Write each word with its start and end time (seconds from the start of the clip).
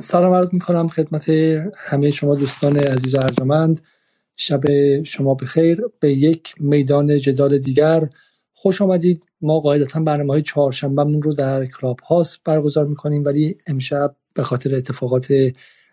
سلام 0.00 0.32
عرض 0.32 0.48
می 0.52 0.60
کنم 0.60 0.88
خدمت 0.88 1.28
همه 1.76 2.10
شما 2.10 2.34
دوستان 2.34 2.76
عزیز 2.76 3.14
و 3.14 3.18
ارجمند. 3.18 3.80
شب 4.36 4.60
شما 5.02 5.34
بخیر. 5.34 5.82
به 6.00 6.12
یک 6.12 6.54
میدان 6.60 7.18
جدال 7.18 7.58
دیگر 7.58 8.08
خوش 8.54 8.82
آمدید. 8.82 9.26
ما 9.40 9.60
قاعدتا 9.60 10.00
برنامه 10.00 10.32
های 10.32 10.42
چهارشنبهمون 10.42 11.22
رو 11.22 11.34
در 11.34 11.66
کلاب 11.66 12.00
هاوس 12.00 12.40
برگزار 12.44 12.86
می‌کنیم 12.86 13.24
ولی 13.24 13.58
امشب 13.66 14.16
به 14.34 14.42
خاطر 14.42 14.74
اتفاقات 14.74 15.32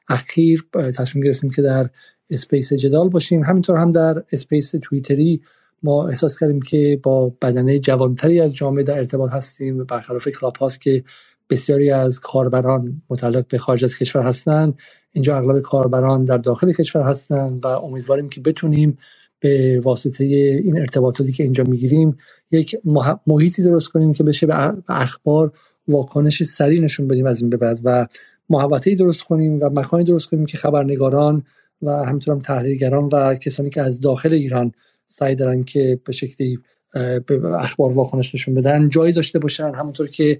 اخیر 0.10 0.68
تصمیم 0.98 1.24
گرفتیم 1.24 1.50
که 1.50 1.62
در 1.62 1.90
space 2.30 2.74
جدال 2.74 3.10
باشیم. 3.10 3.44
همینطور 3.44 3.78
هم 3.78 3.92
در 3.92 4.24
space 4.32 4.76
توییتری 4.84 5.42
ما 5.84 6.08
احساس 6.08 6.40
کردیم 6.40 6.62
که 6.62 7.00
با 7.04 7.34
بدنه 7.42 7.80
جوانتری 7.80 8.40
از 8.42 8.56
جامعه 8.56 8.84
در 8.84 8.98
ارتباط 8.98 9.32
هستیم 9.32 9.84
برخلاف 9.84 10.28
کلاب 10.28 10.58
هاوس 10.58 10.82
که 10.82 11.04
بسیاری 11.50 11.92
از 11.92 12.20
کاربران 12.20 13.02
متعلق 13.10 13.48
به 13.48 13.58
خارج 13.58 13.84
از 13.84 13.98
کشور 13.98 14.22
هستند. 14.22 14.80
اینجا 15.12 15.38
اغلب 15.38 15.62
کاربران 15.62 16.26
در 16.26 16.38
داخل 16.38 16.74
کشور 16.74 17.02
هستند 17.02 17.66
و 17.66 17.68
امیدواریم 17.68 18.30
که 18.30 18.42
بتونیم 18.42 18.98
به 19.40 19.82
واسطه 19.84 20.24
این 20.26 20.80
ارتباطاتی 20.80 21.32
که 21.32 21.44
اینجا 21.44 21.64
می‌گیریم 21.64 22.18
یک 22.52 22.76
محیطی 23.28 23.64
درست 23.64 23.88
کنیم 23.88 24.14
که 24.14 24.24
بشه 24.24 24.48
به 24.48 24.74
اخبار 24.90 25.52
واکنش 25.88 26.44
سریع 26.44 26.82
نشون 26.82 27.08
بدیم 27.08 27.26
از 27.26 27.42
این 27.42 27.50
به 27.50 27.58
بعد 27.58 27.80
و 27.84 28.08
محوطه‌ای 28.50 28.96
درست 28.96 29.24
کنیم 29.24 29.60
و 29.62 29.70
مکانی 29.70 30.04
درست 30.04 30.28
کنیم 30.30 30.46
که 30.46 30.58
خبرنگاران 30.58 31.44
و 31.82 31.92
همینطور 31.92 32.34
هم 32.34 32.40
تحلیلگران 32.40 33.10
و 33.14 33.36
کسانی 33.36 33.70
که 33.70 33.82
از 33.82 34.00
داخل 34.00 34.34
ایران 34.34 34.72
سعی 35.06 35.36
دارن 35.36 35.64
که 35.64 36.00
به 36.06 36.14
شکلی 36.14 36.60
به 37.28 37.46
اخبار 37.46 37.92
واکنش 37.92 38.36
نشون 38.36 38.56
بدن 38.56 38.90
جایی 38.90 39.14
داشته 39.14 39.40
باشن 39.40 39.74
همونطور 39.76 40.08
که 40.08 40.40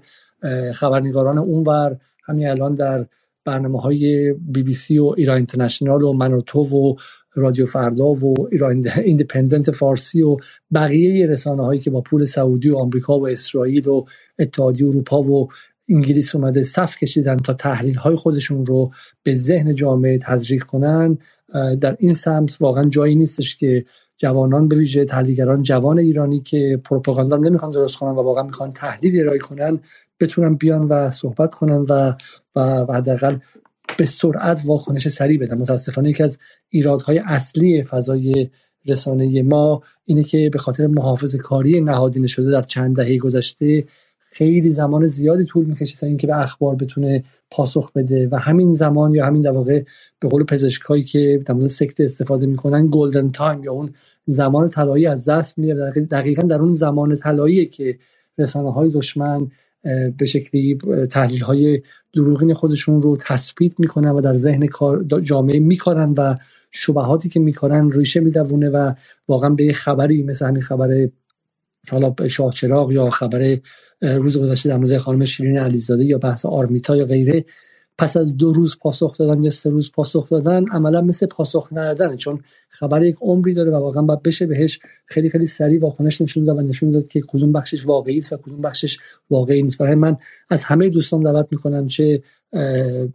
خبرنگاران 0.74 1.38
اونور 1.38 1.96
همین 2.24 2.48
الان 2.48 2.74
در 2.74 3.06
برنامه 3.44 3.80
های 3.80 4.32
بی 4.32 4.62
بی 4.62 4.72
سی 4.72 4.98
و 4.98 5.14
ایران 5.16 5.36
اینترنشنال 5.36 6.02
و 6.02 6.12
منوتو 6.12 6.60
و 6.60 6.94
رادیو 7.34 7.66
فردا 7.66 8.06
و 8.06 8.34
ایران 8.52 8.82
ایندیپندنت 9.04 9.70
فارسی 9.70 10.22
و 10.22 10.36
بقیه 10.74 11.26
رسانه 11.26 11.64
هایی 11.64 11.80
که 11.80 11.90
با 11.90 12.00
پول 12.00 12.24
سعودی 12.24 12.70
و 12.70 12.76
آمریکا 12.76 13.18
و 13.18 13.28
اسرائیل 13.28 13.88
و 13.88 14.04
اتحادیه 14.38 14.86
اروپا 14.86 15.22
و 15.22 15.48
انگلیس 15.88 16.34
اومده 16.34 16.62
صف 16.62 16.96
کشیدن 16.96 17.36
تا 17.36 17.54
تحلیل 17.54 17.94
های 17.94 18.16
خودشون 18.16 18.66
رو 18.66 18.90
به 19.22 19.34
ذهن 19.34 19.74
جامعه 19.74 20.18
تزریق 20.18 20.64
کنن 20.64 21.18
در 21.80 21.96
این 21.98 22.12
سمت 22.12 22.56
واقعا 22.60 22.88
جایی 22.88 23.14
نیستش 23.14 23.56
که 23.56 23.84
جوانان 24.18 24.68
به 24.68 24.76
ویژه 24.76 25.04
تحلیلگران 25.04 25.62
جوان 25.62 25.98
ایرانی 25.98 26.40
که 26.40 26.80
پروپاگاندا 26.84 27.36
نمی‌خوان 27.36 27.72
درست 27.72 27.96
کنن 27.96 28.10
و 28.10 28.22
واقعا 28.22 28.42
می‌خوان 28.42 28.72
تحلیل 28.72 29.20
ارائه 29.20 29.38
کنن 29.38 29.80
بتونن 30.20 30.54
بیان 30.54 30.82
و 30.88 31.10
صحبت 31.10 31.54
کنن 31.54 31.84
و 31.88 32.14
و 32.56 32.92
حداقل 32.92 33.36
به 33.98 34.04
سرعت 34.04 34.62
واکنش 34.64 35.08
سریع 35.08 35.38
بدن. 35.38 35.58
متاسفانه 35.58 36.10
یکی 36.10 36.22
از 36.22 36.38
ایرادهای 36.68 37.18
اصلی 37.18 37.82
فضای 37.82 38.50
رسانه 38.86 39.42
ما 39.42 39.82
اینه 40.04 40.22
که 40.24 40.50
به 40.52 40.58
خاطر 40.58 40.86
محافظ 40.86 41.36
کاری 41.36 41.80
نهادینه 41.80 42.26
شده 42.26 42.50
در 42.50 42.62
چند 42.62 42.96
دهه 42.96 43.18
گذشته 43.18 43.84
خیلی 44.30 44.70
زمان 44.70 45.06
زیادی 45.06 45.44
طول 45.44 45.66
می‌کشه 45.66 45.96
تا 45.96 46.06
اینکه 46.06 46.26
به 46.26 46.38
اخبار 46.38 46.74
بتونه 46.74 47.24
پاسخ 47.50 47.92
بده 47.92 48.28
و 48.32 48.36
همین 48.36 48.72
زمان 48.72 49.14
یا 49.14 49.26
همین 49.26 49.42
در 49.42 49.50
واقع 49.50 49.82
به 50.20 50.28
قول 50.28 50.44
پزشکایی 50.44 51.04
که 51.04 51.42
در 51.46 51.54
مورد 51.54 51.66
سکته 51.66 52.00
استفاده 52.00 52.46
می‌کنن 52.46 52.88
golden 52.92 53.30
time 53.30 53.64
یا 53.64 53.72
اون 53.72 53.94
زمان 54.26 54.66
طلایی 54.66 55.06
از 55.06 55.28
دست 55.28 55.58
میره. 55.58 55.90
دقیقا 55.90 56.42
در 56.42 56.58
اون 56.58 56.74
زمان 56.74 57.14
طلایی 57.14 57.66
که 57.66 57.98
رسانه 58.38 58.72
های 58.72 58.90
دشمن 58.90 59.50
به 60.18 60.26
شکلی 60.26 60.78
تحلیل 61.10 61.42
های 61.42 61.82
دروغین 62.14 62.54
خودشون 62.54 63.02
رو 63.02 63.16
تثبیت 63.20 63.80
می‌کنن 63.80 64.10
و 64.10 64.20
در 64.20 64.36
ذهن 64.36 64.68
جامعه 65.22 65.60
می‌کنن 65.60 66.14
و 66.16 66.36
شبهاتی 66.70 67.28
که 67.28 67.40
می‌کنن 67.40 67.90
ریشه 67.92 68.20
می‌دونه 68.20 68.68
و 68.70 68.92
واقعا 69.28 69.50
به 69.50 69.72
خبری 69.72 70.22
مثل 70.22 70.46
همین 70.46 70.62
خبر 70.62 71.08
حالا 71.90 72.14
شاه 72.28 72.52
چراغ 72.52 72.92
یا 72.92 73.10
خبر 73.10 73.58
روز 74.02 74.38
گذشته 74.38 74.68
در 74.68 74.76
مورد 74.76 74.98
خانم 74.98 75.24
شیرین 75.24 75.58
علیزاده 75.58 76.04
یا 76.04 76.18
بحث 76.18 76.46
آرمیتا 76.46 76.96
یا 76.96 77.06
غیره 77.06 77.44
پس 77.98 78.16
از 78.16 78.36
دو 78.36 78.52
روز 78.52 78.78
پاسخ 78.78 79.18
دادن 79.18 79.44
یا 79.44 79.50
سه 79.50 79.70
روز 79.70 79.92
پاسخ 79.92 80.28
دادن 80.28 80.64
عملا 80.68 81.00
مثل 81.00 81.26
پاسخ 81.26 81.68
ندادن 81.72 82.16
چون 82.16 82.40
خبر 82.68 83.02
یک 83.02 83.16
عمری 83.20 83.54
داره 83.54 83.70
و 83.70 83.74
واقعا 83.74 84.02
باید 84.02 84.22
بشه 84.22 84.46
بهش 84.46 84.78
خیلی 85.06 85.28
خیلی 85.28 85.46
سریع 85.46 85.80
واکنش 85.80 86.20
نشون 86.20 86.44
داد 86.44 86.58
و 86.58 86.60
نشون 86.60 86.90
داد 86.90 87.08
که 87.08 87.20
کدوم 87.28 87.52
بخشش 87.52 87.86
واقعی 87.86 88.18
است 88.18 88.32
و 88.32 88.36
کدوم 88.36 88.60
بخشش 88.60 88.98
واقعی 89.30 89.62
نیست. 89.62 89.78
برای 89.78 89.94
من 89.94 90.16
از 90.50 90.64
همه 90.64 90.88
دوستان 90.88 91.20
دعوت 91.20 91.46
می‌کنم 91.50 91.86
چه 91.86 92.22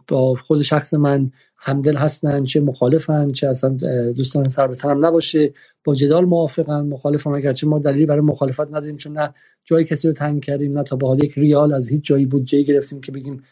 با 0.08 0.34
خود 0.34 0.62
شخص 0.62 0.94
من 0.94 1.30
همدل 1.66 1.96
هستن 1.96 2.44
چه 2.44 2.60
مخالفن 2.60 3.32
چه 3.32 3.46
اصلا 3.46 3.76
دوستان 4.12 4.48
سر 4.48 4.66
به 4.66 4.74
هم 4.84 5.06
نباشه. 5.06 5.52
با 5.84 5.94
جدال 5.94 6.24
موافقن 6.24 6.86
مخالفن 6.86 7.30
اگرچه 7.30 7.66
ما 7.66 7.78
دلیلی 7.78 8.06
برای 8.06 8.20
مخالفت 8.20 8.74
نداریم 8.74 8.96
چون 8.96 9.18
نه 9.18 9.32
جای 9.64 9.84
کسی 9.84 10.08
رو 10.08 10.14
تنگ 10.14 10.42
کردیم 10.42 10.78
نه 10.78 10.82
تا 10.82 10.96
به 10.96 11.06
حال 11.06 11.24
یک 11.24 11.32
ریال 11.38 11.72
از 11.72 11.88
هیچ 11.88 12.04
جایی 12.04 12.26
بودجه 12.26 12.62
گرفتیم 12.62 13.00
که 13.00 13.12
بگیم 13.12 13.42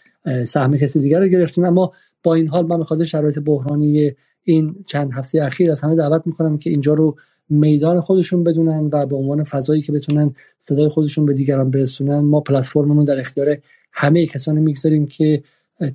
سهم 0.47 0.77
کسی 0.77 1.01
دیگر 1.01 1.21
رو 1.21 1.27
گرفتیم. 1.27 1.65
اما 1.65 1.93
با 2.23 2.35
این 2.35 2.49
حال 2.49 2.67
من 2.67 2.79
بخاطر 2.81 3.05
شرایط 3.05 3.39
بحرانی 3.39 4.11
این 4.45 4.75
چند 4.87 5.13
هفته 5.13 5.45
اخیر 5.45 5.71
از 5.71 5.81
همه 5.81 5.95
دعوت 5.95 6.23
می‌کنم 6.27 6.59
که 6.59 6.71
اینجا 6.71 6.95
رو 6.95 7.17
میدان 7.49 8.01
خودشون 8.01 8.45
بدونن 8.45 8.91
و 8.93 9.07
به 9.07 9.17
عنوان 9.17 9.45
فضایی 9.45 9.83
که 9.83 9.93
بتونن 9.93 10.35
صدای 10.59 10.89
خودشون 10.89 11.27
به 11.27 11.35
دیگران 11.35 11.71
برسونن 11.71 12.21
ما 12.21 12.41
پلتفرممون 12.41 13.05
در 13.05 13.21
اختیار 13.21 13.57
همه 13.93 14.27
کسانی 14.27 14.61
می‌گذاریم 14.61 15.07
که 15.07 15.43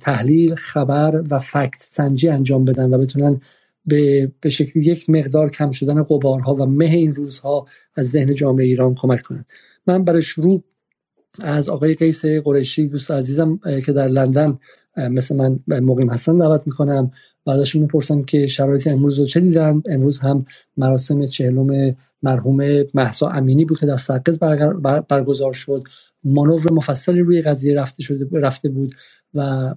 تحلیل 0.00 0.54
خبر 0.54 1.22
و 1.30 1.38
فکت 1.38 1.78
سنجی 1.78 2.28
انجام 2.28 2.64
بدن 2.64 2.94
و 2.94 2.98
بتونن 2.98 3.40
به, 3.86 4.32
به 4.40 4.50
شکل 4.50 4.80
یک 4.80 5.10
مقدار 5.10 5.50
کم 5.50 5.70
شدن 5.70 6.02
قبارها 6.02 6.54
و 6.54 6.66
مه 6.66 6.84
این 6.84 7.14
روزها 7.14 7.66
از 7.94 8.10
ذهن 8.10 8.34
جامعه 8.34 8.64
ایران 8.64 8.94
کمک 8.94 9.22
کنن. 9.22 9.44
من 9.86 10.04
برای 10.04 10.22
شروع 10.22 10.64
از 11.40 11.68
آقای 11.68 11.94
قیس 11.94 12.24
قریشی 12.24 12.88
دوست 12.88 13.10
عزیزم 13.10 13.60
که 13.86 13.92
در 13.92 14.08
لندن 14.08 14.58
مثل 14.98 15.36
من 15.36 15.58
مقیم 15.68 16.10
هستن 16.10 16.38
دعوت 16.38 16.62
می‌کنم. 16.66 17.10
و 17.46 17.50
ازشون 17.50 17.82
می‌پرسم 17.82 18.22
که 18.22 18.46
شرایط 18.46 18.86
امروز 18.86 19.18
رو 19.18 19.26
چه 19.26 19.40
دیدن؟ 19.40 19.82
امروز 19.90 20.18
هم 20.18 20.46
مراسم 20.76 21.26
چهلم 21.26 21.96
مرحوم 22.22 22.60
محسا 22.94 23.28
امینی 23.28 23.64
بود 23.64 23.80
که 23.80 23.86
در 23.86 23.96
سرقز 23.96 24.38
برگزار 25.08 25.52
شد. 25.52 25.82
مانور 26.24 26.72
مفصلی 26.72 27.20
روی 27.20 27.42
قضیه 27.42 27.80
رفته 27.80 28.02
شده 28.02 28.40
رفته 28.40 28.68
بود 28.68 28.94
و 29.34 29.74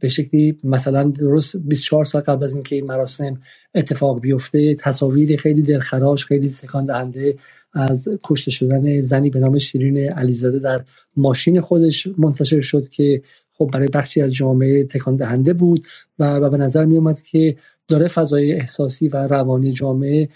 به 0.00 0.08
شکلی 0.08 0.58
مثلا 0.64 1.04
درست 1.04 1.56
24 1.56 2.04
سال 2.04 2.22
قبل 2.22 2.44
از 2.44 2.54
اینکه 2.54 2.76
این 2.76 2.86
مراسم 2.86 3.40
اتفاق 3.74 4.20
بیفته 4.20 4.74
تصاویری 4.74 5.36
خیلی 5.36 5.62
دلخراش 5.62 6.26
خیلی 6.26 6.50
تکان 6.50 6.86
دهنده 6.86 7.36
از 7.74 8.08
کشته 8.24 8.50
شدن 8.50 9.00
زنی 9.00 9.30
به 9.30 9.40
نام 9.40 9.58
شیرین 9.58 9.98
علیزاده 9.98 10.58
در 10.58 10.84
ماشین 11.16 11.60
خودش 11.60 12.08
منتشر 12.18 12.60
شد 12.60 12.88
که 12.88 13.22
خب 13.58 13.70
برای 13.72 13.88
بخشی 13.88 14.20
از 14.20 14.34
جامعه 14.34 14.84
تکان 14.84 15.16
دهنده 15.16 15.52
بود 15.52 15.86
و, 16.18 16.50
به 16.50 16.56
نظر 16.56 16.84
می 16.84 16.96
اومد 16.96 17.22
که 17.22 17.56
داره 17.88 18.08
فضای 18.08 18.52
احساسی 18.52 19.08
و 19.08 19.16
روانی 19.16 19.72
جامعه 19.72 20.28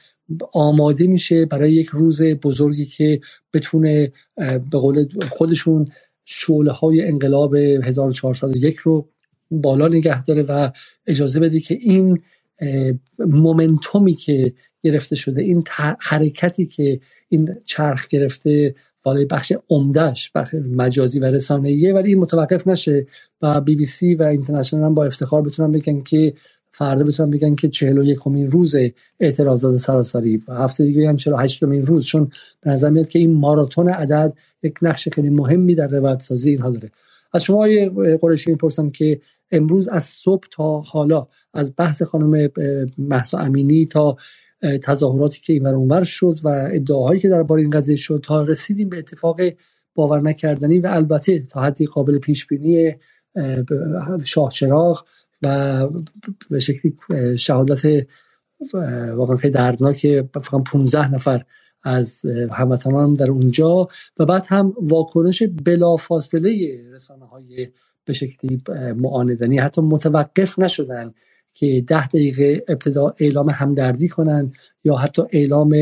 آماده 0.53 1.07
میشه 1.07 1.47
برای 1.47 1.73
یک 1.73 1.89
روز 1.89 2.23
بزرگی 2.23 2.87
که 2.87 3.21
بتونه 3.53 4.13
به 4.37 4.79
قول 4.79 5.09
خودشون 5.33 5.89
شعله 6.25 6.73
های 6.73 7.03
انقلاب 7.03 7.55
1401 7.55 8.77
رو 8.77 9.09
بالا 9.51 9.89
نگه 9.89 10.25
داره 10.25 10.43
و 10.43 10.71
اجازه 11.07 11.41
بده 11.41 11.61
که 11.61 11.79
این 11.81 12.23
مومنتومی 13.19 14.15
که 14.15 14.53
گرفته 14.83 15.17
شده 15.17 15.43
این 15.43 15.65
حرکتی 16.01 16.67
که 16.67 17.01
این 17.29 17.49
چرخ 17.65 18.09
گرفته 18.09 18.75
بالای 19.03 19.25
بخش 19.25 19.53
عمدهش 19.71 20.31
بخش 20.35 20.55
مجازی 20.55 21.21
و 21.21 21.25
رسانه‌ایه 21.25 21.95
ولی 21.95 22.09
این 22.09 22.19
متوقف 22.19 22.67
نشه 22.67 23.07
و 23.43 23.61
بی 23.61 23.77
بی 23.77 23.85
سی 23.85 24.15
و 24.15 24.23
اینترنشنال 24.23 24.83
هم 24.83 24.95
با 24.95 25.05
افتخار 25.05 25.43
بتونن 25.43 25.73
بگن 25.73 26.03
که 26.03 26.35
فردا 26.73 27.05
بتونن 27.05 27.31
بگن 27.31 27.55
که 27.55 27.69
41 27.69 28.09
یکمین 28.09 28.51
روز 28.51 28.75
اعتراضات 29.21 29.77
سراسری. 29.77 30.43
و 30.49 30.55
هفته 30.55 30.85
دیگه 30.85 31.01
بگن 31.01 31.17
48 31.17 31.63
مین 31.63 31.87
روز 31.87 32.07
چون 32.07 32.31
به 32.61 32.71
نظر 32.71 32.91
میاد 32.91 33.09
که 33.09 33.19
این 33.19 33.35
ماراتون 33.35 33.89
عدد 33.89 34.35
یک 34.63 34.75
نقش 34.83 35.09
خیلی 35.09 35.31
مهمی 35.31 35.75
در 35.75 35.87
روایت 35.87 36.23
سازی 36.23 36.51
اینها 36.51 36.71
داره. 36.71 36.91
از 37.35 37.45
شما 37.45 37.57
آقای 37.57 37.89
قریشی 38.21 38.51
می‌پرسم 38.51 38.91
که 38.91 39.21
امروز 39.51 39.89
از 39.89 40.05
صبح 40.05 40.43
تا 40.51 40.81
حالا 40.81 41.27
از 41.55 41.73
بحث 41.79 42.03
خانم 42.03 42.49
محسا 42.99 43.39
امینی 43.39 43.87
تا 43.87 44.17
تظاهراتی 44.83 45.41
که 45.41 45.53
این 45.53 45.67
اونور 45.67 46.05
شد 46.05 46.39
و 46.45 46.49
ادعاهایی 46.73 47.21
که 47.21 47.29
در 47.29 47.53
این 47.53 47.71
قضیه 47.71 47.97
شد 47.97 48.21
تا 48.25 48.43
رسیدیم 48.43 48.89
به 48.89 48.99
اتفاق 48.99 49.41
باور 49.95 50.21
نکردنی 50.21 50.79
و 50.79 50.87
البته 50.87 51.39
تا 51.39 51.61
حدی 51.63 51.87
قابل 51.87 52.19
پیش 52.19 52.47
بینی 52.47 52.95
شاه 54.25 54.51
چراغ 54.51 55.05
و 55.43 55.89
به 56.51 56.61
شکلی 56.61 56.97
شهادت 57.39 58.07
واقعا 59.15 59.37
دردناک 59.51 60.23
فقط 60.35 60.65
15 60.65 61.15
نفر 61.15 61.45
از 61.83 62.23
هموطنان 62.53 63.15
در 63.15 63.31
اونجا 63.31 63.89
و 64.19 64.27
بعد 64.27 64.47
هم 64.49 64.75
واکنش 64.81 65.43
بلافاصله 65.65 66.81
رسانه 66.93 67.27
های 67.27 67.69
به 68.05 68.13
شکلی 68.13 68.63
معاندنی 68.97 69.59
حتی 69.59 69.83
متوقف 69.83 70.59
نشدن 70.59 71.13
که 71.55 71.81
ده 71.87 72.07
دقیقه 72.07 72.65
ابتدا 72.69 73.15
اعلام 73.19 73.51
همدردی 73.51 74.09
کنن 74.09 74.53
یا 74.85 74.97
حتی 74.97 75.23
اعلام 75.33 75.75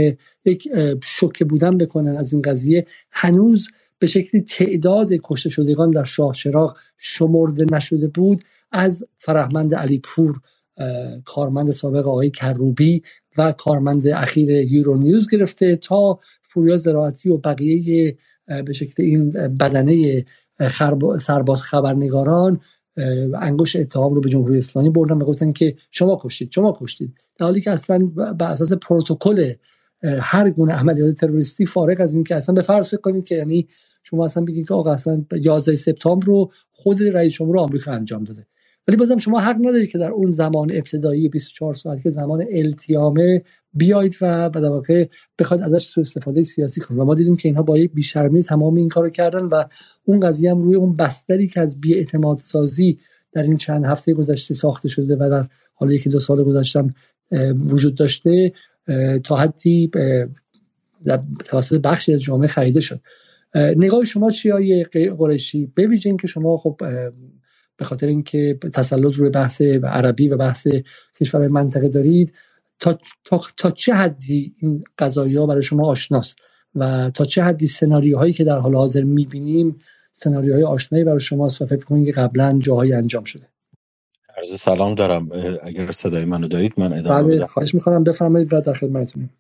یک 0.44 0.68
شوکه 1.04 1.44
بودن 1.44 1.78
بکنن 1.78 2.16
از 2.16 2.32
این 2.32 2.42
قضیه 2.42 2.86
هنوز 3.10 3.68
به 3.98 4.06
شکلی 4.06 4.40
تعداد 4.40 5.08
کشته 5.24 5.48
شدگان 5.48 5.90
در 5.90 6.04
شاه 6.04 6.32
چراغ 6.34 6.76
شمرده 6.98 7.66
نشده 7.72 8.08
بود 8.08 8.44
از 8.72 9.04
فرهمند 9.18 9.74
علی 9.74 9.98
پور 9.98 10.40
کارمند 11.24 11.70
سابق 11.70 12.08
آقای 12.08 12.30
کروبی 12.30 13.02
و 13.38 13.52
کارمند 13.52 14.06
اخیر 14.06 14.50
یورو 14.50 14.96
نیوز 14.96 15.30
گرفته 15.30 15.76
تا 15.76 16.18
فوریا 16.42 16.76
زراعتی 16.76 17.28
و 17.28 17.36
بقیه 17.36 18.16
به 18.66 18.72
شکل 18.72 19.02
این 19.02 19.30
بدنه 19.30 20.24
سرباز 21.18 21.62
خبرنگاران 21.62 22.60
انگوش 23.40 23.76
اتهام 23.76 24.14
رو 24.14 24.20
به 24.20 24.28
جمهوری 24.28 24.58
اسلامی 24.58 24.90
بردن 24.90 25.14
و 25.14 25.24
گفتن 25.24 25.52
که 25.52 25.76
شما 25.90 26.20
کشتید 26.22 26.50
شما 26.50 26.78
کشتید. 26.80 27.14
در 27.38 27.46
حالی 27.46 27.60
که 27.60 27.70
اصلا 27.70 27.98
به 28.38 28.44
اساس 28.44 28.72
پروتکل 28.72 29.52
هر 30.20 30.50
گونه 30.50 30.72
عملیات 30.72 31.14
تروریستی 31.14 31.66
فارغ 31.66 32.00
از 32.00 32.14
اینکه 32.14 32.34
اصلا 32.34 32.54
به 32.54 32.62
فرض 32.62 32.88
فکر 32.88 33.00
کنید 33.00 33.24
که 33.24 33.34
یعنی 33.34 33.68
شما 34.02 34.24
اصلا 34.24 34.44
بگید 34.44 34.68
که 34.68 34.74
آقا 34.74 34.92
اصلا 34.92 35.24
11 35.32 35.76
سپتامبر 35.76 36.26
رو 36.26 36.52
خود 36.70 37.02
رئیس 37.02 37.32
جمهور 37.32 37.58
آمریکا 37.58 37.92
انجام 37.92 38.24
داده. 38.24 38.46
ولی 38.90 38.96
بازم 38.96 39.16
شما 39.16 39.40
حق 39.40 39.56
ندارید 39.56 39.90
که 39.90 39.98
در 39.98 40.10
اون 40.10 40.30
زمان 40.30 40.70
ابتدایی 40.72 41.28
24 41.28 41.74
ساعت 41.74 42.02
که 42.02 42.10
زمان 42.10 42.46
التیامه 42.52 43.42
بیاید 43.74 44.16
و 44.20 44.50
در 44.50 44.68
واقع 44.68 45.08
بخواید 45.38 45.62
ازش 45.62 45.86
سوء 45.86 46.02
استفاده 46.02 46.42
سیاسی 46.42 46.80
کنید. 46.80 47.00
و 47.00 47.04
ما 47.04 47.14
دیدیم 47.14 47.36
که 47.36 47.48
اینها 47.48 47.62
با 47.62 47.78
یک 47.78 47.92
بیشرمی 47.92 48.42
تمام 48.42 48.74
این 48.74 48.88
کارو 48.88 49.10
کردن 49.10 49.44
و 49.44 49.64
اون 50.04 50.20
قضیه 50.20 50.50
هم 50.50 50.62
روی 50.62 50.76
اون 50.76 50.96
بستری 50.96 51.46
که 51.46 51.60
از 51.60 51.80
بیاعتماد 51.80 52.38
سازی 52.38 52.98
در 53.32 53.42
این 53.42 53.56
چند 53.56 53.84
هفته 53.84 54.14
گذشته 54.14 54.54
ساخته 54.54 54.88
شده 54.88 55.16
و 55.16 55.30
در 55.30 55.48
حالا 55.74 55.92
یکی 55.92 56.10
دو 56.10 56.20
سال 56.20 56.44
گذشتم 56.44 56.90
وجود 57.54 57.94
داشته 57.94 58.52
تا 59.24 59.36
حدی 59.36 59.90
توسط 61.44 61.80
بخشی 61.80 62.14
از 62.14 62.20
جامعه 62.20 62.48
خریده 62.48 62.80
شد. 62.80 63.00
نگاه 63.54 64.04
شما 64.04 64.30
چی 64.30 64.50
های 64.50 64.84
قریشی؟ 65.18 65.72
به 65.74 65.86
ویژه 65.86 66.08
اینکه 66.08 66.26
شما 66.26 66.56
خب 66.56 66.80
به 67.80 67.86
خاطر 67.86 68.06
اینکه 68.06 68.58
تسلط 68.74 69.14
روی 69.14 69.30
بحث 69.30 69.60
عربی 69.84 70.28
و 70.28 70.36
بحث 70.36 70.68
کشور 71.20 71.48
منطقه 71.48 71.88
دارید 71.88 72.32
تا, 72.80 72.98
تا, 73.24 73.40
تا 73.56 73.70
چه 73.70 73.94
حدی 73.94 74.54
این 74.58 74.84
قضایی 74.98 75.36
ها 75.36 75.46
برای 75.46 75.62
شما 75.62 75.86
آشناست؟ 75.88 76.36
و 76.74 77.10
تا 77.10 77.24
چه 77.24 77.42
حدی 77.42 77.66
سناریوهایی 77.66 78.32
که 78.32 78.44
در 78.44 78.58
حال 78.58 78.74
حاضر 78.74 79.02
می‌بینیم 79.02 79.78
سناریوهای 80.12 80.64
آشنایی 80.64 81.04
برای 81.04 81.20
شماست 81.20 81.62
و 81.62 81.66
فکر 81.66 81.84
کنید 81.84 82.06
که 82.06 82.12
قبلا 82.12 82.58
جاهایی 82.62 82.92
انجام 82.92 83.24
شده؟ 83.24 83.46
عرض 84.36 84.60
سلام 84.60 84.94
دارم. 84.94 85.28
اگر 85.62 85.92
صدای 85.92 86.24
منو 86.24 86.48
دارید 86.48 86.72
من 86.76 86.92
ادامه 86.92 87.36
بله 87.36 87.46
خواهش 87.46 87.74
می‌کنم. 87.74 88.04
بفرمایید 88.04 88.52
و 88.52 88.60
در 88.60 88.74
خدمتتونم 88.74 89.30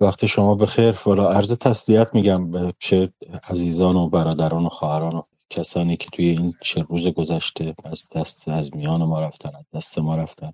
وقت 0.00 0.26
شما 0.26 0.54
بخیر. 0.54 0.94
والا 1.06 1.30
عرض 1.30 1.52
تسلیت 1.52 2.08
میگم 2.14 2.50
به 2.50 2.72
چه 2.78 3.12
عزیزان 3.50 3.96
و 3.96 4.08
برادران 4.08 4.66
و 4.66 4.68
خواهران 4.68 5.14
و 5.14 5.22
کسانی 5.50 5.96
که 5.96 6.10
توی 6.12 6.28
این 6.28 6.54
چه 6.62 6.82
روز 6.88 7.06
گذشته 7.06 7.74
از 7.84 8.08
دست 8.14 8.48
از 8.48 8.76
میان 8.76 9.04
ما 9.04 9.20
رفتن 9.20 9.56
از 9.56 9.64
دست 9.74 9.98
ما 9.98 10.16
رفتن. 10.16 10.52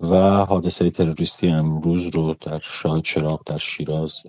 و 0.00 0.44
حادثه 0.44 0.90
تروریستی 0.90 1.48
امروز 1.48 2.06
رو 2.06 2.34
در 2.40 2.60
شاهد 2.62 3.02
چراغ 3.02 3.44
در 3.46 3.58
شیراز 3.58 4.22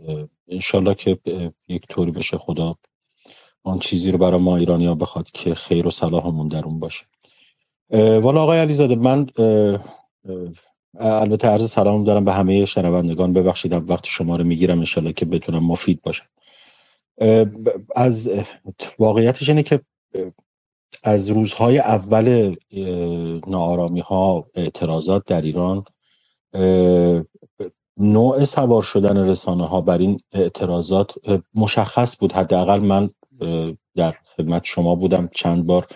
انشالله 0.48 0.96
که 0.96 1.20
یک 1.68 1.88
طوری 1.90 2.12
بشه 2.12 2.38
خدا 2.38 2.76
آن 3.64 3.80
چیزی 3.80 4.12
رو 4.12 4.18
برای 4.18 4.42
ما 4.42 4.58
ایرانی 4.58 4.86
ها 4.86 4.96
بخواد 4.96 5.32
که 5.32 5.56
خیر 5.56 5.88
و 5.88 5.92
صلاحمون 5.92 6.48
در 6.48 6.66
اون 6.66 6.80
باشه. 6.80 7.06
والا 7.94 8.44
آقای 8.44 8.60
علیزاده 8.60 8.96
من 8.96 9.28
البته 11.00 11.48
عرض 11.48 11.72
سلام 11.72 12.04
دارم 12.04 12.26
به 12.26 12.34
همه 12.34 12.66
شنوندگان. 12.66 13.34
ببخشید 13.34 13.90
وقت 13.90 14.06
شما 14.08 14.36
رو 14.36 14.44
می‌گیرم 14.44 14.80
انشالله 14.80 15.14
که 15.14 15.26
بتونم 15.26 15.66
مفید 15.66 16.02
باشم. 16.02 16.26
از 17.96 18.30
واقعیتش 19.00 19.50
اینه 19.50 19.64
که 19.64 19.82
از 21.04 21.30
روزهای 21.30 21.80
اول 21.80 22.56
نارامی 23.48 24.00
ها 24.00 24.48
اعتراضات 24.56 25.26
در 25.26 25.42
ایران 25.42 25.84
نوع 27.98 28.46
سوار 28.46 28.84
شدن 28.84 29.30
رسانه 29.30 29.68
ها 29.68 29.82
بر 29.82 29.98
این 29.98 30.20
اعتراضات 30.32 31.12
مشخص 31.56 32.18
بود. 32.20 32.34
حداقل 32.34 32.80
من 32.80 33.10
در 33.96 34.16
خدمت 34.38 34.66
شما 34.66 34.96
بودم 34.96 35.30
چند 35.36 35.66
بار. 35.66 35.88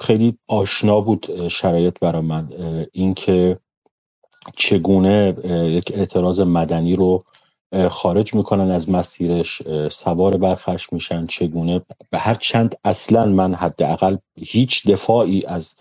خیلی 0.00 0.38
آشنا 0.48 1.00
بود 1.00 1.48
شرایط 1.48 1.98
برای 2.00 2.22
من. 2.22 2.48
اینکه 2.92 3.58
چگونه 4.56 5.36
یک 5.70 5.92
اعتراض 5.94 6.40
مدنی 6.40 6.96
رو 6.96 7.24
خارج 7.90 8.34
می‌کنن 8.34 8.70
از 8.70 8.90
مسیرش 8.90 9.62
سوار 9.90 10.36
برخش 10.36 10.92
میشن 10.92 11.26
چگونه؟ 11.26 11.80
به 12.10 12.18
هر 12.18 12.34
چند 12.34 12.76
اصلا 12.84 13.26
من 13.26 13.54
حداقل 13.54 14.16
هیچ 14.36 14.88
دفاعی 14.88 15.46
از 15.46 15.74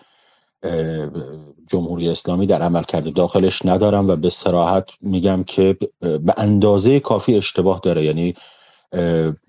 جمهوری 1.68 2.10
اسلامی 2.10 2.48
در 2.48 2.62
عمل 2.62 2.84
کرده 2.84 3.12
داخلش 3.12 3.66
ندارم 3.66 4.10
و 4.10 4.16
به 4.16 4.30
سراحت 4.30 4.86
میگم 5.02 5.44
که 5.44 5.78
به 6.00 6.34
اندازه 6.38 7.00
کافی 7.00 7.36
اشتباه 7.36 7.80
داره. 7.84 8.04
یعنی 8.04 8.36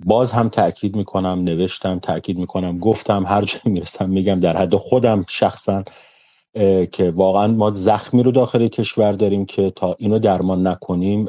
باز 0.04 0.32
هم 0.32 0.48
تاکید 0.48 0.96
می‌کنم 0.96 1.44
نوشتم 1.44 1.98
تاکید 1.98 2.38
می‌کنم 2.38 2.78
گفتم 2.78 3.26
هر 3.26 3.44
جایی 3.44 3.62
می‌رسم 3.64 4.10
میگم 4.10 4.40
در 4.40 4.56
حد 4.56 4.76
خودم 4.76 5.24
شخصا 5.28 5.84
که 6.92 7.12
واقعا 7.16 7.46
ما 7.46 7.70
زخمی 7.70 8.22
رو 8.22 8.30
داخل 8.32 8.68
کشور 8.68 9.12
داریم 9.12 9.46
که 9.46 9.72
تا 9.76 9.96
اینو 9.98 10.18
درمان 10.18 10.66
نکنیم 10.66 11.28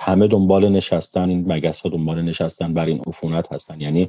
همه 0.00 0.28
دنبال 0.28 0.68
نشستن 0.68 1.28
این 1.28 1.52
مگس 1.52 1.80
ها 1.80 1.88
دنبال 1.88 2.22
نشستن 2.22 2.74
بر 2.74 2.86
این 2.86 3.00
عفونت 3.06 3.52
هستن. 3.52 3.80
یعنی 3.80 4.08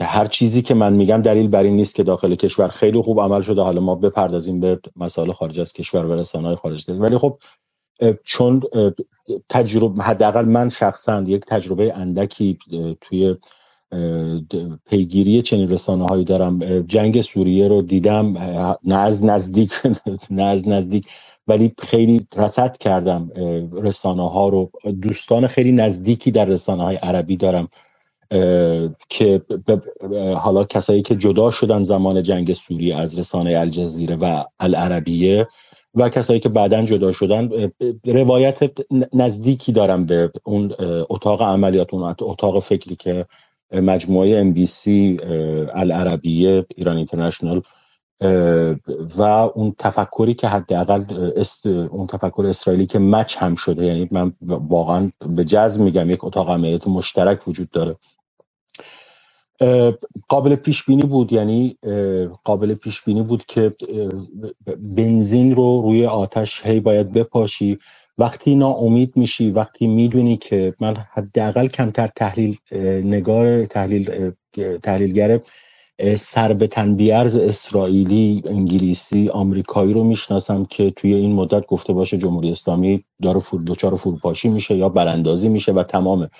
هر 0.00 0.26
چیزی 0.26 0.62
که 0.62 0.74
من 0.74 0.92
میگم 0.92 1.22
دلیل 1.22 1.48
بر 1.48 1.62
این 1.62 1.76
نیست 1.76 1.94
که 1.94 2.02
داخل 2.02 2.34
کشور 2.34 2.68
خیلی 2.68 3.02
خوب 3.02 3.20
عمل 3.20 3.42
شده. 3.42 3.62
حالا 3.62 3.80
ما 3.80 3.94
بپردازیم 3.94 4.60
به 4.60 4.80
مسائل 4.96 5.32
خارج 5.32 5.60
از 5.60 5.72
کشور 5.72 6.06
و 6.06 6.12
رسانه‌های 6.12 6.56
خارج. 6.56 6.84
ولی 6.88 7.18
خب 7.18 7.38
چون 8.24 8.62
تجربه 9.48 10.02
حداقل 10.02 10.44
من 10.44 10.68
شخصا 10.68 11.24
یک 11.26 11.44
تجربه 11.46 11.94
اندکی 11.94 12.58
توی 13.00 13.36
پیگیری 14.86 15.42
چنین 15.42 15.68
رسانه 15.70 16.06
هایی 16.06 16.24
دارم 16.24 16.80
جنگ 16.82 17.22
سوریه 17.22 17.68
رو 17.68 17.82
دیدم 17.82 18.38
نه 18.84 18.96
از 18.96 19.24
نزدیک 19.24 19.72
نه 20.30 20.42
از 20.42 20.68
نزدیک 20.68 21.06
ولی 21.48 21.72
خیلی 21.78 22.26
رسد 22.36 22.78
کردم 22.78 23.30
رسانه 23.72 24.30
ها 24.30 24.48
رو. 24.48 24.70
دوستان 25.02 25.46
خیلی 25.46 25.72
نزدیکی 25.72 26.30
در 26.30 26.44
رسانه 26.44 26.82
های 26.84 26.96
عربی 26.96 27.36
دارم 27.36 27.68
که 29.10 29.42
حالا 30.36 30.64
کسایی 30.64 31.02
که 31.02 31.16
جدا 31.16 31.50
شدن 31.50 31.82
زمان 31.82 32.22
جنگ 32.22 32.52
سوریه 32.52 32.96
از 32.96 33.18
رسانه 33.18 33.58
الجزیره 33.58 34.16
و 34.16 34.44
العربیه 34.60 35.48
و 35.94 36.08
کسایی 36.08 36.40
که 36.40 36.48
بعدا 36.48 36.82
جدا 36.84 37.12
شدن 37.12 37.50
روایت 38.06 38.58
نزدیکی 39.14 39.72
دارم 39.72 40.06
به 40.06 40.32
اون 40.44 40.74
اتاق 41.10 41.42
عملیات 41.42 41.94
اون 41.94 42.14
اتاق 42.22 42.60
فکری 42.62 42.96
که 42.96 43.26
مجموعه 43.72 44.38
ام 44.38 44.52
بی 44.52 44.66
سی 44.66 45.20
العربیه 45.74 46.66
ایران 46.76 46.96
اینترنشنال 46.96 47.62
و 49.16 49.22
اون 49.54 49.74
تفکری 49.78 50.34
که 50.34 50.48
حداقل 50.48 51.04
اون 51.90 52.06
تفکر 52.06 52.46
اسرائیلی 52.46 52.86
که 52.86 52.98
مچ 52.98 53.36
هم 53.38 53.54
شده 53.54 53.86
یعنی 53.86 54.08
من 54.10 54.32
واقعا 54.42 55.10
به 55.26 55.44
جزم 55.44 55.84
میگم 55.84 56.10
یک 56.10 56.24
اتاق 56.24 56.50
عملیات 56.50 56.88
مشترک 56.88 57.48
وجود 57.48 57.70
داره. 57.70 57.96
قابل 60.28 60.56
پیش 60.56 60.84
بینی 60.84 61.02
بود 61.02 61.32
یعنی 61.32 61.78
قابل 62.44 62.74
پیش 62.74 63.02
بینی 63.04 63.22
بود 63.22 63.46
که 63.46 63.76
بنزین 64.78 65.54
رو 65.56 65.82
روی 65.82 66.06
آتش 66.06 66.66
هی 66.66 66.80
باید 66.80 67.12
بپاشی. 67.12 67.78
وقتی 68.18 68.56
ناامید 68.56 69.12
میشی 69.16 69.50
وقتی 69.50 69.86
می‌دونی 69.86 70.36
که 70.36 70.74
من 70.80 70.96
حداقل 71.12 71.66
کمتر 71.66 72.08
تحلیل 72.16 72.58
نگار 73.04 73.64
تحلیل 73.64 74.32
تحلیلگر 74.82 75.40
سر 76.18 76.52
به 76.52 76.66
تنبیرز 76.66 77.36
اسرائیلی 77.36 78.42
انگلیسی 78.46 79.28
آمریکایی 79.28 79.92
رو 79.92 80.04
می‌شناسم 80.04 80.64
که 80.64 80.90
توی 80.90 81.14
این 81.14 81.32
مدت 81.32 81.66
گفته 81.66 81.92
باشه 81.92 82.18
جمهوری 82.18 82.50
اسلامی 82.50 83.04
داره 83.22 83.40
فور 83.40 83.60
دوچار 83.60 83.96
فروپاشی 83.96 84.48
میشه 84.48 84.76
یا 84.76 84.88
براندازی 84.88 85.48
میشه 85.48 85.72
و 85.72 85.82
تمامه. 85.82 86.30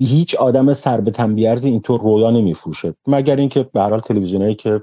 هیچ 0.00 0.34
آدم 0.34 0.72
سر 0.72 1.00
به 1.00 1.10
تنبیرزی 1.10 1.68
اینطور 1.68 2.00
رویا 2.00 2.30
نمیفروشه. 2.30 2.94
مگر 3.06 3.36
اینکه 3.36 3.62
به 3.62 3.80
هر 3.80 3.90
حال 3.90 4.00
تلویزیونایی 4.00 4.54
که 4.54 4.80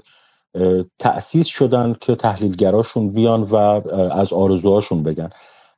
تأسیس 0.98 1.46
شدن 1.46 1.96
که 2.00 2.14
تحلیلگراشون 2.14 3.10
بیان 3.10 3.42
و 3.42 3.56
از 4.12 4.32
آرزوهاشون 4.32 5.02
بگن. 5.02 5.30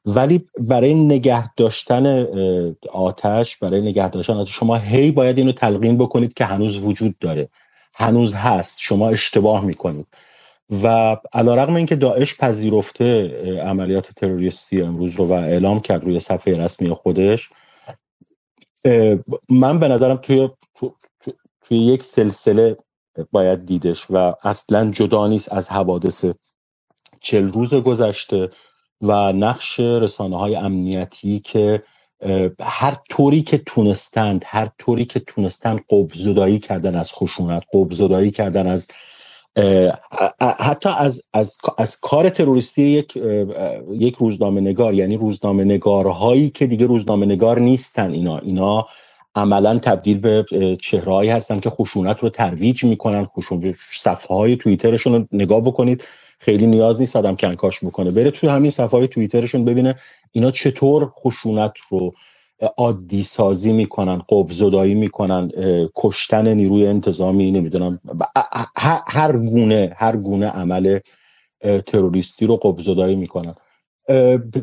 ولی 0.04 0.46
برای 0.58 0.94
نگه 0.94 1.54
داشتن 1.54 2.26
آتش 2.92 3.56
برای 3.56 3.80
نگه 3.80 4.08
داشتن 4.08 4.32
آتش 4.32 4.56
شما 4.56 4.76
هی 4.76 5.10
باید 5.10 5.38
اینو 5.38 5.52
تلقین 5.52 5.98
بکنید 5.98 6.34
که 6.34 6.44
هنوز 6.44 6.78
وجود 6.84 7.18
داره. 7.18 7.48
هنوز 7.94 8.34
هست. 8.34 8.80
شما 8.80 9.08
اشتباه 9.08 9.64
می‌کنید. 9.64 10.06
و 10.82 11.16
علا 11.32 11.54
رقم 11.54 11.74
اینکه 11.74 11.96
داعش 11.96 12.36
پذیرفته 12.36 13.28
عملیات 13.62 14.10
تروریستی 14.12 14.82
امروز 14.82 15.14
رو 15.14 15.26
و 15.26 15.32
اعلام 15.32 15.80
کرد 15.80 16.04
روی 16.04 16.20
صفحه 16.20 16.56
رسمی 16.64 16.88
خودش 16.88 17.50
من 19.48 19.78
به 19.78 19.88
نظرم 19.88 20.16
توی, 20.16 20.48
توی 21.60 21.78
یک 21.78 22.02
سلسله 22.02 22.76
باید 23.32 23.66
دیدش 23.66 24.06
و 24.10 24.34
اصلا 24.42 24.90
جدا 24.90 25.26
نیست 25.26 25.52
از 25.52 25.70
حوادث 25.70 26.24
چل 27.20 27.52
روز 27.52 27.74
گذشته. 27.74 28.50
و 29.02 29.32
نقش 29.32 29.80
رسانه 29.80 30.38
های 30.38 30.56
امنیتی 30.56 31.40
که 31.40 31.82
هر 32.60 32.96
طوری 33.10 33.42
که 33.42 33.58
تونستند 33.58 34.44
هر 34.46 34.68
طوری 34.78 35.04
که 35.04 35.20
تونستند 35.20 35.80
قبزدایی 35.90 36.58
کردن 36.58 36.94
از 36.94 37.12
خشونت 37.12 37.62
قبزدایی 37.74 38.30
کردن 38.30 38.66
از 38.66 38.88
حتی 40.40 40.88
از, 40.88 41.22
از, 41.32 41.58
از 41.78 42.00
کار 42.00 42.30
تروریستی 42.30 42.82
یک 42.82 43.16
یک 43.90 44.16
روزنامه 44.16 44.60
نگار 44.60 44.94
یعنی 44.94 45.16
روزنامه 45.16 45.64
نگارهایی 45.64 46.50
که 46.50 46.66
دیگه 46.66 46.86
روزنامه 46.86 47.26
نگار 47.26 47.60
نیستن. 47.60 48.10
اینا 48.10 48.38
اینا 48.38 48.86
عملا 49.34 49.78
تبدیل 49.78 50.18
به 50.18 50.46
چهرههایی 50.82 51.30
هستن 51.30 51.60
که 51.60 51.70
خشونت 51.70 52.18
رو 52.20 52.28
ترویج 52.28 52.84
می‌کنن. 52.84 53.24
خشونت 53.24 53.76
صفحه 53.92 54.36
های 54.36 54.56
توییترشون 54.56 55.14
رو 55.14 55.26
نگاه 55.32 55.60
بکنید. 55.60 56.04
خیلی 56.40 56.66
نیاز 56.66 57.00
نیست 57.00 57.16
آدم 57.16 57.36
کنکاش 57.36 57.84
بکنه 57.84 58.10
بره 58.10 58.30
توی 58.30 58.48
همین 58.48 58.70
صفحه 58.70 59.06
توییترشون 59.06 59.64
ببینه 59.64 59.94
اینا 60.32 60.50
چطور 60.50 61.12
خشونت 61.24 61.72
رو 61.90 62.12
عادی 62.76 63.22
سازی 63.22 63.72
می‌کنن 63.72 64.22
قبزدایی 64.28 64.94
می‌کنن 64.94 65.50
کشتن 65.96 66.54
نیروی 66.54 66.86
انتظامی 66.86 67.50
نمی‌دونم 67.52 68.00
هر 69.08 69.32
گونه 69.36 69.92
هر 69.96 70.16
گونه 70.16 70.46
عمل 70.46 70.98
تروریستی 71.86 72.46
رو 72.46 72.56
قبزدایی 72.56 73.16
می‌کنن. 73.16 73.54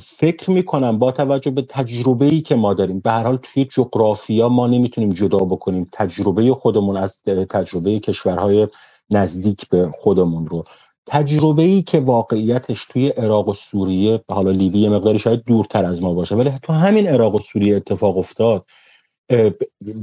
فکر 0.01 0.51
می‌کنم 0.51 0.99
با 0.99 1.11
توجه 1.11 1.51
به 1.51 1.61
تجربه 1.69 2.25
ای 2.25 2.41
که 2.41 2.55
ما 2.55 2.73
داریم 2.73 2.99
به 2.99 3.11
هر 3.11 3.23
حال 3.23 3.39
توی 3.43 3.65
جغرافیا 3.65 4.49
ما 4.49 4.67
نمی‌تونیم 4.67 5.13
جدا 5.13 5.37
بکنیم 5.37 5.89
تجربه 5.91 6.53
خودمون 6.53 6.97
از 6.97 7.21
تجربه 7.49 7.99
کشورهای 7.99 8.67
نزدیک 9.09 9.69
به 9.69 9.91
خودمون 9.93 10.47
رو. 10.47 10.63
تجربه 11.07 11.63
ای 11.63 11.81
که 11.81 11.99
واقعیتش 11.99 12.85
توی 12.85 13.09
عراق 13.09 13.49
و 13.49 13.53
سوریه 13.53 14.21
حالا 14.29 14.51
لیبی 14.51 14.87
مقداری 14.89 15.19
شاید 15.19 15.43
دورتر 15.43 15.85
از 15.85 16.03
ما 16.03 16.13
باشه 16.13 16.35
ولی 16.35 16.51
تو 16.63 16.73
همین 16.73 17.07
عراق 17.07 17.35
و 17.35 17.39
سوریه 17.39 17.75
اتفاق 17.75 18.17
افتاد 18.17 18.65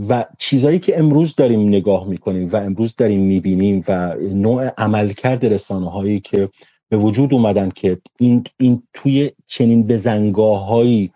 و 0.08 0.24
چیزایی 0.38 0.78
که 0.78 0.98
امروز 0.98 1.34
داریم 1.36 1.68
نگاه 1.68 2.08
می‌کنیم 2.08 2.48
و 2.48 2.56
امروز 2.56 2.96
داریم 2.96 3.20
می‌بینیم 3.20 3.84
و 3.88 4.14
نوع 4.14 4.68
عملکرد 4.78 5.46
رسانه 5.46 5.90
هایی 5.90 6.20
که 6.20 6.48
به 6.88 6.96
وجود 6.96 7.34
اومدن 7.34 7.68
که 7.70 8.00
این, 8.18 8.44
این 8.60 8.82
توی 8.94 9.30
چنین 9.46 9.86
بزنگاه 9.86 10.66
هایی 10.66 11.10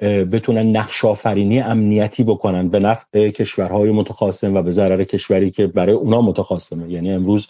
بتونن 0.00 0.76
نقش 0.76 1.04
آفرینی 1.04 1.60
امنیتی 1.60 2.24
بکنن 2.24 2.68
به 2.68 2.80
نفع 2.80 3.30
کشورهای 3.30 3.90
متخاصم 3.90 4.54
و 4.54 4.62
به 4.62 4.70
ضرر 4.70 5.04
کشوری 5.04 5.50
که 5.50 5.66
برای 5.66 5.94
اونا 5.94 6.20
متخاصمه. 6.20 6.90
یعنی 6.90 7.12
امروز 7.12 7.48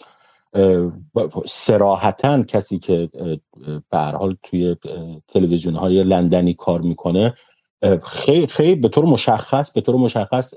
سراحتا 1.45 2.43
کسی 2.43 2.79
که 2.79 3.09
به 3.91 3.97
حال 3.97 4.35
توی 4.43 4.75
تلویزیون 5.27 5.75
های 5.75 6.03
لندنی 6.03 6.53
کار 6.53 6.81
می‌کنه 6.81 7.33
خیلی 8.03 8.47
خیلی 8.47 8.75
به 8.75 8.89
طور 8.89 9.05
مشخص 9.05 9.71
به 9.71 9.81
طور 9.81 9.95
مشخص 9.95 10.53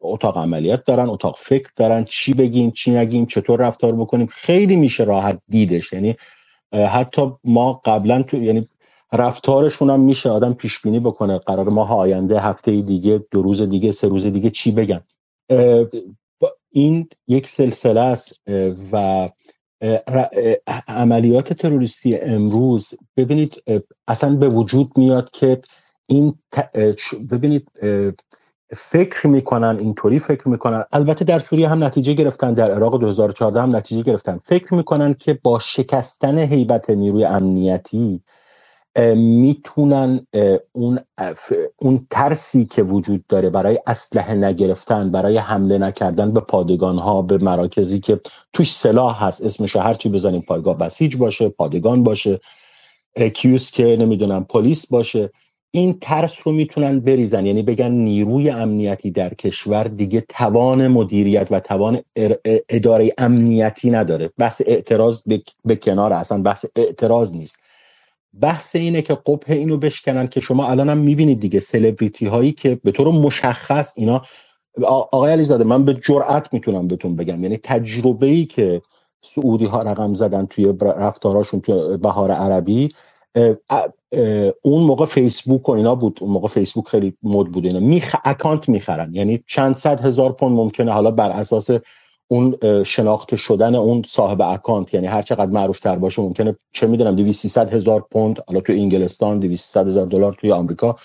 اتاق 0.00 0.38
عملیات 0.38 0.84
دارن 0.84 1.08
اتاق 1.08 1.36
فکر 1.38 1.68
دارن 1.76 2.04
چی 2.04 2.34
بگیم 2.34 2.70
چی 2.70 2.90
نگیم 2.90 3.26
چطور 3.26 3.60
رفتار 3.60 3.92
بکنیم 3.92 4.26
خیلی 4.26 4.76
میشه 4.76 5.04
راحت 5.04 5.40
دیدش. 5.48 5.92
یعنی 5.92 6.16
حتی 6.72 7.32
ما 7.44 7.80
قبلا 7.84 8.22
تو 8.22 8.42
یعنی 8.42 8.68
رفتارشون 9.12 9.90
هم 9.90 10.00
میشه 10.00 10.30
آدم 10.30 10.54
پیش 10.54 10.80
بینی 10.80 11.00
بکنه 11.00 11.38
قرار 11.38 11.68
ماه 11.68 11.92
آینده 11.92 12.40
هفته 12.40 12.82
دیگه 12.82 13.24
دو 13.30 13.42
روز 13.42 13.62
دیگه 13.62 13.92
سه 13.92 14.08
روز 14.08 14.26
دیگه 14.26 14.50
چی 14.50 14.72
بگن. 14.72 15.00
این 16.78 17.08
یک 17.28 17.48
سلسله 17.48 18.00
است 18.00 18.40
و 18.92 19.28
عملیات 20.88 21.52
تروریستی 21.52 22.18
امروز 22.18 22.94
ببینید 23.16 23.62
اصلا 24.08 24.36
به 24.36 24.48
وجود 24.48 24.92
میاد 24.96 25.30
که 25.30 25.60
این 26.08 26.34
ببینید 27.30 27.68
فکر 28.76 29.26
می‌کنن 29.26 29.76
اینطوری 29.80 30.18
فکر 30.18 30.48
می‌کنن. 30.48 30.84
البته 30.92 31.24
در 31.24 31.38
سوریه 31.38 31.68
هم 31.68 31.84
نتیجه 31.84 32.12
گرفتن 32.12 32.54
در 32.54 32.70
عراق 32.70 33.00
2014 33.00 33.60
هم 33.60 33.76
نتیجه 33.76 34.02
گرفتن. 34.02 34.38
فکر 34.44 34.74
می‌کنن 34.74 35.14
که 35.14 35.34
با 35.42 35.58
شکستن 35.58 36.38
هیبت 36.38 36.90
نیروی 36.90 37.24
امنیتی 37.24 38.22
می‌تونن 39.16 40.26
اون 40.72 40.98
اون 41.76 42.06
ترسی 42.10 42.64
که 42.64 42.82
وجود 42.82 43.26
داره 43.26 43.50
برای 43.50 43.78
اسلحه 43.86 44.34
نگرفتن 44.34 45.10
برای 45.10 45.38
حمله 45.38 45.78
نکردن 45.78 46.32
به 46.32 46.40
پادگان 46.40 46.98
ها 46.98 47.22
به 47.22 47.38
مراکزی 47.38 48.00
که 48.00 48.20
توش 48.52 48.74
سلاح 48.74 49.24
هست 49.24 49.44
اسمش 49.44 49.76
هر 49.76 49.94
چی 49.94 50.08
بزنیم 50.08 50.40
پایگاه 50.40 50.78
بسیج 50.78 51.16
باشه 51.16 51.48
پادگان 51.48 52.02
باشه 52.02 52.40
کیوس 53.34 53.70
که 53.70 53.96
نمی‌دونم 54.00 54.44
پلیس 54.44 54.86
باشه 54.86 55.30
این 55.70 55.98
ترس 56.00 56.36
رو 56.44 56.52
می‌تونن 56.52 57.00
بریزن. 57.00 57.46
یعنی 57.46 57.62
بگن 57.62 57.90
نیروی 57.90 58.50
امنیتی 58.50 59.10
در 59.10 59.34
کشور 59.34 59.84
دیگه 59.84 60.24
توان 60.28 60.88
مدیریت 60.88 61.48
و 61.50 61.60
توان 61.60 62.00
اداره 62.68 63.12
امنیتی 63.18 63.90
نداره. 63.90 64.30
بحث 64.38 64.62
اعتراض 64.66 65.22
به 65.64 65.76
کنار 65.76 66.12
اصلا 66.12 66.42
بحث 66.42 66.64
اعتراض 66.76 67.34
نیست. 67.34 67.56
بحث 68.40 68.76
اینه 68.76 69.02
که 69.02 69.14
قبه 69.14 69.54
اینو 69.54 69.76
بشکنن 69.76 70.28
که 70.28 70.40
شما 70.40 70.66
الان 70.66 70.88
هم 70.88 70.98
می‌بینید 70.98 71.40
دیگه 71.40 71.60
سلبریتی 71.60 72.26
هایی 72.26 72.52
که 72.52 72.80
به 72.84 72.92
طور 72.92 73.08
مشخص 73.08 73.94
اینا 73.96 74.22
آقای 74.82 75.32
علیزاده 75.32 75.64
من 75.64 75.84
به 75.84 75.94
جرأت 75.94 76.52
می‌تونم 76.52 76.88
بهتون 76.88 77.16
بگم. 77.16 77.42
یعنی 77.42 77.56
تجربه 77.56 78.26
ای 78.26 78.44
که 78.44 78.82
سعودی 79.22 79.64
ها 79.64 79.82
رقم 79.82 80.14
زدن 80.14 80.46
توی 80.46 80.74
رفتاراشون 80.80 81.60
توی 81.60 81.96
بهار 81.96 82.30
عربی 82.30 82.88
اون 84.62 84.82
موقع 84.82 85.06
فیسبوک 85.06 85.68
و 85.68 85.72
اینا 85.72 85.94
بود. 85.94 86.18
اون 86.20 86.30
موقع 86.30 86.48
فیسبوک 86.48 86.88
خیلی 86.88 87.16
مد 87.22 87.46
بود 87.46 87.66
اینا. 87.66 87.80
میخ... 87.80 88.16
اکانت 88.24 88.68
می‌خرن. 88.68 89.14
یعنی 89.14 89.44
چند 89.46 89.76
صد 89.76 90.00
هزار 90.00 90.32
پوند 90.32 90.56
ممکنه 90.56 90.92
حالا 90.92 91.10
بر 91.10 91.30
اساس 91.30 91.70
اون 92.28 92.56
شناخته 92.82 93.36
شدن 93.36 93.74
اون 93.74 94.02
صاحب 94.06 94.42
اکانت 94.42 94.94
یعنی 94.94 95.06
هر 95.06 95.22
چقدر 95.22 95.50
معروف 95.50 95.80
تر 95.80 95.96
باشه 95.96 96.22
ممکنه 96.22 96.56
چه 96.72 96.86
می‌دونم 96.86 97.16
200 97.16 97.58
هزار 97.58 98.06
پوند 98.12 98.36
حالا 98.48 98.60
تو 98.60 98.72
انگلستان 98.72 99.38
200 99.38 99.76
هزار 99.76 100.06
دلار 100.06 100.36
توی 100.40 100.52
آمریکا 100.52 100.96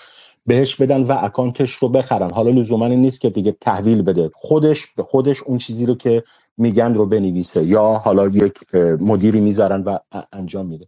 بهش 0.46 0.76
بدن 0.76 1.02
و 1.02 1.18
اکانتش 1.20 1.70
رو 1.70 1.88
بخرن. 1.88 2.30
حالا 2.30 2.50
لزوما 2.50 2.88
نیست 2.88 3.20
که 3.20 3.30
دیگه 3.30 3.56
تحویل 3.60 4.02
بده. 4.02 4.30
خودش 4.34 4.86
به 4.96 5.02
خودش 5.02 5.42
اون 5.42 5.58
چیزی 5.58 5.86
رو 5.86 5.94
که 5.94 6.22
میگن 6.58 6.94
رو 6.94 7.06
بنویسه 7.06 7.64
یا 7.64 7.82
حالا 7.82 8.28
یک 8.28 8.74
مدیری 9.00 9.40
می‌ذارن 9.40 9.82
و 9.82 9.98
انجام 10.32 10.66
میده. 10.66 10.86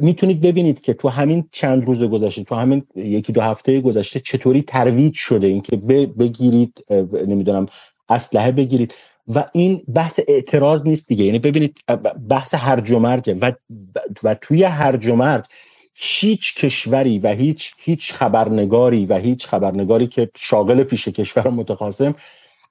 می‌تونید 0.00 0.40
ببینید 0.40 0.80
که 0.80 0.94
تو 0.94 1.08
همین 1.08 1.48
چند 1.52 1.86
روز 1.86 1.98
گذشته 1.98 2.44
تو 2.44 2.54
همین 2.54 2.82
یکی 2.96 3.32
دو 3.32 3.40
هفته 3.40 3.80
گذشته 3.80 4.20
چطوری 4.20 4.62
ترویج 4.62 5.14
شده؟ 5.14 5.46
اینکه 5.46 5.76
بگیرید 6.18 6.84
نمی‌دونم 7.26 7.66
اسلحه 8.08 8.52
بگیرید. 8.52 8.94
و 9.28 9.44
این 9.52 9.82
بحث 9.94 10.20
اعتراض 10.28 10.86
نیست 10.86 11.08
دیگه. 11.08 11.24
یعنی 11.24 11.38
ببینید 11.38 11.78
بحث 12.28 12.54
هرج 12.54 12.90
و 12.90 12.98
و, 13.40 13.52
و 14.22 14.34
توی 14.34 14.62
هرج 14.62 15.06
و 15.06 15.42
هیچ 15.94 16.54
کشوری 16.54 17.18
و 17.18 17.28
هیچ 17.28 17.74
هیچ 17.78 18.12
خبرنگاری 18.12 19.06
و 19.06 19.16
هیچ 19.16 19.46
خبرنگاری 19.46 20.06
که 20.06 20.30
شاغل 20.38 20.82
پیش 20.82 21.08
کشور 21.08 21.50
متخاصم 21.50 22.14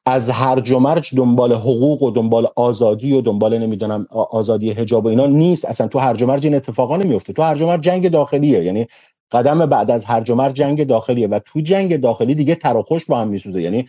از 0.06 0.30
هرج 0.30 0.72
و 0.72 1.02
دنبال 1.16 1.54
حقوق 1.54 2.04
و 2.04 2.12
دنبال 2.12 2.48
آزادی 2.56 3.14
و 3.14 3.22
دنبال 3.22 3.58
نمی‌دونم 3.58 4.08
آزادی 4.12 4.72
حجاب 4.72 5.06
و 5.06 5.08
اینا 5.08 5.28
نیست. 5.28 5.66
اصلا 5.66 5.88
تو 5.88 6.00
هرج 6.00 6.24
و 6.24 6.32
این 6.32 6.56
اتفاقا 6.56 6.98
نمیفته 6.98 7.34
تو 7.34 7.42
هرج 7.42 7.62
و 7.62 7.78
جنگ 7.78 8.10
داخلیه. 8.10 8.64
یعنی 8.64 8.88
قدم 9.32 9.66
بعد 9.66 9.92
از 9.92 10.06
هرج 10.06 10.32
و 10.32 10.50
جنگ 10.50 10.88
داخلیه 10.88 11.28
و 11.28 11.40
تو 11.46 11.60
جنگ 11.60 12.02
داخلی 12.02 12.36
دیگه 12.36 12.56
تراخوش 12.56 13.06
با 13.06 13.20
هم 13.20 13.28
میسوزه. 13.28 13.62
یعنی 13.62 13.86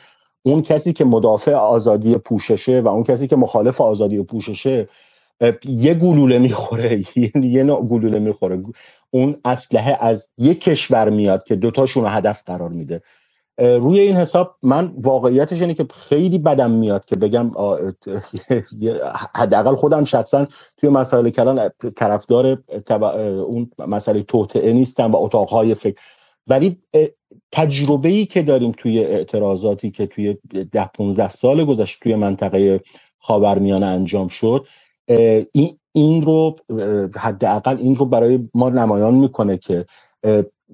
اون 0.47 0.62
کسی 0.62 0.93
که 0.93 1.05
مدافع 1.05 1.55
آزادی 1.55 2.15
پوششه 2.15 2.81
و 2.81 2.88
اون 2.88 3.05
کسی 3.05 3.29
که 3.29 3.37
مخالف 3.37 3.81
آزادی 3.81 4.23
پوششه 4.23 4.88
یه 5.65 5.95
گلوله 5.95 6.38
می‌خوره 6.38 7.05
یعنی 7.17 7.47
یه 7.47 7.62
نوع 7.62 7.87
گلوله 7.87 8.19
می‌خوره. 8.19 8.62
اون 9.11 9.37
اسلحه 9.45 9.99
از 10.00 10.31
یک 10.38 10.61
کشور 10.61 11.11
میاد 11.11 11.45
که 11.45 11.57
دوتاشون 11.57 12.03
رو 12.03 12.09
هدف 12.09 12.43
قرار 12.47 12.69
میده. 12.69 13.03
روی 13.59 14.00
این 14.00 14.17
حساب 14.17 14.57
من 14.62 14.93
واقعیتش 14.99 15.61
اینه 15.61 15.75
که 15.75 15.87
خیلی 15.95 16.38
بدم 16.38 16.71
میاد 16.71 17.05
که 17.05 17.17
بگم 17.17 17.50
حداقل 19.35 19.75
خودم 19.75 20.05
شخصا 20.05 20.47
توی 20.76 20.88
مسائل 20.88 21.31
کلان 21.31 21.71
طرفدار 21.97 22.59
اون 23.47 23.71
مسئله 23.79 24.23
توطعه 24.23 24.73
نیستم 24.73 25.12
و 25.12 25.17
اتاقهای 25.17 25.75
فکر. 25.75 26.00
ولی 26.47 26.79
تجربه 27.53 28.09
ای 28.09 28.26
که 28.26 28.43
داریم 28.43 28.73
توی 28.73 28.99
اعتراضاتی 29.00 29.91
که 29.91 30.07
توی 30.07 30.37
ده 30.73 30.87
15 30.95 31.31
سال 31.31 31.65
گذشته 31.65 32.00
توی 32.03 32.15
منطقه 32.15 32.81
خاورمیانه 33.19 33.87
انجام 33.87 34.29
شد 34.29 34.67
این 35.53 35.79
این 35.93 36.23
رو 36.23 36.57
حداقل 37.17 37.79
این 37.79 37.97
رو 37.97 38.07
برای 38.07 38.49
ما 38.55 38.71
نمایان 38.71 39.15
می‌کنه 39.15 39.57
که 39.59 39.87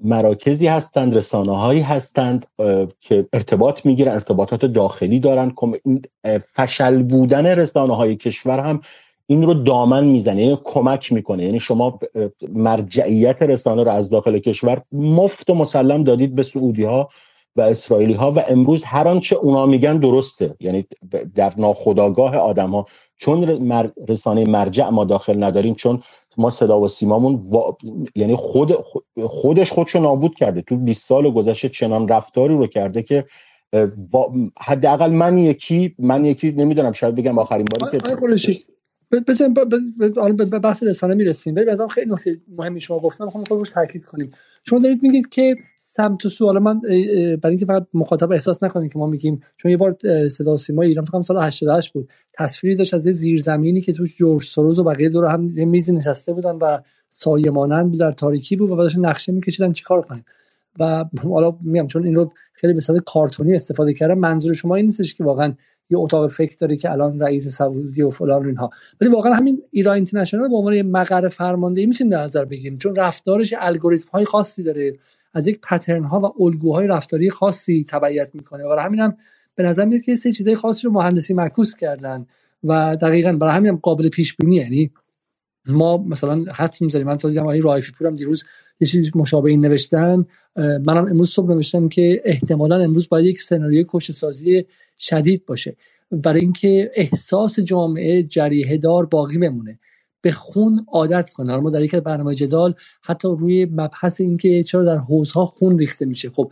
مراکزی 0.03 0.67
هستند 0.67 1.15
رسانه 1.17 1.57
هایی 1.59 1.81
هستند 1.81 2.47
که 3.01 3.27
ارتباط 3.33 3.85
می‌گیرن 3.85 4.13
ارتباطات 4.13 4.65
داخلی 4.65 5.19
دارن 5.19 5.53
فشل 6.55 7.03
بودن 7.03 7.47
رسانه 7.47 7.95
های 7.95 8.15
کشور 8.15 8.59
هم 8.59 8.81
این 9.27 9.43
رو 9.43 9.53
دامن 9.53 10.03
می‌زنه 10.05 10.43
یعنی 10.43 10.57
کمک 10.63 11.13
می‌کنه. 11.13 11.43
یعنی 11.43 11.59
شما 11.59 11.99
مرجعیت 12.49 13.41
رسانه 13.41 13.83
رو 13.83 13.91
از 13.91 14.09
داخل 14.09 14.39
کشور 14.39 14.81
مفت 14.91 15.49
و 15.49 15.53
مسلم 15.53 16.03
دادید 16.03 16.35
به 16.35 16.43
سعودی 16.43 16.83
ها 16.83 17.09
و 17.55 17.61
اسرائیلی 17.61 18.13
ها 18.13 18.31
و 18.31 18.43
امروز 18.47 18.83
هر 18.83 19.07
آنچه 19.07 19.35
اونا 19.35 19.65
میگن 19.65 19.97
درسته. 19.97 20.55
یعنی 20.59 20.85
در 21.35 21.53
ناخداگاه 21.57 22.35
آدم 22.37 22.69
ها 22.69 22.85
چون 23.17 23.61
رسانه 24.07 24.43
مرجع 24.45 24.89
ما 24.89 25.05
داخل 25.05 25.43
نداریم 25.43 25.73
چون 25.73 26.01
ما 26.37 26.49
صدا 26.49 26.79
و 26.79 26.87
سیمامون 26.87 27.49
یعنی 28.15 28.35
خود 28.35 28.73
خودش 29.25 29.71
خودشو 29.71 29.99
نابود 29.99 30.35
کرده. 30.35 30.61
تو 30.61 30.75
20 30.75 31.07
سال 31.07 31.31
گذشته 31.31 31.69
چنان 31.69 32.07
رفتاری 32.07 32.57
رو 32.57 32.67
کرده 32.67 33.03
که 33.03 33.25
حداقل 34.59 35.11
من 35.11 35.37
یکی 35.37 35.95
من 35.99 36.25
یکی 36.25 36.51
نمی‌دونم 36.51 36.91
شاید 36.91 37.15
بگم 37.15 37.39
آخرین 37.39 37.65
باری 37.79 37.97
که 37.97 38.57
بزن 39.19 39.53
به 40.33 40.59
بحث 40.59 40.83
رسانه 40.83 41.15
می‌رسیم. 41.15 41.55
ولی 41.55 41.65
بازم 41.65 41.87
خیلی 41.87 42.11
نکته 42.11 42.37
مهمی 42.57 42.79
شما 42.79 42.99
گفتم 42.99 43.25
می‌خوام 43.25 43.43
روش 43.49 43.69
تاکید 43.69 44.05
کنیم. 44.05 44.31
شما 44.63 44.79
دارید 44.79 45.03
میگید 45.03 45.29
که 45.29 45.55
سمت 45.77 46.25
و 46.25 46.29
سوال 46.29 46.59
من 46.59 46.79
برای 46.79 47.39
اینکه 47.43 47.65
فقط 47.65 47.87
مخاطب 47.93 48.31
احساس 48.31 48.63
نکنید 48.63 48.93
که 48.93 48.99
ما 48.99 49.07
میگیم 49.07 49.41
چون 49.57 49.71
یه 49.71 49.77
بار 49.77 49.95
صدا 50.29 50.57
سیما 50.57 50.81
ایران 50.81 51.05
فکر 51.05 51.21
سال 51.21 51.37
88 51.41 51.93
بود. 51.93 52.09
تصویری 52.33 52.75
داشت 52.75 52.93
از 52.93 53.05
یه 53.05 53.11
زیرزمینی 53.11 53.81
که 53.81 53.93
توش 53.93 54.15
جورج 54.15 54.43
سروز 54.43 54.79
و 54.79 54.83
بقیه 54.83 55.09
دور 55.09 55.25
هم 55.25 55.57
یه 55.57 55.65
نشسته 55.93 56.33
بودن 56.33 56.55
و 56.55 56.81
سایه 57.09 57.51
بود 57.51 57.99
در 57.99 58.11
تاریکی 58.11 58.55
بود 58.55 58.69
و 58.69 58.75
داشتن 58.75 59.05
نقشه 59.05 59.31
میکشیدن 59.31 59.73
چیکار 59.73 60.01
کنیم. 60.01 60.25
و 60.79 61.05
حالا 61.23 61.57
میگم 61.61 61.87
چون 61.87 62.05
این 62.05 62.15
رو 62.15 62.31
خیلی 62.53 62.73
به 62.73 62.81
صورت 62.81 63.03
کارتونی 63.05 63.55
استفاده 63.55 63.93
کردم 63.93 64.19
منظور 64.19 64.53
شما 64.53 64.75
این 64.75 64.85
نیستش 64.85 65.15
که 65.15 65.23
واقعا 65.23 65.53
یه 65.89 65.97
اتاق 65.97 66.27
فکر 66.31 66.55
داره 66.59 66.77
که 66.77 66.91
الان 66.91 67.19
رئیس 67.19 67.47
سعودی 67.47 68.01
و 68.01 68.09
فلان 68.09 68.45
اینها. 68.45 68.69
ولی 69.01 69.09
واقعا 69.09 69.33
همین 69.33 69.61
ایران 69.71 69.95
اینترنشنال 69.95 70.49
به 70.49 70.55
عنوان 70.55 70.81
مقر 70.81 71.27
فرماندهی 71.27 71.85
می‌تونیم 71.85 72.11
در 72.11 72.23
نظر 72.23 72.45
بگیریم. 72.45 72.77
چون 72.77 72.95
رفتارش 72.95 73.53
الگوریتم 73.57 74.09
های 74.13 74.25
خاصی 74.25 74.63
داره. 74.63 74.93
از 75.33 75.47
یک 75.47 75.59
پترن 75.61 76.03
ها 76.03 76.19
و 76.19 76.43
الگوهای 76.43 76.87
رفتاری 76.87 77.29
خاصی 77.29 77.85
تبعیت 77.89 78.35
می‌کنه. 78.35 78.63
برای 78.63 78.85
همین 78.85 78.99
هم 78.99 79.17
به 79.55 79.63
نظر 79.63 79.85
میاد 79.85 80.01
که 80.01 80.15
سه 80.15 80.31
چیزای 80.31 80.55
خاصی 80.55 80.87
رو 80.87 80.93
مهندسی 80.93 81.33
معکوس 81.33 81.75
کردن 81.75 82.25
و 82.63 82.97
دقیقا 83.01 83.31
برای 83.31 83.53
همین 83.53 83.69
هم 83.69 83.79
قابل 83.83 84.09
پیش 84.09 84.35
بینی 84.35 84.55
یعنی 84.55 84.91
ما 85.65 85.97
مثلا 85.97 86.45
حد 86.53 86.75
می‌زنیم. 86.81 87.07
من 87.07 87.15
دیدم 87.15 87.47
این 87.47 87.61
رایفی 87.61 87.91
پورم 87.91 88.15
دیروز 88.15 88.43
یه 88.79 88.87
چیزی 88.87 89.11
مشابه 89.15 89.49
این 89.49 89.65
نوشتم 89.65 90.25
منم 90.55 91.05
امروز 91.05 91.31
صبح 91.31 91.49
نوشتم 91.49 91.89
که 91.89 92.21
احتمالا 92.25 92.79
امروز 92.79 93.09
باید 93.09 93.25
یک 93.25 93.41
سناریوی 93.41 93.85
کش 93.87 94.11
سازی 94.11 94.65
شدید 94.97 95.45
باشه. 95.45 95.75
برای 96.11 96.41
اینکه 96.41 96.91
احساس 96.95 97.59
جامعه 97.59 98.23
جریه 98.23 98.77
دار 98.77 99.05
باقی 99.05 99.37
بمونه. 99.37 99.79
به 100.21 100.31
خون 100.31 100.85
عادت 100.91 101.29
کنه. 101.29 101.57
ما 101.57 101.69
در 101.69 101.81
یک 101.83 101.95
برنامه 101.95 102.35
جدال 102.35 102.75
حتی 103.01 103.27
روی 103.27 103.65
مبحث 103.65 104.21
اینکه 104.21 104.63
چرا 104.63 104.83
در 104.83 104.97
حوزها 104.97 105.45
خون 105.45 105.79
ریخته 105.79 106.05
میشه. 106.05 106.29
خب 106.29 106.51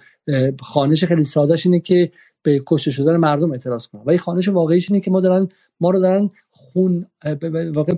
خانش 0.62 1.04
خیلی 1.04 1.24
سادهش 1.24 1.66
اینه 1.66 1.80
که 1.80 2.12
به 2.44 2.62
کشته 2.68 2.92
شدن 2.92 3.18
مردم 3.18 3.52
اعتراض 3.52 3.88
کنن 3.88 4.02
ولی 4.06 4.18
خانش 4.18 4.48
واقعیش 4.48 4.92
اینه 4.92 5.04
که 5.04 5.12
ما 5.12 5.22
دارن 5.22 5.48
ما 5.80 5.90
رو 5.90 6.00
دارن 6.00 6.30
خون 6.52 7.06
واقع 7.76 7.94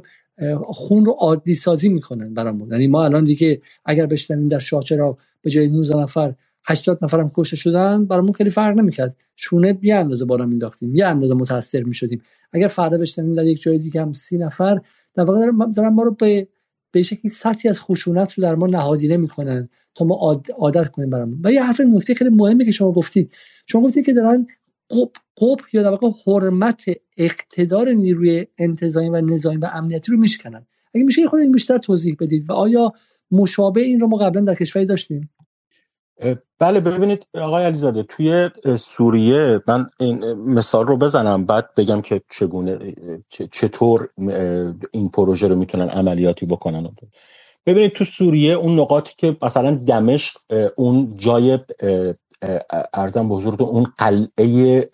خون 0.66 1.06
رو 1.06 1.12
عادی 1.12 1.56
سازی 1.56 1.90
می‌کنن 1.90 2.34
برامون. 2.34 2.72
یعنی 2.72 2.88
ما 2.88 3.06
الان 3.06 3.24
دیگه 3.24 3.62
اگر 3.86 4.06
بشنویم 4.06 4.48
در 4.48 4.60
شاچرا 4.60 5.18
به 5.42 5.50
جای 5.50 5.70
19 5.70 5.96
نفر 5.96 6.34
80 6.66 7.03
نفرم 7.03 7.31
کشته 7.36 7.55
شدن 7.55 8.05
برامون 8.05 8.34
خیلی 8.34 8.50
فرق 8.50 8.79
نمی‌کرد. 8.79 9.16
چونه 9.36 9.79
یه 9.81 9.96
اندازه 9.96 10.25
بالا 10.25 10.46
مینداختیم 10.46 10.96
یه 10.96 11.05
اندازه 11.05 11.36
متاثر 11.36 11.84
می‌شدیم. 11.84 12.22
اگر 12.53 12.68
فردا 12.68 12.98
بشنویم 12.98 13.36
در 13.36 13.46
یک 13.46 13.62
جای 13.62 13.77
دیگه 13.77 14.01
هم 14.01 14.14
30 14.14 14.38
نفر 14.38 14.81
در 15.14 15.24
واقع 15.24 15.51
دارن 15.75 15.90
ما 15.90 16.03
رو 16.03 16.12
به 16.12 16.48
به 16.92 17.03
شکلی 17.03 17.31
سطحی 17.31 17.70
از 17.70 17.81
خشونت 17.81 18.34
رو 18.34 18.42
در 18.42 18.55
ما 18.55 18.68
نهادینه 18.68 19.18
می‌کنن 19.18 19.70
تا 19.96 20.05
ما 20.05 20.42
عادت 20.57 20.90
کنیم 20.90 21.10
برامون. 21.10 21.40
و 21.44 21.51
یه 21.51 21.64
حرف 21.64 21.81
نکته 21.81 22.14
خیلی 22.14 22.29
مهمی 22.29 22.66
که 22.66 22.72
شما 22.72 22.92
گفتید. 22.92 23.34
شما 23.68 23.81
گفتید 23.81 24.05
که 24.05 24.14
دارن 24.14 24.48
قب 25.38 25.58
یا 25.74 25.84
در 25.84 25.90
واقع 25.90 26.08
حرمت 26.25 26.84
اقتدار 27.18 27.90
نیروی 27.90 28.48
انتظامی 28.58 29.10
و 29.10 29.22
نظامی 29.22 29.58
و 29.58 29.70
امنیتی 29.74 30.12
رو 30.12 30.18
میشکنن. 30.18 30.66
اگه 30.96 31.06
میشه 31.06 31.27
خود 31.27 31.40
این 31.40 31.51
بیشتر 31.51 31.77
توضیح 31.77 32.16
بدید 32.20 32.50
و 32.50 32.53
آیا 32.53 32.94
مشابه 33.32 33.82
این 33.82 34.00
رو 34.00 34.08
ما 34.08 34.18
قبلا 34.18 34.42
در 34.42 34.56
کشوری 34.56 34.86
داشتیم؟ 34.86 35.29
بله 36.60 36.79
ببینید 36.79 37.25
آقای 37.34 37.66
علیزاده 37.66 38.03
توی 38.03 38.50
سوریه 38.77 39.62
من 39.68 39.90
این 40.00 40.34
مثال 40.34 40.88
رو 40.88 40.98
بزنم 40.98 41.46
بعد 41.46 41.75
بگم 41.75 42.01
که 42.01 42.22
چگونه 42.29 42.96
چطور 43.51 44.10
این 44.92 45.10
پروژه 45.10 45.48
رو 45.48 45.56
می‌تونن 45.56 45.90
عملیاتی 45.90 46.46
بکنن. 46.46 46.96
ببینید 47.66 47.92
تو 47.92 48.06
سوریه 48.06 48.53
اون 48.53 48.79
نقاطی 48.79 49.14
که 49.18 49.38
مثلا 49.42 49.72
دمشق 49.72 50.38
اون 50.75 51.18
جای 51.18 51.60
ارزم 52.94 53.29
به 53.29 53.36
حضورتون 53.36 53.68
اون 53.68 53.94
قلعه 53.98 54.90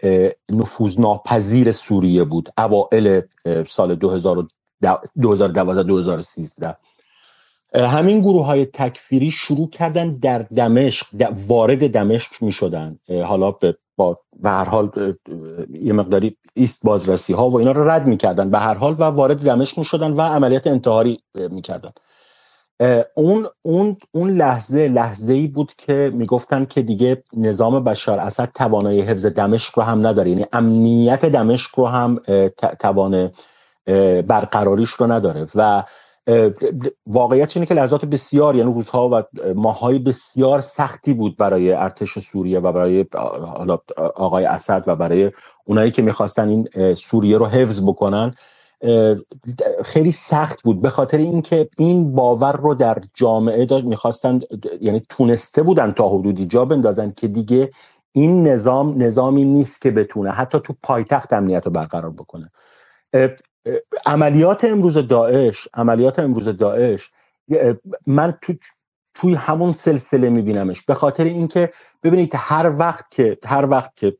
نفوذناپذیر 0.50 1.72
سوریه 1.72 2.24
بود 2.24 2.50
اوائل 2.58 3.22
سال 3.68 3.96
2012 3.96 5.84
2013 5.84 6.78
همین 7.76 8.22
گروه 8.22 8.46
های 8.46 8.66
تکفیری 8.66 9.32
شروع 9.32 9.70
کردن 9.70 10.16
در 10.16 10.40
دمشق 10.40 11.08
وارد 11.48 11.92
دمشق 11.92 12.32
می 12.42 12.52
شدن 12.52 13.00
حالا 13.26 13.52
به 13.52 13.78
با 13.98 14.20
به 14.40 14.50
هر 14.50 14.66
حال 14.66 15.16
یه 15.82 15.94
مقداری 15.94 16.38
ایست 16.54 16.84
بازرسی 16.84 17.34
ها 17.34 17.50
و 17.50 17.58
اینا 17.58 17.72
رو 17.72 17.90
رد 17.90 18.08
می‌کردن. 18.08 18.50
به 18.50 18.60
هر 18.60 18.74
حال 18.74 18.96
و 19.00 19.04
وارد 19.04 19.38
دمشق 19.38 19.78
می 19.78 19.86
شدن 19.86 20.12
و 20.12 20.22
عملیات 20.22 20.68
انتحاری 20.68 21.20
می‌کردن. 21.52 21.90
اون 23.15 23.48
اون 23.62 23.98
اون 24.12 24.30
لحظه 24.30 24.88
لحظه 24.88 25.34
ای 25.34 25.48
بود 25.48 25.74
که 25.78 26.12
می‌گفتن 26.13 26.65
که 26.65 26.82
دیگه 26.82 27.24
نظام 27.38 27.84
بشار 27.84 28.20
اسد 28.20 28.50
توانایی 28.56 29.02
حفظ 29.02 29.26
دمشق 29.26 29.80
رو 29.80 29.84
هم 29.84 30.08
نداره. 30.08 30.30
یعنی 30.30 30.46
امنیت 30.54 31.26
دمشق 31.26 31.80
رو 31.80 31.88
هم 31.88 32.20
توان 32.80 33.32
برقراریش 34.28 34.89
رو 34.89 35.12
نداره. 35.12 35.48
و 35.56 35.84
واقعیت 37.08 37.58
اینه 37.58 37.65
که 37.65 37.74
لحظات 37.74 38.06
بسیار 38.06 38.56
یعنی 38.56 38.74
روزها 38.74 39.10
و 39.10 39.24
ماهای 39.56 40.00
بسیار 40.00 40.62
سختی 40.62 41.13
بود 41.13 41.38
برای 41.38 41.74
ارتش 41.74 42.20
سوریه 42.20 42.60
و 42.60 42.72
برای 42.72 43.06
آقای 44.15 44.46
اسد 44.46 44.84
و 44.88 44.96
برای 44.96 45.32
اونایی 45.65 45.92
که 45.92 46.02
می‌خواستن 46.02 46.50
این 46.50 46.96
سوریه 46.96 47.38
رو 47.38 47.46
حفظ 47.46 47.82
بکنن. 47.82 48.36
خیلی 49.84 50.12
سخت 50.12 50.63
بود. 50.63 50.82
به 50.82 50.89
خاطر 50.89 51.18
اینکه 51.18 51.70
این 51.78 52.15
باور 52.15 52.58
رو 52.58 52.74
در 52.74 52.98
جامعه 53.13 53.65
داشت 53.65 53.86
می‌خواستن 53.86 54.39
یعنی 54.82 55.02
تونسته 55.10 55.63
بودن 55.63 55.92
تا 55.92 56.10
حدودی 56.10 56.46
جا 56.46 56.65
بندازن 56.65 57.12
که 57.12 57.28
دیگه 57.28 57.70
این 58.12 58.48
نظام 58.48 59.04
نظامی 59.04 59.46
نیست 59.46 59.82
که 59.82 59.92
بتونه 59.92 60.32
حتی 60.32 60.60
تو 60.60 60.74
پایتخت 60.84 61.34
امنیت 61.34 61.65
رو 61.65 61.72
برقرار 61.72 62.12
بکنه. 62.12 62.52
عملیات 64.06 64.63
امروز 64.63 64.98
داعش 64.98 65.68
عملیات 65.74 66.20
امروز 66.20 66.50
داعش 66.50 67.12
من 68.08 68.38
تو 68.42 68.54
توی 69.20 69.36
همون 69.36 69.74
سلسله 69.74 70.30
میبینمش. 70.30 70.82
به 70.82 70.94
خاطر 70.94 71.24
اینکه 71.24 71.72
ببینید 72.04 72.34
هر 72.36 72.76
وقت 72.80 73.12
که 73.12 73.38
هر 73.46 73.66
وقت 73.66 73.96
که 73.96 74.18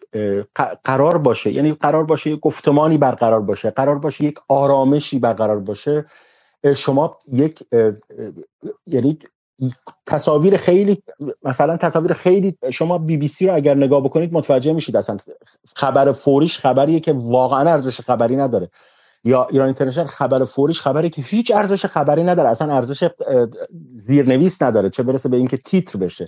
قرار 0.84 1.18
باشه 1.18 1.52
یعنی 1.52 1.74
قرار 1.74 2.04
باشه 2.04 2.30
یک 2.30 2.40
گفتمانی 2.40 2.98
برقرار 2.98 3.42
باشه 3.42 3.70
قرار 3.70 4.00
باشه 4.00 4.24
یک 4.24 4.40
آرامشی 4.48 5.20
برقرار 5.20 5.60
باشه 5.60 6.06
شما 6.76 7.18
یک 7.32 7.64
یعنی 8.88 9.20
تصاویر 10.06 10.58
خیلی 10.58 11.04
مثلا 11.44 11.78
تصاویر 11.78 12.14
خیلی 12.14 12.58
شما 12.74 12.98
بی 12.98 13.18
بی 13.18 13.28
سی 13.28 13.48
رو 13.48 13.56
اگر 13.56 13.76
نگاه 13.76 14.04
بکنید 14.04 14.34
متوجه 14.34 14.74
میشید 14.74 14.96
اصلا 14.96 15.18
خبر 15.76 16.12
فوریش 16.12 16.60
خبریه 16.60 17.00
که 17.00 17.14
واقعا 17.14 17.72
ارزش 17.72 18.02
خبری 18.02 18.36
نداره. 18.36 18.70
یا 19.24 19.48
ایران 19.52 19.66
اینترنشنال 19.66 20.08
خبر 20.08 20.46
فوریش 20.46 20.82
خبری 20.82 21.10
که 21.10 21.22
هیچ 21.22 21.52
ارزش 21.56 21.86
خبری 21.86 22.24
نداره 22.24 22.50
اصلا 22.50 22.76
ارزش 22.76 23.10
زیرنویس 23.96 24.62
نداره 24.62 24.90
چه 24.90 25.04
برسه 25.04 25.30
به 25.30 25.38
اینکه 25.38 25.58
تیتر 25.58 26.00
بشه. 26.00 26.28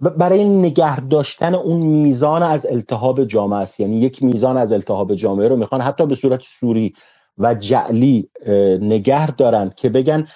برای 0.00 0.44
نگه 0.44 1.00
داشتن 1.00 1.54
اون 1.54 1.80
میزان 1.80 2.42
از 2.42 2.66
التهاب 2.66 3.24
جامعه 3.24 3.60
است. 3.60 3.80
یعنی 3.80 4.00
یک 4.00 4.22
میزان 4.22 4.56
از 4.56 4.72
التهاب 4.72 5.14
جامعه 5.14 5.48
رو 5.48 5.56
می‌خوان 5.56 5.80
حتی 5.80 6.06
به 6.06 6.14
صورت 6.14 6.42
سوری 6.42 6.92
و 7.38 7.54
جعلی 7.54 8.28
نگه 8.80 9.30
دارن 9.30 9.72
که 9.76 9.88
بگن 9.88 10.26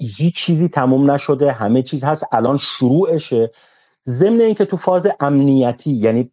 هیچ 0.00 0.36
چیزی 0.36 0.68
تموم 0.68 1.10
نشده 1.10 1.52
همه 1.52 1.82
چیز 1.82 2.04
هست 2.04 2.24
الان 2.32 2.56
شروعشه. 2.56 3.50
ضمن 4.08 4.40
اینکه 4.40 4.64
تو 4.64 4.76
فاز 4.76 5.06
امنیتی 5.20 5.90
یعنی 5.90 6.30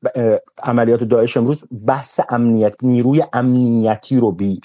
عملیات 0.63 1.03
داعش 1.03 1.37
امروز 1.37 1.63
بحث 1.87 2.19
امنیت 2.29 2.75
نیروی 2.83 3.23
امنیتی 3.33 4.19
رو 4.19 4.31
بی, 4.31 4.61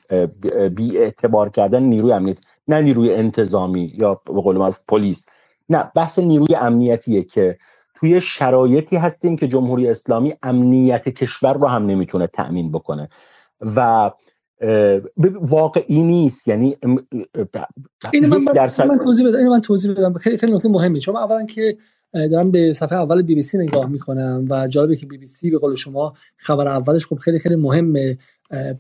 بی 0.76 0.98
اعتبار 0.98 1.48
کردن 1.48 1.82
نیروی 1.82 2.12
امنیتی 2.12 2.40
نه 2.68 2.80
نیروی 2.80 3.14
انتظامی 3.14 3.92
یا 3.98 4.20
به 4.26 4.40
قول 4.40 4.56
معروف 4.56 4.80
پلیس. 4.88 5.26
نه 5.68 5.90
بحث 5.94 6.18
نیروی 6.18 6.54
امنیتیه 6.54 7.22
که 7.22 7.58
توی 7.94 8.20
شرایطی 8.20 8.96
هستیم 8.96 9.36
که 9.36 9.48
جمهوری 9.48 9.88
اسلامی 9.88 10.34
امنیت 10.42 11.08
کشور 11.08 11.52
رو 11.52 11.66
هم 11.66 11.86
نمی‌تونه 11.86 12.26
تأمین 12.26 12.72
بکنه. 12.72 13.08
و 13.60 14.10
واقعی 15.40 16.02
نیست. 16.02 16.48
یعنی 16.48 16.76
این 18.12 18.26
من, 18.26 18.44
درصد... 18.44 18.86
من 18.86 18.98
توضیح 18.98 19.28
بدم 19.28 19.48
من 19.48 19.60
توضیح 19.60 19.92
بدم. 19.92 20.12
خیلی 20.14 20.36
خیلی 20.36 20.52
نکته 20.52 20.68
مهمی. 20.68 21.00
چون 21.00 21.16
اولا 21.16 21.46
که 21.46 21.76
دارم 22.12 22.51
به 22.51 22.72
صفحه 22.72 22.98
اول 22.98 23.22
بی 23.22 23.35
بی 23.35 23.42
سی 23.42 23.59
نگاه 23.59 23.88
می‌کنم 23.88 24.46
و 24.51 24.68
جالبه 24.68 24.96
که 24.96 25.07
بی 25.07 25.18
بی 25.18 25.27
سی 25.27 25.51
به 25.51 25.59
قول 25.59 25.75
شما 25.75 26.14
خبر 26.37 26.68
اولش 26.68 27.07
خب 27.07 27.16
خیلی 27.16 27.38
خیلی 27.38 27.57
مهمه 27.57 28.18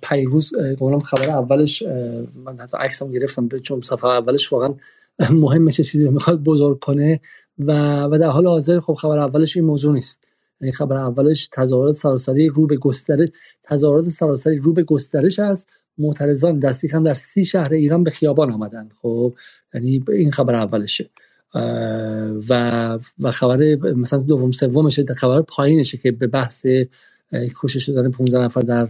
پیروز 0.02 0.52
گفتم 0.80 0.98
خبر 0.98 1.30
اولش 1.30 1.82
من 2.34 2.58
حتی 2.58 2.76
عکسم 2.80 3.10
گرفتم 3.12 3.48
چون 3.48 3.80
صفحه 3.80 4.10
اولش 4.10 4.52
واقعا 4.52 4.74
مهمه 5.30 5.70
چه 5.72 5.84
چیزی 5.84 6.08
می‌خواد 6.08 6.42
بزرگ 6.42 6.78
کنه 6.78 7.20
و 7.58 8.02
و 8.04 8.18
در 8.18 8.28
حال 8.28 8.46
حاضر 8.46 8.80
خب 8.80 8.94
خبر 8.94 9.18
اولش 9.18 9.56
این 9.56 9.66
موضوع 9.66 9.94
نیست. 9.94 10.18
یعنی 10.60 10.72
خبر 10.72 10.96
اولش 10.96 11.48
تظاهرات 11.52 11.94
سراسری 11.94 12.48
رو 12.48 12.66
به 12.66 12.76
گسترش 12.76 13.28
تظاهرات 13.62 14.04
سراسری 14.04 14.58
رو 14.58 14.72
به 14.72 14.82
گسترش 14.82 15.38
است. 15.38 15.68
معترضان 15.98 16.58
دستی 16.58 16.88
هم 16.88 17.02
در 17.02 17.14
سی 17.14 17.44
شهر 17.44 17.72
ایران 17.72 18.04
به 18.04 18.10
خیابان 18.10 18.52
آمدند. 18.52 18.94
خب 19.02 19.34
یعنی 19.74 20.04
این 20.08 20.30
خبر 20.30 20.54
اولشه. 20.54 21.10
و 22.48 22.98
و 23.20 23.30
خبر 23.30 23.76
مثلا 23.96 24.18
دوم 24.18 24.52
سومشه 24.52 25.04
خبر 25.04 25.42
پایینشه 25.42 25.98
که 25.98 26.12
به 26.12 26.26
بحث 26.26 26.66
کشش 27.62 27.86
شدن 27.86 28.10
15 28.10 28.38
نفر 28.38 28.60
در 28.60 28.88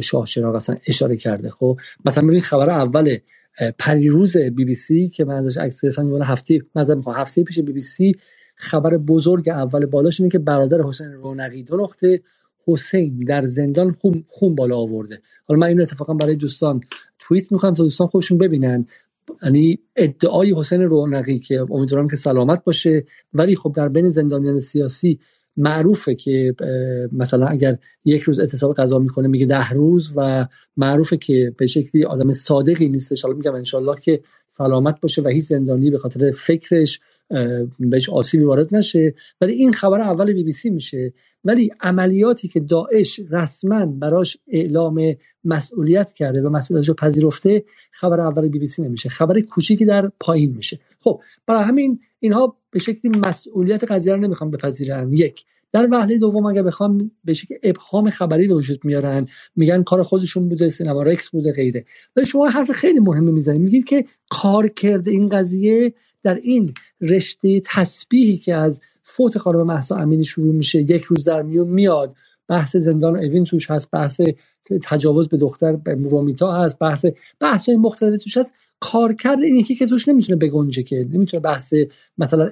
شاه 0.00 0.26
چراغ 0.26 0.54
اصلا 0.54 0.76
اشاره 0.86 1.16
کرده. 1.16 1.50
خب 1.50 1.80
مثلا 2.04 2.28
ببین 2.28 2.40
خبر 2.40 2.70
اول 2.70 3.16
پریروز 3.78 4.36
بی 4.36 4.64
بی 4.64 4.74
سی 4.74 5.08
که 5.08 5.24
من 5.24 5.34
ازش 5.34 5.56
عکس 5.56 5.84
گرفتم 5.84 6.14
یه 6.14 6.24
هفته 6.24 6.60
مثلا 6.74 7.00
هفته 7.00 7.44
پیش 7.44 7.58
بی 7.58 7.72
بی 7.72 7.80
سی 7.80 8.16
خبر 8.56 8.96
بزرگ 8.96 9.48
اول 9.48 9.86
بالاش 9.86 10.20
اینه 10.20 10.30
که 10.30 10.38
برادر 10.38 10.82
حسین 10.82 11.12
رونقی 11.12 11.62
دو 11.62 11.76
نقطه 11.76 12.22
حسین 12.66 13.18
در 13.18 13.44
زندان 13.44 13.92
خون, 13.92 14.24
خون 14.28 14.54
بالا 14.54 14.76
آورده. 14.76 15.20
حالا 15.48 15.60
من 15.60 15.66
این 15.66 15.80
اتفاقا 15.80 16.14
برای 16.14 16.36
دوستان 16.36 16.80
توییت 17.18 17.52
می‌کنم 17.52 17.74
تا 17.74 17.82
دوستان 17.82 18.06
خودشون 18.06 18.38
ببینن. 18.38 18.84
یعنی 19.42 19.78
ادعای 19.96 20.54
حسین 20.56 20.82
رونقی 20.82 21.38
که 21.38 21.66
امیدوارم 21.70 22.08
که 22.08 22.16
سلامت 22.16 22.64
باشه 22.64 23.04
ولی 23.32 23.56
خب 23.56 23.72
در 23.76 23.88
بین 23.88 24.08
زندانیان 24.08 24.58
سیاسی 24.58 25.18
معروفه 25.56 26.14
که 26.14 26.54
مثلا 27.12 27.46
اگر 27.46 27.78
یک 28.04 28.22
روز 28.22 28.40
اعتصاب 28.40 28.74
قضا 28.74 28.98
می‌کنه 28.98 29.28
میگه 29.28 29.46
ده 29.46 29.70
روز 29.70 30.12
و 30.16 30.46
معروفه 30.76 31.16
که 31.16 31.54
به 31.56 31.66
شکلی 31.66 32.04
آدم 32.04 32.30
صادقی 32.30 32.88
نیستش. 32.88 33.22
حالا 33.22 33.36
میگم 33.36 33.54
انشالله 33.54 34.00
که 34.00 34.22
سلامت 34.46 35.00
باشه 35.00 35.22
و 35.22 35.28
هیچ 35.28 35.44
زندانی 35.44 35.90
به 35.90 35.98
خاطر 35.98 36.30
فکرش 36.30 37.00
بهش 37.78 38.08
آسیبی 38.08 38.44
وارد 38.44 38.74
نشه. 38.74 39.14
ولی 39.40 39.52
این 39.52 39.72
خبر 39.72 40.00
اول 40.00 40.32
بی 40.32 40.44
بی 40.44 40.50
سی 40.50 40.70
میشه. 40.70 41.12
ولی 41.44 41.70
عملیاتی 41.80 42.48
که 42.48 42.60
داعش 42.60 43.20
رسما 43.30 43.86
براش 43.86 44.36
اعلام 44.48 45.16
مسئولیت 45.44 46.12
کرده 46.12 46.42
و 46.42 46.48
مسئولیتش 46.48 46.88
رو 46.88 46.94
پذیرفته 46.94 47.64
خبر 47.90 48.20
اول 48.20 48.48
بی 48.48 48.58
بی 48.58 48.66
سی 48.66 48.82
نمیشه. 48.82 49.08
خبر 49.08 49.40
کوچیکی 49.40 49.84
در 49.84 50.12
پایین 50.20 50.56
میشه. 50.56 50.80
خب 51.00 51.20
برای 51.46 51.64
همین 51.64 52.00
اینها 52.20 52.56
به 52.70 52.78
شکلی 52.78 53.18
مسئولیت 53.26 53.84
قضیه 53.84 54.14
رو 54.14 54.20
نمی‌خوام 54.20 54.50
بپذیرن. 54.50 55.12
یک 55.12 55.44
در 55.72 55.88
وهله 55.90 56.18
دوم 56.18 56.46
اگر 56.46 56.62
بخوام 56.62 57.10
به 57.24 57.34
شکل 57.34 57.54
ابهام 57.62 58.10
خبری 58.10 58.48
به 58.48 58.54
وجود 58.54 58.84
میارن 58.84 59.26
میگن 59.56 59.82
کار 59.82 60.02
خودشون 60.02 60.48
بوده 60.48 60.68
سینما 60.68 61.02
رکس 61.02 61.30
بوده 61.30 61.52
غیره. 61.52 61.84
ولی 62.16 62.26
شما 62.26 62.48
حرف 62.48 62.70
خیلی 62.70 63.00
مهمی 63.00 63.32
می‌زنید. 63.32 63.60
میگید 63.60 63.84
که 63.84 64.04
کار 64.30 64.68
کرده 64.68 65.10
این 65.10 65.28
قضیه 65.28 65.94
در 66.22 66.34
این 66.34 66.74
رشته 67.00 67.60
تسبیحی 67.64 68.36
که 68.36 68.54
از 68.54 68.80
فوت 69.02 69.38
خانم 69.38 69.62
محسا 69.62 69.96
امینی 69.96 70.24
شروع 70.24 70.54
میشه 70.54 70.80
یک 70.80 71.02
روز 71.02 71.24
در 71.24 71.42
میون 71.42 71.68
میاد. 71.68 72.14
بحث 72.48 72.76
زندان 72.76 73.16
اوین 73.16 73.44
توش 73.44 73.70
هست 73.70 73.90
بحث 73.90 74.20
تجاوز 74.82 75.28
به 75.28 75.36
دختر 75.36 75.76
به 75.76 75.94
رومیتا 75.94 76.52
هست 76.52 76.78
بحث 76.78 77.06
بحث 77.40 77.68
مختلف 77.68 78.22
توش 78.22 78.36
هست. 78.36 78.54
کارکرد 78.82 79.40
این 79.40 79.56
یکی 79.56 79.74
که 79.74 79.86
توش 79.86 80.08
نمی‌تونه 80.08 80.38
بگنجه 80.38 80.82
که 80.82 81.08
نمی‌تونه 81.12 81.40
بحث 81.40 81.74
مثلا 82.18 82.50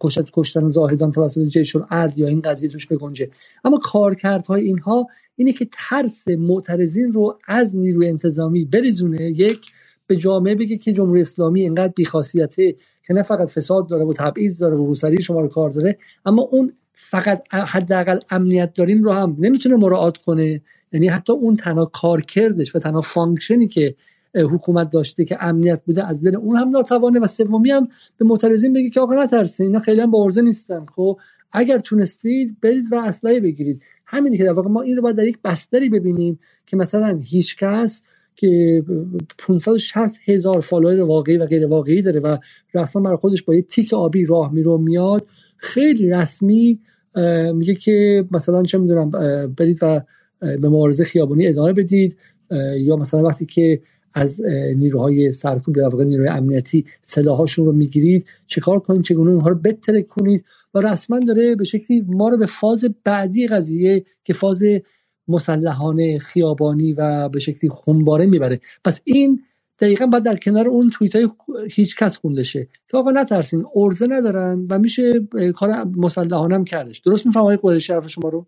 کشت 0.00 0.30
کشتن 0.32 0.68
زاهدان 0.68 1.10
توسط 1.10 1.40
جیش 1.40 1.76
ارد 1.90 2.18
یا 2.18 2.28
این 2.28 2.40
قضیه 2.40 2.68
توش 2.68 2.86
بگنجه. 2.86 3.30
اما 3.64 3.78
کارکردهای 3.78 4.62
اینها 4.62 5.06
اینه 5.36 5.52
که 5.52 5.68
ترس 5.72 6.28
معترضین 6.28 7.12
رو 7.12 7.38
از 7.48 7.76
نیروی 7.76 8.08
انتظامی 8.08 8.64
بریزونه. 8.64 9.22
یک 9.22 9.66
به 10.06 10.16
جامعه 10.16 10.54
بگه 10.54 10.76
که 10.76 10.92
جمهوری 10.92 11.20
اسلامی 11.20 11.60
اینقدر 11.60 11.92
بیخاصیته 11.96 12.74
که 13.06 13.14
نه 13.14 13.22
فقط 13.22 13.48
فساد 13.48 13.88
داره 13.88 14.04
و 14.04 14.12
تبعیض 14.12 14.58
داره 14.58 14.76
و 14.76 14.86
روسری 14.86 15.22
شما 15.22 15.40
رو 15.40 15.48
کار 15.48 15.70
داره 15.70 15.98
اما 16.26 16.42
اون 16.42 16.72
فقط 16.94 17.42
حداقل 17.50 18.18
امنیت 18.30 18.74
داریم 18.74 19.04
رو 19.04 19.12
هم 19.12 19.36
نمی‌تونه 19.38 19.76
مراعات 19.76 20.16
کنه. 20.16 20.60
یعنی 20.92 21.08
حتی 21.08 21.32
اون 21.32 21.56
تنها 21.56 21.84
کارکردش 21.84 22.76
و 22.76 22.78
تنها 22.78 23.00
function 23.00 23.60
ی 23.60 23.68
که 23.68 23.94
حکومت 24.34 24.90
داشته 24.90 25.24
که 25.24 25.36
امنیت 25.40 25.82
بوده 25.84 26.08
از 26.08 26.24
دل 26.24 26.36
اون 26.36 26.56
هم 26.56 26.70
ناتوانه 26.70 27.20
و 27.20 27.26
سومی 27.26 27.70
هم 27.70 27.88
به 28.18 28.24
معترضین 28.24 28.72
بگی 28.72 28.90
که 28.90 29.00
آقا 29.00 29.14
نترسین 29.14 29.66
اینا 29.66 29.80
خیلی 29.80 30.00
هم 30.00 30.10
با 30.10 30.22
عرضه 30.24 30.42
نیستن. 30.42 30.86
خب 30.96 31.18
اگر 31.52 31.78
تونستید 31.78 32.56
برید 32.62 32.84
و 32.92 32.94
اسلحه 32.94 33.40
بگیرید. 33.40 33.82
همینی 34.06 34.38
که 34.38 34.44
در 34.44 34.52
واقع 34.52 34.68
ما 34.68 34.82
این 34.82 34.96
رو 34.96 35.02
باید 35.02 35.16
در 35.16 35.26
یک 35.26 35.38
بستری 35.44 35.88
ببینیم 35.88 36.38
که 36.66 36.76
مثلا 36.76 37.18
هیچ 37.22 37.56
کس 37.56 38.02
که 38.36 38.84
560 39.38 40.20
هزار 40.24 40.60
فالوور 40.60 41.00
واقعی 41.00 41.36
و 41.36 41.46
غیر 41.46 41.66
واقعی 41.66 42.02
داره 42.02 42.20
و 42.20 42.36
رسما 42.74 43.02
برای 43.02 43.16
خودش 43.16 43.42
با 43.42 43.54
یه 43.54 43.62
تیک 43.62 43.94
آبی 43.94 44.24
راه 44.24 44.52
میره 44.52 44.73
و 44.73 44.78
میاد 44.78 45.26
خیلی 45.56 46.08
رسمی 46.08 46.80
میگه 47.54 47.74
که 47.74 48.24
مثلا 48.30 48.62
چه 48.62 48.78
می‌دونم 48.78 49.10
برید 49.58 49.78
و 49.82 50.02
به 50.40 50.68
مبارزه 50.68 51.04
خیابانی 51.04 51.46
ادامه 51.46 51.72
بدید 51.72 52.16
یا 52.76 52.96
مثلا 52.96 53.22
وقتی 53.22 53.46
که 53.46 53.80
از 54.14 54.40
نیروهای 54.76 55.32
سرکوب 55.32 55.74
در 55.74 55.88
واقع 55.88 56.04
نیروهای 56.04 56.38
امنیتی 56.38 56.84
سلاحاشون 57.00 57.66
رو 57.66 57.72
می‌گیرید. 57.72 58.26
چیکار 58.46 58.80
کنید؟ 58.80 59.02
چگونه 59.02 59.30
اونها 59.30 59.48
رو 59.48 59.54
بترک 59.54 60.06
کنید؟ 60.06 60.44
و 60.74 60.80
رسما 60.80 61.20
داره 61.20 61.54
به 61.54 61.64
شکلی 61.64 62.04
ما 62.08 62.28
رو 62.28 62.36
به 62.36 62.46
فاز 62.46 62.84
بعدی 63.04 63.46
قضیه 63.46 64.04
که 64.24 64.32
فاز 64.32 64.62
مسلحانه 65.28 66.18
خیابانی 66.18 66.92
و 66.92 67.28
به 67.28 67.40
شکلی 67.40 67.70
خونباره 67.70 68.26
می‌بره. 68.26 68.60
پس 68.84 69.00
این 69.04 69.40
دقیقا 69.78 70.06
باید 70.06 70.24
در 70.24 70.36
کنار 70.36 70.68
اون 70.68 70.90
توییت 70.90 71.16
های 71.16 71.28
هیچ 71.70 71.96
کس 71.96 72.16
خونده 72.16 72.42
شه 72.42 72.68
که 72.88 72.96
آقا 72.96 73.10
نترسین 73.10 73.64
ارزه 73.76 74.06
ندارن 74.06 74.66
و 74.70 74.78
میشه 74.78 75.28
کار 75.54 75.84
مسلحانه 75.84 76.54
هم 76.54 76.64
کردش. 76.64 76.98
درست 76.98 77.26
میفهم 77.26 77.42
آقای 77.42 77.80
حرف 77.88 78.08
شما 78.08 78.28
رو؟ 78.28 78.46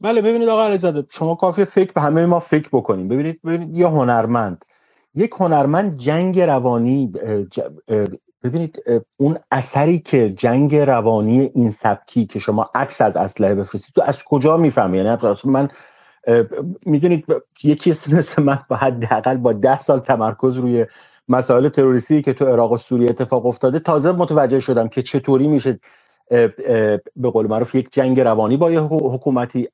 بله 0.00 0.22
ببینید 0.22 0.48
آقا 0.48 0.64
علیزاده 0.64 1.04
شما 1.10 1.34
کافی 1.34 1.64
فکر 1.64 1.92
به 1.92 2.00
همه 2.00 2.26
ما 2.26 2.40
فکر 2.40 2.68
بکنیم 2.72 3.08
ببینید 3.08 3.40
ببینید 3.42 3.76
یه 3.76 3.86
هنرمند 3.86 4.64
یک 5.14 5.32
هنرمند 5.38 5.96
جنگ 5.96 6.40
روانی 6.40 7.12
ببینید 8.42 8.82
اون 9.16 9.38
اثری 9.50 9.98
که 9.98 10.30
جنگ 10.30 10.76
روانی 10.76 11.50
این 11.54 11.70
سبکی 11.70 12.26
که 12.26 12.38
شما 12.38 12.66
عکس 12.74 13.00
از 13.00 13.16
اسلحه 13.16 13.54
بفرستید 13.54 13.94
تو 13.94 14.02
از 14.02 14.24
کجا 14.24 14.56
می‌فهمی؟ 14.56 14.98
یعنی 14.98 15.16
من 15.44 15.68
می‌دونید 16.86 17.24
یکی 17.62 17.90
مثل 17.90 18.42
من 18.42 18.58
با 18.68 18.76
حداقل 18.76 19.36
با 19.36 19.52
ده 19.52 19.78
سال 19.78 20.00
تمرکز 20.00 20.56
روی 20.56 20.86
مسائل 21.28 21.68
تروریستی 21.68 22.22
که 22.22 22.32
تو 22.32 22.44
عراق 22.44 22.72
و 22.72 22.78
سوریه 22.78 23.10
اتفاق 23.10 23.46
افتاده 23.46 23.78
تازه 23.78 24.12
متوجه 24.12 24.60
شدم 24.60 24.88
که 24.88 25.02
چطوری 25.02 25.48
میشه 25.48 25.80
به 27.16 27.30
قول 27.32 27.46
معروف 27.46 27.74
یک 27.74 27.92
جنگ 27.92 28.20
روانی 28.20 28.56
با 28.56 28.70
یه 28.70 28.80
حکومتی 28.80 29.68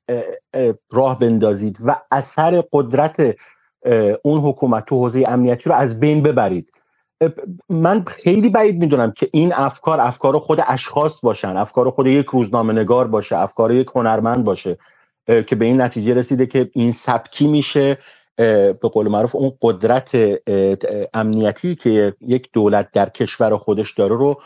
راه 0.91 1.19
بندازید. 1.19 1.77
و 1.85 1.95
اثر 2.11 2.63
قدرت 2.73 3.35
اون 4.23 4.41
حکومت 4.41 4.85
تو 4.85 4.95
حوزه 4.95 5.23
امنیتی 5.27 5.69
رو 5.69 5.75
از 5.75 5.99
بین 5.99 6.23
ببرید. 6.23 6.71
من 7.69 8.03
خیلی 8.03 8.49
بعید 8.49 8.77
می‌دونم 8.77 9.11
که 9.11 9.29
این 9.33 9.53
افکار 9.53 9.99
افکار 9.99 10.39
خود 10.39 10.59
اشخاص 10.67 11.19
باشن 11.23 11.57
افکار 11.57 11.89
خود 11.89 12.07
یک 12.07 12.25
روزنامه 12.25 12.73
نگار 12.73 13.07
باشه 13.07 13.37
افکار 13.37 13.71
یک 13.71 13.87
هنرمند 13.95 14.43
باشه 14.43 14.77
که 15.47 15.55
به 15.55 15.65
این 15.65 15.81
نتیجه 15.81 16.13
رسیده 16.13 16.45
که 16.45 16.69
این 16.73 16.91
سبکی 16.91 17.47
میشه. 17.47 17.97
به 18.37 18.89
قول 18.93 19.07
معروف 19.07 19.35
اون 19.35 19.51
قدرت 19.61 20.17
امنیتی 21.13 21.75
که 21.75 22.13
یک 22.21 22.49
دولت 22.53 22.91
در 22.91 23.09
کشور 23.09 23.57
خودش 23.57 23.93
داره 23.93 24.15
رو 24.15 24.41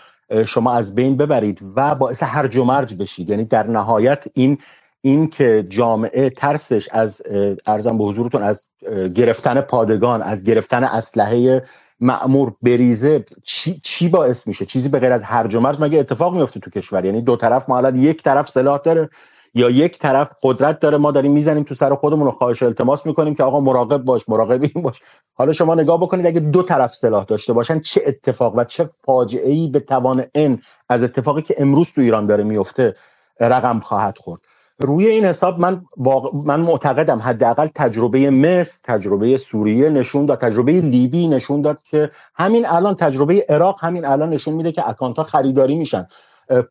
شما 0.45 0.73
از 0.73 0.95
بین 0.95 1.17
ببرید 1.17 1.61
و 1.75 1.95
باعث 1.95 2.23
هرج 2.23 2.57
و 2.57 2.63
مرج 2.63 2.95
بشید. 2.95 3.29
یعنی 3.29 3.45
در 3.45 3.67
نهایت 3.67 4.23
این 4.33 4.57
این 5.05 5.27
که 5.27 5.65
جامعه 5.69 6.29
ترسش 6.29 6.89
از 6.91 7.21
ارزم 7.65 7.97
به 7.97 8.03
حضورتون 8.03 8.43
از 8.43 8.67
گرفتن 9.15 9.61
پادگان 9.61 10.21
از 10.21 10.43
گرفتن 10.43 10.83
اسلحه 10.83 11.63
معمور 11.99 12.53
بریزه 12.61 13.25
چی, 13.43 13.79
چی 13.83 14.09
باعث 14.09 14.47
میشه؟ 14.47 14.65
چیزی 14.65 14.89
به 14.89 14.99
غیر 14.99 15.11
از 15.11 15.23
هرج 15.23 15.55
و 15.55 15.59
مرج 15.59 15.77
مگه 15.79 15.99
اتفاق 15.99 16.35
میفته 16.35 16.59
تو 16.59 16.69
کشور؟ 16.69 17.05
یعنی 17.05 17.21
دو 17.21 17.35
طرف 17.35 17.69
ما 17.69 17.77
الان 17.77 17.95
یک 17.95 18.23
طرف 18.23 18.49
سلاح 18.49 18.77
داره 18.77 19.09
یا 19.53 19.69
یک 19.69 19.99
طرف 19.99 20.27
قدرت 20.43 20.79
داره؟ 20.79 20.97
ما 20.97 21.11
داریم 21.11 21.31
می‌زنیم 21.31 21.63
تو 21.63 21.75
سر 21.75 21.95
خودمون 21.95 22.25
رو 22.25 22.31
خواهش 22.31 22.63
التماس 22.63 23.05
می‌کنیم 23.05 23.35
که 23.35 23.43
آقا 23.43 23.59
مراقب 23.59 23.97
باش 23.97 24.29
مراقب 24.29 24.61
این 24.61 24.83
باش. 24.83 25.01
حالا 25.33 25.53
شما 25.53 25.75
نگاه 25.75 25.99
بکنید 25.99 26.25
اگه 26.25 26.39
دو 26.39 26.63
طرف 26.63 26.93
سلاح 26.95 27.25
داشته 27.25 27.53
باشن 27.53 27.79
چه 27.79 28.03
اتفاق 28.05 28.55
و 28.57 28.63
چه 28.63 28.89
فاجعه 29.05 29.51
ای 29.51 29.69
به 29.69 29.79
توان 29.79 30.25
ان 30.35 30.61
از 30.89 31.03
اتفاقی 31.03 31.41
که 31.41 31.55
امروز 31.57 31.93
تو 31.93 32.01
ایران 32.01 32.25
داره 32.25 32.43
میفته 32.43 32.95
رقم 33.39 33.79
خواهد 33.79 34.17
خورد. 34.17 34.41
روی 34.79 35.07
این 35.07 35.25
حساب 35.25 35.59
من 35.59 35.85
من 36.33 36.59
معتقدم 36.59 37.19
حداقل 37.19 37.67
تجربه 37.75 38.29
مصر 38.29 38.79
تجربه 38.83 39.37
سوریه 39.37 39.89
نشون 39.89 40.25
داد 40.25 40.39
تجربه 40.41 40.71
لیبی 40.71 41.27
نشون 41.27 41.61
داد 41.61 41.79
که 41.83 42.09
همین 42.35 42.65
الان 42.65 42.95
تجربه 42.95 43.45
عراق 43.49 43.77
همین 43.83 44.05
الان 44.05 44.29
نشون 44.29 44.53
میده 44.53 44.71
که 44.71 44.89
اکانت 44.89 45.17
ها 45.17 45.23
خریداری 45.23 45.75
میشن. 45.75 46.07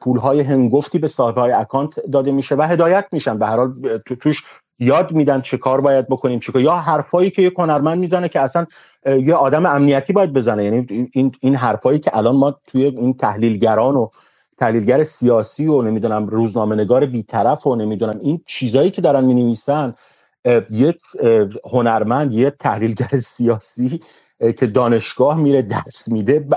پول 0.00 0.18
های 0.18 0.40
هنگفتی 0.40 0.98
به 0.98 1.08
صاحب 1.08 1.38
های 1.38 1.52
اکانت 1.52 2.10
داده 2.12 2.32
میشه 2.32 2.54
و 2.54 2.62
هدایت 2.62 3.04
میشن. 3.12 3.38
به 3.38 3.46
هر 3.46 3.56
حال 3.56 3.98
تو 4.06 4.16
توش 4.16 4.44
یاد 4.78 5.12
میدن 5.12 5.40
چه 5.40 5.56
کار 5.56 5.80
باید 5.80 6.08
بکنیم 6.08 6.38
چه 6.38 6.60
یا 6.60 6.74
حرفایی 6.74 7.30
که 7.30 7.42
یه 7.42 7.52
هنرمند 7.58 7.98
می‌زنه 7.98 8.28
که 8.28 8.40
اصلا 8.40 8.66
یه 9.06 9.34
آدم 9.34 9.66
امنیتی 9.66 10.12
باید 10.12 10.32
بزنه. 10.32 10.64
یعنی 10.64 11.08
این 11.12 11.32
این 11.40 11.56
حرفایی 11.56 11.98
که 11.98 12.16
الان 12.16 12.36
ما 12.36 12.56
توی 12.66 12.84
این 12.84 13.14
تحلیلگران 13.14 13.96
و 13.96 14.08
تحلیلگر 14.58 15.04
سیاسی 15.04 15.66
و 15.66 15.82
نمی‌دونم 15.82 16.26
روزنامه 16.26 16.76
نگار 16.76 17.06
بیطرف 17.06 17.66
و 17.66 17.76
نمی‌دونم 17.76 18.20
این 18.22 18.40
چیزایی 18.46 18.90
که 18.90 19.02
دارن 19.02 19.24
می 19.24 19.34
نویسن 19.34 19.94
یک 20.70 21.00
هنرمند 21.72 22.32
یه 22.32 22.50
تحلیلگر 22.50 23.18
سیاسی 23.36 24.00
که 24.58 24.66
دانشگاه 24.66 25.38
میره 25.38 25.62
درس 25.62 26.08
میده 26.08 26.48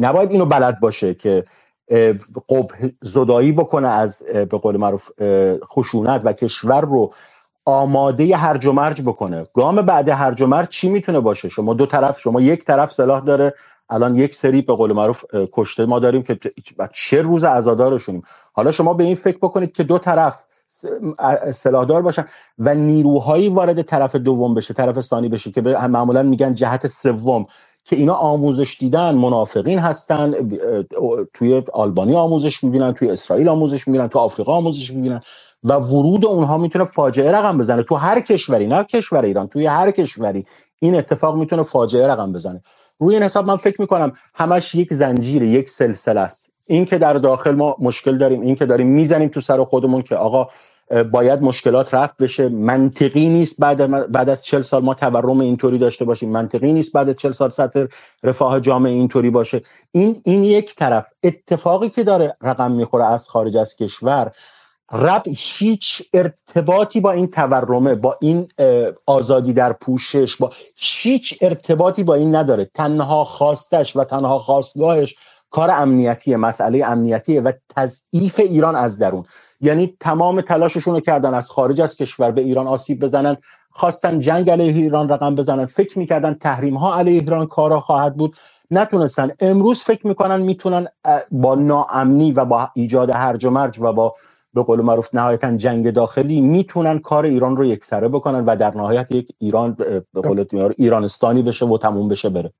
نباید 0.00 0.30
اینو 0.30 0.46
بلد 0.46 0.80
باشه 0.80 1.14
که 1.14 1.44
قب 2.50 2.68
زدایی 3.02 3.52
بکنه 3.52 3.88
از 3.88 4.22
به 4.22 4.58
قول 4.58 4.76
معروف 4.76 5.10
خشونت 5.64 6.22
و 6.24 6.32
کشور 6.32 6.80
رو 6.82 7.12
آماده 7.66 8.36
هرج 8.36 8.66
و 8.66 8.72
مرج 8.72 9.02
بکنه. 9.02 9.46
گام 9.54 9.76
بعد 9.76 10.08
هرج 10.08 10.42
و 10.42 10.46
مرج 10.46 10.68
چی 10.68 10.88
می‌تونه 10.88 11.20
باشه؟ 11.20 11.48
شما 11.48 11.74
دو 11.74 11.86
طرف 11.86 12.20
شما 12.20 12.40
یک 12.40 12.64
طرف 12.64 12.92
سلاح 12.92 13.20
داره 13.24 13.54
الان 13.90 14.16
یک 14.16 14.34
سری 14.34 14.62
به 14.62 14.74
قول 14.74 14.92
معروف 14.92 15.24
کشته 15.52 15.86
ما 15.86 15.98
داریم 15.98 16.22
که 16.22 16.38
چه 16.92 17.22
روز 17.22 17.44
عزادارشونیم 17.44 18.22
حالا 18.52 18.72
شما 18.72 18.94
به 18.94 19.04
این 19.04 19.14
فکر 19.14 19.38
بکنید 19.38 19.72
که 19.72 19.82
دو 19.82 19.98
طرف 19.98 20.42
سلاحدار 21.52 22.02
باشن 22.02 22.24
و 22.58 22.74
نیروهایی 22.74 23.48
وارد 23.48 23.82
طرف 23.82 24.16
دوم 24.16 24.54
بشه 24.54 24.74
طرف 24.74 25.00
ثانی 25.00 25.28
بشه 25.28 25.50
که 25.50 25.60
معمولا 25.60 26.22
میگن 26.22 26.54
جهت 26.54 26.86
سوم 26.86 27.46
که 27.84 27.96
اینا 27.96 28.14
آموزش 28.14 28.76
دیدن 28.80 29.14
منافقین 29.14 29.78
هستن 29.78 30.34
توی 31.34 31.62
آلبانی 31.72 32.14
آموزش 32.14 32.64
می‌بینن 32.64 32.92
توی 32.92 33.10
اسرائیل 33.10 33.48
آموزش 33.48 33.88
می‌بینن 33.88 34.08
تو 34.08 34.18
آفریقا 34.18 34.52
آموزش 34.52 34.90
می‌بینن 34.90 35.20
و 35.64 35.74
ورود 35.74 36.26
اونها 36.26 36.58
می‌تونه 36.58 36.84
فاجعه 36.84 37.32
رقم 37.32 37.58
بزنه. 37.58 37.82
تو 37.82 37.94
هر 37.94 38.20
کشوری 38.20 38.66
نه 38.66 38.84
کشور 38.84 39.24
ایران 39.24 39.46
توی 39.48 39.66
هر 39.66 39.90
کشوری 39.90 40.46
این 40.78 40.94
اتفاق 40.94 41.36
می‌تونه 41.36 41.62
فاجعه 41.62 42.06
رقم 42.06 42.32
بزنه. 42.32 42.62
روی 42.98 43.14
این 43.14 43.24
حساب 43.24 43.46
من 43.46 43.56
فکر 43.56 43.80
می‌کنم 43.80 44.12
همش 44.34 44.74
یک 44.74 44.94
زنجیر 44.94 45.42
یک 45.42 45.70
سلسله 45.70 46.20
است. 46.20 46.50
این 46.66 46.84
که 46.84 46.98
در 46.98 47.12
داخل 47.12 47.54
ما 47.54 47.76
مشکل 47.78 48.18
داریم 48.18 48.40
این 48.40 48.54
که 48.54 48.66
داریم 48.66 48.86
می‌زنیم 48.86 49.28
تو 49.28 49.40
سر 49.40 49.64
خودمون 49.64 50.02
که 50.02 50.16
آقا 50.16 50.48
باید 51.12 51.42
مشکلات 51.42 51.94
رفت 51.94 52.16
بشه. 52.16 52.48
منطقی 52.48 53.28
نیست 53.28 53.60
بعد 53.60 54.12
بعد 54.12 54.28
از 54.28 54.44
40 54.44 54.62
سال 54.62 54.84
ما 54.84 54.94
تورم 54.94 55.40
اینطوری 55.40 55.78
داشته 55.78 56.04
باشیم. 56.04 56.30
منطقی 56.30 56.72
نیست 56.72 56.92
بعد 56.92 57.08
از 57.08 57.16
40 57.16 57.32
سال 57.32 57.50
سطح 57.50 57.84
رفاه 58.22 58.60
جامعه 58.60 58.92
اینطوری 58.92 59.30
باشه. 59.30 59.60
این 59.92 60.22
این 60.24 60.44
یک 60.44 60.76
طرف. 60.76 61.06
اتفاقی 61.22 61.88
که 61.88 62.04
داره 62.04 62.36
رقم 62.42 62.72
می‌خوره 62.72 63.04
از 63.04 63.28
خارج 63.28 63.56
از 63.56 63.76
کشور 63.76 64.32
رب 64.92 65.22
هیچ 65.36 66.02
ارتباطی 66.14 67.00
با 67.00 67.12
این 67.12 67.26
تورمه 67.26 67.94
با 67.94 68.16
این 68.20 68.48
آزادی 69.06 69.52
در 69.52 69.72
پوشش 69.72 70.36
با 70.36 70.50
هیچ 70.76 71.38
ارتباطی 71.40 72.02
با 72.02 72.14
این 72.14 72.34
نداره. 72.34 72.70
تنها 72.74 73.24
خواستش 73.24 73.96
و 73.96 74.04
تنها 74.04 74.38
خواستگاهش 74.38 75.14
کار 75.50 75.70
امنیتی 75.70 76.36
مسئله 76.36 76.86
امنیتی 76.86 77.38
و 77.38 77.52
تضعیف 77.76 78.38
ایران 78.38 78.76
از 78.76 78.98
درون. 78.98 79.24
یعنی 79.60 79.96
تمام 80.00 80.40
تلاششون 80.40 80.94
رو 80.94 81.00
کردن 81.00 81.34
از 81.34 81.50
خارج 81.50 81.80
از 81.80 81.96
کشور 81.96 82.30
به 82.30 82.40
ایران 82.40 82.66
آسیب 82.66 83.00
بزنن 83.00 83.36
خواستن 83.70 84.20
جنگ 84.20 84.50
علیه 84.50 84.72
ایران 84.72 85.08
رقم 85.08 85.34
بزنن 85.34 85.66
فکر 85.66 85.98
می‌کردن 85.98 86.34
تحریم 86.34 86.76
ها 86.76 86.98
علیه 86.98 87.20
ایران 87.20 87.46
کارا 87.46 87.80
خواهد 87.80 88.16
بود. 88.16 88.36
نتونستن. 88.70 89.30
امروز 89.40 89.82
فکر 89.82 90.06
می‌کنن 90.06 90.40
می‌تونن 90.40 90.86
با 91.30 91.54
ناامنی 91.54 92.32
و 92.32 92.44
با 92.44 92.70
ایجاد 92.74 93.10
هرج 93.10 93.44
و 93.44 93.50
مرج 93.50 93.78
و 93.80 93.92
با 93.92 94.14
به 94.56 94.62
قول 94.62 94.80
معروف 94.80 95.14
نهایتا 95.14 95.56
جنگ 95.56 95.90
داخلی 95.90 96.40
می‌تونن 96.40 96.98
کار 96.98 97.24
ایران 97.24 97.56
رو 97.56 97.64
یکسره 97.64 98.08
بکنن 98.08 98.44
و 98.44 98.56
در 98.56 98.76
نهایت 98.76 99.12
یک 99.12 99.28
ایران 99.38 99.74
به 100.14 100.20
قول 100.20 100.44
ایرانستانی 100.78 101.42
بشه 101.42 101.66
و 101.66 101.78
تموم 101.78 102.08
بشه 102.08 102.28
بره. 102.28 102.52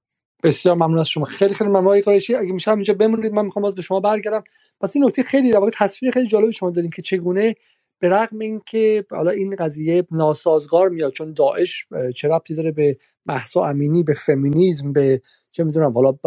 بسیار 0.42 0.76
ممنون 0.76 0.98
از 0.98 1.08
شما. 1.08 1.24
خیلی 1.24 1.54
خیلی 1.54 1.70
ممنون. 1.70 1.86
آقای 1.86 2.20
اگه 2.28 2.52
میشه 2.52 2.70
اینجا 2.70 2.94
بمونید 2.94 3.32
من 3.32 3.44
می‌خوام 3.44 3.62
باز 3.62 3.74
به 3.74 3.82
شما 3.82 4.00
برگردم. 4.00 4.44
پس 4.80 4.96
این 4.96 5.04
نکته 5.04 5.22
خیلی 5.22 5.50
در 5.50 5.58
واقع 5.58 5.70
تصویر 5.78 6.12
خیلی 6.12 6.28
جالب 6.28 6.50
شما 6.50 6.70
دارین 6.70 6.90
که 6.90 7.02
چگونه 7.02 7.54
به 7.98 8.08
رغم 8.08 8.38
اینکه 8.38 9.04
حالا 9.10 9.30
این 9.30 9.56
قضیه 9.56 10.06
ناسازگار 10.10 10.88
میاد 10.88 11.12
چون 11.12 11.32
داعش 11.32 11.86
چه 12.16 12.28
ربطی 12.28 12.54
داره 12.54 12.72
به 12.72 12.96
محسا 13.26 13.64
امینی 13.64 14.02
به 14.02 14.12
فمینیزم 14.12 14.92
به 14.92 15.22
چه 15.56 15.64
می‌دونم 15.64 15.92
حالا 15.92 16.18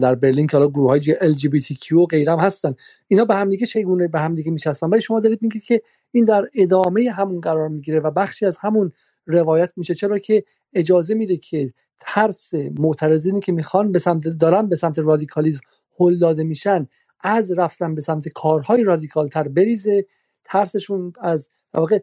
در 0.00 0.14
برلین 0.14 0.46
که 0.46 0.56
حالا 0.56 0.68
گروه 0.68 0.90
های 0.90 1.16
ال 1.20 1.32
جی 1.32 1.48
بی 1.48 1.60
تی 1.60 1.74
کیو 1.74 2.00
و 2.00 2.06
غیره 2.06 2.32
هم 2.32 2.38
هستن. 2.38 2.74
اینا 3.08 3.24
به 3.24 3.34
هم 3.34 3.50
دیگه 3.50 3.66
چگونه 3.66 4.08
به 4.08 4.20
هم 4.20 4.34
دیگه 4.34 4.50
میچسبن؟ 4.50 4.90
ولی 4.90 5.00
شما 5.00 5.20
دارید 5.20 5.42
میگید 5.42 5.64
که 5.64 5.82
این 6.12 6.24
در 6.24 6.48
ادامه 6.54 7.10
همون 7.10 7.40
قرار 7.40 7.68
می‌گیره 7.68 8.00
و 8.00 8.10
بخشی 8.10 8.46
از 8.46 8.58
همون 8.60 8.92
روایت 9.26 9.72
میشه. 9.76 9.94
چرا 9.94 10.18
که 10.18 10.44
اجازه 10.74 11.14
میده 11.14 11.36
که 11.36 11.72
ترس 12.00 12.54
معترضینی 12.78 13.40
که 13.40 13.52
می‌خوان 13.52 13.92
به 13.92 13.98
سمت 13.98 14.28
دارن 14.28 14.68
به 14.68 14.76
سمت 14.76 14.98
رادیکالیزم 14.98 15.60
هل 16.00 16.18
داده 16.18 16.44
میشن 16.44 16.86
از 17.20 17.52
رفتن 17.52 17.94
به 17.94 18.00
سمت 18.00 18.28
کارهای 18.28 18.84
رادیکال 18.84 19.28
تر 19.28 19.48
بریزه. 19.48 20.06
ترسشون 20.44 21.12
از 21.20 21.48
واقع 21.74 21.98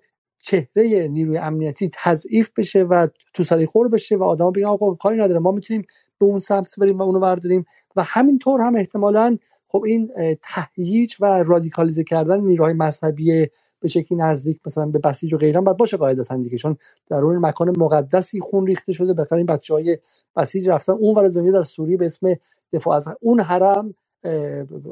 چهره 0.45 1.08
نیروی 1.08 1.38
امنیتی 1.38 1.89
تضعیف 1.93 2.51
بشه 2.58 2.84
و 2.84 3.08
تو 3.34 3.43
سری 3.43 3.65
خور 3.65 3.88
بشه 3.89 4.15
و 4.15 4.23
آدما 4.23 4.51
بگن 4.51 4.65
آقا 4.65 4.93
کاری 4.93 5.17
نداره 5.17 5.39
ما 5.39 5.51
می‌تونیم 5.51 5.81
به 6.19 6.25
اون 6.25 6.39
سمت 6.39 6.79
بریم 6.79 6.97
و 6.97 7.03
اونو 7.03 7.19
برداریم. 7.19 7.65
و 7.95 8.03
همینطور 8.03 8.62
هم 8.62 8.75
احتمالا 8.75 9.38
خب 9.67 9.84
این 9.86 10.12
تهییج 10.41 11.15
و 11.19 11.43
رادیکالیزه 11.43 12.03
کردن 12.03 12.41
نیروهای 12.41 12.73
مذهبی 12.73 13.47
به 13.79 13.88
شکلی 13.88 14.17
نزدیک 14.17 14.60
مثلا 14.65 14.86
به 14.86 14.99
بسیج 14.99 15.34
و 15.34 15.38
غیران 15.38 15.63
باید 15.63 15.77
باشه 15.77 15.97
قاعدتا 15.97 16.38
دیگه 16.38 16.58
چون 16.58 16.77
در 17.10 17.23
اون 17.23 17.38
مکان 17.38 17.73
مقدسی 17.77 18.39
خون 18.39 18.67
ریخته 18.67 18.93
شده 18.93 19.13
بهتر 19.13 19.36
این 19.36 19.47
های 19.69 19.97
بسیج 20.36 20.69
رفتن. 20.69 20.93
اون 20.93 21.15
ور 21.15 21.27
دنیا 21.27 21.51
در 21.51 21.63
سوریه 21.63 21.97
به 21.97 22.05
اسم 22.05 22.36
دفاع 22.73 22.95
از 22.95 23.08
اون 23.21 23.39
حرم 23.39 23.95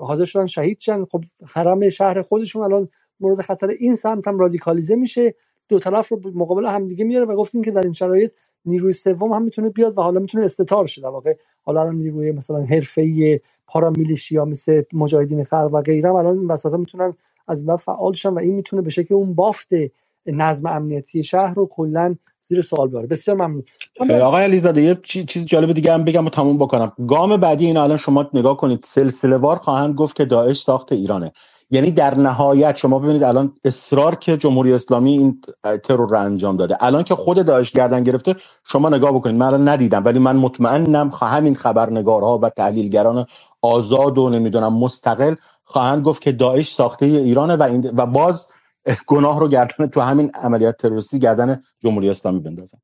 حاضر 0.01 0.25
شدن 0.25 0.47
شهید 0.47 0.79
شدن. 0.79 1.05
خب 1.05 1.23
حرم 1.47 1.89
شهر 1.89 2.21
خودشون 2.21 2.63
الان 2.63 2.87
مورد 3.19 3.41
خطر 3.41 3.67
این 3.67 3.95
سمت 3.95 4.27
هم 4.27 4.39
رادیکالیزه 4.39 4.95
میشه. 4.95 5.35
دو 5.69 5.80
طرف 5.80 6.10
رو 6.10 6.21
مقابل 6.36 6.65
همدیگه 6.65 7.06
میاره 7.06 7.26
و 7.26 7.36
گفتین 7.36 7.62
که 7.62 7.71
در 7.71 7.84
این 7.84 7.93
شرایط 7.93 8.32
نیروی 8.65 8.93
سوم 8.93 9.34
هم 9.34 9.41
می‌تونه 9.41 9.69
بیاد 9.69 9.97
و 9.97 10.02
حالا 10.02 10.19
می‌تونه 10.19 10.45
استتار 10.45 10.88
شه 10.88 11.02
در 11.02 11.08
واقع. 11.08 11.34
حالا 11.63 11.82
الان 11.82 11.95
نیروی 11.95 12.32
مثلا 12.32 12.63
حرفه‌ای 12.63 13.39
پارامیلیشیا 13.67 14.45
مثل 14.45 14.82
مجاهدین 14.93 15.43
خلق 15.43 15.69
و 15.73 15.82
غیره 15.82 16.15
الان 16.15 16.38
این 16.38 16.47
وسطا 16.47 16.78
می‌تونن 16.78 17.13
از 17.47 17.62
این 17.62 17.76
فعال 17.76 18.13
شن 18.13 18.30
و 18.30 18.39
این 18.39 18.56
می‌تونه 18.56 18.82
به 18.82 18.89
شکل 18.89 19.15
اون 19.15 19.34
بافت 19.36 19.69
نظم 20.28 20.67
امنیتی 20.67 21.23
شهر 21.23 21.54
رو 21.54 21.67
کلا 21.71 22.15
زیر 22.47 22.62
سوال 22.62 22.88
ببره 22.88 23.08
بسیار 23.08 23.38
ممنون. 23.38 23.63
آقای 24.21 24.43
علیزاده 24.43 24.82
یه 24.82 24.99
چیز 25.04 25.45
جالب 25.45 25.73
دیگه 25.73 25.93
هم 25.93 26.04
بگم 26.04 26.26
و 26.26 26.30
تموم 26.30 26.58
بکنم. 26.58 26.91
گام 27.08 27.38
بعدی 27.38 27.65
این 27.65 27.78
الان 27.78 27.97
شما 27.97 28.30
نگاه 28.34 28.58
کنید 28.58 28.84
سلسله 28.84 29.38
وار 29.38 29.58
خواهند 29.58 29.95
گفت 29.95 30.15
که 30.15 30.26
داعش 30.26 30.63
ساخت 30.63 30.91
ایرانه. 30.91 31.32
یعنی 31.73 31.91
در 31.91 32.17
نهایت 32.17 32.75
شما 32.75 32.99
ببینید 32.99 33.23
الان 33.23 33.53
اصرار 33.63 34.15
که 34.15 34.38
جمهوری 34.38 34.73
اسلامی 34.73 35.12
این 35.12 35.41
ترور 35.83 36.09
رو 36.09 36.19
انجام 36.19 36.57
داده. 36.57 36.77
الان 36.79 37.03
که 37.03 37.15
خود 37.15 37.45
داعش 37.45 37.71
گردن 37.71 38.03
گرفته 38.03 38.36
شما 38.63 38.89
نگاه 38.89 39.12
بکنید. 39.12 39.36
من 39.36 39.45
الان 39.45 39.67
ندیدم 39.67 40.05
ولی 40.05 40.19
من 40.19 40.36
مطمئنم 40.36 41.12
همین 41.19 41.55
خبرنگارها 41.55 42.38
و 42.38 42.49
تحلیلگران 42.49 43.25
آزاد 43.62 44.17
و 44.17 44.29
نمی‌دونم 44.29 44.73
مستقل 44.73 45.36
خواهند 45.63 46.03
گفت 46.03 46.21
که 46.21 46.31
داعش 46.31 46.73
ساخته 46.73 47.05
ایرانه 47.05 47.55
و, 47.55 47.63
این 47.63 47.91
و 47.97 48.05
باز 48.05 48.47
گناه 49.07 49.39
رو 49.39 49.47
گردن 49.47 49.88
تو 49.88 50.01
همین 50.01 50.31
عملیات 50.33 50.77
تروریستی 50.77 51.19
گردن 51.19 51.62
جمهوری 51.79 52.09
اسلامی 52.09 52.39
بندازن. 52.39 52.77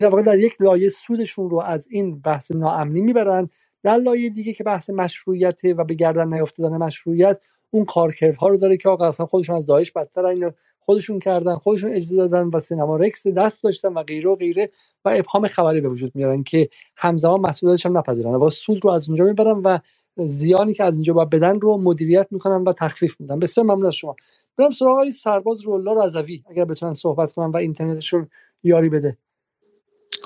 در 0.00 0.08
در 0.08 0.38
یک 0.38 0.52
لایه 0.60 0.88
سودشون 0.88 1.50
رو 1.50 1.60
از 1.60 1.88
این 1.90 2.20
بحث 2.20 2.50
ناامنی 2.50 3.00
می‌برن. 3.00 3.48
در 3.82 3.96
لایه 3.96 4.30
دیگه 4.30 4.52
که 4.52 4.64
بحث 4.64 4.90
مشروعیت 4.90 5.60
و 5.76 5.84
به 5.84 5.94
گردن 5.94 6.34
نیافتادن 6.34 6.76
مشروعیت 6.76 7.38
اون 7.70 7.84
کارکردها 7.84 8.48
رو 8.48 8.56
داره 8.56 8.76
که 8.76 8.88
آقا 8.88 9.06
اصلا 9.06 9.26
خودشون 9.26 9.56
از 9.56 9.66
داعش 9.66 9.92
بدتر 9.92 10.24
اینو 10.24 10.50
خودشون 10.80 11.18
کردن 11.18 11.56
خودشون 11.56 11.92
اجازه 11.92 12.16
دادن 12.16 12.50
و 12.54 12.58
سینما 12.58 12.96
رکس 12.96 13.26
دست 13.26 13.62
داشتن 13.62 13.88
و 13.92 14.02
غیره 14.02 14.30
و 14.30 14.36
غیره 14.36 14.70
و 15.04 15.08
ابهام 15.16 15.46
خبری 15.46 15.80
به 15.80 15.88
وجود 15.88 16.12
میارن 16.14 16.42
که 16.42 16.68
همزمان 16.96 17.40
مسئولیتش 17.40 17.86
هم 17.86 17.98
نپذیرن 17.98 18.34
و 18.34 18.50
سود 18.50 18.84
رو 18.84 18.90
از 18.90 19.08
اونجا 19.08 19.24
می‌برن 19.24 19.56
و 19.64 19.78
زیانی 20.16 20.74
که 20.74 20.84
از 20.84 20.94
اینجا 20.94 21.12
باید 21.12 21.30
بدن 21.30 21.60
رو 21.60 21.78
مدیریت 21.78 22.26
می‌کنن 22.30 22.64
و 22.64 22.72
تخفیف 22.72 23.20
میدن. 23.20 23.38
بسیار 23.38 23.66
ممنون 23.66 23.86
از 23.86 23.94
شما. 23.94 24.16
برم 24.56 24.70
سراغ 24.70 25.10
سرباز 25.10 25.60
رولا 25.60 26.04
رضوی 26.04 26.44
اگر 26.50 26.64
بتونن 26.64 26.94
صحبت 26.94 27.32
کنن 27.32 27.50
و 27.50 27.56
اینترنتشون 27.56 28.28
یاری 28.62 28.88
بده. 28.88 29.18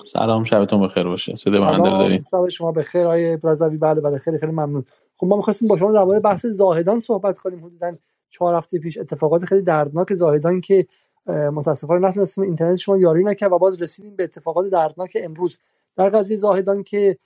سلام 0.05 0.45
شبتون 0.45 0.81
بخیر 0.81 1.05
باشه. 1.05 1.35
صدای 1.35 1.61
من 1.61 1.83
دارین؟ 1.83 2.25
شب 2.31 2.49
شما 2.49 2.73
بخیر 2.73 3.07
آقای 3.07 3.39
رضوی 3.43 3.77
بله 3.77 4.01
بله 4.01 4.19
خیلی 4.19 4.39
خیلی 4.39 4.53
ممنون. 4.53 4.85
خب 5.17 5.27
ما 5.27 5.37
می‌خواستیم 5.37 5.69
با 5.69 5.77
شما 5.77 5.93
درباره 5.93 6.21
بحث 6.21 6.47
زاهدان 6.47 7.01
صحبت 7.01 7.39
کنیم. 7.39 7.65
حدودا 7.65 7.95
چهار 8.31 8.55
هفته 8.55 8.79
پیش 8.79 8.99
اتفاقات 8.99 9.45
خیلی 9.45 9.63
دردناک 9.63 10.15
زاهدان 10.15 10.61
که 10.61 10.87
متاسفانه 11.27 12.09
نتونستیم 12.09 12.45
اینترنت 12.45 12.77
شما 12.77 12.99
یاری 12.99 13.25
نکرد 13.25 13.53
و 13.53 13.59
باز 13.59 13.83
رسیدیم 13.83 14.17
به 14.17 14.25
اتفاقات 14.25 14.71
دردناک 14.71 15.17
امروز. 15.25 15.59
در 15.97 16.09
قضیه 16.09 16.37
زاهدان 16.37 16.83
که 16.83 17.19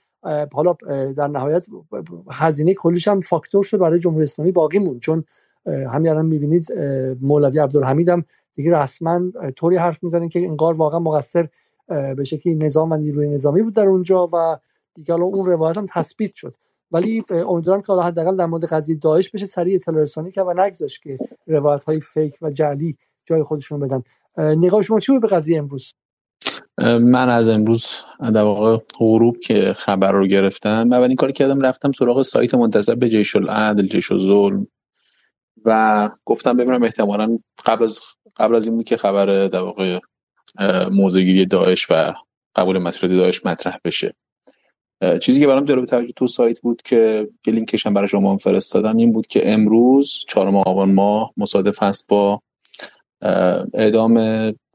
حالا 0.53 0.75
در 1.17 1.27
نهایت 1.27 1.65
هزینه 2.31 2.73
کلیش 2.73 3.07
هم 3.07 3.19
فاکتور 3.19 3.63
شد 3.63 3.77
برای 3.77 3.99
جمهوری 3.99 4.23
اسلامی 4.23 4.51
باقی 4.51 4.79
موند. 4.79 4.99
چون 4.99 5.23
همین 5.65 6.09
الان 6.09 6.25
می‌بینید 6.25 6.65
مولوی 7.21 7.59
عبدالحمید 7.59 8.09
هم 8.09 8.25
دیگه 8.55 8.71
رسما 8.71 9.21
طوری 9.55 9.77
حرف 9.77 10.03
می‌زنه 10.03 10.29
که 10.29 10.39
انگار 10.39 10.73
واقعا 10.73 10.99
مقصر 10.99 11.47
به 11.87 12.23
شکلی 12.23 12.55
نظام 12.55 12.91
و 12.91 12.97
نیروی 12.97 13.27
نظامی 13.27 13.61
بود 13.61 13.73
در 13.73 13.87
اونجا 13.87 14.29
و 14.33 14.57
دیگه 14.95 15.13
اون 15.13 15.45
روایت 15.45 15.77
هم 15.77 15.85
تثبیت 15.89 16.35
شد. 16.35 16.55
ولی 16.91 17.23
امیدوارم 17.29 17.81
که 17.81 17.93
حداقل 17.93 18.37
در 18.37 18.45
مورد 18.45 18.65
قضیه 18.65 18.95
داعش 18.95 19.29
بشه 19.29 19.45
سریع 19.45 19.75
اطلاع 19.75 20.01
رسانی 20.01 20.31
که 20.31 20.41
و 20.41 20.53
نگذاشت 20.57 21.01
که 21.03 21.17
روایت 21.47 21.83
های 21.83 22.01
فیک 22.01 22.33
و 22.41 22.49
جعلی 22.49 22.97
جای 23.25 23.43
خودشون 23.43 23.79
بدن. 23.79 24.01
نگاه 24.37 24.81
شما 24.81 24.99
چی 24.99 25.11
بود 25.11 25.21
به 25.21 25.27
قضیه 25.27 25.57
امروز؟ 25.57 25.93
من 27.01 27.29
از 27.29 27.49
امروز 27.49 28.03
در 28.19 28.43
واقع 28.43 28.77
غروب 28.99 29.37
که 29.37 29.73
خبر 29.73 30.11
رو 30.11 30.27
گرفتم 30.27 30.93
اولین 30.93 31.15
کاری 31.15 31.33
کردم 31.33 31.61
رفتم 31.61 31.91
سراغ 31.91 32.21
سایت 32.21 32.55
منتظر 32.55 32.95
به 32.95 33.09
جیش 33.09 33.35
العدل 33.35 33.87
جیش 33.87 34.07
ظلم 34.13 34.67
و 35.65 36.09
گفتم 36.25 36.57
ببینم 36.57 36.83
احتمالا 36.83 37.37
قبل 37.65 37.83
از 37.83 37.99
قبل 38.37 38.55
از 38.55 38.67
این 38.67 38.83
که 38.83 38.97
خبر 38.97 39.47
در 39.47 39.61
واقع 39.61 39.99
موضعگیری 40.91 41.45
داعش 41.45 41.87
و 41.89 42.13
قبول 42.55 42.77
مسئولیت 42.77 43.17
داعش 43.17 43.45
مطرح 43.45 43.77
بشه. 43.85 44.15
چیزی 45.21 45.39
که 45.39 45.47
برام 45.47 45.65
جالب 45.65 45.85
توجه 45.85 46.11
تو 46.11 46.27
سایت 46.27 46.59
بود 46.59 46.81
که 46.81 47.27
یه 47.47 47.53
لینکش 47.53 47.85
هم 47.85 47.93
برای 47.93 48.07
شما 48.07 48.37
فرستادم 48.37 48.97
این 48.97 49.11
بود 49.11 49.27
که 49.27 49.53
امروز 49.53 50.25
چهارم 50.27 50.55
آبان 50.55 50.93
ماه 50.93 51.33
مصادف 51.37 51.83
هست 51.83 52.07
با 52.07 52.41
اعدام 53.73 54.17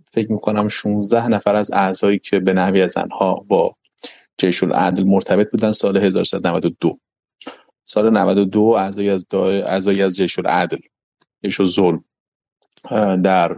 فکر 0.05 0.33
می‌کنم 0.33 0.69
16 0.69 1.29
نفر 1.29 1.57
از 1.57 1.73
اعضایی 1.73 2.19
که 2.19 2.41
به 2.41 2.53
نحوی 2.53 2.83
از 2.83 2.97
انها 2.97 3.45
با 3.49 3.77
جیش 4.39 4.63
العدل 4.63 5.05
مرتبط 5.05 5.51
بودن 5.51 5.73
سال 5.73 5.97
1392 5.97 6.99
سال 7.85 8.11
92 8.11 8.61
اعضای 8.61 9.09
از 9.11 9.27
اعضای 9.35 10.03
از 10.03 10.17
جیش 10.17 10.39
العدل 10.39 10.79
جیش 11.45 11.63
ظلم 11.63 12.05
در 13.23 13.57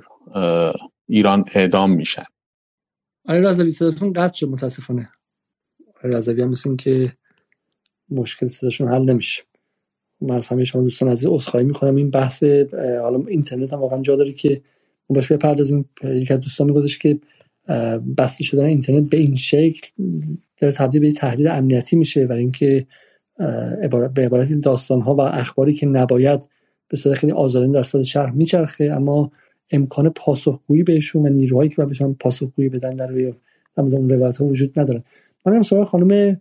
ایران 1.08 1.44
اعدام 1.54 1.90
میشن. 1.90 2.24
آره 3.28 3.40
رضوی 3.40 3.70
صداتون 3.70 4.12
قطع 4.12 4.34
شد 4.34 4.48
متاسفانه. 4.48 5.08
آره 6.04 6.16
رضوی 6.16 6.42
هم 6.42 6.48
مثل 6.48 6.76
که 6.76 7.12
مشکل 8.10 8.46
صداشون 8.46 8.88
حل 8.88 9.02
نمیشه. 9.02 9.42
من 10.20 10.34
از 10.34 10.48
همه 10.48 10.64
شما 10.64 10.82
دوستان 10.82 11.08
از 11.08 11.26
عذرخواهی 11.26 11.66
می‌کنم. 11.66 11.96
این 11.96 12.10
بحث 12.10 12.42
حالا 13.02 13.24
اینترنت 13.28 13.72
هم 13.72 13.80
واقعا 13.80 14.02
جا 14.02 14.16
داره 14.16 14.32
که 14.32 14.62
باش 15.08 15.32
بپردازیم. 15.32 15.90
یک 16.04 16.30
از 16.30 16.40
دوستان 16.40 16.66
میگذاشت 16.66 17.00
که 17.00 17.20
بسته 18.18 18.44
شدن 18.44 18.64
اینترنت 18.64 19.10
به 19.10 19.16
این 19.16 19.36
شکل 19.36 19.88
در 20.56 20.72
تبدیل 20.72 21.00
به 21.00 21.12
تهدید 21.12 21.46
امنیتی 21.46 21.96
میشه 21.96 22.26
برای 22.26 22.42
اینکه 22.42 22.86
به 24.14 24.24
عبارت 24.24 24.52
داستان 24.52 25.00
ها 25.00 25.14
و 25.14 25.20
اخباری 25.20 25.74
که 25.74 25.86
نباید 25.86 26.48
به 26.88 26.96
صورت 26.96 27.18
خیلی 27.18 27.32
آزادانه 27.32 27.72
در 27.72 27.82
صد 27.82 28.02
شهر 28.02 28.30
میچرخه. 28.30 28.84
اما 28.84 29.32
امکان 29.70 30.10
پاسخگویی 30.10 30.82
بهشون 30.82 31.26
و 31.26 31.28
نیروهایی 31.28 31.70
که 31.70 31.84
بهشون 31.84 32.14
پاسخگویی 32.14 32.68
بدن 32.68 32.96
در 32.96 33.06
روی 33.06 33.34
اون 33.76 34.10
روایت 34.10 34.36
ها 34.36 34.44
وجود 34.44 34.78
ندارن 34.78 35.04
من 35.46 35.54
هم 35.54 35.62
سوال 35.62 35.84
خانم 35.84 36.40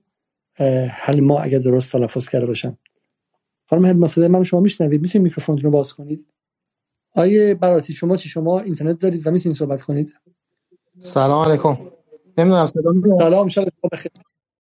حلما 0.89 1.39
اگر 1.39 1.59
درست 1.59 1.91
تلفظ 1.91 2.29
کرده 2.29 2.45
باشم. 2.45 2.77
خانم 3.69 3.85
حلما 3.85 4.07
صدای 4.07 4.27
من 4.27 4.43
شما 4.43 4.59
میشنوید؟ 4.59 5.01
می‌تونید 5.01 5.23
میکروفونتون 5.23 5.63
رو 5.63 5.71
باز 5.71 5.93
کنید؟ 5.93 6.27
آیه 7.15 7.55
براتی 7.55 7.93
شما 7.93 8.17
چی؟ 8.17 8.29
شما 8.29 8.59
اینترنت 8.59 8.99
دارید 8.99 9.27
و 9.27 9.31
می‌تونید 9.31 9.57
صحبت 9.57 9.81
کنید؟ 9.81 10.19
سلام 10.97 11.49
علیکم. 11.49 11.77
نمی‌دونم 12.37 12.65
صدا 12.65 12.91
میاد؟ 12.91 13.19
سلام 13.19 13.47
شب 13.47 13.67
بخیر. 13.91 14.11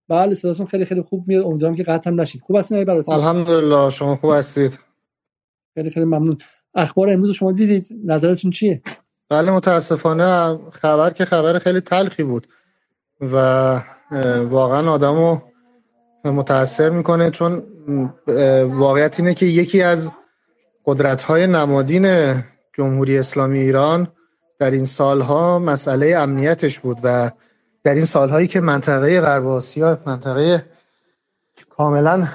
بله 0.08 0.34
صداتون 0.34 0.66
خیلی 0.66 0.84
خیلی 0.84 1.02
خوب 1.02 1.28
میاد. 1.28 1.44
امیدوارم 1.44 1.74
که 1.74 1.82
قطع 1.82 2.10
هم 2.10 2.20
نشید. 2.20 2.40
خوب 2.40 2.56
هستین 2.56 2.76
آیه 2.76 2.84
براتی 2.84 3.12
الحمدلله 3.12 3.90
شما 3.90 4.16
خوب 4.16 4.30
هستید. 4.30 4.78
خیلی 5.74 5.90
خیلی 5.90 6.06
ممنون. 6.06 6.38
اخبار 6.74 7.10
امروز 7.10 7.30
شما 7.30 7.52
دیدید. 7.52 7.86
نظرتون 8.04 8.50
چیه؟ 8.50 8.82
بله 9.28 9.50
متاسفانه 9.50 10.58
خبر 10.72 11.10
که 11.10 11.24
خبر 11.24 11.58
خیلی 11.58 11.80
تلخی 11.80 12.22
بود 12.22 12.46
و 13.20 13.36
واقعا 14.42 14.92
آدمو 14.92 15.38
متاثر 16.24 16.90
می‌کنه 16.90 17.30
چون 17.30 17.62
واقعیت 18.66 19.20
اینه 19.20 19.34
که 19.34 19.46
یکی 19.46 19.82
از 19.82 20.12
قدرت 20.84 21.22
های 21.22 21.46
نمادین 21.46 22.34
جمهوری 22.72 23.18
اسلامی 23.18 23.58
ایران 23.58 24.08
در 24.58 24.70
این 24.70 24.84
سالها 24.84 25.58
مسئله 25.58 26.16
امنیتش 26.16 26.80
بود 26.80 26.98
و 27.02 27.30
در 27.84 27.94
این 27.94 28.04
سالهایی 28.04 28.46
که 28.46 28.60
منطقه 28.60 29.20
غرب 29.20 29.46
آسیا 29.46 29.98
منطقه 30.06 30.64
کاملا 31.68 32.28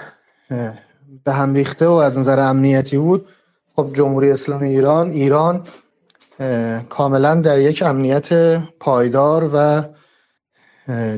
به 1.24 1.34
هم 1.34 1.54
ریخته 1.54 1.88
و 1.88 1.92
از 1.92 2.20
نظر 2.20 2.40
امنیتی 2.40 2.98
بود 2.98 3.28
خب 3.76 3.92
جمهوری 3.94 4.32
اسلامی 4.32 4.70
ایران 4.70 5.12
ایران 5.12 5.64
کاملا 6.90 7.36
در 7.36 7.60
یک 7.60 7.84
امنیت 7.84 8.58
پایدار 8.80 9.50
و 9.54 9.84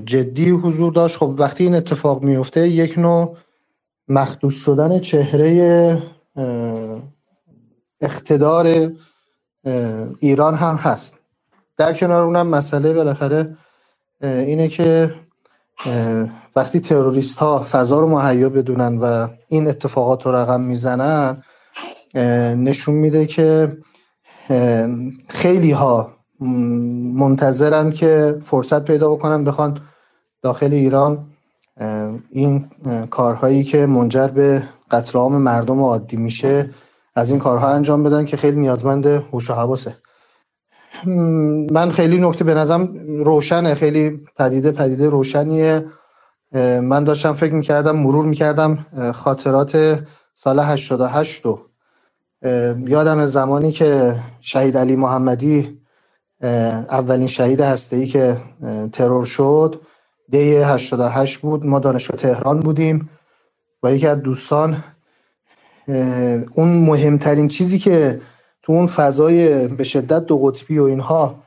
جدی 0.06 0.50
حضور 0.50 0.94
داشت. 0.94 1.18
خب 1.18 1.36
وقتی 1.38 1.64
این 1.64 1.76
اتفاق 1.76 2.24
میفته 2.24 2.68
یک 2.68 2.98
نوع 2.98 3.38
مخدوش 4.08 4.56
شدن 4.56 5.00
چهره 5.00 6.04
اقتدار 8.02 8.92
ایران 10.20 10.56
هم 10.56 10.76
هست. 10.76 11.20
در 11.78 11.94
کنار 11.94 12.24
اونم 12.24 12.48
مسئله 12.48 12.94
بالاخره 12.94 13.58
اینه 14.22 14.68
که 14.68 15.14
وقتی 16.56 16.80
تروریست 16.80 17.38
ها 17.40 17.64
فضا 17.72 18.00
رو 18.00 18.08
مهیا 18.08 18.50
بدونن 18.50 18.98
و 18.98 19.28
این 19.48 19.68
اتفاقات 19.68 20.26
رو 20.26 20.36
رقم 20.36 20.62
می‌زنن 20.62 21.44
نشون 22.58 22.96
میده 22.96 23.26
که 23.26 23.78
خیلی 25.30 25.72
ها 25.72 26.14
منتظرن 27.16 27.92
که 27.92 28.38
فرصت 28.42 28.86
پیدا 28.86 29.12
بکنن 29.16 29.44
بخوان 29.44 29.80
داخل 30.42 30.74
ایران 30.74 31.28
این 32.30 32.66
کارهایی 33.10 33.64
که 33.64 33.86
منجر 33.86 34.28
به 34.28 34.64
قتل 34.92 35.20
عام 35.20 35.38
مردم 35.38 35.82
عادی 35.82 36.18
میشه 36.18 36.70
از 37.16 37.32
این 37.32 37.40
کارها 37.40 37.70
انجام 37.70 38.04
بدن 38.04 38.26
که 38.26 38.38
خیلی 38.38 38.60
نیازمند 38.60 39.06
هوش 39.06 39.50
و 39.50 39.54
حواسه. 39.54 39.96
من 41.72 41.92
خیلی 41.92 42.22
نکته 42.22 42.44
به 42.44 42.54
نظرم 42.54 42.94
روشنه 43.24 43.76
خیلی 43.76 44.22
پدیده 44.38 44.72
پدیده 44.72 45.10
روشنیه. 45.10 45.86
من 46.82 47.04
داشتم 47.04 47.34
فکر 47.34 47.54
می‌کردم 47.54 47.96
مرور 47.96 48.26
می‌کردم 48.26 48.86
خاطرات 49.16 50.04
سال 50.36 50.60
88 50.60 51.46
رو. 51.46 51.67
یادم 52.88 53.26
زمانی 53.26 53.72
که 53.72 54.16
شهید 54.42 54.78
علی 54.78 54.96
محمدی 54.96 55.82
اولین 56.90 57.28
شهید 57.28 57.62
هسته‌ای 57.62 58.08
که 58.08 58.38
ترور 58.94 59.26
شد 59.26 59.82
دی 60.30 60.56
88 60.56 61.40
بود. 61.40 61.66
ما 61.66 61.80
دانشگاه 61.80 62.18
تهران 62.18 62.60
بودیم 62.60 63.10
و 63.84 63.96
یکی 63.96 64.08
از 64.08 64.22
دوستان 64.22 64.84
اون 66.56 66.68
مهمترین 66.70 67.48
چیزی 67.48 67.80
که 67.80 68.22
تو 68.64 68.74
اون 68.74 68.88
فضای 68.88 69.68
به 69.68 69.84
شدت 69.84 70.26
دو 70.26 70.38
قطبی 70.38 70.80
و 70.80 70.84
اینها 70.84 71.44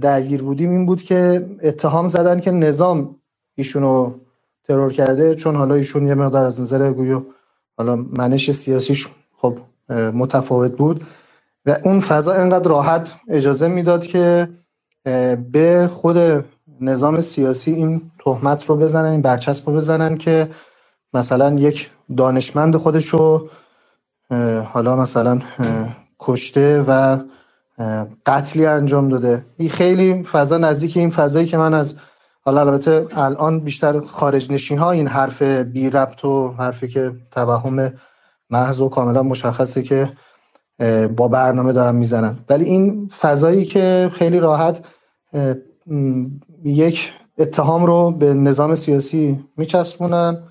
درگیر 0.00 0.42
بودیم 0.42 0.70
این 0.70 0.86
بود 0.86 1.02
که 1.02 1.48
اتهام 1.62 2.08
زدن 2.08 2.40
که 2.40 2.50
نظام 2.50 3.16
ایشونو 3.56 4.14
ترور 4.64 4.92
کرده 4.92 5.34
چون 5.34 5.56
حالا 5.56 5.74
ایشون 5.74 6.06
یه 6.06 6.14
مقدار 6.14 6.44
از 6.46 6.60
نظر 6.60 6.92
گویو 6.92 7.22
حالا 7.78 7.96
منش 7.96 8.50
سیاسیش 8.50 9.08
خب 9.36 9.58
متفاوت 9.90 10.72
بود 10.76 11.04
و 11.66 11.76
اون 11.84 12.00
فضا 12.00 12.32
انقدر 12.32 12.68
راحت 12.68 13.14
اجازه 13.28 13.68
می‌داد 13.68 14.06
که 14.06 14.48
به 15.52 15.90
خود 15.92 16.44
نظام 16.80 17.20
سیاسی 17.20 17.72
این 17.72 18.10
تهمت 18.24 18.64
رو 18.66 18.76
بزنن 18.76 19.04
این 19.12 19.22
برچسب 19.22 19.70
رو 19.70 19.76
بزنن 19.76 20.18
که 20.18 20.50
مثلا 21.14 21.54
یک 21.54 21.90
دانشمند 22.16 22.76
خودش 22.76 23.06
رو 23.08 23.50
حالا 24.64 24.96
مثلا 24.96 25.40
کشته 26.20 26.84
و 26.88 27.18
قتلی 28.26 28.66
انجام 28.66 29.08
داده. 29.08 29.46
این 29.58 29.70
خیلی 29.70 30.24
فضا 30.24 30.58
نزدیک 30.58 30.96
این 30.96 31.10
فضایی 31.10 31.46
که 31.46 31.56
من 31.56 31.74
از 31.74 31.96
حالا 32.44 32.60
البته 32.60 33.06
الان 33.16 33.60
بیشتر 33.60 34.00
خارج 34.00 34.52
نشین 34.52 34.78
ها 34.78 34.90
این 34.90 35.06
حرف 35.08 35.42
بی 35.42 35.90
ربط 35.90 36.24
و 36.24 36.48
حرفی 36.58 36.88
که 36.88 37.12
توهم 37.30 37.92
محض 38.50 38.80
و 38.80 38.88
کاملا 38.88 39.22
مشخصه 39.22 39.82
که 39.82 40.12
با 41.16 41.28
برنامه 41.28 41.72
دارن 41.72 41.94
می‌زنن. 41.94 42.38
ولی 42.48 42.64
این 42.64 43.08
فضایی 43.20 43.64
که 43.64 44.10
خیلی 44.12 44.40
راحت 44.40 44.86
یک 46.64 47.12
اتهام 47.38 47.86
رو 47.86 48.10
به 48.10 48.34
نظام 48.34 48.74
سیاسی 48.74 49.44
میچسبونن 49.56 50.42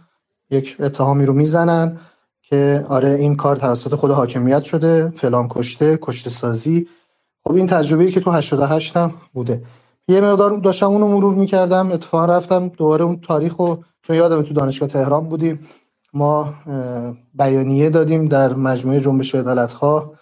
یک 0.49 0.77
اتهامی 0.79 1.25
رو 1.25 1.33
می‌زنن 1.33 1.99
که 2.41 2.85
آره 2.89 3.09
این 3.09 3.35
کار 3.35 3.55
توسط 3.55 3.95
خود 3.95 4.11
حاکمیت 4.11 4.63
شده 4.63 5.09
فلان 5.09 5.47
کشته 5.47 5.99
کشته 6.01 6.29
سازی. 6.29 6.87
خب 7.43 7.53
این 7.53 7.67
تجربه 7.67 8.11
که 8.11 8.19
تو 8.19 8.31
88 8.31 8.97
هم 8.97 9.13
بوده. 9.33 9.61
یه 10.07 10.21
مقدار 10.21 10.57
داشتم 10.57 10.85
اونو 10.85 11.07
مرور 11.07 11.35
می‌کردم 11.35 11.91
اتفاقا 11.91 12.25
رفتم 12.25 12.67
دوباره 12.67 13.05
اون 13.05 13.19
تاریخ 13.21 13.55
رو 13.55 13.83
چون 14.01 14.15
یادم 14.15 14.41
تو 14.41 14.53
دانشگاه 14.53 14.89
تهران 14.89 15.29
بودیم. 15.29 15.59
ما 16.17 16.53
بیانیه 17.33 17.89
دادیم 17.89 18.25
در 18.25 18.53
مجموعه 18.53 18.99
جنبش 18.99 19.35
عدالت 19.35 19.73
ها 19.73 20.13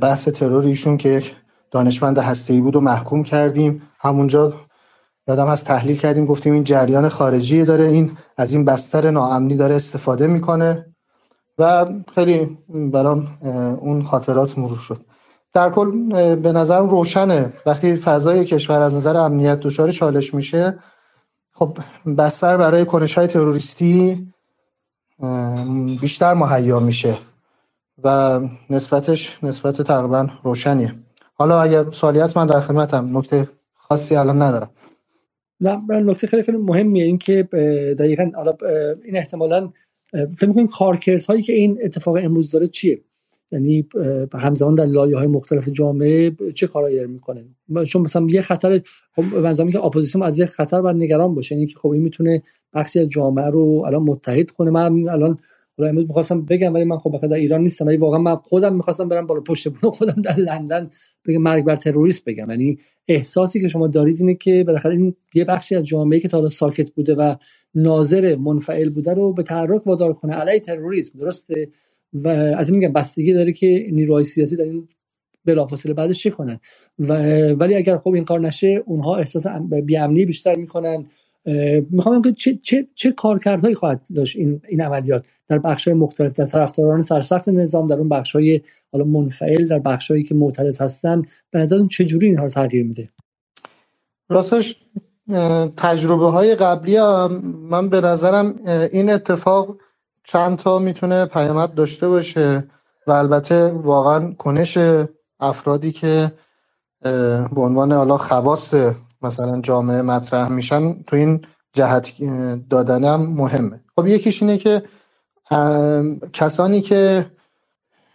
بحث 0.00 0.28
ترور 0.28 0.64
ایشون 0.64 0.96
که 0.96 1.08
یک 1.08 1.34
دانشمند 1.70 2.18
هسته‌ای 2.18 2.60
بود 2.60 2.76
و 2.76 2.80
محکوم 2.80 3.22
کردیم. 3.24 3.82
همونجا 3.98 4.52
یادم 5.28 5.46
از 5.46 5.64
تحلیل 5.64 5.96
کردیم 5.96 6.26
گفتیم 6.26 6.52
این 6.52 6.64
جریان 6.64 7.08
خارجی 7.08 7.64
داره 7.64 7.84
این 7.84 8.10
از 8.36 8.52
این 8.52 8.64
بستر 8.64 9.10
ناامنی 9.10 9.56
داره 9.56 9.74
استفاده 9.74 10.26
می‌کنه 10.26 10.86
و 11.58 11.86
خیلی 12.14 12.58
برام 12.68 13.28
اون 13.80 14.02
خاطرات 14.02 14.58
مرور 14.58 14.78
شد. 14.78 15.00
در 15.52 15.70
کل 15.70 16.08
به 16.36 16.52
نظرم 16.52 16.88
روشنه. 16.88 17.52
وقتی 17.66 17.96
فضای 17.96 18.44
کشور 18.44 18.82
از 18.82 18.94
نظر 18.94 19.16
امنیت 19.16 19.60
دچار 19.60 19.90
چالش 19.90 20.34
میشه 20.34 20.78
خب 21.52 21.78
بستر 22.18 22.56
برای 22.56 22.84
کنش 22.84 23.18
های 23.18 23.26
تروریستی 23.26 24.33
بیشتر 26.00 26.34
مهیا 26.34 26.80
میشه 26.80 27.18
و 28.04 28.40
نسبتش 28.70 29.38
نسبت 29.42 29.82
تقریبا 29.82 30.28
روشنیه. 30.42 30.94
حالا 31.34 31.62
اگر 31.62 31.90
سوالی 31.90 32.18
هست 32.18 32.36
من 32.36 32.46
در 32.46 32.60
خدمتم. 32.60 33.18
نکته 33.18 33.48
خاصی 33.74 34.16
الان 34.16 34.42
ندارم. 34.42 34.70
نه 35.60 35.76
نکته 35.90 36.26
خیلی 36.26 36.42
خیلی 36.42 36.58
مهمیه. 36.58 37.04
این 37.04 37.18
که 37.18 37.42
دقیقا 37.98 38.30
این 39.04 39.16
احتمالا 39.16 39.72
فکر 40.12 40.46
می‌کنین 40.46 40.66
کارکردهایی 40.66 41.42
که 41.42 41.52
این 41.52 41.78
اتفاق 41.82 42.16
امروز 42.16 42.50
داره 42.50 42.68
چیه؟ 42.68 43.04
یعنی 43.52 43.88
همزمان 44.34 44.74
در 44.74 44.86
لایه 44.86 45.16
های 45.16 45.26
مختلف 45.26 45.68
جامعه 45.68 46.36
چه 46.54 46.66
کارایی 46.66 47.06
می‌کنه؟ 47.06 47.44
چون 47.86 48.02
مثلا 48.02 48.26
یه 48.30 48.40
خطر 48.40 48.80
خب 49.16 49.70
که 49.70 49.84
اپوزیسیون 49.84 50.24
از 50.24 50.38
یه 50.38 50.46
خطر 50.46 50.80
باید 50.82 50.96
نگران 50.96 51.34
باشه. 51.34 51.54
یعنی 51.54 51.66
که 51.66 51.78
خب 51.78 51.88
این 51.88 52.02
می‌تونه 52.02 52.42
بخشی 52.74 53.00
از 53.00 53.08
جامعه 53.08 53.46
رو 53.46 53.82
الان 53.86 54.02
متحد 54.02 54.50
کنه. 54.50 54.70
من 54.70 55.08
الان 55.08 55.36
حالا 55.78 55.90
امروز 55.90 56.06
می‌خواستم 56.06 56.44
بگم 56.44 56.74
ولی 56.74 56.84
من 56.84 56.98
خب 56.98 57.26
در 57.26 57.36
ایران 57.36 57.60
نیستم 57.60 57.86
ولی 57.86 57.96
واقعا 57.96 58.18
من 58.18 58.36
خودم 58.36 58.76
می‌خواستم 58.76 59.08
برم 59.08 59.26
بالا 59.26 59.40
پشت 59.40 59.68
بون 59.68 59.90
خودم 59.90 60.22
در 60.22 60.36
لندن 60.36 60.88
بگم 61.26 61.42
مرگ 61.42 61.64
بر 61.64 61.76
تروریست 61.76 62.24
بگم. 62.24 62.50
یعنی 62.50 62.78
احساسی 63.08 63.60
که 63.60 63.68
شما 63.68 63.86
دارید 63.86 64.16
اینه 64.20 64.34
که 64.34 64.64
بالاخره 64.66 64.92
این 64.92 65.14
یه 65.34 65.44
بخشی 65.44 65.74
از 65.74 65.86
جامعه 65.86 66.20
که 66.20 66.28
تا 66.28 66.36
حالا 66.36 66.48
ساکت 66.48 66.90
بوده 66.90 67.14
و 67.14 67.34
ناظر 67.74 68.36
منفعل 68.36 68.90
بوده 68.90 69.14
رو 69.14 69.32
به 69.32 69.42
تحرک 69.42 69.86
وادار 69.86 70.12
کنه. 70.12 70.32
علیه 70.32 70.60
تروریسم 70.60 71.18
درسته؟ 71.18 71.68
و 72.14 72.28
از 72.28 72.70
این 72.70 72.78
میگم 72.78 72.92
بستگی 72.92 73.32
داره 73.32 73.52
که 73.52 73.86
نیروهای 73.92 74.24
سیاسی 74.24 74.56
در 74.56 74.64
این 74.64 74.88
بلافاصله 75.44 75.94
بعدش 75.94 76.22
چه 76.22 76.30
کنن. 76.30 76.60
و 76.98 77.12
ولی 77.52 77.74
اگر 77.74 77.98
خب 77.98 78.08
این 78.08 78.24
کار 78.24 78.40
نشه 78.40 78.82
اونها 78.86 79.16
احساس 79.16 79.46
بیامنی 79.84 80.24
بیشتر 80.24 80.54
می‌کنن. 80.54 81.06
می‌خوام 81.90 82.22
که 82.22 82.32
چه, 82.32 82.58
چه, 82.62 82.86
چه 82.94 83.12
کارکردهایی 83.12 83.74
خواهد 83.74 84.04
داشت 84.14 84.36
این, 84.36 84.60
این 84.68 84.80
عملیات؟ 84.80 85.24
در 85.48 85.58
بخش 85.58 85.88
های 85.88 85.96
مختلف 85.96 86.32
در 86.32 86.46
طرفداران 86.46 87.02
سرسخت 87.02 87.48
نظام 87.48 87.86
در 87.86 87.98
اون 87.98 88.08
بخش 88.08 88.32
های 88.32 88.60
حالا 88.92 89.04
منفعل 89.04 89.66
در 89.66 89.78
بخش 89.78 90.10
هایی 90.10 90.22
که 90.22 90.34
معترض 90.34 90.80
هستن. 90.80 91.22
به 91.50 91.58
نظرتون 91.58 91.88
چجوری 91.88 92.26
اینها 92.26 92.44
رو 92.44 92.50
تغییر 92.50 92.84
میده؟ 92.86 93.08
راستش 94.28 94.76
تجربه 95.76 96.26
های 96.26 96.54
قبلی 96.54 96.98
من 97.70 97.88
به 97.88 98.00
نظرم 98.00 98.60
این 98.92 99.10
اتفاق 99.10 99.76
چند 100.24 100.58
تا 100.58 100.78
می‌تونه 100.78 101.26
پیامد 101.26 101.74
داشته 101.74 102.08
باشه 102.08 102.64
و 103.06 103.12
البته 103.12 103.70
واقعا 103.70 104.32
کنش 104.32 104.78
افرادی 105.40 105.92
که 105.92 106.32
به 107.02 107.60
عنوان 107.60 107.92
حالا 107.92 108.18
خواص 108.18 108.74
مثلا 109.22 109.60
جامعه 109.60 110.02
مطرح 110.02 110.48
میشن 110.48 111.02
تو 111.02 111.16
این 111.16 111.46
جهت 111.72 112.12
دادنم 112.70 113.20
مهمه. 113.20 113.80
خب 113.96 114.06
یکیش 114.06 114.42
اینه 114.42 114.58
که 114.58 114.82
کسانی 116.32 116.80
که 116.80 117.26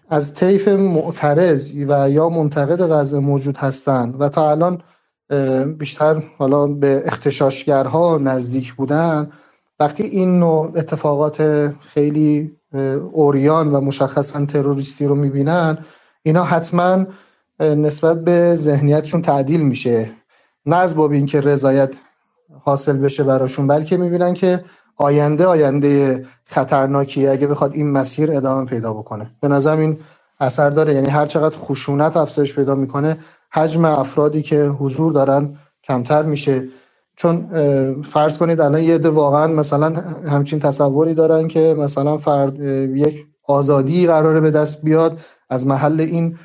از 0.10 0.34
طیف 0.34 0.68
معترض 0.68 1.74
و 1.74 2.10
یا 2.10 2.30
منتقد 2.30 2.88
وضع 2.90 3.18
موجود 3.18 3.58
هستند 3.58 4.22
و 4.22 4.30
تا 4.30 4.52
الان 4.52 4.82
بیشتر 5.78 6.24
حالا 6.38 6.68
به 6.68 7.04
اختشاشگرها 7.06 8.18
نزدیک 8.18 8.74
بودن 8.74 9.32
وقتی 9.80 10.04
این 10.04 10.40
نوع 10.40 10.72
اتفاقات 10.76 11.68
خیلی 11.94 12.52
اوریان 13.12 13.72
و 13.72 13.82
مشخصا 13.82 14.46
تروریستی 14.46 15.06
رو 15.06 15.16
می‌بینن 15.16 15.78
اینا 16.24 16.44
حتما 16.44 17.06
نسبت 17.60 18.24
به 18.24 18.56
ذهنیتشون 18.56 19.22
تعدیل 19.22 19.62
میشه. 19.62 20.12
نه 20.66 20.76
از 20.76 20.96
باب 20.96 21.12
اینکه 21.12 21.42
رضایت 21.42 21.94
حاصل 22.64 22.98
بشه 22.98 23.24
براشون 23.24 23.68
بلکه 23.68 23.98
می‌بینن 23.98 24.34
که 24.34 24.64
آینده 24.98 25.46
آینده 25.46 26.26
خطرناکیه 26.46 27.32
اگه 27.32 27.48
بخواد 27.48 27.74
این 27.74 27.92
مسیر 27.92 28.32
ادامه 28.32 28.66
پیدا 28.66 28.94
بکنه. 28.94 29.32
به 29.42 29.48
نظرم 29.48 29.80
این 29.80 30.00
اثر 30.40 30.70
داره. 30.70 30.94
یعنی 30.94 31.10
هر 31.10 31.26
چقدر 31.26 31.58
خشونت 31.58 32.18
افزایش 32.18 32.56
پیدا 32.56 32.76
می‌کنه 32.76 33.18
حجم 33.54 33.86
افرادی 33.86 34.42
که 34.42 34.64
حضور 34.64 35.14
دارن 35.14 35.58
کمتر 35.84 36.24
میشه. 36.24 36.68
چون 37.20 37.48
فرض 38.02 38.38
کنید 38.38 38.62
الان 38.62 38.82
یه 38.82 38.96
عده 38.96 39.10
واقعا 39.10 39.48
مثلا 39.48 39.90
همچین 40.30 40.60
تصوری 40.60 41.14
دارن 41.14 41.48
که 41.48 41.76
مثلا 41.78 42.18
فرد 42.18 42.60
یک 42.60 43.26
آزادی 43.48 44.08
قراره 44.08 44.40
به 44.40 44.52
دست 44.52 44.84
بیاد 44.84 45.20
از 45.50 45.68
محل 45.68 46.02
این 46.02 46.38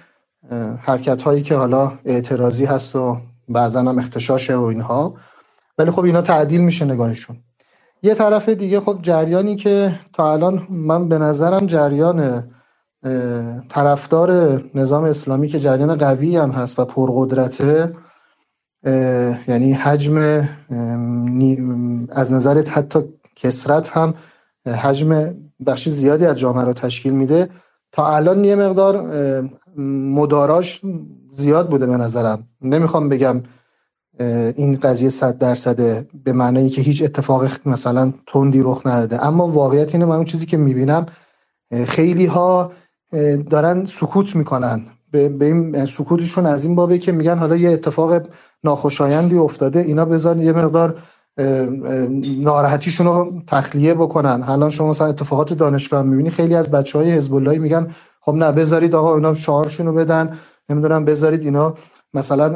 حرکت 0.83 1.22
هایی 1.22 1.43
که 1.43 1.55
حالا 1.55 1.93
اعتراضی 2.05 2.64
هست 2.64 2.97
و 2.97 3.16
بعضا 3.49 3.81
هم 3.81 3.99
اختشاشه 3.99 4.57
و 4.57 4.62
اینها. 4.62 5.14
ولی 5.79 5.91
خب 5.91 6.05
اینا 6.05 6.22
تعدیل 6.22 6.61
میشه 6.61 6.85
نگاهشون. 6.85 7.37
یه 8.03 8.14
طرف 8.14 8.49
دیگه 8.49 8.81
خب 8.81 8.99
جریانی 9.03 9.57
که 9.57 10.01
تا 10.12 10.33
الان 10.33 10.66
من 10.70 11.09
به 11.09 11.18
نظرم 11.18 11.66
جریان 11.66 12.45
طرفدار 13.68 14.62
نظام 14.75 15.05
اسلامی 15.05 15.49
که 15.49 15.61
جریان 15.61 15.97
قوی 15.97 16.37
هم 16.37 16.51
هست 16.51 16.79
و 16.79 16.85
پرقدرته 16.85 17.93
یعنی 19.49 19.72
حجم 19.72 20.49
از 22.11 22.32
نظر 22.32 22.62
حتی 22.62 22.99
کسرت 23.37 23.89
هم 23.89 24.14
حجم 24.66 25.35
بخشی 25.66 25.91
زیادی 25.91 26.26
از 26.26 26.39
جامعه 26.39 26.64
رو 26.64 26.72
تشکیل 26.72 27.12
میده. 27.12 27.49
تا 27.93 28.16
الان 28.16 28.45
یه 28.45 28.55
مقدار 28.55 29.05
مداراش 29.76 30.80
زیاد 31.30 31.70
بوده 31.70 31.87
به 31.87 31.97
نظرم. 31.97 32.49
نمی‌خوام 32.62 33.09
بگم 33.09 33.43
این 34.57 34.76
قضیه 34.76 35.09
صد 35.09 35.39
درصده 35.39 36.07
به 36.24 36.32
معنی 36.32 36.70
که 36.70 36.82
هیچ 36.82 37.03
اتفاق 37.03 37.47
مثلا 37.66 38.12
تندی 38.26 38.61
رخ 38.61 38.82
نداده. 38.87 39.26
اما 39.26 39.49
واقعیت 39.49 39.95
اینه 39.95 40.07
من 40.07 40.16
اون 40.16 40.24
چیزی 40.24 40.47
که 40.47 40.57
می‌بینم 40.57 41.07
خیلی 41.87 42.26
ها 42.26 42.72
دارن 43.51 43.85
سکوت 43.87 44.37
می‌کنن. 44.37 44.87
به 45.30 45.46
این 45.46 45.86
سکوتشون 45.86 46.46
از 46.46 46.66
این 46.66 46.76
بابه 46.76 46.98
که 46.98 47.12
میگن 47.12 47.38
حالا 47.38 47.56
یه 47.56 47.70
اتفاق 47.70 48.22
ناخوشایندی 48.64 49.38
افتاده 49.38 49.80
اینا 49.80 50.06
بذارن 50.06 50.42
یه 50.42 50.52
مقدار 50.52 50.96
ناراحتیشون 52.40 53.06
رو 53.08 53.32
تخلیه 53.48 53.94
بکنن. 53.94 54.44
الان 54.48 54.70
شما 54.70 54.90
مثلا 54.90 55.08
اتفاقات 55.08 55.54
دانشگاه 55.54 56.02
می‌بینی 56.04 56.30
خیلی 56.30 56.56
از 56.56 56.72
بچه 56.72 56.98
های 56.98 57.12
حزب 57.12 57.34
میگن 57.58 57.88
خب 58.22 58.34
نه 58.34 58.52
بذارید 58.52 58.96
آقا 58.96 59.16
اینا 59.16 59.34
شعارشون 59.34 59.86
رو 59.86 59.94
بدن 59.94 60.38
نمی‌دونم 60.70 61.06
بذارید 61.06 61.42
اینا 61.42 61.74
مثلا 62.14 62.48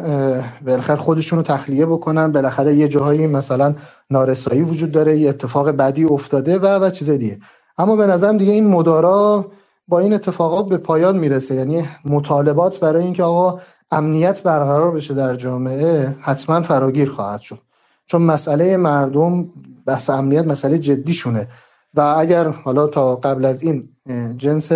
بالاخره 0.66 0.96
خودشون 0.96 1.38
رو 1.38 1.44
تخلیه 1.44 1.86
بکنن 1.86 2.32
بالاخره 2.32 2.74
یه 2.74 2.88
جاهایی 2.88 3.28
مثلا 3.28 3.74
نارسایی 4.10 4.62
وجود 4.62 4.92
داره 4.92 5.18
یه 5.18 5.30
اتفاق 5.30 5.70
بدی 5.70 6.04
افتاده 6.04 6.58
و 6.58 6.66
و 6.86 6.90
چیز 6.90 7.10
دیگه. 7.10 7.38
اما 7.78 7.96
به 7.96 8.08
نظرم 8.08 8.38
دیگه 8.38 8.52
این 8.52 8.68
مدارا 8.68 9.46
با 9.88 9.98
این 9.98 10.12
اتفاقات 10.12 10.68
به 10.68 10.76
پایان 10.76 11.18
می‌رسه. 11.18 11.54
یعنی 11.54 11.88
مطالبات 12.04 12.80
برای 12.80 13.04
اینکه 13.04 13.22
آقا 13.22 13.60
امنیت 13.90 14.42
برقرار 14.42 14.90
بشه 14.90 15.14
در 15.14 15.34
جامعه 15.34 16.16
حتما 16.20 16.60
فراگیر 16.60 17.10
خواهد 17.10 17.40
شد. 17.40 17.58
چون 18.06 18.22
مسئله 18.22 18.76
مردم 18.76 19.48
بحث 19.86 20.10
امنیت 20.10 20.46
مسئله 20.46 20.78
جدی 20.78 21.12
شونه 21.12 21.48
و 21.94 22.00
اگر 22.18 22.48
حالا 22.48 22.86
تا 22.86 23.16
قبل 23.16 23.44
از 23.44 23.62
این 23.62 23.88
جنس 24.36 24.72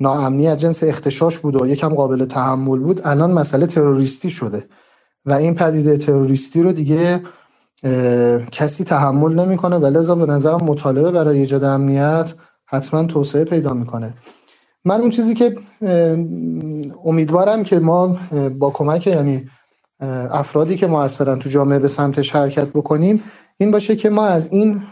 ناامنی 0.00 0.48
از 0.48 0.58
جنس 0.58 0.82
اختشاش 0.82 1.38
بود 1.38 1.62
و 1.62 1.66
یکم 1.66 1.88
قابل 1.88 2.24
تحمل 2.24 2.78
بود 2.78 3.00
الان 3.04 3.30
مسئله 3.30 3.66
تروریستی 3.66 4.30
شده. 4.30 4.64
و 5.26 5.32
این 5.32 5.54
پدیده 5.54 5.96
تروریستی 5.96 6.62
رو 6.62 6.72
دیگه 6.72 7.22
کسی 8.52 8.84
تحمل 8.84 9.34
نمی‌کنه. 9.34 9.76
و 9.76 9.86
لذا 9.86 10.14
به 10.14 10.26
نظرم 10.26 10.64
مطالبه 10.64 11.10
برای 11.10 11.38
ایجاد 11.38 11.64
امنیت 11.64 12.32
حتما 12.66 13.04
توسعه 13.04 13.44
پیدا 13.44 13.74
می‌کنه. 13.74 14.14
من 14.84 15.00
اون 15.00 15.10
چیزی 15.10 15.34
که 15.34 15.56
امیدوارم 17.04 17.64
که 17.64 17.78
ما 17.78 18.18
با 18.58 18.70
کمک 18.70 19.06
یعنی 19.06 19.48
افرادی 20.30 20.76
که 20.76 20.86
موثرن 20.86 21.38
تو 21.38 21.48
جامعه 21.48 21.78
به 21.78 21.88
سمتش 21.88 22.30
حرکت 22.30 22.68
بکنیم 22.68 23.22
این 23.56 23.70
باشه 23.70 23.96
که 23.96 24.10
ما 24.10 24.26
از 24.26 24.52
این 24.52 24.82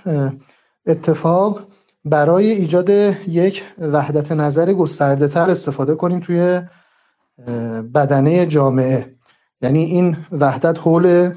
اتفاق 0.86 1.60
برای 2.04 2.50
ایجاد 2.50 2.90
یک 3.28 3.64
وحدت 3.78 4.32
نظر 4.32 4.72
گسترده 4.72 5.28
تر 5.28 5.50
استفاده 5.50 5.94
کنیم 5.94 6.20
توی 6.20 6.62
بدنه 7.94 8.46
جامعه. 8.46 9.14
یعنی 9.62 9.84
این 9.84 10.16
وحدت 10.32 10.78
حول 10.78 11.34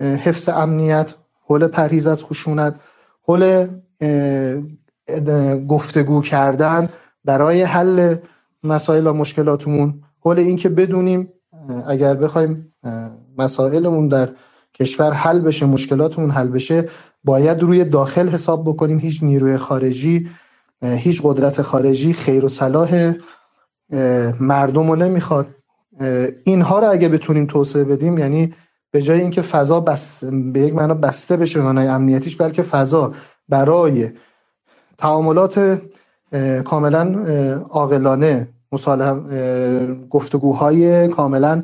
حفظ 0.00 0.48
امنیت 0.48 1.14
حول 1.44 1.66
پرهیز 1.66 2.06
از 2.06 2.24
خشونت 2.24 2.74
حول 3.22 3.68
گفتگو 5.68 6.22
کردن 6.22 6.88
برای 7.24 7.62
حل 7.62 8.16
مسائل 8.64 9.06
و 9.06 9.12
مشکلاتمون. 9.12 10.02
حول 10.20 10.38
اینکه 10.38 10.68
بدونیم 10.68 11.28
اگر 11.86 12.14
بخوایم 12.14 12.72
مسائلمون 13.38 14.08
در 14.08 14.28
کشور 14.74 15.12
حل 15.12 15.38
بشه 15.38 15.66
مشکلاتمون 15.66 16.30
حل 16.30 16.48
بشه 16.48 16.88
باید 17.24 17.60
روی 17.60 17.84
داخل 17.84 18.28
حساب 18.28 18.64
بکنیم. 18.64 18.98
هیچ 18.98 19.22
نیروی 19.22 19.56
خارجی 19.56 20.28
هیچ 20.82 21.20
قدرت 21.24 21.62
خارجی 21.62 22.12
خیر 22.12 22.44
و 22.44 22.48
صلاح 22.48 23.12
مردم 24.40 24.90
رو 24.90 24.96
نمی‌خواد. 24.96 25.46
اینها 26.44 26.78
رو 26.78 26.90
اگه 26.90 27.08
بتونیم 27.08 27.46
توسعه 27.46 27.84
بدیم 27.84 28.18
یعنی 28.18 28.54
به 28.90 29.02
جای 29.02 29.20
اینکه 29.20 29.42
فضا 29.42 29.80
بس 29.80 30.24
به 30.24 30.60
یک 30.60 30.74
معنا 30.74 30.94
بسته 30.94 31.36
بشه 31.36 31.62
به 31.62 31.68
امنیتیش 31.68 32.36
بلکه 32.36 32.62
فضا 32.62 33.12
برای 33.48 34.10
تعاملات 35.02 35.80
کاملا 36.64 37.02
عاقلانه 37.70 38.48
گفتگوهای 40.10 41.08
کاملا 41.08 41.62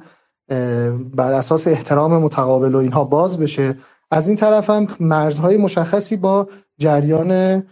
بر 1.17 1.33
اساس 1.33 1.69
احترام 1.69 2.23
متقابل 2.23 2.75
و 2.75 2.79
اینها 2.79 3.05
باز 3.05 3.39
بشه. 3.39 3.75
از 4.11 4.29
این 4.29 4.37
طرف 4.37 4.71
هم 4.71 4.87
مرزهای 5.01 5.57
مشخصی 5.57 6.17
با 6.17 6.49
جریان 6.79 7.63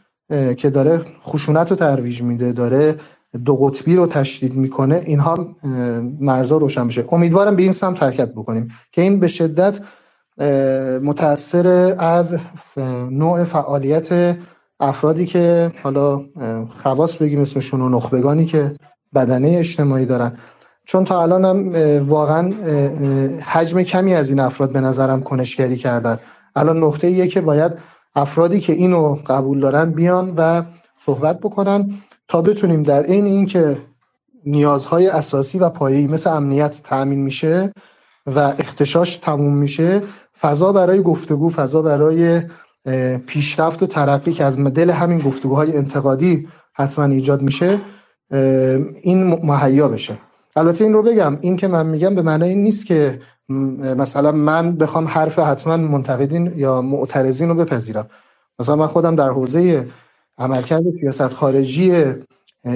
که 0.57 0.71
داره 0.71 1.05
خشونت 1.27 1.71
رو 1.71 1.77
ترویج 1.77 2.23
میده 2.23 2.53
داره 2.53 2.95
دو 3.45 3.57
قطبی 3.57 3.97
رو 3.97 4.07
تشدید 4.07 4.55
می‌کنه 4.55 5.03
اینها 5.07 5.49
مرزها 6.21 6.59
روشن 6.59 6.87
بشه. 6.87 7.05
امیدوارم 7.13 7.57
به 7.57 7.63
این 7.63 7.73
سمت 7.73 8.03
حرکت 8.03 8.33
بکنیم 8.33 8.69
که 8.93 9.03
این 9.03 9.21
به 9.21 9.27
شدت 9.29 9.81
متاثر 11.03 11.95
از 11.99 12.39
نوع 13.11 13.45
فعالیت 13.45 14.37
افرادی 14.81 15.27
که 15.27 15.73
حالا 15.83 16.25
خواص 16.83 17.17
بگیم 17.17 17.41
اسمشون 17.41 17.81
و 17.81 17.89
نخبگانی 17.89 18.45
که 18.45 18.77
بدنه 19.15 19.57
اجتماعی 19.59 20.05
دارن. 20.07 20.33
چون 20.85 21.05
تا 21.05 21.23
الان 21.23 21.45
هم 21.45 21.73
واقعا 22.09 22.53
حجم 23.47 23.83
کمی 23.83 24.15
از 24.15 24.31
این 24.31 24.41
افراد 24.41 24.73
به 24.73 24.81
نظرم 24.81 25.23
کنشگری 25.23 25.77
کردن. 25.77 26.19
الان 26.57 26.79
نقطه 26.79 27.07
ایه 27.07 27.27
که 27.27 27.41
باید 27.41 27.73
افرادی 28.15 28.61
که 28.61 28.73
اینو 28.73 29.19
قبول 29.27 29.61
دارن 29.61 29.91
بیان 29.91 30.35
و 30.37 30.63
صحبت 30.99 31.41
بکنن 31.41 31.91
تا 32.29 32.43
بتونیم 32.43 32.83
در 32.83 33.03
عین 33.03 33.25
اینکه 33.25 33.77
نیازهای 34.47 35.09
اساسی 35.09 35.59
و 35.59 35.69
پایه‌ای 35.69 36.07
مثل 36.07 36.31
امنیت 36.31 36.83
تأمین 36.85 37.21
میشه 37.21 37.73
و 38.27 38.39
اختشاش 38.39 39.17
تموم 39.17 39.57
میشه 39.57 40.03
فضا 40.41 40.73
برای 40.73 41.03
گفتگو 41.03 41.49
فضا 41.49 41.83
برای 41.83 42.43
پیشرفت 43.27 43.83
و 43.83 43.87
ترقی 43.87 44.33
که 44.33 44.45
از 44.45 44.65
دل 44.65 44.91
همین 44.91 45.19
گفتگوهای 45.19 45.77
انتقادی 45.77 46.49
حتما 46.73 47.05
ایجاد 47.05 47.43
میشه 47.43 47.81
این 49.03 49.25
مهیا 49.45 49.89
بشه. 49.89 50.19
البته 50.57 50.85
این 50.85 50.93
رو 50.93 51.03
بگم 51.03 51.39
این 51.41 51.57
که 51.57 51.69
من 51.69 51.87
میگم 51.87 52.15
به 52.15 52.23
معنای 52.23 52.49
این 52.49 52.63
نیست 52.63 52.87
که 52.87 53.21
مثلا 53.49 54.33
من 54.33 54.77
بخوام 54.77 55.07
حرف 55.07 55.39
حتما 55.39 55.77
منتقدین 55.77 56.53
یا 56.57 56.83
معترضین 56.83 57.49
رو 57.49 57.55
بپذیرم. 57.55 58.07
مثلا 58.59 58.77
من 58.77 58.87
خودم 58.87 59.17
در 59.17 59.31
حوزه 59.31 59.87
عملکرد 60.39 60.83
سیاست 61.01 61.29
خارجی 61.33 62.05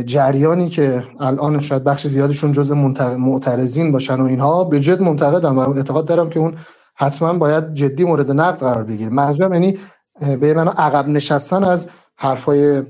جریانی 0.04 0.68
که 0.68 1.04
الان 1.20 1.60
شاید 1.60 1.84
بخش 1.84 2.06
زیادشون 2.06 2.52
جز 2.52 2.72
معترضین 2.72 3.92
باشن 3.92 4.20
و 4.20 4.24
اینها 4.24 4.64
به 4.64 4.80
جد 4.80 5.02
منتقدم 5.02 5.58
و 5.58 5.76
اعتقاد 5.76 6.06
دارم 6.06 6.30
که 6.30 6.40
اون 6.40 6.54
حتما 6.96 7.32
باید 7.32 7.74
جدی 7.74 8.04
مورد 8.04 8.30
نقد 8.30 8.58
قرار 8.58 8.84
بگیره. 8.84 9.10
منظورم 9.10 9.52
یعنی 9.52 9.78
به 10.20 10.54
من 10.54 10.68
عقب 10.68 11.08
نشستن 11.08 11.64
از 11.64 11.88
حرفای 12.16 12.82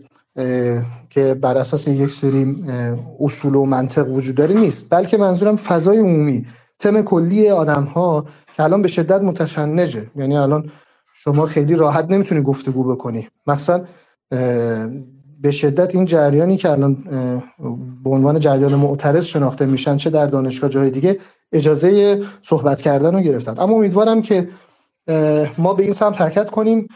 که 1.10 1.34
بر 1.34 1.56
اساس 1.56 1.88
یک 1.88 2.12
سری 2.12 2.64
اصول 3.20 3.54
و 3.54 3.64
منطق 3.64 4.08
وجود 4.10 4.34
داره 4.34 4.54
نیست. 4.54 4.86
بلکه 4.90 5.16
منظورم 5.16 5.56
فضای 5.56 5.98
عمومی. 5.98 6.46
تم 6.78 7.02
کلی 7.02 7.50
آدم 7.50 7.84
ها 7.84 8.24
که 8.56 8.62
الان 8.62 8.82
به 8.82 8.88
شدت 8.88 9.22
متشنجه. 9.22 10.06
یعنی 10.16 10.36
الان 10.36 10.70
شما 11.14 11.46
خیلی 11.46 11.74
راحت 11.74 12.10
نمی‌تونی 12.10 12.42
گفتگو 12.42 12.84
بکنی. 12.84 13.28
مثلا 13.46 13.84
به 15.40 15.50
شدت 15.50 15.94
این 15.94 16.04
جریانی 16.04 16.56
که 16.56 16.70
الان 16.70 16.94
به 18.04 18.10
عنوان 18.10 18.38
جریان 18.38 18.74
معترض 18.74 19.24
شناخته 19.24 19.66
میشن 19.66 19.96
چه 19.96 20.10
در 20.10 20.26
دانشگاه 20.26 20.70
جای 20.70 20.90
دیگه 20.90 21.18
اجازه 21.52 22.22
صحبت 22.42 22.82
کردن 22.82 23.14
رو 23.14 23.20
گرفتن. 23.20 23.58
اما 23.58 23.74
امیدوارم 23.74 24.22
که 24.22 24.48
ما 25.58 25.74
به 25.74 25.82
این 25.82 25.92
سمت 25.92 26.20
حرکت 26.20 26.50
کنیم. 26.50 26.88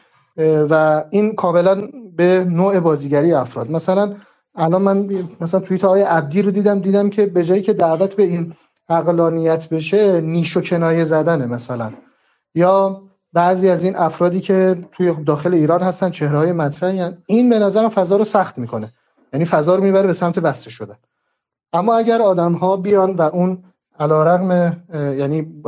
و 0.70 1.04
این 1.10 1.34
کاملا 1.34 1.88
به 2.16 2.44
نوع 2.44 2.80
بازیگری 2.80 3.32
افراد. 3.32 3.70
مثلا 3.70 4.14
الان 4.54 4.82
من 4.82 5.10
مثلا 5.40 5.60
توییت 5.60 5.84
های 5.84 6.02
عبدی 6.02 6.42
رو 6.42 6.50
دیدم 6.50 6.78
دیدم 6.78 7.10
که 7.10 7.26
به 7.26 7.44
جایی 7.44 7.62
که 7.62 7.72
دعوت 7.72 8.14
به 8.14 8.22
این 8.22 8.54
اقلانیت 8.88 9.68
بشه 9.68 10.20
نیش 10.20 10.56
و 10.56 10.60
کنایه 10.60 11.04
زدنه 11.04 11.46
مثلا. 11.46 11.92
یا 12.54 13.02
بعضی 13.32 13.68
از 13.68 13.84
این 13.84 13.96
افرادی 13.96 14.40
که 14.40 14.84
توی 14.92 15.14
داخل 15.26 15.54
ایران 15.54 15.82
هستن 15.82 16.10
چهره 16.10 16.38
های 16.38 16.52
مطرحی 16.52 17.10
این 17.26 17.50
به 17.50 17.58
نظرم 17.58 17.88
فضا 17.88 18.16
رو 18.16 18.24
سخت 18.24 18.58
می‌کنه. 18.58 18.92
یعنی 19.32 19.44
فضا 19.44 19.74
رو 19.74 19.84
می‌بره 19.84 20.06
به 20.06 20.12
سمت 20.12 20.38
بسته 20.38 20.70
شده 20.70 20.96
اما 21.72 21.96
اگر 21.96 22.22
آدم 22.22 22.52
ها 22.52 22.76
بیان 22.76 23.16
و 23.16 23.22
اون 23.22 23.64
علیرغم 23.98 24.76
یعنی 24.94 25.62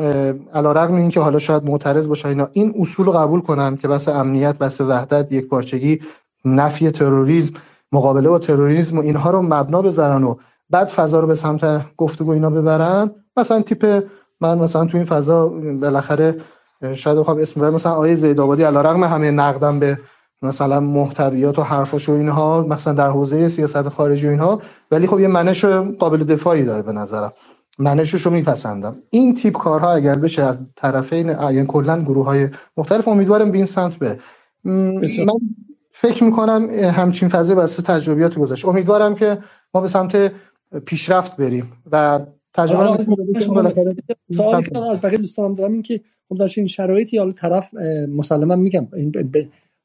علیرغم 0.54 0.94
این 0.94 1.10
که 1.10 1.20
حالا 1.20 1.38
شاید 1.38 1.64
معترض 1.64 2.08
باشه 2.08 2.28
اینا 2.28 2.48
این 2.52 2.74
اصول 2.78 3.10
قبول 3.10 3.40
کنن 3.40 3.76
که 3.76 3.88
بس 3.88 4.08
امنیت 4.08 4.58
بس 4.58 4.80
وحدت 4.80 5.32
یک 5.32 5.48
پارچگی 5.48 6.00
نفی 6.44 6.90
تروریسم 6.90 7.54
مقابله 7.92 8.28
با 8.28 8.38
تروریسم 8.38 8.98
و 8.98 9.00
اینها 9.00 9.30
رو 9.30 9.42
مبنا 9.42 9.82
بذارن 9.82 10.24
و 10.24 10.34
بعد 10.70 10.88
فضا 10.88 11.20
رو 11.20 11.26
به 11.26 11.34
سمت 11.34 11.96
گفتگو 11.96 12.30
اینا 12.30 12.50
ببرن. 12.50 13.10
مثلا 13.36 13.60
تیپ 13.60 14.04
من 14.40 14.58
مثلا 14.58 14.84
تو 14.84 14.96
این 14.96 15.06
فضا 15.06 15.48
بالاخره 15.80 16.36
شاید 16.94 17.18
بخوام 17.18 17.38
اسم 17.38 17.60
ببرم 17.60 17.74
مثلا 17.74 17.92
آیه 17.92 18.14
زید 18.14 18.40
آبادی 18.40 18.62
علیرغم 18.62 19.04
همه 19.04 19.30
نقدم 19.30 19.78
به 19.78 19.98
مثلا 20.42 20.80
محتویات 20.80 21.58
و 21.58 21.62
حرفاش 21.62 22.08
و 22.08 22.12
اینها 22.12 22.62
مثلا 22.62 22.92
در 22.92 23.08
حوزه 23.08 23.48
سیاست 23.48 23.88
خارجی 23.88 24.26
و 24.26 24.30
اینها 24.30 24.60
ولی 24.90 25.06
خب 25.06 25.20
یه 25.20 25.28
منش 25.28 25.64
قابل 25.98 26.24
دفاعی 26.24 26.64
داره 26.64 26.82
به 26.82 26.92
نظرم. 26.92 27.32
منشش 27.78 28.20
رو 28.20 28.30
میپسندم. 28.30 28.96
این 29.10 29.34
تیپ 29.34 29.54
کارها 29.54 29.92
اگر 29.92 30.14
بشه 30.14 30.42
از 30.42 30.66
طرفین 30.76 31.28
یعنی 31.28 31.64
کلا 31.66 32.02
گروه 32.02 32.24
های 32.24 32.48
مختلف 32.76 33.08
امیدوارم 33.08 33.50
به 33.50 33.56
این 33.56 33.66
سمت 33.66 33.98
بره. 33.98 34.18
من 34.64 35.38
فکر 35.92 36.24
می‌کنم 36.24 36.70
همچین 36.70 37.28
فضای 37.28 37.56
واسه 37.56 37.82
تجربیات 37.82 38.38
گذاشت. 38.38 38.64
امیدوارم 38.64 39.14
که 39.14 39.38
ما 39.74 39.80
به 39.80 39.88
سمت 39.88 40.32
پیشرفت 40.86 41.36
بریم 41.36 41.72
و 41.92 42.20
تجربه 42.54 43.04
سوالی 44.30 44.70
که 44.70 44.78
از 44.78 45.00
بقیه 45.00 45.18
دوستان 45.18 45.54
دارم 45.54 45.72
این 45.72 45.82
که 45.82 46.00
خب 46.28 46.36
در 46.36 46.48
این 46.56 46.66
شرایطی 46.66 47.18
حالا 47.18 47.30
طرف 47.30 47.74
مسلما 48.08 48.56
میگم 48.56 48.88
این 48.96 49.12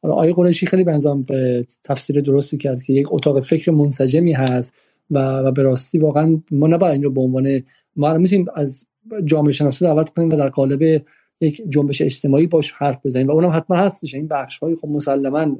آیه 0.03 0.33
قریشی 0.33 0.65
خیلی 0.65 0.83
بنظرم 0.83 1.23
به 1.23 1.65
تفسیر 1.83 2.21
درستی 2.21 2.57
کرد 2.57 2.83
که 2.83 2.93
یک 2.93 3.07
اتاق 3.09 3.43
فکر 3.43 3.71
منسجمی 3.71 4.33
هست. 4.33 4.73
و, 5.11 5.39
و 5.39 5.51
به 5.51 5.61
راستی 5.61 5.97
واقعا 5.97 6.41
ما 6.51 6.67
نباید 6.67 6.93
این 6.93 7.03
رو 7.03 7.11
به 7.11 7.21
عنوان 7.21 7.61
ما 7.95 8.17
می‌تونیم 8.17 8.45
از 8.55 8.85
جامعه 9.25 9.53
شناسی 9.53 9.85
دعوت 9.85 10.09
کنیم 10.09 10.29
و 10.29 10.35
در 10.35 10.49
قالب 10.49 11.03
یک 11.41 11.61
جنبش 11.69 12.01
اجتماعی 12.01 12.47
باش 12.47 12.71
حرف 12.71 13.05
بزنیم 13.05 13.27
و 13.27 13.31
اونم 13.31 13.49
حتما 13.49 13.77
هستش. 13.77 14.13
این 14.13 14.27
بخش 14.27 14.57
های 14.57 14.75
خب 14.75 14.87
مسلما 14.87 15.57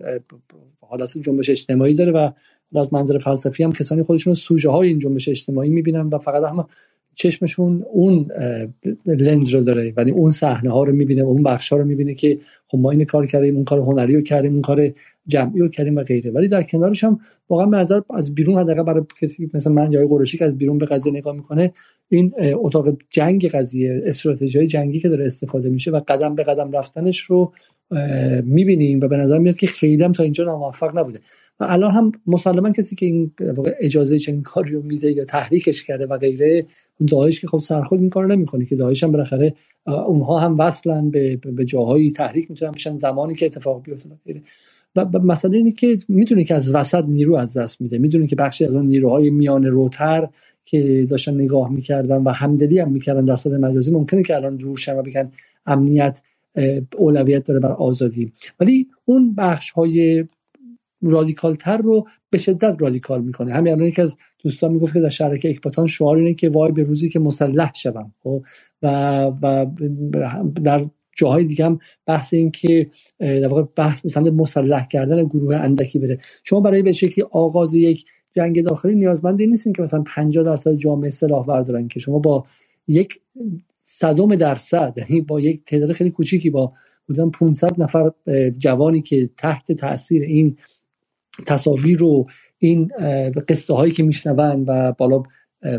حالت 0.80 1.18
جنبش 1.18 1.49
اجتماعی 1.49 1.93
داره 1.93 2.12
و 2.12 2.32
از 2.76 2.93
منظر 2.93 3.18
فلسفی 3.18 3.64
هم 3.64 3.72
کسانی 3.72 4.04
خودشون 4.04 4.34
سوژه 4.34 4.70
های 4.70 4.88
این 4.88 4.99
جنبش 4.99 5.30
اجتماعی 5.30 5.70
می‌بینن 5.70 6.08
و 6.08 6.18
فقط 6.18 6.52
هم 6.52 6.68
چشمشون 7.16 7.86
اون 7.91 8.28
لنز 9.06 9.49
رو 9.49 9.64
داره. 9.64 9.93
ولی 9.97 10.12
اون 10.12 10.32
صحنه 10.32 10.70
ها 10.70 10.84
رو 10.84 10.93
می‌بینه 10.93 11.22
اون 11.22 11.43
بخش 11.43 11.70
ها 11.70 11.80
رو 11.80 11.86
می‌بینه 11.86 12.14
که 12.14 12.39
خب 12.68 12.78
ما 12.78 12.91
این 12.91 13.06
کار 13.06 13.26
کردیم 13.26 13.56
اون 13.56 13.66
کار 13.66 13.80
هنری 13.80 14.16
رو 14.16 14.22
کردیم 14.22 14.52
اون 14.52 14.62
کار 14.62 14.91
جمعی 15.28 15.61
و 15.61 15.67
کریم 15.67 15.95
و 15.95 16.03
غیره. 16.03 16.32
ولی 16.32 16.47
در 16.47 16.63
کنارش 16.63 17.03
هم 17.03 17.19
واقعا 17.49 17.65
به 17.65 17.78
نظر 17.78 18.01
از 18.13 18.36
بیرون 18.36 18.59
حداقل 18.59 18.84
برای 18.84 19.03
کسی 19.22 19.49
مثل 19.53 19.72
من 19.72 19.91
یا 19.91 20.07
قرشی 20.07 20.38
که 20.38 20.45
از 20.45 20.57
بیرون 20.57 20.78
به 20.78 20.86
قضیه 20.86 21.13
نگاه 21.13 21.36
می‌کنه 21.36 21.74
این 22.09 22.32
اتاق 22.53 22.97
جنگ 23.09 23.47
قضیه 23.49 24.01
استراتژی 24.05 24.67
جنگی 24.67 24.99
که 24.99 25.09
داره 25.09 25.26
استفاده 25.26 25.69
میشه 25.69 25.91
و 25.91 26.01
قدم 26.07 26.36
به 26.36 26.43
قدم 26.43 26.72
رفتنش 26.72 27.19
رو 27.19 27.53
می‌بینیم 28.43 28.99
و 28.99 29.07
به 29.07 29.17
نظر 29.17 29.39
میاد 29.39 29.57
که 29.57 29.67
خیلی 29.67 30.03
هم 30.03 30.11
تا 30.11 30.24
اینجا 30.24 30.43
ناموفق 30.43 30.99
نبوده. 30.99 31.19
و 31.59 31.65
الان 31.69 31.91
هم 31.91 32.11
مسلما 32.28 32.72
کسی 32.72 32.95
که 32.95 33.05
این 33.05 33.32
اجازه 33.80 34.19
چنین 34.19 34.41
کاری 34.41 34.72
رو 34.72 34.82
میده 34.82 35.11
یا 35.11 35.26
تحریکش 35.26 35.84
کرده 35.84 36.05
و 36.05 36.17
غیره 36.17 36.65
داعش 37.07 37.41
که 37.41 37.47
خب 37.47 37.57
سرخود 37.57 37.99
این 37.99 38.09
کارو 38.09 38.28
نمی‌کنه 38.28 38.65
که 38.65 38.76
داعش 38.76 39.03
هم 39.03 39.11
بالاخره 39.11 39.53
اونها 39.86 40.39
هم 40.39 40.59
وصلن 40.59 41.11
به, 41.11 41.36
به 41.36 41.65
جاهایی 41.65 42.11
تحریک 42.11 42.49
می‌تونن 42.51 42.72
بشن 42.72 42.95
زمانی 42.95 43.36
که 43.36 43.45
اتفاق 43.45 43.84
بیفته 43.84 44.09
و 44.09 44.13
مسئله 45.24 45.58
اینه 45.58 45.72
که 45.72 45.98
می‌دونه 46.08 46.44
که 46.44 46.56
از 46.56 46.76
وسط 46.76 47.04
نیرو 47.08 47.36
از 47.36 47.58
دست 47.58 47.82
میده. 47.82 47.98
می‌دونه 47.98 48.28
که 48.28 48.36
بخشی 48.36 48.66
از 48.66 48.76
اون 48.76 48.86
نیروهای 48.86 49.30
میان 49.30 49.66
روتر 49.66 50.28
که 50.66 51.06
داشتن 51.10 51.34
نگاه 51.34 51.72
می‌کردن 51.72 52.24
و 52.24 52.30
همدلی 52.30 52.80
هم 52.80 52.92
می‌کردن 52.92 53.26
در 53.26 53.36
صد 53.36 53.54
مجازی 53.54 53.92
ممکنه 53.92 54.24
که 54.24 54.36
الان 54.36 54.56
دور 54.56 54.78
شن 54.78 54.98
و 54.98 55.02
بگن 55.02 55.32
امنیت 55.66 56.22
اولویت 56.98 57.44
داره 57.44 57.60
بر 57.60 57.72
آزادی. 57.72 58.32
ولی 58.60 58.88
اون 59.06 59.36
بخش 59.36 59.72
های 59.72 60.26
رادیکال 61.02 61.56
تر 61.56 61.78
رو 61.78 62.08
به 62.30 62.38
شدت 62.38 62.82
رادیکال 62.82 63.22
می‌کنه. 63.22 63.54
همین 63.54 63.74
الان 63.74 63.88
یکی 63.88 64.02
از 64.02 64.18
دوستان 64.44 64.72
می‌گفت 64.72 64.94
که 64.94 65.00
در 65.00 65.10
شرکه 65.10 65.50
اکباتان 65.50 65.88
شعار 65.88 66.18
اینه 66.18 66.34
که 66.34 66.50
وای 66.50 66.72
به 66.72 66.84
روزی 66.84 67.10
که 67.10 67.20
مسلح 67.20 67.72
شوم 67.76 68.14
خب؟ 68.24 68.44
و 68.82 68.88
و 69.42 69.66
در 70.64 70.86
جاهای 71.22 71.43
دیگه 71.43 71.65
هم 71.65 71.80
بحث 72.05 72.34
این 72.34 72.51
که 72.51 72.86
در 73.19 73.47
واقع 73.47 73.63
بحث 73.76 74.15
به 74.15 74.32
مسلح 74.32 74.88
کردن 74.88 75.24
گروه 75.24 75.55
اندکی 75.55 75.99
بره. 75.99 76.17
شما 76.43 76.59
برای 76.59 76.82
به 76.82 76.91
شکلی 76.91 77.26
آغاز 77.32 77.74
یک 77.74 78.05
جنگ 78.36 78.63
داخلی 78.63 78.95
نیازمندی 78.95 79.47
نیستین 79.47 79.74
که 79.74 79.82
مثلا 79.82 80.03
50 80.07 80.43
درصد 80.43 80.74
جامعه 80.74 81.09
سلاح 81.09 81.45
بردارن 81.45 81.88
که 81.88 81.99
شما 81.99 82.19
با 82.19 82.45
یک 82.88 83.19
صدم 83.80 84.36
درصد 84.36 84.93
یعنی 84.97 85.22
با 85.22 85.39
یک 85.39 85.63
تعداد 85.63 85.91
خیلی 85.91 86.11
کوچیکی 86.11 86.49
با 86.49 86.74
بودن 87.07 87.30
500 87.30 87.82
نفر 87.82 88.11
جوانی 88.57 89.01
که 89.01 89.30
تحت 89.38 89.72
تاثیر 89.72 90.22
این 90.22 90.57
تصاویر 91.47 91.97
رو 91.97 92.28
این 92.57 92.91
قصه 93.47 93.74
هایی 93.74 93.91
که 93.91 94.03
میشنون 94.03 94.65
و 94.67 94.93
بالا 94.97 95.24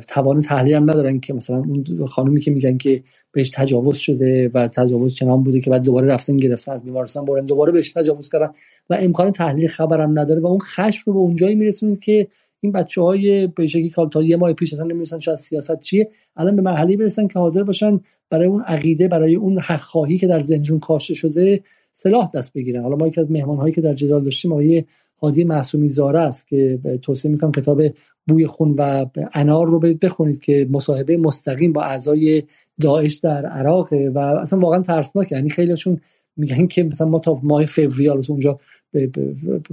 توان 0.09 0.41
تحلیل 0.41 0.75
هم 0.75 0.91
ندارن 0.91 1.21
که 1.21 1.35
مثلا 1.35 1.57
اون 1.57 2.07
خانومی 2.07 2.41
که 2.41 2.51
میگن 2.51 2.77
که 2.79 3.03
بهش 3.33 3.51
تجاوز 3.51 3.97
شده 3.97 4.51
و 4.55 4.69
تجاوز 4.69 5.15
چنان 5.15 5.43
بوده 5.43 5.61
که 5.61 5.71
بعد 5.71 5.83
دوباره 5.83 6.07
رفتن 6.07 6.37
گرفتن 6.37 6.73
از 6.73 6.85
بیمارستان 6.85 7.25
برن 7.25 7.47
دوباره 7.47 7.73
بهش 7.73 7.93
تجاوز 7.93 8.29
کردن 8.29 8.51
و 8.91 8.95
امکان 9.01 9.33
تحلیل 9.33 9.69
خبرم 9.69 10.19
نداره 10.19 10.41
و 10.41 10.47
اون 10.47 10.59
خش 10.59 10.99
رو 10.99 11.13
به 11.13 11.19
اونجایی 11.19 11.55
میرسونید 11.55 12.01
که 12.01 12.29
این 12.61 12.73
بچه 12.73 13.03
های 13.03 13.47
به 13.47 13.67
شکلی 13.67 13.93
تا 14.13 14.23
یه 14.23 14.37
ماه 14.37 14.53
پیش 14.53 14.73
اصلا 14.73 14.85
نمی‌رسن 14.85 15.19
شاید 15.19 15.39
سیاست 15.39 15.81
چیه 15.81 16.09
الان 16.37 16.57
به 16.57 16.63
مرحله 16.63 16.97
برسن 16.97 17.27
که 17.27 17.39
حاضر 17.39 17.63
باشن 17.63 18.01
برای 18.31 18.47
اون 18.47 18.63
عقیده 18.63 19.09
برای 19.09 19.35
اون 19.35 19.59
حق 19.59 19.81
خواهی 19.81 20.19
که 20.19 20.27
در 20.27 20.41
ذهنشون 20.41 20.79
کاشته 20.79 21.15
شده 21.15 21.61
سلاح 21.93 22.31
دست 22.35 22.53
بگیرن. 22.53 22.83
حالا 22.83 22.97
ما 22.97 23.07
یکی 23.07 23.21
از 23.21 23.31
مهمان 23.31 23.57
هایی 23.57 23.75
که 23.75 23.81
در 23.81 23.95
جدال 23.95 24.25
داشتیم 24.25 24.53
آقای 24.53 24.85
هادی 25.23 25.45
معصومی 25.45 25.89
زاره 25.89 26.21
است 26.21 26.49
که 26.49 26.79
توصیه 27.03 27.31
می‌کنم 27.31 27.53
کتاب 27.53 27.83
بوی 28.29 28.47
خون 28.47 28.75
و 28.79 29.07
انار 29.35 29.67
رو 29.67 29.79
برید 29.79 30.01
بخونید 30.01 30.39
که 30.39 30.69
مصاحبه 30.71 31.17
مستقیم 31.17 31.73
با 31.73 31.83
اعضای 31.83 32.43
داعش 32.81 33.15
در 33.15 33.47
عراق 33.47 33.93
و 34.15 34.19
اصلا 34.19 34.59
واقعا 34.59 34.83
ترسناک 34.83 35.33
یعنی 35.33 35.51
خیلیشون 35.51 36.01
میگن 36.37 36.67
که 36.67 36.83
مثلا 36.83 37.09
ما 37.09 37.19
تا 37.19 37.41
ماه 37.43 37.67
فوریه 37.67 38.13
اونجا 38.13 38.59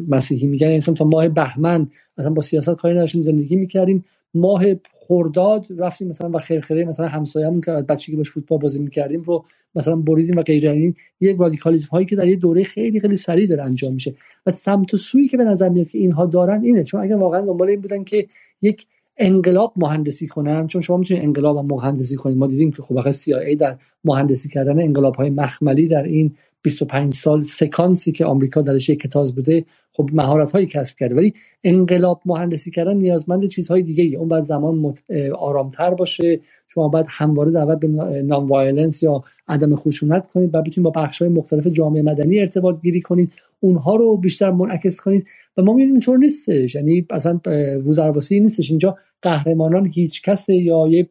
مسیحی 0.08 0.48
میگن 0.48 0.68
یعنی 0.68 0.82
تا 0.82 1.06
ماه 1.06 1.30
بهمن 1.30 1.88
مثلا 2.18 2.34
با 2.34 2.42
سیاست 2.42 2.76
کاری 2.76 2.94
نداشتیم 2.94 3.22
زندگی 3.22 3.56
می‌کردیم. 3.56 4.06
ماه 4.34 4.64
خرداد 5.10 5.68
رفتیم 5.78 6.08
مثلا 6.08 6.30
و 6.34 6.38
خیرخیره 6.38 6.86
مثلا 6.86 7.08
همسایه‌مون 7.08 7.62
که 7.62 7.72
بچگی 7.72 8.16
باش 8.16 8.30
فوتبال 8.30 8.60
بازی 8.60 8.80
می‌کردیم 8.80 9.22
رو 9.22 9.46
مثلا 9.76 9.96
بریدیم 9.96 10.38
و 10.38 10.42
غیره. 10.42 10.72
این 10.72 10.96
یه 11.20 11.36
رادیکالیسم 11.38 11.90
هایی 11.92 12.06
که 12.06 12.16
در 12.16 12.28
یه 12.28 12.36
دوره 12.36 12.64
خیلی 12.64 13.00
خیلی 13.00 13.16
سریع 13.16 13.48
داره 13.48 13.64
انجام 13.64 13.94
میشه 13.94 14.16
و 14.46 14.52
سمت 14.52 14.94
و 14.94 14.98
سویی 14.98 15.28
که 15.28 15.38
به 15.38 15.44
نظر 15.44 15.70
میاد 15.70 15.88
که 15.88 15.98
اینها 15.98 16.26
دارن 16.26 16.64
اینه. 16.64 16.84
چون 16.84 17.02
اگر 17.02 17.16
واقعا 17.16 17.42
دنبال 17.42 17.70
این 17.70 17.82
بودن 17.82 18.04
که 18.04 18.28
یک 18.62 18.88
انقلاب 19.18 19.74
مهندسی 19.76 20.28
کنن 20.28 20.68
چون 20.68 20.82
شما 20.82 20.98
می‌تونید 20.98 21.24
انقلاب 21.24 21.58
هم 21.58 21.66
مهندسی 21.66 22.16
کنید. 22.16 22.38
ما 22.38 22.48
دیدیم 22.48 22.72
که 22.72 22.82
خب 22.82 23.12
CIA 23.12 23.56
در 23.60 23.78
مهندسی 24.04 24.50
کردن 24.50 24.82
انقلاب 24.82 25.16
های 25.16 25.30
مخملی 25.30 25.88
در 25.88 26.04
این 26.04 26.36
25 26.62 27.14
سال 27.14 27.44
سکانسی 27.44 28.12
که 28.12 28.26
آمریکا 28.26 28.62
درش 28.62 28.90
یکه 28.90 29.00
تاز 29.00 29.36
بوده 29.36 29.66
خب 29.94 30.10
مهارت 30.14 30.52
هایی 30.52 30.66
کسب 30.66 30.96
کرده. 30.98 31.16
ولی 31.16 31.34
انقلاب 31.64 32.22
مهندسی 32.26 32.72
کردن 32.72 32.98
نیازمند 32.98 33.48
چیزهای 33.48 33.82
دیگه 33.82 34.04
ای. 34.04 34.16
اون 34.16 34.28
باید 34.28 34.44
زمان 34.44 34.76
مت... 34.76 35.02
آرامتر 35.40 35.94
باشه. 35.94 36.40
شما 36.68 36.88
باید 36.88 37.06
همواره 37.10 37.52
دعوت 37.52 37.80
به 37.80 37.88
non-violence 38.22 39.04
یا 39.04 39.24
عدم 39.48 39.76
خشونت 39.76 40.28
کنید 40.28 40.56
و 40.56 40.62
بتونید 40.62 40.94
با 40.94 41.02
بخش 41.02 41.22
های 41.22 41.32
مختلف 41.32 41.68
جامعه 41.68 42.02
مدنی 42.02 42.40
ارتباط 42.40 42.82
گیری 42.82 43.02
کنید. 43.02 43.32
اونها 43.60 43.96
رو 43.96 44.18
بیشتر 44.18 44.52
منعکس 44.52 45.02
کنید. 45.02 45.28
و 45.58 45.62
ما 45.62 45.74
می‌بینیم 45.74 45.94
اینطور 45.94 46.18
نیستش. 46.18 46.76
یعنی 46.76 47.06
اصلا 47.10 47.40
رو 47.84 47.94
درواسی 47.94 48.40
نیستش. 48.40 48.70
اینجا 48.70 48.98
قهرمانان 49.22 49.86
هیچ 49.86 50.22
کس 50.22 50.50
یا 50.50 50.88
یه 50.88 51.08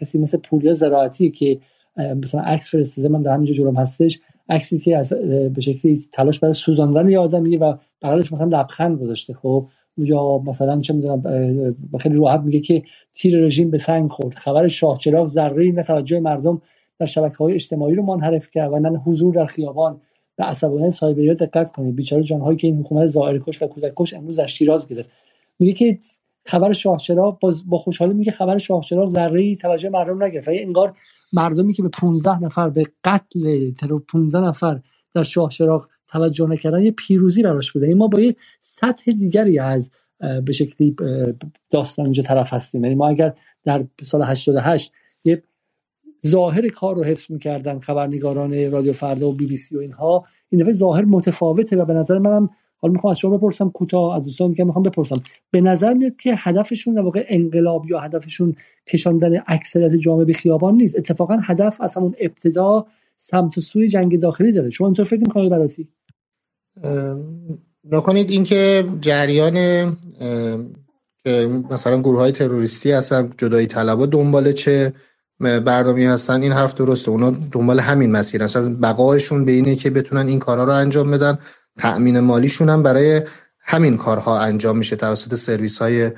کسی 0.00 0.18
مثل 0.18 0.38
پوریا 0.38 0.74
زراعتی 0.74 1.30
که 1.30 1.58
مثلا 1.96 2.40
عکس 2.40 2.70
فرستاده 2.70 3.08
من 3.08 3.22
در 3.22 3.34
همینجا 3.34 3.54
جلوم 3.54 3.76
هستش. 3.76 4.20
عکسی 4.48 4.78
که 4.78 4.96
از 4.96 5.12
به 5.54 5.60
شکلی 5.60 6.00
تلاش 6.12 6.38
برای 6.40 6.52
سوزاندن 6.52 7.08
یه 7.08 7.18
آدمیه 7.18 7.58
و 7.58 7.76
بغلش 8.02 8.32
مثلا 8.32 8.60
لبخند 8.60 9.00
گذاشته 9.00 9.34
خب؟ 9.34 9.66
اونجا 9.96 10.38
مثلا 10.38 10.80
چه 10.80 10.92
می‌دونم 10.92 11.22
خیلی 12.00 12.14
راحت 12.14 12.40
میگه 12.40 12.60
که 12.60 12.82
تیر 13.12 13.40
رژیم 13.40 13.70
به 13.70 13.78
سنگ 13.78 14.10
خورد. 14.10 14.34
خبر 14.34 14.68
شاه 14.68 14.98
چراغ 14.98 15.26
ذره 15.26 15.72
نه 15.72 15.82
توجه 15.82 16.20
مردم 16.20 16.62
در 16.98 17.06
شبکه 17.06 17.36
های 17.36 17.54
اجتماعی 17.54 17.94
رو 17.94 18.02
منحرف 18.02 18.50
کرد 18.50 18.72
و 18.72 18.78
نه 18.78 18.98
حضور 18.98 19.34
در 19.34 19.46
خیابان. 19.46 20.00
به 20.36 20.44
عصبانیت 20.44 20.88
سایبریا 20.88 21.34
دقت 21.34 21.72
کنید. 21.72 21.96
بیچاره 21.96 22.22
جانهایی 22.22 22.56
که 22.56 22.66
این 22.66 22.78
حکومت 22.78 23.06
ظاهری 23.06 23.40
کش 23.46 23.62
و 23.62 23.66
کودک 23.66 23.92
کش 23.96 24.14
امروز 24.14 24.38
از 24.38 24.48
شیراز 24.48 24.88
گرفت. 24.88 25.10
میگه 25.58 25.72
که 25.72 25.98
خبر 26.44 26.72
شاه 26.72 26.98
چراغ 26.98 27.38
با 27.66 27.78
خوشحالی 27.78 28.14
میگه 28.14 28.32
خبر 28.32 28.58
شاه 28.58 28.80
چراغ 28.80 29.08
ذره 29.08 29.54
توجه 29.54 29.88
مردم 29.88 30.22
نگرفت. 30.22 30.48
انگار 30.48 30.94
مردمی 31.32 31.72
که 31.72 31.82
به 31.82 31.88
15 31.88 32.42
نفر 32.42 32.70
به 32.70 32.84
قتل 33.04 33.70
ترور 33.70 34.02
15 34.08 34.40
نفر 34.40 34.80
در 35.14 35.22
شاه 35.22 35.50
چراغ 35.50 35.88
توجه 36.08 36.46
نکردن 36.46 36.82
یه 36.82 36.90
پیروزی 36.90 37.42
براش 37.42 37.72
بوده. 37.72 37.86
این 37.86 37.98
ما 37.98 38.08
با 38.08 38.20
یه 38.20 38.36
سطح 38.60 39.12
دیگری 39.12 39.58
از 39.58 39.90
به 40.44 40.52
شکلی 40.52 40.96
داستان 41.70 42.04
اینجا 42.04 42.22
طرف 42.22 42.52
هستیم. 42.52 42.84
یعنی 42.84 42.96
ما 42.96 43.08
اگر 43.08 43.34
در 43.64 43.86
سال 44.02 44.22
88 44.22 44.92
یه 45.24 45.42
ظاهر 46.26 46.68
کار 46.68 46.96
رو 46.96 47.04
حفظ 47.04 47.30
می‌کردن 47.30 47.78
خبرنگاران 47.78 48.70
رادیو 48.70 48.92
فردا 48.92 49.28
و 49.28 49.32
بی 49.32 49.46
بی 49.46 49.56
سی 49.56 49.76
و 49.76 49.80
اینها 49.80 50.24
این 50.48 50.72
ظاهر 50.72 51.04
متفاوته 51.04 51.76
و 51.76 51.84
به 51.84 51.94
نظر 51.94 52.18
منم 52.18 52.50
حالا 52.80 52.92
می‌خوام 52.92 53.10
از 53.10 53.18
شما 53.18 53.36
بپرسم 53.36 53.70
کوتاه 53.70 54.16
از 54.16 54.24
دوستان 54.24 54.48
دیگه 54.48 54.64
می‌خوام 54.64 54.82
بپرسم. 54.82 55.22
به 55.50 55.60
نظر 55.60 55.94
میاد 55.94 56.16
که 56.16 56.34
هدفشون 56.36 56.94
در 56.94 57.02
واقع 57.02 57.24
انقلاب 57.28 57.86
یا 57.90 58.00
هدفشون 58.00 58.54
کشاندن 58.88 59.42
اکثریت 59.46 59.94
جامعه 59.94 60.24
به 60.24 60.32
خیابان 60.32 60.74
نیست. 60.74 60.96
اتفاقا 60.96 61.38
هدف 61.42 61.80
از 61.80 61.94
همون 61.94 62.14
ابتدا 62.20 62.86
سمت 63.16 63.58
و 63.58 63.60
سوی 63.60 63.88
جنگ 63.88 64.20
داخلی 64.20 64.52
داره. 64.52 64.70
شما 64.70 64.86
اینطور 64.86 65.04
فکر 65.04 65.20
می‌کنید 65.20 65.50
براتی 65.50 65.88
نکنید 67.90 68.30
اینکه 68.30 68.84
جریان 69.00 69.54
که 71.24 71.62
مثلا 71.70 72.00
گروه 72.00 72.18
های 72.18 72.32
تروریستی 72.32 72.90
هستن 72.90 73.30
جدایی 73.38 73.66
طلبا 73.66 74.06
دنبال 74.06 74.52
چه 74.52 74.92
برنامه 75.40 76.10
هستن 76.10 76.42
این 76.42 76.52
حرف 76.52 76.74
درسته. 76.74 77.10
اونا 77.10 77.30
دنبال 77.30 77.80
همین 77.80 78.10
مسیر 78.10 78.42
هست 78.42 78.56
از 78.56 78.80
بقایشون 78.80 79.44
به 79.44 79.52
اینه 79.52 79.76
که 79.76 79.90
بتونن 79.90 80.28
این 80.28 80.38
کارها 80.38 80.64
رو 80.64 80.72
انجام 80.72 81.10
بدن. 81.10 81.38
تأمین 81.78 82.20
مالیشون 82.20 82.68
هم 82.68 82.82
برای 82.82 83.22
همین 83.60 83.96
کارها 83.96 84.40
انجام 84.40 84.78
میشه 84.78 84.96
توسط 84.96 85.34
سرویس 85.34 85.78
های 85.78 86.10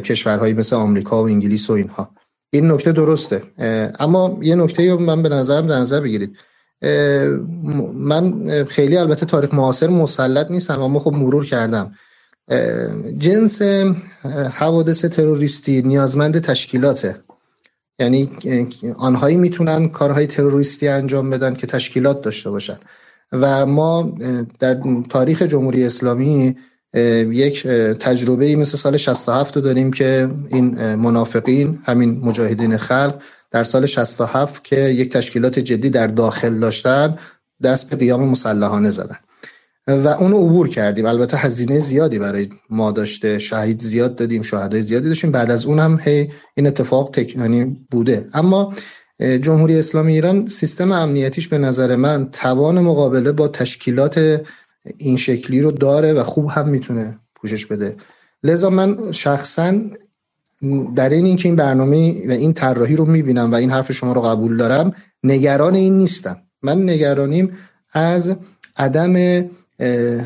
کشورهایی 0.00 0.54
مثل 0.54 0.76
آمریکا 0.76 1.22
و 1.22 1.26
انگلیس 1.26 1.70
و 1.70 1.72
اینها. 1.72 2.10
این 2.50 2.72
نکته 2.72 2.92
درسته. 2.92 3.42
اما 4.00 4.38
یه 4.42 4.54
نکته 4.54 4.90
رو 4.90 4.98
من 4.98 5.22
به 5.22 5.28
نظرم 5.28 5.66
در 5.66 5.76
نظر 5.76 6.00
بگیرید. 6.00 6.36
من 7.94 8.64
خیلی 8.64 8.96
البته 8.96 9.26
تاریخ 9.26 9.54
معاصر 9.54 9.88
مسلط 9.88 10.50
نیستم 10.50 10.82
اما 10.82 10.98
خب 10.98 11.12
مرور 11.12 11.46
کردم. 11.46 11.94
جنس 13.18 13.62
حوادث 14.54 15.04
تروریستی 15.04 15.82
نیازمند 15.82 16.38
تشکیلاته. 16.38 17.16
یعنی 17.98 18.30
آنهایی 18.98 19.36
می‌تونن 19.36 19.88
کارهای 19.88 20.26
تروریستی 20.26 20.88
انجام 20.88 21.30
بدن 21.30 21.54
که 21.54 21.66
تشکیلات 21.66 22.22
داشته 22.22 22.50
باشن. 22.50 22.78
و 23.32 23.66
ما 23.66 24.14
در 24.58 24.78
تاریخ 25.08 25.42
جمهوری 25.42 25.84
اسلامی 25.84 26.56
یک 27.32 27.66
تجربه 28.00 28.56
مثل 28.56 28.76
سال 28.76 28.96
67 28.96 29.56
رو 29.56 29.62
داریم 29.62 29.92
که 29.92 30.30
این 30.48 30.94
منافقین 30.94 31.78
همین 31.84 32.20
مجاهدین 32.20 32.76
خلق 32.76 33.22
در 33.50 33.64
سال 33.64 33.86
67 33.86 34.64
که 34.64 34.80
یک 34.80 35.12
تشکیلات 35.12 35.58
جدی 35.58 35.90
در 35.90 36.06
داخل 36.06 36.58
داشتن 36.58 37.16
دست 37.62 37.90
به 37.90 37.96
قیام 37.96 38.28
مسلحانه 38.28 38.90
زدن. 38.90 39.16
و 39.88 40.08
اونو 40.08 40.36
عبور 40.46 40.68
کردیم. 40.68 41.06
البته 41.06 41.36
هزینه 41.36 41.78
زیادی 41.78 42.18
برای 42.18 42.48
ما 42.70 42.90
داشته. 42.92 43.38
شهید 43.38 43.82
زیاد 43.82 44.16
دادیم 44.16 44.42
شهدای 44.42 44.82
زیادی 44.82 45.08
داشتیم. 45.08 45.32
بعد 45.32 45.50
از 45.50 45.66
اونم 45.66 46.00
هی 46.02 46.28
این 46.54 46.66
اتفاق 46.66 47.10
تکنانی 47.12 47.86
بوده. 47.90 48.26
اما 48.34 48.74
جمهوری 49.20 49.78
اسلامی 49.78 50.12
ایران 50.12 50.48
سیستم 50.48 50.92
امنیتیش 50.92 51.48
به 51.48 51.58
نظر 51.58 51.96
من 51.96 52.28
توان 52.30 52.80
مقابله 52.80 53.32
با 53.32 53.48
تشکیلات 53.48 54.44
این 54.98 55.16
شکلی 55.16 55.60
رو 55.60 55.70
داره 55.70 56.12
و 56.12 56.22
خوب 56.22 56.46
هم 56.50 56.68
می‌تونه 56.68 57.18
پوشش 57.34 57.66
بده. 57.66 57.96
لذا 58.42 58.70
من 58.70 59.12
شخصا 59.12 59.74
در 60.96 61.08
این 61.08 61.26
اینکه 61.26 61.48
این 61.48 61.56
برنامه 61.56 62.28
و 62.28 62.30
این 62.30 62.52
طراحی 62.52 62.96
رو 62.96 63.04
می‌بینم 63.04 63.52
و 63.52 63.54
این 63.54 63.70
حرف 63.70 63.92
شما 63.92 64.12
رو 64.12 64.20
قبول 64.20 64.56
دارم 64.56 64.92
نگران 65.24 65.74
این 65.74 65.98
نیستم. 65.98 66.36
من 66.62 66.82
نگرانیم 66.82 67.50
از 67.92 68.36
عدم 68.76 69.44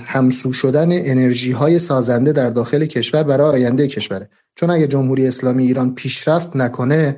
همسو 0.04 0.52
شدن 0.52 0.88
انرژی 0.92 1.52
های 1.52 1.78
سازنده 1.78 2.32
در 2.32 2.50
داخل 2.50 2.86
کشور 2.86 3.22
برای 3.22 3.50
آینده 3.50 3.86
کشوره. 3.86 4.28
چون 4.54 4.70
اگه 4.70 4.86
جمهوری 4.86 5.26
اسلامی 5.26 5.64
ایران 5.64 5.94
پیشرفت 5.94 6.56
نکنه 6.56 7.16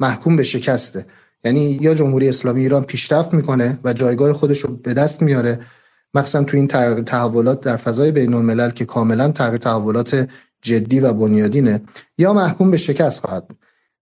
محکوم 0.00 0.36
به 0.36 0.42
شکسته. 0.42 1.06
یعنی 1.44 1.78
یا 1.80 1.94
جمهوری 1.94 2.28
اسلامی 2.28 2.60
ایران 2.60 2.84
پیشرفت 2.84 3.34
می‌کنه 3.34 3.78
و 3.84 3.92
جایگاه 3.92 4.32
خودش 4.32 4.58
رو 4.58 4.76
به 4.76 4.94
دست 4.94 5.22
میاره. 5.22 5.58
مخصوصا 6.14 6.44
تو 6.44 6.56
این 6.56 6.66
تحولات 7.04 7.60
در 7.60 7.76
فضای 7.76 8.12
بین 8.12 8.34
الملل 8.34 8.70
که 8.70 8.84
کاملا 8.84 9.28
تغییر 9.28 9.58
تحولات 9.58 10.28
جدی 10.62 11.00
و 11.00 11.12
بنیادینه 11.12 11.80
یا 12.18 12.32
محکوم 12.32 12.70
به 12.70 12.76
شکست 12.76 13.20
خواهد 13.20 13.48
بود. 13.48 13.58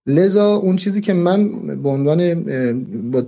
لذا 0.07 0.55
اون 0.55 0.75
چیزی 0.75 1.01
که 1.01 1.13
من 1.13 1.49
به 1.83 1.89
عنوان 1.89 2.43
با 3.11 3.25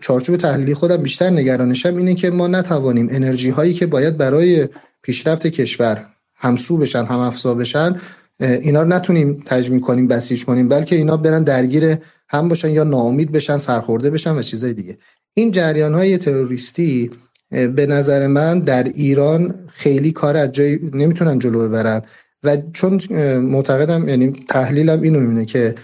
چارچوب 0.00 0.36
تحلیلی 0.36 0.74
خودم 0.74 0.96
بیشتر 0.96 1.30
نگرانشم 1.30 1.96
اینه 1.96 2.14
که 2.14 2.30
ما 2.30 2.46
نتوانیم 2.46 3.08
انرژی 3.10 3.50
هایی 3.50 3.74
که 3.74 3.86
باید 3.86 4.16
برای 4.16 4.68
پیشرفت 5.02 5.46
کشور 5.46 6.06
همسو 6.36 6.76
بشن 6.76 7.04
هم 7.04 7.18
افزا 7.18 7.54
بشن 7.54 7.96
اینا 8.40 8.82
رو 8.82 8.88
نتونیم 8.88 9.42
تجمیع 9.46 9.80
کنیم 9.80 10.08
بسیج 10.08 10.44
کنیم 10.44 10.68
بلکه 10.68 10.96
اینا 10.96 11.16
برن 11.16 11.42
درگیر 11.42 11.96
هم 12.28 12.48
باشن 12.48 12.70
یا 12.70 12.84
ناامید 12.84 13.32
بشن 13.32 13.56
سرخورده 13.56 14.10
بشن 14.10 14.36
و 14.36 14.42
چیزای 14.42 14.74
دیگه. 14.74 14.98
این 15.34 15.50
جریان 15.50 15.94
های 15.94 16.18
تروریستی 16.18 17.10
به 17.50 17.86
نظر 17.86 18.26
من 18.26 18.58
در 18.58 18.82
ایران 18.82 19.54
خیلی 19.68 20.12
کار 20.12 20.36
از 20.36 20.52
جایی 20.52 20.90
نمی‌تونن 20.94 21.38
جلو 21.38 21.68
ببرن. 21.68 22.02
و 22.44 22.56
چون 22.72 23.00
معتقدم 23.38 24.08
یعنی 24.08 24.32
تحلیلم 24.48 25.02
اینو 25.02 25.20
می‌بینه 25.20 25.44
که 25.44 25.74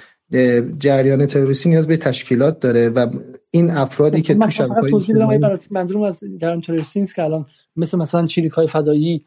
جریان 0.78 1.26
تروریستی 1.26 1.68
نیاز 1.68 1.86
به 1.86 1.96
تشکیلات 1.96 2.60
داره 2.60 2.88
و 2.88 3.06
این 3.50 3.70
افرادی 3.70 4.22
که 4.22 4.34
تو 4.34 4.50
شبکه‌های 4.50 4.90
توضیح 4.90 5.26
بدم 5.26 5.56
منظورم 5.70 6.02
از 6.02 6.20
جریان 6.40 6.60
تروریستی 6.60 7.00
نیست 7.00 7.14
که 7.14 7.22
الان 7.22 7.46
مثل 7.76 7.98
مثلا 7.98 8.26
چریک‌های 8.26 8.66
فدایی 8.66 9.24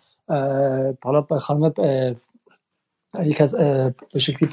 حالا 1.03 1.21
خانم 1.21 1.73
یک 3.23 3.41
از 3.41 3.55
به 4.13 4.19
شکلی 4.19 4.49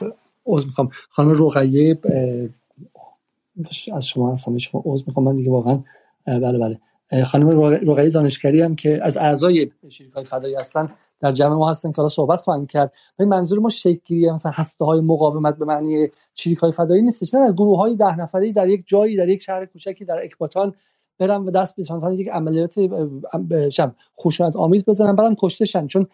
عذر 0.47 0.67
می‌خوام. 0.67 0.91
خانم 1.11 1.49
رقیه 1.49 1.99
از 3.93 4.07
شما 4.07 4.33
از 4.33 4.45
شما 4.59 4.83
عذر 4.85 5.05
می‌خوام. 5.07 5.27
من 5.27 5.37
دیگه 5.37 5.51
واقعا 5.51 5.81
بله 6.27 6.59
بله. 6.59 6.79
خانم 7.25 7.61
رقیه 7.61 8.11
دانشگری 8.11 8.63
هم 8.63 8.77
که 8.77 8.99
از 9.03 9.17
اعضای 9.17 9.71
شرکای 9.89 10.25
فدایی 10.25 10.55
هستن 10.55 10.89
در 11.21 11.33
جمع 11.33 11.55
ما 11.55 11.71
هستن 11.71 11.93
که 11.93 11.97
حالا 11.97 12.09
صحبت 12.09 12.41
خواهند 12.41 12.71
کرد. 12.71 12.93
ولی 13.19 13.29
منظور 13.29 13.59
ما 13.59 13.69
شکلی 13.69 14.31
مثلا 14.31 14.53
هسته 14.55 14.85
های 14.85 15.01
مقاومت 15.01 15.57
به 15.57 15.65
معنی 15.65 16.09
چریک 16.35 16.59
فدایی 16.59 17.03
نیستش. 17.03 17.35
نه 17.35 17.53
گروه 17.53 17.79
های 17.79 17.97
ده 17.97 18.21
نفره 18.21 18.53
در 18.53 18.69
یک 18.69 18.85
جایی 18.87 19.17
در 19.17 19.29
یک 19.29 19.43
شهر 19.43 19.67
کوچکی 19.67 20.05
در 20.05 20.25
اکباتان 20.25 20.75
برن 21.19 21.43
و 21.43 21.51
دست 21.51 21.77
به 21.77 21.83
مثلا 21.97 22.13
یک 22.13 22.29
عملیات 22.29 22.75
خشونت 24.21 24.57
آمیز 24.57 24.85
بزنن 24.85 25.17
برن 25.17 25.35
کشته 25.39 25.67
چون 25.87 26.07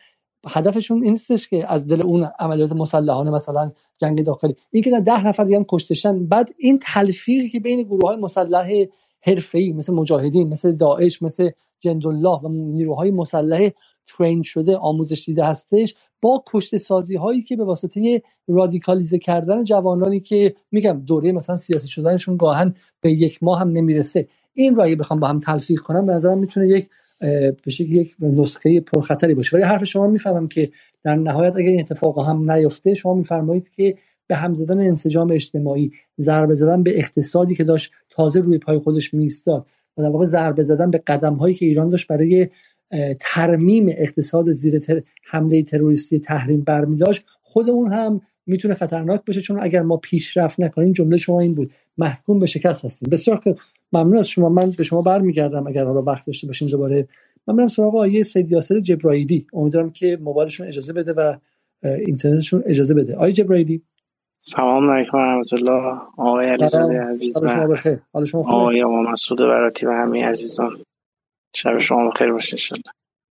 هدفشون 0.47 1.03
این 1.03 1.13
نیستش 1.13 1.49
که 1.49 1.73
از 1.73 1.87
دل 1.87 2.03
اون 2.03 2.29
عملیات 2.39 2.73
مسلحانه 2.73 3.31
مثلا 3.31 3.73
جنگ 3.99 4.25
داخلی. 4.25 4.57
این 4.71 4.83
که 4.83 4.91
ده 4.91 5.27
نفر 5.27 5.45
دیگه 5.45 5.57
هم 5.57 5.65
کشتشن 5.69 6.27
بعد 6.27 6.51
این 6.59 6.79
تلفیقی 6.83 7.49
که 7.49 7.61
بین 7.61 7.83
گروه 7.83 8.09
های 8.09 8.17
مسلح 8.17 8.85
حرفه‌ای 9.21 9.73
مثل 9.73 9.95
مجاهدین 9.95 10.49
مثل 10.49 10.73
داعش 10.73 11.23
مثل 11.23 11.51
جندالله 11.81 12.41
و 12.43 12.49
نیروهای 12.49 13.11
مسلح 13.11 13.71
ترین 14.07 14.43
شده 14.43 14.77
آموزش 14.77 15.25
دیده 15.27 15.45
هستش 15.45 15.95
با 16.23 16.45
کشت 16.47 16.77
سازی 16.77 17.17
هایی 17.17 17.43
که 17.43 17.57
به 17.57 17.65
واسطه 17.65 18.23
رادیکالیزه 18.49 19.19
کردن 19.19 19.65
جوانانی 19.65 20.21
که 20.21 20.55
میگم 20.73 21.03
دوره 21.07 21.33
مثلا 21.33 21.57
سیاسی 21.57 21.89
شدنشون 21.89 22.37
گاهن 22.37 22.75
به 23.01 23.13
یک 23.13 23.43
ماه 23.43 23.61
هم 23.61 23.69
نمی‌رسه. 23.69 24.29
این 24.55 24.81
اگه 24.81 24.97
بخوام 24.97 25.21
با 25.21 25.29
هم 25.29 25.41
تلفیق 25.41 25.81
کنم 25.81 26.07
به 26.07 26.13
نظرم 26.13 26.39
می‌تونه 26.39 26.69
یک 26.69 26.89
به 27.65 27.71
شکل 27.71 27.93
یک 27.93 28.15
نسخه 28.21 28.81
پرخطری 28.81 29.35
باشه. 29.35 29.57
ولی 29.57 29.65
حرف 29.65 29.85
شما 29.85 30.07
می‌فهمم 30.07 30.49
که 30.49 30.71
در 31.05 31.17
نهایت 31.17 31.57
اگر 31.57 31.69
این 31.69 31.81
اتفاق 31.81 32.29
هم 32.29 32.51
نیفته 32.51 32.95
شما 32.95 33.15
میفرمایید 33.15 33.71
که 33.71 33.95
به 34.27 34.37
هم 34.37 34.55
زدن 34.55 34.81
انسجام 34.81 35.31
اجتماعی 35.31 35.93
ضربه 36.21 36.55
زدن 36.55 36.83
به 36.83 36.99
اقتصادی 36.99 37.55
که 37.55 37.65
داشت 37.65 37.93
تازه 38.11 38.41
روی 38.41 38.59
پای 38.59 38.79
خودش 38.79 39.15
میستاد 39.15 39.67
و 39.97 40.03
در 40.03 40.09
واقع 40.09 40.25
ضربه 40.25 40.63
زدن 40.63 40.91
به 40.91 40.99
قدم 40.99 41.35
هایی 41.35 41.55
که 41.55 41.67
ایران 41.67 41.89
داشت 41.89 42.07
برای 42.07 42.49
ترمیم 43.21 43.87
اقتصاد 43.89 44.53
زیر 44.53 44.79
تر... 44.79 45.03
حمله 45.25 45.63
تروریستی 45.63 46.21
تحریم 46.21 46.61
برمی 46.61 46.99
داشت 46.99 47.25
خود 47.43 47.71
اون 47.71 47.93
هم 47.93 48.21
می‌تونه 48.47 48.75
خطرناک 48.75 49.25
باشه. 49.25 49.41
چون 49.41 49.59
اگر 49.61 49.83
ما 49.83 49.97
پیشرفت 49.97 50.61
نکنیم 50.61 50.93
جمله 50.93 51.17
شما 51.17 51.41
این 51.41 51.55
بود 51.55 51.73
محکوم 51.99 52.39
به 52.39 52.47
شکست 52.47 52.85
هستیم. 52.85 53.09
بسیار 53.11 53.43
ممنون 53.93 54.19
از 54.19 54.29
شما. 54.29 54.49
من 54.49 54.71
به 54.71 54.85
شما 54.85 55.03
برمیگردم 55.03 55.67
اگر 55.67 55.85
حالا 55.85 56.03
وقت 56.03 56.27
داشته 56.27 56.47
باشیم 56.47 56.69
دوباره. 56.69 57.09
من 57.47 57.57
برم 57.57 57.69
سراغ 57.69 57.97
آیه 57.97 58.23
سید 58.23 58.53
یاسر 58.53 58.81
جبرائیلی. 58.81 59.47
امیدوارم 59.53 59.91
که 59.91 60.19
موبایلشون 60.21 60.67
اجازه 60.67 60.93
بده 60.93 61.13
و 61.13 61.37
اینترنتشون 61.83 62.63
اجازه 62.67 62.95
بده. 62.95 63.17
آیه 63.17 63.33
جبرائیلی. 63.33 63.83
سلام 64.39 64.91
علیکم 64.91 65.19
رحمت 65.19 65.53
الله 65.53 66.01
آقای 66.19 66.49
علیزاده 66.49 67.01
عزیز 67.01 67.43
و 67.43 67.49
آقای 68.37 68.85
مسعود 68.85 69.41
براتی 69.41 69.87
و 69.87 69.91
همه 69.91 70.25
عزیزان. 70.25 70.71
شب 71.55 71.79
شما 71.79 72.11
بخیر 72.11 72.33
باشه 72.33 72.55
انشالله. 72.55 72.83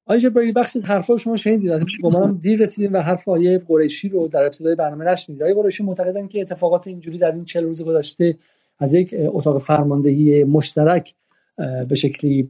آقای 0.06 0.20
جبرایی 0.20 0.52
بخش 0.52 0.76
از 0.76 0.84
حرفا 0.84 1.16
شما 1.16 1.36
شنیدید. 1.36 1.70
با 2.02 2.10
ما 2.10 2.24
هم 2.24 2.38
دیر 2.38 2.60
رسیدیم 2.60 2.92
و 2.92 2.98
حرف 2.98 3.28
آیه 3.28 3.62
قریشی 3.68 4.08
رو 4.08 4.28
در 4.28 4.42
ابتدای 4.42 4.74
برنامه 4.74 5.04
نشنیدید. 5.04 5.42
آیه 5.42 5.54
قریشی 5.54 5.82
معتقدن 5.82 6.28
که 6.28 6.40
اتفاقات 6.40 6.86
اینجوری 6.86 7.18
در 7.18 7.32
این 7.32 7.44
40 7.44 7.64
روز 7.64 7.84
گذشته 7.84 8.36
از 8.84 8.94
یک 8.94 9.14
اتاق 9.18 9.58
فرماندهی 9.58 10.44
مشترک 10.44 11.14
به 11.88 11.94
شکلی 11.94 12.48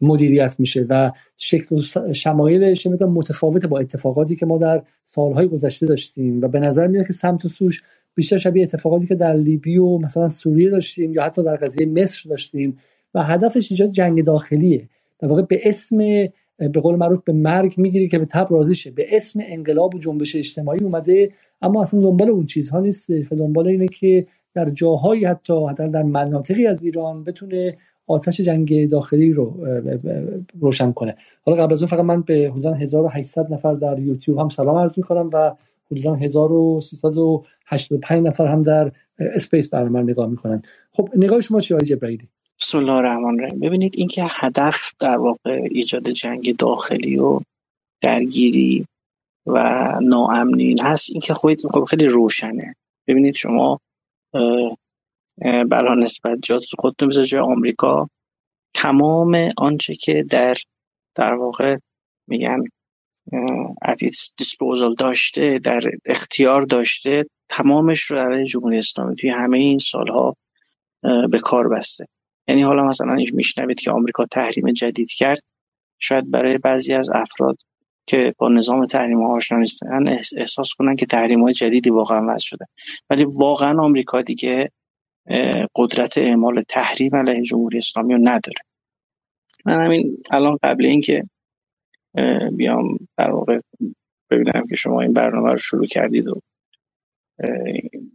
مدیریت 0.00 0.56
میشه 0.58 0.86
و 0.88 1.12
شکل 1.36 1.76
و 1.76 2.12
شمایلش 2.12 2.86
متفاوته 2.86 3.66
با 3.66 3.78
اتفاقاتی 3.78 4.36
که 4.36 4.46
ما 4.46 4.58
در 4.58 4.82
سالهای 5.04 5.48
گذشته 5.48 5.86
داشتیم 5.86 6.40
و 6.40 6.48
به 6.48 6.60
نظر 6.60 6.86
میاد 6.86 7.06
که 7.06 7.12
سمت 7.12 7.44
و 7.44 7.48
سوش 7.48 7.82
بیشتر 8.14 8.38
شبیه 8.38 8.62
اتفاقاتی 8.62 9.06
که 9.06 9.14
در 9.14 9.32
لیبی 9.32 9.76
و 9.76 9.98
مثلا 9.98 10.28
سوریه 10.28 10.70
داشتیم 10.70 11.14
یا 11.14 11.22
حتی 11.22 11.42
در 11.42 11.56
قضیه 11.56 11.86
مصر 11.86 12.28
داشتیم 12.28 12.76
و 13.14 13.22
هدفش 13.22 13.70
ایجاد 13.70 13.90
جنگ 13.90 14.24
داخلیه. 14.24 14.88
در 15.18 15.28
واقع 15.28 15.42
به 15.42 15.60
اسم 15.64 15.98
به 16.58 16.80
قول 16.80 16.96
معروف 16.96 17.22
به 17.24 17.32
مرگ 17.32 17.74
می‌گیری 17.76 18.08
که 18.08 18.18
به 18.18 18.24
تب 18.24 18.46
راضی 18.50 18.74
شه. 18.74 18.90
به 18.90 19.16
اسم 19.16 19.40
انقلاب 19.42 19.94
و 19.94 19.98
جنبش 19.98 20.36
اجتماعی 20.36 20.80
اومده 20.80 21.30
اما 21.62 21.82
اصلا 21.82 22.00
دنبال 22.00 22.28
اون 22.28 22.46
چیزها 22.46 22.80
نیست. 22.80 23.10
دنبال 23.30 23.68
اینه 23.68 23.88
که 23.88 24.26
در 24.54 24.68
جاهایی 24.68 25.24
حتی 25.24 25.66
حتی 25.66 25.88
در 25.88 26.02
مناطقی 26.02 26.66
از 26.66 26.84
ایران 26.84 27.24
بتونه 27.24 27.76
آتش 28.06 28.40
جنگ 28.40 28.90
داخلی 28.90 29.32
رو 29.32 29.66
روشن 30.60 30.92
کنه. 30.92 31.14
حالا 31.42 31.64
قبل 31.64 31.72
از 31.72 31.82
اون 31.82 31.88
فقط 31.88 32.04
من 32.04 32.22
به 32.22 32.50
حدود 32.54 32.66
1800 32.66 33.52
نفر 33.52 33.74
در 33.74 33.98
یوتیوب 33.98 34.38
هم 34.38 34.48
سلام 34.48 34.76
عرض 34.76 34.98
می‌کنم 34.98 35.30
و 35.32 35.54
حدودا 35.90 36.14
1385 36.14 38.26
نفر 38.26 38.46
هم 38.46 38.62
در 38.62 38.92
اسپیس 39.18 39.68
برنامه 39.68 40.02
نگاه 40.02 40.30
می‌کنن. 40.30 40.62
خب 40.92 41.08
نگاه 41.16 41.40
شما 41.40 41.60
چی 41.60 41.74
آقای 41.74 41.86
جبرائیلی 41.86 42.28
بسم 42.60 42.78
الله 42.78 42.92
الرحمن 42.92 43.40
الرحیم. 43.40 43.60
ببینید 43.60 43.94
اینکه 43.96 44.26
هدف 44.30 44.92
در 44.98 45.16
واقع 45.16 45.68
ایجاد 45.70 46.10
جنگ 46.10 46.56
داخلی 46.56 47.18
و 47.18 47.40
درگیری 48.00 48.86
و 49.46 49.58
ناامنین 50.02 50.80
هست 50.82 51.10
اینکه 51.10 51.34
خودتون 51.34 51.70
خب 51.70 51.84
خیلی 51.84 52.06
روشنه. 52.06 52.74
ببینید 53.06 53.34
شما 53.34 53.80
بلا 55.70 55.94
نسبت 55.94 56.38
جات 56.42 56.64
خودتون 56.78 57.08
بذار 57.08 57.24
جای 57.24 57.40
آمریکا 57.40 58.08
تمام 58.74 59.50
آنچه 59.56 59.94
که 59.94 60.22
در 60.22 60.56
در 61.14 61.34
واقع 61.34 61.76
میگن 62.26 62.64
از 63.82 63.98
دیسپوزال 64.38 64.94
داشته 64.94 65.58
در 65.58 65.82
اختیار 66.04 66.62
داشته 66.62 67.24
تمامش 67.48 68.00
رو 68.00 68.16
در 68.16 68.44
جمهوری 68.44 68.78
اسلامی 68.78 69.16
توی 69.16 69.30
همه 69.30 69.58
این 69.58 69.78
سالها 69.78 70.36
به 71.30 71.38
کار 71.42 71.68
بسته. 71.68 72.04
یعنی 72.48 72.62
حالا 72.62 72.82
مثلا 72.82 73.16
میشنوید 73.32 73.80
که 73.80 73.90
آمریکا 73.90 74.26
تحریم 74.26 74.72
جدید 74.72 75.10
کرد 75.10 75.42
شاید 75.98 76.30
برای 76.30 76.58
بعضی 76.58 76.94
از 76.94 77.10
افراد 77.14 77.56
که 78.06 78.34
با 78.38 78.48
نظام 78.48 78.86
تحریم 78.86 79.22
ها 79.22 79.32
آشنا 79.36 79.58
نیستن 79.58 80.08
احساس 80.36 80.74
کنن 80.74 80.96
که 80.96 81.06
تحریم 81.06 81.42
های 81.42 81.52
جدیدی 81.52 81.90
واقعا 81.90 82.22
وضع 82.28 82.46
شده. 82.46 82.66
ولی 83.10 83.24
واقعا 83.24 83.82
آمریکا 83.82 84.22
دیگه 84.22 84.70
قدرت 85.76 86.18
اعمال 86.18 86.62
تحریم 86.68 87.16
علیه 87.16 87.42
جمهوری 87.42 87.78
اسلامی 87.78 88.14
رو 88.14 88.20
نداره. 88.22 88.58
من 89.66 89.84
همین 89.84 90.22
الان 90.30 90.58
قبل 90.62 90.86
اینکه 90.86 91.24
بیام 92.52 92.98
در 93.16 93.30
واقع 93.30 93.58
ببینم 94.30 94.66
که 94.70 94.76
شما 94.76 95.00
این 95.00 95.12
برنامه 95.12 95.52
رو 95.52 95.58
شروع 95.58 95.86
کردید 95.86 96.28
و 96.28 96.40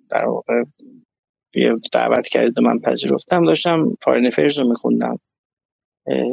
در 0.10 0.26
واقع 0.26 0.64
دعوت 1.92 2.28
کردید 2.28 2.58
و 2.58 2.62
من 2.62 2.80
پذیرفتم 2.80 3.46
داشتم 3.46 3.98
فارین 4.02 4.30
فرز 4.30 4.60
رو 4.60 4.70
میخوندم. 4.70 5.20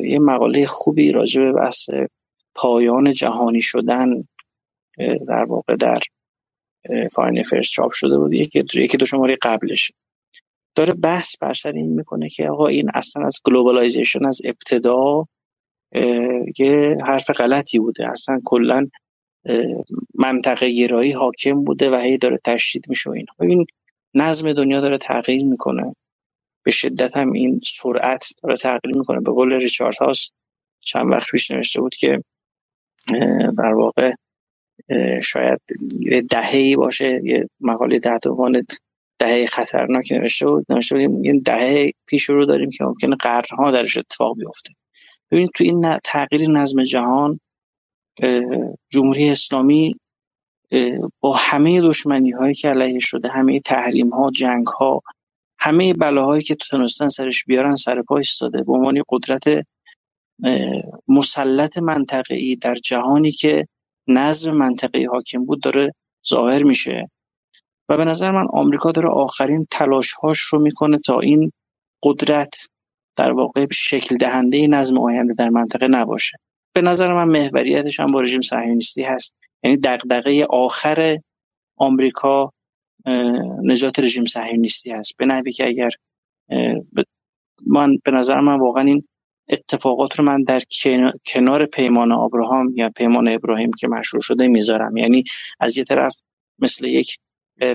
یه 0.05 0.19
مقاله 0.19 0.67
خوبی 0.67 1.13
راجع 1.13 1.43
به 1.43 1.53
بحث 1.53 1.91
پایان 2.55 3.13
جهانی 3.13 3.63
شدن 3.63 4.29
در 5.29 5.45
واقع 5.49 5.77
در 5.77 6.01
فارین 7.13 7.39
افیرز 7.39 7.69
چاپ 7.69 7.93
شده 7.93 8.19
بود. 8.19 8.35
یکی 8.35 8.97
دو 8.99 9.07
شماره 9.07 9.37
قبلش. 9.43 9.93
داره 10.75 10.95
بحث 10.95 11.39
بر 11.39 11.55
سر 11.55 11.73
این 11.73 11.95
می‌کنه 11.95 12.29
که 12.29 12.49
آقا 12.51 12.67
این 12.67 12.91
اصلا 12.95 13.23
از 13.27 13.41
globalization 13.45 14.25
از 14.27 14.41
ابتدا 14.45 15.27
یه 16.59 16.97
حرف 17.07 17.31
غلطی 17.31 17.79
بوده. 17.79 18.11
اصلا 18.11 18.41
کلا 18.45 18.89
منطقه 20.15 20.71
گرایی 20.71 21.13
حاکم 21.13 21.65
بوده 21.65 21.91
و 21.91 21.95
هی 21.95 22.19
داره 22.19 22.39
تشدید 22.45 22.89
میشه 22.89 23.11
این. 23.11 23.27
ببین 23.41 23.67
نظم 24.17 24.55
دنیا 24.55 24.81
داره 24.81 24.99
تغییر 24.99 25.45
می‌کنه. 25.47 25.97
به 26.65 26.71
شدت 26.73 27.19
هم 27.19 27.33
این 27.33 27.61
سرعت 27.67 28.29
داره 28.43 28.57
تغییر 28.57 28.97
می‌کنه. 28.99 29.21
به 29.21 29.33
قول 29.33 29.53
ریچارد 29.55 29.97
هاس 29.97 30.35
چند 30.81 31.13
وقت 31.13 31.31
پیش 31.31 31.53
نوشته 31.53 31.81
بود 31.81 31.97
که 31.97 32.23
در 33.59 33.75
واقع 33.75 34.13
شاید 35.23 35.61
یه 36.01 36.23
دهه‌ای 36.23 36.77
باشه 36.77 37.21
یه 37.25 37.49
مقاله 37.61 37.99
ده 37.99 38.19
دوان 38.19 38.67
دهه 39.21 39.47
خطرناک 39.47 40.13
نوشته 40.13 40.47
بود. 40.47 40.67
نوشته 40.69 41.09
بود 41.09 41.27
یه 41.27 41.41
دهه 41.41 41.93
پیش 42.07 42.25
رو 42.31 42.47
داریم 42.47 42.71
که 42.71 42.85
ممکنه 42.85 43.17
قرنها 43.17 43.71
درش 43.71 43.99
اتفاق 43.99 44.37
بیفته. 44.39 44.73
ببینید 45.33 45.51
تو 45.57 45.65
این 45.65 45.99
تغییر 46.05 46.51
نظم 46.51 46.85
جهان 46.85 47.41
جمهوری 48.91 49.31
اسلامی 49.31 49.97
با 51.21 51.33
همه 51.33 51.81
دشمنی 51.81 52.31
هایی 52.31 52.55
که 52.55 52.69
علیه 52.69 52.99
شده 52.99 53.29
همه 53.29 53.61
تحریم 53.61 54.09
ها 54.09 54.31
جنگ 54.31 54.67
ها 54.67 55.03
همه 55.59 55.95
بلاهایی 55.95 56.43
که 56.43 56.55
تونستن 56.55 57.09
سرش 57.09 57.45
بیارن 57.45 57.77
سر 57.77 58.03
پا 58.03 58.17
ایستاده. 58.19 58.63
به 58.63 58.73
عنوان 58.73 59.03
قدرت 59.09 59.45
مسلط 61.09 61.79
منطقه‌ای 61.79 62.57
در 62.57 62.75
جهانی 62.75 63.31
که 63.31 63.69
نظم 64.09 64.57
منطقه‌ای 64.57 65.05
حاکم 65.05 65.45
بود 65.45 65.63
داره 65.63 65.93
ظاهر 66.29 66.63
میشه. 66.63 67.11
و 67.89 67.97
به 67.97 68.05
نظر 68.05 68.31
من 68.31 68.47
آمریکا 68.53 68.93
داره 68.93 69.09
آخرین 69.09 69.67
تلاشهاش 69.71 70.41
رو 70.41 70.59
می‌کنه 70.59 70.99
تا 70.99 71.21
این 71.21 71.53
قدرت 72.03 72.69
در 73.17 73.33
واقع 73.33 73.67
شکل 73.73 74.17
دهنده 74.17 74.67
نظم 74.67 74.99
آینده 74.99 75.35
در 75.35 75.51
منطقه 75.51 75.89
نباشه. 75.89 76.39
به 76.77 76.83
نظر 76.83 77.13
من 77.15 77.29
محوریتش 77.29 78.01
هم 78.01 78.13
با 78.13 78.21
رژیم 78.21 78.41
صهیونیستی 78.41 79.03
هست. 79.03 79.35
یعنی 79.63 79.77
دغدغه 79.77 80.47
آخر 80.51 81.19
آمریکا 81.77 82.53
نجات 83.63 83.99
رژیم 83.99 84.25
صهیونیستی 84.25 84.91
هست. 84.93 85.17
به 85.19 85.27
نحوی 85.27 85.53
که 85.53 85.67
اگر 85.67 85.91
من 87.67 87.97
به 88.05 88.11
نظر 88.11 88.41
من 88.41 88.61
واقعا 88.61 88.85
این 88.85 89.09
اتفاقات 89.49 90.19
رو 90.19 90.25
من 90.25 90.43
در 90.43 90.63
کنار 91.27 91.67
پیمان 91.67 92.13
ابراهام 92.13 92.73
یا 92.77 92.91
پیمان 92.91 93.29
ابراهیم 93.29 93.71
که 93.73 93.89
مشروع 93.89 94.23
شده 94.23 94.49
می‌ذارم. 94.49 94.97
یعنی 94.97 95.25
از 95.61 95.79
یه 95.79 95.85
طرف 95.85 96.21
مثل 96.59 96.85
یک 96.85 97.19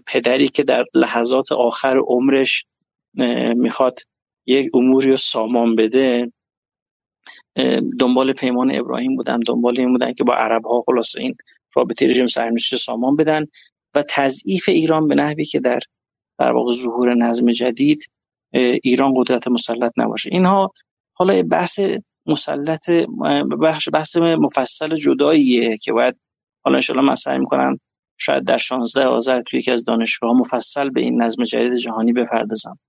پدری 0.08 0.49
که 0.49 0.64
در 0.64 0.86
لحظات 0.93 1.52
آخر 1.52 1.97
عمرش 1.97 2.66
می‌خواد 3.56 3.99
یک 4.45 4.70
اموری 4.74 5.12
رو 5.12 5.18
سامان 5.18 5.76
بده 5.76 6.32
دنبال 7.99 8.34
پیمان 8.34 8.76
ابراهیم 8.76 9.15
بودن 9.15 9.39
دنبال 9.39 9.80
این 9.80 9.91
بودن 9.91 10.13
که 10.13 10.24
با 10.24 10.36
عرب 10.36 10.65
ها 10.65 10.84
خلاص 10.86 11.15
این 11.15 11.36
رابطه 11.74 12.07
رژیم 12.07 12.28
صهیونیستی 12.28 12.78
سامان 12.78 13.15
بدن 13.15 13.47
و 13.95 14.03
تضعیف 14.09 14.69
ایران 14.69 15.07
به 15.07 15.15
نحوی 15.15 15.45
که 15.45 15.59
در 15.59 15.80
در 16.39 16.51
واقع 16.51 16.74
ظهور 16.74 17.13
نظم 17.13 17.51
جدید 17.51 18.09
ایران 18.84 19.13
قدرت 19.15 19.47
مسلط 19.47 19.91
نباشه. 19.97 20.30
اینها 20.32 20.74
حالا 21.13 21.43
بحث 21.43 21.80
مسلط 22.26 22.89
بحث 23.61 23.88
بحث 23.93 24.17
مفصل 24.17 24.95
جداییه 24.95 25.78
که 25.78 25.93
باید 25.93 26.15
حالا 26.63 26.82
ان 26.89 26.99
من 26.99 27.15
سعی 27.15 27.39
می‌کنم 27.39 27.80
شاید 28.17 28.43
در 28.43 28.57
16 28.57 29.05
آذر 29.05 29.41
توی 29.41 29.59
یکی 29.59 29.72
از 29.72 29.84
دانشگاه 29.84 30.34
مفصل 30.34 30.89
به 30.89 31.01
این 31.01 31.22
نظم 31.22 31.43
جدید 31.43 31.76
جهانی 31.76 32.13
بپردازم. 32.13 32.80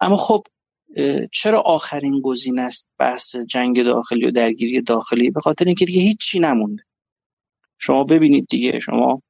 اما 0.00 0.16
خب 0.16 0.44
چرا 1.32 1.60
آخرین 1.60 2.20
گزینه 2.20 2.62
است 2.62 2.92
بحث 2.98 3.36
جنگ 3.36 3.82
داخلی 3.82 4.26
و 4.26 4.30
درگیری 4.30 4.80
داخلی؟ 4.80 5.30
به 5.30 5.40
خاطر 5.40 5.64
اینکه 5.64 5.84
دیگه 5.84 6.00
هیچی 6.00 6.38
نمونده. 6.38 6.82
شما 7.78 8.04
ببینید 8.04 8.46
دیگه 8.50 8.78
شما 8.78 9.22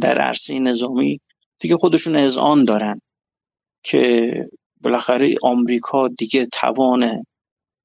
در 0.00 0.18
عرصه 0.18 0.58
نظامی 0.58 1.20
دیگه 1.58 1.76
خودشون 1.76 2.16
اذعان 2.16 2.64
دارن 2.64 3.00
که 3.82 4.32
بالاخره 4.80 5.34
آمریکا 5.42 6.08
دیگه 6.08 6.46
توان 6.46 7.24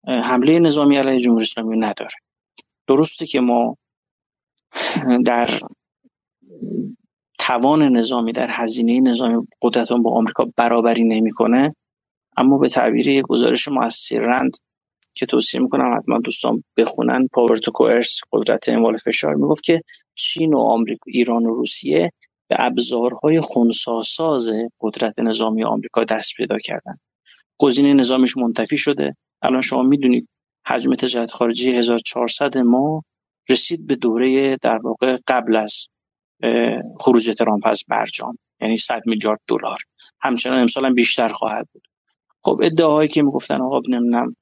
حمله 0.08 0.60
نظامی 0.60 0.98
علیه 0.98 1.20
جمهوری 1.20 1.44
اسلامی 1.44 1.78
نداره. 1.78 2.16
درسته 2.88 3.26
که 3.26 3.40
ما 3.40 3.78
در 5.26 5.60
توان 7.40 7.84
نظامی 7.84 8.32
در 8.32 8.48
هزینه 8.52 9.00
نظامی 9.00 9.48
قدرتون 9.62 10.04
با 10.04 10.12
آمریکا 10.12 10.52
برابری 10.56 11.04
نمی‌کنه 11.04 11.76
اما 12.40 12.58
به 12.58 12.70
تعبیر 12.70 13.08
یک 13.08 13.26
گزارش 13.26 13.68
رند 14.12 14.58
که 15.14 15.26
توصیه 15.26 15.62
می‌کنم 15.62 15.98
حتما 15.98 16.18
دوستان 16.18 16.64
بخونن. 16.78 17.28
پاور 17.34 17.58
تو 17.58 17.72
کوئرس 17.72 18.20
قدرت 18.32 18.70
اعمال 18.70 18.98
فشار 18.98 19.36
می‌گفت 19.36 19.64
که 19.64 19.82
چین 20.16 20.54
و 20.54 20.60
آمریکا 20.60 21.04
ایران 21.08 21.46
و 21.46 21.54
روسیه 21.54 22.12
به 22.50 22.56
ابزارهای 22.60 23.42
خونساساز 23.42 24.50
قدرت 24.82 25.20
نظامی 25.20 25.64
آمریکا 25.64 26.04
دست 26.04 26.34
پیدا 26.38 26.58
کردن. 26.58 26.96
گزینه 27.58 27.94
نظامش 27.94 28.38
منتفی 28.38 28.78
شده. 28.78 29.16
الان 29.42 29.62
شما 29.62 29.84
می‌دونید 29.84 30.30
حجم 30.68 30.96
تجارت 30.96 31.32
خارجی 31.32 31.72
1400 31.72 32.58
ما 32.58 33.04
رسید 33.50 33.88
به 33.88 33.96
دوره 33.96 34.58
در 34.58 34.80
واقع 34.84 35.18
قبل 35.28 35.56
از 35.56 35.88
خروج 37.00 37.30
ترامپ 37.38 37.68
از 37.68 37.84
برجام 37.88 38.38
یعنی 38.62 38.78
100 38.78 39.02
میلیارد 39.06 39.40
دلار. 39.48 39.78
همچنان 40.22 40.60
امسال 40.60 40.86
هم 40.86 40.94
بیشتر 40.94 41.30
خواهد 41.30 41.68
بود. 41.74 41.89
خب 42.44 42.60
ادعاهایی 42.64 43.10
که 43.10 43.24
می‌گفتن 43.24 43.62
آقا 43.62 43.82
نمی‌دونم 43.90 44.36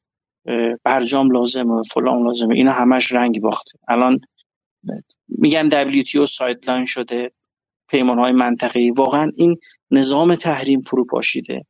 برجام 0.83 1.31
لازمه 1.31 1.83
فلان 1.83 2.23
لازمه 2.23 2.55
اینا 2.55 2.71
همش 2.71 3.11
رنگ 3.11 3.41
باخته. 3.41 3.79
الان 3.87 4.19
میگن 5.29 5.69
WTO 6.03 6.25
sideline 6.25 6.85
شده 6.85 7.31
پیمان 7.89 8.19
های 8.19 8.31
منطقه‌ای. 8.31 8.91
واقعا 8.91 9.31
این 9.37 9.57
نظام 9.91 10.35
تحریم 10.35 10.81
فروپاشیده. 10.81 11.65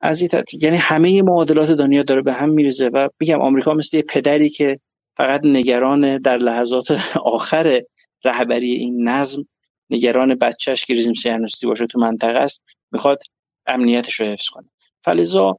از 0.00 0.22
این 0.22 0.30
یعنی 0.62 0.76
همه 0.76 1.22
معادلات 1.22 1.70
دنیا 1.70 2.02
داره 2.02 2.22
به 2.22 2.32
هم 2.32 2.50
میریزه 2.50 2.88
و 2.88 3.08
میگم 3.20 3.40
آمریکا 3.40 3.74
مثل 3.74 3.96
یه 3.96 4.02
پدری 4.02 4.50
که 4.50 4.78
فقط 5.16 5.40
نگران 5.44 6.18
در 6.18 6.38
لحظات 6.38 6.86
آخر 7.24 7.82
رهبری 8.24 8.72
این 8.72 9.08
نظم 9.08 9.42
نگران 9.90 10.34
بچهش 10.34 10.84
که 10.84 10.94
رژیم 10.94 11.14
صهیونیستی 11.14 11.66
باشه 11.66 11.86
تو 11.86 12.00
منطقه 12.00 12.38
است 12.40 12.64
می‌خواد 12.92 13.18
امنیتش 13.66 14.20
رو 14.20 14.26
حفظ 14.26 14.48
کنه. 14.48 14.70
فلزا 15.04 15.56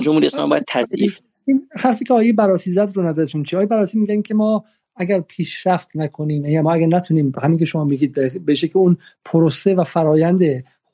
جمهوری 0.00 0.26
اسلامی 0.26 0.50
باید 0.50 0.64
تضعیف. 0.68 1.20
این 1.46 1.68
حرفی 1.72 2.04
که 2.04 2.14
آیه 2.14 2.32
براسی 2.32 2.72
زد 2.72 2.92
رو 2.94 3.02
نظرتون 3.02 3.42
چیه؟ 3.42 3.58
آیه 3.58 3.68
براسی 3.68 3.98
میگن 3.98 4.22
که 4.22 4.34
ما 4.34 4.64
اگر 4.96 5.20
پیشرفت 5.20 5.96
نکنیم 5.96 6.44
یا 6.44 6.62
ما 6.62 6.72
اگر 6.72 6.86
نتونیم 6.86 7.32
همین 7.42 7.58
که 7.58 7.64
شما 7.64 7.84
میگید 7.84 8.14
بشه 8.46 8.68
که 8.68 8.76
اون 8.76 8.96
پروسه 9.24 9.74
و 9.74 9.84
فرایند 9.84 10.40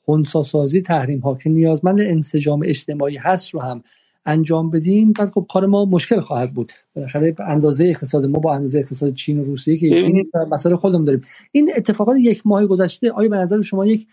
خونساسازی 0.01 0.81
تحریم 0.81 1.19
ها 1.19 1.35
که 1.35 1.49
نیازمند 1.49 2.01
انسجام 2.01 2.61
اجتماعی 2.65 3.17
هست 3.17 3.49
رو 3.49 3.59
هم 3.59 3.83
انجام 4.25 4.69
بدیم 4.69 5.13
بعد 5.13 5.29
خب 5.29 5.45
کار 5.49 5.65
ما 5.65 5.85
مشکل 5.85 6.19
خواهد 6.19 6.53
بود. 6.53 6.71
بالاخره 6.95 7.35
اندازه 7.39 7.85
اقتصاد 7.85 8.25
ما 8.25 8.39
با 8.39 8.53
اندازه 8.53 8.79
اقتصاد 8.79 9.13
چین 9.13 9.39
و 9.39 9.43
روسیه 9.43 9.77
که 9.77 10.23
مسائل 10.51 10.75
خودمون 10.75 11.03
داریم. 11.03 11.21
این 11.51 11.71
اتفاقات 11.75 12.17
یک 12.19 12.41
ماه 12.45 12.65
گذشته 12.65 13.11
آیا 13.11 13.29
به 13.29 13.37
نظر 13.37 13.61
شما 13.61 13.85
یک 13.85 14.07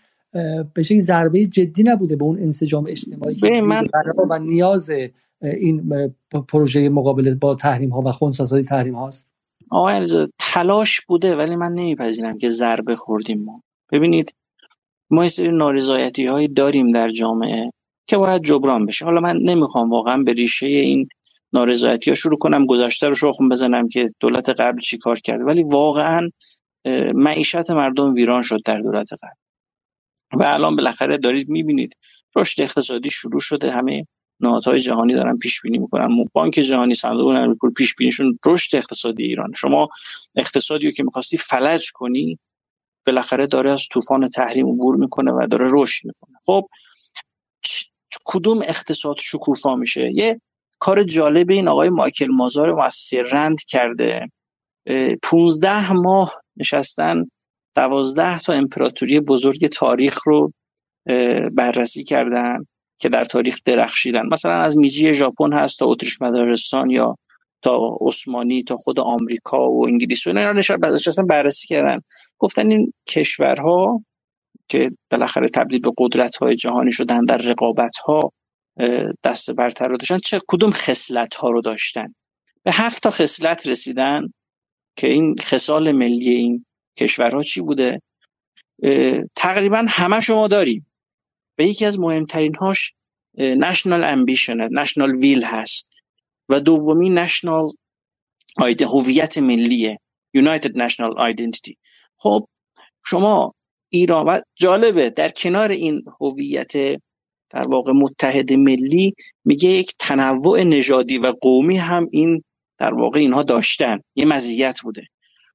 به 0.73 0.83
شکل 0.83 0.99
ضربه 0.99 1.45
جدی 1.45 1.83
نبوده 1.83 2.15
به 2.15 2.23
اون 2.23 2.39
انسجام 2.39 2.85
اجتماعی 2.87 3.35
که 3.35 3.61
من... 3.61 3.87
و 4.29 4.39
نیاز 4.39 4.89
این 5.41 6.13
پروژه 6.47 6.89
مقابله 6.89 7.35
با 7.35 7.55
تحریم 7.55 7.89
ها 7.89 8.01
و 8.01 8.11
خونسازی 8.11 8.63
تحریم 8.63 8.95
هاست 8.95 9.27
آقای 9.71 10.25
تلاش 10.39 11.01
بوده 11.01 11.35
ولی 11.35 11.55
من 11.55 11.71
نمیپذیرم 11.71 12.37
که 12.37 12.49
ضربه 12.49 12.95
خوردیم 12.95 13.43
ما. 13.43 13.63
ببینید 13.91 14.33
ما 15.09 15.23
یه 15.23 15.29
سری 15.29 15.51
نارضایتی 15.51 16.25
هایی 16.25 16.47
داریم 16.47 16.91
در 16.91 17.11
جامعه 17.11 17.71
که 18.07 18.17
باید 18.17 18.43
جبران 18.43 18.85
بشه. 18.85 19.05
حالا 19.05 19.19
من 19.19 19.37
نمی‌خوام 19.37 19.89
واقعا 19.89 20.23
به 20.23 20.33
ریشه 20.33 20.65
این 20.65 21.07
نارضایتی 21.53 22.11
ها 22.11 22.15
شروع 22.15 22.37
کنم 22.37 22.65
گذشته 22.65 23.07
رو 23.07 23.15
شخم 23.15 23.49
بزنم 23.49 23.87
که 23.87 24.07
دولت 24.19 24.49
قبل 24.49 24.79
چی 24.79 24.97
کار 24.97 25.19
کرده. 25.19 25.43
ولی 25.43 25.63
واقعا 25.63 26.29
معیشت 27.13 27.71
مردم 27.71 28.13
ویران 28.13 28.41
شد 28.41 28.59
در 28.65 28.81
دولت 28.81 29.13
قبل. 29.13 29.48
و 30.33 30.43
الان 30.43 30.75
بالاخره 30.75 31.17
دارید 31.17 31.49
می‌بینید 31.49 31.97
رشد 32.35 32.61
اقتصادی 32.61 33.09
شروع 33.09 33.39
شده. 33.39 33.71
همه 33.71 34.07
نهادهای 34.39 34.81
جهانی 34.81 35.13
دارن 35.13 35.37
پیش 35.37 35.61
بینی 35.61 35.77
می‌کنن. 35.77 36.25
بانک 36.33 36.53
جهانی 36.53 36.95
صندوق 36.95 37.31
نقد 37.31 37.57
پول 37.57 37.73
پیش 37.73 37.95
بینیشون 37.95 38.39
رشد 38.45 38.75
اقتصادی 38.75 39.23
ایران 39.23 39.53
شما 39.55 39.87
اقتصادی 40.35 40.85
رو 40.85 40.91
که 40.91 41.03
می‌خواستی 41.03 41.37
فلج 41.37 41.91
کنی 41.91 42.39
بالاخره 43.05 43.47
داره 43.47 43.71
از 43.71 43.87
طوفان 43.91 44.29
تحریم 44.29 44.67
عبور 44.67 44.95
می‌کنه 44.95 45.31
و 45.31 45.47
داره 45.51 45.65
رشد 45.73 46.05
می‌کنه. 46.05 46.37
خب 46.45 46.67
کدوم 48.25 48.61
اقتصاد 48.61 49.15
شکوفا 49.19 49.75
میشه؟ 49.75 50.11
یه 50.13 50.41
کار 50.79 51.03
جالب 51.03 51.49
این 51.49 51.67
آقای 51.67 51.89
مایکل 51.89 52.27
مازار 52.31 52.73
مؤسسه 52.73 53.23
رند 53.23 53.63
کرده. 53.67 54.31
15 55.23 55.93
ماه 55.93 56.33
نشستن 56.57 57.31
دوازده 57.75 58.39
تا 58.39 58.53
امپراتوری 58.53 59.19
بزرگ 59.19 59.67
تاریخ 59.67 60.27
رو 60.27 60.53
بررسی 61.53 62.03
کردن 62.03 62.65
که 62.97 63.09
در 63.09 63.25
تاریخ 63.25 63.59
درخشیدن. 63.65 64.25
مثلا 64.31 64.55
از 64.55 64.77
میجی 64.77 65.13
ژاپن 65.13 65.53
هست 65.53 65.79
تا 65.79 65.85
اتریش 65.85 66.21
مدارستان 66.21 66.89
یا 66.89 67.15
تا 67.61 67.97
عثمانی 68.01 68.63
تا 68.63 68.77
خود 68.77 68.99
آمریکا 68.99 69.71
و 69.71 69.87
انگلیس 69.87 70.27
و 70.27 70.29
اینا. 70.29 70.61
بررسی 71.29 71.67
کردن. 71.67 71.99
گفتن 72.37 72.71
این 72.71 72.93
کشورها 73.07 74.03
که 74.67 74.91
بالاخره 75.11 75.49
تبدیل 75.49 75.79
به 75.79 75.91
قدرت 75.97 76.35
های 76.35 76.55
جهانی 76.55 76.91
شدن 76.91 77.25
در 77.25 77.37
رقابت 77.37 77.97
ها 77.97 78.31
دست 79.23 79.51
برتر 79.51 79.87
رو 79.87 79.97
داشتن 79.97 80.17
چه 80.17 80.39
کدوم 80.47 80.71
خصلت 80.71 81.35
ها 81.35 81.49
رو 81.49 81.61
داشتن؟ 81.61 82.13
به 82.63 82.71
هفت 82.71 83.03
تا 83.03 83.11
خصلت 83.11 83.67
رسیدن 83.67 84.33
که 84.95 85.07
این 85.07 85.35
خصال 85.41 85.91
ملی 85.91 86.29
این 86.29 86.65
کشورها 86.99 87.43
چی 87.43 87.61
بوده؟ 87.61 88.01
تقریبا 89.35 89.85
همه 89.87 90.21
شما 90.21 90.47
داریم. 90.47 90.85
و 91.57 91.61
یکی 91.61 91.85
از 91.85 91.99
مهمترین 91.99 92.55
هاش 92.55 92.93
نشنال 93.37 94.03
امبیشن 94.03 94.57
نشنال 94.73 95.15
ویل 95.15 95.43
هست 95.43 95.91
و 96.49 96.59
دومی 96.59 97.09
نشنال 97.09 97.71
هویت 98.93 99.37
ملیه 99.37 99.99
United 100.37 100.71
National 100.75 101.33
Identity. 101.33 101.73
خب 102.15 102.47
شما 103.05 103.53
ایران 103.89 104.25
و 104.25 104.39
جالبه 104.55 105.09
در 105.09 105.29
کنار 105.29 105.71
این 105.71 106.03
هویت 106.21 106.71
در 107.49 107.67
واقع 107.67 107.91
متحد 107.91 108.53
ملی 108.53 109.13
میگه 109.45 109.69
یک 109.69 109.93
تنوع 109.99 110.63
نژادی 110.63 111.17
و 111.17 111.33
قومی 111.41 111.77
هم 111.77 112.07
این 112.11 112.43
در 112.77 112.93
واقع 112.93 113.19
اینها 113.19 113.43
داشتن. 113.43 113.99
یه 114.15 114.25
مزیت 114.25 114.81
بوده. 114.81 115.07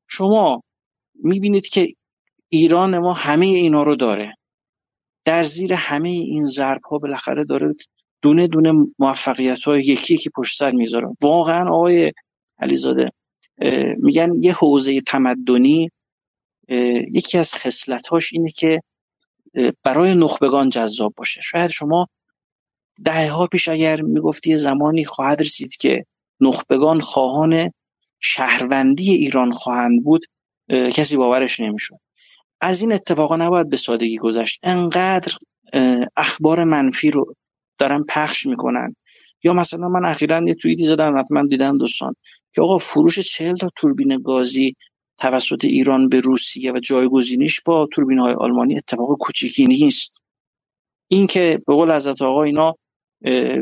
شما 0.09 0.63
می‌بینید 1.15 1.69
که 1.69 1.95
ایران 2.49 2.99
ما 2.99 3.13
همه 3.13 3.47
اینا 3.47 3.83
رو 3.83 3.97
داره. 3.97 4.35
در 5.25 5.45
زیر 5.45 5.73
همه 5.75 6.09
این 6.09 6.47
ضرب 6.47 6.81
ها 6.91 6.99
بالاخره 6.99 7.45
داره 7.45 7.75
دونه 8.23 8.47
دونه 8.47 8.73
موفقیت 8.99 9.63
های 9.63 9.81
یکی 9.81 10.15
یکی 10.15 10.31
پشت 10.31 10.59
سر 10.59 10.71
می‌ذاره. 10.71 11.09
واقعا 11.23 11.71
آقای 11.71 12.13
علیزاده 12.59 13.11
میگن 13.99 14.43
یه 14.43 14.53
حوزه 14.53 15.01
تمدنی 15.01 15.91
یکی 17.13 17.39
از 17.39 17.55
خصلتاش 17.55 18.33
اینه 18.33 18.51
که 18.51 18.81
برای 19.83 20.15
نخبگان 20.15 20.69
جذاب 20.69 21.15
باشه. 21.17 21.41
شاید 21.41 21.71
شما 21.71 22.09
دهه 23.05 23.31
ها 23.31 23.47
پیش 23.47 23.69
اگر 23.69 24.03
می‌گفتی 24.03 24.57
زمانی 24.57 25.05
خواهد 25.05 25.41
رسید 25.41 25.77
که 25.77 26.07
نخبگان 26.41 27.01
خواهان 27.01 27.71
شهروندی 28.21 29.11
ایران 29.11 29.53
خواهند 29.53 30.05
بود 30.05 30.27
کسی 30.69 31.17
باورش 31.17 31.61
نمی‌شد. 31.61 31.97
از 32.61 32.81
این 32.81 32.93
اتفاقا 32.93 33.37
نباید 33.37 33.71
به 33.71 33.77
سادگی 33.77 34.19
گذشت. 34.19 34.61
انقدر 34.63 35.33
اخبار 36.17 36.65
منفی 36.65 37.11
رو 37.11 37.35
دارن 37.79 38.05
پخش 38.09 38.47
می‌کنن. 38.47 38.97
یا 39.45 39.53
مثلا 39.53 39.89
من 39.89 40.05
اخیرا 40.05 40.43
یه 40.47 40.55
توییتی 40.55 40.85
زدم 40.85 41.19
حتما 41.19 41.47
دیدن 41.47 41.77
دوستان 41.77 42.15
که 42.53 42.63
آقا 42.63 42.79
فروش 42.79 43.19
چهل 43.19 43.57
تا 43.57 43.71
توربین 43.77 44.23
گازی 44.23 44.77
توسط 45.19 45.65
ایران 45.65 46.09
به 46.09 46.21
روسیه 46.21 46.73
و 46.73 46.79
جایگزینیش 46.79 47.61
با 47.61 47.89
توربین 47.93 48.19
های 48.19 48.35
آلمانی 48.35 48.77
اتفاق 48.77 49.19
کوچیکی 49.21 49.67
نیست. 49.67 50.23
این 51.09 51.27
که 51.27 51.63
به 51.67 51.75
قول 51.75 51.93
حضرت 51.93 52.23
آقا 52.23 52.43
اینا 52.43 52.75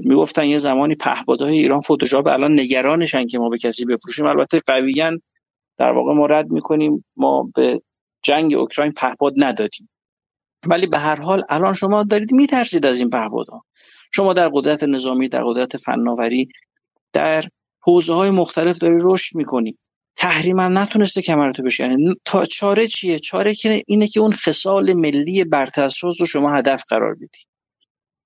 می‌گفتن 0.03 0.45
یه 0.45 0.59
زمانی 0.59 0.95
پهپادهای 0.95 1.59
ایران 1.59 1.81
فتوشاپ 1.81 2.27
الان 2.27 2.53
نگرانشن 2.53 3.27
که 3.27 3.39
ما 3.39 3.49
به 3.49 3.59
کسی 3.59 3.85
بفروشیم. 3.85 4.27
البته 4.27 4.61
قویا 4.67 5.19
در 5.77 5.93
واقع 5.93 6.13
ما 6.13 6.27
رد 6.27 6.51
می‌کنیم 6.51 7.05
ما 7.17 7.51
به 7.55 7.83
جنگ 8.23 8.55
اوکراین 8.55 8.93
پهپاد 8.93 9.33
ندادیم. 9.37 9.89
ولی 10.67 10.87
به 10.87 10.99
هر 10.99 11.21
حال 11.21 11.45
الان 11.49 11.75
شما 11.75 12.03
دارید 12.03 12.33
میترسید 12.33 12.87
از 12.87 12.99
این 12.99 13.11
پهپادها. 13.11 13.65
شما 14.15 14.33
در 14.33 14.49
قدرت 14.49 14.85
نظامی 14.85 15.29
در 15.29 15.45
قدرت 15.45 15.77
فناوری 15.77 16.49
در 17.13 17.45
حوزه 17.81 18.15
های 18.15 18.31
مختلف 18.31 18.79
داری 18.79 18.97
رشد 19.01 19.37
می‌کنی. 19.37 19.77
تحریما 20.17 20.69
نتونسته 20.69 21.23
کمرتو 21.23 21.63
بشکنه. 21.63 22.15
تا 22.25 22.45
چاره 22.45 22.87
چیه؟ 22.87 23.19
چاره 23.19 23.55
که 23.55 23.83
اینه 23.87 24.09
که 24.09 24.21
اون 24.21 24.33
خصال 24.33 24.93
ملی 24.93 25.45
برترساز 25.45 26.21
رو 26.21 26.27
شما 26.27 26.57
هدف 26.57 26.85
قرار 26.89 27.15
بدی. 27.15 27.39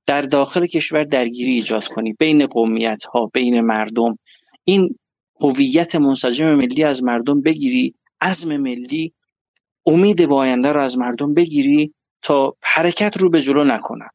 در 0.06 0.22
داخل 0.22 0.66
کشور 0.66 1.04
درگیری 1.04 1.52
ایجاد 1.52 1.84
کنی. 1.84 2.12
بین 2.12 2.46
قومیت 2.46 3.04
ها 3.04 3.26
بین 3.26 3.60
مردم. 3.60 4.18
این 4.64 4.98
هویت 5.40 5.96
منسجم 5.96 6.54
ملی 6.54 6.84
از 6.84 7.04
مردم 7.04 7.40
بگیری 7.40 7.94
عزم 8.20 8.56
ملی 8.56 9.12
امید 9.86 10.26
با 10.26 10.36
آینده 10.36 10.72
رو 10.72 10.82
از 10.82 10.98
مردم 10.98 11.34
بگیری 11.34 11.94
تا 12.22 12.56
حرکت 12.62 13.16
رو 13.16 13.30
به 13.30 13.40
جلو 13.42 13.64
نکنن. 13.64 14.08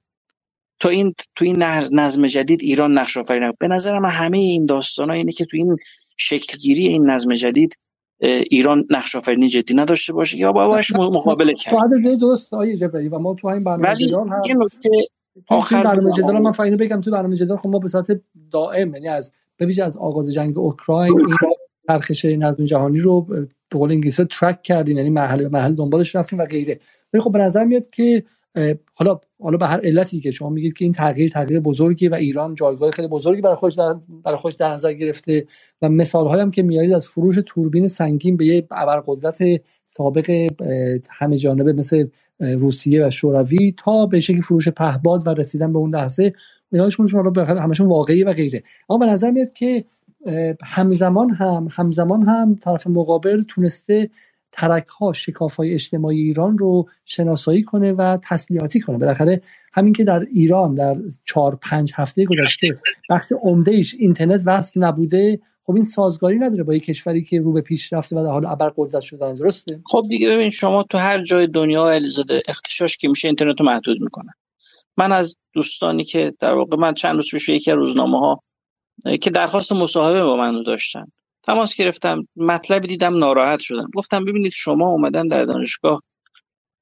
تا 0.80 0.90
این 0.90 1.14
تو 1.36 1.46
این 1.46 1.64
نظم 1.94 2.28
جدید 2.28 2.62
ایران 2.62 2.98
نقش 2.98 3.18
آفرین 3.18 3.54
به 3.60 3.68
نظر 3.68 4.00
من 4.00 4.10
همه 4.10 4.38
این 4.38 4.66
داستان 4.66 5.10
ها 5.10 5.16
اینه 5.16 5.32
که 5.32 5.46
تو 5.46 5.58
این 5.58 5.78
شکلگیری 6.18 6.88
این 6.88 7.10
نظم 7.10 7.34
جدید 7.34 7.78
ایران 8.22 8.86
نقش 8.90 9.16
آفرینی 9.16 9.48
جدی 9.48 9.74
نداشته 9.74 10.14
باشه 10.14 10.38
یا 10.38 10.54
باش 10.54 10.92
مقابله 10.92 11.54
کرد. 11.54 11.74
تو 11.74 11.80
حد 11.80 12.20
درست 12.20 12.54
آیه 12.54 12.88
و 12.88 13.20
ما 13.20 13.36
تو 13.42 13.48
این 13.48 13.64
برنامه 13.64 13.90
ولی 13.90 14.14
هم 14.14 14.42
یه 14.48 14.56
نکته 14.58 14.90
آخر 15.48 15.84
برنامه 15.84 16.12
جدال 16.12 16.40
من 16.40 16.52
فاینو 16.52 16.78
بگم 16.78 17.02
تو 17.02 17.12
برنامه 17.12 17.36
جدال 17.36 17.58
خب 17.58 17.70
ما 17.70 17.80
به 17.80 17.88
صورت 17.88 18.22
دائم 18.52 18.94
یعنی 18.94 19.08
از 19.08 19.32
به 19.58 19.84
از 19.84 19.98
آغاز 19.98 20.34
جنگ 20.34 20.58
اوکراین 20.58 21.20
این 21.20 21.38
چرخش 21.88 22.26
نظم 22.26 22.66
جهانی 22.66 23.00
رو 23.00 23.22
به 23.22 23.48
قول 23.72 23.92
انگلیسی 23.92 24.26
ترک 24.26 24.62
کردیم 24.64 24.98
یعنی 24.98 25.10
محل 25.10 25.44
به 25.44 25.50
محل 25.50 25.76
دنبالش 25.76 26.16
رفتیم 26.16 26.40
و 26.40 26.46
غیره. 26.46 26.80
ولی 27.14 27.24
خب 27.24 27.32
به 27.32 27.40
نظر 27.40 27.64
میاد 27.64 27.88
که 27.88 28.24
حالا 28.93 29.20
حالا 29.39 29.58
به 29.58 29.68
هر 29.68 29.80
علتی 29.80 30.20
که 30.20 30.32
شما 30.32 30.49
میگید 30.49 30.74
که 30.74 30.86
این 30.86 30.93
تغییر 30.93 31.32
تغییر 31.32 31.60
بزرگی 31.60 32.08
و 32.08 32.14
ایران 32.14 32.56
جایگاه 32.56 32.91
خیلی 32.91 33.08
بزرگی 33.08 33.41
برای 33.41 33.56
خودش 33.56 33.76
در 33.76 33.95
برای 34.24 34.38
خودش 34.38 34.56
در 34.56 34.74
نظر 34.74 34.93
گرفته 34.93 35.45
و 35.82 35.89
مثال 35.89 36.39
هم 36.39 36.52
که 36.52 36.64
میارید 36.64 36.93
از 36.93 37.08
فروش 37.08 37.39
توربین 37.45 37.88
سنگین 37.88 38.38
به 38.38 38.45
یه 38.45 38.68
ابرقدرت 38.72 39.38
سابق 39.84 40.49
همه 41.10 41.38
جانبه 41.38 41.74
مثل 41.74 42.08
روسیه 42.39 43.08
و 43.08 43.10
شوروی 43.10 43.74
تا 43.78 44.06
به 44.06 44.20
شکلی 44.20 44.41
فروش 44.41 44.68
پهباد 44.68 45.28
و 45.28 45.30
رسیدن 45.30 45.74
به 45.74 45.80
اون 45.80 45.95
لحظه 45.95 46.34
ایناشون 46.72 47.10
حالا 47.10 47.45
همشون 47.45 47.88
واقعی 47.88 48.24
و 48.24 48.34
غیره. 48.34 48.64
اما 48.89 48.99
به 48.99 49.06
نظر 49.06 49.32
میاد 49.32 49.54
که 49.54 49.86
همزمان 50.64 51.30
هم 51.30 51.68
همزمان 51.72 52.24
هم 52.24 52.56
طرف 52.56 52.88
مقابل 52.88 53.43
تونسته 53.43 54.10
ترک 54.52 54.88
ها 54.88 55.14
شکاف 55.14 55.56
های 55.56 55.74
اجتماعی 55.74 56.22
ایران 56.22 56.58
رو 56.58 56.89
شناسایی 57.06 57.64
کنه 57.64 57.93
و 57.93 58.18
تسلیحاتی 58.24 58.80
کنه. 58.80 58.97
بالاخره 58.97 59.41
همین 59.74 59.93
که 59.93 60.04
در 60.04 60.20
ایران 60.20 60.76
در 60.76 60.97
چهار 61.26 61.56
پنج 61.56 61.91
هفته 61.95 62.26
گذشته 62.26 62.68
بخش 63.10 63.32
عمده 63.41 63.72
ایش 63.72 63.95
اینترنت 63.99 64.41
وصل 64.45 64.80
نبوده 64.84 65.39
خب 65.64 65.76
این 65.76 65.86
سازگاری 65.86 66.39
نداره 66.39 66.64
با 66.64 66.76
یک 66.76 66.86
کشوری 66.86 67.24
که 67.24 67.39
رو 67.39 67.54
به 67.54 67.62
پیش 67.62 67.93
رفته 67.93 68.16
و 68.16 68.24
در 68.24 68.32
حال 68.32 68.45
ابر 68.45 68.74
قدرت 68.78 69.02
شدن. 69.02 69.36
درسته؟ 69.36 69.82
خب 69.86 70.06
دیگه 70.10 70.30
ببین 70.30 70.49
شما 70.49 70.84
تو 70.84 70.97
هر 70.97 71.24
جای 71.24 71.47
دنیا 71.47 71.89
الیزاده 71.89 72.41
اختشاش 72.47 72.97
که 72.97 73.08
میشه 73.08 73.28
اینترنت 73.28 73.60
رو 73.60 73.66
محدود 73.66 74.02
می‌کنن 74.02 74.34
من 74.97 75.12
از 75.12 75.38
دوستانی 75.54 76.04
که 76.04 76.34
در 76.39 76.54
واقع 76.54 76.78
من 76.78 76.93
چند 76.93 77.16
روز 77.16 77.32
پیش 77.32 77.49
یکی 77.49 77.72
از 77.72 77.78
روزنامه 77.78 78.20
ها 78.20 78.43
که 79.22 79.30
درخواست 79.30 79.72
مصاحبه 79.72 80.24
با 80.24 80.36
من 80.36 80.64
داشتن. 80.64 81.06
تماس 81.44 81.76
گرفتم 81.76 82.28
مطلبی 82.36 82.88
دیدم 82.88 83.18
ناراحت 83.18 83.60
شدم. 83.60 83.89
گفتم 83.96 84.26
ببینید 84.26 84.52
شما 84.56 84.88
اومدن 84.89 85.28
در 85.28 85.46
دانشگاه 85.46 86.02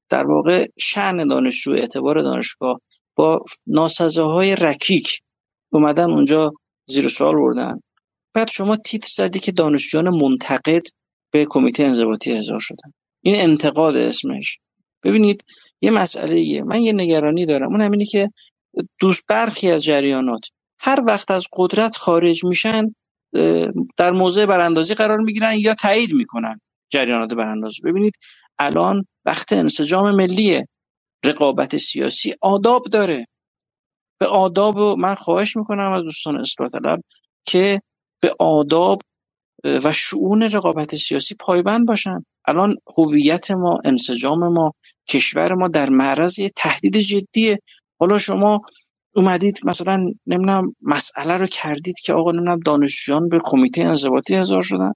در 0.08 0.26
واقع 0.26 0.66
شعن 0.78 1.28
دانشجو 1.28 1.70
اعتبار 1.70 2.22
دانشگاه 2.22 2.80
با 3.14 3.44
های 4.16 4.56
رکیک 4.56 5.20
اومدن 5.72 6.10
اونجا 6.10 6.52
زیر 6.86 7.08
سوال 7.08 7.34
بردن. 7.34 7.80
بعد 8.34 8.48
شما 8.48 8.76
تیتر 8.76 9.08
زدی 9.10 9.38
که 9.38 9.52
دانشجویان 9.52 10.08
منتقد 10.14 10.82
به 11.30 11.46
کمیته 11.50 11.84
انضباطی 11.84 12.32
احضار 12.32 12.58
شدن. 12.58 12.92
این 13.22 13.34
انتقاد 13.36 13.96
اسمش. 13.96 14.58
ببینید 15.02 15.44
یه 15.80 15.90
مسئله 15.90 16.36
ایه. 16.36 16.62
من 16.62 16.82
یه 16.82 16.92
نگرانی 16.92 17.46
دارم. 17.46 17.70
اون 17.70 17.80
همینه 17.80 18.04
که 18.04 18.30
دوست 18.98 19.26
برخی 19.28 19.70
از 19.70 19.84
جریانات 19.84 20.40
هر 20.80 21.02
وقت 21.06 21.30
از 21.30 21.46
قدرت 21.52 21.96
خارج 21.96 22.44
میشن 22.44 22.94
در 23.96 24.10
موضع 24.10 24.46
براندازی 24.46 24.94
قرار 24.94 25.18
می‌گیرن 25.18 25.54
یا 25.54 25.74
تایید 25.74 26.12
می‌کنن 26.12 26.60
جریانات 26.90 27.32
براندازی. 27.32 27.82
ببینید 27.82 28.12
الان 28.58 29.06
وقت 29.24 29.52
انسجام 29.52 30.14
ملی 30.14 30.64
رقابت 31.24 31.76
سیاسی 31.76 32.34
آداب 32.40 32.84
داره. 32.84 33.26
به 34.20 34.26
آداب 34.26 34.76
و 34.76 34.96
من 34.96 35.14
خواهش 35.14 35.56
می‌کنم 35.56 35.92
از 35.92 36.04
دوستان 36.04 36.40
اصلاح 36.40 36.68
طلب 36.68 37.00
که 37.46 37.80
به 38.20 38.34
آداب 38.38 39.02
و 39.64 39.92
شعون 39.92 40.42
رقابت 40.42 40.96
سیاسی 40.96 41.34
پایبند 41.40 41.86
باشن. 41.86 42.24
الان 42.48 42.76
هویت 42.98 43.50
ما 43.50 43.78
انسجام 43.84 44.52
ما 44.52 44.74
کشور 45.08 45.54
ما 45.54 45.68
در 45.68 45.88
معرض 45.88 46.40
تهدید 46.56 46.96
جدیه. 46.96 47.58
حالا 48.00 48.18
شما 48.18 48.60
اومدید 49.14 49.58
مثلا 49.64 50.10
نمی‌دونم 50.26 50.76
مسئله 50.82 51.36
رو 51.36 51.46
کردید 51.46 51.98
که 51.98 52.12
آقا 52.12 52.32
نمی‌دونم 52.32 52.60
دانشجویان 52.60 53.28
به 53.28 53.40
کمیته 53.42 53.82
انضباطی 53.82 54.34
هزار 54.34 54.62
شدن. 54.62 54.92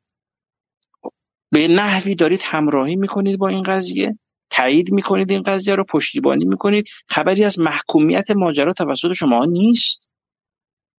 به 1.53 1.69
نحوی 1.69 2.15
دارید 2.15 2.41
همراهی 2.43 2.97
می‌کنید 2.97 3.39
با 3.39 3.49
این 3.49 3.63
قضیه 3.63 4.19
تایید 4.51 4.93
می‌کنید 4.93 5.31
این 5.31 5.43
قضیه 5.43 5.75
رو 5.75 5.85
پشتیبانی 5.85 6.45
می‌کنید. 6.45 6.89
خبری 7.09 7.45
از 7.45 7.59
محکومیت 7.59 8.31
ماجرا 8.31 8.73
توسط 8.73 9.13
شما 9.13 9.45
نیست. 9.45 10.09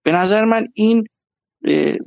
به 0.04 0.12
نظر 0.12 0.46
من 0.46 0.68
این 0.76 1.08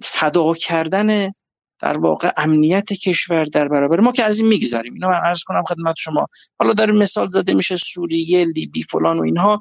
فدا 0.02 0.54
کردن 0.54 1.32
در 1.80 1.98
واقع 1.98 2.32
امنیت 2.36 2.92
کشور 2.92 3.44
در 3.44 3.68
برابر 3.68 4.00
ما 4.00 4.12
که 4.12 4.24
از 4.24 4.38
این 4.38 4.48
میگذریم. 4.48 4.94
اینو 4.94 5.08
من 5.08 5.20
عرض 5.24 5.42
کنم 5.42 5.62
خدمت 5.64 5.94
شما. 5.98 6.26
حالا 6.58 6.72
در 6.72 6.90
مثال 6.90 7.28
زده 7.28 7.54
میشه 7.54 7.76
سوریه 7.76 8.44
لیبی 8.44 8.82
فلان 8.82 9.18
و 9.18 9.22
اینها. 9.22 9.60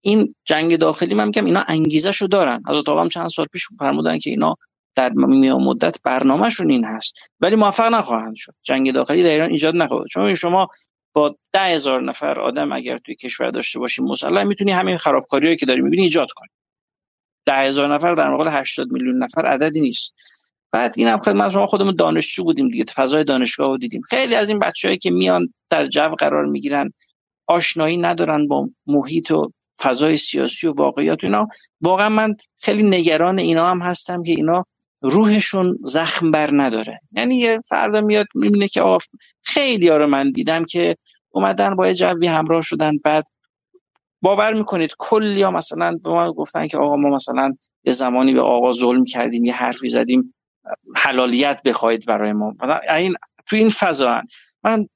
این 0.00 0.34
جنگ 0.44 0.76
داخلی 0.76 1.14
من 1.14 1.24
میگم 1.24 1.44
اینا 1.44 1.64
انگیزه 1.68 2.26
دارن. 2.26 2.62
از 2.66 2.76
هم 2.86 3.08
چند 3.08 3.28
سال 3.28 3.46
پیش 3.46 3.66
فرمودن 3.78 4.18
که 4.18 4.30
اینا 4.30 4.56
در 4.94 5.10
میان 5.12 5.62
مدت 5.62 5.96
برنامهشون 6.02 6.70
این 6.70 6.84
هست. 6.84 7.14
ولی 7.40 7.56
موفق 7.56 7.94
نخواهند 7.94 8.34
شد. 8.36 8.54
جنگ 8.62 8.92
داخلی 8.92 9.22
در 9.22 9.30
ایران 9.30 9.50
ایجاد 9.50 9.76
نخواهد 9.76 10.06
چون 10.06 10.34
شما 10.34 10.68
با 11.12 11.36
ده 11.52 11.60
هزار 11.60 12.02
نفر 12.02 12.40
آدم 12.40 12.72
اگر 12.72 12.98
توی 12.98 13.14
کشور 13.14 13.50
داشته 13.50 13.78
باشیم 13.78 14.04
مسلح 14.04 14.42
می‌تونی 14.42 14.72
همین 14.72 14.98
خرابکاریایی 14.98 15.56
که 15.56 15.66
داری 15.66 15.82
می‌بینی 15.82 16.02
ایجاد 16.02 16.30
کنی. 16.30 16.48
ده 17.46 17.56
هزار 17.56 17.94
نفر 17.94 18.14
در 18.14 18.30
مقابل 18.30 18.50
80 18.50 18.92
میلیون 18.92 19.22
نفر 19.22 19.46
عددی 19.46 19.80
نیست. 19.80 20.14
بعد 20.72 20.94
اینم 20.96 21.18
خدمت 21.18 21.50
شما 21.50 21.66
خودمون 21.66 21.96
دانشجو 21.96 22.44
بودیم 22.44 22.68
دیگه. 22.68 22.84
فضای 22.84 23.24
دانشگاه 23.24 23.68
رو 23.68 23.78
دیدیم. 23.78 24.00
خیلی 24.00 24.34
از 24.34 24.48
این 24.48 24.58
بچههایی 24.58 24.98
که 24.98 25.10
میان 25.10 25.54
در 25.70 25.86
جو 25.86 26.08
قرار 26.08 26.44
می‌گیرن 26.44 26.92
آشنایی 27.46 27.96
ندارن 27.96 28.48
با 28.48 28.68
محیط 28.86 29.30
و 29.30 29.52
فضای 29.82 30.16
سیاسی 30.16 30.66
و 30.66 30.72
واقعیات 30.72 31.24
اینا. 31.24 31.48
واقعا 31.80 32.08
من 32.08 32.34
خیلی 32.58 32.82
نگران 32.82 33.38
اینا 33.38 33.70
هم 33.70 33.82
هستم 33.82 34.22
که 34.22 34.32
اینا 34.32 34.64
روحشون 35.02 35.78
زخم 35.80 36.30
بر 36.30 36.50
نداره. 36.52 37.00
یعنی 37.12 37.36
یه 37.36 37.60
فردا 37.68 38.00
میاد 38.00 38.26
می‌بینه 38.34 38.68
که 38.68 38.82
آف 38.82 39.04
خیلی 39.42 39.88
ها 39.88 39.96
رو 39.96 40.06
من 40.06 40.30
دیدم 40.30 40.64
که 40.64 40.96
اومدن 41.30 41.76
با 41.76 41.86
یه 41.86 41.94
جوی 41.94 42.26
همراه 42.26 42.62
شدن. 42.62 42.98
بعد 43.04 43.24
باور 44.22 44.54
می‌کنید 44.54 44.94
کلی 44.98 45.42
ها 45.42 45.50
مثلا 45.50 45.98
به 46.04 46.10
ما 46.10 46.32
گفتن 46.32 46.66
که 46.66 46.78
آقا 46.78 46.96
ما 46.96 47.08
مثلا 47.08 47.56
یه 47.84 47.92
زمانی 47.92 48.34
به 48.34 48.42
آقا 48.42 48.72
ظلم 48.72 49.04
کردیم 49.04 49.44
یه 49.44 49.54
حرفی 49.54 49.88
زدیم 49.88 50.34
حلالیت 50.96 51.62
بخواید 51.62 52.06
برای 52.06 52.32
ما. 52.32 52.54
این 52.96 53.14
تو 53.46 53.56
این 53.56 53.70
فضا 53.70 54.22
من 54.64 54.86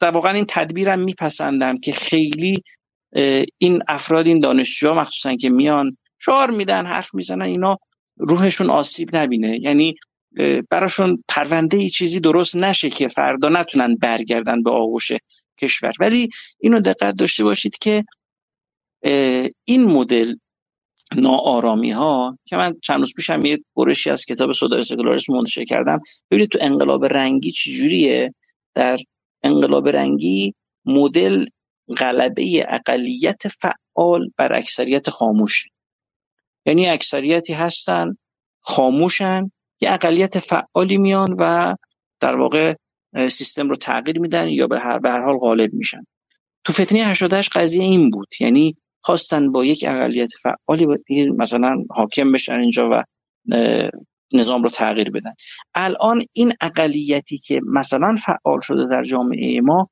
در 0.00 0.10
واقع 0.10 0.32
این 0.32 0.44
تدبیرم 0.48 0.98
میپسندم 0.98 1.78
که 1.78 1.92
خیلی 1.92 2.62
این 3.58 3.82
افراد 3.88 4.26
این 4.26 4.40
دانشجوها 4.40 4.94
مخصوصا 4.94 5.36
که 5.36 5.50
میان 5.50 5.96
شعار 6.18 6.50
میدن 6.50 6.86
حرف 6.86 7.14
می‌زنن 7.14 7.42
اینا 7.42 7.78
روحشون 8.16 8.70
آسیب 8.70 9.16
نبینه. 9.16 9.60
یعنی 9.60 9.94
براشون 10.70 11.24
پرونده 11.28 11.76
ای 11.76 11.90
چیزی 11.90 12.20
درست 12.20 12.56
نشه 12.56 12.90
که 12.90 13.08
فردا 13.08 13.48
نتونن 13.48 13.94
برگردن 13.94 14.62
به 14.62 14.70
آغوش 14.70 15.12
کشور. 15.60 15.92
ولی 16.00 16.28
اینو 16.60 16.80
دقت 16.80 17.16
داشته 17.16 17.44
باشید 17.44 17.78
که 17.78 18.04
این 19.64 19.84
مدل 19.84 20.34
ناآرامی 21.16 21.90
ها 21.90 22.38
که 22.44 22.56
من 22.56 22.74
چند 22.82 23.00
روز 23.00 23.14
پیشم 23.14 23.44
یه 23.44 23.58
برشی 23.76 24.10
از 24.10 24.24
کتاب 24.24 24.52
صدای 24.52 24.84
سکولاریسم 24.84 25.32
منتشر 25.32 25.64
کردم. 25.64 26.00
ببینید 26.30 26.48
تو 26.48 26.58
انقلاب 26.62 27.04
رنگی 27.04 27.50
چجوریه؟ 27.50 28.34
در 28.74 28.98
انقلاب 29.42 29.88
رنگی 29.88 30.54
مدل 30.84 31.44
غلبه 31.98 32.66
اقلیت 32.68 33.42
فعال 33.48 34.30
بر 34.36 34.52
اکثریت 34.52 35.10
خاموش. 35.10 35.64
یعنی 36.66 36.88
اکثریتی 36.88 37.52
هستن 37.52 38.16
خاموشن 38.60 39.50
یه 39.80 39.92
اقلیت 39.92 40.38
فعالی 40.38 40.98
میان 40.98 41.36
و 41.38 41.74
در 42.20 42.36
واقع 42.36 42.74
سیستم 43.14 43.68
رو 43.68 43.76
تغییر 43.76 44.18
میدن 44.18 44.48
یا 44.48 44.66
به 44.66 44.80
هر, 44.80 44.98
به 44.98 45.10
هر 45.10 45.24
حال 45.24 45.38
غالب 45.38 45.74
میشن. 45.74 46.06
تو 46.64 46.72
فتنه 46.72 46.98
88 46.98 47.50
قضیه 47.56 47.82
این 47.82 48.10
بود. 48.10 48.28
یعنی 48.40 48.76
خواستن 49.00 49.52
با 49.52 49.64
یک 49.64 49.84
اقلیت 49.88 50.30
فعالی 50.42 50.86
مثلا 51.36 51.76
حاکم 51.90 52.32
بشن 52.32 52.54
اینجا 52.54 52.88
و 52.92 53.02
نظام 54.32 54.62
رو 54.62 54.68
تغییر 54.68 55.10
بدن. 55.10 55.32
الان 55.74 56.22
این 56.32 56.52
اقلیتی 56.60 57.38
که 57.38 57.60
مثلا 57.66 58.16
فعال 58.16 58.60
شده 58.60 58.86
در 58.90 59.02
جامعه 59.02 59.60
ما 59.60 59.90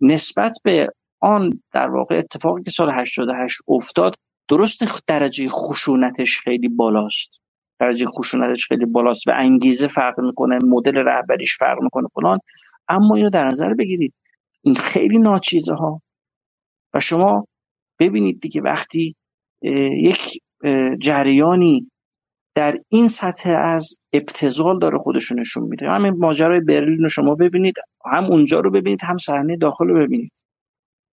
نسبت 0.00 0.58
به 0.62 0.88
آن 1.26 1.62
در 1.72 1.90
واقع 1.90 2.18
اتفاقی 2.18 2.62
که 2.62 2.70
سال 2.70 2.90
88 2.90 3.58
افتاد 3.68 4.14
درست 4.48 5.02
درجه 5.06 5.48
خشونتش 5.48 6.38
خیلی 6.38 6.68
بالاست. 6.68 7.40
درجه 7.78 8.06
خشونتش 8.06 8.66
خیلی 8.66 8.86
بالاست 8.86 9.28
و 9.28 9.32
انگیزه 9.34 9.88
فرق 9.88 10.20
می‌کنه 10.20 10.58
مدل 10.64 10.96
رهبریش 10.96 11.58
فرق 11.58 11.82
می‌کنه 11.82 12.08
فلان. 12.14 12.38
اما 12.88 13.16
اینو 13.16 13.30
در 13.30 13.44
نظر 13.46 13.74
بگیرید. 13.74 14.14
این 14.62 14.74
خیلی 14.74 15.18
ناچیزه 15.18 15.74
ها 15.74 16.02
و 16.94 17.00
شما 17.00 17.46
ببینید 17.98 18.40
دیگه 18.40 18.60
وقتی 18.60 19.14
یک 20.02 20.40
جریانی 21.00 21.90
در 22.54 22.78
این 22.88 23.08
سطح 23.08 23.50
از 23.50 23.98
ابتزال 24.12 24.78
داره 24.78 24.98
خودشونشون 24.98 25.40
نشون 25.40 25.62
میده. 25.62 25.90
همین 25.90 26.14
ماجرای 26.18 26.60
برلین 26.60 27.02
رو 27.02 27.08
شما 27.08 27.34
ببینید 27.34 27.74
هم 28.04 28.24
اونجا 28.24 28.60
رو 28.60 28.70
ببینید 28.70 29.00
هم 29.02 29.18
صحنه 29.18 29.56
داخل 29.56 29.86
رو 29.86 29.94
ببینید. 30.06 30.32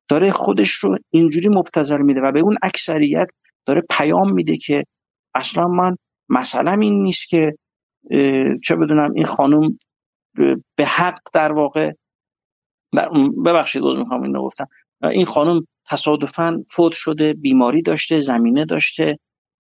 داره 0.09 0.31
خودش 0.31 0.71
رو 0.71 0.97
اینجوری 1.09 1.49
مبتذل 1.49 2.01
میده 2.01 2.21
و 2.21 2.31
به 2.31 2.39
اون 2.39 2.57
اکثریت 2.61 3.27
داره 3.65 3.83
پیام 3.89 4.33
میده 4.33 4.57
که 4.57 4.85
اصلا 5.35 5.67
من 5.67 5.97
مثلا 6.29 6.71
این 6.71 7.01
نیست 7.01 7.29
که 7.29 7.57
چه 8.63 8.75
بدونم 8.75 9.13
این 9.13 9.25
خانم 9.25 9.77
به 10.75 10.85
حق 10.85 11.19
در 11.33 11.51
واقع 11.51 11.91
ببخشید 13.45 13.81
دوز 13.81 13.97
می‌خوام 13.97 14.23
این 14.23 14.33
گفتم. 14.33 14.67
این 15.03 15.25
خانم 15.25 15.67
تصادفا 15.85 16.63
فوت 16.69 16.93
شده 16.93 17.33
بیماری 17.33 17.81
داشته 17.81 18.19
زمینه 18.19 18.65
داشته 18.65 19.19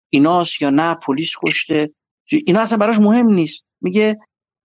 ایناست 0.10 0.62
یا 0.62 0.70
نه 0.70 0.96
پلیس 0.96 1.34
کشته. 1.44 1.92
اینا 2.46 2.60
اصلا 2.60 2.78
براش 2.78 2.98
مهم 3.00 3.26
نیست. 3.26 3.66
میگه 3.82 4.18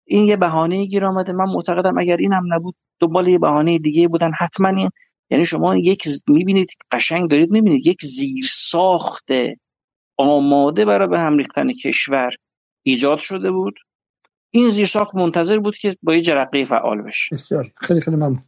این 0.04 0.24
یه 0.24 0.36
بهانه 0.36 0.86
گیر 0.86 1.04
آمده. 1.04 1.32
من 1.32 1.44
معتقدم 1.44 1.98
اگر 1.98 2.16
این 2.16 2.32
هم 2.32 2.54
نبود 2.54 2.76
دنبال 3.00 3.28
یه 3.28 3.38
بهانه 3.38 3.78
دیگه 3.78 4.08
بودن 4.08 4.30
حتما 4.38 4.68
این 4.68 4.88
یعنی 5.30 5.44
شما 5.44 5.76
یک 5.76 6.08
می‌بینید 6.28 6.68
قشنگ 6.92 7.30
دارید 7.30 7.52
می‌بینید 7.52 7.86
یک 7.86 8.04
زیر 8.04 8.46
ساخت 8.50 9.28
آماده 10.16 10.84
برای 10.84 11.08
به 11.08 11.18
هم 11.18 11.38
ریختن 11.38 11.72
کشور 11.72 12.30
ایجاد 12.82 13.18
شده 13.18 13.50
بود. 13.50 13.78
این 14.50 14.70
زیر 14.70 14.86
ساخت 14.86 15.14
منتظر 15.14 15.58
بود 15.58 15.76
که 15.76 15.96
با 16.02 16.14
یه 16.14 16.20
جرقه 16.20 16.64
فعال 16.64 17.02
بشه. 17.02 17.36
بسیار. 17.36 17.70
خیلی 17.76 18.00
خیلی 18.00 18.16
ممنون. 18.16 18.44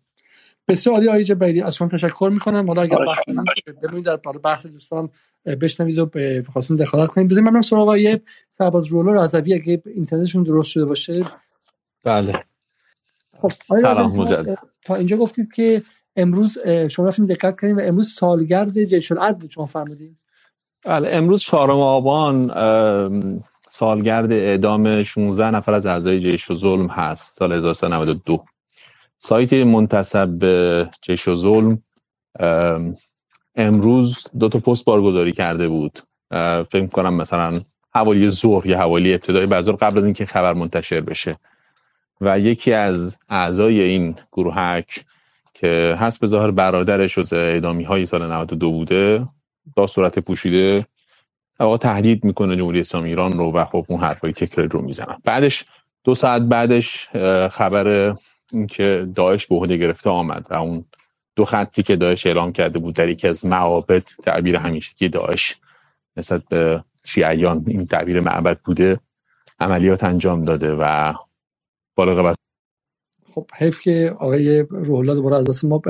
بسیار 0.68 0.94
عالی. 0.94 1.08
آقای 1.08 1.24
جبیدی 1.24 1.62
از 1.62 1.74
شما 1.74 1.88
تشکر 1.88 2.30
می‌کنم. 2.32 2.66
حالا 2.66 2.82
اگر 2.82 2.98
ببینید 3.82 4.04
در 4.04 4.16
بحث 4.16 4.66
دوستان 4.66 5.10
بشنوید 5.60 5.98
و 5.98 6.06
بخواستیم 6.48 6.76
دخالت 6.76 7.10
کنیم. 7.10 7.28
بزنیم 7.28 7.48
من 7.48 7.60
سراغ 7.60 7.82
آقای 7.82 8.20
سرباز 8.50 8.86
رولو 8.86 9.14
رضوی 9.14 9.54
اگه 9.54 9.82
اینترنتشون 9.86 10.42
درست 10.42 10.68
شده 10.68 10.84
باشه. 10.84 11.24
بله. 12.04 12.44
خب 13.40 13.50
تا 14.84 14.94
اینجا 14.94 15.16
گفتید 15.16 15.52
که 15.52 15.82
امروز 16.16 16.58
شما 16.90 17.06
رفتیم 17.06 17.26
دقت 17.26 17.60
کردیم 17.60 17.76
و 17.76 17.80
امروز 17.80 18.12
سالگرد 18.12 18.84
جیش 18.84 19.12
العدل 19.12 19.48
شما 19.48 19.64
فرمودید 19.64 20.16
بله 20.84 21.08
امروز 21.12 21.42
چهارم 21.42 21.80
آبان 21.80 22.46
سالگرد 23.68 24.32
اعدام 24.32 25.02
16 25.02 25.50
نفر 25.50 25.74
از 25.74 25.86
اعضای 25.86 26.20
جیش 26.20 26.50
و 26.50 26.56
ظلم 26.56 26.86
هست 26.86 27.38
سال 27.38 27.52
1392 27.52 28.44
سایت 29.18 29.52
منتصب 29.52 30.28
به 30.28 30.88
جیش 31.02 31.28
و 31.28 31.36
ظلم 31.36 31.82
امروز 33.56 34.26
دو 34.38 34.48
تا 34.48 34.58
پست 34.58 34.84
بارگذاری 34.84 35.32
کرده 35.32 35.68
بود. 35.68 36.00
فکر 36.70 36.86
کنم 36.86 37.14
مثلا 37.14 37.60
حوالی 37.94 38.28
ظهر 38.28 38.66
یا 38.66 38.78
حوالی 38.78 39.14
ابتدای 39.14 39.46
بازار 39.46 39.76
قبل 39.76 39.98
از 39.98 40.04
اینکه 40.04 40.26
خبر 40.26 40.52
منتشر 40.52 41.00
بشه. 41.00 41.36
و 42.20 42.38
یکی 42.38 42.72
از 42.72 43.16
اعضای 43.30 43.80
این 43.80 44.16
گروهک 44.32 45.04
که 45.60 45.96
هست 45.98 46.20
به 46.20 46.26
ظاهر 46.26 46.50
برادرش 46.50 47.18
از 47.18 47.32
اعدامی 47.32 47.84
های 47.84 48.06
سال 48.06 48.32
92 48.32 48.70
بوده 48.70 49.26
با 49.76 49.86
صورت 49.86 50.18
پوشیده 50.18 50.86
آقا 51.58 51.78
تهدید 51.78 52.24
می‌کنه 52.24 52.56
جمهوری 52.56 52.80
اسلامی 52.80 53.08
ایران 53.08 53.32
رو 53.32 53.52
و 53.52 53.64
خب 53.64 53.84
اون 53.88 54.00
حرفای 54.00 54.32
تکراری 54.32 54.68
رو 54.68 54.82
می‌زنن. 54.82 55.16
بعدش 55.24 55.64
دو 56.04 56.14
ساعت 56.14 56.42
بعدش 56.42 57.08
خبر 57.50 58.16
اینکه 58.52 59.08
داعش 59.14 59.46
به 59.46 59.54
عهده 59.54 59.76
گرفته 59.76 60.10
آمد 60.10 60.46
و 60.50 60.54
اون 60.54 60.84
دو 61.36 61.44
خطی 61.44 61.82
که 61.82 61.96
داعش 61.96 62.26
اعلام 62.26 62.52
کرده 62.52 62.78
بود 62.78 62.94
در 62.94 63.08
یکی 63.08 63.28
از 63.28 63.46
معابد 63.46 64.02
تعبیر 64.02 64.56
همیشگی 64.56 65.08
داعش 65.08 65.56
نسبت 66.16 66.42
به 66.48 66.84
شیعیان 67.04 67.64
این 67.66 67.86
تعبیر 67.86 68.20
معبد 68.20 68.58
بوده 68.58 69.00
عملیات 69.60 70.04
انجام 70.04 70.44
داده 70.44 70.74
و 70.74 71.14
بالغ 71.94 72.34
خب 73.34 73.46
حیف 73.56 73.80
که 73.80 74.14
آقای 74.18 74.60
روحلا 74.70 75.14
دوباره 75.14 75.36
از 75.36 75.48
دست 75.48 75.64
ما 75.64 75.82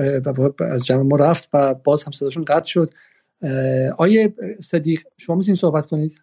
از 0.59 0.85
جمع 0.85 1.03
ما 1.03 1.17
رفت 1.17 1.49
و 1.53 1.75
باز 1.75 2.05
هم 2.05 2.13
صداشون 2.13 2.45
قطع 2.45 2.67
شد. 2.67 2.91
آیه 3.99 4.35
صدیق 4.61 5.03
شما 5.17 5.37
می‌تونید 5.37 5.61
صحبت 5.61 5.87
کنید؟ 5.87 6.23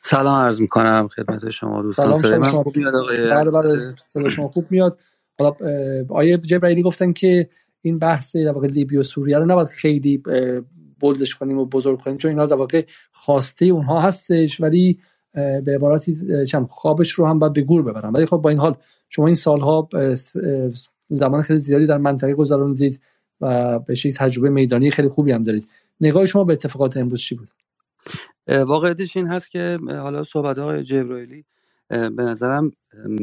سلام 0.00 0.34
عرض 0.34 0.60
می‌کنم 0.60 1.08
خدمت 1.08 1.50
شما 1.50 1.82
دوستان. 1.82 2.14
سلام 2.14 2.40
من 2.40 2.50
خوب 2.50 2.76
میاد 2.76 2.94
آقای 2.94 3.30
بله 3.30 3.50
بله 4.14 4.28
شما 4.28 4.48
خوب 4.48 4.66
میاد. 4.70 4.98
حالا 5.38 5.54
آیه 6.08 6.36
جبرائیلی 6.36 6.82
گفتن 6.82 7.12
که 7.12 7.48
این 7.82 7.98
بحث 7.98 8.36
در 8.36 8.52
واقع 8.52 8.66
لیبی 8.68 8.96
و 8.96 9.02
سوریه 9.02 9.38
رو 9.38 9.44
نباید 9.44 9.68
خیلی 9.68 10.22
بولدش 11.00 11.34
کنیم 11.34 11.58
و 11.58 11.64
بزرگ 11.64 12.00
کنیم 12.00 12.16
چون 12.16 12.30
اینا 12.30 12.46
در 12.46 12.56
واقع 12.56 12.84
خواسته 13.12 13.66
اونها 13.66 14.00
هستش 14.00 14.60
ولی 14.60 14.98
به 15.34 15.74
عبارتی 15.74 16.46
چم 16.46 16.64
خوابش 16.64 17.10
رو 17.10 17.26
هم 17.26 17.38
باید 17.38 17.52
به 17.52 17.62
گور 17.62 17.82
ببرن. 17.82 18.12
ولی 18.12 18.26
خب 18.26 18.36
با 18.36 18.50
این 18.50 18.58
حال 18.58 18.76
شما 19.08 19.26
این 19.26 19.34
سالها 19.34 19.88
زمان 21.10 21.42
خیلی 21.42 21.58
زیادی 21.58 21.86
در 21.86 21.98
منطقه 21.98 22.34
گذروندید 22.34 23.00
و 23.40 23.78
به 23.78 23.94
تجربه 23.94 24.50
میدانی 24.50 24.90
خیلی 24.90 25.08
خوبی 25.08 25.32
هم 25.32 25.42
دارید. 25.42 25.68
نگاه 26.00 26.26
شما 26.26 26.44
به 26.44 26.52
اتفاقات 26.52 26.96
امروز 26.96 27.20
چی 27.20 27.34
بود؟ 27.34 27.48
واقعیتش 28.48 29.16
این 29.16 29.26
هست 29.26 29.50
که 29.50 29.78
حالا 29.88 30.24
صحبت 30.24 30.58
های 30.58 30.82
جبرائیلی 30.82 31.44
به 31.88 32.22
نظرم 32.22 32.72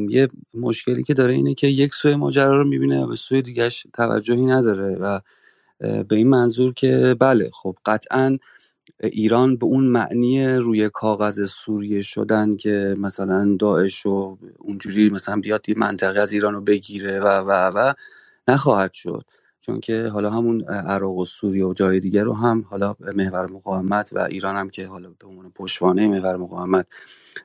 یه 0.08 0.28
مشکلی 0.54 1.02
که 1.02 1.14
داره 1.14 1.34
اینه 1.34 1.54
که 1.54 1.66
یک 1.66 1.94
سوی 1.94 2.14
ماجرا 2.14 2.58
رو 2.58 2.68
می‌بینه 2.68 3.04
و 3.04 3.14
سوی 3.14 3.42
دیگهش 3.42 3.86
توجهی 3.94 4.46
نداره 4.46 4.96
و 4.96 5.20
به 5.80 6.16
این 6.16 6.28
منظور 6.28 6.74
که 6.74 7.16
بله 7.20 7.50
خب 7.52 7.76
قطعا 7.86 8.38
ایران 9.02 9.56
به 9.56 9.66
اون 9.66 9.84
معنی 9.84 10.48
روی 10.48 10.90
کاغذ 10.90 11.44
سوریه 11.44 12.02
شدن 12.02 12.56
که 12.56 12.94
مثلا 12.98 13.56
داعش 13.60 14.06
و 14.06 14.38
اونجوری 14.58 15.08
مثلا 15.08 15.36
بیاد 15.40 15.68
یه 15.68 15.74
منطقه 15.78 16.20
از 16.20 16.32
ایران 16.32 16.54
رو 16.54 16.60
بگیره 16.60 17.20
و 17.20 17.26
و 17.26 17.50
و 17.74 17.92
نخواهد 18.48 18.92
شد. 18.92 19.24
چون 19.60 19.80
که 19.80 20.08
حالا 20.08 20.30
همون 20.30 20.64
عراق 20.64 21.16
و 21.16 21.24
سوریه 21.24 21.64
و 21.66 21.74
جای 21.74 22.00
دیگر 22.00 22.24
رو 22.24 22.34
هم 22.34 22.64
حالا 22.70 22.94
محور 23.16 23.52
مقاومت 23.52 24.10
و 24.12 24.18
ایران 24.20 24.56
هم 24.56 24.70
که 24.70 24.86
حالا 24.86 25.08
به 25.18 25.26
عنوان 25.26 25.52
پشتوانه 25.56 26.08
محور 26.08 26.36
مقاومت 26.36 26.86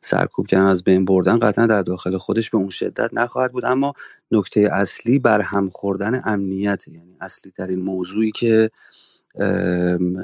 سرکوب 0.01 0.47
کردن 0.47 0.65
از 0.65 0.83
بین 0.83 1.05
بردن 1.05 1.39
قطعا 1.39 1.67
در 1.67 1.81
داخل 1.81 2.17
خودش 2.17 2.49
به 2.49 2.57
اون 2.57 2.69
شدت 2.69 3.09
نخواهد 3.13 3.51
بود. 3.51 3.65
اما 3.65 3.93
نکته 4.31 4.69
اصلی 4.73 5.19
بر 5.19 5.41
هم 5.41 5.69
خوردن 5.69 6.21
امنیت 6.25 6.87
یعنی 6.87 7.17
اصلی 7.21 7.51
ترین 7.51 7.79
موضوعی 7.79 8.31
که 8.31 8.71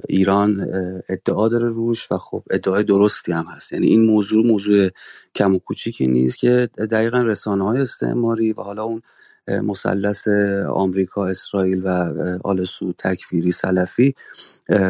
ایران 0.10 0.68
ادعا 1.10 1.48
داره 1.48 1.70
روش 1.70 2.12
و 2.12 2.18
خب 2.18 2.44
ادعای 2.50 2.84
درستی 2.84 3.32
هم 3.32 3.46
هست. 3.56 3.74
یعنی 3.74 3.88
این 3.88 4.06
موضوع 4.06 4.48
موضوع 4.48 4.90
کم 5.36 5.56
و 5.56 5.60
کوچیکی 5.60 6.08
نیست 6.08 6.38
که 6.38 6.70
دقیقا 6.92 7.22
رسانه 7.22 7.64
های 7.64 7.82
استعماری 7.82 8.54
و 8.54 8.62
حالا 8.62 8.84
اون 8.84 9.02
مثلث 9.48 10.28
آمریکا 10.70 11.26
اسرائیل 11.26 11.82
و 11.86 12.14
آل 12.44 12.64
سود 12.64 12.96
تکفیری 12.98 13.52
سلفی 13.52 14.16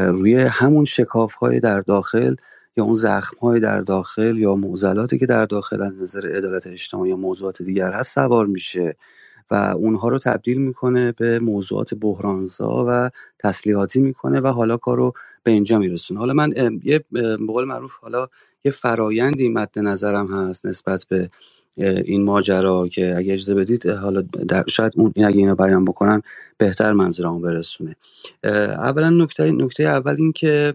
روی 0.07 0.35
همون 0.35 0.85
شکاف 0.85 1.33
های 1.33 1.59
در 1.59 1.81
داخل 1.81 2.35
یا 2.77 2.83
اون 2.83 2.95
زخم 2.95 3.37
های 3.41 3.59
در 3.59 3.81
داخل 3.81 4.37
یا 4.37 4.55
معضلاتی 4.55 5.17
که 5.19 5.25
در 5.25 5.45
داخل 5.45 5.81
از 5.81 6.01
نظر 6.01 6.31
عدالت 6.35 6.67
اجتماعی 6.67 7.09
یا 7.09 7.15
موضوعات 7.15 7.61
دیگر 7.61 7.91
هست 7.91 8.15
سوار 8.15 8.45
میشه. 8.45 8.95
و 9.51 9.55
اونها 9.55 10.09
رو 10.09 10.19
تبدیل 10.19 10.57
می‌کنه 10.57 11.11
به 11.11 11.39
موضوعات 11.39 11.93
بحرانزا 11.93 12.85
و 12.89 13.09
تسلیحاتی 13.39 13.99
می‌کنه 13.99 14.39
و 14.39 14.47
حالا 14.47 14.77
کارو 14.77 15.13
به 15.43 15.51
اینجا 15.51 15.79
میرسونه. 15.79 16.19
حالا 16.19 16.33
من 16.33 16.79
یه 16.83 17.03
به 17.11 17.37
قول 17.37 17.65
معروف 17.65 17.97
حالا 18.01 18.27
یه 18.63 18.71
فرایندی 18.71 19.49
مد 19.49 19.79
نظرم 19.79 20.27
هست 20.27 20.65
نسبت 20.65 21.05
به 21.09 21.29
این 21.77 22.23
ماجرا 22.23 22.87
که 22.87 23.17
اگه 23.17 23.33
اجازه 23.33 23.55
بدید 23.55 23.87
حالا 23.87 24.21
در 24.21 24.63
شاید 24.67 24.93
اون 24.95 25.13
اگه 25.17 25.37
اینو 25.37 25.55
بیان 25.55 25.85
بکنن 25.85 26.21
بهتر 26.57 26.93
منظورمو 26.93 27.39
برسونه. 27.39 27.95
اولا 28.43 29.09
نکته 29.09 29.51
نکته 29.51 29.83
اول 29.83 30.15
این 30.19 30.31
که 30.31 30.73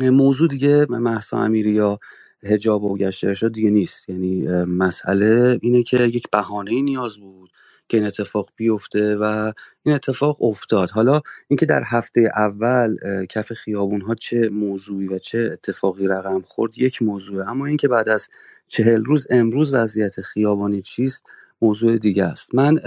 موضوع 0.00 0.48
دیگه 0.48 0.86
محسا 0.90 1.38
امیری 1.38 1.70
یا 1.70 1.98
هجاب 2.44 2.84
و 2.84 2.96
گشت 2.96 3.24
ارشاد 3.24 3.52
دیگه 3.52 3.70
نیست. 3.70 4.08
یعنی 4.08 4.46
مسئله 4.64 5.58
اینه 5.62 5.82
که 5.82 5.96
یک 6.04 6.30
بهانه 6.32 6.82
نیاز 6.82 7.18
بود 7.18 7.50
که 7.88 7.96
این 7.96 8.06
اتفاق 8.06 8.48
بیفته 8.56 9.16
و 9.16 9.52
این 9.82 9.94
اتفاق 9.94 10.42
افتاد. 10.42 10.90
حالا 10.90 11.20
اینکه 11.48 11.66
در 11.66 11.82
هفته 11.86 12.32
اول 12.36 12.96
کف 13.30 13.52
خیابون 13.52 14.00
ها 14.00 14.14
چه 14.14 14.48
موضوعی 14.48 15.08
و 15.08 15.18
چه 15.18 15.50
اتفاقی 15.52 16.06
رقم 16.06 16.42
خورد 16.46 16.78
یک 16.78 17.02
موضوع 17.02 17.48
اما 17.48 17.66
اینکه 17.66 17.88
بعد 17.88 18.08
از 18.08 18.28
چهل 18.66 19.04
روز 19.04 19.26
امروز 19.30 19.72
وضعیت 19.72 20.20
خیابانی 20.20 20.82
چیست؟ 20.82 21.26
موضوع 21.62 21.98
دیگه 21.98 22.24
است. 22.24 22.54
من 22.54 22.78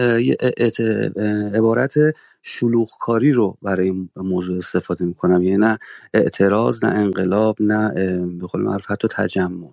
عبارت 1.53 1.93
شلوغکاری 2.41 3.31
رو 3.31 3.57
برای 3.61 3.89
این 3.89 4.09
موضوع 4.15 4.57
استفاده 4.57 5.05
می‌کنم. 5.05 5.43
یعنی 5.43 5.57
نه 5.57 5.79
اعتراض 6.13 6.83
نه 6.83 6.91
انقلاب 6.91 7.57
نه 7.59 7.91
به 8.39 8.47
قول 8.47 8.61
معروف 8.61 8.91
حتی 8.91 9.07
تجمع. 9.11 9.69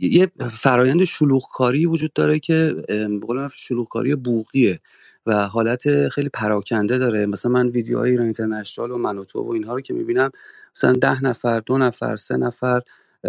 یه 0.00 0.30
فرایند 0.52 1.04
شلوغکاری 1.04 1.86
وجود 1.86 2.12
داره 2.12 2.38
که 2.38 2.74
به 3.28 3.48
شلوغکاری 3.54 4.14
بوقیه 4.14 4.80
و 5.26 5.48
حالت 5.48 6.08
خیلی 6.08 6.28
پراکنده 6.28 6.98
داره. 6.98 7.26
مثلا 7.26 7.52
من 7.52 7.68
ویدیوهای 7.68 8.10
ایران 8.10 8.24
اینترنشنال 8.24 8.90
و 8.90 8.98
منوتو 8.98 9.40
و 9.40 9.52
اینها 9.52 9.74
رو 9.74 9.80
که 9.80 9.94
می‌بینم 9.94 10.30
مثلا 10.76 10.92
ده 10.92 11.24
نفر 11.24 11.60
دو 11.60 11.78
نفر 11.78 12.16
سه 12.16 12.36
نفر 12.36 12.80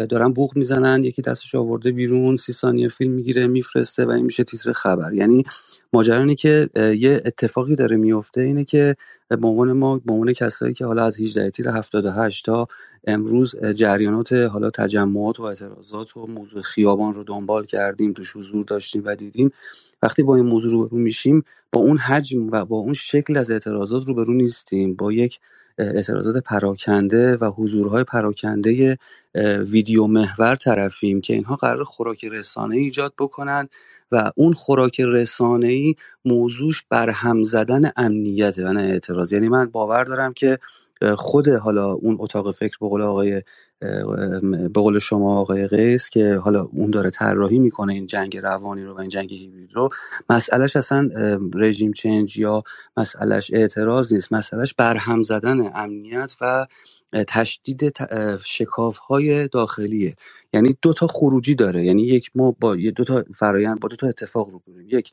دارن 0.09 0.33
بوق 0.33 0.57
می‌زنن 0.57 1.03
یکی 1.03 1.21
دستش 1.21 1.55
آورده 1.55 1.91
بیرون 1.91 2.37
سی 2.37 2.53
ثانیه 2.53 2.89
فیلم 2.89 3.11
می‌گیره 3.11 3.47
میفرسته 3.47 4.05
و 4.05 4.09
این 4.09 4.25
میشه 4.25 4.43
تیتر 4.43 4.71
خبر. 4.71 5.13
یعنی 5.13 5.43
ماجرا 5.93 6.33
که 6.33 6.69
یه 6.75 7.21
اتفاقی 7.25 7.75
داره 7.75 7.97
میفته 7.97 8.41
اینه 8.41 8.63
که 8.63 8.95
به 9.29 9.47
عنوان 9.47 9.71
ما 9.71 9.97
به 10.05 10.13
عنوان 10.13 10.33
کسایی 10.33 10.73
که 10.73 10.85
حالا 10.85 11.05
از 11.05 11.19
18 11.19 11.49
تیر 11.49 11.69
78 11.69 12.45
تا 12.45 12.67
امروز 13.07 13.55
جریانات 13.75 14.33
حالا 14.33 14.69
تجمعات 14.69 15.39
و 15.39 15.43
اعتراضات 15.43 16.17
و 16.17 16.27
موضوع 16.27 16.61
خیابان 16.61 17.13
رو 17.13 17.23
دنبال 17.23 17.65
کردیم 17.65 18.13
توش 18.13 18.35
حضور 18.35 18.63
داشتیم 18.63 19.01
و 19.05 19.15
دیدیم. 19.15 19.51
وقتی 20.03 20.23
با 20.23 20.35
این 20.35 20.45
موضوع 20.45 20.71
روبرو 20.71 20.97
میشیم 20.97 21.43
با 21.71 21.79
اون 21.79 21.97
حجم 21.97 22.47
و 22.51 22.65
با 22.65 22.77
اون 22.77 22.93
شکل 22.93 23.37
از 23.37 23.51
اعتراضات 23.51 24.07
روبرو 24.07 24.33
نیستیم. 24.33 24.95
با 24.95 25.11
یک 25.11 25.39
اعتراضات 25.77 26.43
پراکنده 26.43 27.37
و 27.37 27.51
حضورهای 27.51 28.03
پراکنده 28.03 28.97
ویدیو 29.67 30.07
محور 30.07 30.55
طرفیم 30.55 31.21
که 31.21 31.33
اینها 31.33 31.55
قرار 31.55 31.83
خوراک 31.83 32.25
رسانه 32.25 32.75
ایجاد 32.75 33.13
بکنن 33.19 33.69
و 34.11 34.31
اون 34.35 34.53
خوراک 34.53 35.01
رسانه 35.01 35.67
ای 35.67 35.95
موضوعش 36.25 36.83
برهم 36.89 37.43
زدن 37.43 37.91
امنیت 37.95 38.57
و 38.57 38.73
نه 38.73 38.81
اعتراض. 38.81 39.33
یعنی 39.33 39.49
من 39.49 39.65
باور 39.65 40.03
دارم 40.03 40.33
که 40.33 40.59
خود 41.15 41.47
حالا 41.47 41.91
اون 41.91 42.17
اتاق 42.19 42.51
فکر 42.51 42.77
به 42.79 43.03
آقای 43.03 43.41
به 44.73 44.81
قول 44.81 44.99
شما 44.99 45.39
آقای 45.39 45.67
قیس 45.67 46.09
که 46.09 46.35
حالا 46.35 46.69
اون 46.71 46.91
داره 46.91 47.09
طراحی 47.09 47.59
می‌کنه 47.59 47.93
این 47.93 48.05
جنگ 48.07 48.37
روانی 48.37 48.83
رو 48.83 48.95
و 48.97 48.99
این 48.99 49.09
جنگ 49.09 49.33
هیبرید 49.33 49.73
رو 49.73 49.89
مسئلهش 50.29 50.75
اصلا 50.75 51.09
رژیم 51.55 51.93
چنج 51.93 52.37
یا 52.39 52.63
مسئلهش 52.97 53.51
اعتراض 53.53 54.13
نیست 54.13 54.33
مسئلهش 54.33 54.73
برهم 54.73 55.23
زدن 55.23 55.71
امنیت 55.75 56.35
و 56.41 56.67
تشدید 57.23 57.93
شکاف 58.45 58.97
های 58.97 59.47
داخلیه. 59.47 60.15
یعنی 60.53 60.77
دو 60.81 60.93
تا 60.93 61.07
خروجی 61.07 61.55
داره. 61.55 61.85
یعنی 61.85 62.03
یک 62.03 62.31
ما 62.35 62.55
با 62.59 62.75
دو 62.75 63.03
تا 63.03 63.23
فرایند 63.35 63.79
با 63.79 63.87
دو 63.87 63.95
تا 63.95 64.07
اتفاق 64.07 64.49
رو 64.49 64.61
بریم. 64.67 64.87
یک 64.91 65.11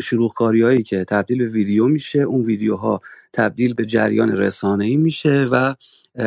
شلوغ 0.00 0.42
هایی 0.42 0.82
که 0.82 1.04
تبدیل 1.04 1.38
به 1.38 1.46
ویدیو 1.46 1.86
میشه 1.86 2.18
اون 2.18 2.44
ویدیوها 2.44 3.00
تبدیل 3.32 3.74
به 3.74 3.84
جریان 3.84 4.36
رسانه 4.36 4.84
ای 4.84 4.96
میشه 4.96 5.46
و 5.50 5.74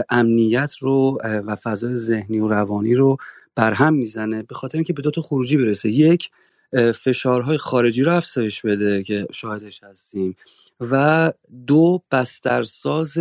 امنیت 0.10 0.74
رو 0.80 1.18
و 1.24 1.56
فضای 1.56 1.96
ذهنی 1.96 2.40
و 2.40 2.48
روانی 2.48 2.96
رو 2.96 3.18
برهم 3.56 3.94
می‌زنه 3.94 4.44
به 4.44 4.56
خاطر 4.56 4.78
اینکه 4.78 4.94
به 4.94 5.02
دو 5.02 5.12
تا 5.12 5.22
خروجی 5.22 5.58
برسه. 5.58 5.90
یک 5.90 6.30
فشارهای 6.76 7.58
خارجی 7.58 8.04
رو 8.04 8.12
افزایش 8.16 8.62
بده 8.62 9.04
که 9.04 9.28
شاهدش 9.32 9.84
هستیم. 9.84 10.36
و 10.82 11.32
دو 11.68 12.04
بسترساز 12.12 13.18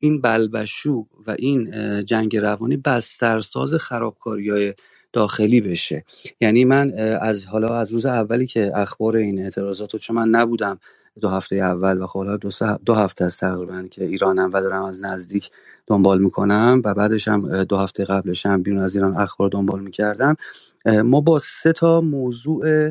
این 0.00 0.20
بلبشو 0.20 1.06
و 1.26 1.34
این 1.38 1.70
جنگ 2.04 2.36
روانی 2.36 2.76
بسترساز 2.76 3.74
خرابکاری 3.74 4.50
های 4.50 4.74
داخلی 5.12 5.60
بشه. 5.60 6.04
یعنی 6.40 6.64
من 6.64 6.92
از 7.20 7.46
حالا 7.46 7.76
از 7.76 7.92
روز 7.92 8.06
اولی 8.06 8.46
که 8.46 8.72
اخبار 8.74 9.16
این 9.16 9.42
اعتراضات 9.42 9.92
رو 9.92 9.98
چون 9.98 10.16
من 10.16 10.28
نبودم 10.28 10.78
دو 11.20 11.28
هفته 11.28 11.56
اول 11.56 12.02
و 12.02 12.06
خب 12.06 12.36
دو, 12.36 12.48
دو 12.86 12.94
هفته 12.94 13.24
از 13.24 13.36
تقریبا 13.36 13.82
که 13.90 14.04
ایرانم 14.04 14.50
و 14.52 14.60
دارم 14.60 14.82
از 14.82 15.00
نزدیک 15.00 15.50
دنبال 15.86 16.22
می‌کنم 16.22 16.82
و 16.84 16.94
بعدش 16.94 17.28
هم 17.28 17.64
دو 17.64 17.76
هفته 17.76 18.04
قبلش 18.04 18.46
هم 18.46 18.62
بیرون 18.62 18.82
از 18.82 18.96
ایران 18.96 19.16
اخبار 19.16 19.48
دنبال 19.48 19.80
می‌کردم. 19.80 20.36
ما 20.86 21.20
با 21.20 21.38
سه 21.38 21.72
تا 21.72 22.00
موضوع 22.00 22.90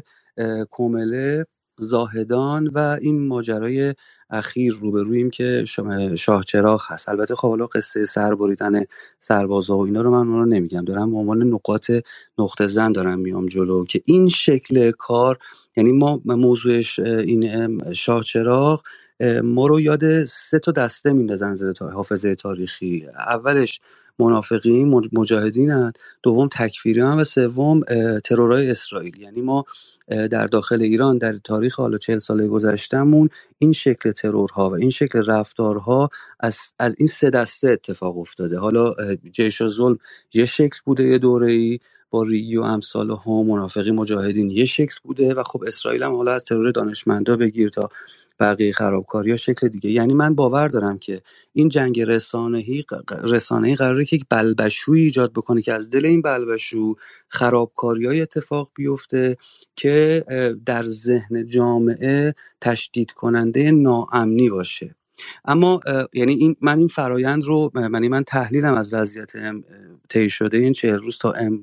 کومله 0.72 1.46
زاهدان 1.80 2.68
و 2.68 2.98
این 3.02 3.28
ماجرای 3.28 3.96
اخیر 4.30 4.74
روبرویم 4.74 5.30
که 5.30 5.66
شاه 6.18 6.44
چراغ 6.44 6.82
هست. 6.88 7.10
البته 7.10 7.36
خب 7.36 7.50
حالا 7.50 7.68
قصه 7.68 8.06
سر 8.06 8.36
بریدن 8.36 8.84
سربازا 9.20 9.78
و 9.78 9.82
اینا 9.86 10.02
رو 10.02 10.12
من 10.12 10.28
رو 10.40 10.46
نمیگم. 10.46 10.86
دارم 10.86 11.12
به 11.12 11.18
عنوان 11.18 11.44
نقاط 11.44 11.92
نقطه 12.40 12.68
زن 12.68 12.92
دارم 12.92 13.20
میام 13.20 13.48
جلو 13.48 13.86
که 13.86 14.02
این 14.06 14.30
شکل 14.30 14.92
کار 14.92 15.40
یعنی 15.78 15.92
ما 15.92 16.22
موضوعش 16.26 17.00
این 17.00 17.94
شاه 17.94 18.24
چراغ 18.24 18.84
ما 19.44 19.68
رو 19.68 19.82
یاد 19.82 20.24
سه 20.26 20.60
تا 20.60 20.72
دسته 20.72 21.14
میندازن 21.14 21.56
زیر 21.56 21.74
حافظه 21.94 22.36
تاریخی. 22.36 23.08
اولش 23.18 23.82
منافقین 24.20 25.10
مجاهدینن. 25.14 25.94
دوم 26.24 26.50
تکفیریان 26.52 27.20
و 27.20 27.24
سوم 27.24 27.82
ترورای 28.24 28.72
اسرائیل. 28.72 29.22
یعنی 29.22 29.42
ما 29.42 29.66
در 30.08 30.48
داخل 30.48 30.82
ایران 30.82 31.18
در 31.18 31.34
تاریخ 31.34 31.76
حالا 31.76 31.98
چهل 31.98 32.20
ساله 32.20 32.48
گذشتهمون 32.48 33.30
این 33.60 33.74
شکل 33.74 34.12
ترورها 34.12 34.70
و 34.70 34.74
این 34.74 34.90
شکل 34.90 35.26
رفتارها 35.26 36.10
از, 36.40 36.58
از 36.80 36.96
این 36.98 37.08
سه 37.08 37.30
دسته 37.30 37.70
اتفاق 37.70 38.18
افتاده. 38.18 38.60
حالا 38.60 38.94
جیش 39.32 39.62
و 39.62 39.68
ظلم 39.68 39.98
یه 40.34 40.46
شکل 40.46 40.80
بوده 40.86 41.04
یه 41.04 41.18
دوره 41.18 41.52
ای 41.52 41.80
با 42.14 42.24
ریگی 42.24 42.58
و 42.58 42.62
امثال 42.62 43.10
ها 43.10 43.44
منافقی 43.44 43.92
مجاهدین 43.92 44.52
یه 44.52 44.66
شکل 44.66 44.96
بوده 45.04 45.34
و 45.34 45.44
خب 45.44 45.64
اسرائیل 45.68 46.04
هم 46.04 46.16
حالا 46.16 46.34
از 46.34 46.46
ترور 46.46 46.72
دانشمندا 46.72 47.38
بگیر 47.38 47.70
تا 47.70 47.90
بقیه 48.40 48.74
خرابکاری 48.74 49.32
ها 49.32 49.38
شکل 49.38 49.68
دیگه. 49.68 49.92
یعنی 49.92 50.14
من 50.14 50.36
باور 50.36 50.68
دارم 50.68 50.98
که 51.00 51.22
این 51.54 51.70
جنگ 51.70 52.02
رسانه‌ای 52.02 52.84
رسانه‌ای 53.24 53.76
قراره 53.76 54.06
که 54.06 54.16
یک 54.16 54.26
بلبشوی 54.30 55.02
ایجاد 55.02 55.34
بکنه 55.34 55.62
که 55.62 55.74
از 55.74 55.90
دل 55.90 56.06
این 56.06 56.22
بلبشو 56.22 56.96
خرابکاری 57.28 58.06
های 58.06 58.22
اتفاق 58.22 58.72
بیفته 58.76 59.38
که 59.76 60.26
در 60.66 60.84
ذهن 60.84 61.48
جامعه 61.48 62.36
تشدید 62.62 63.12
کننده 63.12 63.72
ناامنی 63.72 64.50
باشه. 64.50 64.96
اما 65.46 65.80
یعنی 66.14 66.34
این 66.34 66.56
من 66.62 66.80
این 66.80 66.88
فرایند 66.88 67.44
رو 67.44 67.72
من 67.74 68.08
من 68.08 68.24
تحلیلم 68.24 68.74
از 68.74 68.94
وضعیت 68.94 69.32
طی 70.10 70.30
شده 70.30 70.58
این 70.58 70.74
چهل 70.74 71.00
روز 71.00 71.18
تا 71.18 71.32
ام 71.32 71.62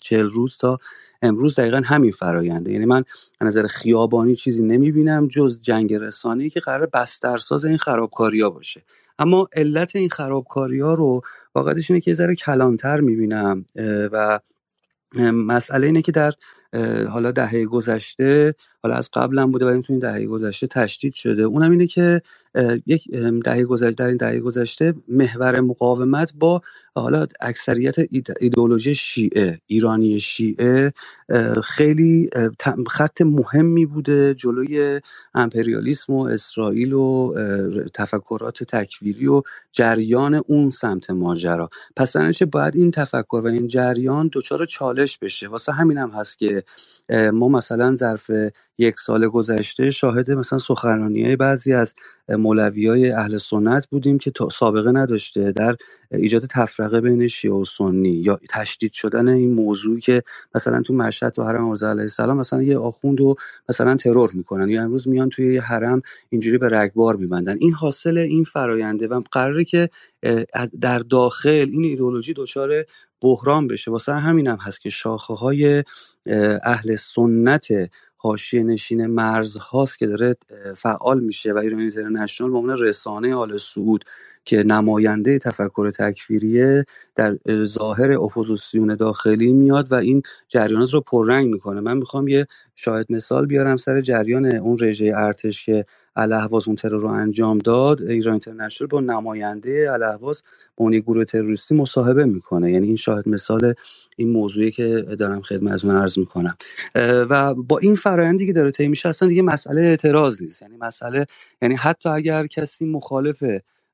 چهل 0.00 0.28
روز 0.28 0.56
تا 0.56 0.78
امروز 1.22 1.58
دقیقا 1.60 1.82
همین 1.84 2.12
فراینده 2.12 2.72
یعنی 2.72 2.84
من 2.84 3.04
از 3.40 3.46
نظر 3.46 3.66
خیابانی 3.66 4.34
چیزی 4.34 4.62
نمی‌بینم 4.62 5.28
جز 5.28 5.60
جنگ 5.60 5.94
رسانی 5.94 6.50
که 6.50 6.60
قرار 6.60 6.86
بسترساز 6.86 7.64
این 7.64 7.76
خرابکاری 7.76 8.40
ها 8.40 8.50
باشه. 8.50 8.82
اما 9.18 9.48
علت 9.52 9.96
این 9.96 10.08
خرابکاری 10.08 10.80
ها 10.80 10.94
رو 10.94 11.22
واقعتش 11.54 11.90
اینه 11.90 12.00
که 12.00 12.14
ذره 12.14 12.34
کلانتر 12.34 13.00
می‌بینم 13.00 13.64
و 14.12 14.40
مسئله 15.32 15.86
اینه 15.86 16.02
که 16.02 16.12
در 16.12 16.32
حالا 17.08 17.30
دهه 17.30 17.64
گذشته 17.64 18.54
حالا 18.82 18.94
از 18.94 19.10
قبلا 19.12 19.46
بوده 19.46 19.66
ولی 19.66 19.82
تو 19.82 19.92
این 19.92 20.00
دهه 20.00 20.26
گذشته 20.26 20.66
تشدید 20.66 21.12
شده. 21.12 21.42
اونم 21.42 21.70
اینه 21.70 21.86
که 21.86 22.22
یک 22.86 23.10
دهه 23.44 23.64
گذشته 23.64 23.94
در 23.94 24.06
این 24.06 24.16
دهه 24.16 24.40
گذشته 24.40 24.94
محور 25.08 25.60
مقاومت 25.60 26.32
با 26.38 26.62
حالا 26.94 27.26
اکثریت 27.40 27.94
ایدئولوژی 28.40 28.94
شیعه 28.94 29.60
ایرانی 29.66 30.20
شیعه 30.20 30.92
خیلی 31.64 32.30
خط 32.88 33.22
مهمی 33.22 33.86
بوده 33.86 34.34
جلوی 34.34 35.00
امپریالیسم 35.34 36.12
و 36.12 36.22
اسرائیل 36.22 36.92
و 36.92 37.34
تفکرات 37.94 38.62
تکویری 38.62 39.26
و 39.26 39.42
جریان 39.72 40.42
اون 40.46 40.70
سمت 40.70 41.10
ماجرا. 41.10 41.70
پس 41.96 42.16
باید 42.52 42.76
این 42.76 42.90
تفکر 42.90 43.40
و 43.44 43.46
این 43.46 43.66
جریان 43.66 44.30
دچار 44.32 44.64
چالش 44.64 45.18
بشه. 45.18 45.48
واسه 45.48 45.72
همین 45.72 45.98
هم 45.98 46.10
هست 46.10 46.38
که 46.38 46.62
ما 47.32 47.48
مثلا 47.48 47.96
ظرف 47.96 48.30
یک 48.82 48.98
سال 48.98 49.28
گذشته 49.28 49.90
شاهد 49.90 50.30
مثلا 50.30 50.58
سخنرانی 50.58 51.36
بعضی 51.36 51.72
از 51.72 51.94
مولوی 52.28 52.88
های 52.88 53.10
اهل 53.10 53.38
سنت 53.38 53.86
بودیم 53.86 54.18
که 54.18 54.32
سابقه 54.52 54.92
نداشته 54.92 55.52
در 55.52 55.76
ایجاد 56.12 56.46
تفرقه 56.46 57.00
بین 57.00 57.28
شیعه 57.28 57.54
و 57.54 57.64
سنی 57.64 58.08
یا 58.08 58.40
تشدید 58.50 58.92
شدن 58.92 59.28
این 59.28 59.54
موضوعی 59.54 60.00
که 60.00 60.22
مثلا 60.54 60.82
تو 60.82 60.94
مشهد 60.94 61.38
و 61.38 61.44
حرم 61.44 61.70
علیه 61.70 62.02
السلام 62.02 62.36
مثلا 62.36 62.62
یه 62.62 62.78
آخوند 62.78 63.20
رو 63.20 63.34
مثلا 63.68 63.96
ترور 63.96 64.30
می‌کنن 64.34 64.68
یا 64.68 64.82
امروز 64.82 65.08
میان 65.08 65.28
توی 65.28 65.54
یه 65.54 65.60
حرم 65.60 66.02
اینجوری 66.28 66.58
به 66.58 66.68
رگبار 66.68 67.16
میبندن. 67.16 67.56
این 67.60 67.72
حاصل 67.72 68.18
این 68.18 68.44
فراینده 68.44 69.08
و 69.08 69.22
قراره 69.32 69.64
که 69.64 69.88
در 70.80 70.98
داخل 70.98 71.66
این 71.72 71.84
ایدولوژی 71.84 72.34
دچار 72.36 72.84
بحران 73.20 73.68
بشه. 73.68 73.90
واسه 73.90 74.12
همینم 74.12 74.58
هست 74.60 74.80
که 74.80 74.90
شاخه 74.90 75.34
های 75.34 75.84
اهل 76.62 76.96
سنت 76.96 77.66
حاشیه 78.22 78.62
نشین 78.62 79.06
مرز 79.06 79.56
هاست 79.56 79.98
که 79.98 80.06
داره 80.06 80.36
فعال 80.76 81.20
میشه 81.20 81.52
و 81.52 81.58
ایران 81.58 81.80
اینترنشنال 81.80 82.50
به 82.50 82.58
عنوان 82.58 82.78
رسانه 82.78 83.34
آل 83.34 83.58
سعود 83.58 84.04
که 84.44 84.62
نماینده 84.62 85.38
تفکر 85.38 85.90
تکفیریه 85.90 86.86
در 87.16 87.38
ظاهر 87.64 88.12
اپوزیسیون 88.12 88.96
داخلی 88.96 89.52
میاد 89.52 89.92
و 89.92 89.94
این 89.94 90.22
جریانات 90.48 90.94
رو 90.94 91.00
پررنگ 91.00 91.52
می‌کنه. 91.52 91.80
من 91.80 91.96
می‌خوام 91.98 92.28
یه 92.28 92.46
شاهد 92.76 93.06
مثال 93.10 93.46
بیارم 93.46 93.76
سر 93.76 94.00
جریان 94.00 94.46
اون 94.46 94.78
رژه 94.80 95.12
ارتش 95.16 95.66
که 95.66 95.86
الاهواز 96.16 96.68
اون 96.68 96.76
ترور 96.76 97.00
رو 97.00 97.08
انجام 97.08 97.58
داد. 97.58 98.02
ایران 98.02 98.32
اینترنشنال 98.32 98.88
با 98.88 99.00
نماینده 99.00 99.88
الاهواز 99.92 100.42
با 100.76 100.84
اون 100.84 100.98
گروه 100.98 101.24
تروریستی 101.24 101.74
مصاحبه 101.74 102.24
می‌کنه. 102.24 102.72
یعنی 102.72 102.86
این 102.86 102.96
شاهد 102.96 103.28
مثال 103.28 103.74
این 104.16 104.30
موضوعی 104.30 104.70
که 104.70 104.88
دارم 105.18 105.40
خدمتتون 105.40 105.90
عرض 105.90 106.18
می‌کنم. 106.18 106.56
و 107.30 107.54
با 107.54 107.78
این 107.78 107.94
فرایندی 107.94 108.46
که 108.46 108.52
داره 108.52 108.70
طی 108.70 108.88
میشه 108.88 109.08
اصلا 109.08 109.28
دیگه 109.28 109.42
مسئله 109.42 109.82
اعتراض 109.82 110.42
نیست. 110.42 110.62
یعنی 110.62 110.76
مسئله 110.76 111.26
یعنی 111.62 111.74
حتی 111.74 112.08
اگر 112.08 112.46
کسی 112.46 112.84
مخالف 112.84 113.44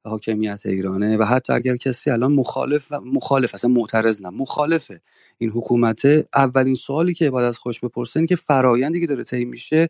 حاکمیت 0.05 0.61
ایرانه 0.65 1.17
و 1.17 1.23
حتی 1.25 1.53
اگر 1.53 1.77
کسی 1.77 2.11
الان 2.11 2.33
مخالف 2.33 2.93
مخالف 2.93 3.55
اصلا 3.55 3.71
معترض 3.71 4.23
نه 4.23 4.31
مخالفه 4.31 5.01
این 5.39 5.51
حکومت 5.51 6.03
اولین 6.35 6.75
سوالی 6.75 7.15
که 7.15 7.31
باید 7.31 7.49
از 7.49 7.59
خوش 7.59 7.81
بپرسه 7.81 8.27
که 8.27 8.37
فرایندی 8.37 9.01
که 9.01 9.07
داره 9.07 9.25
طی 9.25 9.45
میشه 9.45 9.89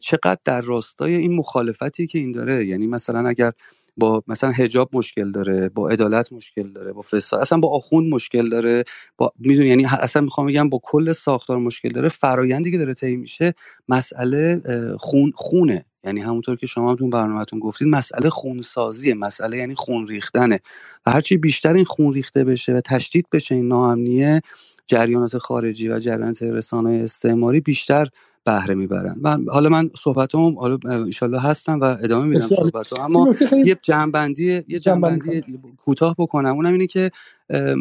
چقدر 0.00 0.38
در 0.44 0.60
راستای 0.60 1.14
این 1.14 1.36
مخالفتی 1.36 2.06
که 2.06 2.18
این 2.18 2.32
داره 2.32 2.66
یعنی 2.66 2.86
مثلا 2.86 3.28
اگر 3.28 3.52
با 3.96 4.22
مثلا 4.28 4.50
حجاب 4.50 4.90
مشکل 4.92 5.32
داره 5.32 5.68
با 5.68 5.88
عدالت 5.88 6.32
مشکل 6.32 6.72
داره 6.72 6.92
با 6.92 7.02
فساد 7.02 7.40
اصلا 7.40 7.58
با 7.58 7.68
آخوند 7.68 8.12
مشکل 8.14 8.48
داره 8.48 8.84
با 9.18 9.32
می‌دونی 9.38 9.68
یعنی 9.68 9.84
اصلا 9.84 10.22
می‌خوام 10.22 10.46
بگم 10.46 10.68
با 10.68 10.80
کل 10.82 11.12
ساختار 11.12 11.58
مشکل 11.58 11.88
داره 11.88 12.08
فرایندی 12.08 12.70
که 12.70 12.78
داره 12.78 12.94
طی 12.94 13.16
میشه 13.16 13.54
مسئله 13.88 14.62
خون 14.98 15.32
خونه. 15.34 15.84
یعنی 16.04 16.20
همونطور 16.20 16.56
که 16.56 16.66
شما 16.66 16.90
هم 16.90 16.96
تو 16.96 17.08
برنامهتون 17.08 17.58
گفتید 17.58 17.88
مسئله 17.88 18.30
خونسازیه 18.30 19.14
مسئله 19.14 19.56
یعنی 19.58 19.74
خون 19.74 20.06
ریختنه. 20.06 20.60
و 21.06 21.10
هرچی 21.10 21.36
بیشتر 21.36 21.74
این 21.74 21.84
خون 21.84 22.12
ریخته 22.12 22.44
بشه 22.44 22.72
و 22.74 22.80
تشدید 22.80 23.26
بشه 23.32 23.54
این 23.54 23.68
ناامنیه 23.68 24.42
جریانات 24.86 25.38
خارجی 25.38 25.88
و 25.88 25.98
جریانات 25.98 26.42
رسانه 26.42 26.90
استعماری 27.04 27.60
بیشتر 27.60 28.06
بهره 28.44 28.74
می‌برن. 28.74 29.16
من 29.20 29.46
حالا 29.48 29.68
من 29.68 29.90
صحبتام 29.98 30.58
حالا 30.58 30.78
ان 31.22 31.34
هستم 31.34 31.80
و 31.80 31.84
ادامه 31.84 32.26
میدم 32.26 32.46
صحبت 32.46 33.00
اما 33.00 33.34
یه 33.64 33.78
جنبندی 33.82 34.64
یه 34.68 34.78
جنبندی 34.80 35.42
کوتاه 35.76 36.14
بکنم. 36.18 36.54
اونم 36.54 36.72
اینه 36.72 36.86
که 36.86 37.10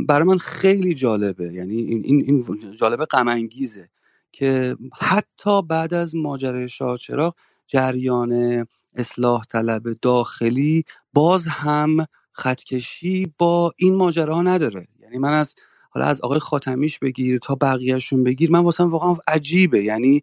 برای 0.07 0.27
من 0.27 0.37
خیلی 0.37 0.93
جالبه. 0.93 1.53
یعنی 1.53 1.75
این 1.75 2.01
این, 2.05 2.25
این 2.27 2.71
جالبه 2.71 3.05
غم 3.05 3.47
که 4.31 4.77
حتی 4.99 5.61
بعد 5.61 5.93
از 5.93 6.15
ماجرای 6.15 6.69
شاه 6.69 6.97
چراغ 6.97 7.35
جریان 7.67 8.65
اصلاح 8.95 9.43
طلب 9.43 9.83
داخلی 10.01 10.85
باز 11.13 11.45
هم 11.47 12.05
خطکشی 12.31 13.33
با 13.37 13.73
این 13.77 13.95
ماجراها 13.95 14.41
نداره. 14.41 14.87
یعنی 15.01 15.17
من 15.17 15.33
از 15.33 15.55
حالا 15.93 16.05
از 16.05 16.21
آقای 16.21 16.39
خاتمیش 16.39 16.99
بگیر 16.99 17.37
تا 17.37 17.55
بقیهشون 17.55 18.23
بگیر 18.23 18.51
من 18.51 18.59
واسم 18.59 18.89
واقعا 18.89 19.15
عجیبه. 19.27 19.83
یعنی 19.83 20.21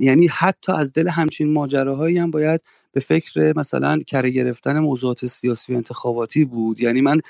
یعنی 0.00 0.26
حتی 0.26 0.72
از 0.72 0.92
دل 0.92 1.08
همچین 1.08 1.52
ماجراهایی 1.52 2.18
هم 2.18 2.30
باید 2.30 2.60
به 2.92 3.00
فکر 3.00 3.52
مثلا 3.56 3.98
کره 4.06 4.30
گرفتن 4.30 4.78
موضوعات 4.78 5.26
سیاسی 5.26 5.72
و 5.72 5.76
انتخاباتی 5.76 6.44
بود. 6.44 6.80
یعنی 6.80 7.00
من 7.00 7.20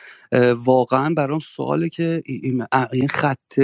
واقعا 0.64 1.14
برام 1.14 1.38
سواله 1.38 1.88
که 1.88 2.22
این 2.92 3.08
خط 3.10 3.60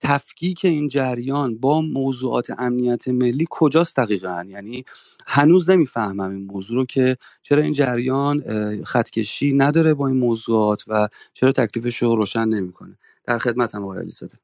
تفکیک 0.00 0.64
این 0.64 0.88
جریان 0.88 1.58
با 1.58 1.80
موضوعات 1.80 2.50
امنیت 2.58 3.08
ملی 3.08 3.46
کجاست 3.50 3.96
دقیقا؟ 3.96 4.44
یعنی 4.48 4.84
هنوز 5.26 5.70
نمی‌فهمم 5.70 6.20
این 6.30 6.46
موضوع 6.46 6.76
رو 6.76 6.84
که 6.84 7.16
چرا 7.42 7.62
این 7.62 7.72
جریان 7.72 8.44
خطکشی 8.84 9.52
نداره 9.52 9.94
با 9.94 10.06
این 10.06 10.16
موضوعات 10.16 10.84
و 10.88 11.08
چرا 11.34 11.52
تکلیفش 11.52 12.02
رو 12.02 12.16
روشن 12.16 12.44
نمی‌کنه. 12.48 12.98
در 13.30 13.38
خدمتم 13.38 13.82
آقای 13.82 13.98
علیزاده. 13.98 14.34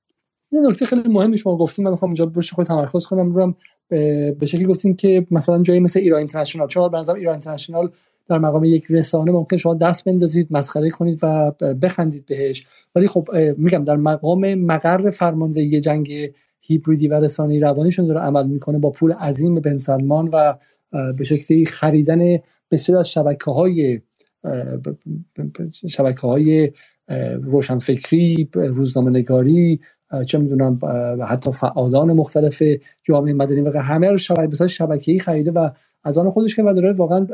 یه 0.52 0.60
نکته 0.60 0.86
خیلی 0.86 1.08
مهمی 1.08 1.38
شما 1.38 1.56
گفتیم 1.56 1.84
من 1.84 1.90
می‌خوام 1.90 2.10
اینجا 2.10 2.24
روش 2.34 2.52
خود 2.52 2.66
تمرکز 2.66 3.06
کنم 3.06 3.34
رو 3.34 3.54
به 4.38 4.46
شکلی 4.46 4.64
گفتیم 4.64 4.96
که 4.96 5.26
مثلا 5.30 5.62
جایی 5.62 5.80
مثل 5.80 6.00
ایران 6.00 6.18
اینترنشنال 6.18 6.68
چون 6.68 6.90
به 6.90 6.98
ایران 6.98 7.32
اینترنشنال 7.32 7.90
در 8.28 8.38
مقام 8.38 8.64
یک 8.64 8.86
رسانه 8.90 9.32
ممکن 9.32 9.56
شما 9.56 9.74
دست 9.74 10.04
بندازید 10.04 10.48
مسخره 10.50 10.90
کنید 10.90 11.18
و 11.22 11.50
بخندید 11.82 12.26
بهش. 12.26 12.66
ولی 12.94 13.06
خب 13.06 13.28
میگم 13.56 13.84
در 13.84 13.96
مقام 13.96 14.54
مقر 14.54 15.10
فرماندهی 15.10 15.80
جنگ 15.80 16.32
هیبریدی 16.60 17.08
و 17.08 17.14
رسانه 17.14 17.60
روانیشون 17.60 18.06
داره 18.06 18.20
عمل 18.20 18.46
می‌کنه 18.46 18.78
با 18.78 18.90
پول 18.90 19.12
عظیم 19.12 19.60
بن 19.60 19.78
سلمان 19.78 20.28
و 20.32 20.54
به 21.18 21.24
شکلی 21.24 21.66
خریدن 21.66 22.38
بسیار 22.70 22.98
از 22.98 23.08
شبکه 23.08 23.50
های 23.50 24.00
شبکه 25.88 26.20
های 26.20 26.72
روشنفکری 27.42 28.48
روزنامه 28.54 29.10
نگاری 29.10 29.80
چه 30.26 30.38
می‌دونم 30.38 30.78
حتی 31.28 31.52
فعالان 31.52 32.12
مختلف 32.12 32.62
جامعه 33.02 33.32
مدنی 33.32 33.60
و 33.60 33.78
همه 33.78 34.10
رو 34.10 34.18
شبکه 34.18 34.66
شبکه‌ای 34.66 35.18
خریده 35.18 35.50
و 35.50 35.70
از 36.04 36.18
آن 36.18 36.30
خودش 36.30 36.56
که 36.56 36.62
واقعا 36.62 37.26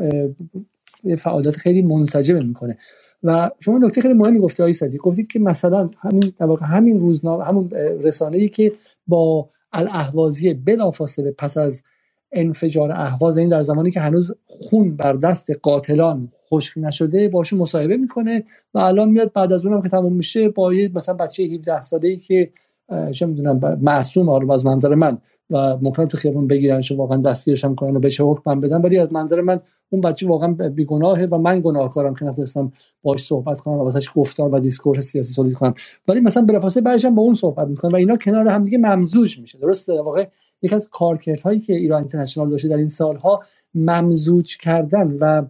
فعالیت 1.19 1.57
خیلی 1.57 1.83
منسجم 1.83 2.47
می‌کنه. 2.47 2.77
و 3.23 3.51
شما 3.61 3.79
نکته 3.79 4.01
خیلی 4.01 4.15
مهمی 4.15 4.39
گفتی 4.39 4.63
آقای 4.63 4.73
صدیق. 4.73 5.01
گفتید 5.01 5.27
که 5.27 5.39
مثلا 5.39 5.91
همین 5.99 6.33
همین 6.63 7.01
روزنامه 7.01 7.45
همون 7.45 7.71
رسانه 8.01 8.37
ای 8.37 8.49
که 8.49 8.73
با 9.07 9.49
الاهوازی 9.73 10.55
بلافاصله 10.55 11.31
پس 11.31 11.57
از 11.57 11.83
انفجار 12.33 12.93
اهواز 12.93 13.39
این 13.39 13.49
در 13.49 13.63
زمانی 13.63 13.91
که 13.91 14.01
هنوز 14.01 14.33
خون 14.47 14.97
بر 14.97 15.13
دست 15.13 15.51
قاتلان 15.63 16.29
خشک 16.51 16.79
نشده 16.79 17.29
باشون 17.29 17.59
مصاحبه 17.59 17.97
می‌کنه 17.97 18.45
و 18.75 18.79
الان 18.79 19.11
میاد 19.11 19.33
بعد 19.33 19.53
از 19.53 19.67
اونم 19.67 19.83
که 19.83 19.89
تموم 19.89 20.13
میشه 20.13 20.49
با 20.49 20.73
مثلا 20.95 21.15
بچه 21.15 21.43
17 21.43 21.83
ساله 21.83 22.09
ای 22.09 22.17
که 22.17 22.53
چه 23.13 23.27
می‌دونم 23.27 23.79
معصوم 23.83 24.31
حالا 24.31 24.55
از 24.55 24.67
منظر 24.67 24.95
من 24.95 25.19
و 25.51 25.77
ممکن 25.83 26.07
تو 26.07 26.17
خیابون 26.17 26.47
بگیرنش 26.47 26.93
واقعا 26.93 27.19
دستگیرش 27.19 27.65
هم 27.65 27.75
کنن 27.75 27.97
و 27.97 28.01
بهش 28.01 28.21
حکم 28.21 28.61
بدن 28.61 28.81
ولی 28.83 28.99
از 28.99 29.13
منظر 29.13 29.41
من 29.41 29.61
اون 29.91 30.01
بچه 30.01 30.29
واقعا 30.29 30.53
بیگناهه 30.53 31.25
و 31.25 31.39
من 31.39 31.61
گناهکارم 31.61 32.15
که 32.15 32.25
نتونستم 32.25 32.73
باش 33.03 33.25
صحبت 33.25 33.61
کنم 33.61 33.75
و 33.75 33.83
واسش 33.85 34.11
گفتار 34.15 34.55
و 34.55 34.61
discourse 34.61 35.05
سیاسی 35.05 35.35
تولید 35.35 35.55
کنم. 35.55 35.75
ولی 36.09 36.21
مثلا 36.21 36.43
بلافاصله 36.43 36.83
بعدش 36.83 37.07
با 37.07 37.23
اون 37.23 37.35
صحبت 37.35 37.69
می‌کنم 37.69 37.93
و 37.93 37.97
اینا 37.97 38.17
کنار 38.17 38.49
هم 38.49 38.65
دیگه 38.65 38.79
ممزوج 38.79 39.39
میشه. 39.39 39.59
درسته؟ 39.59 40.03
واقعا 40.03 40.25
یکی 40.63 40.75
از 40.75 40.89
کارکردهایی 40.89 41.61
که 41.61 41.73
ایران 41.73 41.99
اینترنشنال 41.99 42.51
داشته 42.51 42.69
در 42.69 42.77
این 42.77 42.89
سالها 42.89 43.43
ممزوج 43.75 44.57
کردن 44.57 45.17
و 45.21 45.43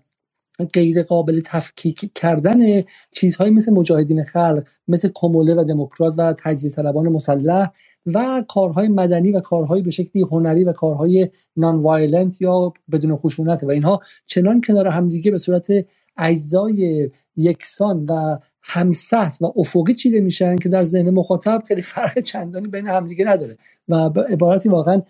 غیر 0.72 1.02
قابل 1.02 1.40
تفکیک 1.44 2.10
کردن 2.14 2.82
چیزهایی 3.12 3.50
مثل 3.52 3.72
مجاهدین 3.72 4.24
خلق 4.24 4.66
مثل 4.88 5.10
کومله 5.14 5.54
و 5.54 5.64
دموکرات 5.64 6.14
و 6.16 6.34
تجزیه 6.38 6.70
طلبان 6.70 7.08
مسلح 7.08 7.70
و 8.06 8.44
کارهای 8.48 8.88
مدنی 8.88 9.32
و 9.32 9.40
کارهای 9.40 9.82
به 9.82 9.90
شکلی 9.90 10.22
هنری 10.22 10.64
و 10.64 10.72
کارهای 10.72 11.30
نان 11.56 11.76
وایلنت 11.76 12.42
یا 12.42 12.72
بدون 12.92 13.16
خشونت. 13.16 13.64
و 13.64 13.70
اینها 13.70 14.00
چنان 14.26 14.60
کنار 14.60 14.86
همدیگه 14.86 15.30
به 15.30 15.38
صورت 15.38 15.66
اجزای 16.16 17.10
یکسان 17.36 18.06
و 18.08 18.38
همسط 18.62 19.32
و 19.40 19.46
افقی 19.56 19.94
چیده 19.94 20.20
میشن 20.20 20.56
که 20.56 20.68
در 20.68 20.84
ذهن 20.84 21.10
مخاطب 21.10 21.62
خیلی 21.68 21.82
فرق 21.82 22.20
چندانی 22.20 22.68
بین 22.68 22.88
همدیگه 22.88 23.24
نداره. 23.24 23.56
و 23.88 24.10
به 24.10 24.22
عبارتی 24.24 24.68
واقعا 24.68 25.02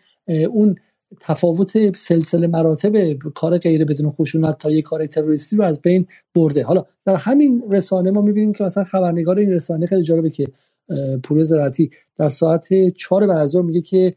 اون 0.50 0.76
تفاوت 1.20 1.96
سلسله 1.96 2.46
مراتب 2.46 3.12
کار 3.34 3.58
غیر 3.58 3.84
بدون 3.84 4.10
خشونت 4.10 4.58
تا 4.58 4.70
یک 4.70 4.84
کار 4.84 5.06
تروریستی 5.06 5.56
رو 5.56 5.64
از 5.64 5.82
بین 5.82 6.06
برده. 6.34 6.64
حالا 6.64 6.84
در 7.06 7.16
همین 7.16 7.62
رسانه 7.70 8.10
ما 8.10 8.20
می‌بینیم 8.20 8.52
که 8.52 8.64
مثلا 8.64 8.84
خبرنگار 8.84 9.38
این 9.38 9.50
رسانه 9.52 9.86
خیلی 9.86 10.02
جالبه 10.02 10.30
که 10.30 10.46
پور 11.24 11.44
زراعتی 11.44 11.90
در 12.18 12.28
ساعت 12.28 12.88
چهار 12.88 13.26
بعد 13.26 13.56
میگه 13.56 13.80
که 13.80 14.14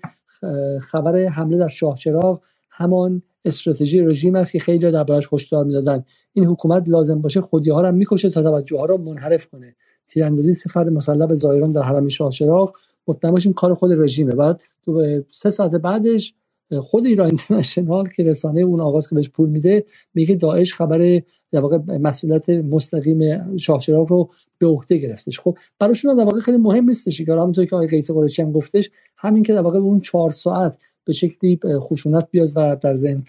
خبر 0.81 1.25
حمله 1.25 1.57
در 1.57 1.67
شاهچراغ 1.67 2.41
همان 2.71 3.21
استراتژی 3.45 4.01
رژیم 4.01 4.35
است 4.35 4.51
که 4.51 4.59
خیلی 4.59 4.91
دربارش 4.91 5.27
هشدار 5.34 5.65
می‌دادن. 5.65 6.03
این 6.34 6.45
حکومت 6.45 6.89
لازم 6.89 7.22
باشه 7.22 7.41
خودی 7.41 7.69
ها 7.69 7.81
را 7.81 7.91
می‌کشه 7.91 8.30
تا 8.30 8.43
توجه 8.43 8.77
ها 8.77 8.85
را 8.85 8.97
منحرف 8.97 9.47
کنه. 9.47 9.76
تیراندازی 10.07 10.53
سفر 10.53 10.89
مسلح 10.89 11.26
به 11.26 11.35
زایران 11.35 11.72
در 11.72 11.81
حرم 11.81 12.07
شاهچراغ 12.07 12.73
مطمئن 13.07 13.34
باشیم 13.34 13.53
کار 13.53 13.73
خود 13.73 13.91
رژیمه. 13.91 14.35
بعد 14.35 14.61
تو 14.84 15.22
سه 15.31 15.49
ساعت 15.49 15.72
بعدش 15.72 16.34
خود 16.81 17.05
ایران 17.05 17.27
اینترنشنال 17.27 18.07
که 18.07 18.23
رسانه 18.23 18.61
اون 18.61 18.81
آغاز 18.81 19.09
که 19.09 19.15
بهش 19.15 19.30
پول 19.30 19.49
میده 19.49 19.85
میگه 20.13 20.35
داعش 20.35 20.73
خبر 20.73 21.22
در 21.51 21.59
واقع 21.59 21.77
مسئولیت 21.77 22.49
مستقیم 22.49 23.19
شاهچراغ 23.57 24.09
رو 24.09 24.30
به 24.57 24.67
عهده 24.67 24.97
گرفتش. 24.97 25.39
خب 25.39 25.57
براشون 25.80 26.15
در 26.15 26.23
واقع 26.23 26.39
خیلی 26.39 26.57
مهم 26.57 26.85
نیستش 26.85 27.22
که 27.22 27.34
همونطور 27.34 27.65
که 27.65 27.76
آقای 27.76 27.88
قیس 27.88 28.11
قریشی 28.11 28.41
هم 28.41 28.51
گفتش 28.51 28.89
همین 29.17 29.43
که 29.43 29.53
در 29.53 29.61
واقع 29.61 29.80
اون 29.80 29.99
چهار 29.99 30.31
ساعت 30.31 30.77
به 31.06 31.14
شکلی 31.14 31.60
خشونت 31.80 32.27
بیاد 32.32 32.52
و 32.56 32.77
در 32.82 32.95
ذهن 32.95 33.23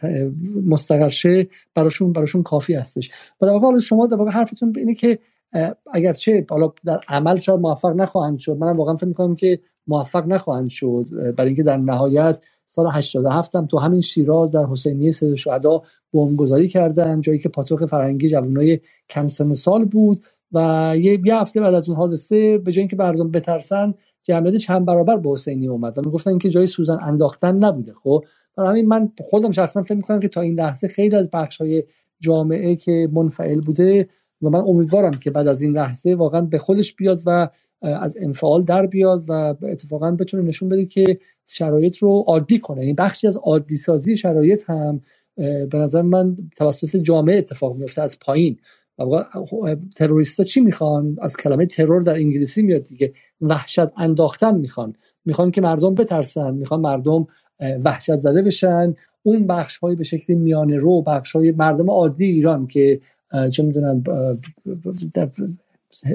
مستقر 0.67 1.09
شه 1.09 1.47
براشون 1.75 2.13
براشون 2.13 2.43
کافی 2.43 2.75
هستش. 2.75 3.11
و 3.41 3.47
در 3.47 3.53
واقع 3.53 3.79
شما 3.79 4.07
در 4.07 4.17
واقع 4.17 4.31
حرفتون 4.31 4.73
اینه 4.77 4.95
که 4.95 5.19
اگرچه 5.93 6.47
حالا 6.51 6.73
در 6.85 7.01
عمل 7.09 7.39
شاید 7.39 7.61
موفق 7.61 7.93
نخواهند 7.97 8.39
شد. 8.39 8.57
منم 8.57 8.77
واقعا 8.77 8.97
فکر 8.97 9.07
می‌کنم 9.07 9.35
که 9.35 9.59
موفق 9.87 10.27
نخواهند 10.27 10.69
شد 10.69 11.07
برای 11.37 11.49
اینکه 11.49 11.63
در 11.63 11.77
نهایت 11.77 12.41
سال 12.65 12.87
87 12.93 13.57
هم 13.57 13.67
تو 13.67 13.79
همین 13.79 14.01
شیراز 14.01 14.51
در 14.51 14.67
حسینیه 14.67 15.11
سید 15.11 15.35
شهدا 15.35 15.83
بمبگذاری 16.13 16.69
کردن 16.69 17.21
جایی 17.21 17.39
که 17.39 17.49
پاتوق 17.49 17.87
فرنگی 17.87 18.29
جوانای 18.29 18.81
کم 19.09 19.29
سن 19.29 19.55
سال 19.55 19.85
بود. 19.85 20.25
و 20.53 20.93
یه 20.97 21.21
یه 21.25 21.37
هفته 21.37 21.61
بعد 21.61 21.75
از 21.75 21.89
اون 21.89 21.99
حادثه 21.99 22.59
به 22.59 22.73
جای 22.73 22.81
اینکه 22.81 22.97
مردم 22.97 23.31
بترسن 23.31 23.95
جمعیت 24.29 24.57
چند 24.57 24.85
برابر 24.85 25.17
به 25.17 25.31
حسینی 25.31 25.69
اومد 25.69 25.99
و 25.99 26.03
می‌گفتن 26.05 26.39
که 26.39 26.49
جای 26.49 26.67
سوزن 26.67 26.99
انداختن 27.03 27.57
نبوده 27.57 27.93
خب؟ 28.03 28.25
برای 28.57 28.71
همین 28.71 28.87
من 28.87 29.13
خودم 29.21 29.51
شخصا 29.51 29.83
فکر 29.83 29.95
می‌کنم 29.95 30.21
که 30.21 30.29
تا 30.29 30.41
این 30.41 30.55
لحظه 30.55 30.89
خیلی 30.89 31.17
از 31.17 31.31
بخش 31.31 31.57
های 31.57 31.85
جامعه 32.21 32.77
که 32.77 33.09
منفعل 33.13 33.61
بوده 33.61 34.09
و 34.43 34.51
من 34.51 34.61
امیدوارم 34.61 35.11
که 35.11 35.31
بعد 35.31 35.49
از 35.49 35.63
این 35.63 35.73
لحظه 35.73 36.15
واقعا 36.15 36.41
به 36.41 36.59
خودش 36.59 36.95
بیاد 36.95 37.19
و 37.27 37.49
از 37.83 38.17
انفعال 38.21 38.63
در 38.63 38.87
بیاد 38.87 39.25
و 39.29 39.55
اتفاقا 39.63 40.11
بتونه 40.11 40.43
نشون 40.43 40.69
بده 40.69 40.87
که 40.87 41.19
شرایط 41.47 41.97
رو 41.97 42.25
عادی 42.27 42.59
کنه. 42.59 42.81
این 42.81 42.95
بخشی 42.95 43.27
از 43.27 43.37
عادی 43.37 43.77
سازی 43.77 44.17
شرایط 44.17 44.71
هم 44.71 45.01
به 45.37 45.79
نظر 45.79 46.03
من 46.03 46.37
توسط 46.57 46.97
جامعه 46.97 47.39
اتفاق 47.39 47.77
میفته 47.77 48.03
از 48.03 48.19
پایین. 48.19 48.57
تروریستا 49.97 50.45
چی 50.45 50.61
می‌خوان؟ 50.61 51.17
از 51.23 51.37
کلمه 51.37 51.67
ترور 51.67 52.03
در 52.03 52.15
انگلیسی 52.15 52.63
میاد 52.63 52.83
دیگه. 52.83 53.13
وحشت 53.41 54.01
انداختن 54.01 54.55
می‌خوان. 54.59 54.95
می‌خوان 55.25 55.51
که 55.51 55.61
مردم 55.61 55.95
بترسن. 55.95 56.55
می‌خوان 56.55 56.81
مردم 56.81 57.27
وحشت 57.85 58.17
زده 58.17 58.43
بشن. 58.43 58.95
اون 59.23 59.47
بخش 59.47 59.79
های 59.79 59.97
به 59.97 60.05
شکل 60.05 60.35
میانه 60.35 60.77
رو 60.77 61.03
بخش 61.03 61.37
های 61.37 61.53
مردم 61.53 61.91
عادی 61.91 62.25
ایران 62.25 62.67
که 62.67 63.01
چه 63.51 63.63
می‌دونم 63.63 64.03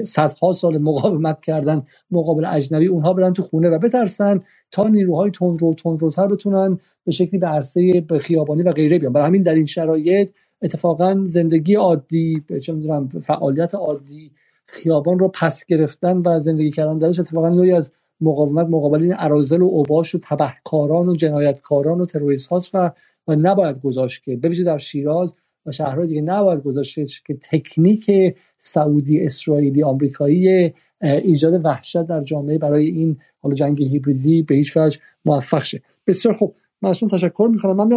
صدها 0.04 0.52
سال 0.52 0.82
مقاومت 0.82 1.40
کردن 1.40 1.82
مقابل 2.10 2.44
اجنبی 2.44 2.86
اونها 2.86 3.12
برن 3.12 3.32
تو 3.32 3.42
خونه 3.42 3.68
و 3.68 3.78
بترسن 3.78 4.40
تا 4.70 4.88
نیروهای 4.88 5.30
تندرو 5.30 5.74
تندروتر 5.74 6.26
بتونن 6.26 6.78
به 7.04 7.12
شکلی 7.12 7.40
به 7.40 7.46
عرصه 7.46 8.04
خیابانی 8.20 8.62
و 8.62 8.72
غیره 8.72 8.98
بیان. 8.98 9.12
برای 9.12 9.26
همین 9.26 9.42
در 9.42 9.54
این 9.54 9.66
شرایط 9.66 10.30
اتفاقا 10.62 11.24
زندگی 11.26 11.74
عادی 11.74 12.44
چه 12.62 12.72
می‌دونم 12.72 13.08
فعالیت 13.08 13.74
عادی 13.74 14.32
خیابان 14.66 15.18
رو 15.18 15.28
پس 15.28 15.66
گرفتن 15.66 16.22
و 16.24 16.38
زندگی 16.38 16.70
کردن 16.70 16.98
درش 16.98 17.20
اتفاقا 17.20 17.48
نوعی 17.48 17.72
از 17.72 17.92
مقاومت 18.20 18.66
مقابل 18.66 19.02
این 19.02 19.14
ارازل 19.18 19.62
و 19.62 19.64
اوباش 19.64 20.14
و 20.14 20.18
تبهکاران 20.22 21.08
و 21.08 21.16
جنایتکاران 21.16 22.00
و 22.00 22.06
تروریست 22.06 22.48
هاست 22.48 22.70
و, 22.74 22.90
و 23.28 23.36
نباید 23.36 23.80
گذاشت 23.80 24.24
که 24.24 24.36
بویژه 24.36 24.64
در 24.64 24.78
شیراز 24.78 25.34
و 25.66 25.70
شهرهای 25.70 26.06
دیگه 26.06 26.20
نباید 26.20 26.62
گذاشته 26.62 27.06
که 27.26 27.34
تکنیک 27.50 28.34
سعودی 28.56 29.20
اسرائیلی 29.20 29.82
آمریکایی 29.82 30.72
ایجاد 31.00 31.64
وحشت 31.64 32.02
در 32.02 32.22
جامعه 32.22 32.58
برای 32.58 32.86
این 32.86 33.16
حالا 33.38 33.54
جنگ 33.54 33.82
هیبریدی 33.82 34.42
به 34.42 34.54
هیچ 34.54 34.76
وجه 34.76 34.98
موفق 35.24 35.62
شه. 35.62 35.82
بسیار 36.06 36.34
خوب. 36.34 36.54
من 36.82 36.92
تشکر 36.92 37.48
می‌کنم 37.52 37.76
من 37.76 37.88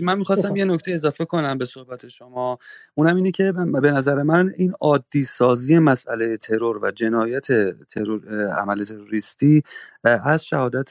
من 0.00 0.18
می‌خواستم 0.18 0.56
یه 0.56 0.64
نکته 0.64 0.92
اضافه 0.92 1.24
کنم 1.24 1.58
به 1.58 1.64
صحبت 1.64 2.08
شما. 2.08 2.58
اونم 2.94 3.16
اینه 3.16 3.30
که 3.30 3.52
به 3.82 3.90
نظر 3.90 4.22
من 4.22 4.52
این 4.56 4.72
عادی 4.80 5.24
سازی 5.24 5.78
مسئله 5.78 6.36
ترور 6.36 6.78
و 6.82 6.90
جنایت 6.90 7.46
ترور 7.88 8.48
عمل 8.48 8.84
تروریستی 8.84 9.62
از 10.04 10.44
شهادت 10.44 10.88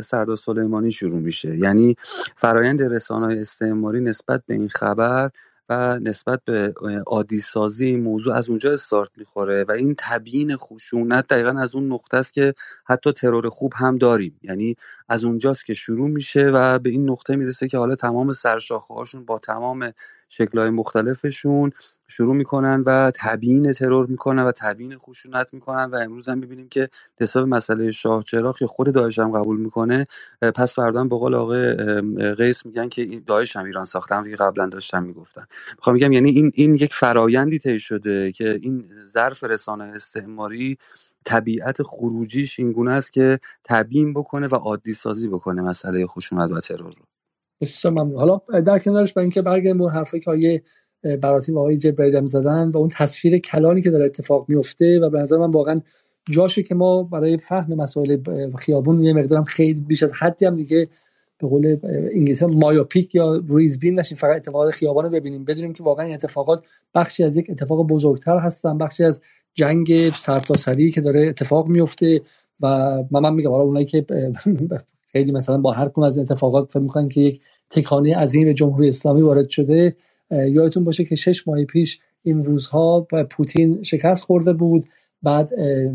سردار 0.00 0.36
سلیمانی 0.36 0.90
شروع 0.90 1.20
میشه. 1.20 1.58
یعنی 1.58 1.94
فرایند 2.36 2.82
رسانه 2.82 3.34
استعماری 3.40 4.00
نسبت 4.00 4.42
به 4.46 4.54
این 4.54 4.68
خبر 4.68 5.30
و 5.68 5.98
نسبت 5.98 6.40
به 6.44 6.74
عادی 7.06 7.40
سازی 7.40 7.96
موضوع 7.96 8.34
از 8.34 8.48
اونجا 8.50 8.72
استارت 8.72 9.10
می‌خوره 9.16 9.64
و 9.68 9.72
این 9.72 9.94
تبیین 9.98 10.56
خشونت 10.56 11.28
دقیقا 11.28 11.50
از 11.60 11.74
اون 11.74 11.92
نقطه 11.92 12.16
است 12.16 12.34
که 12.34 12.54
حتی 12.86 13.12
ترور 13.12 13.48
خوب 13.48 13.72
هم 13.76 13.98
داریم. 13.98 14.40
یعنی 14.42 14.76
از 15.08 15.24
اونجاست 15.24 15.64
که 15.66 15.74
شروع 15.74 16.08
میشه 16.08 16.46
و 16.54 16.78
به 16.78 16.90
این 16.90 17.10
نقطه 17.10 17.36
می‌رسه 17.36 17.68
که 17.68 17.78
حالا 17.78 17.94
تمام 17.94 18.32
سرشاخه 18.32 18.94
هاشون 18.94 19.24
با 19.24 19.38
تمام 19.38 19.92
شکلهای 20.28 20.70
مختلفشون 20.70 21.70
شروع 22.08 22.34
می‌کنن 22.34 22.82
و 22.86 23.12
تبیین 23.14 23.72
ترور 23.72 24.06
می‌کنن 24.06 24.42
و 24.42 24.52
تبیین 24.52 24.98
خشونت 24.98 25.54
می‌کنن 25.54 25.84
و 25.84 25.96
امروز 25.96 26.28
هم 26.28 26.38
می‌بینیم 26.38 26.68
که 26.68 26.88
حساب 27.20 27.48
مسئله 27.48 27.90
شاه 27.90 28.22
چراغ 28.24 28.58
که 28.58 28.66
خود 28.66 28.92
داعش 28.92 29.18
هم 29.18 29.32
قبول 29.32 29.60
می‌کنه. 29.60 30.06
پس 30.54 30.74
فردا 30.74 31.04
به 31.04 31.16
قول 31.16 31.34
آقای 31.34 31.74
قیس 32.34 32.66
میگن 32.66 32.88
که 32.88 33.22
داعش 33.26 33.56
هم 33.56 33.64
ایران 33.64 33.84
ساخته 33.84 34.14
هم 34.14 34.36
قبلا 34.36 34.66
داشتن 34.66 35.02
می‌گفتن. 35.04 35.46
می‌خوام 35.76 35.94
میگم 35.94 36.12
یعنی 36.12 36.30
این 36.30 36.52
این 36.54 36.74
یک 36.74 36.94
فرایندی 36.94 37.58
طی 37.58 37.80
شده 37.80 38.32
که 38.32 38.58
این 38.62 38.90
ظرف 39.12 39.44
رسانه 39.44 39.84
استعماری 39.84 40.78
طبیعت 41.24 41.82
خروجیش 41.82 42.58
این 42.60 42.72
گونه 42.72 42.92
است 42.92 43.12
که 43.12 43.40
تبیین 43.64 44.14
بکنه 44.14 44.46
و 44.46 44.54
عادی 44.54 44.94
سازی 44.94 45.28
بکنه 45.28 45.62
مسئله 45.62 46.06
خشونت 46.06 46.50
و 46.50 46.60
ترور 46.60 46.94
رو. 46.94 47.07
بسیار 47.60 47.94
ممنون. 47.94 48.16
حالا 48.16 48.60
در 48.60 48.78
کنارش 48.78 49.12
با 49.12 49.20
اینکه 49.20 49.42
برگردیم 49.42 49.80
اون 49.80 49.90
حرفی 49.90 50.20
که 50.20 50.30
آیه 50.30 50.62
براتی 51.22 51.52
و 51.52 51.58
آقای 51.58 51.76
جبرائیل 51.76 52.26
زدن 52.26 52.70
و 52.70 52.76
اون 52.76 52.88
تصویر 52.88 53.38
کلانی 53.38 53.82
که 53.82 53.90
داره 53.90 54.04
اتفاق 54.04 54.44
میفته 54.48 55.00
و 55.00 55.10
به 55.10 55.18
نظر 55.18 55.36
من 55.36 55.50
واقعا 55.50 55.80
جاشه 56.30 56.62
که 56.62 56.74
ما 56.74 57.02
برای 57.02 57.36
فهم 57.36 57.74
مسائل 57.74 58.18
خیابون 58.58 59.00
یه 59.00 59.12
مقدارم 59.12 59.44
خیلی 59.44 59.74
بیش 59.74 60.02
از 60.02 60.12
حدی 60.12 60.46
هم 60.46 60.56
دیگه 60.56 60.88
به 61.38 61.48
قول 61.48 61.76
انگلیسی 62.12 62.46
مایوپیک 62.46 63.14
یا 63.14 63.42
ریزبین 63.48 63.98
نشیم 63.98 64.18
فقط 64.18 64.36
اتفاقات 64.36 64.70
خیابان 64.70 65.04
رو 65.04 65.10
ببینیم. 65.10 65.44
بدونیم 65.44 65.72
که 65.72 65.82
واقعا 65.82 66.04
این 66.06 66.14
اتفاقات 66.14 66.64
بخشی 66.94 67.24
از 67.24 67.36
یک 67.36 67.50
اتفاق 67.50 67.86
بزرگتر 67.86 68.38
هستن 68.38 68.78
بخشی 68.78 69.04
از 69.04 69.20
جنگ 69.54 70.08
سرتاسری 70.08 70.90
که 70.90 71.00
داره 71.00 71.26
اتفاق 71.28 71.68
میفته 71.68 72.20
و 72.60 72.68
من, 73.10 73.20
من 73.20 73.34
میگم 73.34 73.50
حالا 73.50 73.64
اونایی 73.64 73.86
که 73.86 74.06
خیلی 75.12 75.32
مثلا 75.32 75.58
با 75.58 75.72
هر 75.72 75.88
کدوم 75.88 76.04
از 76.04 76.18
اتفاقات 76.18 76.70
فکر 76.70 76.78
می‌کنن 76.78 77.08
که 77.08 77.20
یک 77.20 77.40
تکانه 77.70 78.16
عظیم 78.16 78.44
به 78.44 78.54
جمهوری 78.54 78.88
اسلامی 78.88 79.20
وارد 79.20 79.48
شده. 79.48 79.96
یادتون 80.30 80.84
باشه 80.84 81.04
که 81.04 81.16
شش 81.16 81.48
ماه 81.48 81.64
پیش 81.64 81.98
این 82.22 82.42
روزها 82.44 83.06
پوتین 83.30 83.82
شکست 83.82 84.24
خورده 84.24 84.52
بود 84.52 84.84
بعد 85.22 85.50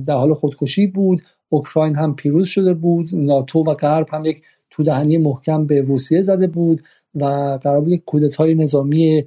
در 0.06 0.14
حال 0.14 0.34
خودکشی 0.34 0.88
بود. 0.88 1.22
اوکراین 1.50 1.96
هم 1.96 2.16
پیروز 2.16 2.48
شده 2.48 2.74
بود. 2.74 3.10
ناتو 3.14 3.60
و 3.60 3.74
غرب 3.74 4.08
هم 4.12 4.26
یک 4.26 4.42
تو 4.70 4.84
دهنی 4.84 5.18
محکم 5.18 5.66
به 5.66 5.82
روسیه 5.82 6.22
زده 6.22 6.48
بود 6.48 6.82
و 7.16 7.26
قرار 7.64 7.80
بود 7.80 7.90
یک 7.92 8.06
کودتای 8.06 8.56
نظامی 8.56 9.26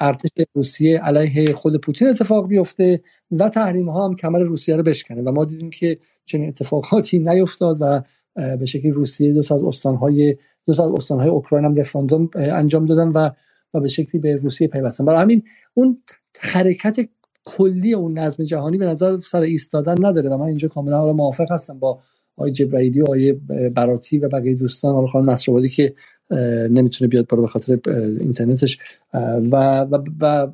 ارتش 0.00 0.30
روسیه 0.54 0.98
علیه 0.98 1.52
خود 1.52 1.76
پوتین 1.76 2.08
اتفاق 2.08 2.48
بیفته 2.48 3.00
و 3.30 3.48
تحریم 3.48 3.88
ها 3.88 4.04
هم 4.04 4.16
کمر 4.16 4.38
روسیه 4.38 4.76
رو 4.76 4.82
بشکنه. 4.82 5.22
و 5.22 5.32
ما 5.32 5.44
دیدیم 5.44 5.70
که 5.70 5.98
چنین 6.24 6.48
اتفاقاتی 6.48 7.18
نیفتاد 7.18 7.76
و 7.80 8.02
به 8.34 8.66
شکلی 8.66 8.90
روسیه 8.90 9.32
دو 9.32 9.42
تا 9.42 9.56
از 9.56 9.62
استانهای 9.62 10.36
دو 10.66 10.74
تا 10.74 10.84
از 10.86 10.92
استانهای 10.92 11.28
اوکراین 11.28 11.64
هم 11.64 11.74
رفراندوم 11.74 12.30
انجام 12.34 12.86
دادن 12.86 13.08
و 13.08 13.30
و 13.74 13.80
به 13.80 13.88
شکلی 13.88 14.20
به 14.20 14.36
روسیه 14.36 14.68
پیوستن. 14.68 15.04
برای 15.04 15.22
همین 15.22 15.42
اون 15.74 15.98
حرکت 16.40 17.08
کلی 17.44 17.94
اون 17.94 18.18
نظم 18.18 18.44
جهانی 18.44 18.78
به 18.78 18.86
نظر 18.86 19.20
سر 19.20 19.40
ایستادن 19.40 20.06
نداره 20.06 20.30
و 20.30 20.36
من 20.36 20.46
اینجا 20.46 20.68
کاملا 20.68 21.12
موافق 21.12 21.52
هستم 21.52 21.78
با 21.78 22.00
آقای 22.36 22.52
جبرائیلی 22.52 23.00
و 23.00 23.04
آقای 23.04 23.32
براتی 23.74 24.18
و 24.18 24.28
بقیه 24.28 24.54
دوستان 24.54 24.94
حالا 24.94 25.06
خانم 25.06 25.24
مسروادی 25.24 25.68
که 25.68 25.94
نمی‌تونه 26.70 27.08
بیاد 27.08 27.26
بالا 27.26 27.42
به 27.42 27.48
خاطر 27.48 27.78
اینترنتش. 28.20 28.78
و 29.52 29.80
و, 29.80 29.98
و 30.20 30.48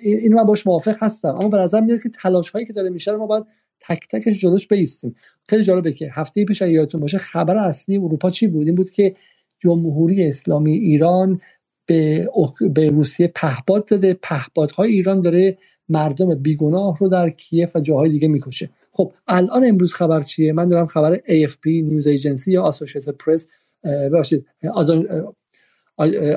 این 0.00 0.34
من 0.34 0.44
باش 0.44 0.66
موافق 0.66 0.96
هستم. 0.98 1.28
اما 1.28 1.48
به 1.48 1.58
نظر 1.58 1.80
میاد 1.80 2.02
که 2.02 2.08
تلاش 2.08 2.50
هایی 2.50 2.66
که 2.66 2.72
داره 2.72 2.90
میشه 2.90 3.12
ما 3.12 3.26
باید 3.26 3.44
تک 3.80 4.08
تکش 4.10 4.38
جلوش 4.38 4.68
بیستیم 4.68 5.14
خیلی 5.48 5.64
جالبه 5.64 5.92
که 5.92 6.10
هفته 6.12 6.44
پیش 6.44 6.60
یادتون 6.60 7.00
باشه 7.00 7.18
خبر 7.18 7.56
اصلی 7.56 7.96
اروپا 7.96 8.30
چی 8.30 8.46
بود؟ 8.46 8.66
این 8.66 8.74
بود 8.74 8.90
که 8.90 9.14
جمهوری 9.58 10.28
اسلامی 10.28 10.72
ایران 10.72 11.40
به, 11.86 12.28
به 12.74 12.88
روسیه 12.88 13.32
پهپاد 13.34 13.88
داده. 13.88 14.14
پهپادهای 14.22 14.92
ایران 14.92 15.20
داره 15.20 15.58
مردم 15.88 16.34
بیگناه 16.34 16.96
رو 16.98 17.08
در 17.08 17.30
کیف 17.30 17.76
و 17.76 17.80
جاهای 17.80 18.10
دیگه 18.10 18.28
می‌کشه. 18.28 18.70
خب 18.92 19.12
الان 19.28 19.64
امروز 19.64 19.94
خبر 19.94 20.20
چیه؟ 20.20 20.52
من 20.52 20.64
دارم 20.64 20.86
خبر 20.86 21.16
AFP 21.16 21.66
نیوز 21.66 22.06
ایجنسی 22.06 22.52
یا 22.52 22.62
آسوشیتد 22.62 23.16
پرس 23.16 23.48
ببخشید 23.84 24.46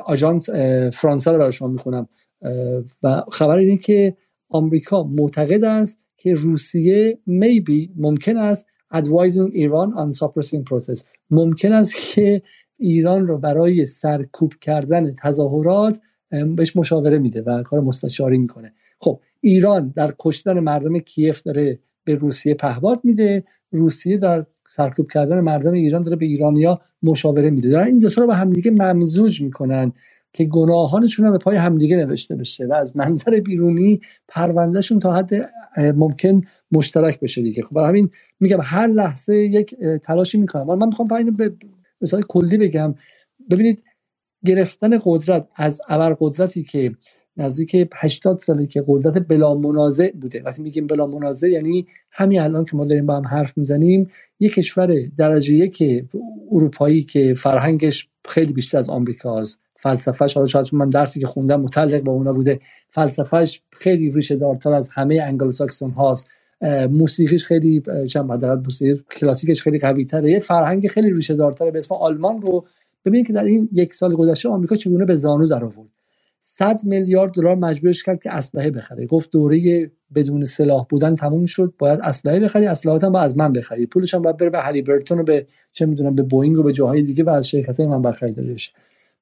آژانس 0.06 0.50
فرانسه 0.94 1.32
رو 1.32 1.38
برای 1.38 1.52
شما 1.52 1.68
می‌خونم. 1.68 2.08
و 3.04 3.24
خبر 3.32 3.58
اینه 3.58 3.78
که 3.78 4.18
آمریکا 4.50 5.04
معتقد 5.04 5.64
است 5.64 6.00
که 6.20 6.34
روسیه 6.34 7.20
maybe 7.30 7.90
ممکن 7.96 8.38
است 8.38 8.66
advising 8.94 9.52
ایران 9.54 9.94
on 9.94 10.16
suppressing 10.18 10.64
protest 10.70 11.06
ممکن 11.30 11.72
است 11.72 11.96
که 12.14 12.42
ایران 12.78 13.28
رو 13.28 13.38
برای 13.38 13.86
سرکوب 13.86 14.54
کردن 14.62 15.14
تظاهرات 15.14 16.00
بهش 16.56 16.76
مشاوره 16.76 17.20
میده 17.20 17.42
و 17.42 17.64
کار 17.64 17.82
مستشاری 17.82 18.38
می‌کنه. 18.38 18.74
خب 19.00 19.20
ایران 19.42 19.94
در 19.96 20.14
کشتن 20.20 20.60
مردم 20.60 21.00
کیف 21.00 21.42
داره 21.42 21.80
به 22.04 22.16
روسیه 22.16 22.54
پهباد 22.54 23.00
میده. 23.04 23.44
روسیه 23.72 24.18
در 24.18 24.46
سرکوب 24.68 25.12
کردن 25.12 25.40
مردم 25.40 25.74
ایران 25.74 26.02
داره 26.02 26.16
به 26.16 26.26
ایرانیا 26.26 26.82
مشاوره 27.04 27.50
میده. 27.50 27.70
دارن 27.70 27.88
این 27.88 27.98
دوتا 27.98 28.22
رو 28.22 28.28
به 28.28 28.36
همدیگه 28.36 28.72
ممزوج 28.72 29.42
می‌کنن. 29.42 29.94
که 30.34 30.46
گناهانشون 30.46 31.26
رو 31.26 31.32
به 31.32 31.38
پای 31.38 31.56
همدیگه 31.58 31.98
نوشته 31.98 32.36
بشه 32.36 32.66
و 32.66 32.74
از 32.74 32.98
منظر 32.98 33.40
بیرونی 33.40 34.00
پروندهشون 34.28 35.00
تا 35.00 35.14
حد 35.14 35.32
ممکن 35.78 36.42
مشترک 36.72 37.20
بشه 37.20 37.42
دیگه. 37.42 37.64
خب 37.64 37.78
همین 37.78 38.10
میگم 38.40 38.60
هر 38.64 38.88
لحظه 38.88 39.36
یک 39.36 39.76
تلاشی 40.04 40.38
می‌کنم. 40.38 40.78
من 40.78 40.86
می‌خوام 40.88 41.08
به 41.38 41.54
مثال 42.02 42.22
کلی 42.22 42.58
بگم. 42.58 42.96
ببینید 43.52 43.84
گرفتن 44.46 45.00
قدرت 45.06 45.48
از 45.56 45.82
ابر 45.88 46.16
قدرتی 46.20 46.64
که 46.64 46.92
نزدیک 47.38 47.90
80 47.96 48.38
ساله 48.40 48.68
که 48.68 48.84
قدرت 48.88 49.28
بلا 49.28 49.56
منازع 49.56 50.12
بوده. 50.12 50.44
وقتی 50.44 50.62
میگیم 50.62 50.88
بلا 50.88 51.08
منازع 51.08 51.50
یعنی 51.50 51.88
همین 52.12 52.40
الان 52.40 52.66
که 52.66 52.78
ما 52.78 52.86
داریم 52.86 53.06
با 53.06 53.18
هم 53.18 53.28
حرف 53.28 53.58
می‌زنیم 53.58 54.10
یک 54.40 54.54
کشور 54.54 54.96
درجه 55.18 55.54
یک 55.54 56.06
اروپایی 56.52 57.04
که 57.04 57.34
فرهنگش 57.34 58.10
خیلی 58.30 58.54
بیشتر 58.54 58.78
از 58.78 58.90
آمریکاست. 58.90 59.60
فلسفهش 59.82 60.34
حالا 60.34 60.48
شاید 60.48 60.68
من 60.72 60.90
درسی 60.90 61.20
که 61.20 61.28
خوندم 61.28 61.62
متعلق 61.62 62.02
با 62.02 62.12
اونا 62.12 62.34
بوده 62.34 62.60
فلسفهش 62.90 63.62
خیلی 63.72 64.12
ریشه 64.12 64.36
دارتر 64.36 64.74
از 64.74 64.90
همه 64.90 65.22
انگلو 65.24 65.52
ساکسون 65.52 65.92
هاست 65.92 66.28
موسیقیش 66.90 67.46
خیلی 67.46 67.84
چند 68.10 68.46
موسیقی 68.46 69.02
کلاسیکش 69.16 69.62
خیلی 69.62 69.80
قوی 69.80 70.06
تره. 70.06 70.32
یه 70.32 70.40
فرهنگ 70.40 70.88
خیلی 70.88 71.14
ریشه 71.14 71.36
دارتر 71.36 71.72
به 71.72 71.78
اسم 71.78 71.96
آلمان 71.96 72.42
رو. 72.42 72.66
ببینید 73.06 73.28
که 73.28 73.34
در 73.34 73.44
این 73.44 73.70
یک 73.74 73.94
سال 73.94 74.16
گذشته 74.16 74.50
آمریکا 74.50 74.76
چگونه 74.76 75.06
به 75.06 75.16
زانو 75.16 75.48
در 75.48 75.64
آورد. 75.64 75.90
100 76.42 76.82
میلیارد 76.84 77.32
دلار 77.32 77.56
مجبورش 77.56 78.04
کرد 78.04 78.24
که 78.24 78.32
اسلحه 78.32 78.72
بخره. 78.72 79.06
گفت 79.06 79.32
دوره 79.32 79.92
بدون 80.16 80.46
سلاح 80.46 80.86
بودن 80.90 81.16
تموم 81.16 81.46
شد. 81.46 81.74
باید 81.78 82.00
اسلحه 82.04 82.40
بخری 82.40 82.66
اسلحات 82.66 83.04
هم 83.04 83.12
باید 83.12 83.26
از 83.26 83.38
من 83.38 83.54
بخری. 83.54 83.86
پولش 83.86 84.14
هم 84.14 84.22
باید 84.22 84.38
بره 84.38 84.50
به 84.50 84.60
هلی 84.60 84.82
برتون 84.82 85.20
و 85.20 85.24
به 85.24 85.46
چه 85.74 85.86
می‌دونم 85.86 86.16
به 86.16 86.24
بوئینگ 86.24 86.58
و 86.58 86.64
به 86.64 86.74
جاهای 86.74 87.02
دیگه 87.02 87.24
و 87.24 87.30
از 87.30 87.48
شرکت 87.48 87.80
من 87.80 88.02
بخریده 88.02 88.42
بشه. 88.42 88.72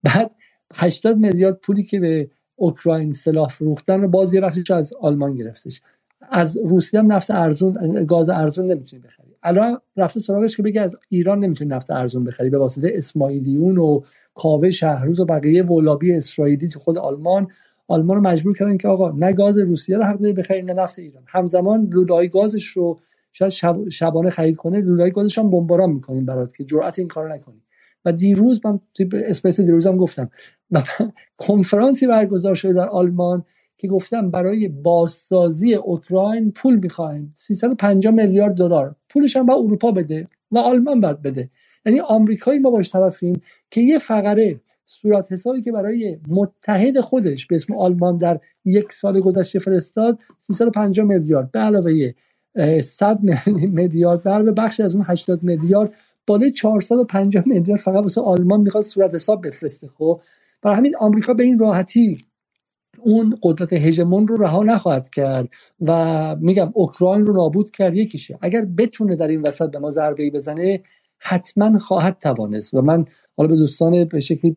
بعد 0.03 0.35
80 0.73 1.17
میلیارد 1.17 1.59
پولی 1.59 1.83
که 1.83 1.99
به 1.99 2.29
اوکراین 2.55 3.13
سلاح 3.13 3.47
فروختن 3.47 4.01
رو 4.01 4.07
باز 4.07 4.33
یه 4.33 4.41
از 4.69 4.93
آلمان 4.93 5.35
گرفتش. 5.35 5.81
از 6.21 6.57
روسیه 6.57 6.99
هم 6.99 7.11
نفت 7.11 7.31
ارزون 7.31 8.05
گاز 8.05 8.29
ارزون 8.29 8.71
نمی‌تونی 8.71 9.01
بخری. 9.01 9.35
الان 9.43 9.77
رفته 9.97 10.19
سراغش 10.19 10.57
که 10.57 10.63
بگه 10.63 10.81
از 10.81 10.95
ایران 11.09 11.39
نمی‌تونی 11.39 11.69
نفت 11.69 11.91
ارزون 11.91 12.23
بخری 12.23 12.49
به 12.49 12.57
واسطه 12.57 12.91
اسماعیلیون 12.93 13.77
و 13.77 14.01
کاوه 14.35 14.71
شهروز 14.71 15.19
و 15.19 15.25
بقیه 15.25 15.65
ولابی 15.65 16.13
اسرائیلی 16.13 16.67
تو 16.67 16.79
خود 16.79 16.97
آلمان. 16.97 17.47
آلمان 17.87 18.17
رو 18.17 18.23
مجبور 18.23 18.57
کردن 18.57 18.77
که 18.77 18.87
آقا 18.87 19.11
نه 19.11 19.33
گاز 19.33 19.57
روسیه 19.57 19.97
رو 19.97 20.03
حق 20.03 20.19
داری 20.19 20.33
بخری 20.33 20.61
نه 20.61 20.73
نفت 20.73 20.99
ایران. 20.99 21.23
همزمان 21.27 21.89
لولای 21.93 22.29
گازش 22.29 22.67
رو 22.67 22.99
شاید 23.33 23.51
شب 23.51 23.89
شبانه 23.89 24.29
خرید 24.29 24.55
کنه 24.55 24.81
لولای 24.81 25.11
گازش 25.11 25.37
هم 25.37 25.49
بمباران 25.51 25.91
می‌کنین 25.91 26.25
برات 26.25 26.55
که 26.55 26.63
جرأت 26.63 26.99
این 26.99 27.07
کارو 27.07 27.33
نکنی. 27.33 27.61
و 28.05 28.11
دیروز 28.11 28.61
من 28.65 28.79
توی 28.93 29.09
اسپیس 29.13 29.59
دیروزم 29.59 29.97
گفتم 29.97 30.29
کنفرانسی 31.37 32.07
برگزار 32.07 32.55
شده 32.55 32.73
در 32.73 32.87
آلمان 32.89 33.45
که 33.77 33.87
گفتم 33.87 34.31
برای 34.31 34.67
بازسازی 34.67 35.73
اوکراین 35.73 36.51
پول 36.51 36.75
می‌خوایم. 36.75 37.31
350 37.35 38.13
میلیارد 38.13 38.53
دلار. 38.55 38.95
پولش 39.09 39.37
هم 39.37 39.45
با 39.45 39.55
اروپا 39.55 39.91
بده 39.91 40.27
و 40.51 40.57
آلمان 40.57 41.01
باید 41.01 41.21
بده. 41.21 41.49
یعنی 41.85 41.99
آمریکایی 41.99 42.59
ما 42.59 42.71
باش 42.71 42.91
طرفیم 42.91 43.41
که 43.71 43.81
یه 43.81 43.99
فقره 43.99 44.59
صورت 44.85 45.31
حسابی 45.31 45.61
که 45.61 45.71
برای 45.71 46.19
متحد 46.27 46.99
خودش 46.99 47.47
به 47.47 47.55
اسم 47.55 47.73
آلمان 47.73 48.17
در 48.17 48.39
یک 48.65 48.93
سال 48.93 49.19
گذشته 49.19 49.59
فرستاد 49.59 50.19
350 50.37 51.05
میلیارد. 51.05 51.51
به 51.51 51.59
علاوه 51.59 52.11
100 52.81 53.19
میلیارد 53.47 54.23
در 54.23 54.43
به 54.43 54.51
بخش 54.51 54.79
از 54.79 54.95
اون 54.95 55.03
80 55.07 55.43
میلیارد 55.43 55.93
بالای 56.27 56.51
450 56.51 57.43
میلیارد 57.47 57.81
فقط 57.81 58.03
واسه 58.03 58.21
آلمان 58.21 58.61
می‌خواد 58.61 58.83
صورت 58.83 59.15
حساب 59.15 59.47
بفرسته 59.47 59.87
خب؟ 59.87 60.21
برای 60.61 60.77
همین 60.77 60.95
آمریکا 60.95 61.33
به 61.33 61.43
این 61.43 61.59
راحتی 61.59 62.17
اون 62.99 63.37
قدرت 63.43 63.73
هژمون 63.73 64.27
رو 64.27 64.37
رها 64.37 64.63
نخواهد 64.63 65.09
کرد 65.09 65.49
و 65.81 66.35
میگم 66.39 66.71
اوکراین 66.73 67.25
رو 67.25 67.33
نابود 67.33 67.71
کرد 67.71 67.95
یکیشه. 67.95 68.37
اگر 68.41 68.65
بتونه 68.77 69.15
در 69.15 69.27
این 69.27 69.41
وسط 69.41 69.71
به 69.71 69.79
ما 69.79 69.89
ضربه 69.89 70.23
ای 70.23 70.31
بزنه 70.31 70.81
حتما 71.19 71.77
خواهد 71.77 72.17
توانست. 72.21 72.73
و 72.73 72.81
من 72.81 73.05
حالا 73.37 73.49
به 73.49 73.55
دوستان 73.55 74.05
به 74.05 74.19
شکلی 74.19 74.55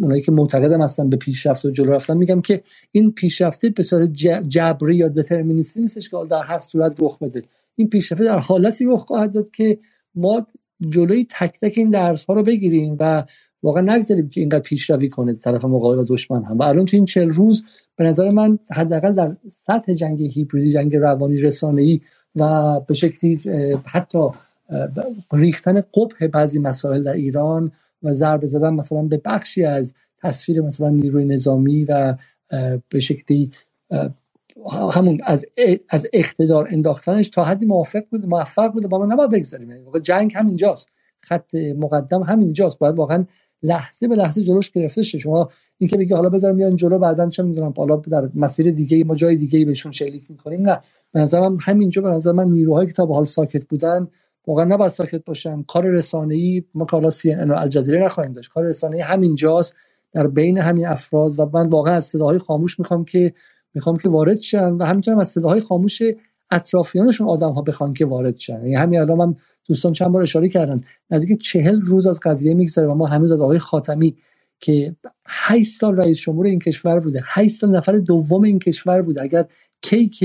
اونایی 0.00 0.22
که 0.22 0.32
معتقدم 0.32 0.82
هستن 0.82 1.08
به 1.08 1.16
پیشرفت 1.16 1.64
و 1.64 1.70
جلو 1.70 1.92
رفتن 1.92 2.16
میگم 2.16 2.40
که 2.40 2.62
این 2.92 3.12
پیشرفته 3.12 3.70
به 3.70 3.82
صورت 3.82 4.12
جبری 4.48 4.96
یا 4.96 5.08
دترمینیستی 5.08 5.80
نیستش 5.80 6.08
که 6.08 6.16
در 6.30 6.42
هر 6.42 6.60
صورت 6.60 7.02
رخ 7.02 7.18
بده. 7.18 7.42
این 7.76 7.88
پیشرفته 7.88 8.24
در 8.24 8.38
حالتی 8.38 8.84
رخ 8.84 9.00
خواهد 9.00 9.34
داد 9.34 9.50
که 9.50 9.78
ما 10.14 10.46
جلوی 10.88 11.26
تک 11.30 11.58
تک 11.60 11.72
این 11.76 11.90
درس 11.90 12.24
ها 12.24 12.34
رو 12.34 12.42
بگیریم 12.42 12.96
و 13.00 13.24
واقعا 13.62 13.82
نگذاریم 13.96 14.28
که 14.28 14.40
اینقدر 14.40 14.60
پیشروی 14.60 15.08
کنه 15.08 15.32
طرف 15.34 15.64
مقابل 15.64 15.98
و 15.98 16.04
دشمن 16.04 16.44
هم. 16.44 16.58
و 16.58 16.62
الان 16.62 16.84
تو 16.84 16.96
این 16.96 17.04
چل 17.04 17.30
روز 17.30 17.64
به 17.96 18.04
نظر 18.04 18.30
من 18.30 18.58
حداقل 18.70 19.12
در 19.14 19.36
سطح 19.52 19.94
جنگ 19.94 20.22
هیبریدی 20.22 20.72
جنگ 20.72 20.96
روانی 20.96 21.42
ای 21.78 22.00
و 22.36 22.80
به 22.80 22.94
شکلی 22.94 23.40
حتی 23.84 24.18
ریختن 25.32 25.80
قبح 25.94 26.26
بعضی 26.26 26.58
مسائل 26.58 27.02
در 27.02 27.12
ایران 27.12 27.72
و 28.02 28.12
ضربه 28.12 28.46
زدن 28.46 28.74
مثلا 28.74 29.02
به 29.02 29.20
بخشی 29.24 29.64
از 29.64 29.94
تصویر 30.22 30.60
مثلا 30.60 30.88
نیروی 30.88 31.24
نظامی 31.24 31.84
و 31.84 32.16
به 32.88 33.00
شکلی 33.00 33.50
همون 34.92 35.20
از 35.24 35.44
از 35.88 36.08
اقتدار 36.12 36.68
انداختنش 36.70 37.28
تا 37.28 37.44
حدی 37.44 37.66
موافق 37.66 38.02
بود 38.10 38.26
موفق 38.26 38.72
بوده. 38.72 38.88
با 38.88 38.98
ما 38.98 39.06
نباید 39.06 39.30
بگذاریم. 39.30 39.68
جنگ 40.02 40.32
همینجاست 40.36 40.88
خط 41.20 41.54
مقدم 41.54 42.22
همینجاست 42.22 42.78
باید 42.78 42.98
واقعا 42.98 43.24
لحظه 43.62 44.08
به 44.08 44.16
لحظه 44.16 44.42
جلوش 44.42 44.70
گرفته 44.70 45.02
شه. 45.02 45.18
شما 45.18 45.48
اینکه 45.78 45.96
بگی 45.96 46.14
حالا 46.14 46.28
بذارم 46.28 46.54
میان 46.54 46.76
جلو 46.76 46.98
بعدا 46.98 47.28
چه 47.28 47.42
می‌دونم. 47.42 47.74
حالا 47.76 47.96
در 47.96 48.28
مسیر 48.34 48.70
دیگه 48.70 49.04
ما 49.04 49.14
جای 49.14 49.36
دیگه 49.36 49.64
بهشون 49.64 49.92
شلیک 49.92 50.30
می‌کنیم. 50.30 50.68
نه. 50.68 50.80
به 51.12 51.20
نظر 51.20 51.48
من 51.48 51.58
همینجا 51.60 52.02
به 52.02 52.08
نظر 52.08 52.32
من 52.32 52.48
نیروهایی 52.48 52.88
که 52.88 52.94
تا 52.94 53.06
به 53.06 53.14
حال 53.14 53.24
ساکت 53.24 53.64
بودن 53.64 54.08
واقعا 54.46 54.64
نباید 54.64 54.90
ساکت 54.90 55.24
باشن. 55.24 55.62
کار 55.62 55.86
رسانه‌ای 55.86 56.64
ما 56.74 56.84
کالا 56.84 57.10
سی 57.10 57.32
ان 57.32 57.50
الجزیره 57.50 58.04
نخواهیم 58.04 58.32
داشت. 58.32 58.50
کار 58.50 58.64
رسانه‌ای 58.64 59.02
همینجاست. 59.02 59.74
در 60.12 60.26
بین 60.26 60.58
همین 60.58 60.86
افراد 60.86 61.38
و 61.38 61.50
من 61.52 61.68
واقعا 61.68 61.94
از 61.94 62.04
صداهای 62.04 62.38
خاموش 62.38 62.78
می‌خوام 62.78 63.04
که 63.04 63.32
می‌خوام 63.74 63.96
که 63.96 64.08
وارد 64.08 64.40
شن 64.40 64.72
و 64.72 64.84
همینطور 64.84 65.20
از 65.20 65.28
صداهای 65.28 65.60
خاموش 65.60 66.02
اطرافیانشون 66.50 67.28
آدم 67.28 67.52
ها 67.52 67.62
بخوان 67.62 67.94
که 67.94 68.06
وارد 68.06 68.38
شن. 68.38 68.54
یعنی 68.54 68.74
همین 68.74 69.00
الان 69.00 69.18
من 69.18 69.36
دوستان 69.68 69.92
چند 69.92 70.08
بار 70.08 70.22
اشاره 70.22 70.48
کردن. 70.48 70.80
نزدیک 71.10 71.40
چهل 71.40 71.80
روز 71.80 72.06
از 72.06 72.20
قضیه 72.20 72.54
میگذره 72.54 72.86
و 72.86 72.94
ما 72.94 73.06
هنوز 73.06 73.32
از 73.32 73.40
آقای 73.40 73.58
خاتمی 73.58 74.16
که 74.60 74.96
8 75.26 75.70
سال 75.70 75.96
رئیس 75.96 76.18
جمهور 76.18 76.46
این 76.46 76.58
کشور 76.58 77.00
بوده 77.00 77.22
8 77.24 77.54
سال 77.54 77.76
نفر 77.76 77.92
دوم 77.92 78.42
این 78.42 78.58
کشور 78.58 79.02
بوده. 79.02 79.22
اگر 79.22 79.46
کیک 79.82 80.24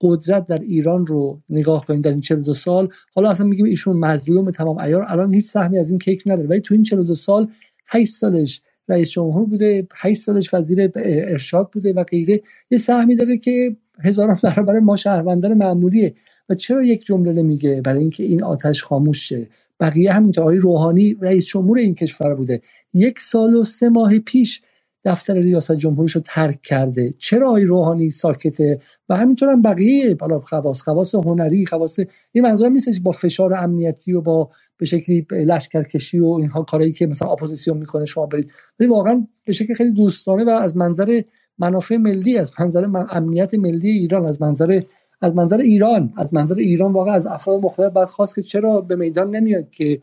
قدرت 0.00 0.46
در 0.46 0.58
ایران 0.58 1.06
رو 1.06 1.40
نگاه 1.48 1.86
کنیم 1.86 2.00
در 2.00 2.10
این 2.10 2.20
42 2.20 2.54
سال 2.54 2.88
حالا 3.14 3.30
اصلا 3.30 3.46
میگیم 3.46 3.66
ایشون 3.66 3.96
مظلوم 3.96 4.50
تمام 4.50 4.80
عیار 4.80 5.04
الان 5.08 5.34
هیچ 5.34 5.44
سهمی 5.44 5.78
از 5.78 5.90
این 5.90 5.98
کیک 5.98 6.22
نداره. 6.26 6.48
ولی 6.48 6.60
تو 6.60 6.74
این 6.74 6.82
42 6.82 7.14
سال 7.14 7.48
8 7.86 8.12
سالش 8.12 8.62
رئیس 8.88 9.10
جمهور 9.10 9.44
بوده 9.44 9.86
8 9.94 10.20
سالش 10.20 10.54
وزیر 10.54 10.90
ارشاد 10.96 11.70
بوده 11.72 11.92
و 11.92 12.04
غیره. 12.04 12.40
یه 12.70 12.78
سهمی 12.78 13.16
داره 13.16 13.38
که 13.38 13.76
هزاران 14.04 14.38
برابر 14.42 14.78
ما 14.78 14.96
شهروندان 14.96 15.54
معمولیه. 15.54 16.14
و 16.48 16.54
چرا 16.54 16.82
یک 16.82 17.04
جمله 17.04 17.32
نمیگه؟ 17.32 17.80
برای 17.84 18.00
اینکه 18.00 18.24
این 18.24 18.44
آتش 18.44 18.82
خاموش 18.82 19.28
شه. 19.28 19.48
بقیه 19.80 20.12
همینطور 20.12 20.44
آقای 20.44 20.58
روحانی 20.58 21.16
رئیس 21.20 21.46
جمهور 21.46 21.78
این 21.78 21.94
کشور 21.94 22.34
بوده. 22.34 22.60
یک 22.94 23.20
سال 23.20 23.54
و 23.54 23.64
سه 23.64 23.88
ماه 23.88 24.18
پیش 24.18 24.62
دفتر 25.06 25.34
ریاست 25.34 25.72
جمهوریش 25.72 26.12
رو 26.12 26.22
ترک 26.24 26.62
کرده. 26.62 27.14
چرا 27.18 27.48
آقای 27.48 27.64
روحانی 27.64 28.10
ساکته؟ 28.10 28.78
و 29.08 29.16
همینطور 29.16 29.48
هم 29.48 29.62
بقیه 29.62 30.14
بالا 30.14 30.40
خواص 30.40 30.82
خواص 30.82 31.14
هنری 31.14 31.66
خواص 31.66 31.98
این 32.32 32.44
منظورم 32.44 32.72
نیست 32.72 33.00
با 33.02 33.12
فشار 33.12 33.54
امنیتی 33.54 34.12
و 34.12 34.20
با 34.20 34.50
به 34.78 34.86
شکلی 34.86 35.26
لشکرکشی 35.30 36.18
و 36.18 36.26
اینها 36.26 36.62
کارهایی 36.62 36.92
که 36.92 37.06
مثلا 37.06 37.28
اپوزیسیون 37.28 37.78
می‌کنه 37.78 38.04
شما 38.04 38.26
برید. 38.26 38.50
ولی 38.80 38.88
واقعا 38.88 39.26
به 39.44 39.52
شکل 39.52 39.74
خیلی 39.74 39.92
دوستانه 39.92 40.44
و 40.44 40.48
از 40.48 40.76
منظر 40.76 41.22
منافع 41.58 41.96
ملی 41.96 42.38
از 42.38 42.52
منظر 42.60 42.86
من 42.86 43.06
امنیت 43.10 43.54
ملی 43.54 43.90
ایران 43.90 44.26
از 44.26 44.42
منظر 44.42 44.82
از 45.20 45.34
منظر 45.34 45.58
ایران 45.58 46.12
از 46.16 46.34
منظر 46.34 46.56
ایران 46.56 46.92
واقعا 46.92 47.14
از 47.14 47.26
افراد 47.26 47.62
مختلف 47.62 47.92
بعد 47.92 48.08
خواست 48.08 48.34
که 48.34 48.42
چرا 48.42 48.80
به 48.80 48.96
میدان 48.96 49.36
نمیاد 49.36 49.70
که 49.70 50.00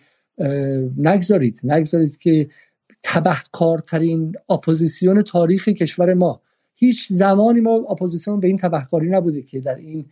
نگذارید. 0.98 1.60
نگذارید 1.64 2.18
که 2.18 2.48
تبهکارترین 3.04 4.34
اپوزیسیون 4.50 5.22
تاریخ 5.22 5.70
کشور 5.70 6.14
ما. 6.14 6.42
هیچ 6.74 7.08
زمانی 7.10 7.62
ما 7.62 7.74
اپوزیسیون 7.74 8.40
به 8.40 8.48
این 8.48 8.58
تبهکاری 8.58 9.10
نبوده 9.10 9.42
که 9.42 9.60
در 9.60 9.76
این 9.76 10.06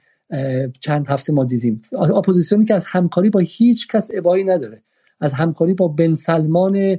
چند 0.80 1.08
هفته 1.08 1.34
ما 1.34 1.44
دیدیم. 1.44 1.82
اپوزیسیونی 1.94 2.66
که 2.66 2.74
از 2.74 2.86
همکاری 2.88 3.30
با 3.30 3.40
هیچ 3.40 3.88
کس 3.88 4.10
ابایی 4.14 4.44
نداره. 4.44 4.82
از 5.20 5.34
همکاری 5.34 5.74
با 5.74 5.88
بن 5.88 6.16
سلمان 6.16 6.98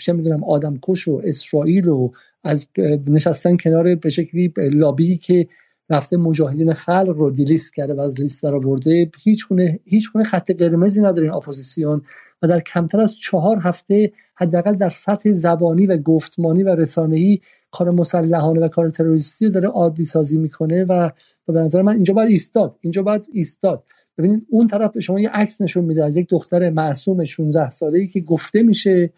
چه 0.00 0.12
می‌دونم 0.12 0.44
آدم 0.44 0.78
کش 0.82 1.08
و 1.08 1.20
اسرائیل 1.24 1.88
و 1.88 2.10
از 2.44 2.66
نشستن 3.06 3.56
کنار 3.56 3.94
به 3.94 4.10
شکلی 4.10 4.52
لابی 4.56 5.18
که 5.18 5.48
رفته 5.92 6.16
مجاهدین 6.16 6.72
خلق 6.72 7.14
رو 7.16 7.30
delist 7.30 7.74
کرده 7.74 7.94
و 7.94 8.00
از 8.00 8.20
لیست 8.20 8.42
در 8.42 8.54
آورده. 8.54 9.10
هیچ 9.22 9.48
گونه 9.48 9.80
هیچ 9.84 10.08
خط 10.26 10.50
قرمزی 10.50 11.02
نداره 11.02 11.22
این 11.22 11.34
اپوزیسیون 11.34 12.02
و 12.42 12.48
در 12.48 12.60
کمتر 12.60 13.00
از 13.00 13.16
چهار 13.16 13.58
هفته 13.58 14.12
حداقل 14.34 14.74
در 14.74 14.90
سطح 14.90 15.32
زبانی 15.32 15.86
و 15.86 15.96
گفتمانی 15.96 16.62
و 16.62 16.68
رسانه‌ای 16.68 17.40
کار 17.70 17.90
مسلحانه 17.90 18.60
و 18.60 18.68
کار 18.68 18.90
تروریستی 18.90 19.50
داره 19.50 19.68
عادی 19.68 20.04
سازی 20.04 20.38
می‌کنه 20.38 20.84
و 20.84 21.10
به 21.46 21.60
نظر 21.60 21.82
من 21.82 21.94
اینجا 21.94 22.14
باید 22.14 22.30
ایستاد. 22.30 22.76
اینجا 22.80 23.02
باید 23.02 23.22
ایستاد. 23.32 23.84
ببینید 24.18 24.46
اون 24.50 24.66
طرف 24.66 24.92
به 24.92 25.00
شما 25.00 25.20
یه 25.20 25.30
عکس 25.30 25.60
نشون 25.60 25.84
میده 25.84 26.04
از 26.04 26.16
یک 26.16 26.28
دختر 26.28 26.70
معصوم 26.70 27.24
16 27.24 27.70
ساله 27.70 27.98
ای 27.98 28.06
که 28.06 28.20
گفته 28.20 28.62
میشه 28.62 29.12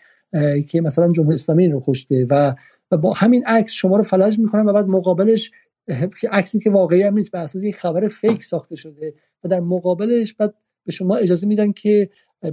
که 0.68 0.80
مثلا 0.80 1.12
جمهوری 1.12 1.34
اسلامی 1.34 1.68
رو 1.68 1.82
کشته 1.86 2.26
و 2.30 2.54
و 2.90 2.96
با 2.96 3.12
همین 3.12 3.44
عکس 3.46 3.72
شما 3.72 3.96
رو 3.96 4.02
فلج 4.02 4.38
می‌کنن 4.38 4.66
و 4.66 4.72
بعد 4.72 4.86
مقابلش 4.86 5.50
عکسی 6.32 6.58
که 6.58 6.70
واقعی 6.70 7.02
هم 7.02 7.14
نیست 7.14 7.30
بر 7.30 7.40
اساس 7.40 7.62
یک 7.62 7.76
خبر 7.76 8.08
فیک 8.08 8.44
ساخته 8.44 8.76
شده 8.76 9.14
و 9.44 9.48
در 9.48 9.60
مقابلش 9.60 10.34
بعد 10.34 10.54
به 10.84 10.92
شما 10.92 11.16
اجازه 11.16 11.46
میدن 11.46 11.72
که 11.72 12.10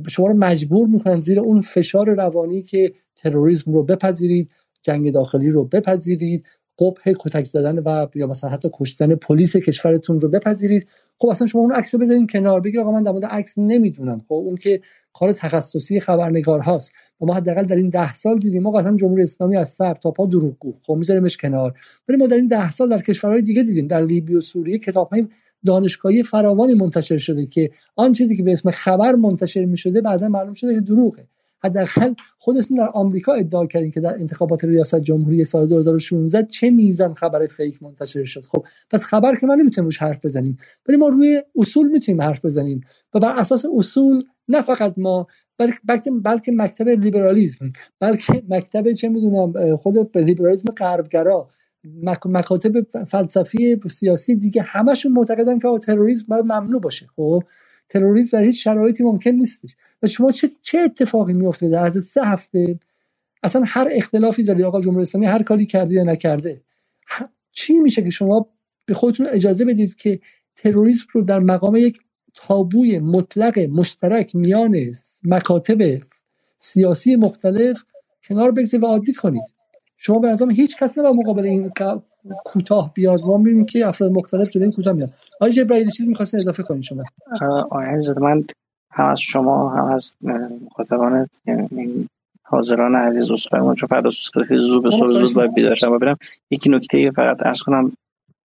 شما 0.10 0.28
رو 0.28 0.34
مجبور 0.34 0.88
می‌کنن 0.88 1.20
زیر 1.20 1.40
اون 1.40 1.62
فشار 1.62 2.10
روانی 2.14 2.62
که 2.62 2.94
تروریسم 3.16 3.74
رو 3.74 3.84
بپذیرید 3.84 4.52
جنگ 4.84 5.14
داخلی 5.14 5.49
رو 5.49 5.66
بپذیرید 5.66 6.48
قبه 6.82 7.16
کتک 7.20 7.45
زدن 7.45 7.80
و 7.80 8.08
یا 8.16 8.28
مثلا 8.28 8.49
حتی 8.49 8.70
کشتن 8.74 9.16
پلیس 9.16 9.58
کشورتون 9.58 10.20
رو 10.20 10.30
بپذیرید. 10.30 10.88
خب 11.18 11.28
اصلا 11.28 11.48
شما 11.48 11.62
اون 11.62 11.72
عکس 11.72 11.95
رو 11.95 12.02
بذارین 12.02 12.28
کنار 12.28 12.60
بگی 12.60 12.78
آقا 12.78 12.91
من 12.91 13.03
در 13.03 13.12
مورد 13.12 13.26
عکس 13.26 13.58
نمی‌دونم. 13.58 14.22
خب 14.28 14.34
اون 14.34 14.56
که 14.56 14.80
کار 15.14 15.34
تخصصی 15.34 15.99
خبرنگار 15.99 16.60
هاست. 16.60 16.94
و 17.22 17.26
ما 17.26 17.34
حداقل 17.34 17.64
در 17.64 17.76
این 17.76 17.90
ده 17.90 18.14
سال 18.14 18.40
دیدیم 18.40 18.64
ما 18.64 18.80
اصلا 18.80 18.98
جمهوری 18.98 19.24
اسلامی 19.24 19.58
از 19.58 19.70
سر 19.70 19.94
تا 19.94 20.12
پا 20.12 20.26
دروغگو. 20.26 20.74
خب 20.82 20.94
میذاریمش 20.94 21.38
کنار. 21.38 21.74
ولی 22.08 22.18
ما 22.18 22.28
در 22.28 22.36
این 22.36 22.48
ده 22.48 22.72
سال 22.72 22.90
در 22.90 23.02
کشورهای 23.02 23.41
دیگه 23.41 23.64
دیدیم. 23.64 23.88
در 23.88 24.02
لیبی 24.02 24.36
و 24.36 24.41
سوریه 24.41 24.78
کتابهای 24.78 25.28
دانشگاهی 25.66 26.24
فراوانی 26.24 26.74
منتشر 26.74 27.18
شده 27.18 27.45
که 27.45 27.72
آن 27.95 28.12
چیزی 28.12 28.36
که 28.36 28.44
به 28.44 28.52
اسم 28.52 28.72
خبر 28.72 29.16
منتشر 29.16 29.66
می 29.66 29.78
شده 29.78 30.02
بعدا 30.02 30.28
معلوم 30.28 30.53
شده 30.53 30.74
که 30.74 30.82
دروغه. 30.82 31.28
حداقل 31.64 32.14
خودتون 32.38 32.78
در 32.78 32.90
آمریکا 32.94 33.34
ادعا 33.34 33.66
کردین 33.66 33.92
که 33.92 34.00
در 34.00 34.14
انتخابات 34.14 34.64
ریاست 34.64 35.00
جمهوری 35.00 35.44
سال 35.44 35.68
2016 35.68 36.44
چه 36.44 36.70
میزان 36.70 37.14
خبر 37.14 37.48
فیک 37.48 37.84
منتشر 37.84 38.26
شد. 38.26 38.42
خب 38.42 38.66
پس 38.90 39.04
خبر 39.04 39.36
که 39.36 39.48
ما 39.48 39.56
نمی‌تونیم 39.56 39.86
روش 39.86 39.98
حرف 39.98 40.26
بزنیم 40.26 40.58
ولی 40.88 40.98
ما 40.98 41.08
روی 41.08 41.44
اصول 41.56 41.88
می‌تونیم 41.88 42.22
حرف 42.22 42.46
بزنیم 42.46 42.82
و 43.14 43.20
بر 43.20 43.40
اساس 43.40 43.66
اصول 43.76 44.24
نه 44.48 44.62
فقط 44.62 44.94
ما 44.98 45.28
بلکه 45.58 46.12
بلکه 46.24 46.52
مکتب 46.52 46.90
لیبرالیسم 46.90 47.72
بلکه 48.00 48.44
مکتب 48.50 48.94
چه 48.94 49.10
می‌دونم 49.10 49.76
خود 49.76 50.18
لیبرالیسم 50.18 50.74
غربگرا 50.74 51.50
مکاتب 52.26 53.04
فلسفی 53.06 53.80
سیاسی 53.90 54.36
دیگه 54.36 54.62
همشون 54.62 55.12
معتقدن 55.12 55.60
که 55.60 55.68
تروریسم 55.82 56.26
باید 56.30 56.46
ممنوع 56.46 56.82
باشه. 56.82 57.08
خب 57.16 57.44
تروریسم 57.92 58.38
در 58.38 58.44
هیچ 58.44 58.64
شرایطی 58.64 59.04
ممکن 59.04 59.32
نیستش. 59.32 59.76
و 60.04 60.08
شما 60.08 60.32
چه 60.32 60.50
چه 60.62 60.80
اتفاقی 60.80 61.34
میفته 61.34 61.70
در 61.70 61.86
از 61.86 62.04
سه 62.04 62.22
هفته؟ 62.26 62.80
اصلا 63.44 63.64
هر 63.68 63.88
اختلافی 63.92 64.44
داری 64.44 64.64
آقا 64.64 64.82
جمهوری 64.82 65.02
اسلامی 65.02 65.26
هر 65.26 65.44
کاری 65.44 65.66
کرده 65.66 65.94
یا 65.94 66.04
نکرده. 66.04 66.62
چی 67.52 67.74
میشه 67.74 68.02
که 68.02 68.10
شما 68.10 68.48
به 68.86 68.94
خودتون 68.94 69.28
اجازه 69.28 69.66
بدید 69.66 69.96
که 69.96 70.20
تروریسم 70.56 71.06
رو 71.12 71.22
در 71.22 71.40
مقام 71.40 71.76
یک 71.76 72.00
تابوی 72.34 73.00
مطلق 73.00 73.60
مشترک 73.60 74.36
میان 74.36 74.78
مکاتب 75.24 76.02
سیاسی 76.58 77.16
مختلف 77.16 77.84
کنار 78.28 78.52
بگذارید 78.52 78.84
و 78.84 78.88
عادی 78.88 79.14
کنید؟ 79.14 79.61
شما 80.03 80.19
به 80.19 80.28
نظرم 80.28 80.52
هیچ 80.52 80.78
کس 80.78 80.98
نباید 80.98 81.15
مقابل 81.15 81.44
این 81.44 81.72
کوتاه 82.45 82.94
بیاد. 82.94 83.26
ما 83.26 83.38
می‌بینیم 83.38 83.65
که 83.65 83.88
افراد 83.88 84.11
مختلف 84.11 84.52
جلوی 84.52 84.64
این 84.64 84.72
کوتاه 84.72 84.94
میاد. 84.94 85.10
آقای 85.36 85.52
جبرائیلی 85.52 85.91
چیز 85.91 86.07
می‌خواستین 86.07 86.40
اضافه 86.40 86.64
کنید 86.64 86.84
شما 86.84 87.03
آقای 87.41 87.86
من 88.22 88.44
هم 88.91 89.06
از 89.06 89.19
شما 89.19 89.69
هم 89.69 89.86
از 89.86 90.15
مخاطبان 90.65 91.28
یعنی 91.45 92.07
حاضران 92.44 92.95
عزیز 92.95 93.32
اسخای 93.32 93.76
چون 93.76 93.88
فردا 93.88 94.10
زود 94.60 94.84
به 94.84 94.91
صبح 94.91 95.14
زود 95.14 95.34
باید 95.34 95.53
بیدار 95.53 95.76
شم 95.76 95.98
برم. 95.98 96.18
یکی 96.52 96.69
نکته 96.69 97.11
فقط 97.15 97.45
ارز 97.45 97.60
کنم 97.61 97.91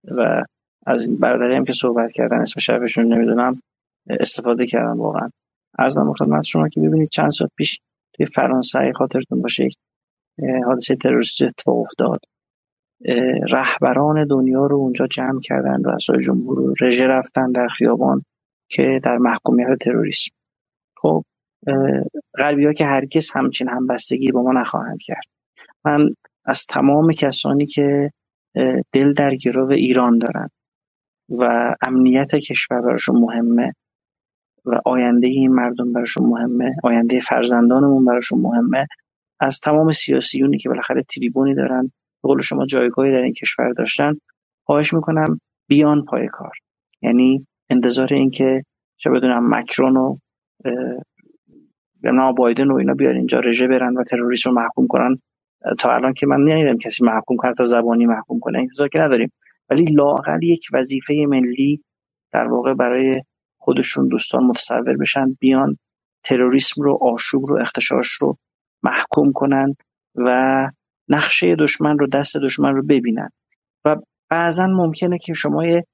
و 0.04 0.44
از 0.86 1.06
این 1.06 1.16
برادری 1.16 1.56
هم 1.56 1.64
که 1.64 1.72
صحبت 1.72 2.12
کردن 2.12 2.40
اسم 2.40 2.60
شبشون 2.60 3.12
نمی‌دونم 3.12 3.62
استفاده 4.10 4.66
کردم 4.66 5.00
واقعا. 5.00 5.30
ارزم 5.78 6.12
خدمت 6.18 6.44
شما 6.44 6.68
که 6.68 6.80
ببینید 6.80 7.08
چند 7.08 7.30
سال 7.30 7.48
پیش 7.56 7.80
توی 8.12 8.26
فرانسه 8.26 8.92
خاطرتون 8.94 9.42
باشه. 9.42 9.68
حادثه 10.66 10.96
تروریستی 10.96 11.44
اتفاق 11.44 11.78
افتاد. 11.78 12.20
رهبران 13.50 14.26
دنیا 14.26 14.66
رو 14.66 14.76
اونجا 14.76 15.06
جمع 15.06 15.40
کردن 15.40 15.84
رؤسای 15.84 16.18
جمهور 16.18 16.58
رو. 16.58 16.74
رژه 16.80 17.06
رفتن 17.06 17.52
در 17.52 17.68
خیابان 17.68 18.24
که 18.68 19.00
در 19.04 19.16
محکومیت 19.16 19.78
تروریسم. 19.80 20.30
خب 20.96 21.24
غربی 22.38 22.66
ها 22.66 22.72
که 22.72 22.86
هرگز 22.86 23.30
همچین 23.34 23.68
همبستگی 23.68 24.32
با 24.32 24.42
ما 24.42 24.52
نخواهند 24.52 24.98
کرد. 25.02 25.24
من 25.84 26.08
از 26.44 26.66
تمام 26.66 27.12
کسانی 27.12 27.66
که 27.66 28.10
دل 28.92 29.12
در 29.12 29.34
گرو 29.34 29.70
ایران 29.70 30.18
دارن 30.18 30.48
و 31.28 31.74
امنیت 31.82 32.34
کشور 32.34 32.80
براشون 32.80 33.16
مهمه 33.16 33.74
و 34.64 34.80
آینده 34.84 35.26
این 35.26 35.52
مردم 35.52 35.92
براشون 35.92 36.26
مهمه 36.26 36.76
آینده 36.84 37.20
فرزندانمون 37.20 38.04
براشون 38.04 38.40
مهمه 38.40 38.86
از 39.40 39.60
تمام 39.60 39.92
سیاسیونی 39.92 40.58
که 40.58 40.68
بالاخره 40.68 41.02
تریبونی 41.02 41.54
دارن 41.54 41.82
به 42.22 42.28
قول 42.28 42.40
شما 42.40 42.66
جایگاهی 42.66 43.12
در 43.12 43.22
این 43.22 43.32
کشور 43.32 43.72
داشتن 43.72 44.14
خواهش 44.64 44.94
می‌کنم 44.94 45.40
بیان 45.68 46.04
پای 46.08 46.28
کار. 46.28 46.52
یعنی 47.02 47.46
انتظار 47.70 48.14
این 48.14 48.30
که 48.30 48.62
چه 48.96 49.10
بدونم 49.10 49.54
مکرون 49.54 49.96
و 49.96 50.16
یا 52.04 52.32
بایدن 52.32 52.70
و 52.70 52.76
اینا 52.76 52.94
بیار 52.94 53.14
اینجا 53.14 53.40
رژه 53.40 53.66
برن 53.66 53.96
و 53.96 54.02
تروریسم 54.04 54.50
رو 54.50 54.56
محکوم 54.56 54.86
کنن. 54.86 55.18
تا 55.78 55.94
الان 55.94 56.14
که 56.14 56.26
من 56.26 56.40
ندیدم 56.40 56.76
کسی 56.76 57.04
محکوم 57.04 57.36
کنه 57.36 57.54
تا 57.54 57.64
زبانی 57.64 58.06
محکوم 58.06 58.40
کنه. 58.40 58.58
انتظار 58.58 58.88
که 58.88 58.98
نداریم. 58.98 59.32
ولی 59.70 59.84
لاقل 59.84 60.42
یک 60.42 60.66
وظیفه 60.72 61.14
ملی 61.28 61.82
در 62.32 62.48
واقع 62.48 62.74
برای 62.74 63.20
خودشون 63.58 64.08
دوستان 64.08 64.44
متصور 64.44 64.96
بشن 64.96 65.36
بیان 65.40 65.78
تروریسم 66.24 66.82
رو 66.82 66.98
آشوب 67.02 67.46
رو 67.46 67.60
اختشاش 67.60 68.08
رو 68.08 68.38
محکوم 68.82 69.30
کنن 69.34 69.74
و 70.14 70.62
نقشه 71.08 71.56
دشمن 71.56 71.98
رو 71.98 72.06
دست 72.06 72.36
دشمن 72.36 72.74
رو 72.74 72.82
ببینن. 72.82 73.28
و 73.84 73.96
بعضا 74.30 74.66
ممکنه 74.66 75.18
که 75.18 75.32
شما 75.32 75.66
یه 75.66 75.84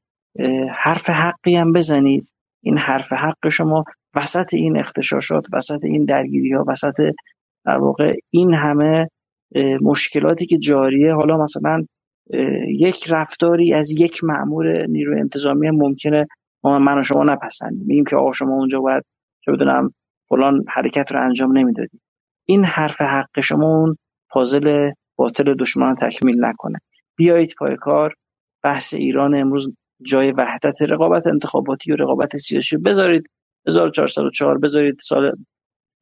حرف 0.74 1.10
حقی 1.10 1.56
هم 1.56 1.72
بزنید. 1.72 2.34
این 2.62 2.78
حرف 2.78 3.12
حق 3.12 3.48
شما 3.48 3.84
وسط 4.14 4.54
این 4.54 4.78
اختشاشات 4.78 5.46
وسط 5.52 5.84
این 5.84 6.04
درگیری 6.04 6.52
ها 6.52 6.64
وسط 6.68 7.14
در 7.64 7.78
واقع 7.78 8.14
این 8.30 8.54
همه 8.54 9.08
مشکلاتی 9.82 10.46
که 10.46 10.58
جاریه. 10.58 11.14
حالا 11.14 11.36
مثلا 11.36 11.84
یک 12.68 13.06
رفتاری 13.10 13.74
از 13.74 14.00
یک 14.00 14.24
مأمور 14.24 14.86
نیروی 14.86 15.20
انتظامی 15.20 15.70
ممکنه 15.70 16.26
ما 16.64 16.78
من 16.78 16.98
و 16.98 17.02
شما 17.02 17.24
نپسندیم. 17.24 17.84
میگیم 17.86 18.04
که 18.04 18.16
آقا 18.16 18.32
شما 18.32 18.54
اونجا 18.54 18.80
باید 18.80 19.02
چه 19.44 19.52
بدونم 19.52 19.94
فلان 20.28 20.64
حرکت 20.68 21.12
رو 21.12 21.24
انجام 21.24 21.58
نمی‌دادی. 21.58 22.00
این 22.46 22.64
حرف 22.64 23.00
حق 23.00 23.40
شما 23.40 23.66
اون 23.66 23.96
پازل 24.30 24.90
باطل 25.16 25.54
دشمن 25.54 25.94
تکمیل 25.94 26.44
نکنه. 26.44 26.78
بیایید 27.16 27.54
پای 27.58 27.76
کار. 27.76 28.14
بحث 28.62 28.94
ایران 28.94 29.34
امروز 29.34 29.74
جای 30.02 30.32
وحدت 30.32 30.82
رقابت 30.82 31.26
انتخاباتی 31.26 31.92
و 31.92 31.96
رقابت 31.96 32.36
سیاسی. 32.36 32.76
بذارید 32.76 33.30
1404 33.66 34.58
بذارید 34.58 34.98
سال 35.02 35.32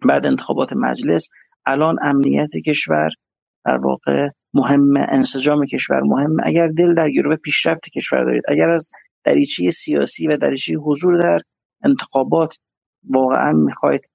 بعد 0.09 0.27
انتخابات 0.27 0.73
مجلس. 0.73 1.31
الان 1.67 1.97
امنیت 2.03 2.51
کشور 2.67 3.11
در 3.65 3.79
واقع 3.79 4.29
مهم 4.55 4.97
انسجام 4.97 5.67
کشور 5.67 6.01
مهم. 6.01 6.37
اگر 6.45 6.69
دل 6.69 6.95
در 6.95 7.11
گروه 7.11 7.37
پیشرفت 7.37 7.91
کشور 7.91 8.25
دارید 8.25 8.43
اگر 8.49 8.71
از 8.71 8.91
دریچه 9.25 9.71
سیاسی 9.71 10.29
و 10.29 10.37
دریچه 10.37 10.77
حضور 10.77 11.19
در 11.23 11.41
انتخابات 11.85 12.57
واقعا 13.11 13.53
می‌خواید 13.53 14.11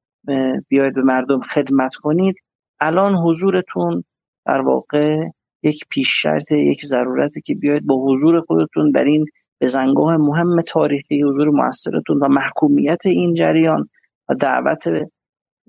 بیاید 0.67 0.95
به 0.95 1.03
مردم 1.03 1.39
خدمت 1.39 1.95
کنید. 1.95 2.35
الان 2.79 3.15
حضورتون 3.15 4.03
در 4.45 4.61
واقع 4.61 5.25
یک 5.63 5.85
پیش 5.89 6.21
شرط 6.21 6.51
یک 6.51 6.85
ضرورتی 6.85 7.41
که 7.41 7.55
بیاید 7.55 7.85
با 7.85 7.95
حضور 7.95 8.39
خودتون 8.39 8.91
در 8.91 9.03
این 9.03 9.25
بزنگاه 9.61 10.17
مهم 10.17 10.61
تاریخی 10.61 11.21
حضور 11.21 11.49
موثرتون 11.49 12.17
و 12.17 12.27
محکومیت 12.27 13.05
این 13.05 13.33
جریان 13.33 13.89
و 14.29 14.33
دعوت 14.35 14.83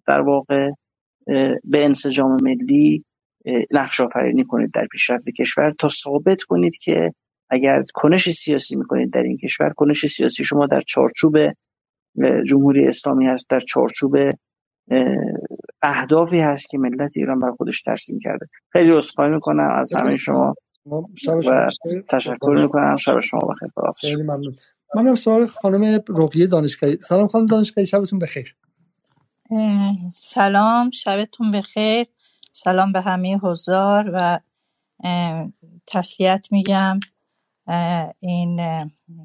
در 0.06 0.20
واقع 0.20 0.70
به 1.64 1.84
انسجام 1.84 2.36
ملی 2.42 3.04
نقش 3.72 4.00
آفرینی 4.00 4.44
کنید 4.44 4.70
در 4.72 4.86
پیشرفت 4.86 5.28
کشور 5.38 5.70
تا 5.70 5.88
ثابت 5.88 6.42
کنید 6.42 6.76
که 6.84 7.12
اگر 7.50 7.82
کنش 7.94 8.30
سیاسی 8.30 8.76
می‌کنید 8.76 9.12
در 9.12 9.22
این 9.22 9.36
کشور 9.36 9.72
کنش 9.76 10.06
سیاسی 10.06 10.44
شما 10.44 10.66
در 10.66 10.80
چارچوب 10.80 11.36
جمهوری 12.46 12.86
اسلامی 12.88 13.26
هست 13.26 13.50
در 13.50 13.60
چارچوب 13.60 14.16
اهدافی 15.82 16.40
هست 16.40 16.70
که 16.70 16.78
ملت 16.78 17.16
ایران 17.16 17.40
بر 17.40 17.50
خودش 17.50 17.82
ترسیم 17.82 18.18
کرده. 18.18 18.46
خیلی 18.72 18.90
عذرخواهی 18.90 19.30
می‌کنم 19.30 19.70
از 19.76 19.94
همه 19.94 20.16
شما 20.16 20.54
و 20.86 21.02
تشکر 22.08 22.62
می‌کنم. 22.62 22.96
شب 22.96 23.20
شما 23.20 23.40
بخیر. 23.40 23.70
خیلی 24.00 24.22
ممنون. 24.22 24.56
من 24.94 25.14
سوال 25.14 25.46
خانم 25.46 26.04
رقیه 26.08 26.46
دانشگاهی 26.46 26.96
سلام 26.96 27.28
خانم 27.28 27.46
دانشگاهی 27.46 27.86
شبتون 27.86 28.18
بخیر. 28.18 28.56
سلام. 30.14 30.90
شبتون 30.90 31.50
بخیر. 31.50 32.06
سلام 32.52 32.92
به 32.92 33.00
همه 33.00 33.38
حضار 33.38 34.10
و 34.12 34.40
تسلیت 35.86 36.46
میگم. 36.50 37.00
این 38.20 38.60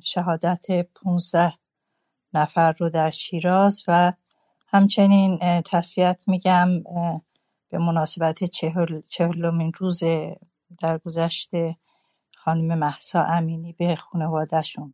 شهادت 0.02 0.66
15 1.04 1.54
نفر 2.34 2.72
رو 2.72 2.90
در 2.90 3.10
شیراز 3.10 3.84
و 3.88 4.14
همچنین 4.68 5.40
تسلیت 5.62 6.20
میگم 6.28 6.84
به 7.70 7.78
مناسبت 7.78 8.44
چهل، 8.44 9.02
چهلمین 9.02 9.72
روز 9.78 10.04
در 10.80 10.98
گذشته 11.06 11.76
خانم 12.36 12.80
محسا 12.80 13.24
امینی 13.24 13.74
به 13.74 13.96
خانوادهشون. 13.96 14.94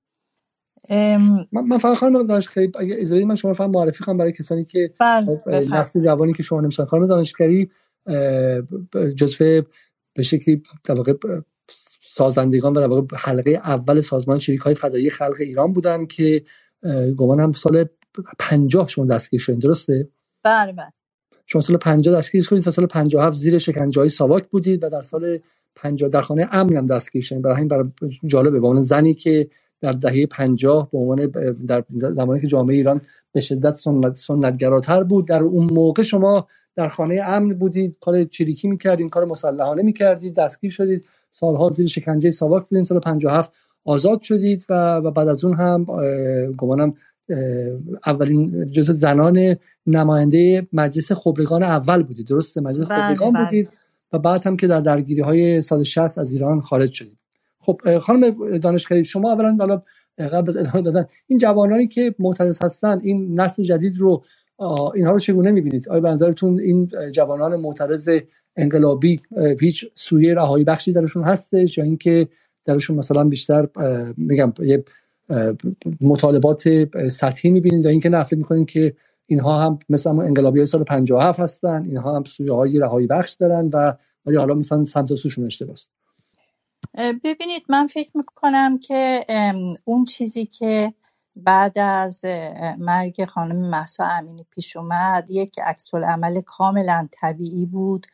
من 1.51 1.77
فقط 1.81 1.97
خانم 1.97 2.27
دانشگری 2.27 2.71
اگه 2.79 2.95
اجازه 2.95 3.25
من 3.25 3.35
شما 3.35 3.53
فقط 3.53 3.69
معرفی 3.69 4.03
کنم 4.03 4.17
برای 4.17 4.31
کسانی 4.31 4.65
که 4.65 4.93
بله، 4.99 5.37
خب، 5.37 5.49
نسل 5.49 6.03
جوانی 6.03 6.33
که 6.33 6.43
شما 6.43 6.61
نمیشن 6.61 6.85
خانم 6.85 7.07
دانشگری 7.07 7.69
جزو 9.15 9.61
به 10.13 10.23
شکلی 10.23 10.63
در 10.83 10.95
واقع 10.95 11.13
سازندگان 12.03 12.73
و 12.73 12.81
در 12.81 12.87
واقع 12.87 13.17
حلقه 13.17 13.51
اول 13.51 14.01
سازمان 14.01 14.39
شریک 14.39 14.59
های 14.59 14.75
فدایی 14.75 15.09
خلق 15.09 15.35
ایران 15.39 15.73
بودن 15.73 16.05
که 16.05 16.43
گمان 17.17 17.39
هم 17.39 17.51
سال 17.51 17.85
50 18.39 18.87
شما 18.87 19.05
دستگیر 19.05 19.39
شدین 19.39 19.59
درسته؟ 19.59 20.09
بله 20.43 20.71
بله. 20.71 20.93
شما 21.45 21.61
سال 21.61 21.77
50 21.77 22.15
دستگیر 22.15 22.41
شدید 22.41 22.63
تا 22.63 22.71
سال 22.71 22.85
57 22.85 23.37
زیر 23.37 23.57
شکنجه 23.57 23.99
های 23.99 24.09
ساواک 24.09 24.47
بودید 24.49 24.83
و 24.83 24.89
در 24.89 25.01
سال 25.01 25.39
50 25.75 26.09
در 26.09 26.21
خانه 26.21 26.49
امن 26.51 26.77
هم 26.77 26.85
دستگیر 26.85 27.21
شدید 27.21 27.41
برای 27.41 27.55
همین 27.55 27.67
برای 27.67 27.89
جالبه 28.25 28.59
به 28.59 28.67
عنوان 28.67 28.81
زنی 28.81 29.13
که 29.13 29.49
در 29.81 29.91
دهه 29.91 30.25
50 30.25 30.89
به 30.91 30.97
عنوان 30.97 31.31
در 31.67 31.83
زمانی 31.91 32.39
که 32.39 32.47
جامعه 32.47 32.75
ایران 32.75 33.01
به 33.31 33.41
شدت 33.41 33.75
سنت 33.75 34.15
سنتگراتر 34.15 35.03
بود 35.03 35.27
در 35.27 35.41
اون 35.41 35.73
موقع 35.73 36.03
شما 36.03 36.47
در 36.75 36.87
خانه 36.87 37.21
امن 37.25 37.49
بودید 37.49 37.97
کار 38.01 38.23
چریکی 38.23 38.67
می‌کردید 38.67 39.09
کار 39.09 39.25
مسلحانه 39.25 39.81
می‌کردید 39.81 40.35
دستگیر 40.35 40.71
شدید 40.71 41.05
سالها 41.29 41.69
زیر 41.69 41.87
شکنجه 41.87 42.29
ساواک 42.29 42.67
بودید 42.69 42.83
سال 42.83 42.99
57 42.99 43.53
آزاد 43.87 44.21
شدید 44.21 44.65
و 44.69 45.01
بعد 45.11 45.27
از 45.27 45.45
اون 45.45 45.55
هم 45.57 45.85
گمانم 46.57 46.93
اولین 48.05 48.71
جز 48.71 48.91
زنان 48.91 49.55
نماینده 49.87 50.67
مجلس 50.73 51.11
خبرگان 51.11 51.63
اول 51.63 52.03
بودید. 52.03 52.27
درسته 52.27 52.61
مجلس 52.61 52.87
بله 52.87 52.97
خبرگان 52.97 53.33
بله. 53.33 53.43
بودید 53.43 53.69
و 54.13 54.19
بعد 54.19 54.47
هم 54.47 54.57
که 54.57 54.67
در 54.67 54.79
درگیری 54.79 55.21
های 55.21 55.61
سال 55.61 55.83
60 55.83 56.17
از 56.17 56.33
ایران 56.33 56.61
خارج 56.61 56.91
شدید. 56.91 57.17
خب 57.59 57.97
خانم 57.97 58.57
دانشگری 58.57 59.03
شما 59.03 59.31
اولا 59.31 59.57
حالا 59.59 59.81
قبل 60.17 60.49
از 60.49 60.57
ادامه 60.57 60.81
دادن 60.81 61.05
این 61.27 61.39
جوانانی 61.39 61.87
که 61.87 62.15
معترض 62.19 62.61
هستن 62.61 62.99
این 63.03 63.39
نسل 63.39 63.63
جدید 63.63 63.97
رو 63.97 64.23
اینها 64.95 65.11
رو 65.11 65.19
چگونه 65.19 65.51
می‌بینید؟ 65.51 65.89
آیا 65.89 66.01
به 66.01 66.09
نظرتون 66.09 66.59
این 66.59 66.91
جوانان 67.11 67.55
معترض 67.55 68.09
انقلابی 68.55 69.15
هیچ 69.59 69.85
سویه 69.95 70.33
رهایی 70.33 70.63
بخشی 70.63 70.91
درشون 70.91 71.23
هستش 71.23 71.77
یا 71.77 71.83
اینکه 71.83 72.27
درشون 72.67 72.97
مثلا 72.97 73.23
بیشتر 73.23 73.67
میگم 74.17 74.53
یه 74.59 74.83
مطالبات 76.01 76.63
سطحی 77.09 77.49
می‌بینید 77.49 77.85
یا 77.85 77.91
اینکه 77.91 78.09
نفی 78.09 78.35
می‌کنید 78.35 78.69
که 78.69 78.95
اینها 79.25 79.61
هم 79.61 79.79
مثل 79.89 80.09
انقلابی 80.09 80.59
های 80.59 80.65
سال 80.65 80.83
57 80.83 81.39
هستن 81.39 81.83
اینها 81.85 82.15
هم 82.15 82.23
سویه 82.23 82.53
های 82.53 82.79
رهایی 82.79 83.07
بخش 83.07 83.33
دارن 83.33 83.69
و 83.73 83.93
ولی 84.25 84.37
حالا 84.37 84.53
مثلا 84.53 84.85
سمت 84.85 85.15
سوشون 85.15 85.45
اشتباه 85.45 85.75
ببینید 87.23 87.63
من 87.69 87.87
فکر 87.87 88.11
می‌کنم 88.17 88.79
که 88.79 89.25
اون 89.85 90.05
چیزی 90.05 90.45
که 90.45 90.93
بعد 91.35 91.79
از 91.79 92.25
مرگ 92.77 93.25
خانم 93.25 93.69
محسا 93.69 94.05
امینی 94.05 94.45
پیش 94.51 94.77
اومد 94.77 95.25
یک 95.29 95.59
عکس 95.63 95.93
عمل 95.93 96.41
کاملا 96.41 97.07
طبیعی 97.11 97.65
بود. 97.65 98.07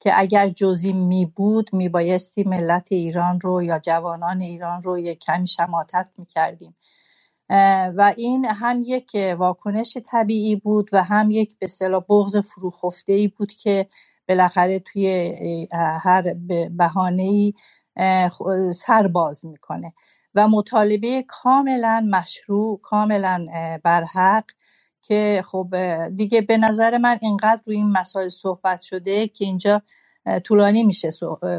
که 0.00 0.12
اگر 0.20 0.48
جزی 0.48 0.92
می 0.92 1.26
بود 1.26 1.70
می 1.74 1.88
بایستی 1.88 2.44
ملت 2.44 2.88
ایران 2.92 3.40
رو 3.40 3.62
یا 3.62 3.78
جوانان 3.78 4.40
ایران 4.40 4.82
رو 4.82 4.98
یک 4.98 5.18
کمی 5.18 5.46
شماتت 5.48 6.10
می 6.18 6.26
کردیم 6.26 6.76
و 7.96 8.14
این 8.16 8.44
هم 8.46 8.82
یک 8.86 9.12
واکنش 9.38 9.98
طبیعی 10.12 10.56
بود 10.56 10.90
و 10.92 11.04
هم 11.04 11.30
یک 11.30 11.58
به 11.58 11.66
صلاح 11.66 12.04
بغض 12.10 12.36
فروخفته 12.36 13.12
ای 13.12 13.28
بود 13.28 13.52
که 13.52 13.86
بالاخره 14.28 14.78
توی 14.78 15.68
هر 16.02 16.34
بهانه 16.70 17.22
ای 17.22 17.54
سر 18.72 19.08
باز 19.08 19.46
می‌کنه. 19.46 19.92
و 20.34 20.48
مطالبه 20.48 21.24
کاملا 21.28 22.08
مشروع 22.10 22.80
کاملا 22.82 23.44
برحق 23.84 24.44
که 25.08 25.42
خب 25.46 25.74
دیگه 26.08 26.40
به 26.40 26.56
نظر 26.56 26.98
من 26.98 27.18
اینقدر 27.22 27.60
روی 27.66 27.76
این 27.76 27.92
مسائل 27.92 28.28
صحبت 28.28 28.80
شده 28.80 29.28
که 29.28 29.44
اینجا 29.44 29.82
طولانی 30.44 30.82
میشه 30.82 31.10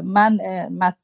من 0.04 0.38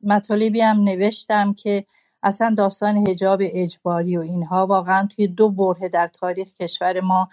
مطالبی 0.02 0.60
هم 0.60 0.80
نوشتم 0.80 1.54
که 1.54 1.84
اصلا 2.22 2.54
داستان 2.58 3.08
هجاب 3.08 3.40
اجباری 3.42 4.16
و 4.16 4.20
اینها 4.20 4.66
واقعا 4.66 5.08
توی 5.16 5.26
دو 5.26 5.50
بره 5.50 5.88
در 5.88 6.06
تاریخ 6.06 6.54
کشور 6.54 7.00
ما 7.00 7.28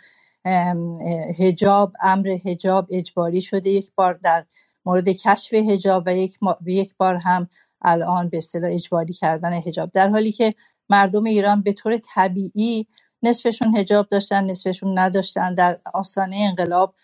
هجاب 1.40 1.94
امر 2.02 2.38
هجاب 2.46 2.88
اجباری 2.92 3.42
شده. 3.42 3.70
یک 3.70 3.92
بار 3.96 4.14
در 4.14 4.46
مورد 4.86 5.10
کشف 5.10 5.54
هجاب 5.54 6.04
و 6.06 6.18
یک, 6.18 6.38
یک 6.66 6.94
بار 6.98 7.16
هم 7.16 7.50
الان 7.82 8.30
به 8.30 8.38
اصطلاح 8.38 8.72
اجباری 8.72 9.14
کردن 9.14 9.54
هجاب 9.54 9.92
در 9.94 10.10
حالی 10.10 10.32
که 10.32 10.56
مردم 10.90 11.24
ایران 11.24 11.62
به 11.62 11.74
طور 11.74 11.98
طبیعی 11.98 12.88
نصفشون 13.24 13.78
هجاب 13.78 14.08
داشتن 14.10 14.44
نصفشون 14.44 15.00
نداشتن. 15.00 15.56
در 15.56 15.80
آستانه 15.94 16.36
انقلاب 16.36 16.96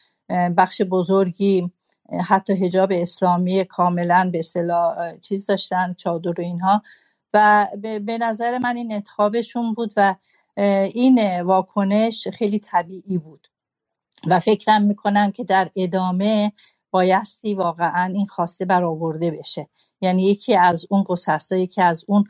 بخش 0.58 0.82
بزرگی 0.82 1.72
حتی 2.28 2.66
هجاب 2.66 2.90
اسلامی 2.92 3.66
کاملا 3.66 4.30
به 4.32 4.40
اصطلاح 4.40 5.18
چیز 5.18 5.46
داشتن 5.46 5.94
چادر 5.94 6.42
و 6.42 6.44
اینها. 6.44 6.82
و 7.34 7.68
به 7.82 8.18
نظر 8.22 8.58
من 8.58 8.78
این 8.78 8.94
انتخابشون 8.94 9.74
بود 9.74 9.94
و 9.98 10.16
این 10.94 11.42
واکنش 11.42 12.28
خیلی 12.28 12.60
طبیعی 12.60 13.18
بود. 13.18 13.48
و 14.28 14.40
فکرم 14.40 14.82
می‌کنم 14.82 15.32
که 15.32 15.44
در 15.44 15.70
ادامه 15.76 16.52
بایستی 16.92 17.54
واقعا 17.54 18.14
این 18.14 18.26
خواسته 18.26 18.66
برآورده 18.66 19.32
بشه. 19.32 19.70
یعنی 20.02 20.26
یکی 20.26 20.56
از 20.56 20.86
اون 20.90 21.04
گسستا 21.04 21.56
یکی 21.56 21.82
از 21.82 22.06
اون 22.08 22.26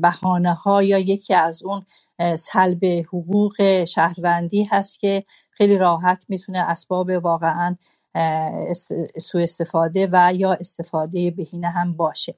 بهانه 0.00 0.54
ها 0.54 0.82
یا 0.82 0.98
یکی 0.98 1.34
از 1.34 1.62
اون 1.62 1.86
سلب 2.38 2.84
حقوق 2.84 3.84
شهروندی 3.84 4.64
هست 4.64 5.00
که 5.00 5.24
خیلی 5.50 5.78
راحت 5.78 6.24
می‌تونه 6.28 6.70
اسباب 6.70 7.10
واقعا 7.10 7.76
سوء 9.18 9.42
استفاده 9.42 10.08
و 10.12 10.32
یا 10.34 10.52
استفاده 10.52 11.30
بهینه 11.30 11.68
هم 11.68 11.96
باشه. 11.96 12.34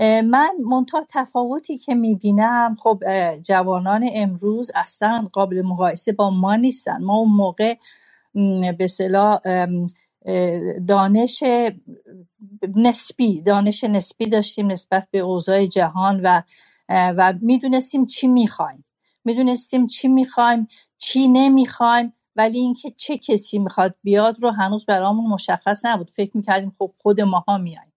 من 0.00 0.50
منتها 0.70 1.06
تفاوتی 1.10 1.78
که 1.78 1.94
می‌بینم 1.94 2.76
خب 2.82 3.02
جوانان 3.42 4.08
امروز 4.14 4.70
اصلا 4.74 5.28
قابل 5.32 5.62
مقایسه 5.62 6.12
با 6.12 6.30
ما 6.30 6.56
نیستن. 6.56 7.04
ما 7.04 7.16
اون 7.16 7.32
موقع 7.32 7.74
به 8.78 8.86
صلاح 8.86 9.38
دانش 10.88 11.42
نسبی 12.76 13.42
دانش 13.42 13.84
نسبی 13.84 14.26
داشتیم 14.26 14.72
نسبت 14.72 15.08
به 15.10 15.18
اوضاع 15.18 15.66
جهان 15.66 16.20
و 16.24 16.42
و 16.88 17.34
می‌دونستیم 17.40 18.06
چی 18.06 18.28
می‌خوایم. 18.28 18.84
می‌دونستیم 19.24 19.86
چی 19.86 20.08
می‌خوایم 20.08 20.68
چی 20.98 21.28
نمی‌خوایم 21.28 22.12
ولی 22.36 22.58
اینکه 22.58 22.90
چه 22.90 23.18
کسی 23.18 23.58
می‌خواد 23.58 23.94
بیاد 24.02 24.40
رو 24.40 24.50
هنوز 24.50 24.86
برامون 24.86 25.30
مشخص 25.30 25.84
نبود. 25.84 26.10
فکر 26.10 26.36
می‌کردیم 26.36 26.76
خب 26.78 26.92
خود 26.98 27.20
ماها 27.20 27.58
میایم. 27.58 27.92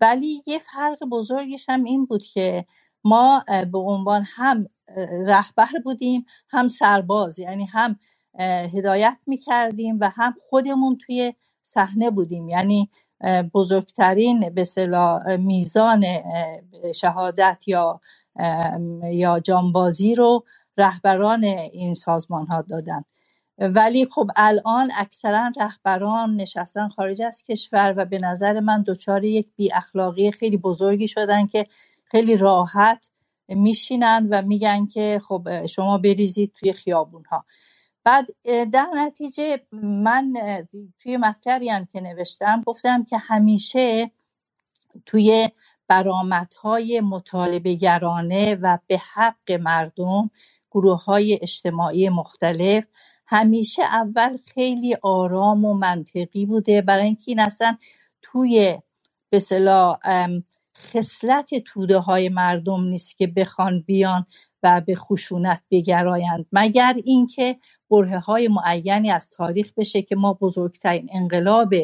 ولی 0.00 0.42
یه 0.46 0.58
فرق 0.58 0.98
بزرگش 1.12 1.66
هم 1.68 1.84
این 1.84 2.06
بود 2.06 2.22
که 2.22 2.66
ما 3.04 3.44
به 3.72 3.78
عنوان 3.78 4.24
هم 4.34 4.66
رهبر 5.26 5.68
بودیم 5.84 6.26
هم 6.48 6.68
سرباز 6.68 7.38
یعنی 7.38 7.64
هم 7.66 7.98
هدایت 8.74 9.18
می‌کردیم 9.26 9.98
و 10.00 10.10
هم 10.14 10.34
خودمون 10.50 10.98
توی 10.98 11.34
صحنه 11.62 12.10
بودیم. 12.10 12.48
یعنی 12.48 12.90
بزرگترین 13.54 14.50
به 14.50 14.66
میزان 15.36 16.04
شهادت 16.94 17.64
یا 17.66 18.00
یا 19.12 19.40
جانبازی 19.40 20.14
رو 20.14 20.44
رهبران 20.78 21.44
این 21.44 21.94
سازمان 21.94 22.46
ها 22.46 22.62
دادن. 22.62 23.04
ولی 23.58 24.06
خب 24.06 24.30
الان 24.36 24.92
اکثرا 24.96 25.52
رهبران 25.56 26.36
نشستن 26.36 26.88
خارج 26.88 27.22
از 27.22 27.42
کشور 27.42 27.94
و 27.96 28.04
به 28.04 28.18
نظر 28.18 28.60
من 28.60 28.84
دچار 28.86 29.24
یک 29.24 29.48
بی 29.56 29.72
اخلاقی 29.72 30.32
خیلی 30.32 30.56
بزرگی 30.56 31.08
شدن 31.08 31.46
که 31.46 31.66
خیلی 32.04 32.36
راحت 32.36 33.10
میشینن 33.48 34.28
و 34.30 34.42
میگن 34.42 34.86
که 34.86 35.20
خب 35.28 35.66
شما 35.66 35.98
بریزید 35.98 36.52
توی 36.54 36.72
خیابون 36.72 37.24
ها. 37.24 37.44
بعد 38.04 38.26
در 38.72 38.88
نتیجه 38.94 39.60
من 39.72 40.32
توی 40.98 41.16
مطلبی 41.16 41.68
هم 41.68 41.86
که 41.86 42.00
نوشتم 42.00 42.62
گفتم 42.66 43.04
که 43.04 43.18
همیشه 43.18 44.10
توی 45.06 45.48
برامتهای 45.88 47.00
مطالبه 47.00 47.74
گرانه 47.74 48.54
و 48.54 48.78
به 48.86 48.98
حق 49.14 49.52
مردم 49.52 50.30
گروه 50.70 51.04
های 51.04 51.38
اجتماعی 51.42 52.08
مختلف. 52.08 52.84
همیشه 53.26 53.82
اول 53.82 54.36
خیلی 54.54 54.96
آرام 55.02 55.64
و 55.64 55.74
منطقی 55.74 56.46
بوده. 56.46 56.82
برای 56.82 57.04
اینکه 57.04 57.24
این 57.26 57.40
اصلا 57.40 57.76
توی 58.22 58.78
به 59.30 59.40
خصلت 60.78 61.54
توده 61.54 61.98
های 61.98 62.28
مردم 62.28 62.84
نیست 62.84 63.18
که 63.18 63.26
بخوان 63.26 63.80
بیان 63.86 64.26
و 64.62 64.80
به 64.80 64.94
خشونت 64.94 65.62
بگرایند. 65.70 66.46
مگر 66.52 66.96
اینکه 67.04 67.56
بره 67.90 68.18
های 68.18 68.48
معینی 68.48 69.10
از 69.10 69.30
تاریخ 69.30 69.72
بشه 69.76 70.02
که 70.02 70.16
ما 70.16 70.34
بزرگترین 70.34 71.08
انقلاب 71.12 71.74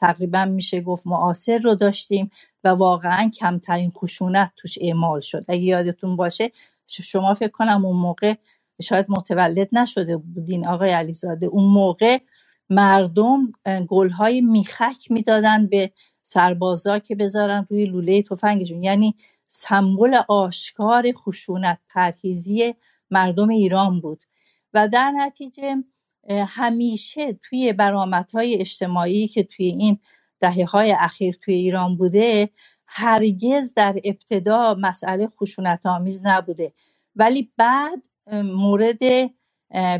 تقریبا 0.00 0.44
میشه 0.44 0.80
گفت 0.80 1.06
معاصر 1.06 1.58
رو 1.58 1.74
داشتیم. 1.74 2.30
و 2.64 2.68
واقعا 2.68 3.30
کمترین 3.40 3.90
خشونت 3.90 4.52
توش 4.56 4.78
اعمال 4.80 5.20
شد. 5.20 5.44
اگه 5.48 5.62
یادتون 5.62 6.16
باشه 6.16 6.52
شما 6.86 7.34
فکر 7.34 7.50
کنم 7.50 7.84
اون 7.84 7.96
موقع 7.96 8.34
شاید 8.82 9.06
متولد 9.08 9.68
نشده 9.72 10.16
بودین 10.16 10.66
آقای 10.66 10.90
علیزاده. 10.90 11.46
اون 11.46 11.64
موقع 11.64 12.18
مردم 12.70 13.52
گلهای 13.88 14.40
میخک 14.40 15.10
می‌دادن 15.10 15.66
به 15.66 15.92
سربازا 16.22 16.98
که 16.98 17.14
بذارن 17.14 17.66
روی 17.70 17.84
لوله 17.84 18.22
تفنگشون. 18.22 18.82
یعنی 18.82 19.14
سمبل 19.46 20.16
آشکار 20.28 21.12
خشونت 21.12 21.78
پرهیزی 21.90 22.74
مردم 23.10 23.48
ایران 23.48 24.00
بود. 24.00 24.24
و 24.74 24.88
در 24.88 25.10
نتیجه 25.10 25.76
همیشه 26.30 27.38
توی 27.42 27.72
برامتهای 27.72 28.60
اجتماعی 28.60 29.28
که 29.28 29.42
توی 29.42 29.66
این 29.66 29.98
دهه 30.44 30.64
های 30.64 30.96
اخیر 30.98 31.34
توی 31.34 31.54
ایران 31.54 31.96
بوده 31.96 32.50
هرگز 32.86 33.74
در 33.74 33.96
ابتدا 34.04 34.74
مسئله 34.78 35.26
خشونت 35.26 35.86
آمیز 35.86 36.26
نبوده. 36.26 36.72
ولی 37.16 37.52
بعد 37.56 38.06
مورد 38.32 38.98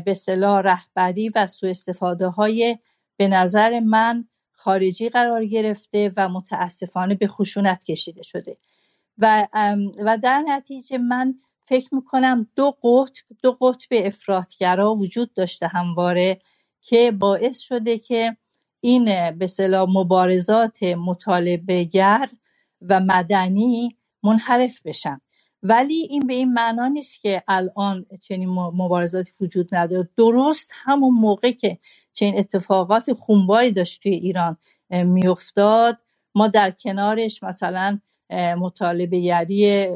به 0.05 0.13
صلاح 0.13 0.61
رهبری 0.61 1.29
و 1.29 1.47
سوء 1.47 1.69
استفاده 1.69 2.27
های 2.27 2.77
به 3.17 3.27
نظر 3.27 3.79
من 3.79 4.27
خارجی 4.51 5.09
قرار 5.09 5.45
گرفته 5.45 6.13
و 6.17 6.29
متاسفانه 6.29 7.15
به 7.15 7.27
خشونت 7.27 7.83
کشیده 7.83 8.23
شده. 8.23 8.57
و, 9.17 9.47
و 10.05 10.17
در 10.17 10.43
نتیجه 10.47 10.97
من 10.97 11.35
فکر 11.59 11.95
می‌کنم 11.95 12.47
دو 12.55 12.71
قطب 12.71 13.23
دو 13.43 13.51
قطب 13.61 13.87
افراطگرا 13.91 14.95
وجود 14.95 15.33
داشته 15.33 15.67
همواره 15.67 16.39
که 16.81 17.11
باعث 17.11 17.59
شده 17.59 17.99
که 17.99 18.37
این 18.85 19.31
به 19.31 19.47
صلاح 19.47 19.89
مبارزات 19.89 20.83
مطالبه 20.83 21.85
گر 21.85 22.29
و 22.81 23.01
مدنی 23.01 23.97
منحرف 24.23 24.81
بشن. 24.85 25.21
ولی 25.63 25.95
این 25.95 26.27
به 26.27 26.35
این 26.35 26.53
معنا 26.53 26.89
نیست 26.89 27.21
که 27.21 27.43
الان 27.49 28.07
چنین 28.21 28.49
مبارزاتی 28.49 29.33
وجود 29.41 29.75
نداره. 29.75 30.09
درست 30.17 30.71
همون 30.73 31.15
موقع 31.15 31.51
که 31.51 31.79
چنین 32.13 32.39
اتفاقات 32.39 33.13
خونباری 33.13 33.71
داشت 33.71 34.03
توی 34.03 34.13
ایران 34.13 34.57
میافتاد 34.91 35.99
ما 36.35 36.49
در 36.49 36.71
کنارش 36.71 37.43
مثلا 37.43 37.99
مطالبه 38.59 39.19
گری 39.19 39.87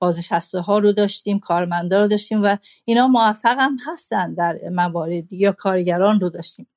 بازنشسته 0.00 0.60
ها 0.60 0.78
رو 0.80 0.92
داشتیم 0.92 1.40
کارمندا 1.40 2.02
رو 2.02 2.08
داشتیم 2.08 2.44
و 2.44 2.56
اینا 2.86 3.08
موفق 3.08 3.56
هم 3.60 3.78
هستن 3.86 4.34
در 4.34 4.58
مواردی 4.72 5.36
یا 5.38 5.52
کارگران 5.52 6.20
رو 6.20 6.30
داشتیم. 6.30 6.68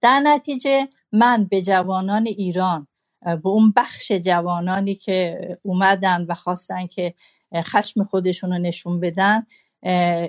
در 0.00 0.20
نتیجه 0.20 0.88
من 1.12 1.44
به 1.44 1.62
جوانان 1.62 2.26
ایران 2.26 2.86
به 3.22 3.48
اون 3.48 3.72
بخش 3.76 4.12
جوانانی 4.12 4.94
که 4.94 5.48
اومدن 5.62 6.26
و 6.28 6.34
خواستن 6.34 6.86
که 6.86 7.14
خشم 7.54 8.04
خودشون 8.04 8.52
رو 8.52 8.58
نشون 8.58 9.00
بدن 9.00 9.46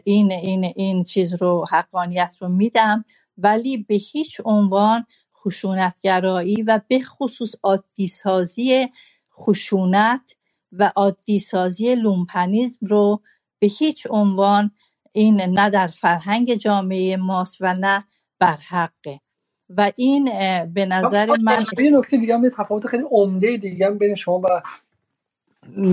این 0.04 0.32
این 0.32 0.66
این 0.76 1.04
چیز 1.04 1.34
رو 1.42 1.66
حقانیت 1.72 2.36
رو 2.42 2.50
میدم. 2.50 3.06
ولی 3.38 3.78
به 3.78 3.96
هیچ 3.96 4.42
عنوان 4.46 5.06
خشونتگرایی 5.38 6.62
و 6.62 6.82
به 6.88 7.00
خصوص 7.00 7.56
عادی 7.64 8.08
سازی 8.08 8.88
خشونت 9.34 10.36
و 10.72 10.92
عادی 10.96 11.40
سازی 11.40 11.96
لومپنیزم 11.96 12.80
رو 12.82 13.22
به 13.60 13.68
هیچ 13.68 14.08
عنوان 14.10 14.72
این 15.12 15.42
نه 15.42 15.70
در 15.70 15.88
فرهنگ 15.88 16.56
جامعه 16.56 17.18
ماست 17.18 17.58
و 17.62 17.74
نه 17.74 18.06
بر 18.40 18.58
حقه. 18.70 19.22
و 19.70 19.92
این 19.96 20.26
به 20.74 20.86
نظر 20.86 21.28
من 21.44 21.66
یه 21.80 21.98
نکته 21.98 22.18
دیگه 22.18 22.34
هم 22.34 22.50
تفاوت 22.50 22.88
خیلی 22.88 23.04
عمده 23.12 23.58
دیگه 23.58 23.86
هم 23.86 23.98
بین 23.98 24.16
شما 24.16 24.40
و 24.40 24.48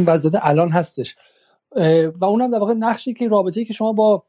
وضعیت 0.07 0.35
الان 0.43 0.71
هستش. 0.71 1.17
و 2.21 2.25
اونم 2.25 2.51
در 2.51 2.59
واقع 2.59 2.75
نقشی 2.75 3.15
که 3.15 3.29
رابطه‌ای 3.29 3.67
که 3.67 3.73
شما 3.73 3.93
با 3.93 4.23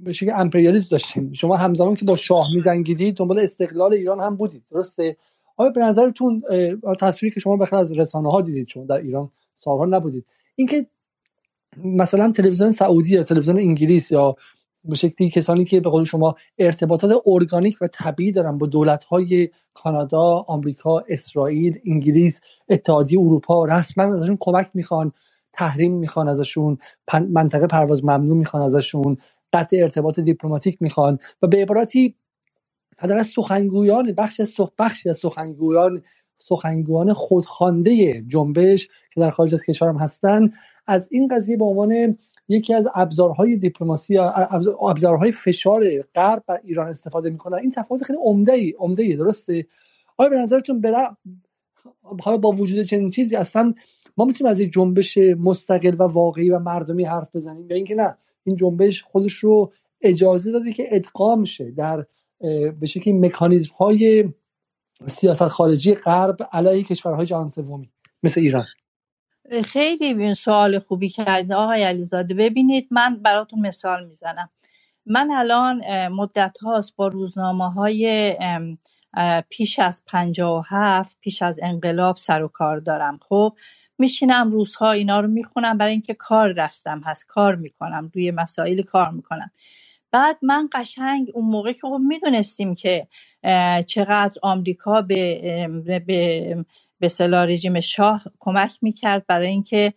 به 0.00 0.12
شکل 0.12 0.32
امپریالیسم 0.34 0.88
داشتیم 0.90 1.32
شما 1.32 1.56
همزمان 1.56 1.94
که 1.94 2.04
با 2.04 2.16
شاه 2.16 2.46
می‌جنگیدید 2.54 3.16
دنبال 3.16 3.40
استقلال 3.40 3.92
ایران 3.92 4.20
هم 4.20 4.36
بودید. 4.36 4.62
درسته؟ 4.70 5.16
آیا 5.56 5.70
به 5.70 5.80
نظرتون 5.80 6.42
تصویری 7.00 7.34
که 7.34 7.40
شما 7.40 7.56
بخیر 7.56 7.78
از 7.78 7.98
رسانه 7.98 8.30
ها 8.30 8.40
دیدید 8.40 8.66
چون 8.66 8.86
در 8.86 8.96
ایران 8.96 9.30
سالها 9.54 9.84
نبودید 9.84 10.26
اینکه 10.56 10.86
مثلا 11.84 12.32
تلویزیون 12.32 12.72
سعودی 12.72 13.14
یا 13.14 13.22
تلویزیون 13.22 13.58
انگلیس 13.58 14.10
یا 14.10 14.36
به 14.84 14.94
شکلی 14.94 15.30
کسانی 15.30 15.64
که 15.64 15.80
به 15.80 15.90
قول 15.90 16.04
شما 16.04 16.34
ارتباطات 16.58 17.22
ارگانیک 17.26 17.76
و 17.80 17.86
طبیعی 17.86 18.32
دارن 18.32 18.58
با 18.58 18.66
دولت 18.66 19.04
های 19.04 19.48
کانادا، 19.74 20.44
آمریکا، 20.48 21.04
اسرائیل، 21.08 21.78
انگلیس، 21.86 22.40
اتحادیه 22.68 23.20
اروپا 23.20 23.64
رسما 23.64 24.14
ازشون 24.14 24.36
کمک 24.40 24.70
می‌خوان 24.74 25.12
تحریم 25.52 25.92
می‌خوان 25.92 26.28
ازشون 26.28 26.78
منطقه 27.30 27.66
پرواز 27.66 28.04
ممنوع 28.04 28.36
می‌خوان 28.36 28.62
ازشون 28.62 29.16
قطع 29.52 29.76
ارتباط 29.82 30.20
دیپلماتیک 30.20 30.82
می‌خوان 30.82 31.18
و 31.42 31.46
به 31.46 31.62
عبارتی 31.62 32.14
حداقل 32.98 33.22
سخنگویان 33.22 34.12
بخش 34.12 34.40
از 34.40 34.54
بخشی 34.78 35.10
از 35.10 35.18
سخنگویان 35.18 36.02
سخنگویان 36.38 37.12
خودخوانده 37.12 38.22
جنبش 38.22 38.88
که 39.14 39.20
در 39.20 39.30
خارج 39.30 39.54
از 39.54 39.62
کشورم 39.62 39.98
هستن 39.98 40.52
از 40.86 41.08
این 41.10 41.28
قضیه 41.28 41.56
به 41.56 41.64
عنوان 41.64 42.18
یکی 42.48 42.74
از 42.74 42.88
ابزارهای 42.94 43.56
دیپلماسی 43.56 44.18
ابزارهای 44.80 45.32
فشار 45.32 46.02
غرب 46.14 46.44
بر 46.46 46.60
ایران 46.64 46.88
استفاده 46.88 47.30
می‌کنن. 47.30 47.58
این 47.58 47.70
تفاوت 47.70 48.02
خیلی 48.02 48.18
عمده 48.22 48.52
ای 48.52 48.74
عمده 48.78 49.02
ای 49.02 49.16
درسته؟ 49.16 49.66
آیا 50.16 50.30
به 50.30 50.36
نظرتون 50.36 50.80
برا 50.80 51.16
حالا 52.20 52.36
با 52.36 52.50
وجود 52.50 52.82
چنین 52.84 53.10
چیزی 53.10 53.36
اصلا 53.36 53.74
ما 54.16 54.24
می‌تونیم 54.24 54.50
از 54.50 54.60
یک 54.60 54.72
جنبش 54.72 55.18
مستقل 55.18 55.94
و 55.98 56.02
واقعی 56.02 56.50
و 56.50 56.58
مردمی 56.58 57.04
حرف 57.04 57.36
بزنیم 57.36 57.70
یا 57.70 57.76
اینکه 57.76 57.94
نه 57.94 58.16
این 58.44 58.56
جنبش 58.56 59.02
خودش 59.02 59.32
رو 59.32 59.72
اجازه 60.00 60.52
داده 60.52 60.72
که 60.72 60.84
ادغام 60.90 61.44
شه 61.44 61.70
در 61.70 62.06
به 62.80 62.86
شکلی 62.86 63.12
مکانیزم 63.12 63.74
های 63.78 64.28
سیاست 65.06 65.48
خارجی 65.48 65.94
غرب 65.94 66.36
علیه 66.52 66.82
کشورهای 66.82 67.26
جهان 67.26 67.50
سومی 67.50 67.90
مثل 68.22 68.40
ایران؟ 68.40 68.64
خیلی 69.60 70.34
سوال 70.34 70.78
خوبی 70.78 71.08
کردید 71.08 71.52
آقای 71.52 71.82
علیزاده 71.82 72.34
ببینید 72.34 72.88
من 72.90 73.22
براتون 73.22 73.60
مثال 73.60 74.06
می‌زنم. 74.06 74.50
من 75.06 75.30
الان 75.30 76.08
مدت 76.08 76.58
هاست 76.62 76.96
با 76.96 77.08
روزنامه 77.08 77.72
های 77.72 78.34
پیش 79.48 79.78
از 79.78 80.02
هفت 80.70 81.18
پیش 81.20 81.42
از 81.42 81.60
انقلاب 81.62 82.16
سر 82.16 82.42
و 82.42 82.48
کار 82.48 82.78
دارم. 82.78 83.20
خب 83.28 83.56
میشینم 83.98 84.50
روزها 84.50 84.92
اینا 84.92 85.20
رو 85.20 85.28
می‌خونم. 85.28 85.78
برای 85.78 85.92
اینکه 85.92 86.14
کار 86.14 86.52
دستم 86.52 87.02
هست. 87.04 87.26
کار 87.26 87.56
می‌کنم. 87.56 88.10
روی 88.14 88.30
مسائل 88.30 88.82
کار 88.82 89.10
می‌کنم. 89.10 89.50
بعد 90.10 90.38
من 90.42 90.68
قشنگ 90.72 91.30
اون 91.34 91.44
موقع 91.44 91.72
که 91.72 91.80
خب 91.80 92.00
می‌دونستیم 92.08 92.74
که 92.74 93.08
چقدر 93.86 94.38
آمریکا 94.42 95.02
به 95.02 95.68
به 96.06 96.64
به 97.02 97.26
رژیم 97.28 97.80
شاه 97.80 98.22
کمک 98.40 98.78
می‌کرد 98.82 99.26
برای 99.26 99.48
اینکه 99.48 99.94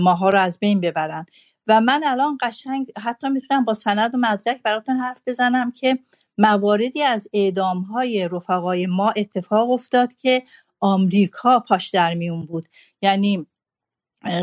ماها 0.00 0.30
رو 0.30 0.40
از 0.40 0.58
بین 0.58 0.80
ببرن. 0.80 1.26
و 1.66 1.80
من 1.80 2.02
الان 2.06 2.38
قشنگ 2.40 2.86
حتی 2.98 3.28
می‌تونم 3.28 3.64
با 3.64 3.74
سند 3.74 4.14
و 4.14 4.18
مدرک 4.18 4.62
براتون 4.62 4.96
حرف 4.96 5.22
بزنم 5.26 5.72
که 5.72 5.98
مواردی 6.38 7.02
از 7.02 7.28
اعدام 7.32 7.80
های 7.80 8.28
رفقای 8.32 8.86
ما 8.86 9.10
اتفاق 9.16 9.70
افتاد 9.70 10.16
که 10.16 10.42
آمریکا 10.80 11.60
پاش 11.60 11.90
در 11.90 12.14
میون 12.14 12.44
بود. 12.44 12.68
یعنی 13.02 13.46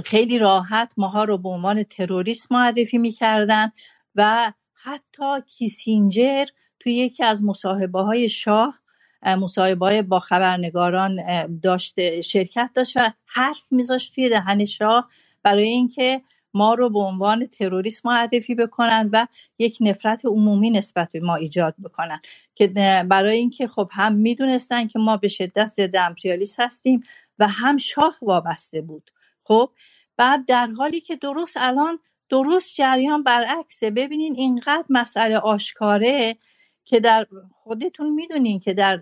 خیلی 0.06 0.40
راحت 0.40 0.94
ماها 0.98 1.24
رو 1.24 1.38
به 1.38 1.50
عنوان 1.50 1.84
تروریست 1.84 2.52
معرفی 2.52 2.98
می‌کردن 2.98 3.72
و 4.16 4.54
حتی 4.74 5.42
کیسینجر 5.48 6.46
توی 6.80 6.94
یکی 6.94 7.24
از 7.24 7.44
مصاحبه 7.44 8.02
های 8.02 8.30
شاه 8.30 8.80
مصاحبه 9.26 10.02
با 10.02 10.20
خبرنگاران 10.20 11.22
داشته 11.60 12.22
شرکت 12.22 12.70
داشت 12.76 12.98
و 12.98 13.12
حرف 13.26 13.72
میذاشت 13.72 14.16
توی 14.16 14.30
دهن 14.30 14.66
شاه 14.66 15.10
برای 15.44 15.68
اینکه 15.68 16.22
ما 16.54 16.74
رو 16.74 16.90
به 16.90 17.00
عنوان 17.00 17.46
تروریست 17.46 18.06
معرفی 18.06 18.56
بکنن 18.56 19.10
و 19.14 19.28
یک 19.60 19.78
نفرت 19.82 20.26
عمومی 20.26 20.70
نسبت 20.70 21.10
به 21.12 21.20
ما 21.20 21.36
ایجاد 21.36 21.76
بکنن. 21.84 22.20
که 22.56 22.68
برای 23.08 23.38
اینکه 23.38 23.68
خب 23.68 23.90
هم 23.92 24.14
می‌دونستن 24.14 24.88
که 24.88 25.00
ما 25.00 25.18
به 25.18 25.28
شدت 25.28 25.68
ضد 25.68 25.96
امپریالیست 25.96 26.60
هستیم 26.60 27.04
و 27.40 27.48
هم 27.48 27.78
شاه 27.78 28.16
وابسته 28.22 28.82
بود. 28.82 29.12
خب 29.44 29.72
بعد 30.18 30.46
در 30.46 30.68
حالی 30.68 31.02
که 31.02 31.16
درست 31.16 31.58
الان 31.60 32.00
درست 32.30 32.76
جریان 32.76 33.24
برعکسه. 33.24 33.90
ببینین 33.92 34.36
اینقدر 34.36 34.86
مسئله 34.90 35.38
آشکاره 35.38 36.38
که 36.86 37.00
در 37.00 37.28
خودتون 37.64 38.10
می‌دونین 38.10 38.60
که 38.60 38.74
در 38.74 38.98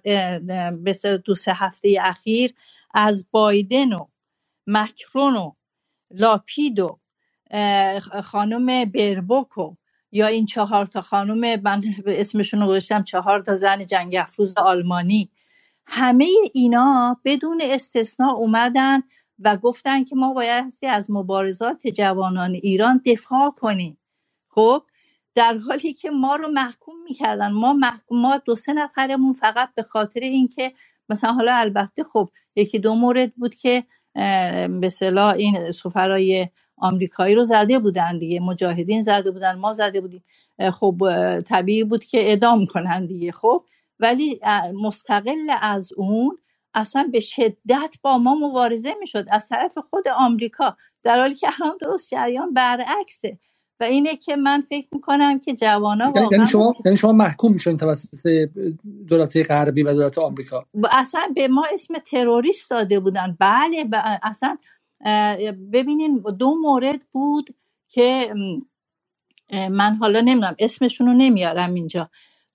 دو 1.25 1.35
سه 1.35 1.53
هفته 1.53 1.97
اخیر 2.01 2.53
از 2.93 3.27
بایدن 3.31 3.93
و 3.93 4.07
مکرون 4.67 5.35
و 5.35 5.51
لاپید 6.11 6.79
و 6.79 6.99
خانم 8.23 8.85
بربوکو 8.85 9.75
یا 10.11 10.27
این 10.27 10.45
چهار 10.45 10.85
تا 10.85 11.01
خانم 11.01 11.61
من 11.61 11.83
اسمشون 12.05 12.61
رو 12.61 12.67
گذاشتم 12.67 13.03
چهار 13.03 13.41
تا 13.41 13.55
زن 13.55 13.85
جنگ 13.85 14.15
افروز 14.15 14.57
آلمانی. 14.57 15.31
همه 15.85 16.27
اینا 16.53 17.21
بدون 17.25 17.61
استثنا 17.63 18.31
اومدن 18.31 19.03
و 19.39 19.57
گفتن 19.57 20.03
که 20.03 20.15
ما 20.15 20.33
باید 20.33 20.73
از 20.89 21.11
مبارزات 21.11 21.87
جوانان 21.87 22.53
ایران 22.53 23.01
دفاع 23.05 23.49
کنیم. 23.49 23.97
خب 24.49 24.83
در 25.35 25.57
حالی 25.67 25.93
که 25.93 26.09
ما 26.09 26.35
رو 26.35 26.47
محکوم 26.47 26.95
می‌کردن. 27.03 27.51
ما 27.51 27.73
محکوم 27.73 28.21
ما 28.21 28.37
دو 28.37 28.55
سه 28.55 28.73
نفرمون 28.73 29.33
فقط 29.33 29.69
به 29.75 29.83
خاطر 29.83 30.19
اینکه 30.19 30.73
مثلا 31.09 31.33
حالا 31.33 31.55
البته 31.55 32.03
خب 32.03 32.29
یکی 32.55 32.79
دو 32.79 32.95
مورد 32.95 33.35
بود 33.35 33.55
که 33.55 33.83
به 34.81 34.89
صلاح 34.91 35.33
این 35.33 35.71
سفرای 35.71 36.47
آمریکایی 36.77 37.35
رو 37.35 37.43
زده 37.43 37.79
بودن 37.79 38.17
دیگه. 38.17 38.39
مجاهدین 38.39 39.01
زده 39.01 39.31
بودن 39.31 39.55
ما 39.55 39.73
زده 39.73 40.01
بودیم. 40.01 40.23
خب 40.73 40.97
طبیعی 41.41 41.83
بود 41.83 42.03
که 42.03 42.19
اعدام 42.19 42.65
کنن 42.65 43.05
دیگه. 43.05 43.31
خب 43.31 43.65
ولی 43.99 44.39
مستقل 44.81 45.51
از 45.61 45.93
اون 45.93 46.37
اصلا 46.73 47.09
به 47.11 47.19
شدت 47.19 47.95
با 48.01 48.17
ما 48.17 48.35
مبارزه 48.35 48.93
می‌شد. 48.99 49.25
از 49.31 49.47
طرف 49.47 49.77
خود 49.89 50.07
آمریکا. 50.07 50.77
در 51.03 51.19
حالی 51.19 51.35
که 51.35 51.47
الان 51.61 51.77
درست 51.81 52.09
جریان 52.09 52.53
برعکسه. 52.53 53.39
و 53.83 53.85
اینه 53.85 54.15
که 54.15 54.35
من 54.35 54.61
فکر 54.61 54.87
می‌کنم 54.91 55.39
که 55.39 55.53
جوانا 55.53 56.05
یعنی 56.05 56.19
واقعا 56.19 56.37
یعنی 56.37 56.47
شما 56.49 56.73
یعنی 56.85 56.97
شما 56.97 57.11
محکوم 57.11 57.53
میشن 57.53 57.75
توسط 57.75 58.49
دولت 59.07 59.37
غربی 59.51 59.83
و 59.83 59.93
دولت 59.93 60.17
آمریکا. 60.17 60.65
اصلا 60.91 61.21
به 61.35 61.47
ما 61.47 61.65
اسم 61.73 61.93
تروریست 62.05 62.71
داده 62.71 62.99
بودن. 62.99 63.37
بله 63.39 63.89
اصلا 64.23 64.57
ببینین 65.73 66.23
دو 66.39 66.55
مورد 66.61 67.05
بود 67.11 67.55
که 67.89 68.33
من 69.51 69.95
حالا 69.95 70.21
نمی‌دونم 70.21 70.55
اسمشون 70.59 71.07
رو 71.07 71.13
نمیارم 71.13 71.73
اینجا. 71.73 72.09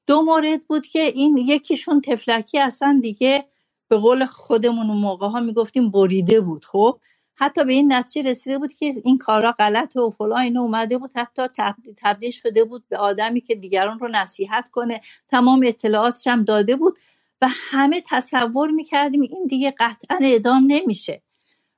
دو 0.07 0.23
مورد 0.23 0.67
بود 0.67 0.87
که 0.87 1.01
این 1.01 1.37
یکیشون 1.37 2.01
تفلکی 2.01 2.59
اصلا 2.59 2.99
دیگه 3.03 3.45
به 3.89 3.97
قول 3.97 4.25
خودمون 4.25 4.91
اون 4.91 4.99
موقع 4.99 5.29
ها 5.29 5.41
می‌گفتیم 5.41 5.91
بریده 5.91 6.41
بود. 6.41 6.65
خب؟ 6.65 7.01
حتی 7.41 7.65
به 7.65 7.73
این 7.73 7.93
نتیجه 7.93 8.31
رسیده 8.31 8.59
بود 8.59 8.73
که 8.73 8.93
این 9.05 9.19
کارا 9.19 9.53
غلط 9.53 9.97
و 9.97 10.11
فلان 10.11 10.41
اینو 10.41 10.61
اومده 10.61 10.99
بود 10.99 11.11
حتی 11.17 11.43
تبدیل 11.97 12.31
شده 12.31 12.65
بود 12.65 12.85
به 12.89 12.97
آدمی 12.97 13.41
که 13.41 13.55
دیگران 13.55 13.99
رو 13.99 14.09
نصیحت 14.09 14.69
کنه. 14.69 15.01
تمام 15.29 15.65
اطلاعاتش 15.67 16.27
هم 16.27 16.45
داده 16.45 16.77
بود 16.77 16.99
و 17.43 17.49
همه 17.51 18.03
تصور 18.07 18.71
می‌کردیم 18.71 19.23
این 19.23 19.47
دیگه 19.47 19.75
قطعا 19.79 20.19
اعدام 20.23 20.65
نمیشه. 20.67 21.23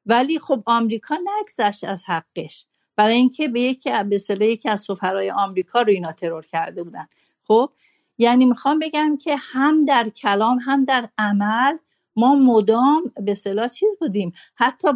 ولی 0.06 0.38
خب 0.38 0.62
آمریکا 0.66 1.18
نگذشت 1.40 1.84
از 1.84 2.04
حقش. 2.06 2.66
برای 2.96 3.14
اینکه 3.14 3.48
به 3.48 3.60
یکی 3.60 3.90
به 4.38 4.46
یکی 4.46 4.68
از 4.68 4.80
سفرهای 4.80 5.30
آمریکا 5.30 5.82
رو 5.82 5.90
اینا 5.90 6.12
ترور 6.12 6.46
کرده 6.46 6.82
بودن. 6.82 7.06
خب 7.44 7.70
یعنی 8.18 8.44
می‌خوام 8.44 8.78
بگم 8.78 9.16
که 9.16 9.36
هم 9.38 9.80
در 9.80 10.08
کلام 10.08 10.58
هم 10.58 10.84
در 10.84 11.08
عمل 11.18 11.76
ما 12.20 12.34
مدام 12.34 13.12
به 13.22 13.34
صلاح 13.34 13.68
چیز 13.68 13.96
بودیم. 14.00 14.32
حتی 14.54 14.88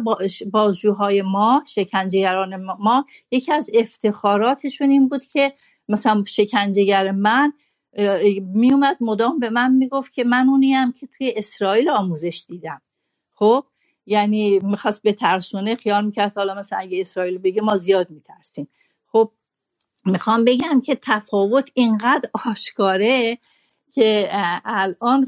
بازجوهای 0.51 1.21
ما 1.21 1.63
شکنجهگران 1.67 2.55
ما 2.55 3.05
یکی 3.31 3.53
از 3.53 3.69
افتخاراتشون 3.73 4.89
این 4.89 5.07
بود 5.09 5.25
که 5.25 5.53
مثلا 5.89 6.23
شکنجهگر 6.27 7.11
من 7.11 7.53
میومد 8.53 8.97
مدام 9.01 9.39
به 9.39 9.49
من 9.49 9.71
می‌گفت 9.71 10.13
که 10.13 10.23
من 10.23 10.49
اونیم 10.49 10.91
که 10.91 11.07
توی 11.07 11.33
اسرائیل 11.37 11.89
آموزش 11.89 12.45
دیدم. 12.49 12.81
خب؟ 13.33 13.65
یعنی 14.05 14.59
می‌خواست 14.59 15.01
به 15.01 15.13
ترسونه 15.13 15.75
خیال 15.75 16.05
می‌کرد 16.05 16.35
حالا 16.35 16.53
مثلا 16.53 16.79
اگه 16.79 17.01
اسرائیل 17.01 17.37
بگه 17.37 17.61
ما 17.61 17.75
زیاد 17.77 18.11
میترسیم. 18.11 18.67
خب؟ 19.07 19.31
می‌خوام 20.05 20.45
بگم 20.45 20.81
که 20.81 20.95
تفاوت 21.01 21.69
اینقدر 21.73 22.29
آشکاره 22.45 23.37
که 23.91 24.29
الان 24.65 25.27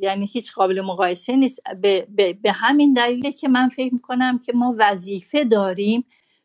یعنی 0.00 0.26
هیچ 0.26 0.52
قابل 0.52 0.80
مقایسه 0.80 1.36
نیست. 1.36 1.60
به, 1.82 2.06
به, 2.42 2.52
همین 2.52 2.88
دلیله 2.88 3.32
که 3.32 3.48
من 3.48 3.68
فکر 3.68 3.94
می‌کنم 3.94 4.38
که 4.38 4.52
ما 4.52 4.74
وظیفه 4.78 5.44
داریم 5.44 6.04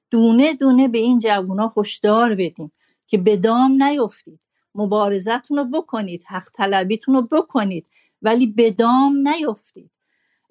دونه 0.09 0.53
دونه 0.53 0.88
به 0.88 0.97
این 0.97 1.19
جوونا 1.19 1.73
هشدار 1.77 2.35
بدیم 2.35 2.71
که 3.07 3.17
به 3.17 3.38
دام 3.38 3.84
نیفتید. 3.84 4.39
مبارزتون 4.76 5.57
رو 5.57 5.65
بکنید 5.65 6.23
حق 6.30 6.49
طلبیتون 6.53 7.15
رو 7.15 7.21
بکنید 7.21 7.85
ولی 8.21 8.47
به 8.47 8.71
دام 8.71 9.27
نیفتید. 9.27 9.91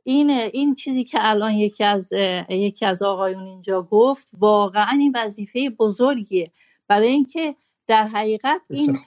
این 0.05 0.31
این 0.31 0.75
چیزی 0.75 1.05
که 1.05 1.19
الان 1.21 1.53
یکی 1.53 1.85
از 1.85 2.13
یکی 2.49 2.87
از 2.87 3.03
آقایون 3.03 3.43
اینجا 3.43 3.83
گفت 3.83 4.31
واقعا 4.39 4.99
این 4.99 5.13
وظیفه 5.17 5.71
بزرگیه. 5.71 6.53
برای 6.89 7.09
اینکه 7.09 7.57
در 7.87 8.07
حقیقت 8.07 8.61
این 8.71 8.99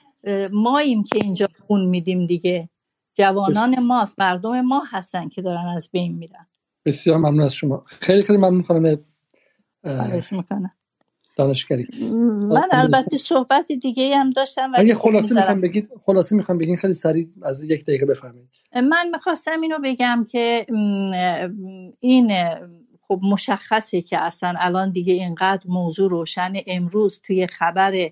ماییم 0.52 1.02
که 1.02 1.18
اینجا 1.22 1.48
خون 1.66 1.84
میدیم 1.84 2.26
دیگه. 2.26 2.68
جوانان 3.14 3.82
ماست 3.82 4.20
مردم 4.20 4.60
ما 4.60 4.82
هستن 4.90 5.28
که 5.28 5.42
دارن 5.42 5.66
از 5.66 5.88
بین 5.92 6.18
میرن. 6.18 6.46
بسیار 6.84 7.16
ممنون 7.16 7.40
از 7.40 7.54
شما. 7.54 7.84
خیلی 7.86 8.22
خیلی 8.22 8.38
ممنون 8.38 8.62
خانم 8.62 8.98
دانشگری 11.36 11.86
من 12.50 12.68
البته 12.72 13.16
صحبت 13.16 13.72
دیگه 13.72 14.16
هم 14.16 14.30
داشتم 14.30 14.72
اگه 14.74 14.94
خلاصه 14.94 15.34
می‌خوام 15.34 15.60
بگید 15.60 15.90
خلاصه 16.06 16.36
می‌خوام 16.36 16.58
بگین 16.58 16.76
خیلی 16.76 16.92
سریع 16.92 17.28
از 17.42 17.62
یک 17.62 17.82
دقیقه 17.82 18.06
بفرمایید. 18.06 18.50
من 18.74 19.10
می‌خواستم 19.12 19.60
اینو 19.60 19.78
بگم 19.84 20.26
که 20.30 20.66
این 22.00 22.32
خب 23.08 23.20
مشخصه 23.22 24.02
که 24.02 24.18
اصلا 24.18 24.54
الان 24.58 24.90
دیگه 24.90 25.12
اینقدر 25.12 25.66
موضوع 25.68 26.10
روشن. 26.10 26.52
امروز 26.66 27.20
توی 27.24 27.46
خبر 27.46 28.08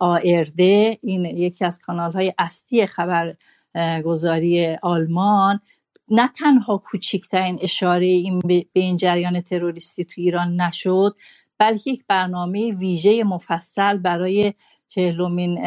آرده 0.00 0.98
این 1.02 1.24
یکی 1.24 1.64
از 1.64 1.78
کانال 1.78 2.12
های 2.12 2.34
اصلی 2.38 2.86
خبرگزاری 2.86 4.76
آلمان. 4.82 5.60
نه 6.08 6.28
تنها 6.28 6.78
کوچکترین 6.78 7.58
اشاره 7.62 8.06
این 8.06 8.38
به 8.38 8.66
این 8.72 8.96
جریان 8.96 9.40
تروریستی 9.40 10.04
تو 10.04 10.20
ایران 10.20 10.60
نشد 10.60 11.16
بلکه 11.58 11.90
یک 11.90 12.04
برنامه 12.08 12.72
ویژه 12.72 13.24
مفصل 13.24 13.98
برای 13.98 14.54
چهلمین 14.88 15.58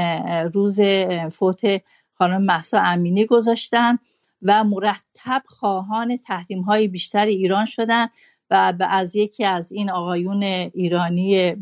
روز 0.54 0.82
فوت 1.32 1.62
خانم 2.14 2.42
محسا 2.42 2.80
امینی 2.82 3.26
گذاشتن 3.26 3.98
و 4.42 4.64
مرتب 4.64 5.44
خواهان 5.46 6.18
تحریم 6.18 6.62
های 6.62 6.88
بیشتر 6.88 7.26
ایران 7.26 7.66
شدن 7.66 8.08
و 8.50 8.74
از 8.80 9.16
یکی 9.16 9.46
از 9.46 9.72
این 9.72 9.92
آقایون 9.92 10.44
ایرانی 10.44 11.56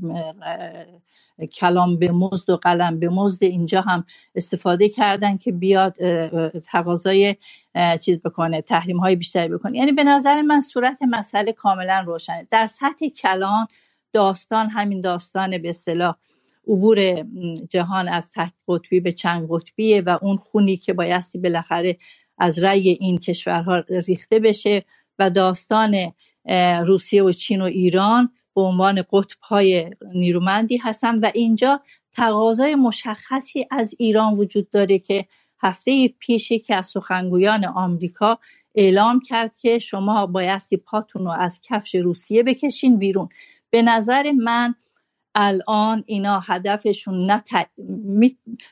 کلام 1.43 1.97
به 1.97 2.11
مزد 2.11 2.49
و 2.49 2.57
قلم 2.57 2.99
به 2.99 3.09
مزد 3.09 3.43
اینجا 3.43 3.81
هم 3.81 4.05
استفاده 4.35 4.89
کردن 4.89 5.37
که 5.37 5.51
بیاد 5.51 5.95
تقاضای 6.59 7.35
چیز 8.01 8.19
بکنه 8.19 8.61
تحریم 8.61 8.97
های 8.97 9.15
بیشتری 9.15 9.47
بکنه. 9.53 9.77
یعنی 9.77 9.91
به 9.91 10.03
نظر 10.03 10.41
من 10.41 10.59
صورت 10.59 10.97
مسئله 11.01 11.53
کاملا 11.53 12.03
روشنه. 12.07 12.47
در 12.51 12.67
سطح 12.67 13.07
کلان 13.07 13.67
داستان 14.13 14.69
همین 14.69 15.01
داستان 15.01 15.57
به 15.57 15.69
اصطلاح 15.69 16.15
عبور 16.67 17.25
جهان 17.69 18.07
از 18.07 18.31
تحت 18.31 18.53
قطبی 18.67 18.99
به 18.99 19.11
چند 19.11 19.47
قطبیه 19.49 20.01
و 20.01 20.17
اون 20.21 20.37
خونی 20.37 20.77
که 20.77 20.93
بایستی 20.93 21.37
بالاخره 21.37 21.97
از 22.37 22.63
رأی 22.63 22.89
این 22.89 23.17
کشورها 23.17 23.83
ریخته 24.07 24.39
بشه 24.39 24.85
و 25.19 25.29
داستان 25.29 25.95
روسیه 26.85 27.23
و 27.23 27.31
چین 27.31 27.61
و 27.61 27.65
ایران 27.65 28.29
به 28.55 28.61
عنوان 28.61 29.01
قطب 29.11 29.39
های 29.41 29.91
نیرومندی 30.13 30.77
هستن 30.77 31.19
و 31.19 31.31
اینجا 31.33 31.81
تقاضای 32.11 32.75
مشخصی 32.75 33.67
از 33.71 33.95
ایران 33.99 34.33
وجود 34.33 34.69
داره 34.69 34.99
که 34.99 35.25
هفته 35.59 36.07
پیش 36.07 36.53
که 36.53 36.75
از 36.75 36.87
سخنگویان 36.87 37.65
آمریکا 37.65 38.39
اعلام 38.75 39.19
کرد 39.19 39.55
که 39.55 39.79
شما 39.79 40.25
بایستی 40.25 40.77
پاتون 40.77 41.25
رو 41.25 41.31
از 41.31 41.61
کفش 41.61 41.95
روسیه 41.95 42.43
بکشین 42.43 42.97
بیرون. 42.97 43.29
به 43.69 43.81
نظر 43.81 44.31
من 44.31 44.75
الان 45.35 46.03
اینا 46.07 46.39
هدفشون 46.39 47.31
نه 47.31 47.43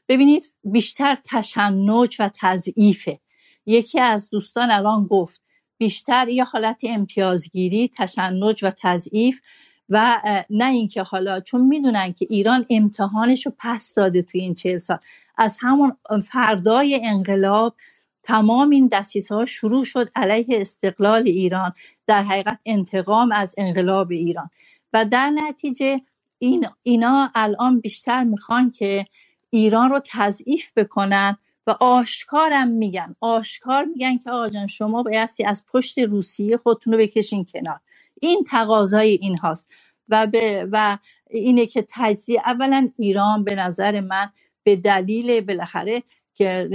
ببینید 0.08 0.44
بیشتر 0.64 1.18
تشنج 1.26 2.16
و 2.20 2.30
تضعیفه. 2.42 3.20
یکی 3.66 4.00
از 4.00 4.30
دوستان 4.30 4.72
الان 4.72 5.08
گفت 5.08 5.42
بیشتر 5.78 6.30
یه 6.30 6.44
حالت 6.44 6.82
امتیازگیری 6.84 7.92
تشنج 7.98 8.64
و 8.64 8.72
تضعیف 8.82 9.42
و 9.90 10.22
نه 10.50 10.66
اینکه 10.66 11.04
حالا 11.04 11.40
چون 11.40 11.62
می‌دونن 11.62 12.14
که 12.14 12.28
ایران 12.30 12.66
امتحانش 12.70 13.46
رو 13.46 13.54
پس 13.60 13.94
داده 13.96 14.22
توی 14.22 14.42
این 14.42 14.54
چهل 14.54 14.78
سال. 14.78 14.98
از 15.38 15.58
همون 15.62 15.98
فردای 16.24 17.02
انقلاب 17.04 17.76
تمام 18.24 18.70
این 18.70 18.88
دستیسه 18.88 19.36
ها 19.36 19.46
شروع 19.46 19.86
شد 19.86 20.10
علیه 20.16 20.46
استقلال 20.50 21.24
ایران 21.26 21.74
در 22.08 22.24
حقیقت 22.24 22.60
انتقام 22.66 23.32
از 23.32 23.56
انقلاب 23.58 24.12
ایران. 24.12 24.50
و 24.94 25.06
در 25.06 25.30
نتیجه 25.30 26.02
این 26.40 26.68
اینا 26.84 27.32
الان 27.36 27.80
بیشتر 27.80 28.24
می‌خوان 28.24 28.72
که 28.72 29.06
ایران 29.50 29.90
رو 29.90 30.02
تضعیف 30.06 30.72
بکنن 30.76 31.38
و 31.68 31.72
آشکارم 31.80 32.68
میگن. 32.68 33.16
آشکار 33.20 33.84
میگن 33.86 34.18
که 34.18 34.32
آقا 34.32 34.50
جان 34.50 34.68
شما 34.68 35.04
بایستی 35.04 35.46
از 35.46 35.66
پشت 35.72 36.00
روسیه 36.00 36.58
خودتون 36.58 36.94
رو 36.94 37.00
بکشین 37.00 37.46
کنار. 37.46 37.80
این 38.24 38.44
تقاضای 38.44 39.10
این 39.10 39.38
هاست. 39.38 39.70
و, 40.10 40.28
و 40.72 40.98
اینه 41.30 41.66
که 41.66 41.86
تجزیه 41.90 42.41
اولا 42.45 42.90
ایران 42.98 43.44
به 43.44 43.56
نظر 43.56 44.02
من 44.02 44.30
به 44.64 44.76
دلیل 44.76 45.41
بالاخره 45.41 46.04
که 46.36 46.70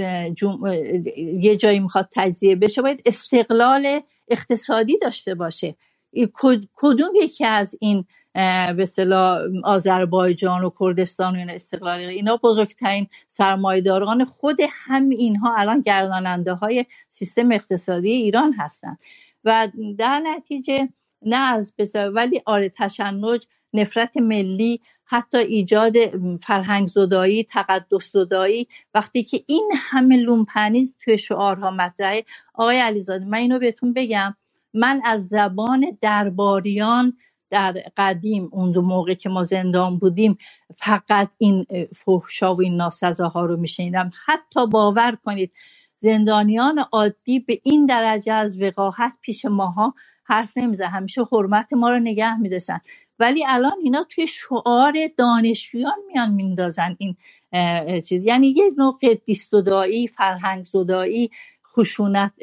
یه 1.39 1.55
جایی 1.55 1.79
می‌خواد 1.79 2.09
تجزیه 2.11 2.55
بشه 2.55 2.81
باید 2.81 3.01
استقلال 3.05 4.01
اقتصادی 4.27 4.97
داشته 4.97 5.35
باشه. 5.35 5.75
کدوم 6.75 7.11
یکی 7.15 7.45
از 7.45 7.75
این 7.79 8.05
به 8.77 8.85
صلاح 8.85 9.41
آذربایجان 9.63 10.63
و 10.63 10.71
کردستان 10.79 11.49
و 11.49 11.51
استقلال 11.51 11.99
اینا 11.99 12.37
بزرگترین 12.43 13.07
سرمایداران 13.27 14.25
خود 14.25 14.57
هم 14.71 15.09
اینها 15.09 15.55
الان 15.57 15.81
گرداننده 15.81 16.53
های 16.53 16.85
سیستم 17.07 17.51
اقتصادی 17.51 18.11
ایران 18.11 18.53
هستن. 18.53 18.97
و 19.43 19.67
در 19.97 20.19
نتیجه 20.19 20.89
نه 21.21 21.37
از 21.37 21.73
ولی 22.13 22.41
آره 22.45 22.69
تشنج 22.69 23.47
نفرت 23.73 24.17
ملی 24.17 24.81
حتی 25.05 25.37
ایجاد 25.37 25.93
فرهنگ 26.41 26.87
زدایی 26.87 27.43
تقدس 27.43 28.11
زدایی. 28.11 28.67
وقتی 28.93 29.23
که 29.23 29.43
این 29.47 29.71
همه 29.75 30.17
لومپنیز 30.17 30.93
توی 30.99 31.17
شعارها 31.17 31.71
مطرحه 31.71 32.25
آقای 32.53 32.77
علیزاده 32.79 33.25
من 33.25 33.37
اینو 33.37 33.59
بهتون 33.59 33.93
بگم 33.93 34.35
من 34.73 35.01
از 35.05 35.27
زبان 35.27 35.97
درباریان 36.01 37.17
در 37.49 37.83
قدیم 37.97 38.49
اون 38.51 38.71
دو 38.71 38.81
موقع 38.81 39.13
که 39.13 39.29
ما 39.29 39.43
زندان 39.43 39.97
بودیم 39.97 40.37
فقط 40.75 41.29
این 41.37 41.65
فحشا 41.95 42.55
و 42.55 42.61
این 42.61 42.75
ناسزاها 42.75 43.45
رو 43.45 43.57
میشنیدم. 43.57 44.11
حتی 44.25 44.67
باور 44.67 45.17
کنید 45.25 45.51
زندانیان 45.97 46.79
عادی 46.91 47.39
به 47.39 47.59
این 47.63 47.85
درجه 47.85 48.33
از 48.33 48.61
وقاحت 48.61 49.13
پیش 49.21 49.45
ماها 49.45 49.93
حرف 50.29 50.57
نمیزه 50.57 50.85
همیشه 50.87 51.23
حرمت 51.33 51.73
ما 51.73 51.89
رو 51.91 51.99
نگه 51.99 52.39
میداشتن. 52.39 52.79
ولی 53.19 53.45
الان 53.47 53.73
اینا 53.83 54.05
توی 54.09 54.27
شعار 54.27 54.93
دانشجویان 55.17 55.97
میان 56.13 56.31
میندازن 56.31 56.97
این 56.99 57.17
چیز. 58.01 58.23
یعنی 58.23 58.47
یه 58.47 58.69
نوع 58.77 58.99
قدیس 59.03 59.49
زدایی 59.51 60.07
فرهنگ 60.07 60.65
زدایی 60.65 61.31
خشونت 61.77 62.33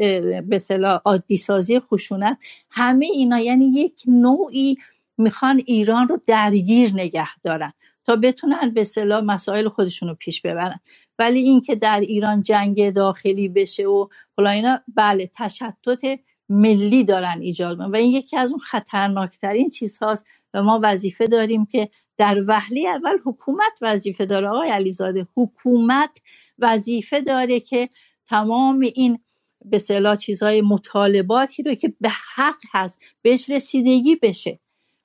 به 0.48 0.58
صلاح 0.58 1.00
عادی 1.06 1.36
سازی 1.36 1.80
خشونت 1.80 2.38
همه 2.70 3.06
اینا. 3.06 3.40
یعنی 3.40 3.66
یک 3.66 4.02
نوعی 4.08 4.76
می‌خوان 5.18 5.62
ایران 5.66 6.08
رو 6.08 6.18
درگیر 6.28 6.92
نگه 6.94 7.28
دارن 7.44 7.72
تا 8.06 8.16
بتونن 8.16 8.72
به 8.74 8.84
صلاح 8.84 9.20
مسائل 9.24 9.68
خودشون 9.68 10.08
رو 10.10 10.16
پیش 10.16 10.42
ببرن. 10.42 10.80
ولی 11.18 11.40
اینکه 11.40 11.74
در 11.76 12.00
ایران 12.00 12.42
جنگ 12.42 12.90
داخلی 12.90 13.48
بشه 13.50 13.86
و 13.86 14.08
اینا 14.38 14.80
بله 14.96 15.30
تشتت 15.36 16.20
ملی 16.48 17.04
دارن 17.04 17.40
ایجاد 17.40 17.80
و 17.80 17.96
این 17.96 18.12
یکی 18.12 18.36
از 18.36 18.50
اون 18.50 18.60
خطرناکترین 18.60 19.68
چیزهاست. 19.68 20.26
و 20.54 20.62
ما 20.62 20.80
وظیفه 20.82 21.26
داریم 21.26 21.66
که 21.66 21.88
در 22.16 22.44
وهله 22.46 22.88
اول 22.88 23.18
حکومت 23.24 23.78
وظیفه 23.82 24.26
داره. 24.26 24.48
آقای 24.48 24.70
علیزاده 24.70 25.26
حکومت 25.36 26.10
وظیفه 26.58 27.20
داره 27.20 27.60
که 27.60 27.88
تمام 28.28 28.80
این 28.94 29.18
به 29.64 29.78
صلاح 29.78 30.16
چیزهای 30.16 30.60
مطالباتی 30.60 31.62
رو 31.62 31.74
که 31.74 31.94
به 32.00 32.08
حق 32.34 32.58
هست 32.72 33.00
بهش 33.22 33.50
رسیدگی 33.50 34.16
بشه. 34.16 34.58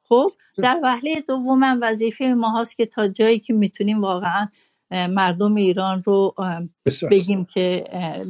خب 0.03 0.31
در 0.57 0.79
وهله 0.83 1.23
دوم 1.27 1.79
وظیفه 1.81 2.25
ما 2.25 2.61
هست 2.61 2.77
که 2.77 2.85
تا 2.85 3.07
جایی 3.07 3.39
که 3.39 3.53
می‌تونیم 3.53 4.01
واقعا 4.01 4.47
مردم 4.91 5.55
ایران 5.55 6.03
رو 6.03 6.35
بگیم 7.11 7.45
که 7.45 7.83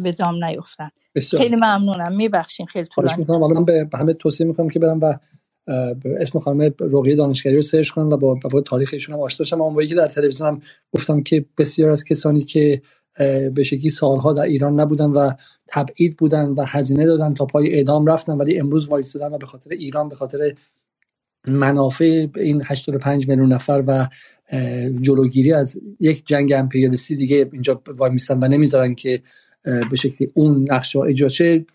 به 0.04 0.12
دام 0.12 0.46
نیفتن. 0.46 0.90
خیلی 1.38 1.56
ممنونم. 1.56 2.16
میبخشین 2.16 2.66
خیلی 2.66 2.86
طولانی 2.86 3.26
من 3.54 3.66
به 3.66 3.90
همه 3.94 4.14
توصیه 4.14 4.48
می‌کنم 4.48 4.70
که 4.70 4.80
برم 4.80 5.00
و 5.00 5.14
اسم 6.20 6.40
خانم 6.40 6.74
رقیه 6.80 7.16
دانشگری 7.16 7.56
رو 7.56 7.62
سرچ 7.62 7.90
کنم 7.90 8.10
و 8.10 8.18
با, 8.18 8.40
با 8.52 8.62
تاریخ 8.62 8.90
ایشون 8.94 9.16
هم 9.16 9.22
آشنا 9.22 9.46
شم. 9.46 9.62
اما 9.62 9.84
که 9.84 9.96
در 9.96 10.08
تلویزیون 10.08 10.50
هم 10.50 10.62
گفتم 10.92 11.24
که 11.24 11.46
بسیار 11.58 11.90
از 11.90 12.04
کسانی 12.04 12.44
که 12.44 12.82
به 13.54 13.64
شکلی 13.64 13.90
سالها 13.90 14.34
در 14.34 14.44
ایران 14.44 14.80
نبودن 14.80 15.10
و 15.10 15.32
تبعید 15.68 16.18
بودن 16.18 16.50
و 16.50 16.66
هزینه 16.68 17.06
دادن 17.06 17.34
تا 17.34 17.46
پای 17.46 17.74
اعدام 17.74 18.06
رفتن 18.06 18.34
ولی 18.34 18.60
امروز 18.60 18.90
وایسادن 18.90 19.34
و 19.34 19.38
به 19.38 19.46
خاطر 19.46 19.72
ایران 19.72 20.10
به 20.10 20.16
خاطر 20.16 20.54
منافع 21.48 22.28
این 22.36 22.62
85 22.66 23.28
میلیون 23.28 23.54
نفر 23.54 23.84
و 23.88 24.08
جلوگیری 25.02 25.54
از 25.54 25.78
یک 26.00 26.28
جنگ 26.28 26.54
امپریالیستی 26.54 27.16
دیگه 27.16 27.50
اینجا 27.54 27.82
وای 27.88 28.12
میستن 28.12 28.44
و 28.44 28.48
نمی‌ذارن 28.48 28.96
که 28.96 29.22
به 29.64 29.96
شکلی 29.96 30.32
اون 30.34 30.66
نقشه 30.72 31.00
ها 31.00 31.06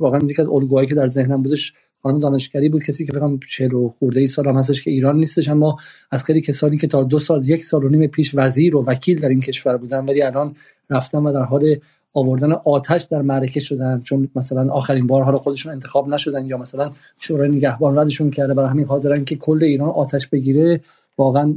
واقعا 0.00 0.20
یکی 0.20 0.42
از 0.42 0.48
الگوهایی 0.48 0.88
که 0.88 0.94
در 0.94 1.06
ذهنم 1.06 1.42
بودش 1.42 1.72
خانم 2.02 2.20
دانشگری 2.20 2.68
بود 2.68 2.84
کسی 2.84 3.06
که 3.06 3.12
فکر 3.12 3.38
چهل 3.48 3.74
و 3.74 3.88
خورده 3.98 4.20
ای 4.20 4.26
سال 4.26 4.48
هم 4.48 4.56
هستش 4.56 4.82
که 4.82 4.90
ایران 4.90 5.16
نیستش 5.16 5.48
اما 5.48 5.76
از 6.10 6.24
خیلی 6.24 6.40
کسانی 6.40 6.78
که 6.78 6.86
تا 6.86 7.02
دو 7.02 7.18
سال 7.18 7.48
یک 7.48 7.64
سال 7.64 7.84
و 7.84 7.88
نیم 7.88 8.06
پیش 8.06 8.30
وزیر 8.34 8.76
و 8.76 8.84
وکیل 8.84 9.20
در 9.20 9.28
این 9.28 9.40
کشور 9.40 9.76
بودن 9.76 10.04
ولی 10.04 10.22
الان 10.22 10.54
رفتن 10.90 11.18
و 11.18 11.32
در 11.32 11.42
حال 11.42 11.76
آوردن 12.14 12.52
آتش 12.52 13.02
در 13.02 13.22
معرکه 13.22 13.60
شدن 13.60 14.00
چون 14.00 14.28
مثلا 14.36 14.72
آخرین 14.72 15.06
بار 15.06 15.22
حالا 15.22 15.36
خودشون 15.36 15.72
انتخاب 15.72 16.08
نشدن 16.08 16.46
یا 16.46 16.56
مثلا 16.56 16.92
شورای 17.18 17.48
نگهبان 17.48 17.98
ردشون 17.98 18.30
کرده 18.30 18.54
برای 18.54 18.70
همین 18.70 18.86
حاضرن 18.86 19.24
که 19.24 19.36
کل 19.36 19.64
ایران 19.64 19.88
آتش 19.88 20.26
بگیره. 20.26 20.80
واقعا 21.18 21.55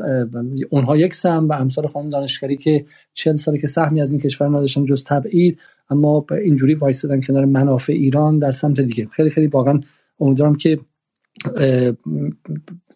اونها 0.70 0.98
یک 0.98 1.14
سهم 1.14 1.50
و 1.50 1.54
امثال 1.54 1.88
خانم 1.88 2.10
دانشگری 2.10 2.58
که 2.58 2.86
چند 3.14 3.36
ساله 3.36 3.58
که 3.58 3.68
سهمی 3.68 4.02
از 4.02 4.12
این 4.12 4.22
کشور 4.22 4.48
نداشتن 4.48 4.86
جز 4.86 5.04
تبعید 5.04 5.62
اما 5.90 6.26
اینجوری 6.32 6.76
وایستدن 6.76 7.22
کنار 7.22 7.46
منافع 7.46 7.94
ایران 7.94 8.40
در 8.40 8.52
سمت 8.52 8.82
دیگه. 8.82 9.08
خیلی 9.12 9.30
خیلی 9.30 9.48
واقعا 9.48 9.80
امیدوارم 10.20 10.56
که 10.56 10.78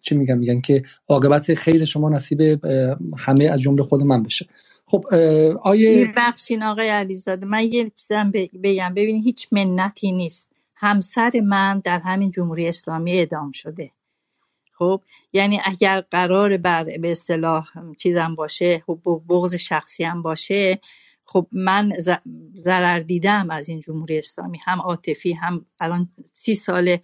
چی 0.02 0.14
میگم 0.14 0.38
میگن 0.38 0.60
که 0.60 0.82
عاقبت 1.08 1.54
خیر 1.54 1.84
شما 1.84 2.08
نصیب 2.08 2.40
همه 3.18 3.44
از 3.44 3.60
جمله 3.60 3.82
خود 3.82 4.02
من 4.02 4.22
بشه. 4.22 4.46
خب 4.86 5.14
آیه 5.62 6.12
بخشین 6.16 6.62
آقای 6.62 6.88
علیزاده 6.88 7.46
من 7.46 7.62
یه 7.62 7.90
چیزم 7.90 8.32
بگم. 8.62 8.94
ببینید 8.94 9.24
هیچ 9.24 9.48
منتی 9.52 10.12
نیست. 10.12 10.50
همسر 10.76 11.30
من 11.44 11.80
در 11.84 11.98
همین 11.98 12.30
جمهوری 12.30 12.68
اسلامی 12.68 13.12
اعدام 13.12 13.52
شده. 13.52 13.90
خب 14.84 15.00
یعنی 15.32 15.60
اگر 15.64 16.00
قرار 16.00 16.56
بر 16.56 16.84
به 16.84 17.10
اصطلاح 17.10 17.68
چیزم 17.98 18.34
باشه 18.34 18.78
خب 18.78 18.98
بغض 19.28 19.54
شخصی 19.54 20.04
هم 20.04 20.22
باشه 20.22 20.80
خب 21.26 21.46
من 21.52 21.92
ضرر 22.56 23.00
دیدم 23.00 23.50
از 23.50 23.68
این 23.68 23.80
جمهوری 23.80 24.18
اسلامی 24.18 24.58
هم 24.64 24.80
عاطفی 24.80 25.32
هم 25.32 25.66
الان 25.80 26.08
سی 26.32 26.54
سال 26.54 26.96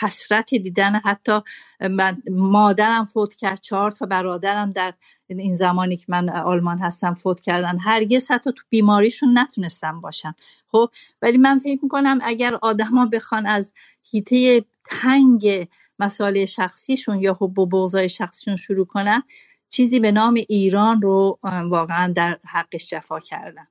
حسرت 0.00 0.54
دیدن. 0.54 1.00
حتی 1.04 1.40
من 1.80 2.22
مادرم 2.30 3.04
فوت 3.04 3.34
کرد 3.34 3.60
چهار 3.60 3.90
تا 3.90 4.06
برادرم 4.06 4.70
در 4.70 4.94
این 5.28 5.54
زمانی 5.54 5.96
که 5.96 6.04
من 6.08 6.28
آلمان 6.28 6.78
هستم 6.78 7.14
فوت 7.14 7.40
کردن. 7.40 7.78
هرگز 7.78 8.30
حتی 8.30 8.52
تو 8.52 8.62
بیماریشون 8.68 9.38
نتونستم 9.38 10.00
باشن 10.00 10.34
خب 10.72 10.90
ولی 11.22 11.38
من 11.38 11.58
فکر 11.58 11.78
می‌کنم 11.82 12.18
اگر 12.22 12.58
آدما 12.62 13.06
بخوان 13.06 13.46
از 13.46 13.72
هیته 14.10 14.64
تنگ 14.84 15.68
مسائل 16.00 16.44
شخصیشون 16.44 17.22
یا 17.22 17.38
حب 17.40 17.58
و 17.58 17.66
بغضای 17.66 18.08
شخصیشون 18.08 18.56
شروع 18.56 18.86
کنن 18.86 19.22
چیزی 19.68 20.00
به 20.00 20.12
نام 20.12 20.34
ایران 20.34 21.02
رو 21.02 21.38
واقعا 21.70 22.12
در 22.12 22.38
حقش 22.48 22.90
جفا 22.90 23.20
کردن. 23.20 23.66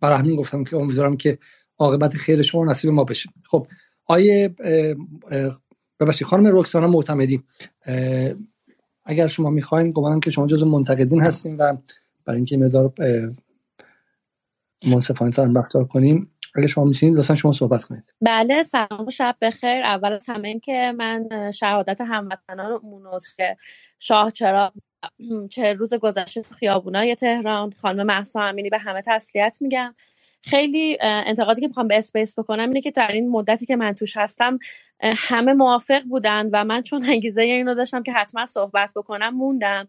برای 0.00 0.18
همین 0.18 0.36
گفتم 0.36 0.64
که 0.64 0.76
امیدوارم 0.76 1.16
که 1.16 1.38
عاقبت 1.78 2.14
خیر 2.14 2.42
شما 2.42 2.64
نصیب 2.64 2.90
ما 2.90 3.04
بشه. 3.04 3.30
خب 3.44 3.66
آیه 4.06 4.54
ببخشید 6.00 6.26
خانم 6.26 6.58
رکسانا 6.58 6.86
معتمدی. 6.86 7.42
اگر 9.04 9.26
شما 9.26 9.50
می‌خواین 9.50 9.90
گمانم 9.90 10.20
که 10.20 10.30
شما 10.30 10.46
جز 10.46 10.62
منتقدین 10.62 11.20
هستیم 11.20 11.58
و 11.58 11.76
برای 12.24 12.36
اینکه 12.36 12.56
مدار 12.56 12.92
منصفانه 14.86 15.30
تر 15.30 15.52
رفتار 15.56 15.84
کنیم 15.84 16.30
اگه 16.56 16.66
شما 16.66 16.84
می‌تونید 16.84 17.18
لطفا 17.18 17.34
شما 17.34 17.52
صحبت 17.52 17.84
کنید. 17.84 18.12
بله 18.20 18.62
سلام 18.62 19.10
شب 19.10 19.36
بخیر. 19.40 19.82
اول 19.82 20.12
از 20.12 20.26
همه 20.28 20.48
این 20.48 20.60
که 20.60 20.94
من 20.96 21.50
شهادت 21.50 22.00
هموطنانمون 22.00 23.02
که 23.36 23.56
شاه 23.98 24.30
چرا 24.30 24.72
چه 25.50 25.72
روز 25.72 25.94
گذشته 25.94 26.42
تو 26.42 26.54
خیابونای 26.54 27.14
تهران 27.14 27.72
خانم 27.72 28.06
محسا 28.06 28.42
امینی 28.42 28.70
به 28.70 28.78
همه 28.78 29.02
تسلیت 29.06 29.58
میگم. 29.60 29.94
خیلی 30.42 30.98
انتقادی 31.00 31.60
که 31.60 31.66
می‌خوام 31.66 31.88
به 31.88 31.98
اسپیس 31.98 32.38
بکنم 32.38 32.68
اینه 32.68 32.80
که 32.80 32.90
در 32.90 33.10
این 33.12 33.28
مدتی 33.28 33.66
که 33.66 33.76
من 33.76 33.92
توش 33.92 34.16
هستم 34.16 34.58
همه 35.00 35.52
موافق 35.52 36.02
بودن 36.02 36.50
و 36.52 36.64
من 36.64 36.82
چون 36.82 37.04
انگیزه 37.04 37.42
اینو 37.42 37.74
داشتم 37.74 38.02
که 38.02 38.12
حتما 38.12 38.46
صحبت 38.46 38.92
بکنم 38.96 39.28
موندم. 39.28 39.86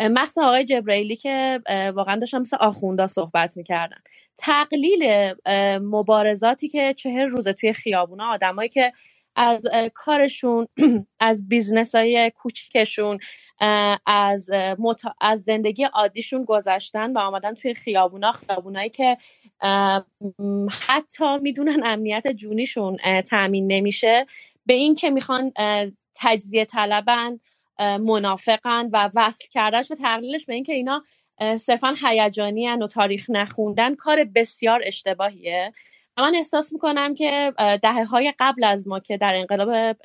مخصوصا 0.00 0.46
آقای 0.46 0.64
جبرئیلی 0.64 1.16
که 1.16 1.60
واقعا 1.94 2.16
داشتن 2.16 2.38
مثل 2.38 2.56
آخوندا 2.60 3.06
صحبت 3.06 3.56
می‌کردن. 3.56 3.98
تقلیل 4.38 5.34
مبارزاتی 5.82 6.68
که 6.68 6.94
چهل 6.94 7.26
روزه 7.26 7.52
توی 7.52 7.72
خیابونا 7.72 8.26
آدمایی 8.32 8.68
که 8.68 8.92
از 9.36 9.66
کارشون 9.94 10.66
از 11.20 11.48
business 11.48 11.94
های 11.94 12.32
کوچکشون 12.36 13.18
از, 14.06 14.50
از 15.20 15.42
زندگی 15.42 15.84
عادیشون 15.84 16.44
گذشتن 16.44 17.12
و 17.12 17.18
آمدن 17.18 17.54
توی 17.54 17.74
خیابونا 17.74 18.32
خیابونایی 18.32 18.90
که 18.90 19.16
حتی 20.88 21.38
می‌دونن 21.38 21.80
امنیت 21.84 22.28
جونیشون 22.28 22.96
تأمین 23.26 23.72
نمیشه 23.72 24.26
به 24.66 24.74
این 24.74 24.94
که 24.94 25.10
می‌خوان 25.10 25.52
تجزیه 26.14 26.64
طلبن 26.64 27.40
منافقن 27.78 28.88
و 28.92 29.10
وصل 29.14 29.44
کردنش 29.50 29.90
و 29.90 29.94
تقلیلش 29.94 30.46
به 30.46 30.54
اینکه 30.54 30.72
اینا 30.72 31.02
صرفا 31.56 31.94
هیجانی 32.02 32.68
و 32.68 32.86
تاریخ 32.86 33.30
نخوندن 33.30 33.94
کار 33.94 34.24
بسیار 34.24 34.80
اشتباهیه. 34.84 35.72
من 36.18 36.34
احساس 36.34 36.72
می‌کنم 36.72 37.14
که 37.14 37.52
دهه 37.82 38.04
های 38.04 38.34
قبل 38.38 38.64
از 38.64 38.88
ما 38.88 39.00
که 39.00 39.16
در 39.16 39.34
انقلاب 39.34 39.96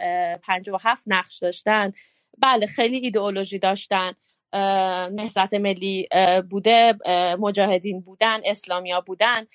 هفت 0.83 1.03
نقش 1.07 1.37
داشتن 1.37 1.93
بله 2.37 2.67
خیلی 2.67 2.97
ایدئولوژی 2.97 3.59
داشتن 3.59 4.11
نهضت 5.11 5.53
ملی 5.53 6.07
بوده 6.49 6.93
مجاهدین 7.39 8.01
بودن 8.01 8.39
اسلامیا 8.45 9.01
بودن 9.01 9.45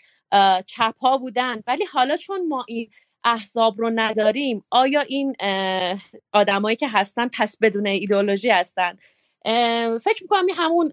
چپ 0.66 0.95
ها 1.01 1.19
بودن. 1.19 1.62
ولی 1.66 1.85
حالا 1.85 2.16
چون 2.16 2.49
ما 2.49 2.65
این 2.69 2.90
احزاب 3.24 3.81
رو 3.81 3.90
نداریم 3.95 4.65
آیا 4.70 5.01
این 5.01 5.36
آدمایی 6.32 6.77
که 6.77 6.89
هستن 6.89 7.28
پس 7.28 7.57
بدون 7.61 7.86
ایدئولوژی 7.86 8.51
هستن؟ 8.51 8.97
فکر 9.99 10.23
می‌کنم 10.23 10.47
همون 10.57 10.90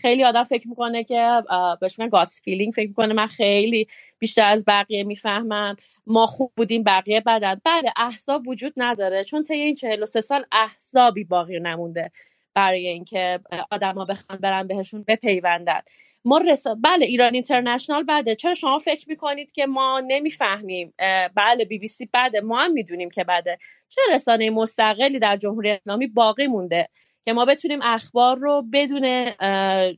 خیلی 0.00 0.24
آدم 0.24 0.44
فکر 0.44 0.68
می‌کنه 0.68 1.04
که 1.04 1.42
بهش 1.80 1.98
میگن 1.98 2.10
guts 2.10 2.42
feeling 2.42 2.72
فکر 2.72 2.88
می‌کنه 2.88 3.14
من 3.14 3.26
خیلی 3.26 3.86
بیشتر 4.18 4.48
از 4.48 4.64
بقیه 4.66 5.04
می‌فهمم. 5.04 5.76
ما 6.06 6.26
خوب 6.26 6.52
بودیم 6.56 6.82
بقیه 6.82 7.20
بدن. 7.20 7.60
بله 7.64 7.92
احزاب 7.96 8.48
وجود 8.48 8.72
نداره. 8.76 9.24
چون 9.24 9.44
طی 9.44 9.54
این 9.54 9.74
43 9.74 10.20
سال 10.20 10.44
احزابی 10.52 11.24
باقی 11.24 11.60
نمونده 11.60 12.10
برای 12.54 12.86
اینکه 12.86 13.40
آدما 13.70 14.04
بخوان 14.04 14.38
برن 14.38 14.66
بهشون 14.66 15.04
بپیوندن. 15.08 15.80
ما 16.24 16.38
رسا... 16.38 16.74
بله 16.74 17.06
ایران 17.06 17.34
اینترنشنال 17.34 18.02
بده. 18.04 18.34
چرا 18.34 18.54
شما 18.54 18.78
فکر 18.78 19.08
می‌کنید 19.08 19.52
که 19.52 19.66
ما 19.66 20.00
نمی‌فهمیم؟ 20.06 20.94
بله 21.34 21.64
بی 21.64 21.78
بی 21.78 21.88
سی 21.88 22.08
بده. 22.14 22.40
ما 22.40 22.58
هم 22.62 22.72
می‌دونیم 22.72 23.10
که 23.10 23.24
بده. 23.24 23.58
چه 23.88 24.00
رسانه 24.14 24.50
مستقلی 24.50 25.18
در 25.18 25.36
جمهوری 25.36 25.70
اسلامی 25.70 26.06
باقی 26.06 26.46
مونده 26.46 26.88
که 27.24 27.32
ما 27.32 27.44
بتونیم 27.44 27.82
اخبار 27.82 28.36
رو 28.38 28.64
بدون 28.72 29.30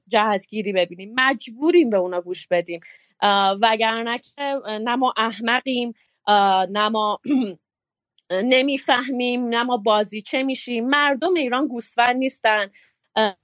جهتگیری 0.08 0.72
ببینیم؟ 0.72 1.14
مجبوریم 1.18 1.90
به 1.90 1.96
اونا 1.96 2.20
گوش 2.20 2.46
بدیم. 2.48 2.80
وگرنه 3.62 4.18
که 4.18 4.60
نه 4.68 4.96
ما 4.96 5.14
احمقیم 5.16 5.92
نه 6.70 6.88
ما 6.88 7.18
نمی‌فهمیم 8.44 9.44
نه 9.48 9.62
ما 9.62 9.76
بازی 9.76 10.22
چه 10.22 10.42
میشیم. 10.42 10.86
مردم 10.88 11.34
ایران 11.34 11.68
گوسفند 11.68 12.16
نیستن. 12.16 12.66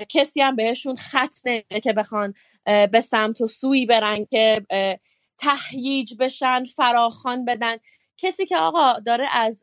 کسی 0.08 0.40
هم 0.40 0.56
بهشون 0.56 0.96
خط 0.96 1.34
نمیده 1.44 1.80
که 1.80 1.92
بخوان 1.92 2.34
به 2.64 3.00
سمت 3.00 3.40
و 3.40 3.46
سوی 3.46 3.86
برن 3.86 4.24
که 4.24 4.66
تهییج 5.38 6.14
بشن 6.18 6.64
فراخان 6.64 7.44
بدن. 7.44 7.76
کسی 8.16 8.46
که 8.46 8.56
آقا 8.56 8.92
داره 8.92 9.26
از 9.32 9.62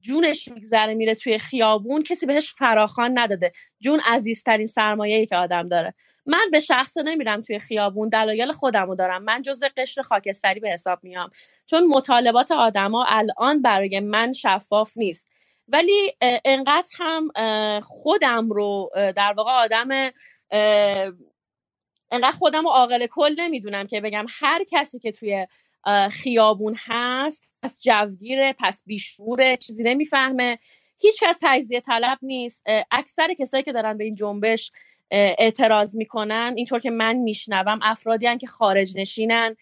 جونش 0.00 0.48
میگذره 0.48 0.94
میره 0.94 1.14
توی 1.14 1.38
خیابون 1.38 2.02
کسی 2.02 2.26
بهش 2.26 2.54
فراخان 2.54 3.18
نداده. 3.18 3.52
جون 3.80 4.00
عزیزترین 4.06 4.66
سرمایه 4.66 5.26
که 5.26 5.36
آدم 5.36 5.68
داره. 5.68 5.94
من 6.26 6.48
به 6.52 6.60
شخص 6.60 6.96
نمیرم 6.96 7.40
توی 7.40 7.58
خیابون 7.58 8.08
دلایل 8.08 8.52
خودمو 8.52 8.94
دارم. 8.94 9.22
من 9.22 9.42
جز 9.42 9.62
قشر 9.76 10.02
خاکستری 10.02 10.60
به 10.60 10.70
حساب 10.70 11.04
میام. 11.04 11.30
چون 11.66 11.86
مطالبات 11.86 12.50
آدما 12.50 13.04
الان 13.08 13.62
برای 13.62 14.00
من 14.00 14.32
شفاف 14.32 14.92
نیست. 14.96 15.28
ولی 15.68 16.12
انقدر 16.44 16.88
هم 16.98 17.30
خودم 17.80 18.50
رو 18.50 18.90
در 18.94 19.34
واقع 19.36 19.50
آدم 19.50 19.88
انقدر 22.10 22.36
خودم 22.38 22.62
رو 22.62 22.70
عاقل 22.70 23.06
کل 23.06 23.34
نمی‌دونم 23.38 23.86
که 23.86 24.00
بگم 24.00 24.26
هر 24.28 24.64
کسی 24.70 24.98
که 24.98 25.12
توی 25.12 25.46
خیابون 26.10 26.76
هست 26.78 27.44
پس 27.62 27.80
جوگیره 27.82 28.54
پس 28.58 28.82
بیشوره 28.86 29.56
چیزی 29.56 29.82
نمی‌فهمه. 29.82 30.58
هیچ 31.00 31.22
کس 31.22 31.38
تجزیه 31.42 31.80
طلب 31.80 32.18
نیست. 32.22 32.62
اکثر 32.90 33.34
کسایی 33.34 33.62
که 33.62 33.72
دارن 33.72 33.98
به 33.98 34.04
این 34.04 34.14
جنبش 34.14 34.72
اعتراض 35.10 35.96
می‌کنن 35.96 36.52
اینطور 36.56 36.80
که 36.80 36.90
من 36.90 37.16
میشنوم 37.16 37.78
افرادی 37.82 38.38
که 38.38 38.46
خارج 38.46 38.98
نشینن 38.98 39.56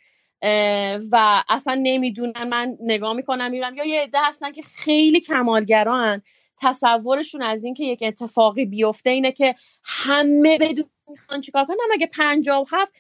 و 1.13 1.45
اصلا 1.49 1.81
نمی‌دونن. 1.83 2.49
من 2.49 2.77
نگاه 2.81 3.13
می‌کنم 3.13 3.51
می‌بینم 3.51 3.75
یا 3.75 3.85
یه 3.85 4.01
عده 4.01 4.19
هستن 4.23 4.53
که 4.53 4.63
خیلی 4.63 5.21
کمالگران. 5.21 6.23
تصورشون 6.63 7.43
از 7.43 7.65
اینکه 7.65 7.85
یک 7.85 8.03
اتفاقی 8.03 8.65
بیفته 8.65 9.11
اینه 9.11 9.33
که 9.33 9.55
همه 9.85 10.59
بدون 10.59 10.91
می‌خوان 11.09 11.41
چیکار 11.41 11.65
کنن. 11.65 11.77
اگه 11.93 12.07
پنجاه 12.07 12.67
هفت 12.73 12.93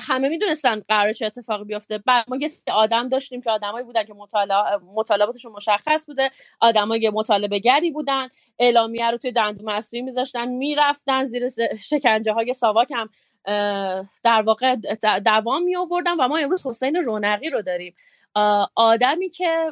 همه 0.00 0.28
می‌دونستن 0.28 0.80
قرار 0.88 1.12
چه 1.12 1.26
اتفاقی 1.26 1.64
بیفته. 1.64 1.98
بعد 1.98 2.24
ما 2.28 2.36
یه 2.36 2.50
آدم 2.72 3.08
داشتیم 3.08 3.40
که 3.40 3.50
آدمایی 3.50 3.84
بودن 3.84 4.04
که 4.04 4.14
مطالباتشون 4.96 5.52
مشخص 5.52 6.06
بوده. 6.06 6.30
آدمای 6.60 7.10
مطالبه 7.14 7.58
گری 7.58 7.90
بودن. 7.90 8.28
اعلامیه 8.58 9.10
رو 9.10 9.16
توی 9.18 9.32
دندون 9.32 9.70
مصنوعی 9.70 10.02
میذاشتن 10.02 10.48
می‌رفتن 10.48 11.24
زیر 11.24 11.48
شکنجه 11.88 12.32
های 12.32 12.52
ساواک 12.52 12.88
هم. 12.90 13.08
در 14.24 14.42
واقع 14.44 14.76
دوام 15.24 15.62
می 15.62 15.76
آوردن 15.76 16.14
و 16.14 16.28
ما 16.28 16.38
امروز 16.38 16.66
حسین 16.66 16.96
رونقی 16.96 17.50
رو 17.50 17.62
داریم. 17.62 17.94
آدمی 18.74 19.28
که 19.28 19.66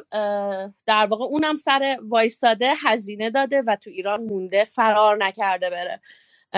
در 0.85 1.05
واقع 1.05 1.25
اونم 1.25 1.55
سر 1.55 1.97
وایستاده 2.01 2.73
هزینه 2.83 3.29
داده 3.29 3.61
و 3.67 3.75
تو 3.75 3.89
ایران 3.89 4.23
مونده 4.23 4.63
فرار 4.63 5.17
نکرده 5.25 5.69
بره. 5.69 6.01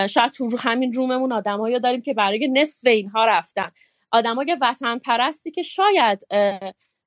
شاید 0.08 0.30
تو 0.30 0.58
همین 0.58 0.92
روممون 0.92 1.32
آدمایی 1.32 1.80
داریم 1.80 2.00
که 2.00 2.14
برای 2.14 2.48
نصف 2.48 2.86
اینها 2.86 3.26
رفتن. 3.26 3.70
آدمای 4.10 4.56
وطن 4.60 4.98
پرستی 4.98 5.50
که 5.50 5.62
شاید 5.62 6.26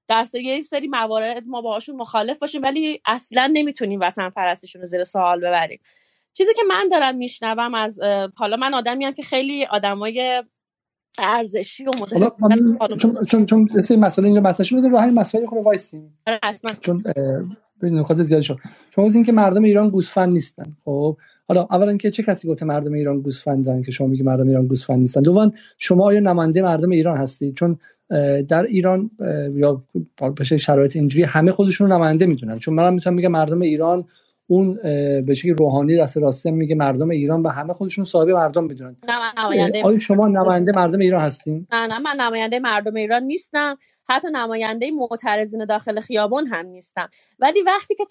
در 0.08 0.26
یه 0.34 0.62
سری 0.62 0.88
موارد 0.88 1.44
ما 1.48 1.62
باهاشون 1.62 1.96
مخالف 1.96 2.40
باشیم 2.40 2.62
ولی 2.62 3.02
اصلا 3.06 3.50
نمی‌تونیم 3.54 4.00
وطن 4.00 4.30
پرستیشون 4.30 4.82
رو 4.82 4.88
زیر 4.88 5.04
سوال 5.04 5.40
ببریم. 5.40 5.80
چیزی 6.38 6.54
که 6.56 6.62
من 6.70 6.88
دارم 6.92 7.16
میشنوم 7.18 7.74
از 7.74 8.00
حالا 8.36 8.58
من 8.58 8.74
آدمی 8.74 9.06
هم 9.06 9.12
که 9.12 9.24
خیلی 9.24 9.66
آدمای 9.66 10.44
ارزشی 11.18 11.86
و 11.86 11.92
چون 12.98 13.26
چون 13.26 13.46
چون 13.46 13.70
مسئله 14.00 14.26
اینجا 14.26 14.42
مطرح 14.42 14.66
شد 14.66 14.76
رو 14.76 14.98
همین 14.98 15.14
مسائل 15.14 15.46
خود 15.46 15.64
وایسیم. 15.64 16.18
آره، 16.28 16.40
چون 16.80 17.04
به 17.80 17.90
نکات 17.90 18.22
زیاد 18.22 18.42
شد. 18.42 18.58
شما 18.96 19.06
این 19.06 19.24
که 19.24 19.32
مردم 19.32 19.64
ایران 19.64 19.90
گوسفند 19.90 20.34
نیستن. 20.34 20.76
خب 20.86 21.18
حالا 21.48 21.68
اولا 21.72 21.98
که 21.98 22.12
چه 22.12 22.24
کسی 22.24 22.48
گفته 22.48 22.66
مردم 22.66 22.94
ایران 22.94 23.22
گوسفندن 23.22 23.82
که 23.82 23.92
شما 23.92 24.08
میگی 24.08 24.24
مردم 24.24 24.48
ایران 24.48 24.68
گوسفند 24.68 25.00
نیستن؟ 25.00 25.22
دوم 25.22 25.54
شما 25.78 26.06
آیا 26.06 26.20
نماینده 26.20 26.62
مردم 26.62 26.90
ایران 26.90 27.18
هستید؟ 27.18 27.56
چون 27.56 27.80
در 28.48 28.64
ایران 28.64 29.12
یا 29.54 29.84
به 30.36 30.44
شرایط 30.44 30.96
اینجوری 30.96 31.24
همه 31.24 31.52
خودشون 31.52 31.88
رو 31.88 31.98
نماینده 31.98 32.26
می‌دونن. 32.26 32.60
چون 32.60 32.74
منم 32.74 32.94
می‌تونم 32.94 33.16
میگم 33.16 33.32
مردم 33.32 33.62
ایران 33.62 34.06
اون 34.48 34.80
به 35.22 35.34
شکلی 35.36 35.54
روحانی 35.54 35.96
راسته 35.96 36.20
راسته 36.20 36.52
میگه 36.52 36.76
مردم 36.76 37.10
ایران 37.10 37.42
و 37.42 37.50
همه 37.50 37.74
خودشون 37.74 38.06
صاحب 38.06 38.30
مردم 38.30 38.64
می‌دونن. 38.64 38.98
آیا 39.84 39.98
شما 39.98 40.28
نماینده 40.28 40.72
مردم 40.72 41.00
ایران 41.00 41.22
هستین؟ 41.22 41.68
نه 41.72 41.88
نه 41.88 42.00
من 42.00 42.16
نماینده 42.20 42.60
مردم 42.60 42.96
ایران 42.96 43.24
نیستم. 43.24 43.78
حتی 44.10 44.28
نماینده 44.32 44.92
معترضین 44.92 45.66
داخل 45.66 46.00
خیابان 46.00 46.46
هم 46.46 46.66
نیستم. 46.66 47.10
ولی 47.40 47.62
وقتی 47.62 47.96
که 47.96 48.06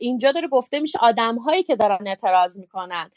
اینجا 0.00 0.32
داره 0.32 0.48
گفته 0.48 0.80
میشه 0.80 0.98
آدم 1.02 1.38
هایی 1.38 1.62
که 1.62 1.76
دارن 1.76 2.06
اعتراض 2.06 2.58
می‌کنن 2.58 3.10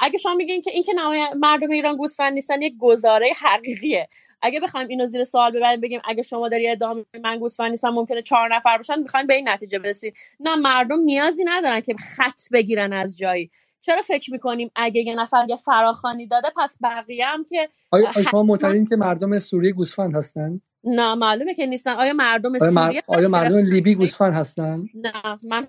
اگه 0.00 0.18
شما 0.18 0.34
میگین 0.34 0.62
که 0.62 0.70
این 0.70 0.82
که 0.82 0.92
مردم 1.36 1.70
ایران 1.70 1.96
گوسفند 1.96 2.32
نیستن 2.32 2.62
یک 2.62 2.74
گزاره 2.78 3.32
حقیقیه. 3.40 4.08
اگه 4.42 4.60
بخوایم 4.60 4.88
اینو 4.88 5.06
زیر 5.06 5.24
سوال 5.24 5.50
ببریم 5.50 5.80
بگیم 5.80 6.00
اگه 6.04 6.22
شما 6.22 6.48
داری 6.48 6.68
ادامه 6.68 7.04
من 7.24 7.38
گوسفند 7.38 7.70
نیستم 7.70 7.88
ممکنه 7.88 8.22
چهار 8.22 8.54
نفر 8.54 8.76
باشن 8.76 9.00
می‌خواین 9.00 9.26
به 9.26 9.34
این 9.34 9.48
نتیجه 9.48 9.78
برسید 9.78 10.14
نه 10.40 10.56
مردم 10.56 11.00
نیازی 11.00 11.44
ندارن 11.44 11.80
که 11.80 11.94
خط 12.16 12.40
بگیرن 12.52 12.92
از 12.92 13.18
جایی. 13.18 13.50
چرا 13.80 14.02
فکر 14.02 14.32
می‌کنیم 14.32 14.70
اگه 14.76 15.00
یه 15.00 15.14
نفر 15.14 15.46
یه 15.48 15.56
فراخوانی 15.56 16.26
داده 16.26 16.48
پس 16.56 16.76
بقیه 16.82 17.26
هم 17.26 17.44
که 17.44 17.68
آیا 17.90 18.12
شما 18.30 18.42
معتقدین 18.42 18.86
که 18.86 18.96
مردم 18.96 19.38
سوریه 19.38 19.72
گوسفند 19.72 20.16
هستن؟ 20.16 20.60
نه 20.84 21.14
معلومه 21.14 21.54
که 21.54 21.66
نیستن. 21.66 21.90
آیا 21.90 22.12
مردم 22.12 22.52
آیا, 22.60 22.70
سوریه 22.70 23.02
آیا 23.06 23.28
مردم 23.28 23.56
لیبی 23.56 23.94
گوسفند 23.94 24.34
هستن؟ 24.34 24.84
نه 24.94 25.12
من 25.48 25.66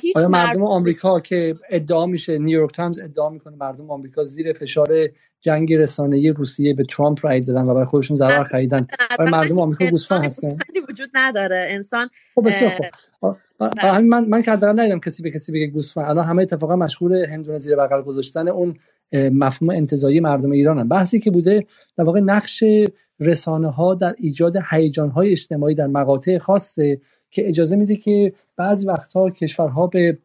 هیچ 0.00 0.16
آیا 0.16 0.28
مردم 0.28 0.64
آمریکا 0.64 1.20
که 1.20 1.54
ادعا 1.70 2.06
میشه 2.06 2.38
نیویورک 2.38 2.74
تایمز 2.74 3.00
ادعا 3.00 3.30
می‌کنه 3.30 3.56
مردم 3.56 3.90
آمریکا 3.90 4.24
زیر 4.24 4.52
فشار 4.52 5.08
جنگ 5.40 5.74
رسانه‌ای 5.74 6.30
روسیه 6.30 6.74
به 6.74 6.84
ترامپ 6.84 7.26
رای 7.26 7.40
دادن 7.40 7.62
و 7.62 7.74
برای 7.74 7.84
خودشون 7.84 8.16
ضرر 8.16 8.42
خریدن؟ 8.42 8.86
آیا 9.18 9.30
مردم 9.30 9.58
آمریکا 9.58 9.86
گوسفند 9.86 10.24
هستن؟ 10.24 10.58
وجود 10.88 11.10
نداره. 11.14 11.66
انسان 11.68 12.08
خب 12.34 12.46
بسیار 12.46 12.72
خوب. 13.20 13.34
همین 13.78 14.08
من 14.08 14.24
من 14.24 14.42
که 14.42 14.50
ندیدم 14.50 15.00
کسی 15.00 15.22
به 15.22 15.30
کسی 15.30 15.52
بگه 15.52 15.66
گوسفند. 15.66 16.04
الان 16.04 16.24
همه 16.24 16.42
اتفاقا 16.42 16.76
مشغول 16.76 17.12
هندونه 17.14 17.58
زیر 17.58 17.76
بغل 17.76 18.02
گذاشتن 18.02 18.48
اون 18.48 18.74
مفهوم 19.12 19.70
انتزاعی 19.70 20.20
مردم 20.20 20.50
ایرانن. 20.50 20.88
بحثی 20.88 21.20
که 21.20 21.30
بوده 21.30 21.66
در 21.96 22.04
واقع 22.04 22.20
نقش 22.20 22.64
رسانه 23.20 23.68
ها 23.68 23.94
در 23.94 24.14
ایجاد 24.18 24.56
هیجان 24.70 25.10
های 25.10 25.32
اجتماعی 25.32 25.74
در 25.74 25.86
مقاطع 25.86 26.38
خاصه 26.38 27.00
که 27.30 27.48
اجازه 27.48 27.76
میده 27.76 27.96
که 27.96 28.32
بعضی 28.56 28.86
وقتها 28.86 29.30
کشورها 29.30 29.86
به 29.86 30.18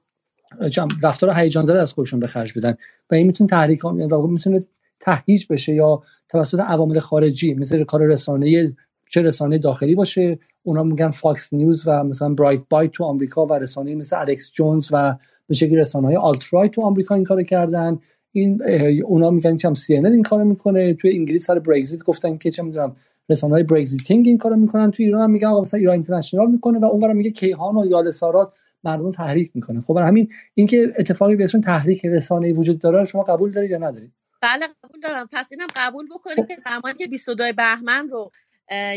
رفتار 1.04 1.32
هیجان 1.36 1.66
زده 1.66 1.82
از 1.82 1.94
خودشون 1.94 2.20
به 2.20 2.28
خرج 2.28 2.54
بدن 2.58 2.74
و 3.12 3.16
این 3.16 3.28
می‌تونه 3.28 3.50
تحریک 3.50 3.86
می‌تونه 3.86 4.60
تهیج 5.00 5.46
بشه 5.50 5.74
یا 5.74 6.04
توسط 6.30 6.60
عوامل 6.60 7.00
خارجی 7.00 7.54
مثل 7.54 7.84
کار 7.84 8.08
رسانه 8.08 8.76
چه 9.10 9.22
رسانه 9.22 9.58
داخلی 9.58 9.96
باشه. 9.96 10.40
اونا 10.64 10.84
میگن 10.84 11.12
فاکس 11.12 11.54
نیوز 11.54 11.84
و 11.86 12.04
مثلا 12.04 12.34
برایت 12.34 12.62
بایت 12.70 12.92
تو 12.92 13.04
آمریکا 13.04 13.46
و 13.46 13.54
رسانه 13.54 13.96
مثل 13.96 14.20
الکس 14.20 14.52
جونز 14.52 14.88
و 14.92 15.16
به 15.48 15.56
شکلی 15.56 15.76
رسانه 15.76 16.08
های 16.08 16.16
آلترای 16.16 16.70
تو 16.70 16.82
آمریکا 16.82 17.16
این 17.16 17.24
کارو 17.24 17.44
کردن. 17.44 18.00
این 18.40 18.62
اونا 19.06 19.32
میگن 19.32 19.58
که 19.58 19.68
هم 19.68 19.74
سی 19.74 19.96
این 19.96 20.24
کارو 20.24 20.46
می‌کنه 20.46 20.94
توی 20.94 21.16
انگلیس 21.16 21.46
سر 21.46 21.60
برگزیت 21.60 22.04
گفتن 22.04 22.38
که 22.38 22.52
چه 22.52 22.64
می‌دونم 22.64 22.96
رسانه 23.30 23.54
های 23.54 23.64
برگزیتینگ 23.64 24.28
این 24.28 24.38
کارو 24.38 24.56
می‌کنن 24.56 24.92
تو 24.92 25.04
ایران 25.04 25.22
هم 25.22 25.32
میگن 25.32 25.48
آقا 25.48 25.62
مثلا 25.62 25.80
ایران 25.80 25.94
اینترنشنال 25.94 26.52
می‌کنه 26.52 26.80
و 26.80 26.86
اونورا 26.86 27.14
میگه 27.14 27.32
کیهان 27.32 27.78
و 27.78 27.86
یال 27.86 28.12
سارات 28.12 28.54
مردم 28.84 29.12
تحریک 29.12 29.52
می‌کنه. 29.54 29.82
خب 29.82 29.98
همین 29.98 30.30
اینکه 30.54 30.94
اتفاقی 31.00 31.36
به 31.36 31.44
اسم 31.44 31.62
تحریک 31.62 32.06
رسانه‌ای 32.06 32.54
وجود 32.54 32.80
داره 32.80 33.06
شما 33.06 33.24
قبول 33.24 33.52
دارید 33.52 33.72
یا 33.72 33.78
ندارید؟ 33.78 34.12
بله 34.42 34.68
قبول 34.84 35.00
دارم. 35.02 35.30
پس 35.32 35.48
اینم 35.52 35.68
قبول 35.76 36.06
بکنید 36.16 36.48
که 36.48 36.56
زمانی 36.56 36.98
که 36.98 37.08
22 37.08 37.44
بهمن 37.58 38.10
رو 38.10 38.32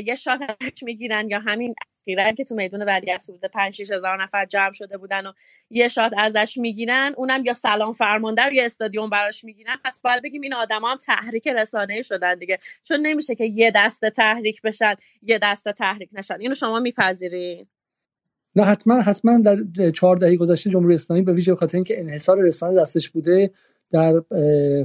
یه 0.06 0.14
شات 0.14 0.40
می‌گیرن 0.82 1.28
یا 1.28 1.38
همین 1.38 1.74
اخیرا 2.08 2.32
که 2.32 2.44
تو 2.44 2.54
میدون 2.54 2.82
ولی 2.82 3.18
سعود 3.18 3.44
5 3.44 3.82
هزار 3.92 4.22
نفر 4.22 4.46
جمع 4.46 4.72
شده 4.72 4.98
بودن 4.98 5.26
و 5.26 5.32
یه 5.70 5.88
شات 5.88 6.12
ازش 6.18 6.56
می‌گیرن. 6.56 7.14
اونم 7.16 7.44
یا 7.44 7.52
سلام 7.52 7.92
فرمانده 7.92 8.42
رو 8.42 8.52
یا 8.52 8.64
استادیوم 8.64 9.10
براش 9.10 9.44
می‌گیرن. 9.44 9.76
پس 9.84 10.00
باید 10.02 10.22
بگیم 10.22 10.40
این 10.42 10.54
آدما 10.54 10.90
هم 10.90 10.96
تحریک 10.96 11.48
رسانه 11.48 12.02
شدن 12.02 12.34
دیگه. 12.34 12.58
چون 12.82 13.00
نمیشه 13.00 13.34
که 13.34 13.44
یه 13.44 13.72
دسته 13.74 14.10
تحریک 14.10 14.62
بشن 14.62 14.94
یه 15.22 15.38
دسته 15.42 15.72
تحریک 15.72 16.08
نشن. 16.12 16.36
اینو 16.40 16.54
شما 16.54 16.80
میپذیرین؟ 16.80 17.66
نه 18.56 18.64
حتما 18.64 19.00
حتما 19.00 19.38
در 19.38 19.90
چهار 19.90 20.16
دهه 20.16 20.36
گذشته 20.36 20.70
جمهوری 20.70 20.94
اسلامی 20.94 21.22
به 21.22 21.32
ویژه 21.32 21.52
بخاطر 21.52 21.76
اینکه 21.76 22.00
انحصار 22.00 22.38
رسانه 22.38 22.80
دستش 22.80 23.08
بوده 23.08 23.50
در 23.90 24.22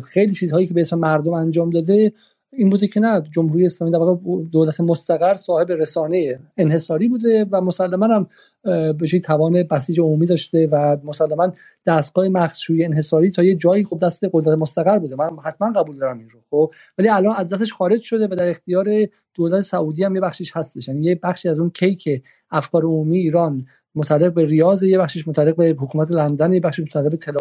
خیلی 0.07 0.33
چیزهایی 0.33 0.67
که 0.67 0.73
به 0.73 0.81
اسم 0.81 0.99
مردم 0.99 1.33
انجام 1.33 1.69
داده 1.69 2.13
این 2.57 2.69
بوده 2.69 2.87
که 2.87 2.99
نه 2.99 3.21
جمهوری 3.31 3.65
اسلامی 3.65 3.91
در 3.93 3.99
واقع 3.99 4.43
دولت 4.51 4.81
مستقر 4.81 5.33
صاحب 5.33 5.71
رسانه 5.71 6.39
انحصاری 6.57 7.07
بوده 7.07 7.45
و 7.51 7.61
مسلما 7.61 8.07
هم 8.07 8.27
به 8.63 9.19
توان 9.23 9.63
بسیج 9.63 9.99
عمومی 9.99 10.25
داشته 10.25 10.67
و 10.71 10.97
مسلما 11.03 11.53
دستگاه 11.85 12.27
مخصوصی 12.27 12.83
انحصاری 12.83 13.31
تا 13.31 13.43
یه 13.43 13.55
جایی 13.55 13.83
خب 13.83 13.99
دست 13.99 14.23
قدرت 14.33 14.57
مستقر 14.57 14.99
بوده. 14.99 15.15
من 15.15 15.29
حتما 15.43 15.71
قبول 15.71 15.97
دارم 15.97 16.19
این 16.19 16.29
رو 16.29 16.39
خب. 16.49 16.73
ولی 16.97 17.09
الان 17.09 17.35
از 17.35 17.53
دستش 17.53 17.73
خارج 17.73 18.01
شده 18.01 18.27
و 18.27 18.35
در 18.35 18.49
اختیار 18.49 18.87
دولت 19.33 19.61
سعودی 19.61 20.03
هم 20.03 20.15
یه 20.15 20.21
بخشیش 20.21 20.57
هستش. 20.57 20.87
یعنی 20.87 21.05
یه 21.05 21.19
بخشی 21.23 21.49
از 21.49 21.59
اون 21.59 21.69
کیک 21.69 22.23
افکار 22.51 22.83
عمومی 22.83 23.17
ایران 23.17 23.65
متعلق 23.95 24.33
به 24.33 24.45
ریاض 24.45 24.83
یه 24.83 24.97
بخشش 24.97 25.27
متعلق 25.27 25.55
به 25.55 25.75
حکومت 25.79 26.11
لندن 26.11 26.53
یه 26.53 26.59
بخشش 26.59 26.79
متعلق 26.79 27.09
به 27.09 27.17
تل 27.17 27.33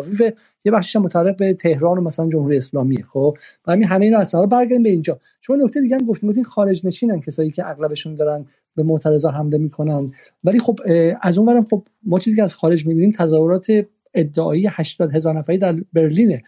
یه 0.64 0.72
بخشش 0.72 0.96
متعلق 0.96 1.36
به 1.36 1.54
تهران 1.54 1.98
و 1.98 2.00
مثلا 2.00 2.28
جمهوری 2.28 2.56
اسلامی 2.56 3.02
خب. 3.02 3.36
و 3.66 3.72
همین 3.72 3.84
همه 3.84 4.04
اینا 4.04 4.18
اصلا 4.18 4.46
برگردیم 4.46 4.82
به 4.82 4.90
اینجا. 4.90 5.20
چون 5.40 5.62
نکته 5.62 5.80
دیگه 5.80 5.96
هم 5.96 6.06
گفتیم 6.06 6.30
این 6.30 6.44
خارج 6.44 6.86
نشینن 6.86 7.20
کسایی 7.20 7.50
که 7.50 7.70
اغلبشون 7.70 8.14
دارن 8.14 8.46
به 8.74 8.82
معترضا 8.82 9.30
حمله 9.30 9.58
می‌کنن. 9.58 10.12
ولی 10.44 10.58
خب 10.58 10.78
از 11.22 11.38
اون 11.38 11.46
برم 11.46 11.64
خب 11.64 11.82
ما 12.02 12.18
چیزی 12.18 12.36
که 12.36 12.42
از 12.42 12.54
خارج 12.54 12.86
می‌بینیم 12.86 13.10
تظاهرات 13.10 13.66
ادعایی 14.14 14.66
80 14.70 15.14
هزار 15.14 15.38
نفری 15.38 15.58
در 15.58 15.76
برلینه. 15.92 16.42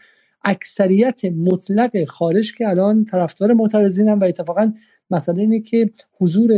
اکثریت 0.45 1.25
مطلق 1.25 2.05
خارج 2.05 2.55
که 2.55 2.69
الان 2.69 3.05
طرفدار 3.05 3.53
معترضین 3.53 4.13
و 4.13 4.25
اتفاقا 4.25 4.73
مسئله 5.11 5.41
اینه 5.41 5.61
که 5.61 5.91
حضور 6.21 6.51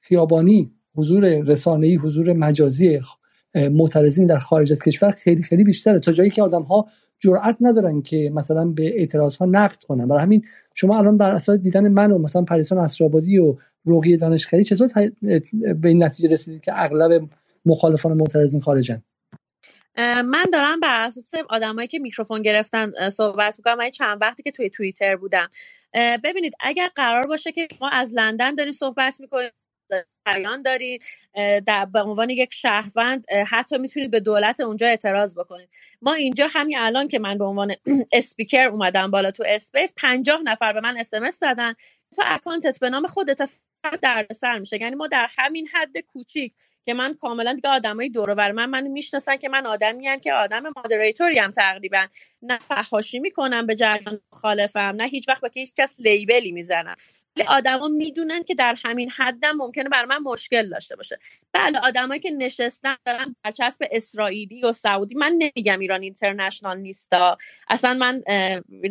خیابانی 0.00 0.70
حضور 0.94 1.42
رسانه‌ای 1.42 1.96
حضور 1.96 2.32
مجازی 2.32 3.00
معترضین 3.70 4.26
در 4.26 4.38
خارج 4.38 4.72
از 4.72 4.82
کشور 4.82 5.10
خیلی 5.10 5.42
خیلی 5.42 5.64
بیشتره. 5.64 5.98
تا 5.98 6.12
جایی 6.12 6.30
که 6.30 6.42
آدم 6.42 6.62
ها 6.62 6.86
جرأت 7.18 7.56
ندارن 7.60 8.02
که 8.02 8.30
مثلا 8.34 8.64
به 8.64 8.98
اعتراض 8.98 9.36
ها 9.36 9.46
نقد 9.46 9.82
کنن. 9.82 10.08
برای 10.08 10.22
همین 10.22 10.42
شما 10.74 10.98
الان 10.98 11.16
بر 11.16 11.30
اساس 11.30 11.58
دیدن 11.58 11.88
من 11.88 12.12
و 12.12 12.18
مثلا 12.18 12.42
پریسان 12.42 12.78
اسرابادی 12.78 13.38
و 13.38 13.56
روغی 13.86 14.16
دانشخری 14.16 14.64
چطور 14.64 14.88
به 15.74 15.88
این 15.88 16.02
نتیجه 16.02 16.28
رسیدید 16.28 16.60
که 16.64 16.72
اغلب 16.82 17.28
مخالفان 17.66 18.12
معترضین 18.12 18.60
خارجن؟ 18.60 19.02
من 20.24 20.44
دارم 20.52 20.80
بر 20.80 21.06
اساس 21.06 21.30
آدمایی 21.48 21.88
که 21.88 21.98
میکروفون 21.98 22.42
گرفتن 22.42 23.08
صحبت 23.10 23.54
می‌کنم. 23.58 23.78
من 23.78 23.90
چند 23.90 24.18
وقتی 24.20 24.42
که 24.42 24.50
توی 24.50 24.70
توییتر 24.70 25.16
بودم. 25.16 25.48
ببینید 26.24 26.52
اگر 26.60 26.90
قرار 26.94 27.26
باشه 27.26 27.52
که 27.52 27.68
ما 27.80 27.88
از 27.88 28.14
لندن 28.14 28.54
داریم 28.54 28.72
صحبت 28.72 29.20
می‌کنیم 29.20 29.50
بیان 30.26 30.62
دارید 30.62 31.02
در 31.66 31.84
به 31.84 32.00
عنوان 32.00 32.30
یک 32.30 32.54
شهروند 32.54 33.26
حتی 33.46 33.78
می‌تونید 33.78 34.10
به 34.10 34.20
دولت 34.20 34.60
اونجا 34.60 34.86
اعتراض 34.86 35.38
بکنید. 35.38 35.68
ما 36.02 36.14
اینجا 36.14 36.46
همین 36.50 36.78
الان 36.78 37.08
که 37.08 37.18
من 37.18 37.38
به 37.38 37.44
عنوان 37.44 37.74
اسپیکر 38.12 38.68
اومدم 38.72 39.10
بالا 39.10 39.30
تو 39.30 39.44
space 39.46 39.94
پنجاه 39.96 40.42
نفر 40.44 40.72
به 40.72 40.80
من 40.80 40.96
SMS 40.98 41.38
زدن. 41.38 41.72
تو 42.16 42.22
account 42.26 42.73
ت 42.73 42.80
به 42.80 42.90
نام 42.90 43.06
خودت 43.06 43.50
دردسر 44.02 44.58
میشه. 44.58 44.80
یعنی 44.80 44.94
ما 44.94 45.06
در 45.06 45.28
همین 45.36 45.68
حد 45.68 45.98
کوچیک 45.98 46.52
که 46.84 46.94
من 46.94 47.14
کاملا 47.14 47.54
دیگه 47.54 47.68
آدمای 47.68 48.08
دور 48.08 48.34
بر 48.34 48.52
من 48.52 48.66
من 48.66 48.86
می‌شناسن 48.86 49.36
که 49.36 49.48
من 49.48 49.66
آدمی 49.66 50.08
هم 50.08 50.20
که 50.20 50.32
آدم 50.32 50.62
moderate 50.76 51.21
تری 51.21 51.38
هم 51.38 51.50
تقریبا. 51.50 52.06
نه 52.42 52.58
فحاشی 52.58 53.18
می‌کنم 53.18 53.66
به 53.66 53.74
جریان 53.74 54.20
مخالفم 54.32 54.80
نه 54.80 55.04
هیچ 55.04 55.28
وقت 55.28 55.40
به 55.40 55.50
هیچ 55.54 55.74
کس 55.76 55.94
label 55.98 56.43
ی 56.43 56.52
می‌زنم. 56.52 56.96
آدما 57.48 57.88
می‌دونن 57.88 58.42
که 58.42 58.54
در 58.54 58.76
همین 58.84 59.10
حدم 59.10 59.56
ممکنه 59.56 59.88
بر 59.88 60.04
من 60.04 60.18
مشکل 60.18 60.68
داشته 60.68 60.96
باشه. 60.96 61.18
بله 61.52 61.78
آدمایی 61.78 62.20
که 62.20 62.30
نشستن 62.30 62.96
دارن 63.06 63.36
برچسب 63.44 63.86
اسرائیلی 63.90 64.62
و 64.62 64.72
سعودی. 64.72 65.14
من 65.14 65.32
نمیگم 65.38 65.78
ایران 65.78 66.02
اینترنشنال 66.02 66.78
نیستا. 66.78 67.38
اصلا 67.68 67.94
من 67.94 68.22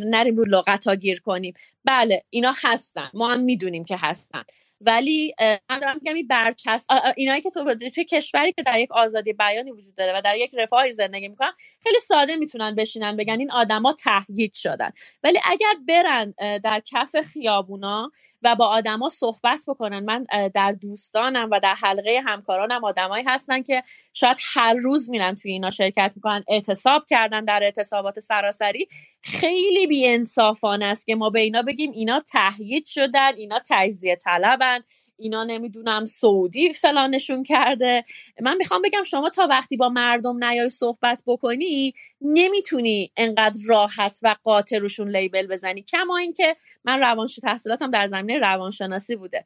نریم 0.05 0.35
رو 0.35 0.45
لغت 0.45 0.87
ها 0.87 0.95
گیر 0.95 1.19
کنیم. 1.19 1.53
بله 1.85 2.23
اینا 2.29 2.53
هستن. 2.61 3.09
ما 3.13 3.33
هم 3.33 3.39
می‌دونیم 3.39 3.85
که 3.85 3.97
هستن. 4.01 4.43
ولی 4.85 5.35
من 5.69 5.79
دارم 5.79 5.95
میگم 6.01 6.15
این 6.15 6.27
برچسب 6.27 6.87
اینایی 7.17 7.41
که 7.41 7.49
تو 7.49 7.75
توی 7.75 8.05
کشوری 8.05 8.53
که 8.53 8.63
در 8.63 8.79
یک 8.79 8.91
آزادی 8.91 9.33
بیانی 9.33 9.71
وجود 9.71 9.95
داره 9.95 10.17
و 10.17 10.21
در 10.21 10.37
یک 10.37 10.51
رفاهی 10.53 10.91
زندگی 10.91 11.27
می‌کنن 11.27 11.51
خیلی 11.83 11.99
ساده 11.99 12.35
می‌تونن 12.35 12.75
بشینن 12.75 13.17
بگن 13.17 13.39
این 13.39 13.51
آدما 13.51 13.93
تهیید 13.93 14.53
شدن. 14.53 14.91
ولی 15.23 15.39
اگر 15.45 15.73
برن 15.87 16.33
در 16.59 16.81
کف 16.85 17.15
خیابونا 17.21 18.11
و 18.45 18.55
با 18.55 18.67
آدما 18.67 19.09
صحبت 19.09 19.59
بکنن. 19.67 19.99
من 19.99 20.25
در 20.53 20.71
دوستانم 20.71 21.49
و 21.51 21.59
در 21.59 21.73
حلقه 21.73 22.21
همکارانم 22.25 22.83
آدمایی 22.83 23.23
هستن 23.27 23.61
که 23.61 23.83
شاید 24.13 24.37
هر 24.53 24.73
روز 24.73 25.09
میرن 25.09 25.35
توی 25.35 25.51
اینا 25.51 25.69
شرکت 25.69 26.13
می‌کنن 26.15 26.43
اعتصاب 26.47 27.05
کردن 27.09 27.45
در 27.45 27.59
اعتصابات 27.63 28.19
سراسری. 28.19 28.87
خیلی 29.21 29.87
بیانصافانه 29.87 30.85
است 30.85 31.05
که 31.05 31.15
ما 31.15 31.29
به 31.29 31.39
اینا 31.39 31.61
بگیم 31.61 31.91
اینا 31.91 32.23
تهیید 32.31 32.85
شدن 32.85 33.35
اینا 33.35 33.59
تجزیه 33.69 34.15
طلبن. 34.15 34.79
اینا 35.17 35.43
نمی‌دونم 35.43 36.05
سعودی 36.05 36.73
فلانشون 36.73 37.43
کرده. 37.43 38.05
من 38.41 38.57
می‌خوام 38.57 38.81
بگم 38.81 39.03
شما 39.03 39.29
تا 39.29 39.47
وقتی 39.47 39.77
با 39.77 39.89
مردم 39.89 40.43
نیای 40.43 40.69
صحبت 40.69 41.23
بکنی 41.27 41.93
نمی‌تونی 42.21 43.11
انقدر 43.17 43.59
راحت 43.67 44.19
و 44.23 44.35
قاطع 44.43 44.77
روشون 44.77 45.09
label 45.15 45.47
بزنی. 45.47 45.81
کما 45.81 46.17
اینکه 46.17 46.55
من 46.83 46.99
روانش 46.99 47.35
تحصیلاتم 47.35 47.89
در 47.89 48.07
زمینه 48.07 48.39
روانشناسی 48.39 49.15
بوده. 49.15 49.45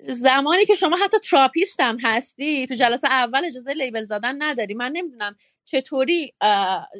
زمانی 0.00 0.64
که 0.64 0.74
شما 0.74 0.96
حتی 1.04 1.18
therapist 1.18 1.80
هم 1.80 1.96
هستی 2.04 2.66
تو 2.66 2.74
جلسه 2.74 3.08
اول 3.08 3.44
اجازه 3.44 3.72
label 3.72 4.02
زدن 4.02 4.42
نداری. 4.42 4.74
من 4.74 4.92
نمی‌دونم 4.92 5.36
چطوری 5.64 6.34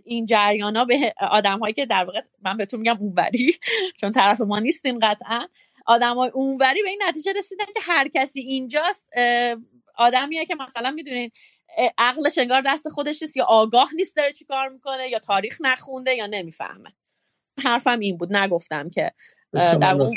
این 0.05 0.27
جریان 0.27 0.77
ها 0.77 0.85
به 0.85 1.15
آدم 1.31 1.59
هایی 1.59 1.75
که 1.75 1.87
در 1.87 2.05
واقع 2.05 2.21
من 2.43 2.57
بهتون 2.57 2.81
میگم 2.81 2.97
اونوری 3.01 3.55
چون 4.01 4.13
طرف 4.13 4.41
ما 4.41 4.59
نیستین 4.59 4.99
قطعا. 4.99 5.49
آدمای 5.89 6.31
اونوری 6.35 6.83
به 6.83 6.89
این 6.89 7.03
نتیجه 7.03 7.33
رسیدن 7.33 7.65
که 7.65 7.81
هر 7.83 8.09
کسی 8.09 8.41
اینجاست 8.41 9.09
آدمیه 9.97 10.47
که 10.47 10.55
مثلا 10.55 10.91
می‌دونین 10.91 11.31
عقلش 11.99 12.39
انگار 12.39 12.63
دست 12.67 12.89
خودش 12.89 13.23
نیست 13.23 13.37
یا 13.37 13.45
آگاه 13.45 13.95
نیست 13.95 14.17
داره 14.17 14.33
چی 14.33 14.45
کار 14.45 14.69
می‌کنه 14.69 15.09
یا 15.09 15.19
تاریخ 15.19 15.59
نخونده 15.61 16.15
یا 16.15 16.27
نمی‌فهمه. 16.27 16.93
حرفم 17.65 17.99
این 17.99 18.17
بود 18.17 18.37
نگفتم 18.37 18.89
که 18.89 19.13
در 19.53 19.97
اون 20.01 20.11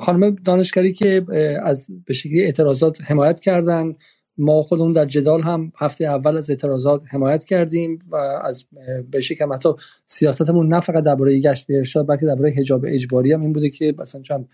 خانم 0.00 0.34
دانشگری 0.34 0.92
که 0.92 1.26
از 1.62 1.86
به 2.06 2.14
شکلی 2.14 2.42
اعتراضات 2.42 3.00
حمایت 3.00 3.40
کردن 3.40 3.96
ما 4.38 4.62
خودمون 4.62 4.92
در 4.92 5.04
جدال 5.04 5.42
هم 5.42 5.72
هفته 5.76 6.04
اول 6.04 6.36
از 6.36 6.50
اعتراضات 6.50 7.02
حمایت 7.06 7.44
کردیم 7.44 7.98
و 8.10 8.16
از 8.16 8.64
به 9.10 9.20
شکل 9.20 9.52
حتی 9.52 9.68
سیاستمون 10.06 10.68
نه 10.68 10.80
فقط 10.80 11.04
درباره 11.04 11.38
گشت 11.38 11.66
ارشاد 11.70 12.08
بلکه 12.08 12.26
درباره 12.26 12.50
حجاب 12.50 12.84
اجباری 12.88 13.32
هم 13.32 13.40
این 13.40 13.52
بوده 13.52 13.70
که 13.70 13.94
مثلا 13.98 14.22
چون 14.22 14.48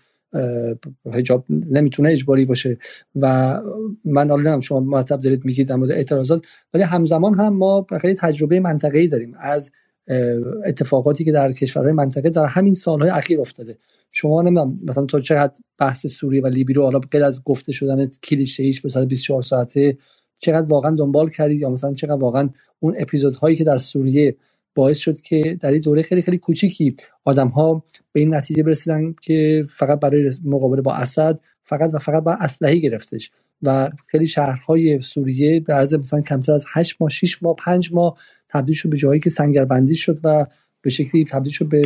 حجاب 1.13 1.45
نمی‌تونه 1.49 2.09
اجباری 2.09 2.45
باشه 2.45 2.77
و 3.15 3.59
من 4.05 4.29
حالا 4.29 4.61
شما 4.61 4.79
مرتب 4.79 5.19
دارید 5.19 5.45
میگید 5.45 5.67
در 5.67 5.75
مورد 5.75 5.91
اعتراضات 5.91 6.45
ولی 6.73 6.83
همزمان 6.83 7.39
هم 7.39 7.53
ما 7.53 7.85
خیلی 8.01 8.15
تجربه 8.15 8.59
منطقه‌ای 8.59 9.07
داریم. 9.07 9.35
از 9.39 9.71
اتفاقاتی 10.65 11.25
که 11.25 11.31
در 11.31 11.51
کشورهای 11.51 11.93
منطقه 11.93 12.29
در 12.29 12.45
همین 12.45 12.73
سالهای 12.73 13.09
اخیر 13.09 13.41
افتاده. 13.41 13.77
شما 14.11 14.41
نمی‌دونم 14.41 14.79
مثلا 14.87 15.05
تو 15.05 15.19
چقدر 15.19 15.53
بحث 15.77 16.07
سوریه 16.07 16.41
و 16.41 16.47
لیبی 16.47 16.73
رو 16.73 16.83
حالا 16.83 16.99
غیر 16.99 17.23
از 17.23 17.43
گفته 17.43 17.71
شدن 17.71 18.07
کلیشه 18.23 18.63
ایش 18.63 18.81
به 18.81 19.05
24 19.05 19.41
ساعته 19.41 19.97
چقدر 20.39 20.67
واقعا 20.67 20.95
دنبال 20.95 21.29
کردید 21.29 21.61
یا 21.61 21.69
مثلا 21.69 21.93
چقدر 21.93 22.21
واقعا 22.21 22.49
اون 22.79 22.95
اپیزودهایی 22.99 23.55
که 23.55 23.63
در 23.63 23.77
سوریه 23.77 24.35
باعث 24.75 24.97
شد 24.97 25.21
که 25.21 25.57
در 25.61 25.71
این 25.71 25.81
دوره 25.81 26.01
خیلی 26.01 26.21
خیلی 26.21 26.37
کوچیکی 26.37 26.95
آدم 27.23 27.47
ها 27.47 27.83
به 28.11 28.19
این 28.19 28.35
نتیجه 28.35 28.63
برسیدن 28.63 29.15
که 29.21 29.67
فقط 29.69 29.99
برای 29.99 30.31
مقابله 30.45 30.81
با 30.81 30.93
اسد 30.93 31.39
فقط 31.63 31.93
و 31.93 31.97
فقط 31.97 32.23
با 32.23 32.33
اسلحه 32.33 32.75
گرفتش. 32.75 33.31
و 33.63 33.89
خیلی 34.07 34.27
شهرهای 34.27 35.01
سوریه 35.01 35.59
به 35.59 35.73
عرض 35.73 35.93
مثلا 35.93 36.21
کمتر 36.21 36.51
از 36.51 36.65
8 36.73 36.95
ماه 36.99 37.09
6 37.09 37.43
ماه 37.43 37.55
5 37.55 37.93
ماه 37.93 38.17
تبدیل 38.49 38.75
شد 38.75 38.89
به 38.89 38.97
جایی 38.97 39.19
که 39.19 39.29
سنگربندی 39.29 39.95
شد 39.95 40.19
و 40.23 40.45
به 40.81 40.89
شکلی 40.89 41.25
تبدیل 41.25 41.53
شد 41.53 41.69
به 41.69 41.81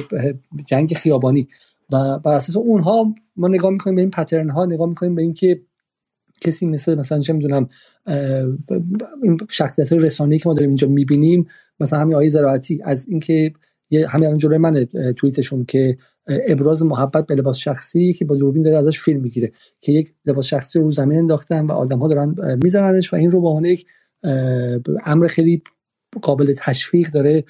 جنگ 0.65 0.93
خیابانی. 0.93 1.47
و 1.91 2.19
بر 2.19 2.33
اساس 2.33 2.55
اونها 2.55 3.15
ما 3.35 3.47
نگاه 3.47 3.71
می‌کنیم 3.71 3.95
به 3.95 4.01
این 4.01 4.11
پترن 4.11 4.49
ها 4.49 4.65
نگاه 4.65 4.89
می‌کنیم 4.89 5.15
به 5.15 5.21
اینکه 5.21 5.61
کسی 6.41 6.65
مثل 6.65 6.95
مثلا 6.95 7.19
چه 7.19 7.33
می‌دونم 7.33 7.67
این 9.23 9.37
شخصیت 9.49 9.93
های 9.93 10.01
رسانه‌ای 10.01 10.39
که 10.39 10.49
ما 10.49 10.53
داریم 10.55 10.69
اینجا 10.69 10.87
می‌بینیم 10.87 11.47
مثلا 11.79 11.99
همین 11.99 12.15
آیه 12.15 12.29
زراعتی 12.29 12.81
از 12.83 13.05
اینکه 13.07 13.53
همین 13.91 14.25
الان 14.25 14.37
جلوی 14.37 14.57
من 14.57 14.85
توییتشون 15.17 15.65
که 15.65 15.97
ابراز 16.27 16.83
محبت 16.83 17.27
به 17.27 17.35
لباس 17.35 17.57
شخصی 17.57 18.13
که 18.13 18.25
با 18.25 18.35
دوربین 18.35 18.63
داره 18.63 18.77
ازش 18.77 18.99
فیلم 18.99 19.21
می‌گیره 19.21 19.51
که 19.79 19.91
یک 19.91 20.13
لباس 20.25 20.45
شخصی 20.45 20.79
رو 20.79 20.91
زمین 20.91 21.17
انداختن 21.17 21.65
و 21.65 21.71
آدم 21.71 21.99
ها 21.99 22.07
دارن 22.07 22.35
میزننش 22.63 23.13
و 23.13 23.15
این 23.15 23.31
رو 23.31 23.41
با 23.41 23.49
عنوان 23.49 23.65
یک 23.65 23.85
امر 25.05 25.27
خیلی 25.27 25.61
قابل 26.21 26.53
تشویق 26.57 27.11
داره 27.11 27.43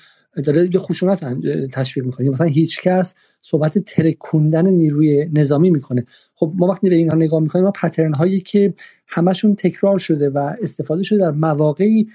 داره 0.44 0.70
یه 0.74 0.80
خشونت 0.80 1.24
تشویق 1.72 2.06
می‌کنه. 2.06 2.30
مثلا 2.30 2.48
هیچ 2.48 2.82
کس 2.82 3.16
صحبت 3.42 3.78
ترکوندن 3.78 4.68
نیروی 4.68 5.30
نظامی 5.34 5.70
می‌کنه. 5.70 6.06
خب 6.36 6.54
ما 6.56 6.68
وقتی 6.68 6.90
به 6.90 6.96
اینها 6.96 7.16
نگاه 7.16 7.40
می‌کنیم 7.40 7.66
ما 7.66 7.72
پترن 7.72 8.14
هایی 8.14 8.40
که 8.40 8.74
همشون 9.08 9.56
تکرار 9.56 9.98
شده 9.98 10.30
و 10.30 10.56
استفاده 10.62 11.04
شده 11.04 11.20
در 11.20 11.32
مواقعی 11.32 12.08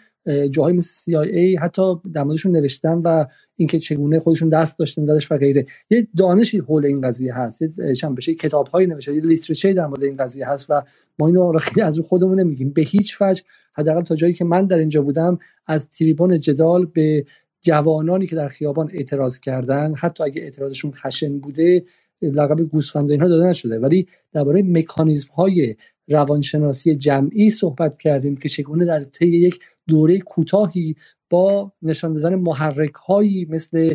جاهای 0.50 0.72
مثل 0.72 1.12
CIA 1.12 1.60
حتی 1.60 1.94
در 2.12 2.24
موردشون 2.24 2.56
نوشتن 2.56 2.98
و 2.98 3.24
اینکه 3.56 3.78
چگونه 3.78 4.18
خودشون 4.18 4.48
دست 4.48 4.78
داشتن 4.78 5.04
درش 5.04 5.32
و 5.32 5.38
غیره. 5.38 5.66
یه 5.90 6.08
دانشی 6.16 6.58
حول 6.58 6.86
این 6.86 7.00
قضیه 7.00 7.34
هست. 7.34 7.62
یه 7.62 7.94
چند 7.94 8.14
بشه 8.14 8.34
کتاب 8.34 8.68
های 8.68 8.86
نوشته 8.86 9.14
یه 9.14 9.20
لیترچر 9.20 9.72
در 9.72 9.86
مورد 9.86 10.04
این 10.04 10.16
قضیه 10.16 10.48
هست 10.48 10.66
و 10.68 10.82
ما 11.18 11.26
اینو 11.26 11.58
خیلی 11.58 11.80
از 11.80 11.96
رو 11.96 12.02
خودمون 12.02 12.40
نمیگیم. 12.40 12.70
به 12.70 12.82
هیچ 12.82 13.16
وجه 13.20 13.42
حداقل 13.72 14.00
تا 14.00 14.14
جایی 14.14 14.34
که 14.34 14.44
من 14.44 14.66
در 14.66 14.78
اینجا 14.78 15.02
بودم 15.02 15.38
از 15.66 15.90
تریبون 15.90 16.40
جدال 16.40 16.86
به 16.86 17.24
جوانانی 17.62 18.26
که 18.26 18.36
در 18.36 18.48
خیابان 18.48 18.90
اعتراض 18.92 19.40
کردن 19.40 19.94
حتی 19.94 20.24
اگه 20.24 20.42
اعتراضشون 20.42 20.90
خشن 20.90 21.38
بوده 21.38 21.84
لقب 22.22 22.60
گوسفند 22.60 23.10
اینها 23.10 23.28
داده 23.28 23.46
نشده. 23.46 23.78
ولی 23.78 24.06
درباره 24.32 24.62
مکانیزم 24.62 25.28
های 25.34 25.76
روانشناسی 26.08 26.96
جمعی 26.96 27.50
صحبت 27.50 27.96
کردیم 27.96 28.36
که 28.36 28.48
چگونه 28.48 28.84
در 28.84 29.04
طی 29.04 29.26
یک 29.26 29.60
دوره 29.86 30.18
کوتاهی 30.18 30.96
با 31.30 31.72
نشان 31.82 32.14
دادن 32.14 32.34
محرک 32.34 32.94
هایی 32.94 33.46
مثل 33.50 33.94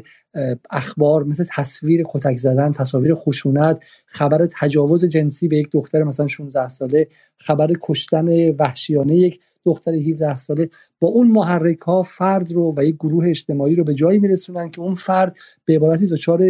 اخبار 0.69 1.23
مثل 1.23 1.45
تصویر 1.49 2.03
کتک 2.10 2.38
زدن 2.38 2.72
تصاویر 2.72 3.14
خشونت 3.14 3.85
خبر 4.06 4.48
تجاوز 4.60 5.06
جنسی 5.06 5.48
به 5.48 5.57
یک 5.57 5.72
دختر 5.72 6.03
مثلا 6.03 6.27
16 6.27 6.68
ساله 6.68 7.07
خبر 7.38 7.73
کشتن 7.81 8.56
وحشیانه 8.56 9.18
یک 9.18 9.39
دختر 9.68 9.94
17 9.94 10.35
ساله 10.35 10.69
با 10.99 11.07
اون 11.07 11.27
محرک 11.27 11.80
ها 11.80 12.03
فرد 12.03 12.52
رو 12.52 12.73
و 12.77 12.84
یک 12.84 12.95
گروه 12.95 13.30
اجتماعی 13.30 13.76
رو 13.76 13.84
به 13.84 13.94
جایی 13.94 14.19
میرسونن 14.19 14.69
که 14.69 14.81
اون 14.81 14.95
فرد 14.95 15.38
به 15.65 15.76
عبارتی 15.76 16.07
دچار 16.07 16.41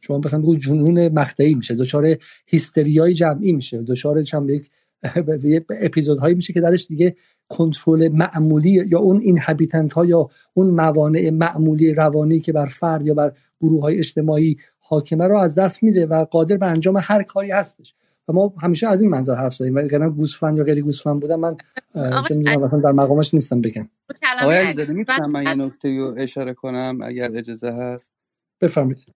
شما 0.00 0.18
مثلا 0.24 0.40
بگو 0.40 0.56
جنون 0.56 1.08
مقطعی 1.08 1.54
میشه 1.54 1.74
دچار 1.74 2.16
هیستریای 2.46 3.14
جمعی 3.14 3.52
میشه 3.52 3.82
دچار 3.82 4.22
چند 4.22 4.50
یک 4.50 4.70
اپیزودهایی 5.80 6.34
میشه 6.34 6.52
که 6.52 6.60
درش 6.60 6.86
دیگه 6.86 7.16
کنترل 7.48 8.08
معمولی 8.08 8.84
یا 8.88 8.98
اون 8.98 9.20
این 9.20 9.40
ها 9.96 10.04
یا 10.04 10.30
اون 10.54 10.70
موانع 10.70 11.30
معمولی 11.30 11.94
روانی 11.94 12.40
که 12.40 12.52
بر 12.52 12.66
فرد 12.66 13.06
یا 13.06 13.14
بر 13.14 13.32
گروه 13.60 13.82
های 13.82 13.98
اجتماعی 13.98 14.56
حاکمه 14.78 15.28
رو 15.28 15.38
از 15.38 15.58
دست 15.58 15.82
میده 15.82 16.06
و 16.06 16.24
قادر 16.24 16.56
به 16.56 16.66
انجام 16.66 16.96
هر 17.00 17.22
کاری 17.22 17.50
هستش. 17.50 17.94
و 18.28 18.32
ما 18.32 18.54
همیشه 18.62 18.88
از 18.88 19.02
این 19.02 19.10
منظر 19.10 19.34
حرف 19.34 19.54
زدیم. 19.54 19.74
ولی 19.74 19.84
اگر 19.84 20.08
گوسفند 20.08 20.58
یا 20.58 20.64
غیر 20.64 20.82
گوسفند 20.82 21.20
بودم 21.20 21.40
من 21.40 21.56
چه 22.28 22.34
می‌دونم 22.34 22.62
مثلا 22.62 22.80
در 22.80 22.92
مقامش 22.92 23.34
نیستم 23.34 23.60
بگم. 23.60 23.88
آقای 24.42 24.56
علیزاده 24.56 24.92
می‌تونم 24.92 25.30
من 25.30 25.42
یه 25.42 25.54
نکته 25.54 25.98
رو 25.98 26.14
اشاره 26.18 26.54
کنم 26.54 26.98
اگر 27.02 27.36
اجازه 27.36 27.72
هست؟ 27.72 28.12
بفرمایید. 28.60 29.06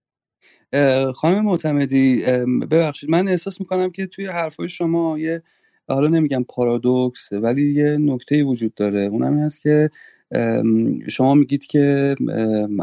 خانم 1.14 1.44
معتمدی 1.44 2.22
ببخشید 2.70 3.10
من 3.10 3.28
احساس 3.28 3.60
می‌کنم 3.60 3.90
که 3.90 4.06
توی 4.06 4.26
حرفای 4.26 4.68
شما 4.68 5.18
یه 5.18 5.42
حالا 5.88 6.08
نمیگم 6.08 6.44
پارادوکس 6.48 7.32
ولی 7.32 7.74
یه 7.74 7.96
نکته 7.98 8.44
وجود 8.44 8.74
داره. 8.74 9.00
اونم 9.00 9.34
این 9.34 9.44
است 9.44 9.60
که 9.60 9.90
شما 11.08 11.34
میگید 11.34 11.64
که 11.64 12.14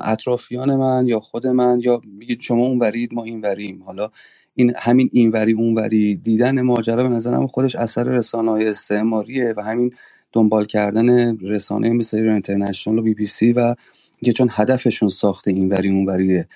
اطرافیان 0.04 0.76
من 0.76 1.08
یا 1.08 1.20
خود 1.20 1.48
من 1.48 1.80
یا 1.80 2.02
میگید 2.18 2.40
شما 2.40 2.66
اون 2.66 2.80
ورید 2.80 3.14
ما 3.14 3.24
این 3.24 3.42
وریم 3.42 3.84
حالا 3.84 4.10
این 4.56 4.74
همین 4.78 5.10
اینوری 5.12 5.54
اونوری 5.54 6.16
دیدن 6.16 6.62
ماجرا 6.62 7.04
به 7.04 7.16
نظرم 7.16 7.48
خودش 7.48 7.76
اثر 7.76 8.04
رسانه 8.04 8.52
های 8.52 8.68
استعماریه 8.68 9.54
و 9.58 9.62
همین 9.62 9.92
دنبال 10.32 10.66
کردن 10.66 11.38
رسانه 11.38 11.90
مثل 11.90 12.18
ایران 12.18 12.34
اینترنشنال 12.34 13.00
و 13.00 13.02
بی 13.02 13.14
بی 13.14 13.26
سی 13.26 13.52
و 13.52 13.76
که 14.24 14.34
چون 14.34 14.50
هدفشون 14.52 15.10
ساخته 15.10 15.52
اینوری 15.52 15.90
اونوریه 15.90 16.48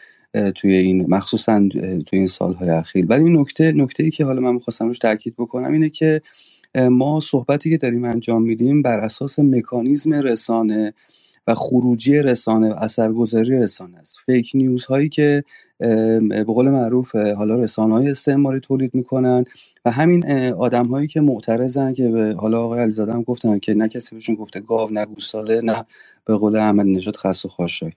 توی 0.55 0.73
این 0.73 1.05
مخصوصا 1.09 1.69
توی 2.05 2.19
این 2.19 2.27
سالهای 2.27 2.69
اخیر. 2.69 3.05
ولی 3.09 3.23
این 3.23 3.39
نکته 3.39 3.71
نکته 3.71 4.03
ای 4.03 4.11
که 4.11 4.25
حالا 4.25 4.41
من 4.41 4.53
می‌خواستم 4.53 4.87
روش 4.87 4.99
تاکید 4.99 5.35
بکنم 5.37 5.71
اینه 5.71 5.89
که 5.89 6.21
ما 6.75 7.19
صحبتی 7.19 7.69
که 7.69 7.77
داریم 7.77 8.05
انجام 8.05 8.43
میدیم 8.43 8.81
بر 8.81 8.99
اساس 8.99 9.39
مکانیزم 9.39 10.13
رسانه 10.13 10.93
و 11.49 11.55
خروجی 11.55 12.19
رسانه 12.19 12.69
و 12.69 12.75
اثرگذاری 12.77 13.57
رسانه 13.59 13.97
است. 13.97 14.17
فیک 14.25 14.51
نیوز 14.53 14.85
هایی 14.85 15.09
که 15.09 15.43
به 16.29 16.43
قول 16.47 16.69
معروف 16.69 17.15
حالا 17.15 17.55
رسانه 17.55 17.93
های 17.93 18.09
استعماری 18.09 18.59
تولید 18.59 18.95
می‌کنن 18.95 19.43
و 19.85 19.91
همین 19.91 20.31
آدم 20.53 20.85
هایی 20.85 21.07
که 21.07 21.21
معترضن 21.21 21.93
که 21.93 22.35
حالا 22.37 22.63
آقای 22.63 22.79
علیزاده 22.79 23.13
هم 23.13 23.23
گفتن 23.23 23.59
که 23.59 23.73
نه 23.73 23.87
کسی 23.87 24.15
بهشون 24.15 24.35
گفته 24.35 24.59
گاو 24.59 24.89
نه 24.89 25.05
گوساله 25.05 25.61
نه 25.61 25.85
به 26.25 26.37
قول 26.37 26.55
احمد 26.55 26.85
نژاد 26.85 27.15
خس 27.15 27.45
و 27.45 27.49
خاشاک. 27.49 27.93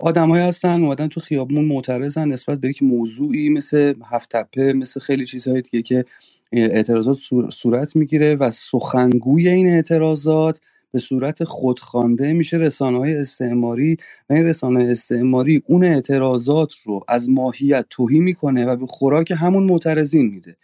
آدمایی 0.00 0.44
هستن 0.44 0.82
اومدن 0.82 1.08
تو 1.08 1.20
خیابون 1.20 1.64
معترضن 1.64 2.28
نسبت 2.28 2.60
به 2.60 2.68
یک 2.68 2.82
موضوعی 2.82 3.48
مثل 3.48 3.94
هفت 4.10 4.30
تپه 4.36 4.72
مثل 4.72 5.00
خیلی 5.00 5.26
چیزهای 5.26 5.62
دیگه 5.62 5.82
که 5.82 6.04
اعتراضات 6.52 7.18
صورت 7.52 7.96
می‌گیره 7.96 8.34
و 8.36 8.50
سخنگوی 8.50 9.48
این 9.48 9.66
اعتراضات 9.66 10.60
به 10.92 10.98
صورت 10.98 11.44
خودخوانده 11.44 12.32
میشه 12.32 12.56
رسانه 12.56 12.98
های 12.98 13.14
استعماری 13.16 13.96
و 14.30 14.32
این 14.32 14.46
رسانه 14.46 14.84
استعماری 14.84 15.62
اون 15.66 15.84
اعتراضات 15.84 16.72
رو 16.84 17.00
از 17.08 17.30
ماهیت 17.30 17.86
توهی 17.90 18.20
می‌کنه 18.20 18.66
و 18.66 18.76
به 18.76 18.86
خوراک 18.86 19.32
همون 19.36 19.62
معترضین 19.62 20.26
میده. 20.26 20.56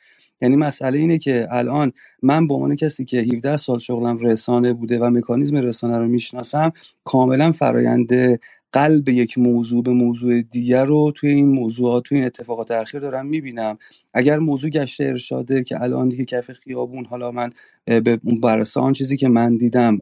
یعنی 0.43 0.57
مسئله 0.57 0.99
اینه 0.99 1.19
که 1.19 1.49
الان 1.51 1.93
من 2.23 2.47
به 2.49 2.55
عنوان 2.55 2.77
کسی 2.77 3.05
که 3.05 3.19
17 3.19 3.57
سال 3.57 3.79
شغلم 3.79 4.19
رسانه 4.19 4.73
بوده 4.73 4.99
و 4.99 5.11
مکانیزم 5.11 5.57
رسانه 5.57 5.99
رو 5.99 6.07
می‌شناسم 6.09 6.73
کاملا 7.05 7.53
فرایند 7.53 8.41
قلب 8.73 9.09
یک 9.09 9.39
موضوع 9.39 9.83
به 9.83 9.91
موضوع 9.93 10.43
دیگر 10.43 10.85
رو 10.85 11.13
توی 11.17 11.31
این 11.31 11.49
موضوعات 11.49 12.05
توی 12.05 12.19
این 12.19 12.27
اتفاقات 12.27 12.71
اخیر 12.71 13.01
دارم 13.01 13.27
می‌بینم. 13.27 13.79
اگر 14.15 14.39
موضوع 14.39 14.71
گشت 14.71 15.01
ارشاده 15.01 15.65
که 15.65 15.83
الان 15.83 16.09
دیگه 16.09 16.25
کف 16.25 16.53
خیابون 16.53 17.05
حالا 17.05 17.31
من 17.31 17.51
به 17.87 18.21
اون 18.25 18.41
برسه 18.41 18.81
آن 18.81 18.93
چیزی 18.93 19.17
که 19.17 19.29
من 19.29 19.57
دیدم 19.57 19.99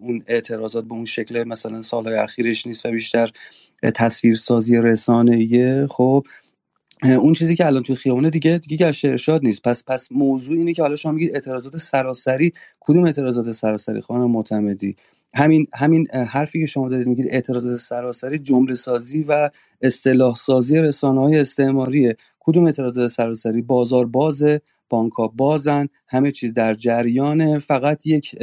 اون 0.00 0.22
اعتراضات 0.26 0.84
به 0.84 0.94
اون 0.94 1.04
شکل 1.04 1.44
مثلا 1.48 1.80
سالهای 1.82 2.16
اخیرش 2.16 2.66
نیست 2.66 2.86
و 2.86 2.90
بیشتر 2.90 3.30
تصویرسازی 3.94 4.78
رسانه 4.78 5.86
خب 5.86 6.26
اون 7.04 7.34
چیزی 7.34 7.56
که 7.56 7.66
الان 7.66 7.82
توی 7.82 7.96
خیابونه 7.96 8.30
دیگه 8.30 8.58
دیگه 8.58 8.86
گشت 8.88 9.04
ارشاد 9.04 9.44
نیست. 9.44 9.62
پس 9.62 9.84
پس 9.84 10.08
موضوع 10.12 10.56
اینه 10.56 10.72
که 10.74 10.82
حالا 10.82 10.96
شما 10.96 11.12
میگید 11.12 11.34
اعتراضات 11.34 11.76
سراسری. 11.76 12.52
کدوم 12.80 13.04
اعتراضات 13.04 13.52
سراسری 13.52 14.00
خانم 14.00 14.30
معتمدی؟ 14.30 14.96
همین 15.34 15.66
همین 15.74 16.08
حرفی 16.12 16.60
که 16.60 16.66
شما 16.66 16.88
دارید 16.88 17.06
میگید 17.08 17.26
اعتراضات 17.30 17.76
سراسری 17.80 18.38
جمله 18.38 18.74
سازی 18.74 19.24
و 19.24 19.50
اصطلاح 19.82 20.34
سازی 20.34 20.78
رسانه 20.82 21.20
های 21.20 21.38
استعماریه. 21.40 22.16
کدوم 22.40 22.64
اعتراضات 22.66 23.08
سراسری 23.10 23.62
بازار 23.62 24.06
بازه 24.06 24.60
بانکها 24.90 25.28
بازن. 25.28 25.88
همه 26.08 26.30
چیز 26.30 26.52
در 26.52 26.74
جریان 26.74 27.58
فقط 27.58 28.06
یک 28.06 28.36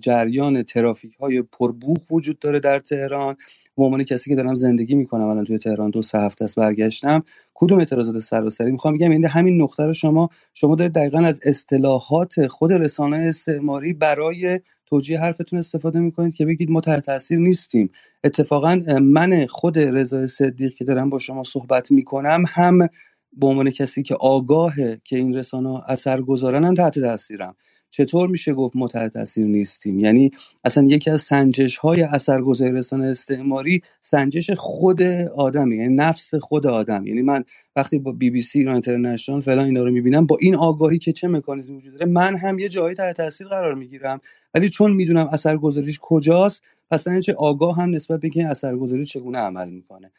جریان 0.00 0.62
ترافیک 0.62 1.14
های 1.14 1.42
پربوخ 1.42 1.98
وجود 2.10 2.38
داره 2.38 2.60
در 2.60 2.78
تهران. 2.78 3.36
به 3.76 3.84
عنوان 3.84 4.04
کسی 4.04 4.30
که 4.30 4.36
دارم 4.36 4.54
زندگی 4.54 4.94
می‌کنم 4.94 5.24
الان 5.24 5.44
توی 5.44 5.58
تهران 5.58 5.90
دو 5.90 6.02
سه 6.02 6.18
هفته 6.18 6.44
است 6.44 6.56
برگشتم. 6.56 7.22
کدوم 7.54 7.78
اعتراضات 7.78 8.18
سراسری؟ 8.18 8.72
می‌خوام 8.72 8.94
بگم 8.94 9.10
این 9.10 9.24
همین 9.24 9.62
نقطه 9.62 9.82
رو 9.82 9.92
شما 9.92 10.28
شما 10.54 10.74
دارید 10.74 10.92
دقیقا 10.94 11.18
از 11.18 11.40
اصطلاحات 11.42 12.46
خود 12.46 12.72
رسانه 12.72 13.16
استعماری 13.16 13.92
برای 13.92 14.60
توجیه 14.86 15.20
حرفتون 15.20 15.58
استفاده 15.58 16.00
می‌کنید 16.00 16.34
که 16.34 16.46
بگید 16.46 16.70
ما 16.70 16.80
تحت 16.80 17.04
تاثیر 17.04 17.38
نیستیم. 17.38 17.90
اتفاقا 18.24 18.82
من 19.02 19.46
خود 19.46 19.78
رضا 19.78 20.26
صدیق 20.26 20.74
که 20.74 20.84
دارم 20.84 21.10
با 21.10 21.18
شما 21.18 21.42
صحبت 21.42 21.92
می‌کنم 21.92 22.44
هم 22.48 22.88
به 23.36 23.46
عنوان 23.46 23.70
کسی 23.70 24.02
که 24.02 24.14
آگاهه 24.14 25.00
که 25.04 25.16
این 25.16 25.34
رسانه 25.34 25.82
اثر 25.86 26.22
گذارن 26.22 26.64
هم 26.64 26.74
تحت 26.74 26.98
تاثیرم. 26.98 27.56
چطور 27.90 28.28
میشه 28.28 28.54
گفت 28.54 28.76
ما 28.76 28.88
تحت 28.88 29.12
تاثیر 29.12 29.46
نیستیم؟ 29.46 29.98
یعنی 29.98 30.30
اصلا 30.64 30.84
یکی 30.90 31.10
از 31.10 31.20
سنجش 31.20 31.76
های 31.76 32.02
اثرگذاری 32.02 32.72
رسانه 32.72 33.06
استعماری 33.06 33.82
سنجش 34.00 34.50
خود 34.50 35.02
آدمی 35.36 35.76
یعنی 35.76 35.94
نفس 35.94 36.34
خود 36.34 36.66
آدم. 36.66 37.06
یعنی 37.06 37.22
من 37.22 37.44
وقتی 37.76 37.98
با 37.98 38.12
بی 38.12 38.30
بی 38.30 38.42
سی 38.42 38.58
ایران 38.58 38.74
اینترنشنال 38.74 39.40
فلان 39.40 39.66
اینا 39.66 39.84
رو 39.84 39.90
می‌بینم 39.90 40.26
با 40.26 40.38
این 40.40 40.54
آگاهی 40.54 40.98
که 40.98 41.12
چه 41.12 41.28
مکانیزمی 41.28 41.76
وجود 41.76 41.92
داره 41.92 42.06
من 42.06 42.36
هم 42.36 42.58
یه 42.58 42.68
جایی 42.68 42.94
تحت 42.94 43.16
تاثیر 43.16 43.48
قرار 43.48 43.74
می‌گیرم. 43.74 44.20
ولی 44.54 44.68
چون 44.68 44.92
می‌دونم 44.92 45.28
اثرگذاریش 45.32 45.98
کجاست 46.02 46.62
پس 46.90 47.08
چه 47.22 47.34
آگاه 47.34 47.76
هم 47.76 47.94
نسبت 47.94 48.20
به 48.20 48.30
این 48.34 48.46
اثرگذاری 48.46 49.04
چگونه 49.04 49.38
عمل 49.38 49.70
می‌کنه. 49.70 50.12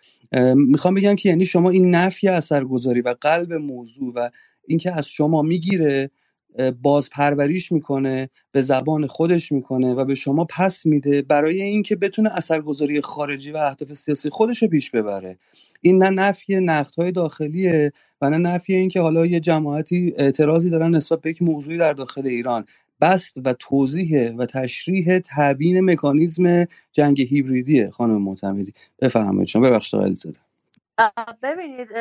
می‌خوام 0.56 0.94
بگم 0.94 1.16
که 1.16 1.30
یعنی 1.30 1.46
شما 1.46 1.70
این 1.70 1.96
نفی 1.96 2.28
اثرگذاری 2.28 3.02
و 3.02 3.16
قلب 3.22 3.54
موضوع 3.54 4.14
و 4.16 4.30
اینکه 4.68 4.92
از 4.92 5.08
شما 5.08 5.42
می‌گیره 5.42 6.10
باز 6.82 7.10
پروریش 7.10 7.72
می‌کنه 7.72 8.30
به 8.52 8.62
زبان 8.62 9.08
خودش 9.08 9.52
می‌کنه 9.52 9.94
و 9.94 10.06
به 10.06 10.16
شما 10.16 10.46
پس 10.50 10.86
میده 10.86 11.22
برای 11.22 11.62
اینکه 11.62 11.96
بتونه 11.96 12.30
اثرگذاری 12.34 13.02
خارجی 13.02 13.52
و 13.52 13.58
اهداف 13.58 13.94
سیاسی 13.94 14.30
خودش 14.30 14.62
رو 14.62 14.68
پیش 14.68 14.92
ببره. 14.92 15.38
این 15.82 16.04
نه 16.04 16.10
نفی 16.10 16.56
های 16.98 17.12
داخلیه 17.12 17.92
و 18.22 18.30
نه 18.30 18.38
نفی 18.38 18.76
اینکه 18.76 19.02
حالا 19.02 19.26
یه 19.26 19.40
جماعتی 19.40 20.14
اعتراضی 20.18 20.70
دارن 20.70 20.96
نسبت 20.96 21.22
به 21.22 21.30
یک 21.30 21.42
موضوعی 21.42 21.78
در 21.78 21.94
داخل 21.94 22.28
ایران. 22.28 22.66
بست 23.02 23.36
و 23.46 23.54
توضیح 23.54 24.32
و 24.32 24.46
تشریح 24.46 25.20
تبیین 25.20 25.80
مکانیزم 25.80 26.66
جنگ 26.92 27.22
هیبریدیه 27.22 27.90
خانم 27.90 28.22
معتمدی. 28.22 28.74
بفرمایید 29.02 29.48
شما. 29.48 29.70
ببخشید 29.70 30.00
آقای 30.00 30.16
ببینید 31.44 31.98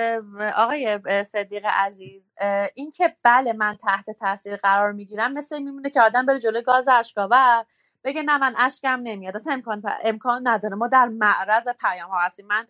آقای 0.56 1.01
صدیق 1.24 1.66
عزیز 1.66 2.32
این 2.74 2.90
که 2.90 3.16
بله 3.23 3.52
من 3.52 3.77
تحت 3.77 4.10
تاثیر 4.10 4.56
قرار 4.56 4.93
می‌گیرم 4.93 5.32
مثل 5.32 5.59
میمونه 5.59 5.90
که 5.90 6.01
آدم 6.01 6.27
بره 6.27 6.39
جلوی 6.39 6.62
گاز 6.62 6.89
اشک‌آور 6.88 7.64
بگه 8.05 8.23
نه 8.23 8.39
من 8.39 8.55
اشکم 8.59 9.01
نمیاد 9.02 9.36
اصلا 9.36 9.52
امکان 9.52 9.82
امکان 10.05 10.48
نداره. 10.48 10.77
ما 10.77 10.89
در 10.89 11.06
معرض 11.06 11.68
پیام 11.81 12.10
ها 12.10 12.20
هستیم. 12.24 12.47
من 12.47 12.66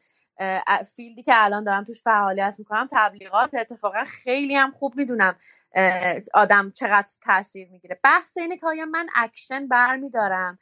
field 0.97 1.18
ی 1.18 1.23
که 1.23 1.33
الان 1.45 1.65
دارم 1.65 1.85
توش 1.85 2.03
فعالیت 2.03 2.55
می‌کنم 2.59 2.87
تبلیغات 2.93 3.55
اتفاقا 3.55 4.05
خیلی 4.05 4.57
هم 4.57 4.71
خوب 4.71 4.97
می‌دونم 4.97 5.37
آدم 6.35 6.71
چقدر 6.71 7.09
تاثیر 7.23 7.69
می‌گیره. 7.71 8.01
بحث 8.05 8.39
اینه 8.39 8.57
که 8.57 8.67
آیا 8.67 8.87
من 8.87 9.07
اکشن 9.15 9.69
برمیدارم؟ 9.69 10.59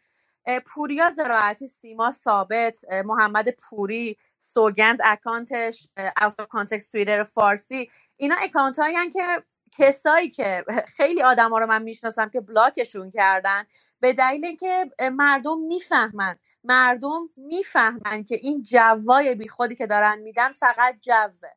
پوریا 0.66 1.11
زراعتی 1.11 1.66
سیما 1.69 2.11
ثابت. 2.12 2.85
محمد 3.05 3.51
پوری 3.51 4.16
سوگند 4.39 5.01
account 5.05 5.70
ش 5.70 5.89
out 5.98 6.40
of 6.40 6.48
context 6.48 6.93
توییتر 6.93 7.23
فارسی. 7.23 7.91
اینا 8.16 8.37
اکانت 8.43 8.79
هایی 8.79 9.11
که 9.11 9.27
کسایی 9.73 10.31
که 10.31 10.65
خیلی 10.99 11.23
آدما 11.23 11.59
رو 11.59 11.66
من 11.66 11.83
می‌شناسم 11.83 12.29
که 12.31 12.41
بلاکشون 12.41 13.11
کردن 13.11 13.65
به 14.01 14.12
دلیل 14.12 14.45
اینکه 14.45 14.91
مردم 15.12 15.59
می‌فهمن. 15.59 16.37
مردم 16.65 17.31
می‌فهمن 17.37 18.25
که 18.29 18.37
این 18.43 18.62
جوای 18.62 19.35
بیخودی 19.35 19.75
که 19.75 19.87
دارن 19.87 20.19
میدن 20.21 20.49
فقط 20.49 20.97
جوه. 21.03 21.51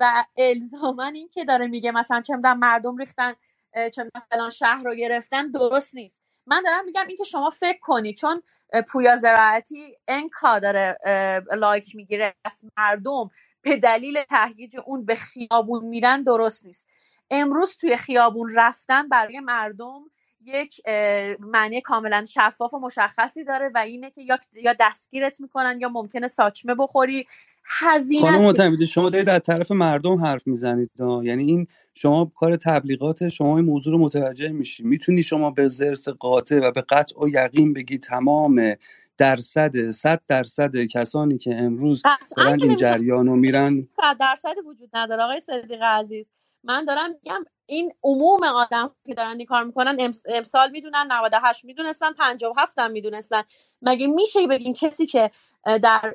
و 0.00 0.24
الزاما 0.38 1.04
این 1.06 1.28
که 1.28 1.44
داره 1.44 1.66
میگه 1.66 1.92
مثلا 1.92 2.20
چه 2.20 2.36
مردم 2.36 2.96
ریختن 2.96 3.34
چه 3.94 4.10
فلان 4.30 4.50
شهر 4.50 4.84
رو 4.84 4.94
گرفتن 4.94 5.50
درست 5.50 5.96
نیست. 5.96 6.22
من 6.48 6.62
دارم 6.62 6.84
میگم 6.84 7.06
اینکه 7.08 7.24
شما 7.24 7.50
فکر 7.50 7.78
کنید 7.80 8.16
چون 8.16 8.42
پویا 8.88 9.16
زراعتی 9.16 9.96
انکا 10.08 10.58
داره 10.58 10.98
لایک 11.56 11.96
می‌گیره 11.96 12.34
از 12.44 12.64
مردم 12.78 13.30
به 13.62 13.76
دلیل 13.76 14.22
تهییج 14.22 14.76
اون 14.86 15.04
به 15.04 15.14
خیابون 15.14 15.84
میرن 15.84 16.22
درست 16.22 16.64
نیست. 16.66 16.86
امروز 17.30 17.76
توی 17.76 17.96
خیابون 17.96 18.52
رفتن 18.56 19.08
برای 19.08 19.40
مردم 19.40 20.00
یک 20.44 20.80
معنی 21.40 21.80
کاملا 21.80 22.24
شفاف 22.24 22.74
و 22.74 22.78
مشخصی 22.78 23.44
داره 23.44 23.70
و 23.74 23.78
اینه 23.78 24.10
که 24.10 24.22
یا 24.52 24.76
دستگیرت 24.80 25.40
می‌کنن 25.40 25.80
یا 25.80 25.88
ممکنه 25.88 26.28
ساچمه 26.28 26.74
بخوری 26.74 27.26
هزینه 27.70 28.52
خانم 28.52 28.84
شما 28.84 29.10
دارید 29.10 29.26
در 29.26 29.38
طرف 29.38 29.70
مردم 29.70 30.24
حرف 30.24 30.46
می‌زنید 30.46 30.90
یعنی 31.22 31.44
این 31.44 31.66
شما 31.94 32.32
کار 32.36 32.56
تبلیغات 32.56 33.28
شما 33.28 33.56
این 33.56 33.66
موضوع 33.66 33.92
رو 33.92 33.98
متوجه 33.98 34.48
میشی. 34.48 34.82
می‌تونی 34.82 35.22
شما 35.22 35.50
به 35.50 35.68
زرس 35.68 36.08
قاطع 36.08 36.60
و 36.62 36.70
به 36.70 36.80
قطع 36.80 37.24
و 37.24 37.28
یقین 37.28 37.72
بگی 37.72 37.98
تمام 37.98 38.74
درصد 39.18 39.90
صد 39.90 40.20
درصد 40.28 40.76
کسانی 40.76 41.38
که 41.38 41.54
امروز 41.54 42.02
دارن 42.36 42.62
این 42.62 42.76
جریان 42.76 43.26
رو 43.26 43.36
میرن 43.36 43.88
صد 43.92 44.16
درصد 44.20 44.54
وجود 44.66 44.90
نداره. 44.94 45.22
آقای 45.22 45.40
صدیق 45.40 45.82
عزیز 45.82 46.30
من 46.64 46.84
دارم 46.84 47.10
میگم 47.10 47.44
این 47.68 47.92
عموم 48.02 48.44
آدم 48.44 48.90
که 49.06 49.14
دارن 49.14 49.36
این 49.38 49.46
کار 49.46 49.64
می‌کنن 49.64 50.10
امسال 50.28 50.70
می‌دونن 50.70 51.06
98 51.10 51.64
می‌دونستن 51.64 52.12
57 52.12 52.78
هم 52.78 52.90
می‌دونستن. 52.90 53.42
مگه 53.82 54.06
میشه 54.06 54.46
بگین 54.46 54.74
کسی 54.74 55.06
که 55.06 55.30
در 55.82 56.14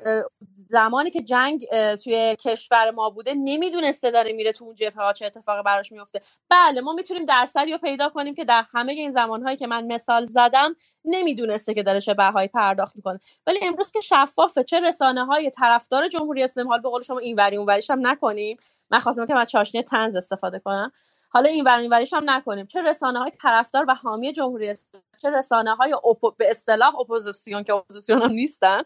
زمانی 0.68 1.10
که 1.10 1.22
جنگ 1.22 1.66
توی 2.04 2.36
کشور 2.40 2.90
ما 2.90 3.10
بوده 3.10 3.34
نمی‌دونسته 3.34 4.10
داره 4.10 4.32
میره 4.32 4.52
تو 4.52 4.64
اون 4.64 4.74
جبهه 4.74 5.04
ها 5.04 5.12
چه 5.12 5.26
اتفاقی 5.26 5.62
براش 5.62 5.92
میفته 5.92 6.20
بله 6.50 6.80
ما 6.80 6.92
می‌تونیم 6.92 7.24
درصدی 7.24 7.72
رو 7.72 7.78
پیدا 7.78 8.08
کنیم 8.08 8.34
که 8.34 8.44
در 8.44 8.64
همه 8.74 8.92
این 8.92 9.10
زمانهایی 9.10 9.56
که 9.56 9.66
من 9.66 9.86
مثال 9.86 10.24
زدم 10.24 10.76
نمی‌دونسته 11.04 11.74
که 11.74 11.82
داره 11.82 12.00
چه 12.00 12.14
بهایی 12.14 12.48
پرداخت 12.48 12.96
می‌کنه. 12.96 13.20
ولی 13.46 13.58
امروز 13.62 13.90
که 13.90 14.00
شفافه 14.00 14.62
چه 14.62 14.80
رسانه 14.80 15.24
های 15.24 15.50
طرفدار 15.50 16.08
جمهوری 16.08 16.44
اسلامی 16.44 16.68
حال 16.68 16.80
به 16.80 16.88
قول 16.88 17.02
شما 17.02 17.18
اینوری 17.18 17.56
اونوریش 17.56 17.90
هم 17.90 18.06
نکنیم. 18.06 18.56
من 18.90 18.98
خواستم 18.98 19.26
که 19.26 19.34
من 19.34 19.44
چاشنی 19.44 19.82
طنز 19.82 20.16
استفاده 20.16 20.58
کنم. 20.58 20.92
حالا 21.34 21.48
این 21.48 21.64
ور 21.64 21.88
وریش 21.90 22.12
هم 22.12 22.30
نکنیم. 22.30 22.66
چه 22.66 22.82
رسانه 22.82 23.18
های 23.18 23.30
طرفدار 23.42 23.84
و 23.88 23.94
حامی 23.94 24.32
جمهوری 24.32 24.68
اسلامی 24.68 25.04
چه 25.22 25.30
رسانه 25.30 25.74
های 25.74 25.94
به 26.38 26.50
اصطلاح 26.50 27.00
اپوزیسیون 27.00 27.62
که 27.62 27.74
اپوزیسیون 27.74 28.22
هم 28.22 28.32
نیستن 28.32 28.82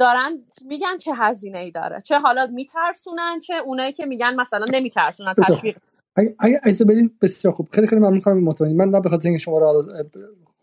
دارن 0.00 0.42
میگن 0.64 0.96
چه 0.98 1.14
هزینه 1.14 1.58
ای 1.58 1.70
داره 1.70 2.00
چه 2.00 2.18
حالا 2.18 2.46
میترسونن 2.46 3.40
چه 3.40 3.54
اونایی 3.54 3.92
که 3.92 4.06
میگن 4.06 4.34
مثلا 4.34 4.64
نمیترسونن 4.72 5.34
تشویق. 5.34 5.76
اگه 6.16 6.34
اگه 6.38 6.84
بدین 6.84 7.10
بسیار 7.22 7.54
خوب. 7.54 7.68
خیلی 7.72 7.86
خیلی 7.86 8.00
ممنون 8.00 8.20
خانم 8.20 8.44
مطمئن 8.44 8.76
من 8.76 8.88
نه 8.88 9.00
به 9.00 9.08
خاطر 9.08 9.28
اینکه 9.28 9.42
شما 9.42 9.58
رو 9.58 9.84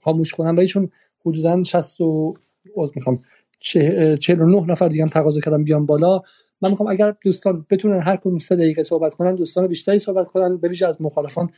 خاموش 0.03 0.33
کنم 0.33 0.57
ولی 0.57 0.67
چون 0.67 0.91
حدودا 1.25 1.63
60 1.63 2.01
و 2.01 2.35
از 2.81 2.91
می‌خوام. 2.95 3.23
49 3.59 4.65
نفر 4.67 4.87
دیگه 4.87 5.03
هم 5.03 5.09
تقاضا 5.09 5.39
کردم 5.39 5.63
بیام 5.63 5.85
بالا. 5.85 6.21
من 6.63 6.69
می‌خوام 6.69 6.89
اگر 6.91 7.15
دوستان 7.23 7.65
بتونن 7.69 8.01
هر 8.01 8.15
کدوم 8.15 8.37
سه 8.37 8.55
دقیقه 8.55 8.83
صحبت 8.83 9.13
کنن 9.13 9.35
دوستان 9.35 9.67
بیشتری 9.67 9.97
صحبت 9.97 10.27
کنن 10.27 10.57
به 10.57 10.69
ویژه 10.69 10.87
از 10.87 11.01
مخالفان 11.01 11.49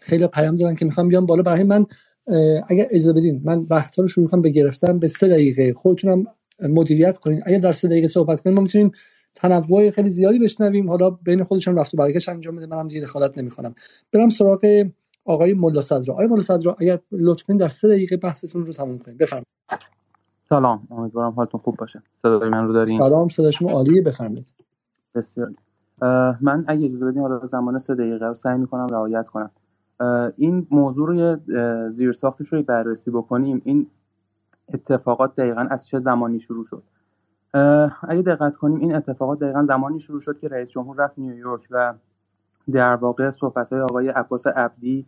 خیلی 0.00 0.26
پیام 0.26 0.56
دادن 0.56 0.74
که 0.74 0.84
می‌خوام 0.84 1.08
بیام 1.08 1.26
بالا. 1.26 1.42
برای 1.42 1.62
من 1.62 1.86
اگر 2.68 2.88
اجازه 2.90 3.12
بدین 3.12 3.42
من 3.44 3.66
وقت 3.70 3.98
رو 3.98 4.08
شروع 4.08 4.28
کنم 4.28 4.42
به 4.42 4.50
گرفتن 4.50 4.98
به 4.98 5.08
سه 5.08 5.28
دقیقه 5.28 5.72
خودتونم 5.72 6.24
مدیریت 6.60 7.18
کنین. 7.18 7.42
اگر 7.46 7.58
در 7.58 7.72
سه 7.72 7.88
دقیقه 7.88 8.06
صحبت 8.06 8.40
کنیم 8.40 8.56
ما 8.56 8.62
می‌تونیم 8.62 8.92
تنوع 9.34 9.90
خیلی 9.90 10.08
زیادی 10.08 10.38
بشنویم. 10.38 10.88
حالا 10.88 11.10
بین 11.10 11.44
خودشون 11.44 11.78
رفت 11.78 11.94
و 11.94 11.96
برگشت 11.96 12.28
انجام 12.28 12.56
بده. 12.56 12.66
منم 12.66 12.88
دیگه 12.88 13.00
دخالت 13.00 13.38
نمی‌کنم. 13.38 13.74
برم 14.12 14.28
سراغ 14.28 14.86
آقای 15.24 15.54
ملا 15.54 15.80
صدرا. 15.82 16.14
آقای 16.14 16.26
ملا 16.26 16.42
صدرا 16.42 16.76
اگر 16.80 16.98
لطفا 17.12 17.54
در 17.54 17.68
سه 17.68 17.88
دقیقه 17.88 18.16
بحثتون 18.16 18.66
رو 18.66 18.72
تموم 18.72 18.98
کنید 18.98 19.18
بفرمایید. 19.18 19.46
سلام. 20.48 20.88
امیدوارم 20.90 21.30
حالتون 21.32 21.60
خوب 21.60 21.76
باشه. 21.76 22.02
صدای 22.12 22.48
من 22.48 22.66
رو 22.66 22.72
دارین؟ 22.72 22.98
سلام 22.98 23.28
صدای 23.28 23.52
شما 23.52 23.70
عالیه 23.70 24.02
بفرمایید. 24.02 24.54
بسیار. 25.14 25.50
من 26.40 26.64
اگه 26.66 26.86
اجازه 26.86 27.06
بدین 27.06 27.22
حالا 27.22 27.46
زمان 27.46 27.78
سه 27.78 27.94
دقیقه 27.94 28.26
رو 28.26 28.34
سعی 28.34 28.58
می‌کنم 28.58 28.86
رعایت 28.86 29.26
کنم. 29.26 29.50
این 30.36 30.66
موضوع 30.70 31.08
رو 31.08 31.36
زیر 31.90 32.12
ساختش 32.12 32.52
رو 32.52 32.62
بررسی 32.62 33.10
بکنیم. 33.10 33.62
این 33.64 33.86
اتفاقات 34.74 35.34
دقیقا 35.34 35.66
از 35.70 35.86
چه 35.86 35.98
زمانی 35.98 36.40
شروع 36.40 36.64
شد؟ 36.64 36.82
اگه 38.08 38.22
دقت 38.22 38.56
کنیم 38.56 38.80
این 38.80 38.94
اتفاقات 38.94 39.38
دقیقا 39.38 39.64
زمانی 39.64 40.00
شروع 40.00 40.20
شد 40.20 40.38
که 40.38 40.48
رئیس 40.48 40.70
جمهور 40.70 40.96
رفت 40.96 41.18
نیویورک 41.18 41.68
و 41.70 41.94
در 42.72 42.94
واقع 42.94 43.30
صحبت 43.30 43.72
های 43.72 43.80
آقای 43.80 44.08
عباس 44.08 44.46
عبدی 44.46 45.06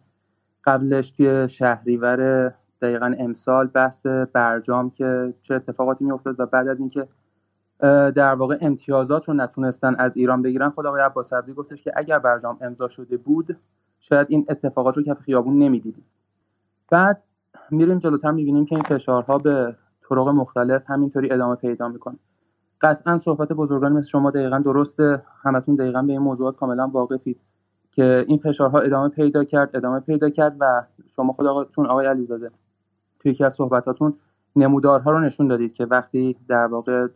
قبلش 0.65 1.11
توی 1.11 1.49
شهریور 1.49 2.53
دقیقا 2.83 3.15
امسال 3.19 3.67
بحث 3.67 4.07
برجام 4.07 4.91
که 4.91 5.35
چه 5.43 5.55
اتفاقاتی 5.55 6.05
میافتاد 6.05 6.41
و 6.41 6.47
بعد 6.47 6.69
از 6.69 6.81
اینکه 6.81 7.09
در 8.15 8.35
واقع 8.35 8.59
امتیازات 8.61 9.29
رو 9.29 9.35
نتونستن 9.35 9.95
از 9.95 10.17
ایران 10.17 10.43
بگیرن 10.43 10.71
خود 10.71 10.87
آقای 10.87 11.03
عباس 11.03 11.33
گفتش 11.57 11.83
که 11.83 11.93
اگر 11.97 12.19
برجام 12.19 12.59
امضا 12.61 12.89
شده 12.89 13.17
بود 13.17 13.57
شاید 14.01 14.27
این 14.31 14.47
اتفاقات 14.49 14.97
رو 14.97 15.03
کف 15.03 15.21
خیابون 15.21 15.59
نمی‌دیدیم. 15.59 16.05
بعد 16.91 17.23
میریم 17.71 17.99
جلوتر 17.99 18.31
می‌بینیم 18.31 18.67
که 18.67 18.75
این 18.75 18.85
فشارها 18.85 19.39
به 19.39 19.77
طرق 20.09 20.29
مختلف 20.29 20.83
همینطوری 20.87 21.33
ادامه 21.33 21.55
پیدا 21.55 21.89
می‌کنه. 21.89 22.17
قطعا 22.81 23.19
صحبت 23.19 23.49
بزرگان 23.53 23.93
مثل 23.93 24.09
شما 24.09 24.31
دقیقا 24.31 24.59
درسته 24.59 25.23
همتون 25.43 25.75
دقیقا 25.75 26.03
به 26.03 26.13
این 26.13 26.23
موضوعات 26.23 26.57
کاملا 26.57 26.89
واقفید 26.89 27.41
که 27.91 28.25
این 28.29 28.39
فشارها 28.39 28.81
ادامه 28.81 29.09
پیدا 29.09 29.45
کرد 29.45 29.77
ادامه 29.77 30.01
پیدا 30.01 30.31
کرد 30.31 30.57
و 30.61 30.83
شما 31.17 31.33
خودتون 31.33 31.87
آقای 31.87 32.07
علیزاده 32.07 32.51
توی 33.21 33.33
یکی 33.33 33.45
از 33.45 33.55
صحبتاتون 33.55 34.15
نمودارها 34.57 35.11
رو 35.11 35.21
نشون 35.21 35.49
دادید 35.49 35.75
که 35.75 35.87
وقتی 35.87 36.37
در 36.49 36.67
واقع 36.67 37.09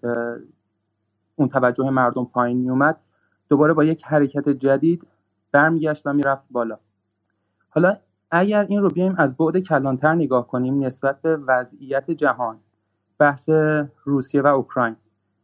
اون 1.36 1.48
توجه 1.48 1.90
مردم 1.90 2.24
پایین 2.24 2.58
میومد 2.58 3.00
دوباره 3.48 3.72
با 3.72 3.84
یک 3.84 4.04
حرکت 4.04 4.48
جدید 4.48 5.06
برمیگشت 5.52 6.06
و 6.06 6.12
می‌رفت 6.12 6.44
بالا. 6.50 6.78
حالا 7.70 7.96
اگر 8.30 8.66
این 8.68 8.82
رو 8.82 8.88
بیایم 8.90 9.14
از 9.18 9.36
بعد 9.36 9.58
کلانتر 9.58 10.14
نگاه 10.14 10.48
کنیم 10.48 10.84
نسبت 10.84 11.22
به 11.22 11.36
وضعیت 11.36 12.10
جهان 12.10 12.60
بحث 13.18 13.50
روسیه 14.04 14.42
و 14.42 14.46
اوکراین 14.46 14.96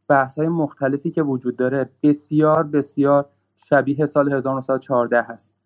بحث 0.08 0.38
های 0.38 0.48
مختلفی 0.48 1.10
که 1.10 1.22
وجود 1.22 1.56
داره 1.56 1.90
بسیار 2.02 2.64
بسیار 2.64 3.26
شبیه 3.56 4.06
سال 4.06 4.32
1914 4.32 5.22
هست. 5.22 5.56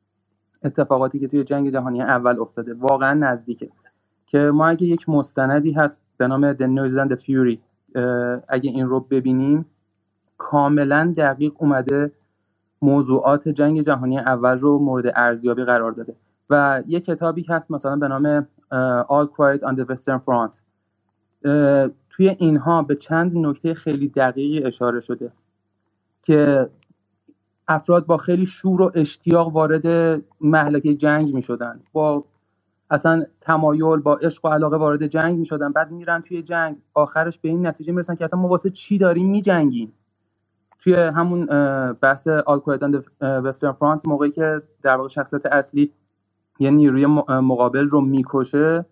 اتفاقاتی 0.65 1.21
که 1.21 1.29
توی 1.29 1.45
جنگ 1.45 1.71
جهانی 1.71 2.03
اول 2.03 2.41
افتاده 2.41 2.75
واقعا 2.75 3.15
نزدیکه. 3.15 3.71
که 4.35 4.41
ما 4.41 4.69
اگه 4.69 4.87
یک 4.87 5.09
مستندی 5.09 5.73
هست 5.73 6.05
به 6.17 6.27
نام 6.29 6.55
The 6.55 6.57
Noise 6.57 6.95
and 7.05 7.17
the 7.17 7.21
Fury 7.25 7.59
اگه 8.49 8.71
این 8.71 8.87
رو 8.87 9.01
ببینیم 9.01 9.67
کاملا 10.39 11.15
دقیق 11.17 11.53
اومده 11.59 12.13
موضوعات 12.83 13.49
جنگ 13.49 13.83
جهانی 13.83 14.19
اول 14.19 14.59
رو 14.59 14.79
مورد 14.79 15.13
ارزیابی 15.17 15.65
قرار 15.65 15.93
داده. 15.93 16.17
و 16.51 16.83
یه 16.87 17.01
کتابی 17.01 17.47
هست 17.49 17.71
مثلا 17.71 17.97
به 17.97 18.09
نام 18.09 18.47
All 19.03 19.29
Quiet 19.29 19.61
on 19.61 19.77
the 19.77 19.87
Western 19.87 20.21
Front. 20.27 20.57
توی 22.11 22.29
اینها 22.29 22.83
به 22.83 22.97
چند 22.97 23.37
نکته 23.37 23.75
خیلی 23.75 24.09
دقیقی 24.09 24.65
اشاره 24.65 25.01
شده 25.01 25.33
که 26.23 26.71
افراد 27.69 28.07
با 28.07 28.17
خیلی 28.17 28.47
شور 28.47 28.83
و 28.83 28.93
اشتیاق 28.95 29.53
وارد 29.55 30.21
محلکه 30.41 30.95
جنگ 30.95 31.35
می 31.35 31.43
شدن 31.43 31.81
با 31.93 32.25
اصلا 32.95 33.25
تمایل 33.41 33.97
با 33.97 34.17
عشق 34.17 34.45
و 34.45 34.49
علاقه 34.49 34.77
وارد 34.77 35.07
جنگ 35.07 35.39
می 35.39 35.47
شدن 35.47 35.73
بعد 35.73 35.91
میرن 35.91 36.23
توی 36.23 36.43
جنگ. 36.43 36.77
آخرش 36.95 37.39
به 37.39 37.49
این 37.49 37.67
نتیجه 37.67 37.93
می‌رسن 37.93 38.15
که 38.15 38.25
اصلا 38.25 38.41
ما 38.41 38.49
واسه 38.49 38.71
چی 38.71 38.99
داریم 38.99 39.31
می 39.31 39.43
جنگیم 39.43 39.93
توی 40.79 40.95
همون 40.95 41.47
بحث 41.93 42.29
آلکویدان 42.29 43.05
وسترن 43.21 43.73
فرانت 43.73 44.09
موقعی 44.09 44.31
که 44.31 44.63
در 44.83 44.97
واقع 44.97 45.09
شخصیت 45.09 45.47
اصلی 45.47 45.93
یه 46.59 46.71
نیروی 46.71 47.07
مقابل 47.29 47.89
رو 47.89 48.01
می‌کشه 48.01 48.85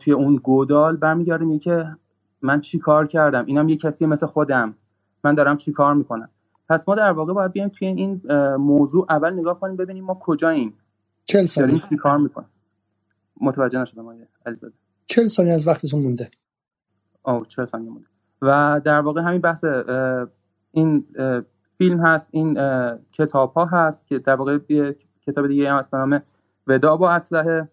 توی 0.00 0.12
اون 0.12 0.36
گودال 0.36 0.96
برمیگرده 0.96 1.44
میگه 1.44 1.58
که 1.64 1.96
من 2.42 2.60
چی 2.60 2.78
کار 2.78 3.06
کردم؟ 3.06 3.46
اینم 3.46 3.68
یه 3.68 3.76
کسی 3.76 4.06
مثل 4.06 4.26
خودم. 4.26 4.74
من 5.24 5.34
دارم 5.34 5.56
چی 5.56 5.72
کار 5.72 5.94
می‌کنم؟ 5.94 6.28
پس 6.68 6.88
ما 6.88 6.94
در 6.94 7.12
واقع 7.12 7.32
باید 7.32 7.52
بیایم 7.52 7.68
توی 7.68 7.88
این 7.88 8.22
موضوع 8.56 9.06
اول 9.10 9.32
نگاه 9.32 9.60
کنیم 9.60 9.76
ببینیم 9.76 10.04
ما 10.04 10.18
کجاییم. 10.20 10.74
چل 11.24 11.44
ثانیه 11.44 11.80
چی 11.88 11.96
کار 11.96 12.18
می‌کنیم. 12.18 12.48
متوجه 13.40 13.78
نشدم 13.78 14.02
آقای 14.02 14.26
علیزاده. 14.46 14.74
چل 15.06 15.26
ثانیه 15.26 15.52
از 15.52 15.66
وقتتون 15.66 16.02
مونده. 16.02 16.30
آه 17.22 17.46
چل 17.48 17.66
ثانیه 17.66 17.90
مونده. 17.90 18.06
و 18.42 18.80
در 18.84 19.00
واقع 19.00 19.20
همین 19.20 19.40
بحث 19.40 19.64
این 20.70 21.06
فیلم 21.78 22.00
هست 22.00 22.28
این 22.32 22.54
کتاب 23.12 23.52
ها 23.52 23.64
هست 23.64 24.06
که 24.06 24.18
در 24.18 24.34
واقع 24.34 24.58
کتاب 25.26 25.48
دیگه 25.48 25.70
هم 25.70 25.78
هست 25.78 25.90
به 25.90 25.98
نام 25.98 26.20
ودا 26.66 26.96
با 26.96 27.10
اسلحه. 27.10 27.68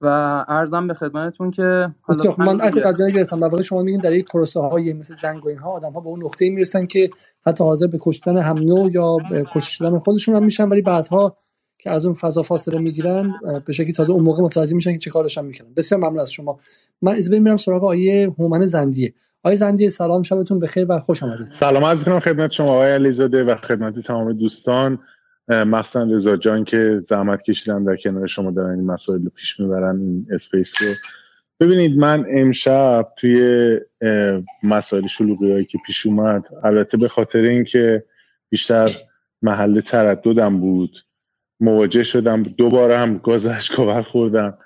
و 0.00 0.06
ارزم 0.48 0.86
به 0.86 0.94
خدمتتون 0.94 1.50
که 1.50 1.94
حالا 2.02 2.34
من 2.38 2.60
از 2.60 2.74
قضیه 2.74 3.10
گرفتم 3.10 3.40
در 3.40 3.48
واقع 3.48 3.62
شما 3.62 3.82
میگین 3.82 4.00
در 4.00 4.12
یک 4.12 4.26
پروسه 4.32 4.60
های 4.60 4.92
مثل 4.92 5.16
جنگ 5.16 5.46
و 5.46 5.48
اینها 5.48 5.70
آدم 5.70 5.92
ها 5.92 6.00
به 6.00 6.08
اون 6.08 6.24
نقطه 6.24 6.50
می‌رسن 6.50 6.86
که 6.86 7.10
حتی 7.46 7.64
حاضر 7.64 7.86
به 7.86 7.98
کشتن 8.00 8.36
هم 8.36 8.58
نوع 8.58 8.92
یا 8.92 9.16
کشته 9.52 9.70
شدن 9.70 9.98
خودشون 9.98 10.34
هم 10.34 10.44
میشن 10.44 10.68
ولی 10.68 10.82
بعدها 10.82 11.36
که 11.82 11.90
از 11.90 12.04
اون 12.04 12.14
فضا 12.14 12.42
فاصله 12.42 12.78
می‌گیرن 12.78 13.34
به 13.66 13.72
شکلی 13.72 13.92
تازه 13.92 14.12
اون 14.12 14.22
موقع 14.24 14.42
متوجه 14.42 14.74
میشن 14.74 14.92
که 14.92 14.98
چه 14.98 15.10
کارش 15.10 15.38
هم 15.38 15.44
می‌کنن. 15.44 15.74
بسیار 15.76 16.00
ممنون 16.00 16.18
از 16.18 16.32
شما. 16.32 16.58
من 17.02 17.14
از 17.14 17.30
میرم 17.30 17.56
سراغ 17.56 17.84
آیه 17.84 18.30
هومن 18.38 18.64
زندیه. 18.64 19.14
آقای 19.42 19.56
زندیه 19.56 19.88
سلام 19.88 20.22
شبتون 20.22 20.60
بخیر 20.60 20.86
و 20.88 20.98
خوش 20.98 21.22
آمدید. 21.22 21.46
سلام 21.52 21.84
عرض 21.84 22.04
کنم 22.04 22.20
خدمت 22.20 22.50
شما 22.50 22.72
آقای 22.72 22.92
علیزاده 22.92 23.44
و 23.44 23.54
خدمت 23.56 23.98
تمام 23.98 24.32
دوستان. 24.32 24.98
مخصوصا 25.48 26.02
رضا 26.02 26.36
جان 26.36 26.64
که 26.64 27.02
زحمت 27.08 27.42
کشیدن 27.42 27.84
در 27.84 27.96
کنار 27.96 28.26
شما 28.26 28.50
دارن 28.50 28.70
این 28.70 28.90
مسائل 28.90 29.22
رو 29.22 29.30
پیش 29.30 29.60
می‌برن 29.60 30.00
این 30.00 30.26
اسپیس 30.34 30.74
رو. 30.82 30.88
ببینید 31.60 31.98
من 31.98 32.26
امشب 32.30 33.08
توی 33.16 33.78
مسائل 34.62 35.06
شلوغی 35.06 35.52
هایی 35.52 35.64
که 35.64 35.78
پیش 35.86 36.06
اومد 36.06 36.44
البته 36.64 36.96
به 36.96 37.08
خاطر 37.08 37.38
اینکه 37.38 38.04
بیشتر 38.50 38.90
محل 39.42 39.80
ترددم 39.80 40.60
بود. 40.60 40.90
مواجه 41.60 42.02
شدم. 42.02 42.42
دوباره 42.42 42.98
هم 42.98 43.18
گاز 43.18 43.46
اشکاور 43.46 44.02
خوردم 44.02 44.58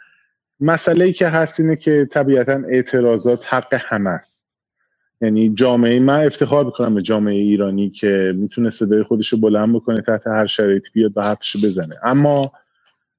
مسئله 0.60 1.04
ای 1.04 1.12
که 1.12 1.28
هست 1.28 1.60
اینه 1.60 1.76
که 1.76 2.08
طبیعتا 2.10 2.62
اعتراضات 2.68 3.44
حق 3.48 3.74
همه 3.80 4.10
است. 4.10 4.44
یعنی 5.20 5.54
جامعه 5.54 6.00
من 6.00 6.26
افتخار 6.26 6.64
می‌کنم 6.64 6.94
به 6.94 7.02
جامعه 7.02 7.34
ایرانی 7.34 7.90
که 7.90 8.32
می‌تونه 8.36 8.70
صدای 8.70 9.02
خودش 9.02 9.28
رو 9.28 9.38
بلند 9.38 9.74
بکنه 9.74 10.02
تحت 10.02 10.26
هر 10.26 10.46
شرایطی 10.46 10.88
بیاد 10.92 11.12
و 11.16 11.22
حرفش 11.22 11.56
بزنه. 11.64 11.96
اما 12.02 12.52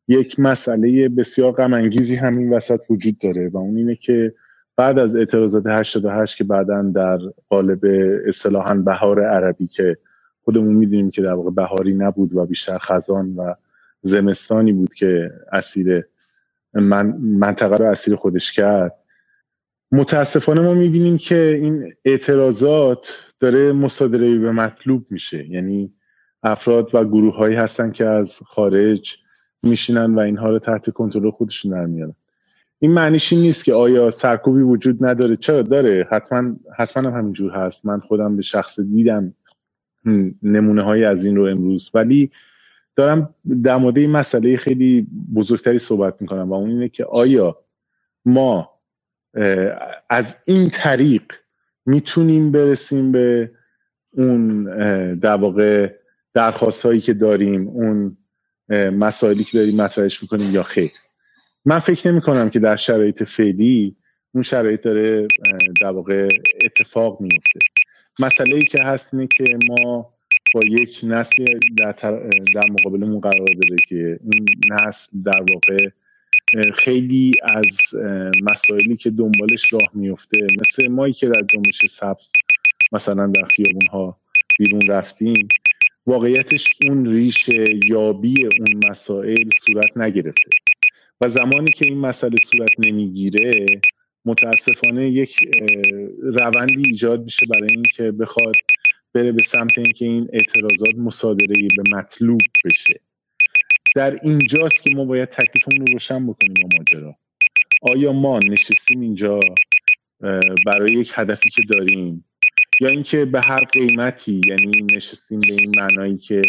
یک 0.07 0.39
مسئله 0.39 1.09
بسیار 1.09 1.51
غم 1.51 1.73
انگیزی 1.73 2.15
همین 2.15 2.53
وسط 2.53 2.79
وجود 2.89 3.17
داره 3.19 3.49
و 3.49 3.57
اون 3.57 3.77
اینه 3.77 3.95
که 3.95 4.33
بعد 4.77 4.99
از 4.99 5.15
اعتراضات 5.15 5.63
88 5.67 6.37
که 6.37 6.43
بعدا 6.43 6.81
در 6.81 7.17
قالب 7.49 7.79
اصطلاحا 8.27 8.73
بهار 8.73 9.23
عربی 9.23 9.67
که 9.67 9.95
خودمون 10.43 10.73
می‌دونیم 10.73 11.11
که 11.11 11.21
در 11.21 11.33
واقع 11.33 11.51
بهاری 11.51 11.93
نبود 11.93 12.35
و 12.35 12.45
بیشتر 12.45 12.77
خزان 12.77 13.35
و 13.35 13.53
زمستانی 14.05 14.73
بود 14.73 14.93
که 14.93 15.31
اسیر 15.51 16.03
من 16.73 17.17
منطقه 17.17 17.75
رو 17.75 17.91
اسیر 17.91 18.15
خودش 18.15 18.51
کرد. 18.51 18.93
متاسفانه 19.91 20.61
ما 20.61 20.73
می‌بینیم 20.73 21.17
که 21.17 21.59
این 21.61 21.93
اعتراضات 22.05 23.25
داره 23.39 23.71
مصادره 23.71 24.37
به 24.37 24.51
مطلوب 24.51 25.05
میشه. 25.09 25.49
یعنی 25.49 25.89
افراد 26.43 26.95
و 26.95 27.05
گروه 27.05 27.35
هایی 27.35 27.55
هستن 27.55 27.91
که 27.91 28.05
از 28.05 28.39
خارج 28.45 29.17
میشینن 29.63 30.15
و 30.15 30.19
اینها 30.19 30.49
رو 30.49 30.59
تحت 30.59 30.89
کنترل 30.89 31.31
خودشون 31.31 31.71
در 31.71 31.85
میارن. 31.85 32.15
این 32.79 32.91
معنیش 32.91 33.33
این 33.33 33.41
نیست 33.41 33.65
که 33.65 33.73
آیا 33.73 34.11
سرکوبی 34.11 34.61
وجود 34.61 35.05
نداره. 35.05 35.35
چرا؟ 35.35 35.61
داره. 35.61 36.07
حتما 36.11 36.55
حتما 36.77 37.09
هم 37.09 37.17
همینجور 37.17 37.51
هست. 37.51 37.85
من 37.85 37.99
خودم 37.99 38.35
به 38.35 38.41
شخص 38.41 38.79
دیدم. 38.79 39.33
نمونه 40.43 40.83
های 40.83 41.05
از 41.05 41.25
این 41.25 41.35
رو 41.35 41.43
امروز. 41.45 41.91
ولی 41.93 42.31
دارم 42.95 43.35
در 43.63 43.77
مورد 43.77 43.97
این 43.97 44.11
مسئله 44.11 44.57
خیلی 44.57 45.07
بزرگتری 45.35 45.79
صحبت 45.79 46.21
می‌کنم 46.21 46.49
و 46.49 46.53
اون 46.53 46.69
اینه 46.69 46.89
که 46.89 47.05
آیا 47.05 47.65
ما 48.25 48.71
از 50.09 50.37
این 50.45 50.69
طریق 50.69 51.23
می‌تونیم 51.85 52.51
برسیم 52.51 53.11
به 53.11 53.51
اون 54.11 54.63
در 55.15 55.35
واقع 55.35 55.93
درخواست 56.33 56.85
هایی 56.85 57.01
که 57.01 57.13
داریم 57.13 57.67
اون 57.67 58.17
مسائلی 58.69 59.43
که 59.43 59.57
داریم 59.57 59.75
مطرحش 59.75 60.21
می‌کنیم 60.21 60.51
یا 60.51 60.63
خیر؟ 60.63 60.91
من 61.65 61.79
فکر 61.79 62.11
نمی 62.11 62.21
کنم 62.21 62.49
که 62.49 62.59
در 62.59 62.75
شرایط 62.75 63.23
فعلی 63.23 63.95
اون 64.33 64.43
شرایط 64.43 64.81
داره 64.81 65.27
در 65.81 65.91
واقع 65.91 66.27
اتفاق 66.65 67.21
میفته 67.21 67.59
مسئله 68.19 68.55
ای 68.55 68.65
که 68.65 68.83
هست 68.83 69.13
اینه 69.13 69.27
که 69.37 69.43
ما 69.69 70.14
با 70.55 70.61
یک 70.65 70.99
نسل 71.03 71.45
در, 71.77 71.91
در 72.53 72.63
مقابلمون 72.71 73.19
قرار 73.19 73.47
داره 73.47 73.75
که 73.89 74.19
این 74.31 74.45
نسل 74.71 75.21
در 75.25 75.45
واقع 75.51 75.89
خیلی 76.75 77.31
از 77.43 78.01
مسائلی 78.51 78.97
که 78.97 79.09
دنبالش 79.09 79.73
راه 79.73 79.89
میفته 79.93 80.47
مثل 80.61 80.87
مایی 80.87 81.13
که 81.13 81.27
در 81.27 81.41
جنبش 81.53 81.85
سبز 81.89 82.31
مثلا 82.91 83.27
در 83.27 83.47
خیابون 83.55 83.87
ها 83.91 84.17
بیرون 84.59 84.81
رفتیم 84.87 85.47
واقعیتش 86.07 86.67
اون 86.89 87.05
ریش 87.05 87.49
یابی 87.89 88.35
اون 88.43 88.91
مسائل 88.91 89.49
صورت 89.65 89.97
نگرفته. 89.97 90.49
و 91.21 91.29
زمانی 91.29 91.71
که 91.71 91.85
این 91.85 91.97
مسئله 91.97 92.35
صورت 92.51 92.71
نمی‌گیره 92.79 93.65
متاسفانه 94.25 95.09
یک 95.09 95.35
روندی 96.21 96.83
ایجاد 96.85 97.23
میشه 97.23 97.45
برای 97.45 97.69
اینکه 97.75 98.11
بخواد 98.11 98.55
بره 99.15 99.31
به 99.31 99.43
سمت 99.47 99.77
اینکه 99.77 100.05
این 100.05 100.27
اعتراضات 100.33 100.95
مصادره 100.97 101.67
به 101.77 101.97
مطلوب 101.97 102.41
بشه. 102.65 102.99
در 103.95 104.19
اینجاست 104.23 104.83
که 104.83 104.89
ما 104.95 105.05
باید 105.05 105.29
تکلیفمون 105.29 105.87
رو 105.87 105.93
روشن 105.93 106.27
بکنیم 106.27 106.53
با 106.61 106.69
ماجرا. 106.77 107.15
آیا 107.81 108.13
ما 108.13 108.39
نشستیم 108.39 109.01
اینجا 109.01 109.39
برای 110.65 110.93
یک 110.93 111.11
هدفی 111.13 111.49
که 111.49 111.61
داریم؟ 111.69 112.25
یا 112.81 112.89
اینکه 112.89 113.25
به 113.25 113.41
هر 113.41 113.65
قیمتی 113.65 114.41
یعنی 114.47 114.71
نشستیم 114.95 115.39
به 115.39 115.53
این 115.53 115.71
معنایی 115.77 116.17
که 116.17 116.41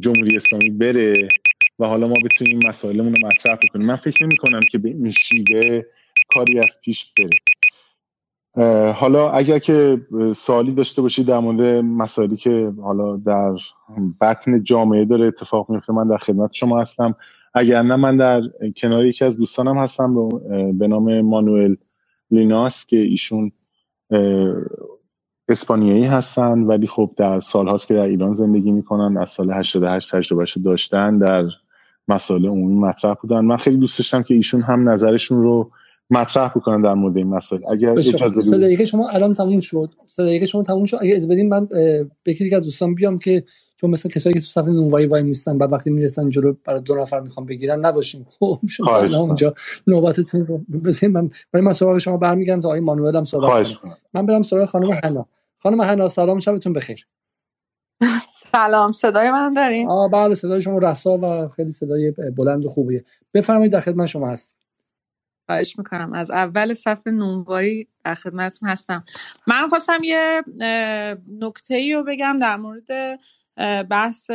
جمهوری 0.00 0.36
اسلامی 0.36 0.70
بره 0.70 1.28
و 1.78 1.86
حالا 1.86 2.08
ما 2.08 2.14
بتونیم 2.24 2.60
مسائلمون 2.68 3.14
رو 3.14 3.26
مطرح 3.26 3.58
کنیم 3.72 3.86
من 3.86 3.96
فکر 3.96 4.24
نمی 4.24 4.36
کنم 4.36 4.60
که 4.70 4.78
به 4.78 4.88
این 4.88 5.10
شیوه 5.10 5.82
کاری 6.28 6.58
از 6.58 6.78
پیش 6.84 7.06
بره. 7.18 7.55
حالا 8.94 9.30
اگر 9.30 9.58
که 9.58 10.00
سوالی 10.36 10.72
داشته 10.72 11.02
باشید 11.02 11.26
در 11.26 11.38
مورد 11.38 11.84
مسائلی 11.84 12.36
که 12.36 12.72
حالا 12.82 13.16
در 13.16 13.52
بطن 14.20 14.62
جامعه 14.62 15.04
داره 15.04 15.26
اتفاق 15.26 15.70
میفته 15.70 15.92
من 15.92 16.08
در 16.08 16.16
خدمت 16.16 16.52
شما 16.52 16.80
هستم. 16.80 17.14
اگر 17.54 17.82
نه 17.82 17.96
من 17.96 18.16
در 18.16 18.40
کنار 18.76 19.06
یکی 19.06 19.24
از 19.24 19.36
دوستانم 19.38 19.78
هستم 19.78 20.28
به 20.78 20.88
نام 20.88 21.20
مانوئل 21.20 21.74
لیناس 22.30 22.86
که 22.86 22.96
ایشون 22.96 23.52
اسپانیایی 25.48 26.04
هستن. 26.04 26.62
ولی 26.62 26.86
خب 26.86 27.10
در 27.16 27.40
سالهاست 27.40 27.88
که 27.88 27.94
در 27.94 28.06
ایران 28.06 28.34
زندگی 28.34 28.70
می‌کنن. 28.70 29.16
از 29.16 29.30
سال 29.30 29.50
88 29.50 30.12
تجربهش 30.12 30.56
داشتن 30.56 31.18
در 31.18 31.44
مسائل 32.08 32.46
عمومی 32.46 32.74
مطرح 32.74 33.14
بودن. 33.14 33.40
من 33.40 33.56
خیلی 33.56 33.76
دوست 33.76 33.98
داشتم 33.98 34.22
که 34.22 34.34
ایشون 34.34 34.62
هم 34.62 34.88
نظرشون 34.88 35.42
رو 35.42 35.70
مطرح 36.10 36.48
بکنن 36.48 36.82
در 36.82 36.94
مورد 36.94 37.16
این 37.16 37.26
مسائل 37.26 37.62
اگر 37.70 37.90
اجازه 37.90 38.58
بدید 38.58 38.84
شما 38.84 39.08
الان 39.08 39.34
تموم 39.34 39.60
شد. 39.60 39.92
سه 40.06 40.46
شما 40.46 40.62
تموم 40.62 40.84
شد. 40.84 40.98
اگه 41.00 41.16
از 41.16 41.28
بدین 41.28 41.48
من 41.48 41.66
به 42.22 42.32
یکی 42.32 42.54
از 42.54 42.62
دوستان 42.62 42.94
بیام 42.94 43.18
که 43.18 43.44
چون 43.76 43.90
مثل 43.90 44.08
کسایی 44.08 44.34
که 44.34 44.40
تو 44.40 44.46
صفحه 44.46 44.70
نونوایی 44.70 45.06
وای 45.06 45.22
میستن 45.22 45.58
بعد 45.58 45.72
وقتی 45.72 45.90
می‌رسن 45.90 46.30
جلو 46.30 46.54
برای 46.64 46.80
دو 46.80 46.94
نفر 46.94 47.20
می‌خوام 47.20 47.46
بگیرن 47.46 47.86
نباشیم. 47.86 48.26
خب 48.28 48.60
شما 48.68 49.18
اونجا 49.18 49.54
نوبتتون 49.86 50.46
رو 50.46 50.60
بزنین. 50.84 51.12
من 51.12 51.30
برای 51.52 51.66
من 51.66 51.72
سراغ 51.72 51.98
شما 51.98 52.16
برمیگردم 52.16 52.60
تا 52.60 52.68
آقای 52.68 52.80
مانوئل 52.80 53.16
هم 53.16 53.24
صحبت 53.24 53.66
من 54.14 54.26
برم 54.26 54.42
سراغ 54.42 54.64
خانم 54.64 54.92
حنا. 55.04 55.26
خانم 55.58 55.82
حنا 55.82 56.08
سلام 56.08 56.38
شبتون 56.38 56.72
بخیر. 56.72 57.06
سلام 58.52 58.92
صدای 58.92 59.30
من 59.30 59.54
دارین؟ 59.54 59.88
آه 59.88 60.10
بله 60.10 60.34
صدای 60.34 60.62
شما 60.62 60.78
رسا 60.78 61.18
و 61.22 61.48
خیلی 61.48 61.70
صدای 61.70 62.10
بلند 62.36 62.64
و 62.64 62.68
خوبیه. 62.68 63.04
بفرمایید 63.34 63.72
در 63.72 63.80
خدمت 63.80 64.06
شما 64.06 64.28
هست 64.28 64.56
خواهش 65.46 65.78
می‌کنم. 65.78 66.12
از 66.12 66.30
اول 66.30 66.72
صفحه 66.72 67.12
نونوایی 67.12 67.88
در 68.04 68.14
خدمتتون 68.14 68.68
هستم. 68.68 69.04
من 69.46 69.68
خواستم 69.68 70.00
یه 70.04 70.42
نکته 71.40 71.74
ای 71.74 71.92
رو 71.92 72.04
بگم 72.04 72.38
در 72.38 72.56
مورد 72.56 73.18
بحث 73.90 74.30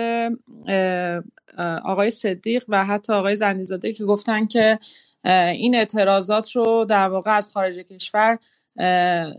آقای 1.83 2.09
صدیق 2.09 2.65
و 2.67 2.85
حتی 2.85 3.13
آقای 3.13 3.35
زنیزاده 3.35 3.93
که 3.93 4.05
گفتن 4.05 4.45
که 4.45 4.79
این 5.25 5.75
اعتراضات 5.75 6.51
رو 6.51 6.85
در 6.85 7.07
واقع 7.07 7.37
از 7.37 7.51
خارج 7.51 7.75
کشور 7.75 8.39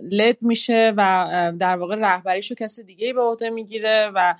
لد 0.02 0.36
میشه 0.40 0.92
و 0.96 1.52
در 1.58 1.76
واقع 1.76 1.96
رهبریش 1.96 2.50
رو 2.50 2.56
کسی 2.60 2.82
دیگه 2.82 3.12
به 3.12 3.22
عهده 3.22 3.50
می‌گیره 3.50 4.10
و 4.14 4.34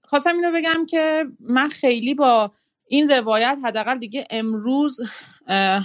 خواستم 0.00 0.36
اینو 0.36 0.52
بگم 0.52 0.86
که 0.86 1.24
من 1.40 1.68
خیلی 1.68 2.14
با 2.14 2.52
این 2.88 3.08
روایت 3.10 3.58
حداقل 3.64 3.98
دیگه 3.98 4.26
امروز 4.30 5.00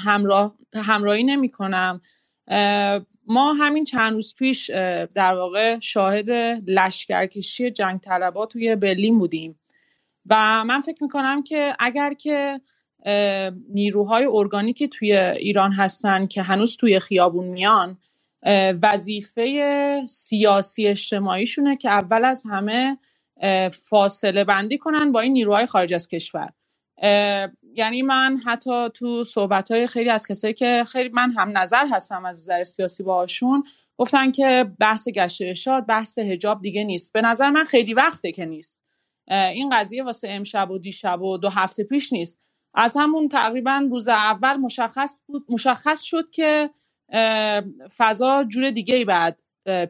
همراه 0.05 0.55
همراهی 0.73 1.23
نمی 1.23 1.49
کنم 1.49 2.01
ما 3.27 3.53
همین 3.53 3.83
چند 3.83 4.13
روز 4.13 4.35
پیش 4.35 4.69
در 5.15 5.33
واقع 5.33 5.79
شاهد 5.79 6.29
لشکرکشی 6.67 7.71
جنگ 7.71 7.99
طلبات 7.99 8.51
توی 8.51 8.75
برلین 8.75 9.19
بودیم. 9.19 9.59
و 10.29 10.63
من 10.63 10.81
فکر 10.81 11.03
می‌کنم 11.03 11.43
که 11.43 11.75
اگر 11.79 12.13
که 12.13 12.61
نیروهای 13.69 14.27
ارگانیکی 14.31 14.87
توی 14.87 15.17
ایران 15.17 15.71
هستن 15.71 16.25
که 16.25 16.41
هنوز 16.41 16.77
توی 16.77 16.99
خیابون 16.99 17.45
میان 17.45 17.97
وظیفه 18.81 20.05
سیاسی 20.07 20.87
اجتماعیشونه 20.87 21.77
که 21.77 21.89
اول 21.89 22.25
از 22.25 22.43
همه 22.49 22.97
فاصله 23.71 24.43
بندی 24.43 24.77
کنن 24.77 25.11
با 25.11 25.19
این 25.19 25.33
نیروهای 25.33 25.65
خارج 25.65 25.93
از 25.93 26.07
کشور. 26.07 26.49
یعنی 27.73 28.01
من 28.01 28.37
حتی 28.45 28.89
تو 28.93 29.23
صحبت 29.23 29.71
های 29.71 29.87
خیلی 29.87 30.09
از 30.09 30.27
کسایی 30.27 30.53
که 30.53 30.83
خیلی 30.91 31.09
من 31.09 31.31
هم 31.31 31.57
نظر 31.57 31.87
هستم 31.87 32.25
از 32.25 32.39
نظر 32.39 32.63
سیاسی 32.63 33.03
باشون 33.03 33.63
گفتن 33.97 34.31
که 34.31 34.71
بحث 34.79 35.07
گشت 35.07 35.41
ارشاد 35.41 35.85
بحث 35.85 36.19
هجاب 36.19 36.61
دیگه 36.61 36.83
نیست. 36.83 37.13
به 37.13 37.21
نظر 37.21 37.49
من 37.49 37.63
خیلی 37.63 37.93
وقته 37.93 38.31
که 38.31 38.45
نیست. 38.45 38.81
این 39.27 39.69
قضیه 39.69 40.03
واسه 40.03 40.29
امشب 40.29 40.71
و 40.71 40.77
دیشب 40.77 41.21
و 41.21 41.37
دو 41.37 41.49
هفته 41.49 41.83
پیش 41.83 42.13
نیست. 42.13 42.39
از 42.73 42.97
همون 42.97 43.29
تقریبا 43.29 43.87
روز 43.91 44.07
اول 44.07 44.53
مشخص 44.53 45.19
بود 45.25 45.45
مشخص 45.49 46.01
شد 46.01 46.29
که 46.31 46.69
فضا 47.97 48.43
جور 48.43 48.69
دیگه 48.69 48.95
ای 48.95 49.05
بعد 49.05 49.41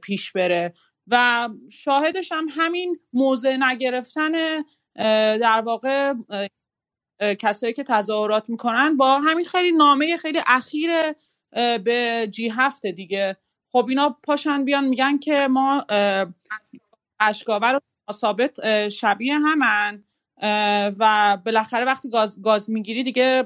پیش 0.02 0.32
بره. 0.32 0.74
و 1.08 1.50
شاهدش 1.72 2.32
هم 2.32 2.48
همین 2.50 3.00
موضع 3.14 3.58
نگرفتن 3.60 4.32
در 5.38 5.62
واقع 5.66 6.14
کسایی 7.20 7.74
که 7.74 7.84
تظاهرات 7.84 8.50
می‌کنن 8.50 8.98
با 8.98 9.20
همین 9.20 9.46
خیلی 9.46 9.72
نامه 9.72 10.18
خیلی 10.18 10.42
اخیر 10.48 10.92
به 11.84 12.28
جی 12.32 12.50
هفته 12.50 12.92
دیگه. 12.92 13.38
خب 13.72 13.86
اینا 13.90 14.18
پاشن 14.24 14.66
بیان 14.66 14.86
میگن 14.86 15.18
که 15.18 15.48
ما 15.48 15.86
اشکاور 17.20 17.80
و 18.10 18.12
ثابت 18.12 18.90
شبیه 18.90 19.36
همن 19.40 20.04
و 21.00 21.38
بالاخره 21.46 21.86
وقتی 21.86 22.10
گاز, 22.10 22.42
گاز 22.42 22.70
می‌گیری 22.72 23.04
دیگه 23.04 23.46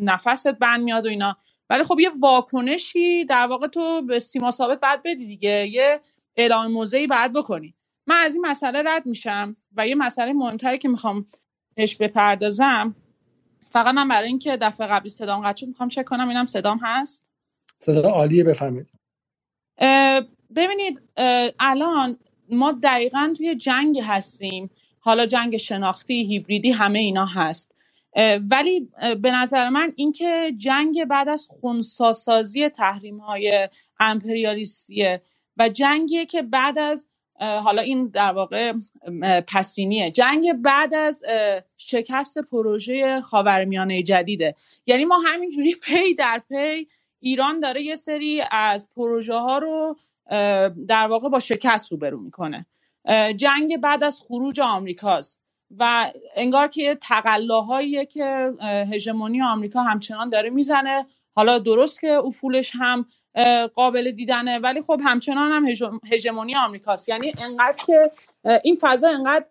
نفست 0.00 0.48
بند 0.48 0.80
میاد 0.80 1.06
و 1.06 1.08
اینا. 1.08 1.36
ولی 1.70 1.82
خب 1.84 2.00
یه 2.00 2.10
واکنشی 2.20 3.24
در 3.24 3.46
واقع 3.46 3.66
تو 3.66 4.02
به 4.02 4.18
سیما 4.18 4.50
ثابت 4.50 4.80
بعد 4.80 5.02
بدی 5.02 5.26
دیگه. 5.26 5.68
یه 5.68 6.00
اعلام 6.36 6.72
موضعی 6.72 7.06
بعد 7.06 7.32
بکنی. 7.32 7.74
من 8.06 8.16
از 8.24 8.34
این 8.34 8.46
مسئله 8.46 8.82
رد 8.86 9.06
میشم 9.06 9.56
و 9.76 9.88
یه 9.88 9.94
مسئله 9.94 10.32
مهمتری 10.32 10.78
که 10.78 10.88
می‌خوام 10.88 11.26
بهش 11.80 11.96
بپردازم 11.96 12.94
فقط 13.70 13.94
من 13.94 14.08
برای 14.08 14.28
اینکه 14.28 14.56
دفعه 14.56 14.86
قبلی 14.86 15.08
صدام 15.08 15.46
قطع 15.46 15.60
شد 15.60 15.66
می‌خوام 15.66 15.88
چک 15.88 16.04
کنم 16.04 16.28
اینم 16.28 16.46
صدام 16.46 16.78
هست. 16.82 17.26
صدا 17.78 18.10
عالیه 18.10 18.44
بفهمید 18.44 18.90
ببینید 20.56 21.02
الان 21.58 22.16
ما 22.50 22.72
دقیقا 22.82 23.32
توی 23.36 23.54
جنگ 23.54 24.00
هستیم. 24.00 24.70
حالا 24.98 25.26
جنگ 25.26 25.56
شناختی 25.56 26.24
هیبریدی 26.24 26.70
همه 26.70 26.98
اینا 26.98 27.26
هست. 27.26 27.74
ولی 28.50 28.88
به 29.20 29.30
نظر 29.30 29.68
من 29.68 29.92
اینکه 29.96 30.52
جنگ 30.56 31.04
بعد 31.04 31.28
از 31.28 31.46
خونساسازی 31.60 32.68
تحریم 32.68 33.18
های 33.18 33.68
امپریالیستیه 34.00 35.22
و 35.56 35.68
جنگیه 35.68 36.26
که 36.26 36.42
بعد 36.42 36.78
از 36.78 37.06
حالا 37.40 37.82
این 37.82 38.08
در 38.08 38.32
واقع 38.32 38.72
پسینیه. 39.46 40.10
جنگ 40.10 40.52
بعد 40.52 40.94
از 40.94 41.22
شکست 41.76 42.38
پروژه 42.38 43.20
خاورمیانه 43.20 44.02
جدیده. 44.02 44.56
یعنی 44.86 45.04
ما 45.04 45.18
همینجوری 45.26 45.74
پی 45.84 46.14
در 46.14 46.42
پی 46.48 46.88
ایران 47.20 47.60
داره 47.60 47.82
یه 47.82 47.94
سری 47.94 48.42
از 48.50 48.88
پروژه 48.96 49.34
ها 49.34 49.58
رو 49.58 49.96
در 50.88 51.06
واقع 51.06 51.28
با 51.28 51.40
شکست 51.40 51.92
روبرو 51.92 52.20
می‌کنه. 52.20 52.66
جنگ 53.36 53.76
بعد 53.80 54.04
از 54.04 54.22
خروج 54.28 54.60
آمریکاست 54.60 55.40
و 55.78 56.12
انگار 56.34 56.68
که 56.68 56.98
تقلاهاییه 57.02 58.06
که 58.06 58.52
هژمونی 58.92 59.42
آمریکا 59.42 59.82
همچنان 59.82 60.30
داره 60.30 60.50
می‌زنه. 60.50 61.06
حالا 61.34 61.58
درست 61.58 62.00
که 62.00 62.12
افولش 62.12 62.72
هم 62.74 63.06
قابل 63.74 64.10
دیدنه. 64.10 64.58
ولی 64.58 64.82
خب 64.82 65.00
همچنان 65.04 65.52
هم 65.52 66.00
هژمونی 66.12 66.56
آمریکاست. 66.56 67.08
یعنی 67.08 67.32
انقدر 67.38 67.76
که 67.86 68.12
این 68.64 68.78
فضا 68.80 69.08
انقدر 69.08 69.46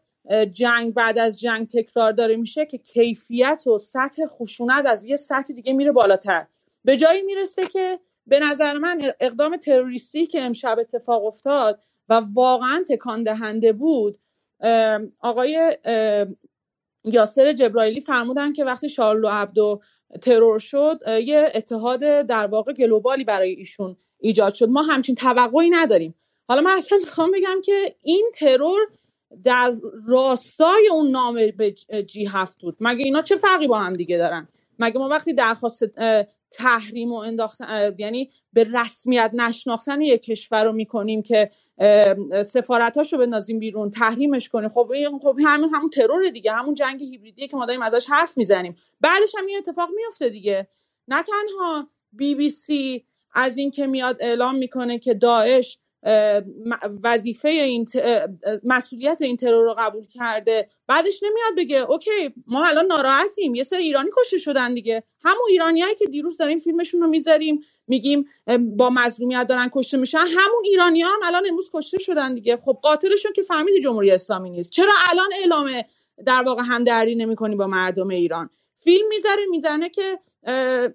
جنگ 0.52 0.94
بعد 0.94 1.20
از 1.20 1.40
جنگ 1.40 1.68
تکرار 1.68 2.12
داره 2.12 2.36
میشه 2.36 2.66
که 2.66 2.78
کیفیت 2.78 3.64
و 3.68 3.78
سطح 3.78 4.26
خشونت 4.26 4.86
از 4.86 5.06
یه 5.06 5.16
سطح 5.16 5.54
دیگه 5.54 5.74
میره 5.74 5.92
بالاتر. 5.92 6.46
به 6.84 6.98
جایی 6.98 7.22
می‌رسه 7.22 7.68
که 7.68 8.00
به 8.28 8.40
نظر 8.40 8.78
من 8.78 9.02
اقدام 9.20 9.58
تروریستی 9.58 10.28
که 10.28 10.42
امشب 10.42 10.78
اتفاق 10.80 11.26
افتاد 11.26 11.84
و 12.10 12.22
واقعا 12.34 12.84
تکان 12.90 13.24
دهنده 13.24 13.74
بود 13.74 14.20
آقای 15.20 15.78
یاسر 17.04 17.52
جبرائیلی 17.52 18.02
فرمودن 18.02 18.54
که 18.54 18.66
وقتی 18.66 18.90
شارلو 18.90 19.28
عبدو 19.28 19.82
ترور 20.22 20.60
شد 20.60 21.00
یه 21.26 21.52
اتحاد 21.56 22.00
در 22.22 22.48
واقع 22.48 22.74
گلوبالی 22.74 23.24
برای 23.24 23.50
ایشون 23.50 23.96
ایجاد 24.20 24.54
شد. 24.54 24.70
ما 24.70 24.82
همچین 24.82 25.16
توقعی 25.16 25.70
نداریم. 25.70 26.16
حالا 26.48 26.62
من 26.62 26.72
اصلا 26.78 26.98
می‌خوام 26.98 27.32
بگم 27.32 27.62
که 27.64 27.96
این 28.02 28.32
ترور 28.36 28.80
در 29.44 29.76
راستای 30.08 30.90
اون 30.92 31.12
نام 31.12 31.36
به 31.58 31.72
جی 32.08 32.26
هفت 32.26 32.62
بود. 32.62 32.78
مگه 32.80 33.06
اینا 33.06 33.22
چه 33.22 33.38
فرقی 33.38 33.68
با 33.68 33.80
هم 33.80 33.94
دیگه 33.94 34.18
دارن؟ 34.18 34.48
مگه 34.80 34.98
ما 34.98 35.10
وقتی 35.10 35.34
درخواست 35.34 35.84
تحریم 36.52 37.12
و 37.12 37.16
انداختن 37.16 37.96
یعنی 37.98 38.30
به 38.54 38.64
رسمیت 38.64 39.32
نشناختن 39.34 40.02
یک 40.02 40.22
کشور 40.22 40.64
رو 40.64 40.74
می‌کنیم 40.74 41.22
که 41.22 41.50
سفارتاشو 42.46 43.18
بندازیم 43.18 43.60
بیرون 43.60 43.90
تحریمش 43.90 44.50
کنیم 44.50 44.70
خب 44.70 44.92
این 44.92 45.20
خب 45.20 45.38
همون 45.46 45.70
همون 45.74 45.90
ترور 45.90 46.30
دیگه 46.30 46.52
همون 46.52 46.74
جنگ 46.74 47.04
هیبریدیه 47.04 47.48
که 47.48 47.58
ما 47.58 47.66
داریم 47.66 47.82
ازش 47.82 48.06
حرف 48.10 48.38
می‌زنیم. 48.38 48.76
بعدش 49.02 49.36
هم 49.38 49.46
این 49.46 49.58
اتفاق 49.58 49.90
میفته 49.96 50.30
دیگه. 50.30 50.68
نه 51.08 51.24
تنها 51.24 51.90
بی 52.12 52.36
بی 52.36 52.50
سی 52.50 53.06
از 53.34 53.58
این 53.58 53.72
که 53.72 53.88
میاد 53.88 54.18
اعلام 54.20 54.56
می‌کنه 54.56 55.00
که 55.00 55.14
داعش 55.14 55.80
وظیفه 57.04 57.50
این 57.50 57.86
مسئولیت 58.64 59.22
این 59.22 59.38
ترور 59.38 59.64
رو 59.66 59.76
قبول 59.78 60.06
کرده. 60.06 60.70
بعدش 60.88 61.24
نمیاد 61.24 61.58
بگه 61.58 61.92
اوکی 61.92 62.34
ما 62.48 62.66
الان 62.66 62.86
ناراحتیم 62.86 63.56
یه 63.56 63.64
سری 63.64 63.84
ایرانی 63.84 64.10
کشته 64.22 64.38
شدن 64.38 64.74
دیگه. 64.74 65.04
همون 65.26 65.46
ایرانیایی 65.50 65.96
که 65.96 66.06
دیروز 66.06 66.38
داریم 66.38 66.60
فیلمشون 66.60 67.02
رو 67.02 67.08
می‌ذاریم 67.08 67.60
میگیم 67.88 68.26
با 68.60 68.90
مظلومیت 68.90 69.48
دارن 69.48 69.70
کشته 69.74 69.98
میشن. 69.98 70.18
همون 70.18 70.64
ایرانی 70.64 71.02
هم 71.02 71.20
الان 71.24 71.44
امروز 71.50 71.70
کشته 71.74 72.00
شدن 72.00 72.36
دیگه. 72.36 72.58
خب 72.58 72.80
قاتلشون 72.82 73.34
که 73.34 73.42
فهمیدی 73.42 73.80
جمهوری 73.80 74.12
اسلامی 74.12 74.50
نیست. 74.50 74.70
چرا 74.70 74.94
الان 75.10 75.30
اعلام 75.40 75.82
در 76.26 76.44
واقع 76.46 76.64
همدردی 76.66 77.16
نمی‌کنی 77.16 77.56
با 77.56 77.68
مردم 77.68 78.08
ایران؟ 78.08 78.50
فیلم 78.76 79.08
می‌ذاره 79.08 79.46
می‌زنه 79.50 79.90
که 79.90 80.20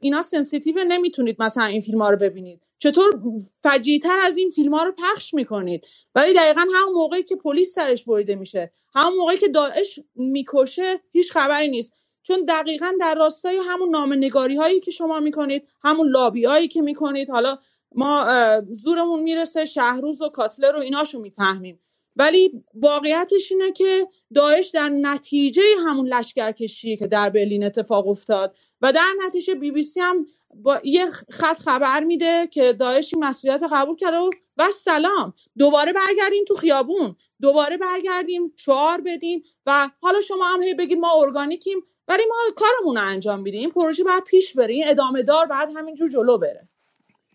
اینا 0.01 0.23
sensitive 0.23 0.85
نمی‌تونید 0.89 1.43
مثلا 1.43 1.65
این 1.65 1.81
فیلم 1.81 2.03
ها 2.03 2.11
رو 2.11 2.17
ببینید. 2.17 2.61
چطور 2.85 3.21
فجیع‌تر 3.63 4.19
از 4.23 4.37
این 4.37 4.51
فیلم 4.51 4.75
ها 4.75 4.83
رو 4.83 4.93
پخش 4.99 5.35
می‌کنید؟ 5.35 5.87
ولی 6.15 6.33
دقیقا 6.35 6.61
همون 6.75 6.93
موقعی 6.95 7.23
که 7.23 7.37
پلیس 7.37 7.75
سرش 7.75 8.05
بریده 8.05 8.35
میشه 8.35 8.73
همون 8.95 9.19
موقعی 9.19 9.39
که 9.39 9.49
داعش 9.49 10.01
می‌کشه 10.15 11.01
هیچ 11.13 11.33
خبری 11.33 11.69
نیست. 11.69 11.93
چون 12.23 12.45
دقیقا 12.45 12.93
در 13.01 13.15
راستای 13.15 13.61
همون 13.69 13.91
نامه‌نگاری 13.91 14.57
هایی 14.57 14.81
که 14.81 14.91
شما 14.91 15.21
می‌کنید 15.21 15.69
همون 15.85 16.09
لابی 16.09 16.45
هایی 16.45 16.69
که 16.69 16.83
می‌کنید 16.83 17.31
حالا 17.31 17.59
ما 17.95 18.27
زورمون 18.71 19.23
می‌رسه 19.23 19.65
شهروز 19.65 20.23
و 20.23 20.29
کاتلر 20.29 20.73
رو 20.73 20.81
ایناشو 20.81 21.21
می‌فهمیم. 21.21 21.81
ولی 22.17 22.65
واقعیتش 22.75 23.53
اینه 23.53 23.73
که 23.73 24.07
داعش 24.35 24.69
در 24.69 24.89
نتیجه 24.89 25.63
همون 25.87 26.07
لشکرکشی 26.07 26.97
که 26.97 27.07
در 27.07 27.31
برلین 27.31 27.65
اتفاق 27.65 28.09
افتاد 28.09 28.57
و 28.83 28.93
در 28.93 29.11
نتیجه 29.27 29.55
بی 29.55 29.71
بی 29.71 29.83
سی 29.83 30.01
هم 30.01 30.27
با 30.55 30.81
یه 30.85 31.07
خط 31.31 31.59
خبر 31.59 32.05
میده 32.05 32.47
که 32.47 32.73
داعش 32.73 33.15
این 33.15 33.25
مسئولیت 33.25 33.63
قبول 33.73 33.97
کرده 33.97 34.17
و 34.57 34.65
سلام. 34.85 35.35
دوباره 35.59 35.93
برگردیم 35.93 36.45
تو 36.49 36.55
خیابون. 36.55 37.17
دوباره 37.43 37.77
برگردیم 37.77 38.53
شعار 38.57 39.01
بدیم 39.01 39.43
و 39.67 39.91
حالا 40.01 40.21
شما 40.21 40.45
هم 40.45 40.63
هی 40.63 40.75
بگید 40.75 40.99
ما 40.99 41.23
ارگانیکیم 41.23 41.79
ولی 42.09 42.23
ما 42.29 42.35
کارمون 42.57 42.97
رو 42.97 43.09
انجام 43.09 43.41
میدیم. 43.41 43.61
این 43.61 43.71
پروژه 43.71 44.05
باید 44.05 44.25
پیش 44.25 44.53
بره. 44.53 44.75
این 44.75 44.89
ادامه 44.89 45.23
دار 45.23 45.47
بعد 45.47 45.69
همینجور 45.77 46.09
جلو 46.09 46.39
بره. 46.39 46.69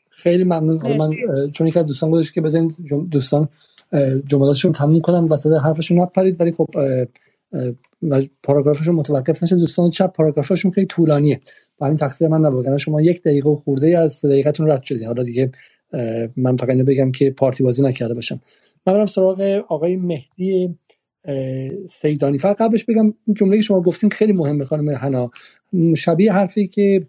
خیلی 0.10 0.44
ممنون. 0.44 0.98
من 0.98 1.52
چون 1.52 1.68
یک 1.68 1.78
دوستان 1.78 2.12
گذاشت 2.12 2.34
که 2.34 2.42
بزنید 2.42 2.76
دوستان 3.12 3.50
جملاتشون 4.26 4.72
تموم 4.72 5.00
کنم 5.00 5.28
وسط 5.32 5.52
حرفشون 5.52 6.00
نپرید. 6.00 6.42
ولی 6.42 6.52
خب 6.52 6.68
پاراگرافشون 8.44 8.96
متوقف 8.96 9.44
نشه. 9.44 9.56
دوستان 9.56 9.90
چپ 9.90 10.14
پاراگرافشون 10.14 10.72
خیلی 10.72 10.88
طولانیه. 10.88 11.42
برای 11.80 11.92
این 11.92 11.98
تقصیر 11.98 12.28
من 12.28 12.40
نبود. 12.40 12.66
یعنی 12.66 12.80
شما 12.80 13.02
یک 13.02 13.22
دقیقه 13.22 13.50
و 13.50 13.56
خورده 13.56 13.98
از 13.98 14.26
دقیقتون 14.26 14.72
رد 14.72 14.84
شدید 14.84 15.04
حالا 15.04 15.24
دیگه 15.24 15.52
من 16.38 16.56
فقط 16.58 16.70
اینو 16.70 16.84
بگم 16.84 17.12
که 17.12 17.32
پارتی 17.32 17.64
بازی 17.64 17.84
نکرده 17.84 18.14
باشم. 18.14 18.42
من 18.88 18.94
برم 18.94 19.06
سراغ 19.06 19.64
آقای 19.68 19.96
مهدی 19.96 20.76
سیدانی. 21.90 22.38
فقط 22.38 22.58
قبلش 22.62 22.86
بگم 22.86 23.14
جمله 23.34 23.62
شما 23.62 23.82
گفتین 23.82 24.10
خیلی 24.10 24.34
مهمه 24.34 24.66
خانم 24.66 24.90
حنا. 24.90 25.30
شبیه 25.98 26.34
حرفی 26.34 26.68
که 26.68 27.08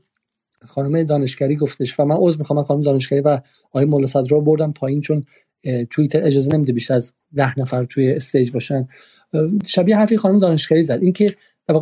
خانم 0.67 1.03
دانشگری 1.03 1.57
گفتش. 1.57 2.01
و 2.01 2.05
من 2.05 2.17
عذر 2.19 2.39
می‌خوام 2.39 2.63
خانم 2.63 2.83
دانشگری 2.83 3.21
و 3.21 3.41
آقای 3.69 3.85
مولا 3.85 4.07
صدرا 4.07 4.41
بردم 4.41 4.73
پایین 4.73 5.01
چون 5.01 5.25
توییتر 5.91 6.25
اجازه 6.25 6.55
نمیده 6.55 6.73
بیشتر 6.73 6.95
از 6.95 7.13
ده 7.35 7.59
نفر 7.59 7.85
توی 7.85 8.11
stage 8.13 8.51
باشن. 8.51 8.89
شبیه 9.67 9.97
حرفی 9.97 10.17
خانم 10.17 10.39
دانشگری 10.39 10.83
زد. 10.83 10.99
اینکه 11.03 11.35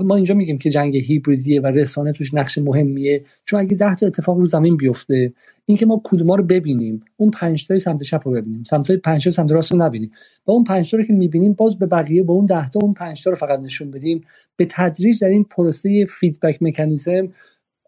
ما 0.05 0.17
اینجا 0.17 0.35
میگیم 0.35 0.59
که 0.59 0.71
جنگ 0.71 0.97
هیبریدیه 0.97 1.61
و 1.61 1.67
رسانه 1.67 2.13
توش 2.13 2.35
نقش 2.35 2.59
مهمیه. 2.59 3.23
چون 3.45 3.61
اگه 3.61 3.77
ده 3.77 3.95
تا 3.95 4.07
اتفاق 4.07 4.39
رو 4.39 4.47
زمین 4.47 4.77
بیفته 4.77 5.33
اینکه 5.67 5.87
ما 5.87 6.01
کدوما 6.05 6.35
رو 6.35 6.45
ببینیم 6.45 7.03
اون 7.17 7.31
پنج 7.31 7.67
تای 7.67 7.79
سمت 7.79 8.03
چپ 8.03 8.21
رو 8.25 8.33
ببینیم. 8.33 8.63
سمت 8.63 8.91
پنج 8.91 9.25
تا 9.25 9.31
سمت 9.31 9.53
راست 9.53 9.73
رو 9.73 9.79
نبینیم. 9.79 10.11
و 10.47 10.51
اون 10.51 10.65
پنج 10.65 10.91
تا 10.91 10.97
رو 10.97 11.05
که 11.05 11.13
می‌بینیم 11.13 11.53
باز 11.53 11.79
به 11.79 11.87
بقیه 11.87 12.23
با 12.23 12.35
اون 12.35 12.47
ده 12.47 12.71
تا 12.71 12.81
اون 12.83 12.95
پنج 12.95 13.25
تا 13.25 13.31
رو 13.31 13.37
فقط 13.37 13.61
نشون 13.61 13.91
بدیم. 13.91 14.21
به 14.57 14.67
تدریج 14.71 15.21
در 15.21 15.29
این 15.29 15.45
پروسه 15.45 16.05
feedback 16.05 16.63
mechanism 16.63 17.29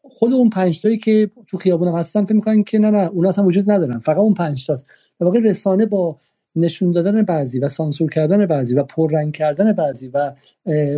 خود 0.02 0.32
اون 0.32 0.50
پنج 0.50 0.80
تایی 0.80 0.98
که 0.98 1.30
تو 1.46 1.56
خیابون 1.56 1.88
هستن 1.88 2.24
فکر 2.24 2.34
می‌کنن 2.34 2.62
که 2.62 2.78
نه 2.78 2.90
نه 2.90 3.08
اون 3.08 3.26
اصلا 3.26 3.44
وجود 3.44 3.70
ندارن. 3.70 3.98
فقط 3.98 4.18
اون 4.18 4.34
پنج 4.34 4.66
تاست. 4.66 4.86
واقع 5.24 5.38
رسانه 5.38 5.86
با 5.86 6.16
نشون 6.56 6.92
دادن 6.92 7.22
بعضی 7.22 7.58
و 7.58 7.68
سانسور 7.68 8.10
کردن 8.10 8.46
بعضی 8.46 8.74
و 8.74 8.82
پررنگ 8.82 9.32
کردن 9.32 9.72
بعضی 9.72 10.08
و 10.08 10.32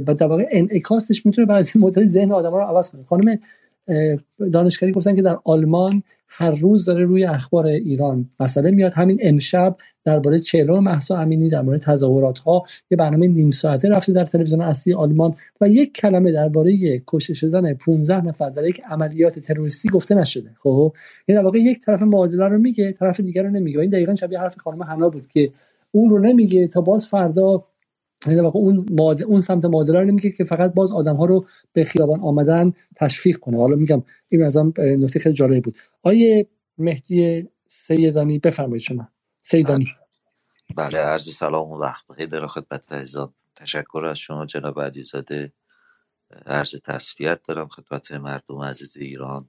و 0.07 0.15
در 0.15 0.26
واقع 0.26 0.47
انعکاسش 0.51 1.26
می‌تونه 1.26 1.47
بعضی 1.47 1.78
مدت 1.78 2.05
ذهن 2.05 2.33
آدم 2.33 2.55
رو 2.55 2.60
عوض 2.60 2.91
کنه. 2.91 3.02
خانم 3.02 3.39
دانشگری 4.52 4.93
گفتن 4.93 5.17
که 5.17 5.23
در 5.23 5.39
آلمان 5.44 6.02
هر 6.35 6.51
روز 6.51 6.85
داره 6.85 7.05
روی 7.05 7.25
اخبار 7.25 7.67
ایران 7.67 8.31
مسئله 8.41 8.70
میاد. 8.70 8.93
همین 8.93 9.19
امشب 9.20 9.77
درباره 10.05 10.39
چهلم 10.39 10.78
محسا 10.78 11.17
امینی 11.17 11.49
درباره 11.49 11.78
تظاهرات 11.78 12.39
ها 12.39 12.65
یه 12.91 12.97
برنامه 12.97 13.27
نیم 13.27 13.51
ساعته 13.51 13.89
رفته 13.89 14.12
در 14.12 14.25
تلویزیون 14.25 14.61
اصلی 14.61 14.94
آلمان 14.94 15.35
و 15.61 15.69
یک 15.69 15.93
کلمه 15.93 16.33
درباره 16.33 17.02
کشته 17.07 17.35
شدن 17.35 17.75
15 17.75 18.25
نفر 18.25 18.51
در 18.51 18.65
یک 18.65 18.81
عملیات 18.91 19.39
تروریستی 19.39 19.89
گفته 19.89 20.15
نشده. 20.15 20.51
خب 20.62 20.93
این 21.27 21.39
در 21.39 21.44
واقع 21.44 21.59
یک 21.59 21.81
طرف 21.81 22.02
معادله 22.02 22.49
رو 22.49 22.59
میگه 22.59 22.93
طرف 22.93 23.20
دیگر 23.20 23.43
رو 23.43 23.51
نمیگه. 23.51 23.78
و 23.78 23.81
این 23.81 23.91
دقیقا 23.91 24.15
شبیه 24.15 24.39
حرف 24.39 24.57
خانم 24.57 24.83
حنا 24.83 25.09
بود 25.09 25.27
که 25.27 25.51
اون 25.91 26.11
رو 26.11 26.19
نمیگه 26.19 26.67
تا 26.67 26.81
باز 26.81 27.07
فردا 27.07 27.65
یعنی 28.26 28.41
واقع 28.41 28.59
اون. 28.59 28.86
اون 29.26 29.41
سمت 29.41 29.65
مادره 29.65 30.01
رو 30.01 30.05
نمیگه 30.05 30.31
که 30.31 30.44
فقط 30.44 30.75
باز 30.75 30.92
آدم 30.92 31.17
ها 31.17 31.25
رو 31.25 31.47
به 31.73 31.84
خیابان 31.84 32.20
آمدن 32.20 32.73
تشویق 32.97 33.39
کنه. 33.39 33.57
حالا 33.57 33.76
میگم 33.76 34.02
این 34.28 34.42
از 34.42 34.57
نکته 34.78 35.18
خیلی 35.18 35.34
جالبی 35.34 35.60
بود. 35.60 35.76
آیه 36.02 36.47
مهدی 36.78 37.49
سیدانی 37.67 38.39
بفرمایید 38.39 38.83
شما. 38.83 39.09
سیدانی. 39.42 39.86
بله. 40.76 40.99
عرض 40.99 41.34
سلام 41.34 41.70
و 41.70 41.78
وقت 41.78 42.07
بخیر. 42.07 42.26
در 42.26 42.47
خدمت 42.47 42.92
عزیزان 42.92 43.34
تشکر 43.57 44.05
از 44.05 44.18
شما 44.18 44.47
جناب 44.47 44.81
علیزاده. 44.81 45.52
عرض 46.47 46.75
تسلیت 46.84 47.42
دارم 47.42 47.68
خدمت 47.68 48.12
مردم 48.12 48.62
عزیز 48.62 48.97
ایران 48.97 49.49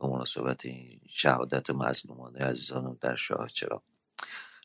به 0.00 0.08
مناسبت 0.08 0.62
شهادت 1.08 1.70
مظلومانه 1.70 2.38
عزیزانم 2.38 2.98
در 3.00 3.16
شاه 3.16 3.48
چرا 3.48 3.82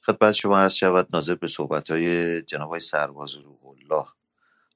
خدمت 0.10 0.32
شما 0.32 0.60
عرض 0.60 0.74
شود 0.74 1.08
ناظر 1.14 1.36
به 1.36 1.48
صحبت 1.48 1.92
های 1.92 2.42
جناب 2.42 2.70
های 2.70 2.80
سرباز 2.80 3.36
روح 3.36 3.66
الله 3.68 4.06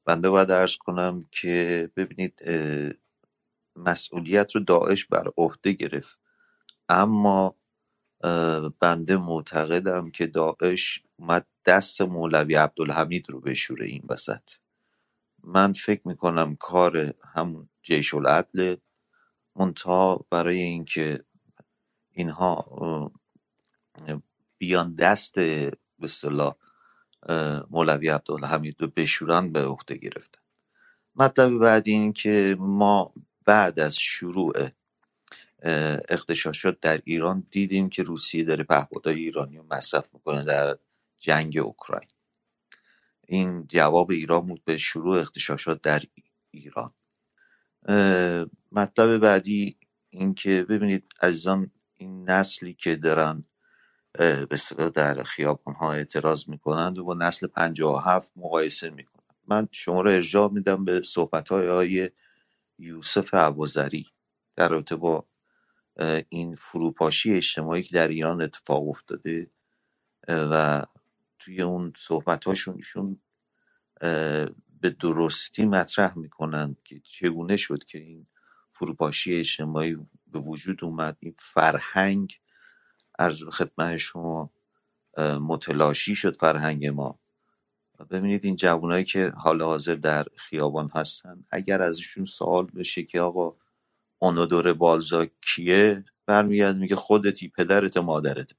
بنده 0.05 0.29
باید 0.29 0.51
عرض 0.51 0.75
کنم 0.77 1.25
که 1.31 1.89
ببینید 1.95 2.41
مسئولیت 3.75 4.55
رو 4.55 4.61
داعش 4.61 5.05
بر 5.05 5.27
عهده 5.37 5.71
گرفت. 5.71 6.19
اما 6.89 7.55
بنده 8.81 9.17
معتقدم 9.17 10.09
که 10.09 10.27
داعش 10.27 11.03
اومد 11.15 11.47
دست 11.65 12.01
مولوی 12.01 12.55
عبدالحمید 12.55 13.29
رو 13.29 13.41
بشوره 13.41 13.85
این 13.85 14.03
وسط. 14.09 14.51
من 15.43 15.73
فکر 15.73 16.07
می‌کنم 16.07 16.55
کار 16.55 17.13
همون 17.33 17.69
جیش 17.81 18.13
العدل 18.13 18.75
منتها 19.55 20.25
برای 20.29 20.61
اینکه 20.61 21.23
اینها 22.11 23.11
بیان 24.63 24.95
دست 24.95 25.35
به 25.35 25.71
اصطلاح 26.01 26.55
مولوی 27.69 28.09
عبدالحمید 28.09 28.81
رو 28.81 28.87
بشورن 28.87 29.51
به 29.51 29.65
عهده 29.65 29.95
گرفتن. 29.97 30.41
مطلب 31.15 31.57
بعد 31.57 31.87
این 31.87 32.13
که 32.13 32.55
ما 32.59 33.13
بعد 33.45 33.79
از 33.79 33.95
شروع 33.95 34.69
اختشاشات 36.09 36.79
در 36.79 37.01
ایران 37.05 37.47
دیدیم 37.51 37.89
که 37.89 38.03
روسیه 38.03 38.43
داره 38.43 38.63
پهپادهای 38.63 39.15
ایرانی 39.15 39.57
رو 39.57 39.65
مصرف 39.71 40.13
می‌کنه 40.13 40.43
در 40.43 40.77
جنگ 41.17 41.57
اوکراین. 41.57 42.09
این 43.27 43.67
جواب 43.67 44.11
ایران 44.11 44.47
بود 44.47 44.65
به 44.65 44.77
شروع 44.77 45.19
اختشاشات 45.19 45.81
در 45.81 46.01
ایران. 46.51 46.93
مطلب 48.71 49.17
بعدی 49.17 49.77
این 50.09 50.33
که 50.33 50.65
ببینید 50.69 51.05
عزیزان 51.21 51.71
این 51.97 52.29
نسلی 52.29 52.73
که 52.73 52.95
دارن 52.95 53.43
به 54.19 54.57
در 54.95 55.23
خیابان 55.23 55.75
ها 55.75 55.93
اعتراض 55.93 56.49
می‌کنند 56.49 56.97
و 56.97 57.03
با 57.03 57.13
نسل 57.13 57.47
57 57.47 58.31
مقایسه 58.35 58.89
می‌کنند. 58.89 59.35
من 59.47 59.67
شما 59.71 60.01
رو 60.01 60.11
ارجاع 60.11 60.51
میدم 60.51 60.85
به 60.85 61.01
صحبت 61.01 61.49
های 61.49 61.69
آقای 61.69 62.09
یوسف 62.79 63.33
عبازری 63.33 64.07
در 64.55 64.67
رابطه 64.67 64.95
با 64.95 65.25
این 66.29 66.55
فروپاشی 66.55 67.33
اجتماعی 67.33 67.83
که 67.83 67.95
در 67.95 68.07
ایران 68.07 68.41
اتفاق 68.41 68.89
افتاده 68.89 69.49
و 70.27 70.85
توی 71.39 71.61
اون 71.61 71.93
صحبت 71.97 72.45
هاشون 72.45 72.75
ایشون 72.75 73.21
به 74.81 74.89
درستی 74.99 75.65
مطرح 75.65 76.17
می‌کنند 76.17 76.77
که 76.83 76.99
چگونه 76.99 77.57
شد 77.57 77.83
که 77.83 77.97
این 77.97 78.27
فروپاشی 78.73 79.35
اجتماعی 79.35 79.97
به 80.27 80.39
وجود 80.39 80.83
اومد 80.83 81.17
این 81.19 81.35
فرهنگ 81.39 82.39
عرض 83.23 83.43
خدمت 83.43 83.97
شما 83.97 84.49
متلاشی 85.19 86.15
شد 86.15 86.37
فرهنگ 86.37 86.87
ما. 86.87 87.19
ببینید 88.09 88.45
این 88.45 88.55
جوانایی 88.55 89.05
که 89.05 89.29
حال 89.37 89.61
حاضر 89.61 89.95
در 89.95 90.25
خیابان 90.37 90.91
هستن 90.95 91.45
اگر 91.51 91.81
ازشون 91.81 92.25
سوال 92.25 92.65
بشه 92.65 93.03
که 93.03 93.21
آقا 93.21 93.55
اونودور 94.19 94.73
بالزاک 94.73 95.31
کیه 95.41 96.05
برمیاد 96.25 96.77
میگه 96.77 96.95
خودتی 96.95 97.49
پدرت 97.49 97.97
مادرت. 97.97 98.51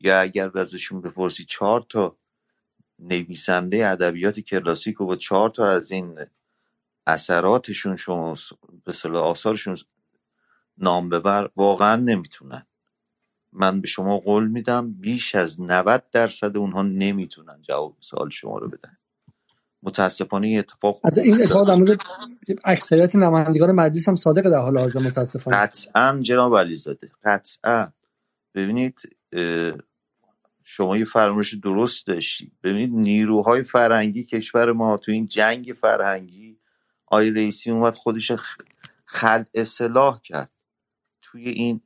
یا 0.00 0.20
اگر 0.20 0.58
ازشون 0.58 1.00
بپرسی 1.00 1.44
چهار 1.44 1.86
تا 1.88 2.16
نویسنده 2.98 3.88
ادبیات 3.88 4.40
کلاسیک 4.40 5.00
و 5.00 5.06
با 5.06 5.16
چهار 5.16 5.50
تا 5.50 5.66
از 5.68 5.92
این 5.92 6.26
اثراتشون 7.06 7.96
شما 7.96 8.36
به 8.84 8.92
صلاح 8.92 9.24
آثارشون 9.24 9.76
نام 10.78 11.08
ببر 11.08 11.50
واقعا 11.56 11.96
نمی‌تونن. 11.96 12.66
من 13.54 13.80
به 13.80 13.88
شما 13.88 14.18
قول 14.18 14.48
میدم 14.48 14.92
بیش 14.92 15.34
از 15.34 15.60
90 15.60 16.04
درصد 16.12 16.56
اونها 16.56 16.82
نمی‌تونن 16.82 17.58
جواب 17.62 17.96
سوال 18.00 18.30
شما 18.30 18.58
رو 18.58 18.68
بدن. 18.68 18.96
متاسفانه 19.82 20.46
این 20.46 20.58
اتفاق 20.58 21.00
از 21.04 21.18
این 21.18 21.34
اتفاق 21.34 21.68
در 21.68 21.74
مورد 21.74 21.98
اکثریت 22.64 23.16
نمایندگان 23.16 23.72
مجلس 23.72 24.08
هم 24.08 24.16
صادق 24.16 24.50
در 24.50 24.58
حال 24.58 24.78
حاضر 24.78 25.00
متاسفانه. 25.00 25.56
قطعا 25.56 26.20
جناب 26.20 26.56
علیزاده 26.56 27.10
قطعا. 27.24 27.92
ببینید 28.54 29.00
شما 30.64 30.96
یه 30.96 31.04
فرمایش 31.04 31.54
درست 31.54 32.06
داشتی. 32.06 32.52
ببینید 32.62 32.92
نیروهای 32.92 33.62
فرهنگی 33.62 34.24
کشور 34.24 34.72
ما 34.72 34.96
تو 34.96 35.12
این 35.12 35.26
جنگ 35.26 35.74
فرهنگی 35.80 36.58
آقای 37.06 37.30
رئیسی 37.30 37.70
اومد 37.70 37.94
خودش 37.94 38.32
خلع 39.04 39.44
سلاح 39.54 40.20
کرد. 40.20 40.50
توی 41.22 41.48
این 41.48 41.80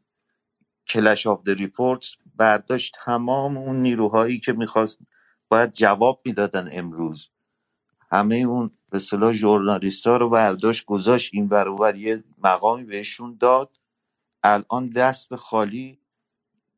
clash 0.91 1.27
of 1.27 1.43
the 1.43 1.51
reports 1.51 2.17
برداشت 2.37 2.97
تمام 3.05 3.57
اون 3.57 3.83
نیروهایی 3.83 4.41
که 4.41 4.53
می‌خواست 4.53 4.99
باید 5.49 5.73
جواب 5.73 6.23
می‌دادن 6.25 6.69
امروز. 6.73 7.31
همه 8.11 8.37
اون 8.37 8.71
به 8.91 8.99
ژورنالیست 9.33 10.07
ها 10.07 10.17
رو 10.17 10.29
برداشت 10.31 10.85
گذاشت 10.85 11.31
این 11.35 11.49
برابر 11.49 11.97
یه 11.97 12.25
مقامی 12.39 12.85
بهشون 12.85 13.37
داد. 13.41 13.71
الان 14.43 14.89
دست 14.89 15.37
خالی 15.37 16.01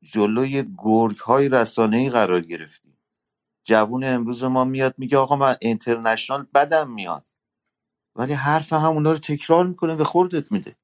جلوی 0.03 0.65
گرگ 0.79 1.19
های 1.19 1.49
رسانه 1.49 1.99
ای 1.99 2.11
قرار 2.11 2.41
گرفتیم. 2.41 2.99
جوون 3.65 4.05
امروز 4.05 4.45
ما 4.45 4.65
میاد 4.65 4.95
میگه 4.99 5.19
آقا 5.19 5.37
من 5.37 5.57
اینترنشنال 5.61 6.47
بدم 6.55 6.91
میاد. 6.91 7.25
ولی 8.17 8.33
حرف 8.33 8.73
همونا 8.73 9.13
رو 9.13 9.19
تکرار 9.19 9.67
می‌کنه 9.67 9.97
به 9.97 10.05
خوردت 10.05 10.53
میده. 10.53 10.77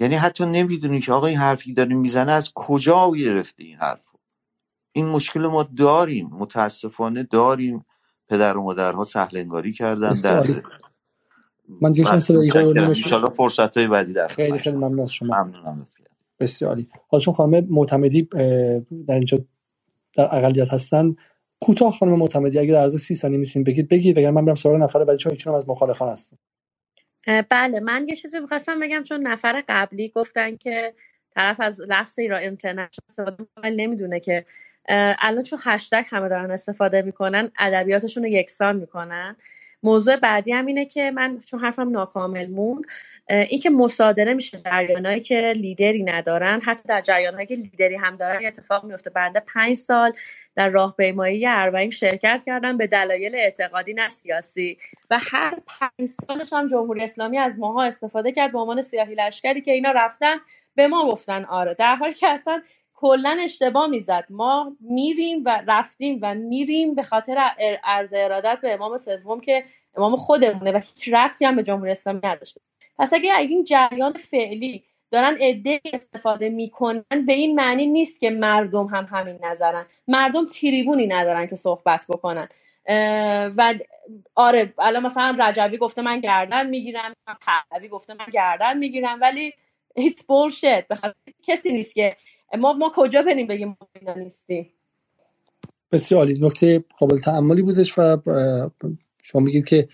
یعنی 0.00 0.16
حتی 0.16 0.46
نمی‌دونی 0.46 1.00
که 1.00 1.12
آقا 1.12 1.28
این 1.28 1.38
حرفی 1.38 1.74
داره 1.74 1.94
می‌زنه 1.96 2.32
از 2.34 2.52
کجا 2.54 3.12
گرفته 3.12 3.64
این 3.64 3.76
حرف 3.78 4.04
این 4.92 5.06
مشکل 5.06 5.40
ما 5.46 5.62
داریم 5.62 6.30
متاسفانه 6.32 7.22
داریم. 7.22 7.86
پدر 8.28 8.56
و 8.58 8.62
مادرها 8.62 9.04
سهل 9.04 9.38
انگاری 9.38 9.72
کردن 9.72 10.20
در 10.20 10.44
من 11.82 11.90
دیگه 11.90 12.94
شما 12.94 13.30
فرصت 13.30 13.76
های 13.76 13.88
بعدی 13.88 14.12
در 14.12 14.28
خیلی 14.28 14.58
خیلی 14.58 14.76
ممنون 14.76 15.00
از 15.00 15.12
شما. 15.12 15.44
ممنونم 15.44 15.84
بسیار 16.40 16.70
عالی. 16.70 16.88
حالا 17.08 17.20
چون 17.24 17.34
خانم 17.34 17.66
معتمدی 17.70 18.22
در 19.08 19.14
اینجا 19.14 19.38
در 20.16 20.36
اقلیت 20.36 20.68
هستن 20.74 21.14
کوتاه 21.60 21.92
خانم 21.98 22.16
معتمدی 22.18 22.58
اگه 22.58 22.72
در 22.72 22.82
عرض 22.82 22.96
30 22.96 23.14
ثانیه 23.16 23.38
می‌تونید 23.38 23.68
بگید 23.68 23.88
بگید 23.88 24.18
وگرنه 24.18 24.32
من 24.32 24.46
برم 24.46 24.54
سراغ 24.56 24.76
نفر 24.76 25.04
بعدی 25.04 25.18
چون 25.18 25.32
ایشون 25.32 25.54
از 25.56 25.68
مخالفان 25.68 26.10
هستن. 26.10 26.38
بله 27.26 27.80
من 27.80 28.06
یه 28.08 28.16
چیزی 28.16 28.40
می‌خواستم 28.40 28.80
بگم 28.80 29.02
چون 29.02 29.26
نفر 29.26 29.62
قبلی 29.68 30.08
گفتن 30.08 30.56
که 30.56 30.94
طرف 31.34 31.60
از 31.60 31.80
لفظ 31.80 32.18
ایران 32.18 32.40
اینترنشنال 32.40 32.88
استفاده 33.08 33.70
نمی‌دونه 33.70 34.20
که 34.20 34.44
الان 35.18 35.42
چون 35.42 35.58
هشتگ 35.62 36.04
همه 36.08 36.28
دارن 36.28 36.50
استفاده 36.50 37.02
می‌کنن 37.02 37.50
ادبیاتشون 37.58 38.22
رو 38.22 38.28
یکسان 38.28 38.76
می‌کنن. 38.76 39.36
موضوع 39.82 40.16
بعدی 40.16 40.52
هم 40.52 40.66
اینه 40.66 40.84
که 40.84 41.10
من 41.10 41.38
چون 41.38 41.60
حرفم 41.60 41.90
ناکامل 41.90 42.50
موند 42.50 42.84
اینکه 43.28 43.70
مصادره 43.70 44.34
میشه 44.34 44.58
جریانهایی 44.58 45.20
که 45.20 45.52
لیدری 45.56 46.02
ندارن. 46.02 46.60
حتی 46.60 46.88
در 46.88 47.00
جریانهایی 47.00 47.46
که 47.46 47.54
لیدری 47.54 47.96
هم 47.96 48.16
دارن 48.16 48.46
اتفاق 48.46 48.84
میفته. 48.84 49.10
بنده 49.10 49.40
پنج 49.54 49.76
سال 49.76 50.12
در 50.54 50.68
راهپیمایی 50.68 51.46
اربعین 51.46 51.90
شرکت 51.90 52.42
کردم 52.46 52.76
به 52.76 52.86
دلایل 52.86 53.34
اعتقادی 53.34 53.94
نه 53.94 54.08
سیاسی. 54.08 54.78
و 55.10 55.18
هر 55.20 55.56
پنج 55.66 56.08
سالش 56.08 56.52
هم 56.52 56.66
جمهوری 56.66 57.02
اسلامی 57.02 57.38
از 57.38 57.58
ماها 57.58 57.82
استفاده 57.82 58.32
کرد 58.32 58.52
به 58.52 58.58
عنوان 58.58 58.82
سیاهی 58.82 59.14
لشکری 59.14 59.60
که 59.60 59.72
اینا 59.72 59.92
رفتن 59.92 60.36
به 60.74 60.88
ما 60.88 61.08
گفتن 61.08 61.44
آره. 61.44 61.74
در 61.74 61.96
حالی 61.96 62.14
که 62.14 62.28
اصلا 62.28 62.62
کلا 63.00 63.36
اشتباه 63.40 63.86
می‌زد. 63.86 64.24
ما 64.30 64.76
میریم 64.80 65.42
و 65.46 65.62
رفتیم 65.68 66.18
و 66.22 66.34
میریم 66.34 66.94
به 66.94 67.02
خاطر 67.02 67.50
عرض 67.84 68.14
ارادت 68.16 68.58
به 68.62 68.74
امام 68.74 68.96
سوم 68.96 69.40
که 69.40 69.64
امام 69.96 70.16
خودمونه 70.16 70.72
و 70.72 70.76
هیچ 70.76 71.08
ربطی 71.12 71.44
هم 71.44 71.56
به 71.56 71.62
جمهوری 71.62 71.90
اسلامی 71.90 72.20
نداشته. 72.24 72.60
پس 72.98 73.12
اگه 73.12 73.36
این 73.36 73.64
جریان 73.64 74.12
فعلی 74.12 74.84
دارن 75.10 75.36
عده 75.40 75.80
استفاده 75.92 76.48
می‌کنن 76.48 77.24
به 77.26 77.32
این 77.32 77.54
معنی 77.54 77.86
نیست 77.86 78.20
که 78.20 78.30
مردم 78.30 78.86
هم 78.86 79.04
همین 79.10 79.38
نظرن. 79.42 79.86
مردم 80.08 80.44
تریبونی 80.44 81.06
ندارن 81.06 81.46
که 81.46 81.56
صحبت 81.56 82.06
بکنن. 82.08 82.48
و 83.56 83.74
آره 84.34 84.74
الان 84.78 85.02
مثلا 85.02 85.36
رجوی 85.40 85.76
گفته 85.76 86.02
من 86.02 86.20
گردن 86.20 86.66
می‌گیرم 86.66 87.14
پهلوی 87.40 87.88
گفته 87.88 88.14
من 88.14 88.26
گردن 88.32 88.78
می‌گیرم 88.78 89.20
ولی 89.20 89.52
it's 90.00 90.22
bullshit. 90.22 91.12
کسی 91.42 91.72
نیست 91.72 91.94
که 91.94 92.16
ما 92.58 92.72
ما 92.72 92.92
کجا 92.94 93.22
بریم 93.22 93.46
بگیم 93.46 93.76
ما 94.02 94.14
نیستیم؟ 94.14 94.72
بسیار 95.92 96.20
عالی. 96.20 96.40
نکته 96.40 96.84
قابل 96.98 97.18
تعملی 97.18 97.62
بودش 97.62 97.98
و 97.98 98.16
شما 99.22 99.40
میگید 99.40 99.64
که 99.64 99.84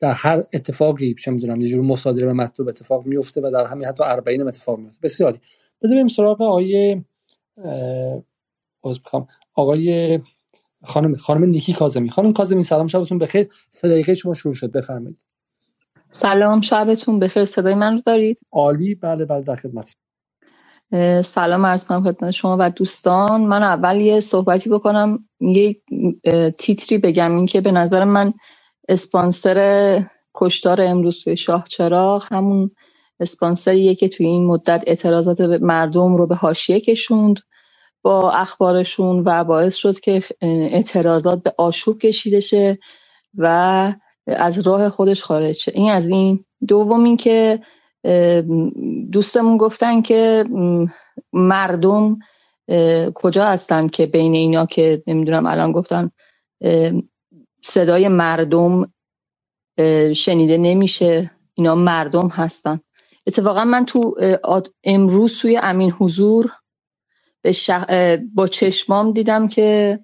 در 0.00 0.12
هر 0.12 0.42
اتفاقی 0.52 1.14
چه 1.14 1.30
می‌دونم 1.30 1.60
یه 1.60 1.68
جور 1.68 1.80
مصادره 1.80 2.30
و 2.30 2.34
مطلوب 2.34 2.68
اتفاق 2.68 3.06
میفته 3.06 3.40
و 3.40 3.50
در 3.50 3.66
همین 3.66 3.86
حتی 3.86 4.04
40 4.24 4.48
اتفاق 4.48 4.78
میفته 4.78 4.98
بسیار 5.02 5.30
عالی. 5.30 5.40
بذار 5.82 5.96
بریم 5.96 6.08
سراغ 6.08 6.42
آقای 6.42 7.02
بخوام 8.84 9.26
آقای 9.54 10.20
خانم 10.82 11.14
خانم 11.14 11.44
نیکی 11.44 11.72
کاظمی. 11.72 12.10
خانم 12.10 12.32
کاظمی 12.32 12.64
سلام 12.64 12.86
شبتون 12.86 13.18
بخیر. 13.18 13.48
سه 13.70 13.88
دقیقه 13.88 14.14
شما 14.14 14.34
شروع 14.34 14.54
شد. 14.54 14.72
بفرمایید. 14.72 15.24
سلام 16.08 16.60
شبتون 16.60 17.18
بخیر. 17.18 17.44
صدای 17.44 17.74
من 17.74 17.94
رو 17.94 18.02
دارید؟ 18.06 18.40
عالی. 18.52 18.94
بله 18.94 19.24
بله 19.24 19.42
در 19.42 19.56
خدمت 19.56 19.96
سلام 21.24 21.66
عرض 21.66 21.84
کنم 21.86 22.04
خدمت 22.04 22.32
شما 22.32 22.56
و 22.60 22.70
دوستان. 22.70 23.42
من 23.46 23.64
اول 23.64 23.96
یه 24.00 24.20
صحبتی 24.20 24.70
بکنم 24.70 25.28
یه 25.40 25.76
تیتری 26.58 26.98
بگم. 26.98 27.36
این 27.36 27.46
که 27.46 27.60
به 27.60 27.72
نظر 27.72 28.04
من 28.04 28.34
اسپانسر 28.88 30.02
کشتار 30.34 30.82
امروز 30.82 31.24
توی 31.24 31.36
شاه 31.36 31.64
چراغ 31.68 32.26
همون 32.32 32.70
اسپانسریه 33.20 33.94
که 33.94 34.08
توی 34.08 34.26
این 34.26 34.46
مدت 34.46 34.84
اعتراضات 34.86 35.40
مردم 35.40 36.16
رو 36.16 36.26
به 36.26 36.34
حاشیه 36.36 36.80
کشوند 36.80 37.40
با 38.04 38.32
اخبارشون 38.32 39.22
و 39.26 39.44
باعث 39.44 39.74
شد 39.76 40.00
که 40.00 40.22
اعتراضات 40.42 41.44
به 41.44 41.54
آشوب 41.58 41.98
کشیده 41.98 42.40
شه 42.40 42.78
و 43.38 43.94
از 44.26 44.68
راه 44.68 44.88
خودش 44.90 45.24
خارج 45.24 45.56
شه. 45.56 45.72
این 45.74 45.90
از 45.90 46.08
این. 46.08 46.44
دوم 46.68 47.04
این 47.04 47.16
که 47.16 47.60
دوستمون 49.12 49.56
گفتن 49.58 50.02
که 50.02 50.44
مردم 51.32 52.18
کجا 53.14 53.46
هستن 53.46 53.88
که 53.88 54.06
بین 54.06 54.34
اینا 54.34 54.66
که 54.66 55.02
نمی‌دونم 55.06 55.46
الان 55.46 55.72
گفتن 55.72 56.10
صدای 57.64 58.08
مردم 58.08 58.92
شنیده 60.16 60.58
نمیشه 60.58 61.30
اینا 61.54 61.74
مردم 61.74 62.28
هستن. 62.28 62.80
اتفاقا 63.26 63.64
من 63.64 63.84
تو 63.86 64.16
امروز 64.84 65.40
توی 65.40 65.56
امین 65.62 65.92
حضور 65.92 66.52
با 68.34 68.48
چشمام 68.48 69.12
دیدم 69.12 69.48
که 69.48 70.00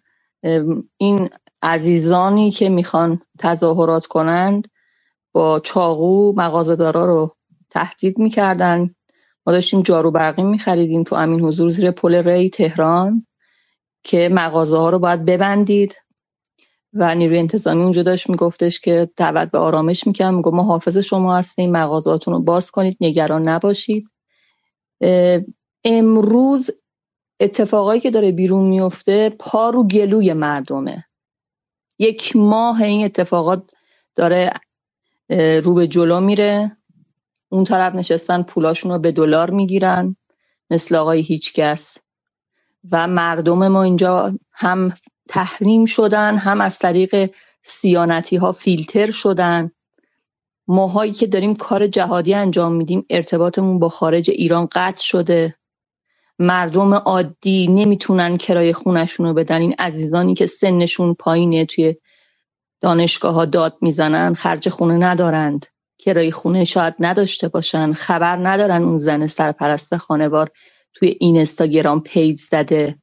این 0.99 1.31
عزیزانی 1.63 2.51
که 2.51 2.69
می‌خوان 2.69 3.23
تظاهرات 3.39 4.07
کنند 4.07 4.69
با 5.35 5.61
چاقو 5.61 6.33
مغازه‌دارا 6.37 7.05
رو 7.07 7.37
تهدید 7.71 8.19
می‌کردن. 8.19 8.95
ما 9.47 9.53
داشتیم 9.53 9.83
جارو 9.83 10.11
برقی 10.11 10.43
میخریدیم 10.43 11.03
تو 11.03 11.17
امین 11.17 11.41
حضور 11.41 11.69
زیر 11.69 11.91
پل 11.91 12.15
ری 12.15 12.51
تهران 12.51 13.27
که 14.05 14.29
مغازه 14.33 14.77
ها 14.79 14.91
رو 14.91 14.99
باید 14.99 15.25
ببندید. 15.25 15.97
و 16.95 17.15
نیروی 17.15 17.39
انتظامی 17.39 17.83
اونجا 17.83 18.03
داشت 18.03 18.31
میگفتش 18.31 18.81
که 18.81 19.11
دعوت 19.17 19.51
به 19.51 19.59
آرامش 19.59 20.07
می‌کنم. 20.07 20.35
میگو 20.35 20.51
ما 20.51 20.63
حافظ 20.63 20.99
شما 20.99 21.37
هستیم 21.37 21.73
مغازاتون 21.73 22.35
رو 22.35 22.41
باز 22.41 22.71
کنید 22.71 22.97
نگران 23.01 23.49
نباشید. 23.49 24.09
امروز 25.85 26.71
اتفاقایی 27.41 28.01
که 28.01 28.11
داره 28.11 28.33
بیرون 28.33 28.69
میفته 28.69 29.31
پا 29.31 29.71
رو 29.71 29.87
گلوی 29.87 30.33
مردمه. 30.33 31.05
یک 31.99 32.37
ماه 32.37 32.83
این 32.83 33.05
اتفاقات 33.05 33.73
داره 34.17 34.53
رو 35.65 35.75
به 35.75 35.87
جلو 35.87 36.21
میره. 36.21 36.77
اون 37.53 37.65
طرف 37.65 37.95
نشستن 37.95 38.43
پولاشون 38.43 38.93
رو 38.93 38.99
به 38.99 39.13
دلار 39.13 39.51
می‌گیرن 39.51 40.17
مثل 40.71 40.97
آقای 40.97 41.21
هیچکس. 41.21 41.99
و 42.93 43.07
مردم 43.09 43.69
ما 43.69 43.83
اینجا 43.83 44.35
هم 44.53 44.93
تحریم 45.29 45.85
شدن 45.85 46.37
هم 46.37 46.61
از 46.61 46.79
طریق 46.79 47.31
سیانتی 47.63 48.37
ها 48.37 48.53
فیلتر 48.53 49.11
شدن. 49.11 49.71
ماهایی 50.67 51.13
که 51.13 51.27
داریم 51.27 51.55
کار 51.55 51.87
جهادی 51.87 52.35
انجام 52.35 52.73
میدیم 52.73 53.07
ارتباطمون 53.11 53.79
با 53.79 53.89
خارج 53.89 54.31
ایران 54.31 54.69
قطع 54.73 55.03
شده. 55.03 55.55
مردم 56.39 56.95
عادی 56.95 57.67
نمی‌تونن 57.67 58.37
کرای 58.37 58.73
خونشون 58.73 59.27
رو 59.27 59.35
بدن. 59.35 59.61
این 59.61 59.75
عزیزانی 59.79 60.35
که 60.35 60.47
سنشون 60.47 61.15
پایینه 61.15 61.65
توی 61.65 61.97
دانشگاه 62.81 63.35
ها 63.35 63.45
داد 63.45 63.77
می‌زنن 63.81 64.35
خرج 64.35 64.69
خونه 64.69 64.97
ندارند. 64.97 65.67
کرای 66.01 66.31
خونه 66.31 66.65
شاید 66.65 66.95
نداشته 66.99 67.49
باشن. 67.49 67.93
خبر 67.93 68.37
ندارن 68.37 68.83
اون 68.83 68.97
زن 68.97 69.27
سرپرست 69.27 69.97
خانوار 69.97 70.51
توی 70.95 71.17
این 71.21 71.39
استاگرام 71.39 72.01
پیج 72.01 72.41
زده. 72.41 72.99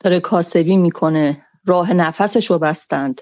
داره 0.00 0.20
کاسبی 0.20 0.76
می‌کنه. 0.76 1.46
راه 1.66 1.92
نفسش 1.92 2.50
رو 2.50 2.58
بستند. 2.58 3.20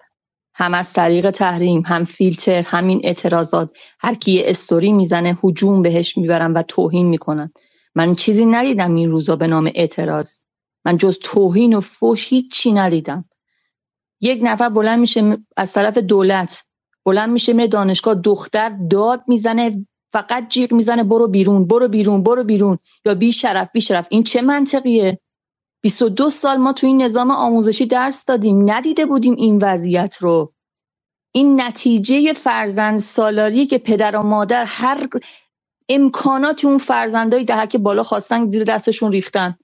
هم 0.54 0.74
از 0.74 0.92
طریق 0.92 1.30
تحریم 1.30 1.82
هم 1.86 2.04
فیلتر 2.04 2.62
همین 2.66 3.00
اعتراضات. 3.04 3.76
هر 4.00 4.14
کی 4.14 4.32
یه 4.32 4.42
استوری 4.46 4.92
می‌زنه 4.92 5.38
هجوم 5.44 5.82
بهش 5.82 6.16
می‌برن 6.16 6.52
و 6.52 6.62
توهین 6.62 7.06
می‌کنن. 7.06 7.52
من 7.94 8.14
چیزی 8.14 8.46
ندیدم 8.46 8.94
این 8.94 9.10
روزا 9.10 9.36
به 9.36 9.46
نام 9.46 9.70
اعتراض. 9.74 10.30
من 10.84 10.96
جز 10.96 11.18
توهین 11.22 11.74
و 11.74 11.80
فوش 11.80 12.28
هیچی 12.28 12.72
ندیدم. 12.72 13.24
یک 14.20 14.40
نفر 14.42 14.68
بلند 14.68 14.98
میشه 14.98 15.38
از 15.56 15.72
طرف 15.72 15.98
دولت 15.98 16.64
بلند 17.06 17.30
میشه 17.30 17.52
میره 17.52 17.68
دانشگاه 17.68 18.14
دختر 18.14 18.70
داد 18.90 19.24
می‌زنه 19.28 19.86
فقط 20.12 20.48
جیغ 20.48 20.72
می‌زنه 20.74 21.04
برو 21.04 21.28
بیرون 21.28 21.66
برو 21.66 21.88
بیرون 21.88 22.22
برو 22.22 22.44
بیرون. 22.44 22.78
یا 23.06 23.14
بی 23.14 23.32
شرف 23.32 23.70
بی 23.74 23.80
شرف. 23.80 24.06
این 24.10 24.24
چه 24.24 24.42
منطقیه؟ 24.42 25.20
22 25.82 26.30
سال 26.30 26.56
ما 26.58 26.72
تو 26.72 26.86
این 26.88 27.02
نظام 27.02 27.30
آموزشی 27.30 27.86
درس 27.86 28.24
دادیم 28.26 28.72
ندیده 28.72 29.06
بودیم 29.06 29.34
این 29.36 29.58
وضعیت 29.62 30.16
رو. 30.20 30.54
این 31.34 31.62
نتیجه 31.62 32.34
فرزند 32.34 32.98
سالاری 32.98 33.66
که 33.66 33.78
پدر 33.78 34.16
و 34.16 34.22
مادر 34.22 34.64
هر 34.68 35.08
امکاناتی 35.90 36.66
اون 36.68 36.78
فرزندای 36.78 37.44
ده 37.44 37.66
که 37.66 37.78
بالا 37.78 38.02
خواستن 38.04 38.48
زیر 38.48 38.64
دستشون 38.64 39.12
ریختن. 39.12 39.56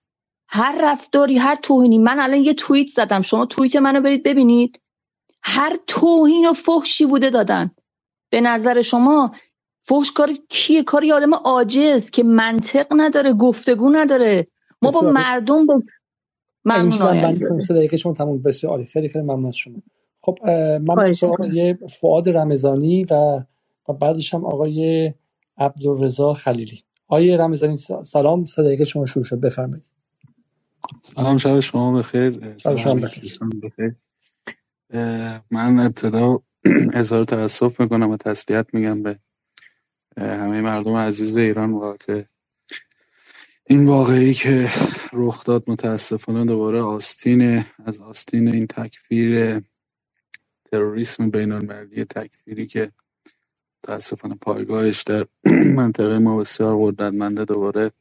هر 0.50 0.78
رفتاری 0.82 1.39
هر 1.39 1.56
توهینی. 1.56 1.98
من 1.98 2.20
الان 2.20 2.39
یه 2.44 2.55
توییت 2.55 2.89
زدم. 2.89 3.23
شما 3.23 3.47
توییت 3.47 3.76
منو 3.76 4.00
برید 4.02 4.24
ببینید. 4.24 4.81
هر 5.49 5.76
توهین 5.86 6.49
و 6.49 6.52
فحشی 6.52 7.07
بوده 7.07 7.31
دادن. 7.31 7.70
به 8.31 8.41
نظر 8.41 8.83
شما 8.83 9.33
فحش 9.83 10.12
کار 10.12 10.31
کیه؟ 10.49 10.83
کاری 10.83 11.12
آدم 11.12 11.34
عاجز 11.34 12.10
که 12.10 12.23
منطق 12.23 12.86
نداره 12.91 13.33
گفتگو 13.33 13.91
نداره. 13.91 14.47
ما 14.83 14.91
با 14.91 15.00
مردم 15.00 15.66
با 15.66 15.83
ممنون 16.65 17.89
که 17.89 17.97
شما 17.97 18.12
تموم 18.12 18.42
بسیار 18.42 18.73
عالی. 18.73 18.84
خیلی 18.84 19.08
خیلی 19.08 19.25
ممنون 19.25 19.52
شما. 19.52 19.83
خب 20.20 20.39
من 20.50 21.12
یه 21.52 21.78
فعاد 22.00 22.28
رمضانی 22.28 23.05
و 23.05 23.15
و 23.89 23.92
بعدش 23.92 24.34
هم 24.34 24.44
آقای 24.44 25.12
عبدالرضا 25.58 26.34
خلیلی. 26.34 26.84
آقای 27.08 27.36
رمضانی 27.36 27.76
سلام. 28.02 28.44
صدای 28.44 28.86
شما 28.86 29.07
شروع 29.07 29.25
شد. 29.25 29.41
بفرمایید. 29.41 29.91
سلام 31.02 31.39
شب 31.39 31.60
شما 31.60 31.99
بخیر. 31.99 32.57
شب 32.58 32.76
شما 32.76 32.94
بخیر. 32.94 33.97
من 35.50 35.81
ابتدا 35.81 36.39
اظهار 36.94 37.24
تاسف 37.24 37.81
می‌کنم 37.81 38.10
و 38.10 38.16
تسلیت 38.16 38.66
میگم 38.74 39.02
به 39.02 39.18
همه 40.18 40.60
مردم 40.60 40.97
عزیز 40.97 41.36
ایران 41.36 41.73
واقع 41.73 42.24
این 43.66 43.86
واقعی 43.86 44.34
که 44.34 44.68
رخ 45.12 45.44
داد 45.44 45.65
متاسفانه 45.70 46.44
دوباره 46.44 46.81
آستین 46.81 47.65
از 47.86 48.00
آستین 48.00 48.48
این 48.48 48.66
تکفیر 48.66 49.62
تروریسم 50.73 51.31
بین 51.31 51.52
المللی 51.52 52.05
تکفیری 52.05 52.66
که 52.66 52.92
متاسفانه 53.84 54.34
پایگاهش 54.42 55.02
در 55.02 55.26
منطقه 55.76 56.18
ما 56.18 56.39
بسیار 56.39 56.76
قدرتمنده 56.81 57.44
دوباره 57.44 57.92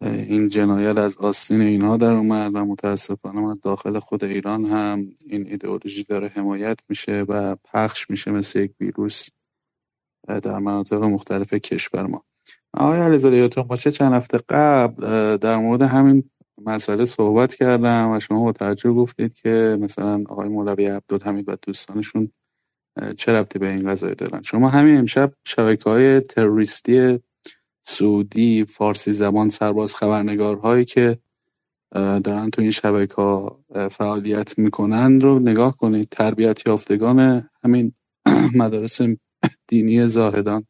این 0.00 0.48
جنایت 0.48 0.98
از 0.98 1.18
آستین 1.18 1.60
اینها 1.60 1.96
در 1.96 2.12
اومد 2.12 2.54
و 2.54 2.64
متاسفانه 2.64 3.54
داخل 3.62 3.98
خود 3.98 4.24
ایران 4.24 4.64
هم. 4.64 5.06
این 5.26 5.46
ایدئولوژی 5.46 6.04
داره 6.04 6.28
حمایت 6.28 6.80
میشه 6.88 7.24
و 7.28 7.56
پخش 7.64 8.10
میشه 8.10 8.30
مثل 8.30 8.60
یک 8.60 8.72
ویروس 8.80 9.28
در 10.26 10.58
مناطق 10.58 11.02
مختلف 11.02 11.54
کشور 11.54 12.06
ما. 12.06 12.24
آقای 12.74 13.00
علیزاده 13.00 13.36
یادتون 13.36 13.64
باشه 13.64 13.92
چند 13.92 14.12
هفته 14.12 14.38
قبل 14.48 15.36
در 15.36 15.56
مورد 15.56 15.82
همین 15.82 16.30
مسئله 16.64 17.04
صحبت 17.04 17.54
کردم 17.54 18.10
و 18.10 18.20
شما 18.20 18.44
با 18.44 18.52
توجه 18.52 18.92
گفتید 18.92 19.34
که 19.34 19.78
مثلا 19.80 20.24
آقای 20.28 20.48
مولوی 20.48 20.86
عبدالحمید 20.86 21.48
و 21.48 21.56
دوستانشون 21.62 22.32
چه 23.16 23.32
ربطی 23.32 23.58
به 23.58 23.68
این 23.68 23.90
قضایه 23.90 24.14
دارن؟ 24.14 24.42
شما 24.42 24.68
همین 24.68 24.96
امشب 24.96 25.32
شبکه 25.44 25.90
های 25.90 26.20
تروریستی 26.20 27.18
سعودی 27.86 28.64
فارسی 28.64 29.12
زبان 29.12 29.48
سرباز 29.48 29.96
خبرنگارهایی 29.96 30.84
که 30.84 31.18
دارن 31.94 32.50
تو 32.50 32.62
این 32.62 32.70
شبکه 32.70 33.14
ها 33.14 33.64
فعالیت 33.90 34.58
می‌کنن 34.58 35.20
رو 35.20 35.38
نگاه 35.38 35.76
کنید. 35.76 36.08
تربیت 36.08 36.66
یافتگان 36.66 37.50
همین 37.64 37.92
مدارس 38.60 39.00
دینی 39.68 40.06
زاهدان 40.06 40.66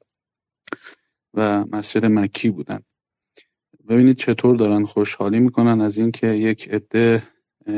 و 1.35 1.65
مسجد 1.73 2.07
مکی 2.07 2.51
بودن. 2.51 2.81
ببینید 3.89 4.17
چطور 4.17 4.57
دارن 4.57 4.85
خوشحالی 4.85 5.39
می‌کنن 5.39 5.81
از 5.81 5.99
اینکه 5.99 6.27
یک 6.27 6.69
عده 6.69 7.23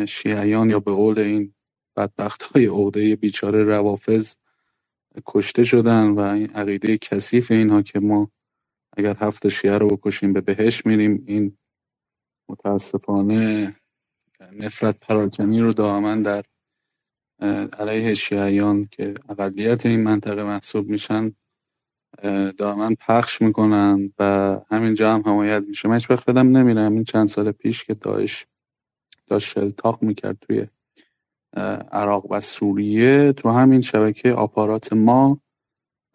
شیعیان 0.08 0.70
یا 0.70 0.80
به 0.80 0.92
قول 0.92 1.18
این 1.18 1.54
بدبخت 1.96 2.42
های 2.42 2.66
عقده 2.66 3.16
بیچاره 3.16 3.64
روافظ 3.64 4.34
کشته 5.26 5.62
شدن 5.64 6.08
و 6.10 6.20
این 6.20 6.50
عقیده 6.50 6.98
کثیف 6.98 7.50
اینها 7.50 7.82
که 7.82 8.00
ما 8.00 8.30
اگر 8.98 9.16
هفت 9.20 9.48
شیعه 9.48 9.78
رو 9.78 9.88
بکشیم 9.88 10.34
به 10.34 10.42
بهش 10.42 10.86
میریم 10.86 11.24
این 11.26 11.58
متاسفانه 12.50 13.76
نفرت 14.52 15.00
پراکنی 15.00 15.60
رو 15.60 15.72
دائما 15.72 16.16
در 16.16 16.42
علیه 17.78 18.14
شیعیان 18.14 18.84
که 18.92 19.14
اقلیت 19.28 19.86
این 19.86 20.04
منطقه 20.04 20.44
محسوب 20.44 20.88
میشن 20.88 21.32
دائما 22.58 22.90
پخش 23.00 23.42
می‌کنن 23.42 24.12
و 24.18 24.56
همینجا 24.70 25.14
هم 25.14 25.22
حمایت 25.26 25.64
میشه. 25.68 25.88
من 25.88 25.94
هیچ 25.94 26.10
وقت 26.10 26.28
نمیرم 26.28 26.92
این 26.92 27.04
چند 27.04 27.28
سال 27.28 27.52
پیش 27.52 27.84
که 27.84 27.94
داعش 27.94 28.46
داشت 29.28 29.48
شلتاق 29.48 30.02
می‌کرد 30.02 30.38
توی 30.40 30.66
عراق 31.92 32.32
و 32.32 32.40
سوریه 32.40 33.32
تو 33.32 33.50
همین 33.50 33.80
شبکه 33.80 34.32
آپارات 34.32 34.92
ما 34.92 35.40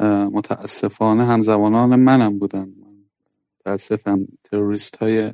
متاسفانه 0.02 1.26
همزبانان 1.26 1.96
منم 1.96 2.40
بودن. 2.40 2.74
متاسفم. 3.60 4.28
تروریست 4.46 4.98
های 4.98 5.34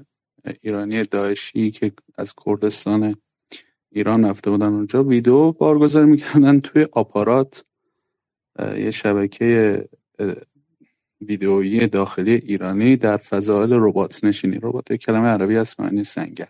ایرانی 0.61 1.03
داعشی 1.03 1.71
که 1.71 1.91
از 2.17 2.33
کردستان 2.45 3.15
ایران 3.91 4.25
رفته 4.25 4.51
بودن 4.51 4.73
اونجا 4.73 5.03
ویدیو 5.03 5.51
بارگذاری 5.51 6.07
می‌کردن 6.09 6.59
توی 6.59 6.88
آپارات. 6.91 7.65
یه 8.59 8.91
شبکه 8.91 9.89
ویدئویی 11.21 11.88
داخلی 11.88 12.33
ایرانی 12.33 12.97
در 12.97 13.17
فضایل 13.17 13.69
ربات 13.73 14.23
نشینی. 14.23 14.59
ربات 14.63 14.93
کلمه 14.93 15.27
عربی 15.27 15.55
هست 15.55 15.79
معنی 15.79 16.03
سنگر. 16.03 16.49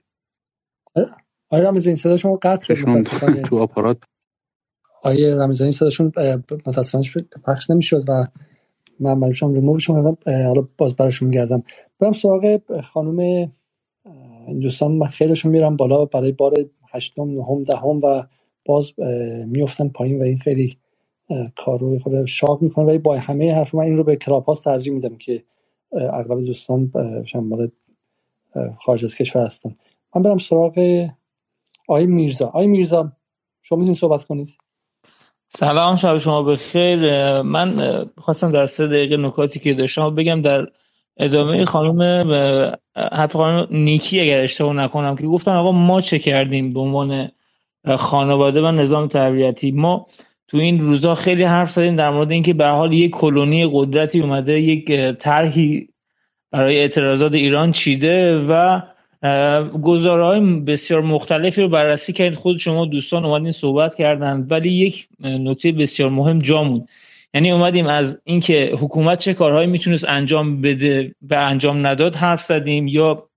آیا 1.49 1.69
رمزین 1.69 1.95
صدا 1.95 2.17
شما 2.17 2.35
قطع 2.43 2.73
شد. 2.73 2.87
تو 3.47 3.57
آپارات 3.59 4.03
آیه 5.03 5.35
رمزانی 5.35 5.71
صداشون 5.73 6.13
متاسفانه 6.67 7.05
پخش 7.45 7.69
نمی‌شد 7.69 8.05
و 8.09 8.27
من 9.01 9.13
مجبورم 9.13 9.53
ریمووش 9.55 9.87
کردم 9.87 10.17
حالا 10.27 10.67
باز 10.77 10.95
براشون 10.95 11.31
گردم 11.31 11.63
برم 11.99 12.11
سراغ 12.13 12.59
خانم 12.81 13.51
دوستان 14.61 14.91
من 14.91 15.07
خیلیشون 15.07 15.51
میرم 15.51 15.77
بالا 15.77 16.05
برای 16.05 16.31
بار 16.31 16.53
هشتم 16.91 17.31
نهم 17.31 17.63
دهم 17.63 17.99
و 18.03 18.23
باز 18.65 18.91
میفتن 19.47 19.89
پایین 19.89 20.19
و 20.21 20.23
این 20.23 20.37
خیلی 20.39 20.77
کارو 21.57 21.99
خود 21.99 22.25
شاق 22.25 22.63
می‌کنه 22.63 22.85
ولی 22.85 22.99
با 22.99 23.17
همه 23.17 23.55
حرف 23.55 23.75
من 23.75 23.83
این 23.83 23.97
رو 23.97 24.05
به 24.05 24.15
کلاب 24.15 24.45
هاست 24.45 24.65
ترجیح 24.65 24.93
میدم 24.93 25.17
که 25.17 25.43
اغلب 25.93 26.39
دوستان 26.45 26.91
مال 27.35 27.69
خارج 28.79 29.05
از 29.05 29.15
کشور 29.15 29.41
هستن. 29.43 29.75
من 30.15 30.21
برم 30.23 30.39
سراغ 30.39 31.07
آقای 31.89 32.07
میرزا. 32.07 32.47
آقای 32.47 32.67
میرزا 32.67 33.13
شما 33.63 33.79
می‌تونید 33.79 33.99
صحبت 33.99 34.23
کنید. 34.25 34.49
سلام 35.51 35.95
شب 35.95 36.17
شما 36.17 36.43
بخیر. 36.43 36.97
من 37.41 37.71
خواستم 38.17 38.51
در 38.51 38.65
سه 38.65 38.87
دقیقه 38.87 39.17
نکاتی 39.17 39.59
که 39.59 39.73
داشتم 39.73 40.15
بگم 40.15 40.41
در 40.41 40.67
ادامه 41.17 41.65
خانم 41.65 42.01
حتی 42.95 43.37
خانم 43.37 43.67
نیکی 43.71 44.19
اگر 44.19 44.39
اشتباه 44.39 44.73
نکنم 44.73 45.15
که 45.15 45.27
گفتن 45.27 45.51
آقا 45.51 45.71
ما 45.71 46.01
چه 46.01 46.19
کردیم 46.19 46.73
به 46.73 46.79
عنوان 46.79 47.29
خانواده 47.97 48.61
و 48.61 48.71
نظام 48.71 49.07
تربیتی؟ 49.07 49.71
ما 49.71 50.05
تو 50.47 50.57
این 50.57 50.79
روزا 50.79 51.15
خیلی 51.15 51.43
حرف 51.43 51.71
زدیم 51.71 51.95
در 51.95 52.09
مورد 52.09 52.31
اینکه 52.31 52.53
به 52.53 52.67
حال 52.67 52.93
یک 52.93 53.11
کلونی 53.11 53.69
قدرتی 53.73 54.21
اومده 54.21 54.61
یک 54.61 55.11
طرحی 55.11 55.89
برای 56.51 56.79
اعتراضات 56.79 57.33
ایران 57.33 57.71
چیده 57.71 58.45
و 58.49 58.81
های 59.23 60.59
بسیار 60.67 61.01
مختلفی 61.01 61.61
رو 61.61 61.69
بررسی 61.69 62.13
کردید 62.13 62.39
خود 62.39 62.57
شما 62.57 62.85
دوستان 62.85 63.25
اومدین 63.25 63.51
صحبت 63.51 63.95
کردن 63.95 64.47
ولی 64.49 64.69
یک 64.69 65.07
نکته 65.19 65.71
بسیار 65.71 66.09
مهم 66.09 66.39
جامون 66.39 66.87
یعنی 67.33 67.51
اومدیم 67.51 67.87
از 67.87 68.21
اینکه 68.23 68.71
حکومت 68.79 69.19
چه 69.19 69.33
کارهایی 69.33 69.67
می‌تونست 69.67 70.05
انجام 70.09 70.61
بده 70.61 71.15
به 71.21 71.37
انجام 71.37 71.87
نداد 71.87 72.15
حرف 72.15 72.41
زدیم 72.41 72.87
یا 72.87 73.29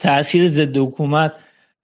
تاثیر 0.00 0.48
ضد 0.48 0.76
حکومت 0.76 1.32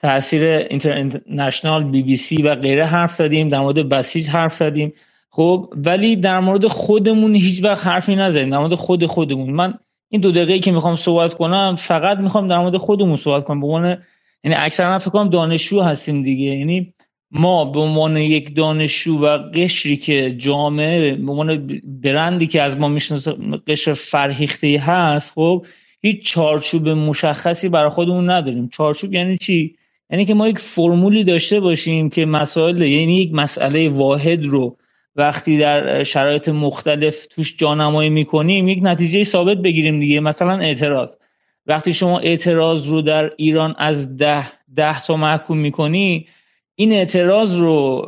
تاثیر 0.02 0.44
اینترنشنال 0.44 1.84
بی 1.84 2.02
بی 2.02 2.16
سی 2.16 2.42
و 2.42 2.54
غیره 2.54 2.86
حرف 2.86 3.14
زدیم 3.14 3.48
در 3.48 3.60
مورد 3.60 3.88
بسیج 3.88 4.28
حرف 4.28 4.54
زدیم. 4.54 4.92
خب 5.30 5.72
ولی 5.76 6.16
در 6.16 6.40
مورد 6.40 6.66
خودمون 6.66 7.34
هیچ 7.34 7.64
وقت 7.64 7.86
حرفی 7.86 8.16
نزدیم 8.16 8.50
در 8.50 8.58
مورد 8.58 8.74
خود 8.74 9.06
خودمون. 9.06 9.50
من 9.50 9.74
این 10.12 10.20
دو 10.20 10.30
دقیقه 10.30 10.58
که 10.58 10.72
می‌خوام 10.72 10.96
صحبت 10.96 11.34
کنم 11.34 11.76
فقط 11.78 12.18
می‌خوام 12.18 12.48
در 12.48 12.58
مورد 12.58 12.76
خودمون 12.76 13.16
صحبت 13.16 13.44
کنم. 13.44 13.60
به 13.60 13.66
عنوان 13.66 14.02
یعنی 14.44 14.56
اکثرا 14.58 14.98
فکر 14.98 15.10
کنم 15.10 15.28
دانشجو 15.28 15.80
هستیم 15.80 16.22
دیگه. 16.22 16.44
یعنی 16.44 16.94
ما 17.30 17.64
به 17.64 17.80
عنوان 17.80 18.16
یک 18.16 18.56
دانشجو 18.56 19.18
و 19.18 19.38
قشری 19.54 19.96
که 19.96 20.34
جامعه 20.38 21.14
به 21.16 21.32
عنوان 21.32 21.80
برندی 21.84 22.46
که 22.46 22.62
از 22.62 22.78
ما 22.78 22.88
می‌شناسه 22.88 23.34
قشر 23.66 23.92
فرهیخته 23.92 24.82
هست 24.86 25.32
خب 25.34 25.66
هیچ 26.00 26.24
چارچوب 26.24 26.88
مشخصی 26.88 27.68
برای 27.68 27.90
خودمون 27.90 28.30
نداریم. 28.30 28.68
چارچوب 28.68 29.12
یعنی 29.12 29.38
چی؟ 29.38 29.76
یعنی 30.10 30.24
که 30.24 30.34
ما 30.34 30.48
یک 30.48 30.58
فرمولی 30.58 31.24
داشته 31.24 31.60
باشیم 31.60 32.10
که 32.10 32.26
مسائل 32.26 32.82
یعنی 32.82 33.16
یک 33.16 33.30
مسئله 33.32 33.88
واحد 33.88 34.44
رو 34.44 34.76
وقتی 35.16 35.58
در 35.58 36.04
شرایط 36.04 36.48
مختلف 36.48 37.26
توش 37.26 37.56
جانمایی 37.56 38.10
می‌کنیم 38.10 38.68
یک 38.68 38.78
نتیجه 38.82 39.24
ثابت 39.24 39.58
بگیریم 39.58 40.00
دیگه 40.00 40.20
مثلا 40.20 40.58
اعتراض. 40.58 41.16
وقتی 41.66 41.92
شما 41.92 42.18
اعتراض 42.18 42.88
رو 42.88 43.02
در 43.02 43.30
ایران 43.36 43.74
از 43.78 44.16
ده 44.16 44.44
ده 44.76 45.02
تا 45.02 45.16
محکوم 45.16 45.58
می‌کنی 45.58 46.26
این 46.74 46.92
اعتراض 46.92 47.58
رو 47.58 48.06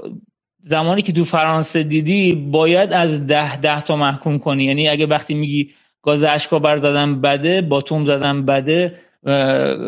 زمانی 0.63 1.03
که 1.03 1.13
تو 1.13 1.25
فرانسه 1.25 1.83
دیدی 1.83 2.49
باید 2.51 2.93
از 2.93 3.27
ده 3.27 3.57
ده 3.61 3.83
تا 3.83 3.97
محکوم 3.97 4.39
کنی. 4.39 4.65
یعنی 4.65 4.89
اگه 4.89 5.07
وقتی 5.07 5.35
میگی 5.35 5.71
گاز 6.03 6.23
اشکا 6.23 6.77
زدن 6.77 7.21
بده 7.21 7.61
باتوم 7.63 8.07
زدن 8.07 8.45
بده 8.45 8.95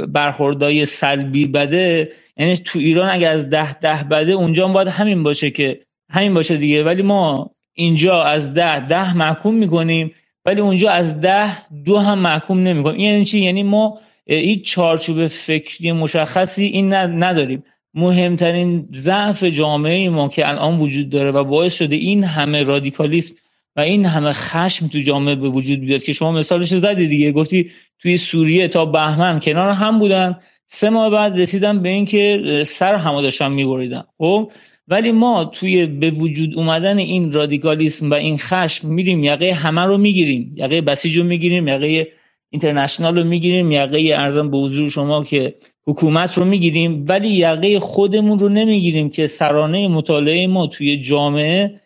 برخوردای 0.08 0.86
سلبی 0.86 1.46
بده 1.46 2.12
یعنی 2.36 2.56
تو 2.56 2.78
ایران 2.78 3.10
اگه 3.10 3.28
از 3.28 3.50
ده 3.50 3.74
ده 3.78 4.04
بده 4.10 4.32
اونجا 4.32 4.68
باید 4.68 4.88
همین 4.88 5.22
باشه 5.22 5.50
که 5.50 5.85
همین 6.10 6.34
باشه 6.34 6.56
دیگه. 6.56 6.84
ولی 6.84 7.02
ما 7.02 7.50
اینجا 7.74 8.22
از 8.22 8.54
ده 8.54 8.86
ده 8.86 9.16
محکوم 9.16 9.54
می‌کنیم. 9.54 10.12
ولی 10.44 10.60
اونجا 10.60 10.90
از 10.90 11.20
ده 11.20 11.70
دو 11.84 11.98
هم 11.98 12.18
محکوم 12.18 12.58
نمی‌کنیم. 12.58 13.00
یعنی 13.00 13.24
چی؟ 13.24 13.38
یعنی 13.38 13.62
ما 13.62 13.98
این 14.26 14.62
چارچوب 14.62 15.26
فکری 15.26 15.92
مشخصی 15.92 16.64
این 16.64 16.94
نداریم. 16.94 17.62
مهمترین 17.94 18.88
ضعف 18.94 19.44
جامعه 19.44 20.08
ما 20.08 20.28
که 20.28 20.48
الان 20.48 20.78
وجود 20.78 21.10
داره 21.10 21.30
و 21.30 21.44
باعث 21.44 21.74
شده 21.74 21.96
این 21.96 22.24
همه 22.24 22.62
رادیکالیسم 22.62 23.34
و 23.76 23.80
این 23.80 24.06
همه 24.06 24.32
خشم 24.32 24.88
تو 24.88 24.98
جامعه 24.98 25.34
به 25.34 25.48
وجود 25.48 25.80
بیاد 25.80 26.02
که 26.02 26.12
شما 26.12 26.32
مثالش 26.32 26.68
زدی 26.68 27.08
دیگه. 27.08 27.32
گفتی 27.32 27.70
توی 27.98 28.16
سوریه 28.16 28.68
تا 28.68 28.84
بهمن 28.84 29.40
کنار 29.40 29.70
هم 29.70 29.98
بودن. 29.98 30.36
سه 30.66 30.90
ماه 30.90 31.10
بعد 31.10 31.38
رسیدن 31.38 31.82
به 31.82 31.88
اینکه 31.88 32.62
سر 32.66 32.94
همو 32.94 33.22
داشتن 33.22 33.52
میبریدن. 33.52 34.04
خب؟ 34.18 34.50
ولی 34.88 35.12
ما 35.12 35.44
توی 35.44 35.86
به 35.86 36.10
وجود 36.10 36.54
اومدن 36.56 36.98
این 36.98 37.32
رادیکالیسم 37.32 38.10
و 38.10 38.14
این 38.14 38.38
خشم 38.38 38.88
میریم 38.88 39.24
یقه 39.24 39.52
همه 39.52 39.80
رو 39.80 39.98
می‌گیریم. 39.98 40.52
یقه 40.56 40.80
بسیج 40.80 41.16
رو 41.16 41.24
می‌گیریم 41.24 41.68
یقه 41.68 42.08
اینترنشنال 42.50 43.18
رو 43.18 43.24
می‌گیریم 43.24 43.72
یقه 43.72 44.14
ارزم 44.16 44.50
به 44.50 44.58
حضور 44.58 44.90
شما 44.90 45.24
که 45.24 45.54
حکومت 45.86 46.38
رو 46.38 46.44
می‌گیریم. 46.44 47.04
ولی 47.08 47.28
یقه 47.28 47.80
خودمون 47.80 48.38
رو 48.38 48.48
نمی‌گیریم 48.48 49.10
که 49.10 49.26
سرانه 49.26 49.88
مطالعه 49.88 50.46
ما 50.46 50.66
توی 50.66 50.96
جامعه 50.96 51.80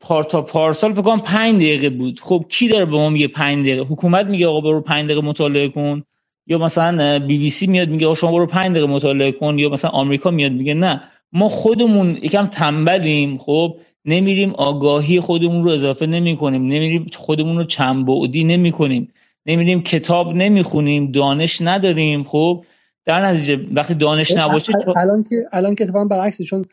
پارتا 0.00 0.42
پارسال 0.42 0.92
فکر 0.92 1.02
کنم 1.02 1.20
5 1.20 1.56
دقیقه 1.56 1.90
بود. 1.90 2.20
خب 2.22 2.44
کی 2.48 2.68
داره 2.68 2.84
به 2.84 2.92
ما 2.92 3.08
میگه 3.08 3.28
5 3.28 3.66
دقیقه؟ 3.66 3.82
حکومت 3.82 4.26
میگه 4.26 4.46
آقا 4.46 4.60
برو 4.60 4.80
5 4.80 5.04
دقیقه 5.04 5.20
مطالعه 5.20 5.68
کن. 5.68 6.02
یا 6.46 6.58
مثلا 6.58 7.18
بی 7.18 7.38
بی 7.38 7.50
سی 7.50 7.66
میاد 7.66 7.88
میگه 7.88 8.06
آقا 8.06 8.14
شما 8.14 8.32
برو 8.32 8.46
5 8.46 8.70
دقیقه 8.70 8.86
مطالعه 8.86 9.32
کن. 9.32 9.58
یا 9.58 9.68
مثلا 9.68 9.90
آمریکا 9.90 10.30
میاد 10.30 10.52
میگه 10.52 10.74
نه. 10.74 11.02
ما 11.32 11.48
خودمون 11.48 12.18
یکم 12.22 12.46
تنبلیم 12.46 13.38
خب؟ 13.38 13.76
نمیریم 14.04 14.50
آگاهی 14.50 15.20
خودمون 15.20 15.64
رو 15.64 15.70
اضافه 15.70 16.06
نمی 16.06 16.36
کنیم 16.36 16.62
نمیریم 16.62 17.06
خودمون 17.16 17.56
رو 17.56 17.64
چند 17.64 18.06
بعدی 18.06 18.44
نمی 18.44 18.72
کنیم 18.72 19.12
نمیریم 19.46 19.82
کتاب 19.82 20.34
نمی‌خونیم 20.34 21.12
دانش 21.12 21.60
نداریم 21.60 22.24
خب؟ 22.24 22.64
در 23.04 23.26
نتیجه 23.26 23.66
وقتی 23.74 23.94
دانش 23.94 24.30
نباشه 24.30 24.72
الان 24.96 25.22
که 25.22 25.36
الان 25.52 25.74
که 25.74 25.84
اتفاقا 25.84 26.04
برعکسه 26.04 26.44
چون 26.44 26.64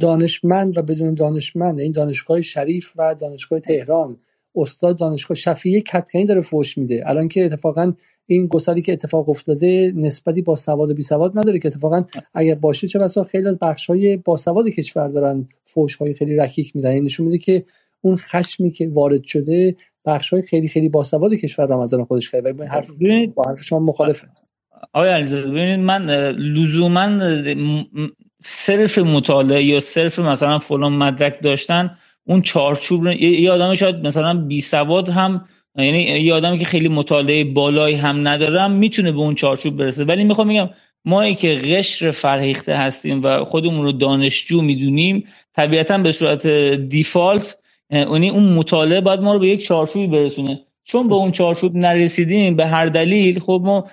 دانشمند 0.00 0.78
و 0.78 0.82
بدون 0.82 1.14
دانشمند 1.14 1.80
این 1.80 1.92
دانشگاه 1.92 2.42
شریف 2.42 2.92
و 2.96 3.14
دانشگاه 3.14 3.60
تهران 3.60 4.16
استاد 4.58 4.98
دانشگاه 4.98 5.36
شفیه 5.36 5.80
کتکنی 5.80 6.26
داره 6.26 6.40
فوش 6.40 6.78
میده. 6.78 7.02
الان 7.06 7.28
که 7.28 7.44
اتفاقا 7.44 7.92
این 8.26 8.46
گسلی 8.46 8.82
که 8.82 8.92
اتفاق 8.92 9.28
افتاده 9.28 9.92
نسبتی 9.96 10.42
با 10.42 10.56
سواد 10.56 10.90
و 10.90 10.94
بی 10.94 11.02
سواد 11.02 11.38
نداره 11.38 11.58
که 11.58 11.68
اتفاقا 11.68 12.04
اگر 12.34 12.54
باشه 12.54 12.88
چه 12.88 12.98
بسا 12.98 13.24
خیلی 13.24 13.48
از 13.48 13.58
بخش 13.58 13.86
های 13.86 14.16
با 14.16 14.36
سواد 14.36 14.68
کشور 14.68 15.08
دارن 15.08 15.48
فوش 15.64 15.96
های 15.96 16.14
خیلی 16.14 16.36
رکیک 16.36 16.76
میدن. 16.76 16.90
این 16.90 17.04
نشون 17.04 17.26
میده 17.26 17.38
که 17.38 17.64
اون 18.00 18.16
خشمی 18.16 18.70
که 18.70 18.88
وارد 18.94 19.24
شده 19.24 19.76
بخش 20.04 20.32
های 20.32 20.42
خیلی 20.42 20.68
خیلی 20.68 20.88
باسواد 20.88 21.34
کشور 21.34 21.66
رمضان 21.66 22.04
خودش 22.04 22.28
خیلی. 22.28 22.62
حرف 22.70 22.90
با 23.34 23.44
حرف 23.46 23.62
شما 23.62 23.78
مخالفه. 23.78 24.28
آقای 24.92 25.10
علیزاده 25.10 25.50
ببینید 25.50 25.80
من 25.80 26.06
لزوما 26.30 27.18
صرف 28.40 28.98
مطالعه 28.98 29.64
یا 29.64 29.80
صرف 29.80 30.18
مثلا 30.18 30.58
فلان 30.58 30.92
مدرک 30.92 31.42
داشتن 31.42 31.90
اون 32.28 32.42
چارچوب 32.42 33.06
یه 33.06 33.50
آدم 33.50 33.74
شاید 33.74 34.06
مثلا 34.06 34.34
بی 34.34 34.60
سواد 34.60 35.08
هم 35.08 35.44
یعنی 35.76 36.02
یه 36.02 36.34
آدمی 36.34 36.58
که 36.58 36.64
خیلی 36.64 36.88
مطالعه 36.88 37.44
بالایی 37.44 37.96
هم 37.96 38.28
ندارم 38.28 38.70
می‌تونه 38.70 39.12
به 39.12 39.18
اون 39.18 39.34
چارچوب 39.34 39.76
برسه. 39.76 40.04
ولی 40.04 40.24
می‌خوام 40.24 40.46
میگم 40.46 40.70
ما 41.04 41.32
که 41.32 41.54
قشر 41.54 42.10
فرهیخته 42.10 42.76
هستیم 42.76 43.22
و 43.22 43.44
خودمون 43.44 43.84
رو 43.84 43.92
دانشجو 43.92 44.62
می‌دونیم 44.62 45.24
طبیعتا 45.56 45.98
به 45.98 46.12
صورت 46.12 46.46
دیفالت 46.88 47.58
اونی 47.90 48.30
اون 48.30 48.52
مطالعه 48.52 49.00
باید 49.00 49.20
ما 49.20 49.32
رو 49.32 49.38
به 49.38 49.48
یک 49.48 49.64
چارچوبی 49.64 50.06
برسونه. 50.06 50.60
چون 50.84 51.08
به 51.08 51.14
اون 51.14 51.30
چارچوب 51.30 51.76
نرسیدیم 51.76 52.56
به 52.56 52.66
هر 52.66 52.86
دلیل 52.86 53.40
خب 53.40 53.62
ما 53.64 53.86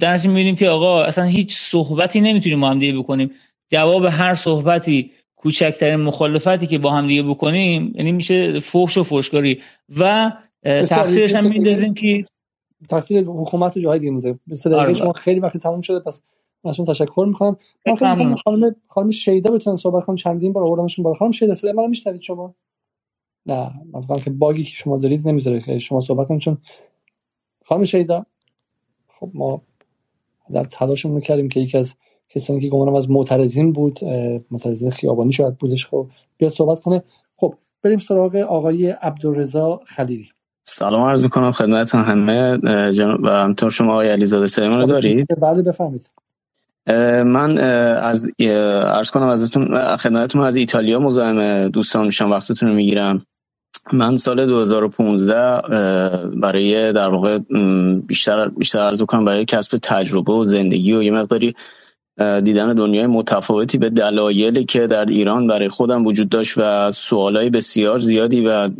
درش 0.00 0.24
می‌بینیم 0.24 0.56
که 0.56 0.68
آقا 0.68 1.02
اصلا 1.02 1.24
هیچ 1.24 1.56
صحبتی 1.56 2.20
نمی‌تونیم 2.20 2.60
با 2.60 2.70
هم 2.70 3.00
بکنیم. 3.02 3.30
جواب 3.70 4.04
هر 4.04 4.34
صحبتی 4.34 5.10
کوچکترین 5.36 5.96
مخالفتی 5.96 6.66
که 6.66 6.78
با 6.78 6.90
هم 6.90 7.06
دیگه 7.06 7.22
بکنیم 7.22 7.92
یعنی 7.94 8.12
میشه 8.12 8.60
فحش 8.60 8.96
و 8.96 9.02
فحشکاری. 9.02 9.60
و 9.96 10.32
تقصیرش 10.64 11.34
هم 11.34 11.48
میندازیم 11.48 11.94
که 11.94 12.24
تقصیر 12.88 13.24
حکومت 13.24 13.76
و 13.76 13.80
جاهای 13.80 13.98
دیگه 13.98 14.12
می‌ذاریم. 14.12 14.40
به 14.46 14.94
شما 14.94 15.12
خیلی 15.12 15.40
وقتی 15.40 15.58
تموم 15.58 15.80
شده 15.80 16.00
پس 16.00 16.22
من 16.64 16.72
تشکر 16.72 17.24
می‌کنم. 17.28 17.56
من 17.86 18.36
خانم 18.44 18.76
خانم 18.86 19.10
شیدا 19.10 19.50
بتونن 19.50 19.76
صحبت 19.76 20.04
کنم 20.04 20.16
چندین 20.16 20.52
بار 20.52 20.64
آوردمشون 20.64 21.02
بالا. 21.02 21.14
خانم 21.14 21.32
شیدا 21.32 21.54
صدای 21.54 21.72
من 21.72 21.86
میشنوید 21.86 22.20
شما؟ 22.20 22.54
نه 23.46 23.70
من 24.08 24.20
که 24.20 24.30
باگی 24.30 24.64
که 24.64 24.70
شما 24.74 24.98
دارید 24.98 25.28
نمی‌ذاره 25.28 25.60
که 25.60 25.78
شما 25.78 26.00
صحبت 26.00 26.28
کنید 26.28 26.40
چون 26.40 26.58
خانم 27.64 27.84
شیدا 27.84 28.26
خب 29.08 29.30
ما 29.34 29.62
در 30.52 30.64
تلاشمون 30.64 31.20
کردیم 31.20 31.48
که 31.48 31.60
یکی 31.60 31.78
از 31.78 31.94
کسانی 32.36 32.60
که 32.60 32.68
گمانم 32.68 32.94
از 32.94 33.10
معترضین 33.10 33.72
بود 33.72 33.98
معترضین 34.50 34.90
خیابانی 34.90 35.32
شاید 35.32 35.58
بودش. 35.58 35.86
خب 35.86 36.06
بیا 36.38 36.48
صحبت 36.48 36.80
کنه. 36.80 37.02
خب 37.36 37.54
بریم 37.82 37.98
سراغ 37.98 38.36
آقای 38.36 38.90
عبدالرضا 38.90 39.80
خلیلی. 39.86 40.26
سلام 40.64 41.08
عرض 41.08 41.22
می‌کنم 41.22 41.52
خدمتتون 41.52 42.04
همه 42.04 42.58
جناب 42.92 43.20
و 43.22 43.28
همطور 43.28 43.70
شما 43.70 43.92
آقای 43.92 44.08
علیزاده 44.08 44.46
سلیمان 44.46 44.80
رو 44.80 44.86
دارید؟ 44.86 45.26
بله 45.40 45.62
بفهمید 45.62 46.10
من 47.26 47.58
از 47.98 48.30
عرض 48.38 49.10
کنم 49.10 49.26
ازتون 49.26 49.96
خدمتتون 49.96 50.42
از 50.42 50.56
ایتالیا 50.56 50.98
مزاحم 50.98 51.68
دوستان 51.68 52.06
میشم 52.06 52.30
وقتتون 52.30 52.68
رو 52.68 52.74
می‌گیرم. 52.74 53.26
من 53.92 54.16
سال 54.16 54.46
2015 54.46 55.60
برای 56.36 56.92
در 56.92 57.08
واقع 57.08 57.38
بیشتر 58.06 58.48
بیشتر 58.48 58.78
عرض 58.78 59.02
کنم 59.02 59.24
برای 59.24 59.44
کسب 59.44 59.78
تجربه 59.82 60.32
و 60.32 60.44
زندگی 60.44 60.92
و 60.92 61.02
یه 61.02 61.10
مقداری 61.10 61.54
دیدن 62.18 62.74
دنیای 62.74 63.06
متفاوتی 63.06 63.78
به 63.78 63.90
دلایلی 63.90 64.64
که 64.64 64.86
در 64.86 65.04
ایران 65.04 65.46
برای 65.46 65.68
خودم 65.68 66.06
وجود 66.06 66.28
داشت 66.28 66.54
و 66.56 66.90
سوالای 66.90 67.50
بسیار 67.50 67.98
زیادی 67.98 68.46
و 68.46 68.70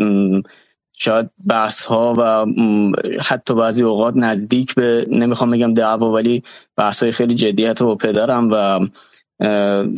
شاید 0.98 1.30
بحث 1.46 1.86
ها 1.86 2.14
و 2.18 2.46
حتی 3.20 3.54
بعضی 3.54 3.82
اوقات 3.82 4.16
نزدیک 4.16 4.74
به 4.74 5.06
نمی‌خوام 5.10 5.50
بگم 5.50 5.74
دعوا 5.74 6.12
ولی 6.12 6.42
بحث 6.76 7.02
های 7.02 7.12
خیلی 7.12 7.34
جدی 7.34 7.64
حتی 7.64 7.84
با 7.84 7.94
پدرم 7.94 8.48
و 8.52 8.80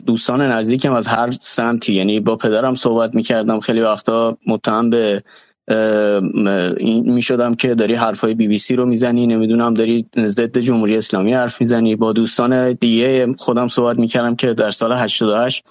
دوستان 0.07 0.43
نزدیکم 0.43 0.93
از 0.93 1.07
هر 1.07 1.31
سمتی. 1.31 1.95
یعنی 1.95 2.21
با 2.21 2.37
پدرم 2.37 2.75
صحبت 2.75 3.15
می‌کردم 3.15 3.61
خیلی 3.61 3.81
وقتا 3.81 4.37
متهم 4.47 4.91
به 4.91 5.23
این 5.71 7.13
می‌شدم 7.13 7.55
که 7.55 7.75
داری 7.75 7.95
حرفای 7.95 8.35
بی 8.35 8.49
بی 8.49 8.59
سی 8.59 8.77
رو 8.77 8.87
می‌زنی 8.87 9.27
نمی‌دونم 9.27 9.75
داری 9.75 10.07
ضد 10.17 10.59
جمهوری 10.59 10.97
اسلامی 10.97 11.33
حرف 11.33 11.61
می‌زنی. 11.61 11.97
با 11.97 12.13
دوستان 12.13 12.73
دیگه 12.73 13.33
خودم 13.39 13.69
صحبت 13.69 13.99
می‌کردم 13.99 14.37
که 14.37 14.55
در 14.55 14.71
سال 14.71 14.93
88 14.93 15.65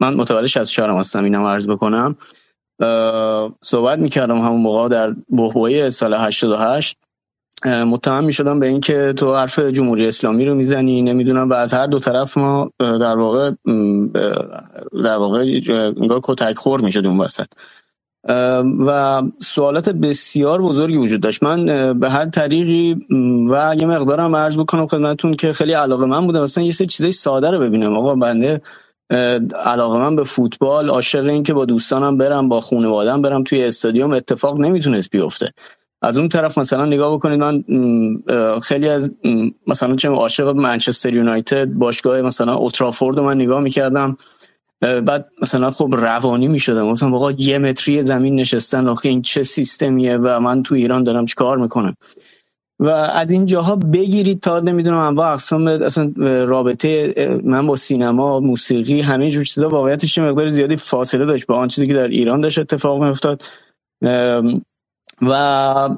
من 0.00 0.14
متولد 0.14 0.46
64 0.46 0.90
هستم 0.90 1.24
اینم 1.24 1.44
عرض 1.44 1.66
بکنم. 1.66 2.16
صحبت 3.62 3.98
می‌کردم 3.98 4.38
همون 4.38 4.60
موقع 4.60 4.88
در 4.88 5.14
بحبوحه 5.30 5.90
سال 5.90 6.14
88 6.14 6.96
متهم 7.64 8.24
می‌شدم 8.24 8.60
به 8.60 8.66
اینکه 8.66 9.12
تو 9.16 9.34
حرف 9.34 9.58
جمهوری 9.58 10.06
اسلامی 10.06 10.44
رو 10.44 10.54
می‌زنی. 10.54 11.02
نمی‌دونم 11.02 11.50
و 11.50 11.54
از 11.54 11.74
هر 11.74 11.86
دو 11.86 11.98
طرف 11.98 12.38
ما 12.38 12.70
در 12.80 13.16
واقع 13.16 13.50
در 15.04 15.16
واقع 15.16 15.60
کتک 16.22 16.58
خور 16.58 16.80
می‌شد 16.80 17.06
اون 17.06 17.18
وسط. 17.18 17.46
و 18.86 19.22
سوالات 19.38 19.88
بسیار 19.88 20.62
بزرگی 20.62 20.96
وجود 20.96 21.20
داشت. 21.20 21.42
من 21.42 21.92
به 21.98 22.10
هر 22.10 22.26
طریقی 22.26 23.06
و 23.50 23.76
یه 23.78 23.86
مقدارم 23.86 24.36
عرض 24.36 24.58
بکنم 24.58 24.86
خدمتتون 24.86 25.34
که 25.34 25.52
خیلی 25.52 25.72
علاقه 25.72 26.06
من 26.06 26.26
بودم. 26.26 26.42
مثلا 26.42 26.64
یه 26.64 26.72
سری 26.72 26.86
چیزای 26.86 27.12
ساده 27.12 27.50
رو 27.50 27.58
ببینم. 27.58 27.96
آقا 27.96 28.14
بنده 28.14 28.60
علاقه 29.64 29.98
من 29.98 30.16
به 30.16 30.24
فوتبال 30.24 30.88
عاشق 30.88 31.24
این 31.24 31.42
که 31.42 31.54
با 31.54 31.64
دوستانم 31.64 32.18
برم 32.18 32.48
با 32.48 32.60
خانواده‌ام 32.60 33.22
برم 33.22 33.42
توی 33.42 33.64
استادیوم 33.64 34.12
اتفاق 34.12 34.60
نمی‌تونست 34.60 35.10
بیفته. 35.10 35.52
از 36.02 36.18
اون 36.18 36.28
طرف 36.28 36.58
مثلا 36.58 36.84
نگاه 36.84 37.14
بکنید 37.14 37.40
من 37.40 37.64
خیلی 38.60 38.88
از 38.88 39.10
مثلا 39.66 39.96
چه 39.96 40.08
عاشق 40.08 40.48
منچستر 40.48 41.14
یونایتد 41.14 41.68
باشگاه 41.68 42.22
مثلا 42.22 42.54
اوترافورد 42.54 43.18
من 43.18 43.34
نگاه 43.34 43.60
می‌کردم. 43.60 44.16
بعد 44.80 45.28
مثلا 45.42 45.70
خب 45.70 45.88
روانی 45.92 46.48
می‌شدم. 46.48 46.92
گفتم 46.92 47.14
آقا 47.14 47.32
یه 47.32 47.58
متری 47.58 48.02
زمین 48.02 48.34
نشستن 48.34 48.88
آخه 48.88 49.08
این 49.08 49.22
چه 49.22 49.42
سیستمیه 49.42 50.16
و 50.16 50.40
من 50.40 50.62
تو 50.62 50.74
ایران 50.74 51.04
دارم 51.04 51.24
چیکار 51.26 51.58
می‌کنم؟ 51.58 51.94
و 52.80 52.88
از 52.88 53.30
این 53.30 53.46
جاها 53.46 53.76
بگیرید 53.76 54.40
تا 54.40 54.60
نمی‌دونم 54.60 54.96
انواع 54.96 55.32
اقسام 55.32 55.66
اصلا 55.66 56.12
رابطه 56.44 57.14
من 57.44 57.66
با 57.66 57.76
سینما 57.76 58.40
موسیقی 58.40 59.00
همه 59.00 59.30
جور 59.30 59.44
چیزا 59.44 59.68
واقعیتش 59.68 60.18
مقدار 60.18 60.46
زیادی 60.46 60.76
فاصله 60.76 61.24
داشت. 61.24 61.46
با 61.46 61.56
آن 61.56 61.68
چیزی 61.68 61.86
که 61.86 61.94
در 61.94 62.08
ایران 62.08 62.40
داشت 62.40 62.58
اتفاق 62.58 63.02
میافتاد. 63.02 63.42
و 65.22 65.34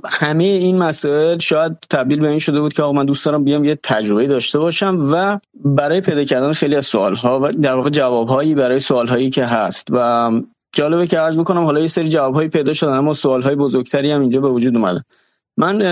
همه 0.04 0.44
این 0.44 0.78
مسائل 0.78 1.38
شاید 1.38 1.76
تبدیل 1.90 2.20
به 2.20 2.28
این 2.28 2.38
شده 2.38 2.60
بود 2.60 2.72
که 2.72 2.82
آقا 2.82 2.92
من 2.92 3.04
دوست 3.04 3.26
دارم 3.26 3.44
بیام 3.44 3.64
یه 3.64 3.78
تجربه 3.82 4.26
داشته 4.26 4.58
باشم 4.58 4.98
و 5.12 5.38
برای 5.64 6.00
پیدا 6.00 6.24
کردن 6.24 6.52
خیلی 6.52 6.76
از 6.76 6.86
سوال 6.86 7.14
ها 7.14 7.40
و 7.42 7.52
در 7.52 7.76
واقع 7.76 7.90
جواب 7.90 8.28
هایی 8.28 8.54
برای 8.54 8.80
سوال 8.80 9.08
هایی 9.08 9.30
که 9.30 9.44
هست 9.44 9.88
و 9.90 10.30
جالبه 10.72 11.06
که 11.06 11.18
عرض 11.18 11.38
بکنم 11.38 11.64
حالا 11.64 11.80
یه 11.80 11.86
سری 11.86 12.08
جواب 12.08 12.34
هایی 12.34 12.48
پیدا 12.48 12.72
شدن 12.72 12.92
اما 12.92 13.12
سوال 13.12 13.42
های 13.42 13.54
بزرگتری 13.54 14.10
هم 14.10 14.20
اینجا 14.20 14.40
به 14.40 14.48
وجود 14.48 14.76
اومده. 14.76 15.04
من 15.56 15.82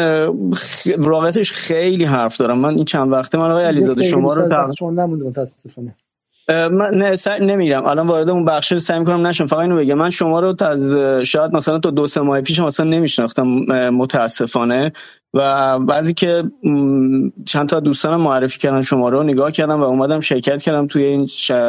واقعیتش 0.98 1.52
خیلی 1.52 2.04
حرف 2.04 2.36
دارم. 2.36 2.58
من 2.58 2.74
این 2.74 2.84
چند 2.84 3.12
وقته 3.12 3.38
من 3.38 3.50
آقای 3.50 3.64
علیزاده 3.64 4.02
شما 4.02 4.34
رو 4.34 4.48
من 6.48 6.90
نه 6.94 7.16
سر 7.16 7.38
نمیرم 7.38 7.86
الان 7.86 8.06
وارد 8.06 8.30
اون 8.30 8.44
بخش 8.44 8.74
سعی 8.74 8.98
می‌کنم 8.98 9.26
نشم. 9.26 9.46
فقط 9.46 9.58
اینو 9.58 9.76
بگم. 9.76 9.94
من 9.94 10.10
شما 10.10 10.40
رو 10.40 10.54
از 10.60 10.94
شاید 11.22 11.52
مثلا 11.52 11.78
تا 11.78 11.90
دو 11.90 12.06
سه 12.06 12.20
ماه 12.20 12.40
پیش 12.40 12.60
مثلا 12.60 12.86
نمیشناختم 12.86 13.46
متاسفانه. 13.90 14.92
و 15.34 15.78
بعضی 15.78 16.14
که 16.14 16.44
چند 17.46 17.68
تا 17.68 17.80
دوستانم 17.80 18.20
معرفی 18.20 18.58
کردن 18.58 18.82
شما 18.82 19.08
رو 19.08 19.22
نگاه 19.22 19.52
کردم 19.52 19.80
و 19.80 19.84
اومدم 19.84 20.20
شرکت 20.20 20.62
کردم 20.62 20.86
توی 20.86 21.02
این 21.02 21.26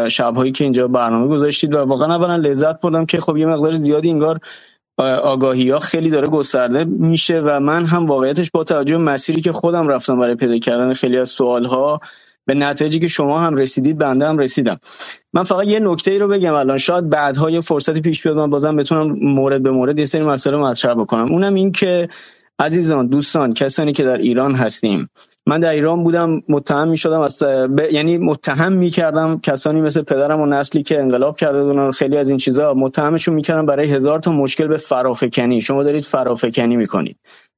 شبهایی 0.10 0.52
که 0.52 0.64
اینجا 0.64 0.88
برنامه 0.88 1.28
گذاشتید 1.28 1.74
و 1.74 1.78
واقعا 1.78 2.16
اولا 2.16 2.36
لذت 2.36 2.82
بردم 2.82 3.06
که 3.06 3.20
خب 3.20 3.38
یه 3.38 3.46
مقدار 3.46 3.74
زیادی 3.74 4.10
انگار 4.10 4.40
آگاهی 5.24 5.70
ها 5.70 5.80
خیلی 5.80 6.10
داره 6.10 6.28
گسترده 6.28 6.84
میشه 6.84 7.42
و 7.46 7.60
من 7.60 7.86
هم 7.86 8.06
واقعیتش 8.06 8.52
با 8.52 8.64
توجه 8.64 8.98
مسیری 8.98 9.42
که 9.42 9.52
خودم 9.52 9.88
رفتم 9.88 10.20
برای 10.20 10.36
پیدا 10.36 10.58
کردن 10.58 10.94
خیلی 10.94 11.18
از 11.18 11.30
سوال 11.30 11.66
ها 11.66 12.00
به 12.50 12.56
نتایجی 12.56 13.00
که 13.00 13.08
شما 13.08 13.40
هم 13.40 13.56
رسیدید 13.56 13.98
بنده 13.98 14.28
هم 14.28 14.38
رسیدم. 14.38 14.80
من 15.34 15.44
فقط 15.44 15.68
یه 15.68 15.80
نکته 15.80 16.12
ای 16.12 16.20
رو 16.20 16.28
بگم 16.28 16.54
الان. 16.54 16.78
شاید 16.78 17.10
بعدها 17.10 17.50
یه 17.50 17.62
فرصتی 17.62 18.02
پیش 18.02 18.24
بیاد 18.24 18.38
من 18.38 18.50
بازم 18.50 18.76
بتونم 18.76 19.12
مورد 19.22 19.64
به 19.64 19.72
مورد 19.72 20.00
یه 20.00 20.06
سری 20.06 20.24
مسئله 20.24 20.58
مطرح 20.58 20.94
بکنم. 20.94 21.32
اونم 21.32 21.54
این 21.54 21.72
که 21.72 22.10
عزیزان 22.60 23.08
دوستان 23.08 23.54
کسانی 23.54 23.94
که 23.94 24.04
در 24.04 24.18
ایران 24.18 24.56
هستیم. 24.56 25.10
من 25.48 25.60
در 25.60 25.70
ایران 25.70 26.04
بودم 26.04 26.42
متهم 26.50 26.88
می 26.88 26.98
شدم 26.98 27.22
از 27.22 27.44
ب... 27.78 27.80
یعنی 27.92 28.18
متهم 28.18 28.74
می 28.74 28.90
کردم 28.90 29.40
کسانی 29.44 29.82
مثل 29.82 30.02
پدرم 30.02 30.42
و 30.42 30.46
نسلی 30.46 30.84
که 30.84 31.00
انقلاب 31.00 31.38
کرده 31.38 31.64
بودن 31.64 31.92
خیلی 31.92 32.18
از 32.18 32.30
این 32.30 32.38
چیزا. 32.38 32.74
متهمشون 32.74 33.36
می‌کردم 33.36 33.66
برای 33.66 33.92
هزار 33.92 34.20
تا 34.20 34.32
مشکل 34.32 34.68
به 34.68 34.78
فرافکنی 34.78 35.62
شما 35.62 35.84
دارید 35.84 36.04
فرافکنی 36.04 36.76
می‌کنید. 36.76 37.18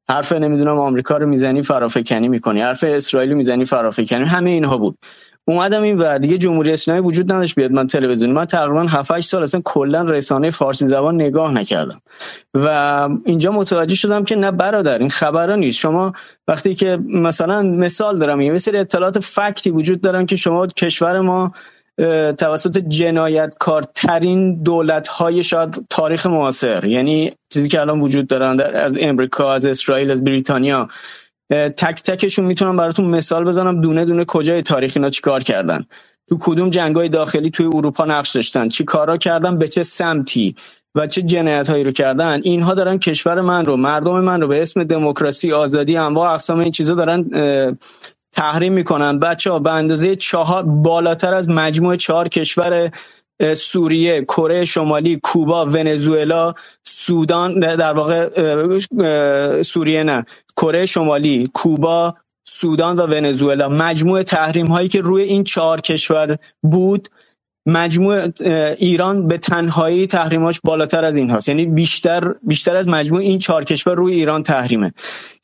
حرف 0.10 0.32
نمی‌دونم 0.32 0.80
آمریکا 0.80 1.18
رو 1.18 1.28
می‌زنی 1.28 1.62
فرافکنی 1.64 2.28
می‌کنی. 2.28 2.62
حرف 2.62 2.84
اسرائیل 2.84 3.34
می‌زنی 3.34 3.66
فرافکنی. 3.66 4.24
همه 4.24 4.50
اینها 4.50 4.78
بود. 4.78 4.98
اومدم 5.48 5.82
این 5.82 5.98
ور. 5.98 6.18
دیگه 6.18 6.38
جمهوری 6.38 6.74
اسلامی 6.74 7.02
وجود 7.02 7.34
نداشت 7.34 7.56
بیاد 7.56 7.72
من 7.72 7.88
تلویزیون. 7.88 8.32
من 8.32 8.46
تقریبا 8.46 8.84
7 8.84 9.12
8 9.12 9.30
سال 9.30 9.44
اصلا 9.44 9.62
کلا 9.66 10.02
رسانه 10.02 10.50
فارسی 10.50 10.88
زبان 10.88 11.16
نگاه 11.16 11.54
نکردم. 11.54 12.02
و 12.54 12.68
اینجا 13.26 13.52
متوجه 13.52 13.96
شدم 13.96 14.24
که 14.24 14.36
نه 14.36 14.52
برادر 14.52 15.00
این 15.00 15.10
خبرا 15.10 15.56
نیست. 15.56 15.78
شما 15.78 16.14
وقتی 16.48 16.76
که 16.76 17.00
مثلا 17.10 17.62
مثال 17.62 18.20
دارم 18.20 18.42
یه 18.42 18.58
سری 18.58 18.78
اطلاعات 18.78 19.20
فکتی 19.20 19.72
وجود 19.72 20.02
دارن 20.02 20.26
که 20.26 20.36
شما 20.36 20.68
کشور 20.68 21.20
ما 21.20 21.52
توسط 22.38 22.78
جنایتکارترین 22.78 24.64
دولت 24.64 25.08
های 25.08 25.44
شاید 25.44 25.86
تاریخ 25.90 26.26
معاصر 26.26 26.86
یعنی 26.86 27.32
چیزی 27.50 27.70
که 27.70 27.82
الان 27.82 28.02
وجود 28.02 28.28
دارن 28.28 28.60
از 28.60 28.98
امریکا 29.00 29.54
از 29.54 29.66
اسرائیل 29.66 30.12
از 30.12 30.24
بریتانیا. 30.24 30.88
تک 31.52 32.04
تکشون 32.04 32.46
می‌تونم 32.46 32.78
براتون 32.78 33.06
مثال 33.06 33.44
بزنم 33.46 33.82
دونه 33.82 34.06
دونه 34.06 34.26
کجای 34.26 34.62
تاریخ 34.62 34.94
اینا 34.96 35.10
چیکار 35.10 35.44
کردن. 35.44 35.86
تو 36.30 36.38
کدوم 36.40 36.70
جنگای 36.70 37.10
داخلی 37.10 37.50
توی 37.50 37.66
اروپا 37.66 38.06
نقش 38.06 38.32
داشتن 38.32 38.70
چی 38.70 38.84
کارا 38.84 39.18
کردن 39.18 39.58
به 39.58 39.68
چه 39.68 39.84
سمتی 39.84 40.56
و 40.96 41.08
چه 41.08 41.22
جنایت 41.22 41.70
هایی 41.70 41.84
رو 41.84 41.92
کردن. 41.92 42.42
اینها 42.44 42.74
دارن 42.74 43.00
کشور 43.00 43.42
من 43.42 43.66
رو 43.66 43.78
مردم 43.78 44.20
من 44.20 44.42
رو 44.42 44.48
به 44.48 44.62
اسم 44.62 44.84
دموکراسی 44.84 45.54
آزادی 45.54 45.98
انواع 45.98 46.34
اقسام 46.34 46.60
این 46.60 46.72
چیزا 46.72 46.96
دارن 46.96 47.30
تحریم 48.32 48.74
می‌کنن. 48.74 49.20
بچه 49.20 49.52
ها 49.52 49.60
به 49.60 49.72
اندازه 49.72 50.16
چهار 50.16 50.64
بالاتر 50.64 51.34
از 51.34 51.50
مجموع 51.50 51.96
چهار 51.96 52.28
کشور 52.28 52.92
سوریه 53.58 54.22
کره 54.22 54.66
شمالی 54.66 55.20
کوبا 55.24 55.66
ونزوئلا 55.66 56.54
سودان 56.84 57.60
در 57.60 57.94
واقع 57.94 58.30
سوریه 59.62 60.04
نه. 60.04 60.26
کره 60.58 60.86
شمالی 60.86 61.50
کوبا 61.54 62.16
سودان 62.48 62.96
و 62.96 63.02
ونزوئلا. 63.02 63.70
مجموع 63.70 64.24
تحریم 64.24 64.68
هایی 64.68 64.90
که 64.90 65.02
روی 65.02 65.24
این 65.24 65.44
چهار 65.44 65.82
کشور 65.82 66.38
بود 66.64 67.10
مجموع 67.66 68.28
ایران 68.78 69.28
به 69.28 69.38
تنهایی 69.38 70.08
تحریماش 70.08 70.60
بالاتر 70.64 71.06
از 71.06 71.16
این 71.16 71.30
هاست 71.30 71.50
یعنی 71.50 71.66
بیشتر 71.66 72.34
بیشتر 72.44 72.76
از 72.76 72.88
مجموع 72.88 73.22
این 73.22 73.40
چهار 73.40 73.64
کشور 73.64 73.96
روی 73.96 74.14
ایران 74.14 74.44
تحریمه. 74.44 74.94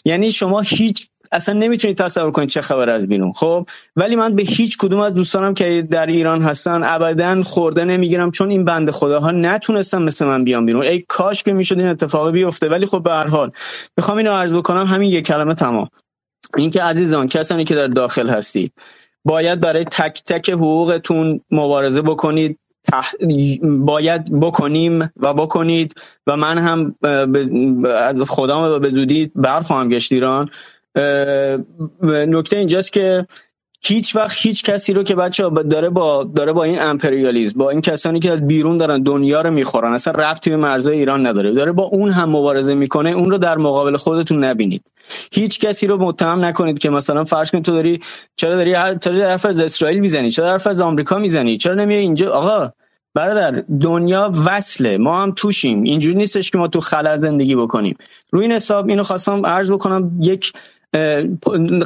یعنی 0.05 0.31
شما 0.31 0.61
هیچ 0.61 1.07
اصلا 1.31 1.59
نمی‌تونید 1.59 1.97
تصور 1.97 2.31
کنید 2.31 2.49
چه 2.49 2.61
خبر 2.61 2.89
از 2.89 3.07
بیرون 3.07 3.33
خب؟ 3.33 3.65
ولی 3.95 4.15
من 4.15 4.35
به 4.35 4.43
هیچ 4.43 4.77
کدوم 4.77 4.99
از 4.99 5.13
دوستانم 5.13 5.53
که 5.53 5.87
در 5.91 6.05
ایران 6.05 6.41
هستن 6.41 6.81
ابدا 6.83 7.43
خورده 7.43 7.85
نمی‌گیرم 7.85 8.31
چون 8.31 8.49
این 8.49 8.65
بنده 8.65 8.91
خداها 8.91 9.31
نتونستن 9.31 10.01
مثل 10.01 10.25
من 10.25 10.43
بیان 10.43 10.65
بیرون. 10.65 10.81
ای 10.81 10.99
کاش 11.07 11.43
که 11.43 11.53
می‌شد 11.53 11.79
این 11.79 11.87
اتفاق 11.87 12.31
بیفته 12.31 12.69
ولی 12.69 12.85
خب 12.85 13.03
به 13.03 13.11
هر 13.11 13.27
حال 13.27 13.51
می‌خوام 13.97 14.17
اینو 14.17 14.31
عرض 14.31 14.53
بکنم 14.53 14.85
همین 14.85 15.09
یک 15.09 15.25
کلمه 15.25 15.53
تمام. 15.53 15.89
اینکه 16.57 16.83
عزیزان 16.83 17.27
کسانی 17.27 17.63
که 17.63 17.75
در 17.75 17.87
داخل 17.87 18.29
هستید 18.29 18.73
باید 19.25 19.59
برای 19.59 19.83
تک 19.83 20.23
تک 20.25 20.49
حقوقتون 20.49 21.41
مبارزه 21.51 22.01
بکنید 22.01 22.59
باید 23.61 24.39
بکنیم 24.39 25.11
و 25.17 25.33
بکنید 25.33 25.95
و 26.27 26.37
من 26.37 26.57
هم 26.57 26.95
از 27.95 28.21
خودم 28.21 28.57
و 28.57 28.79
به 28.79 28.89
زودی 28.89 29.31
برخواهم 29.35 29.89
گشت 29.89 30.11
ایران. 30.11 30.49
نکته 32.03 32.57
اینجاست 32.57 32.93
که 32.93 33.25
هیچ 33.81 34.15
وقت 34.15 34.37
هیچ 34.37 34.63
کسی 34.63 34.93
رو 34.93 35.03
که 35.03 35.15
بچه 35.15 35.49
داره 35.49 35.89
با 35.89 36.23
داره 36.23 36.51
با 36.53 36.63
این 36.63 36.81
امپریالیسم 36.81 37.59
با 37.59 37.69
این 37.69 37.81
کسانی 37.81 38.19
که 38.19 38.31
از 38.31 38.47
بیرون 38.47 38.77
دارن 38.77 39.03
دنیا 39.03 39.41
رو 39.41 39.51
می‌خورن 39.51 39.93
اصلا 39.93 40.13
ربطی 40.13 40.49
به 40.49 40.55
مرزهای 40.55 40.97
ایران 40.97 41.27
نداره. 41.27 41.53
داره 41.53 41.71
با 41.71 41.83
اون 41.83 42.11
هم 42.11 42.29
مبارزه 42.29 42.73
می‌کنه 42.73 43.09
اون 43.09 43.31
رو 43.31 43.37
در 43.37 43.57
مقابل 43.57 43.97
خودتون 43.97 44.43
نبینید. 44.43 44.91
هیچ 45.31 45.59
کسی 45.59 45.87
رو 45.87 45.97
متهم 45.97 46.45
نکنید 46.45 46.79
که 46.79 46.89
مثلا 46.89 47.23
فرض 47.23 47.51
کن 47.51 47.61
تو 47.61 47.71
داری 47.71 47.99
چرا 48.35 48.55
داری 48.55 48.75
چرا 49.01 49.29
حرف 49.29 49.45
از 49.45 49.59
اسرائیل 49.59 49.99
می‌زنی؟ 49.99 50.31
چرا 50.31 50.51
حرف 50.51 50.67
از 50.67 50.81
آمریکا 50.81 51.17
می‌زنی؟ 51.17 51.57
چرا 51.57 51.73
نمیای 51.73 52.01
اینجا؟ 52.01 52.31
آقا 52.31 52.71
برادر 53.13 53.63
دنیا 53.81 54.31
وصله. 54.45 54.97
ما 54.97 55.21
هم 55.21 55.31
توشیم. 55.31 55.83
اینجوری 55.83 56.15
نیستش 56.15 56.51
که 56.51 56.57
ما 56.57 56.67
تو 56.67 56.79
خلا 56.79 57.17
زندگی 57.17 57.55
بکنیم. 57.55 57.97
روی 58.31 58.45
این 58.45 58.51
حساب 58.51 58.89
اینو 58.89 59.03
خواستم 59.03 59.45
عرض 59.45 59.71
بکنم 59.71 60.11
یک 60.21 60.53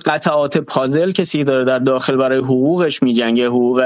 قطعات 0.06 0.58
پازل 0.58 1.12
کسی 1.12 1.44
داره 1.44 1.66
در 1.66 1.80
داخل 1.80 2.16
برای 2.16 2.38
حقوقش 2.38 3.04
میجنگه 3.04 3.48
حقوق 3.48 3.82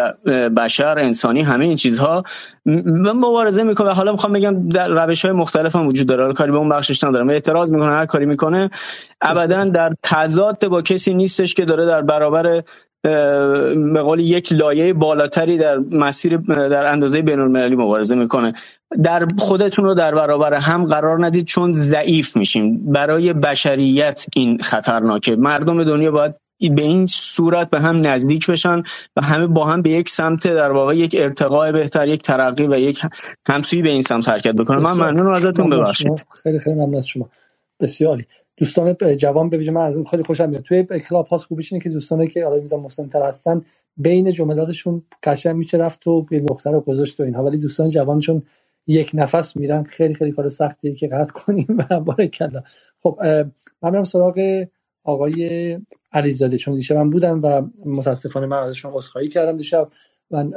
بشر 0.58 1.00
انسانی 1.00 1.42
همه 1.42 1.66
این 1.66 1.76
چیزها. 1.76 2.24
مبارزه 2.66 3.64
می‌کنه 3.64 3.92
حالا 3.92 4.12
می‌خوام 4.12 4.34
بگم 4.34 4.70
در 4.70 4.88
روش 4.88 5.26
های 5.26 5.34
مختلف 5.34 5.76
هم 5.76 5.88
وجود 5.88 6.08
داره. 6.08 6.34
کاری 6.34 6.52
به 6.52 6.58
اون 6.58 6.70
بخشش 6.70 7.04
ندارم. 7.04 7.30
اعتراض 7.30 7.72
می‌کنه 7.72 7.92
هر 7.92 8.06
کاری 8.06 8.26
می‌کنه. 8.26 8.70
ابدا 9.22 9.66
در 9.66 9.92
تضاد 10.04 10.68
با 10.68 10.82
کسی 10.82 11.14
نیستش 11.14 11.54
که 11.54 11.66
داره 11.66 11.86
در 11.86 12.02
برابر 12.02 12.62
به 13.94 14.02
قول 14.02 14.20
یک 14.20 14.54
لایه 14.54 14.94
بالاتری 14.94 15.58
در 15.58 15.78
مسیر 15.78 16.38
در 16.48 16.86
اندازه 16.92 17.22
بین 17.22 17.40
المللی 17.40 17.76
مبارزه 17.76 18.16
می‌کنه. 18.16 18.54
در 19.04 19.28
خودتون 19.38 19.86
رو 19.86 19.94
در 19.94 20.16
برابر 20.16 20.54
هم 20.54 20.86
قرار 20.86 21.26
ندید 21.26 21.46
چون 21.46 21.74
ضعیف 21.74 22.38
میشیم. 22.38 22.92
برای 22.92 23.34
بشریت 23.34 24.26
این 24.36 24.58
خطرناکه. 24.58 25.36
مردم 25.36 25.84
دنیا 25.84 26.12
باید 26.12 26.36
به 26.60 26.82
این 26.82 27.08
صورت 27.08 27.70
به 27.70 27.80
هم 27.80 28.08
نزدیک 28.08 28.48
بشن 28.48 28.84
و 29.16 29.22
همه 29.22 29.48
با 29.48 29.66
هم 29.66 29.82
به 29.82 29.90
یک 29.90 30.10
سمت 30.10 30.48
در 30.48 30.72
واقع 30.72 30.96
یک 30.96 31.16
ارتقاء 31.20 31.72
بهتر 31.72 32.08
یک 32.08 32.22
ترقی 32.22 32.68
و 32.68 32.78
یک 32.80 33.02
همسویی 33.48 33.82
به 33.82 33.90
این 33.90 34.02
سمت 34.02 34.30
حرکت 34.30 34.56
بکنم 34.56 34.82
من 34.82 34.94
ممنون 34.94 35.36
ازتون. 35.36 35.70
ببخشید. 35.70 36.26
خیلی 36.44 36.60
خیلی 36.60 36.76
ممنون 36.76 36.96
از 36.96 37.08
شما. 37.08 37.30
بسیاری. 37.80 38.26
دوستان 38.58 38.98
جوان 39.18 39.50
ببینم 39.50 39.74
من 39.74 39.82
از 39.82 39.98
این 39.98 40.06
خیلی 40.06 40.24
خوشم 40.24 40.50
میاد. 40.50 40.64
توی 40.64 40.84
کلاب 40.84 41.28
هاست 41.28 41.46
خوبیش 41.46 41.74
اینه 41.74 41.84
که 41.84 41.90
دوستانی 41.90 42.28
که 42.28 42.46
حالا 42.46 42.62
می‌ذارم 42.64 42.84
مسلم 42.84 43.08
تر 43.08 43.24
هستن 43.24 43.62
بین 43.98 44.32
جملاتشون 44.34 45.04
قشنگ 45.24 45.56
میشه 45.56 45.78
رفت 45.78 46.08
و 46.08 46.22
به 46.22 46.40
نقطه 46.42 46.72
رو 46.72 46.82
گذاشت 46.82 47.20
و 47.20 47.24
اینها. 47.24 47.46
ولی 47.46 47.58
دوستان 47.58 47.90
جوان 47.90 48.20
چون 48.20 48.44
یک 48.88 49.12
نفس 49.14 49.58
میرن 49.58 49.84
خیلی 49.84 50.14
خیلی 50.14 50.32
کار 50.32 50.50
سختیه 50.50 50.96
که 50.96 51.08
قطع 51.08 51.34
کنیم 51.34 51.68
و 51.92 52.00
بارکلا 52.00 52.64
خب 53.04 53.20
من 53.82 53.92
میرم 53.92 54.04
سراغ 54.04 54.66
آقای 55.04 55.78
علیزاده. 56.14 56.58
چون 56.58 56.76
دیشب 56.76 56.96
من 56.96 57.10
بودم 57.10 57.42
و 57.44 57.62
متاسفانه 57.86 58.46
من 58.46 58.58
ازشون 58.58 58.92
عذرخواهی 58.96 59.30
کردم 59.30 59.58
دیشب. 59.58 59.88
من 60.32 60.54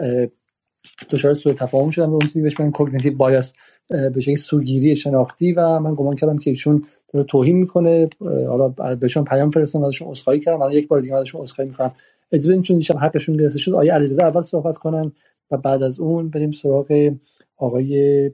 دچار 1.11 1.35
سوء 1.35 1.53
تفاهم 1.53 1.91
شدم. 1.91 2.11
اون 2.11 2.21
چیزی 2.21 2.43
بهش 2.43 2.61
من 2.61 2.71
کوگنیتیو 2.71 3.17
بایاس 3.17 3.53
به 3.89 4.21
شکلی 4.21 4.37
سوگیری 4.37 4.97
شناختی 4.97 5.53
و 5.53 5.79
من 5.79 5.95
گمان 5.95 6.17
کردم 6.17 6.39
که 6.39 6.51
ایشون 6.51 6.85
داره 7.13 7.25
توهین 7.25 7.57
می‌کنه. 7.57 8.09
حالا 8.49 8.69
بهشون 8.95 9.25
پیام 9.25 9.51
فرستادم 9.51 9.85
ازشون 9.85 10.09
عذرخواهی 10.09 10.41
کردم. 10.41 10.63
الان 10.63 10.73
یک 10.73 10.89
بار 10.89 11.01
دیگه 11.01 11.15
ازشون 11.15 11.41
عذرخواهی 11.41 11.71
می‌کنم. 11.71 11.93
اجازه 12.33 12.51
بدیم 12.51 12.63
چون 12.63 12.77
دیشب 12.77 12.97
حقشون 12.97 13.37
گرفته 13.37 13.59
شد 13.59 13.73
آقای 13.73 13.91
علیزاده 13.91 14.25
اول 14.25 14.41
صحبت 14.41 14.77
کنن 14.77 15.13
و 15.51 15.57
بعد 15.57 15.83
از 15.83 16.01
اون 16.01 16.31
بریم 16.31 16.53
سراغ 16.53 17.13
آقای 17.57 18.31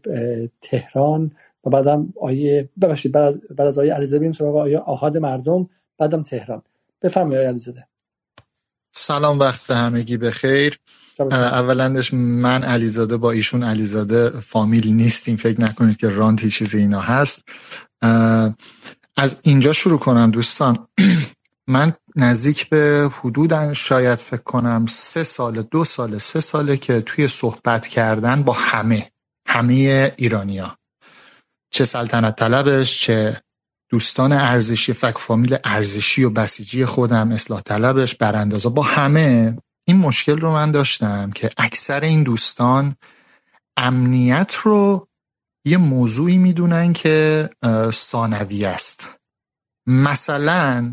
تهران 0.60 1.30
و 1.64 1.70
بعدم 1.70 2.12
آقای 2.16 2.68
ببخشید 2.80 3.12
بعد 3.12 3.24
از 3.24 3.40
بعد 3.56 3.68
از 3.68 3.78
آقای 3.78 3.90
علیزاده 3.90 4.18
بریم 4.18 4.32
سراغ 4.32 4.56
آقای 4.56 4.76
آحاد 4.76 5.16
مردم 5.16 5.68
بعدم 5.98 6.22
تهران. 6.22 6.62
بفرمایید 7.02 7.36
آقای 7.36 7.48
علیزاده. 7.48 7.86
سلام 8.92 9.38
وقت 9.38 9.70
همگی 9.70 10.16
بخیر. 10.16 10.78
اولندش 11.20 12.14
من 12.14 12.64
علیزاده 12.64 13.16
با 13.16 13.30
ایشون 13.30 13.62
علیزاده 13.62 14.30
فامیل 14.30 14.92
نیستیم. 14.92 15.36
فکر 15.36 15.60
نکنید 15.60 15.96
که 15.96 16.08
رانتی 16.08 16.50
چیزی 16.50 16.78
اینا 16.78 17.00
هست. 17.00 17.42
از 19.16 19.38
اینجا 19.42 19.72
شروع 19.72 19.98
کنم 19.98 20.30
دوستان. 20.30 20.78
من 21.66 21.92
نزدیک 22.16 22.68
به 22.68 23.10
حدود 23.20 23.72
شاید 23.72 24.18
فکر 24.18 24.42
کنم 24.42 24.86
سه 24.88 25.24
سال 25.24 25.62
دو 25.62 25.84
سال 25.84 26.18
سه 26.18 26.40
ساله 26.40 26.76
که 26.76 27.00
توی 27.00 27.28
صحبت 27.28 27.86
کردن 27.86 28.42
با 28.42 28.52
همه 28.52 29.10
همه 29.46 30.12
ایرانیا 30.16 30.76
چه 31.70 31.84
سلطنت 31.84 32.36
طلبش 32.36 33.00
چه 33.00 33.42
دوستان 33.88 34.32
ارزشی 34.32 34.92
فک 34.92 35.18
فامیل 35.18 35.56
ارزشی 35.64 36.24
و 36.24 36.30
بسیجی 36.30 36.84
خودم 36.84 37.32
اصلاح 37.32 37.60
طلبش 37.60 38.14
براندازا 38.14 38.70
با 38.70 38.82
همه 38.82 39.56
این 39.84 39.96
مشکل 39.96 40.40
رو 40.40 40.52
من 40.52 40.70
داشتم 40.70 41.30
که 41.30 41.50
اکثر 41.58 42.00
این 42.00 42.22
دوستان 42.22 42.96
امنیت 43.76 44.54
رو 44.62 45.08
یه 45.64 45.76
موضوعی 45.76 46.38
می‌دونن 46.38 46.92
که 46.92 47.50
ثانوی 47.90 48.64
است. 48.64 49.10
مثلا 49.86 50.92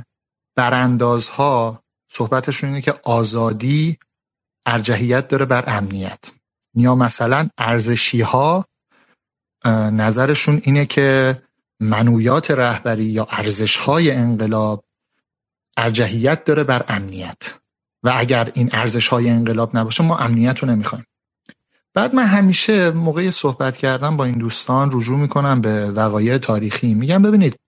براندازها 0.55 1.83
صحبتشون 2.09 2.69
اینه 2.69 2.81
که 2.81 2.99
آزادی 3.03 3.97
ارجحیت 4.65 5.27
داره 5.27 5.45
بر 5.45 5.63
امنیت. 5.67 6.19
یا 6.75 6.95
مثلا 6.95 7.49
ارزشی 7.57 8.21
ها 8.21 8.65
نظرشون 9.65 10.61
اینه 10.63 10.85
که 10.85 11.41
منویات 11.79 12.51
رهبری 12.51 13.05
یا 13.05 13.27
ارزش 13.31 13.77
های 13.77 14.11
انقلاب 14.11 14.83
ارجحیت 15.77 16.43
داره 16.45 16.63
بر 16.63 16.85
امنیت. 16.87 17.60
و 18.03 18.13
اگر 18.15 18.51
این 18.53 18.69
ارزش 18.73 19.07
های 19.07 19.29
انقلاب 19.29 19.77
نباشه 19.77 20.03
ما 20.03 20.17
امنیت 20.17 20.59
رو 20.59 20.69
نمی‌خوایم. 20.69 21.05
بعد 21.93 22.15
من 22.15 22.25
همیشه 22.25 22.91
موقع 22.91 23.29
صحبت 23.29 23.77
کردم 23.77 24.17
با 24.17 24.25
این 24.25 24.37
دوستان 24.37 24.89
رجوع 24.93 25.17
می‌کنم 25.17 25.61
به 25.61 25.91
وقایع 25.91 26.37
تاریخی. 26.37 26.93
میگم 26.93 27.21
ببینید 27.21 27.59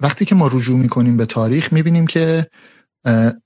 وقتی 0.00 0.24
که 0.24 0.34
ما 0.34 0.46
رجوع 0.46 0.78
می‌کنیم 0.78 1.16
به 1.16 1.26
تاریخ 1.26 1.72
می‌بینیم 1.72 2.06
که 2.06 2.46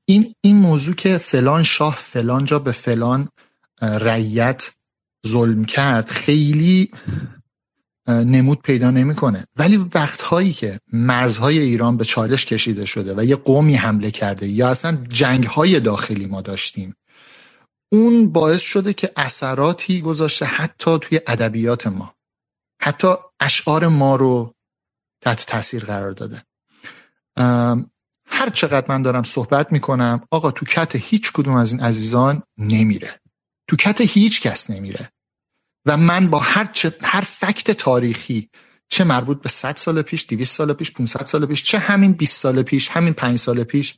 این 0.04 0.34
این 0.40 0.56
موضوع 0.56 0.94
که 0.94 1.18
فلان 1.18 1.62
شاه 1.62 1.94
فلان 1.96 2.44
جا 2.44 2.58
به 2.58 2.72
فلان 2.72 3.28
رعیت 3.82 4.72
ظلم 5.26 5.64
کرد 5.64 6.08
خیلی 6.08 6.90
نمود 8.08 8.62
پیدا 8.62 8.90
نمی‌کنه. 8.90 9.46
ولی 9.56 9.76
وقتهایی 9.76 10.52
که 10.52 10.80
مرزهای 10.92 11.58
ایران 11.58 11.96
به 11.96 12.04
چالش 12.04 12.46
کشیده 12.46 12.86
شده 12.86 13.14
و 13.16 13.24
یه 13.24 13.36
قومی 13.36 13.74
حمله 13.74 14.10
کرده 14.10 14.48
یا 14.48 14.68
اصلا 14.68 14.98
جنگ 15.08 15.44
های 15.44 15.80
داخلی 15.80 16.26
ما 16.26 16.40
داشتیم 16.40 16.96
اون 17.92 18.32
باعث 18.32 18.60
شده 18.60 18.92
که 18.92 19.12
اثراتی 19.16 20.00
گذاشته 20.00 20.44
حتی 20.44 20.98
توی 20.98 21.20
ادبیات 21.26 21.86
ما. 21.86 22.14
حتی 22.80 23.14
اشعار 23.40 23.88
ما 23.88 24.16
رو 24.16 24.54
تحت 25.20 25.46
تاثیر 25.46 25.84
قرار 25.84 26.12
داده. 26.12 26.42
هر 28.26 28.50
چقدر 28.54 28.86
من 28.88 29.02
دارم 29.02 29.22
صحبت 29.22 29.72
می‌کنم 29.72 30.22
آقا 30.30 30.50
تو 30.50 30.66
کت 30.66 30.96
هیچ 30.96 31.32
کدوم 31.32 31.54
از 31.54 31.72
این 31.72 31.82
عزیزان 31.82 32.42
نمیره. 32.58 33.20
تو 33.68 33.76
کت 33.76 34.00
هیچ 34.00 34.40
کس 34.40 34.70
نمیره. 34.70 35.10
و 35.86 35.96
من 35.96 36.26
با 36.26 36.38
هر, 36.38 36.68
چه، 36.72 36.94
هر 37.02 37.20
فکت 37.20 37.70
تاریخی 37.70 38.48
چه 38.88 39.04
مربوط 39.04 39.42
به 39.42 39.48
100 39.48 39.76
سال 39.76 40.02
پیش 40.02 40.26
200 40.28 40.56
سال 40.56 40.72
پیش 40.72 40.92
500 40.92 41.26
سال 41.26 41.46
پیش 41.46 41.64
چه 41.64 41.78
همین 41.78 42.12
20 42.12 42.40
سال 42.40 42.62
پیش 42.62 42.88
همین 42.88 43.12
5 43.12 43.38
سال 43.38 43.64
پیش 43.64 43.94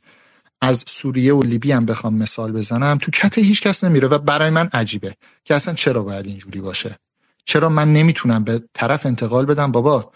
از 0.61 0.83
سوریه 0.87 1.33
و 1.33 1.43
لیبی 1.43 1.71
هم 1.71 1.85
بخوام 1.85 2.13
مثال 2.13 2.51
بزنم 2.51 2.97
تو 2.97 3.11
کت 3.11 3.37
هیچ 3.37 3.61
کس 3.61 3.83
نمیره 3.83 4.07
و 4.07 4.17
برای 4.17 4.49
من 4.49 4.69
عجیبه 4.73 5.15
که 5.45 5.55
اصلا 5.55 5.73
چرا 5.73 6.03
باید 6.03 6.25
اینجوری 6.25 6.61
باشه؟ 6.61 6.99
چرا 7.45 7.69
من 7.69 7.93
نمی‌تونم 7.93 8.43
به 8.43 8.63
طرف 8.73 9.05
انتقال 9.05 9.45
بدم؟ 9.45 9.71
بابا 9.71 10.11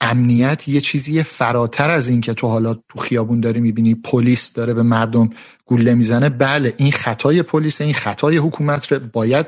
امنیت 0.00 0.68
یه 0.68 0.80
چیزی 0.80 1.22
فراتر 1.22 1.90
از 1.90 2.08
این 2.08 2.20
که 2.20 2.34
تو 2.34 2.46
حالا 2.46 2.74
تو 2.74 2.98
خیابون 2.98 3.40
داری 3.40 3.60
می‌بینی 3.60 3.94
پلیس 3.94 4.52
داره 4.52 4.74
به 4.74 4.82
مردم 4.82 5.30
گوله 5.64 5.94
می‌زنه. 5.94 6.28
بله 6.28 6.74
این 6.76 6.92
خطای 6.92 7.42
پلیس 7.42 7.80
این 7.80 7.94
خطای 7.94 8.36
حکومت 8.36 8.92
رو 8.92 8.98
باید 9.12 9.46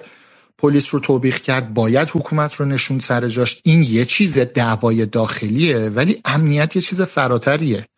پلیس 0.63 0.95
رو 0.95 1.01
توبیخ 1.01 1.41
کرد 1.41 1.75
باید 1.75 2.09
حکومت 2.11 2.55
رو 2.55 2.67
نشون 2.67 2.99
سر 2.99 3.29
جاش. 3.29 3.61
این 3.65 3.83
یه 3.83 4.05
چیز 4.05 4.39
دعوای 4.39 5.07
داخلیه 5.07 5.91
ولی 5.91 6.21
امنیت 6.25 6.77
یه 6.77 6.83
چیز 6.83 7.03
فراتریه. 7.03 7.89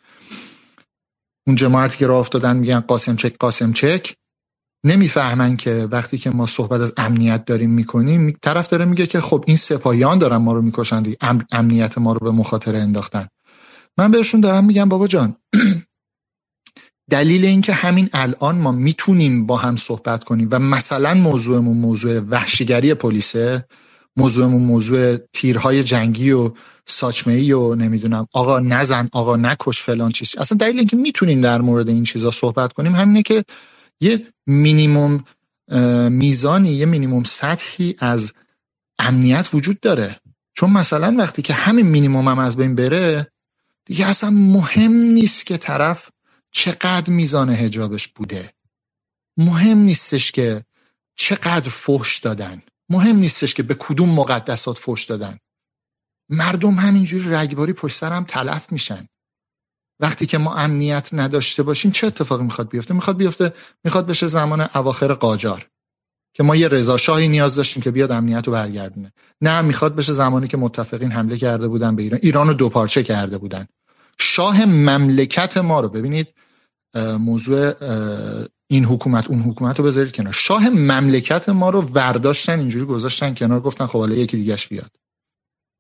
اون 1.47 1.57
جماعتی 1.57 1.99
که 1.99 2.07
راه 2.07 2.19
افتادن 2.21 2.57
میگن 2.57 2.81
قاسم 2.81 3.17
چک 3.17 3.39
قاسم 3.39 3.73
چک. 3.73 4.17
نمی‌فهمن 4.85 5.57
که 5.57 5.89
وقتی 5.93 6.19
که 6.19 6.31
ما 6.31 6.47
صحبت 6.47 6.81
از 6.81 6.93
امنیت 6.97 7.45
داریم 7.45 7.71
می‌کنیم 7.71 8.39
طرف 8.43 8.69
داره 8.69 8.85
میگه 8.85 9.07
که 9.07 9.21
خب 9.21 9.45
این 9.47 9.57
سپاهیان 9.57 10.19
دارن 10.19 10.37
ما 10.37 10.53
رو 10.53 10.63
می‌کشن 10.63 11.03
امنیت 11.53 11.99
ما 11.99 12.13
رو 12.13 12.21
به 12.21 12.31
مخاطره 12.31 12.79
انداختن. 12.79 13.29
من 13.99 14.11
بهشون 14.11 14.41
دارم 14.41 14.65
میگم 14.65 14.89
بابا 14.89 15.07
جان 15.07 15.37
دلیل 17.13 17.45
اینکه 17.45 17.73
همین 17.73 18.09
الان 18.13 18.59
ما 18.59 18.73
می‌تونیم 18.73 19.47
با 19.47 19.57
هم 19.57 19.77
صحبت 19.77 20.25
کنیم 20.25 20.49
و 20.51 20.59
مثلا 20.59 21.15
موضوعمون 21.15 21.77
موضوع 21.77 22.21
وحشیگری 22.21 22.95
پلیسه 22.95 23.65
موضوعمون 24.17 24.63
موضوع 24.63 25.17
تیرهای 25.17 25.83
جنگی 25.83 26.31
و 26.31 26.51
ساچمه 26.87 27.55
و 27.55 27.75
نمی‌دونم 27.75 28.27
آقا 28.33 28.61
نزن 28.61 29.09
آقا 29.13 29.37
نکش 29.37 29.83
فلان 29.83 30.11
چیز. 30.13 30.37
اصلا 30.39 30.59
دلیل 30.59 30.79
اینکه 30.79 30.97
می‌تونیم 30.97 31.41
در 31.41 31.61
مورد 31.61 31.89
این 31.89 32.05
چیزا 32.05 32.31
صحبت 32.31 32.73
کنیم 32.73 32.95
همینه 32.95 33.23
که 33.23 33.45
یه 34.01 34.27
مینیموم 34.47 35.25
میزانی 36.11 36.73
یه 36.73 36.87
مینیموم 36.87 37.25
سطحی 37.25 37.97
از 37.99 38.33
امنیت 38.99 39.49
وجود 39.53 39.81
داره. 39.81 40.17
چون 40.55 40.71
مثلا 40.71 41.15
وقتی 41.19 41.43
که 41.43 41.55
همین 41.55 41.87
مینیموم 41.87 42.29
هم 42.29 42.39
از 42.39 42.57
بین 42.57 42.75
بره 42.75 43.27
دیگه 43.87 44.09
اصلا 44.09 44.31
مهم 44.31 44.93
نیست 44.93 45.47
که 45.47 45.57
طرف 45.57 46.09
چقدر 46.53 47.11
میزان 47.11 47.51
هجابش 47.51 48.09
بوده. 48.09 48.53
مهم 49.37 49.79
نیستش 49.79 50.33
که 50.33 50.65
چقدر 51.17 51.69
فحش 51.71 52.19
دادن. 52.19 52.63
مهم 52.89 53.17
نیستش 53.17 53.55
که 53.55 53.63
به 53.63 53.75
کدوم 53.75 54.09
مقدسات 54.09 54.79
فحش 54.79 55.05
دادن. 55.05 55.39
مردم 56.29 56.75
همینجوری 56.75 57.31
رگباری 57.31 57.73
پشت 57.73 57.97
سرم 57.97 58.25
تلف 58.25 58.73
میشن. 58.73 59.09
وقتی 60.01 60.27
که 60.27 60.39
ما 60.39 60.55
امنیت 60.55 61.09
نداشته 61.13 61.63
باشیم 61.63 61.91
چه 61.91 62.07
اتفاقی 62.07 62.45
می‌خواد 62.45 62.69
بیفته؟ 62.69 62.95
می‌خواد 62.95 63.17
بیفته 63.17 63.53
می‌خواد 63.85 64.07
بشه 64.07 64.27
زمان 64.27 64.61
اواخر 64.61 65.15
قاجار. 65.15 65.67
که 66.35 66.43
ما 66.43 66.57
یه 66.57 66.69
رضا 66.69 66.97
شاهی 66.97 67.29
نیاز 67.29 67.55
داشتیم 67.55 67.83
که 67.83 67.91
بیاد 67.91 68.13
امنیت 68.13 68.47
رو 68.47 68.53
برگردونه. 68.53 69.13
نه 69.41 69.63
می‌خواد 69.63 69.95
بشه 69.95 70.13
زمانی 70.13 70.49
که 70.49 70.57
متفقین 70.57 71.13
حمله 71.13 71.37
کرده 71.37 71.69
بودن 71.69 71.97
به 71.97 72.03
ایران. 72.03 72.21
ایران 72.23 72.49
رو 72.49 72.55
دو 72.55 72.69
پارچه 72.69 73.03
کرده 73.03 73.39
بودن. 73.39 73.67
شاه 74.19 74.65
مملکت 74.65 75.57
ما 75.57 75.81
رو 75.81 75.89
ببینید 75.89 76.29
موضوع 77.19 77.73
این 78.67 78.85
حکومت 78.85 79.31
اون 79.31 79.41
حکومت 79.41 79.79
رو 79.79 79.85
بذارید 79.85 80.13
کنار. 80.13 80.33
شاه 80.33 80.69
مملکت 80.69 81.49
ما 81.49 81.71
رو 81.71 81.81
ورداشتن 81.81 82.59
اینجوری 82.59 82.85
گذاشتن 82.85 83.35
کنار 83.35 83.61
گفتن 83.61 83.87
خب 83.87 83.99
حالا 83.99 84.15
یکی 84.15 84.37
دیگهش 84.37 84.69
بیاد. 84.69 84.91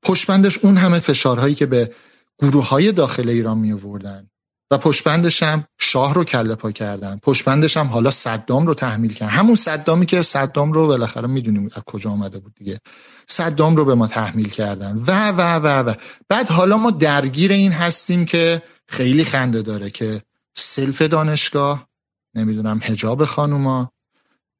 پشتبندش 0.02 0.58
اون 0.58 0.76
همه 0.76 0.98
فشارهایی 0.98 1.54
که 1.54 1.66
به 1.66 1.94
گروه 2.38 2.68
های 2.68 2.92
داخل 2.92 3.28
ایران 3.28 3.58
می 3.58 3.72
آوردن 3.72 4.28
و 4.70 4.78
پشتبندش 4.78 5.42
هم 5.42 5.64
شاه 5.78 6.14
رو 6.14 6.24
کله 6.24 6.54
پا 6.54 6.72
کردن. 6.72 7.18
پشتبندش 7.22 7.76
هم 7.76 7.86
حالا 7.86 8.10
صدام 8.10 8.66
رو 8.66 8.74
تحمیل 8.74 9.12
کردن. 9.12 9.32
همون 9.32 9.54
صدامی 9.54 10.06
که 10.06 10.22
صدام 10.22 10.72
رو 10.72 10.86
بالاخره 10.86 11.26
می‌دونیم 11.26 11.70
از 11.74 11.82
کجا 11.82 12.10
آمده 12.10 12.38
بود 12.38 12.54
دیگه. 12.54 12.80
صدام 13.28 13.76
رو 13.76 13.84
به 13.84 13.94
ما 13.94 14.06
تحمیل 14.06 14.48
کردن. 14.48 15.04
و 15.06 15.30
و 15.30 15.54
و 15.54 15.90
و. 15.90 15.94
بعد 16.28 16.48
حالا 16.48 16.76
ما 16.76 16.90
درگیر 16.90 17.52
این 17.52 17.72
هستیم 17.72 18.24
که 18.24 18.62
خیلی 18.88 19.24
خنده 19.24 19.62
داره 19.62 19.90
که 19.90 20.22
سلف 20.56 21.02
دانشگاه 21.02 21.88
نمی‌دونم 22.34 22.80
هجاب 22.82 23.24
خانوما 23.24 23.90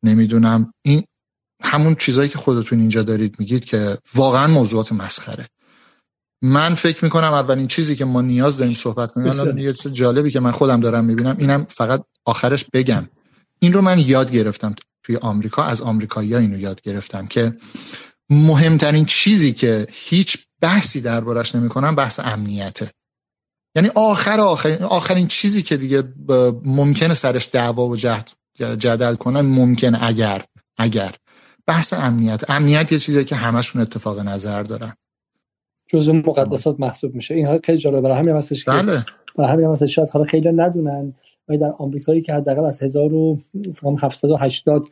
نمی‌دونم 0.03 0.73
این 0.83 1.05
همون 1.63 1.95
چیزایی 1.95 2.29
که 2.29 2.39
خودتون 2.39 2.81
اینجا 2.81 3.03
دارید 3.03 3.37
میگید 3.39 3.65
که 3.65 3.99
واقعا 4.15 4.47
موضوعات 4.47 4.93
مسخره. 4.93 5.49
من 6.43 6.75
فکر 6.75 7.05
می‌کنم 7.05 7.33
اولین 7.33 7.69
چیزی 7.69 7.97
که 7.97 8.05
ما 8.05 8.21
نیاز 8.21 8.59
داریم 8.59 8.75
صحبت 8.75 9.13
کنیم 9.13 9.31
الان 9.31 9.59
یه 9.59 9.73
چیز 9.73 9.93
جالبی 9.93 10.31
که 10.31 10.41
من 10.41 10.51
خودم 10.51 10.81
دارم 10.81 11.05
می‌بینم 11.05 11.37
اینم 11.39 11.65
فقط 11.65 12.05
آخرش 12.25 12.65
بگم. 12.73 13.09
این 13.59 13.73
رو 13.73 13.81
من 13.81 13.99
یاد 13.99 14.33
گرفتم 14.33 14.75
توی 15.03 15.17
آمریکا 15.17 15.65
از 15.65 15.83
آمریکایی‌ها 15.83 16.39
اینو 16.39 16.59
یاد 16.59 16.83
گرفتم 16.83 17.27
که 17.27 17.57
مهمترین 18.31 19.05
چیزی 19.05 19.53
که 19.53 19.87
هیچ 19.91 20.39
بحثی 20.61 21.01
دربارش 21.01 21.55
نمی‌کنم 21.55 21.95
بحث 21.95 22.21
امنیته. 22.21 22.91
یعنی 23.77 23.89
آخر 23.95 24.41
آخرین 24.41 24.83
آخرین 24.83 25.27
چیزی 25.27 25.63
که 25.63 25.77
دیگه 25.77 26.03
ممکنه 26.65 27.15
سرش 27.15 27.49
دعوا 27.53 27.89
و 27.89 27.97
جهد 27.97 28.31
جدل 28.59 29.15
کنن 29.15 29.41
ممکن 29.41 29.95
اگر 29.95 30.45
اگر. 30.79 31.13
بحث 31.67 31.93
امنیت. 31.93 32.51
امنیت 32.51 32.93
یه 32.93 32.99
چیزی 32.99 33.25
که 33.25 33.37
همشون 33.37 33.83
اتفاق 33.83 34.21
نظر 34.21 34.63
دارن. 34.63 34.93
جزء 35.87 36.13
مقدسات 36.13 36.81
محسوب 36.81 37.15
میشه. 37.15 37.35
این 37.35 37.61
خیلی 37.65 37.79
جالبه. 37.79 38.01
برای 38.01 38.19
همین 38.19 38.37
هستش 38.37 38.65
که 38.65 38.71
بله. 38.71 39.05
برای 39.37 39.53
همین 39.53 39.67
هستش 39.67 39.95
شاید 39.95 40.09
حالا 40.09 40.25
خیلی 40.25 40.53
ندونن 40.53 41.13
ولی 41.49 41.59
در 41.59 41.73
آمریکایی 41.79 42.23
که 42.23 42.35
حداقل 42.35 42.65
از 42.65 42.83
1780 42.83 44.85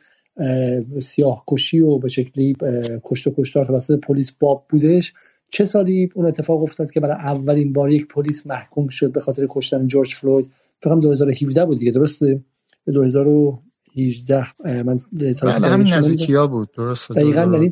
سیاه 1.01 1.45
کشی 1.49 1.81
و 1.81 1.99
به 1.99 2.09
شکلی 2.09 2.57
کشت 3.05 3.27
و 3.27 3.35
کشتار 3.39 3.67
توسط 3.67 4.01
پلیس 4.01 4.31
باب 4.31 4.65
بودش 4.69 5.13
چه 5.51 5.65
سالی 5.65 6.11
اون 6.15 6.27
اتفاق 6.27 6.63
افتاد 6.63 6.91
که 6.91 7.01
برای 7.01 7.17
اولین 7.17 7.73
بار 7.73 7.91
یک 7.91 8.09
پلیس 8.09 8.47
محکوم 8.47 8.89
شد 8.89 9.13
به 9.13 9.21
خاطر 9.21 9.47
کشتن 9.51 9.87
جورج 9.87 10.15
فلوید؟ 10.15 10.51
فکر 10.83 10.95
2017 10.95 11.65
بود 11.65 11.79
دیگه 11.79 11.93
درسته؟ 11.93 12.41
به 12.85 12.93
2018 12.93 14.47
من 14.65 14.99
بله 15.43 15.69
همین 15.69 15.93
نزدیکی 15.93 16.35
ها 16.35 16.47
بود 16.47 16.69
درسته 16.77 17.15
دقیقاً 17.15 17.41
یعنی 17.41 17.71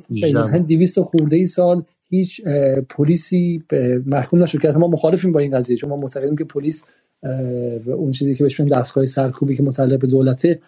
200 0.66 1.00
خورده 1.00 1.36
ای 1.36 1.46
سال 1.46 1.82
هیچ 2.10 2.40
پلیسی 2.90 3.62
محکوم 4.06 4.42
نشد. 4.42 4.60
که 4.60 4.70
ما 4.70 4.88
مخالفیم 4.88 5.32
با 5.32 5.40
این 5.40 5.56
قضیه 5.56 5.76
چون 5.76 5.90
ما 5.90 5.96
معتقدیم 5.96 6.36
که 6.36 6.44
پلیس 6.44 6.82
اون 7.86 8.12
چیزی 8.12 8.34
که 8.34 8.44
بهش 8.44 8.60
میگن 8.60 8.80
دستگاه 8.80 9.06
سرکوبی 9.06 9.56
که 9.56 9.62
متعلق 9.62 10.00
به 10.00 10.06
دولته 10.06 10.60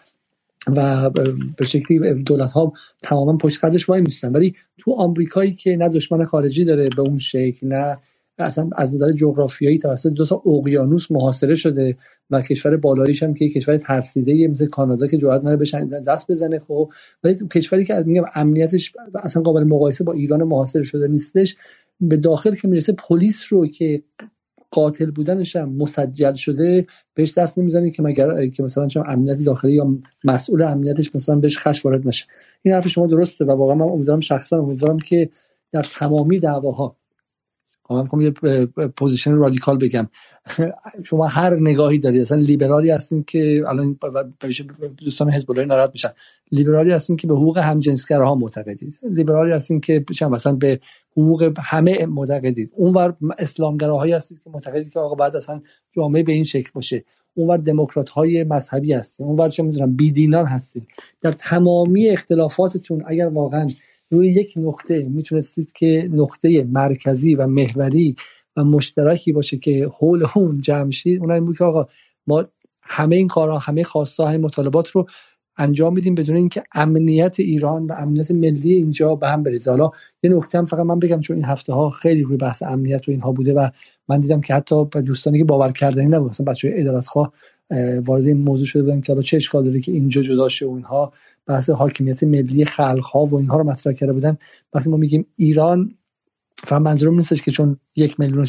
و 0.67 1.11
به 1.57 1.65
شکلی 1.65 2.23
دولت 2.23 2.51
ها 2.51 2.73
تماما 3.03 3.37
پشت 3.37 3.65
قدش 3.65 3.89
وای 3.89 4.01
میستن 4.01 4.33
ولی 4.33 4.55
تو 4.79 4.93
آمریکایی 4.93 5.55
که 5.55 5.77
نه 5.77 5.89
دشمن 5.89 6.25
خارجی 6.25 6.65
داره 6.65 6.89
به 6.89 7.03
اون 7.03 7.19
شکل 7.19 7.67
نه 7.67 7.99
اصلا 8.39 8.71
از 8.77 8.95
نظر 8.95 9.13
جغرافیایی 9.13 9.79
توسط 9.79 10.11
دو 10.11 10.27
تا 10.27 10.43
اقیانوس 10.47 11.11
محاصره 11.11 11.55
شده 11.55 11.97
و 12.31 12.43
کشور 12.43 12.77
بالاییش 12.77 13.23
هم 13.23 13.35
که 13.35 13.49
کشور 13.49 13.77
ترسیده 13.77 14.49
مثل 14.49 14.67
کانادا 14.67 15.07
که 15.07 15.19
جرئت 15.19 15.41
نداره 15.41 15.57
بشن 15.57 15.89
دست 15.89 16.31
بزنه 16.31 16.59
خب. 16.59 16.91
ولی 17.25 17.37
کشوری 17.55 17.85
که 17.85 18.03
میگم 18.07 18.25
امنیتش 18.35 18.93
اصلا 19.15 19.43
قابل 19.43 19.65
مقایسه 19.65 20.05
با 20.05 20.13
ایران 20.13 20.43
محاصره 20.43 20.83
شده 20.83 21.09
نیستش. 21.09 21.57
به 22.01 22.17
داخل 22.17 22.55
که 22.55 22.69
می‌رسه 22.69 22.93
پلیس 22.93 23.53
رو 23.53 23.67
که 23.67 24.03
قاتل 24.71 25.11
بودنش 25.11 25.57
هم 25.57 25.73
مسجل 25.77 26.35
شده 26.35 26.87
بهش 27.15 27.39
دست 27.39 27.59
نمی‌زنه 27.59 27.91
که 27.91 28.03
مگر 28.03 28.47
که 28.47 28.63
مثلا 28.63 28.89
چون 28.89 29.05
امنیت 29.07 29.39
داخلی 29.39 29.73
یا 29.73 29.99
مسئول 30.25 30.63
امنیتش 30.63 31.15
مثلا 31.15 31.37
بهش 31.37 31.59
خش 31.59 31.85
وارد 31.85 32.09
نشه. 32.09 32.25
این 32.63 32.75
حرف 32.75 32.89
شما 32.89 33.07
درسته 33.07 33.45
و 33.45 33.51
واقعا 33.51 33.75
من 33.75 33.87
امیدوارم 33.87 34.21
شخصا 34.21 34.59
امیدوارم 34.59 34.99
که 34.99 35.31
در 35.73 35.83
تمامی 35.83 36.39
دعواها 36.39 36.97
من 37.91 38.03
می‌خوام 38.03 38.23
یه 38.23 38.31
position 38.97 39.33
رادیکال 39.33 39.79
بگم. 39.79 40.09
شما 41.09 41.27
هر 41.27 41.55
نگاهی 41.55 41.99
دارید 41.99 42.21
اصلا 42.21 42.39
لیبرالی 42.39 42.91
هستین 42.91 43.23
که 43.23 43.65
الان 43.69 43.99
دوستان 44.99 45.31
حزب 45.31 45.51
الله 45.51 45.65
ناراحت 45.65 45.91
میشن. 45.93 46.09
لیبرالی 46.53 46.93
هستین 46.93 47.17
که 47.17 47.27
به 47.27 47.35
حقوق 47.35 47.59
همجنسگراها 47.59 48.35
معتقدید. 48.35 48.95
لیبرالی 49.11 49.53
هستین 49.53 49.81
که 49.81 50.05
مثلا 50.31 50.53
به 50.53 50.81
حقوق 51.13 51.53
همه 51.59 52.07
معتقدید. 52.07 52.71
اونور 52.77 53.15
اسلامگراهایی 53.39 54.13
هستید 54.13 54.41
که 54.45 54.51
معتقدید 54.51 54.93
که 54.93 55.01
آقا 55.01 55.15
بعد 55.15 55.37
اصلا 55.37 55.61
جامعه 55.93 56.23
به 56.23 56.33
این 56.33 56.45
شکل 56.45 56.71
باشه. 56.75 57.05
اونور 57.35 57.57
دموکرات 57.57 58.09
های 58.09 58.45
مذهبی 58.45 58.93
هستین. 58.93 59.27
اونور 59.27 59.49
چه 59.49 59.63
می‌دونم 59.63 59.97
بیدینان 59.97 60.47
هستین. 60.47 60.87
در 61.21 61.33
تمامی 61.33 62.09
اختلافاتتون 62.09 63.03
اگر 63.07 63.29
واقعا 63.29 63.69
روی 64.11 64.29
یک 64.29 64.53
نقطه 64.57 65.09
می‌تونستید 65.09 65.73
که 65.73 66.09
نقطه 66.13 66.65
مرکزی 66.65 67.35
و 67.35 67.47
محوری 67.47 68.17
و 68.57 68.65
مشترکی 68.65 69.33
باشه 69.33 69.57
که 69.57 69.91
حول 69.99 70.27
اون 70.35 70.61
جمع 70.61 70.91
شید. 70.91 71.21
اون 71.21 71.31
این 71.31 71.45
بود 71.45 71.59
که 71.59 71.65
آقا 71.65 71.87
ما 72.27 72.45
همه 72.83 73.17
این 73.17 73.29
کارها 73.29 73.59
همه 73.59 73.83
خواسته 73.83 74.23
های 74.23 74.37
مطالبات 74.37 74.89
رو 74.89 75.07
انجام 75.57 75.95
میدیم 75.95 76.15
بدون 76.15 76.37
اینکه 76.37 76.63
امنیت 76.75 77.41
ایران 77.41 77.87
و 77.87 77.93
امنیت 77.93 78.31
ملی 78.31 78.73
اینجا 78.73 79.15
به 79.15 79.29
هم 79.29 79.43
بریزه. 79.43 79.71
حالا 79.71 79.91
یه 80.23 80.31
نکته 80.31 80.59
هم 80.59 80.67
فقط 80.67 80.87
من 80.87 80.99
بگم 80.99 81.21
چون 81.21 81.37
این 81.37 81.45
هفته 81.45 81.73
ها 81.73 81.91
خیلی 81.91 82.23
روی 82.23 82.37
بحث 82.37 82.63
امنیت 82.63 83.09
و 83.09 83.11
اینها 83.11 83.33
بوده 83.33 83.55
و 83.55 83.69
من 84.09 84.21
دیدم 84.21 84.41
که 84.41 84.55
حتی 84.55 84.85
دوستانی 84.85 85.39
که 85.39 85.45
باور 85.45 85.73
کردنی 85.73 86.07
نبود 86.07 86.31
مثلا 86.31 86.55
ادارت 86.65 87.07
خواه 87.07 87.33
وارد 88.05 88.27
این 88.27 88.37
موضوع 88.37 88.67
شده 88.67 88.83
بودن 88.83 89.01
که 89.01 89.13
حالا 89.13 89.23
چه 89.23 89.37
اشکال 89.37 89.65
داره 89.65 89.81
که 89.81 89.93
اینجا 89.93 90.23
جدا 90.23 90.49
شه 90.49 90.67
و 90.67 91.11
بحث 91.47 91.71
حاکمیت 91.71 92.25
ملی 92.25 92.65
خلق 92.65 93.05
ها 93.05 93.27
و 93.27 93.35
اینها 93.37 93.59
رو 93.59 93.65
مطرح 93.65 93.93
کرده 93.93 94.13
بودن. 94.13 94.37
وقتی 94.75 94.91
ما 94.91 94.97
میگیم 94.97 95.27
ایران 95.39 95.91
فهم 96.69 96.83
منظورم 96.83 97.17
نیستش 97.17 97.43
که 97.43 97.51
چون 97.51 97.77
یک 97.97 98.21
میلیون 98.21 98.43
و 98.43 98.47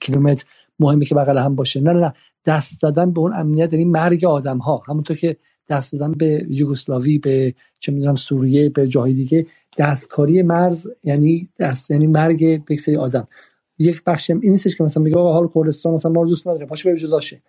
کیلومتر 0.00 0.44
مهمه 0.80 1.04
که 1.04 1.14
بغل 1.14 1.38
هم 1.38 1.56
باشه. 1.56 1.80
نه 1.80 1.92
نه 1.92 2.00
نه. 2.00 2.14
دست 2.46 2.82
دادن 2.82 3.12
به 3.12 3.20
اون 3.20 3.34
امنیت 3.34 3.72
یعنی 3.72 3.84
مرگ 3.84 4.24
آدم 4.24 4.58
ها 4.58 4.82
همونطور 4.88 5.16
که 5.16 5.36
دست 5.70 5.92
دادن 5.92 6.12
به 6.12 6.46
یوگسلاوی 6.50 7.18
به 7.18 7.54
چه 7.80 7.92
می‌دونم 7.92 8.14
سوریه 8.14 8.68
به 8.68 8.88
جاهای 8.88 9.12
دیگه 9.14 9.46
دستکاری 9.78 10.42
مرز 10.42 10.88
یعنی 11.04 11.48
دست 11.60 11.90
یعنی 11.90 12.06
مرگ 12.06 12.42
یک 12.42 12.80
سری 12.80 12.96
آدم. 12.96 13.28
یک 13.78 14.04
بخشم 14.04 14.40
این 14.42 14.52
نیستش 14.52 14.76
که 14.76 14.84
مثلا 14.84 15.02
میگه 15.02 15.18
آقا 15.18 15.32
حال 15.32 15.48
کردستان 15.54 15.94
مثلا 15.94 16.12
ما 16.12 16.22
رو 16.22 16.28
دوست 16.28 16.48
نداره 16.48 16.66
پاشه 16.66 16.90
بره 16.90 17.00
جداشه 17.00 17.42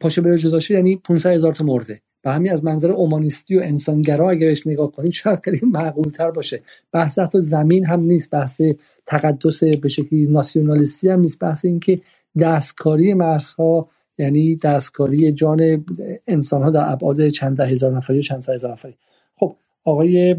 پاشه 0.00 0.20
بره 0.20 0.38
جداشه 0.38 0.74
یعنی 0.74 0.96
500 0.96 1.30
هزار 1.30 1.54
تا 1.54 1.64
مرده. 1.64 2.02
و 2.24 2.32
همین 2.32 2.52
از 2.52 2.64
منظر 2.64 2.90
اومانیستی 2.90 3.58
و 3.58 3.60
انسانگرا 3.62 4.30
اگه 4.30 4.46
بهش 4.46 4.66
نگاه 4.66 4.92
کنید 4.92 5.12
شاید 5.12 5.40
خیلی 5.44 5.60
معقول 5.62 6.10
تر 6.10 6.30
باشه. 6.30 6.62
بحث 6.92 7.18
حتی 7.18 7.40
زمین 7.40 7.86
هم 7.86 8.00
نیست 8.00 8.30
بحث 8.30 8.60
تقدس 9.06 9.64
به 9.64 9.88
شکلی 9.88 10.26
ناسیونالیستی 10.26 11.08
هم 11.08 11.20
نیست. 11.20 11.38
بحث 11.38 11.64
اینکه 11.64 12.00
دستکاری 12.38 13.14
مرزها 13.14 13.88
یعنی 14.18 14.56
دستکاری 14.56 15.32
جان 15.32 15.84
انسان 16.26 16.62
ها 16.62 16.70
در 16.70 16.92
ابعاد 16.92 17.28
چند 17.28 17.56
ده 17.56 17.66
هزار 17.66 17.96
نفری 17.96 18.18
و 18.18 18.22
چند 18.22 18.44
هزار 18.48 18.72
نفری. 18.72 18.94
خب 19.36 19.56
آقای 19.84 20.36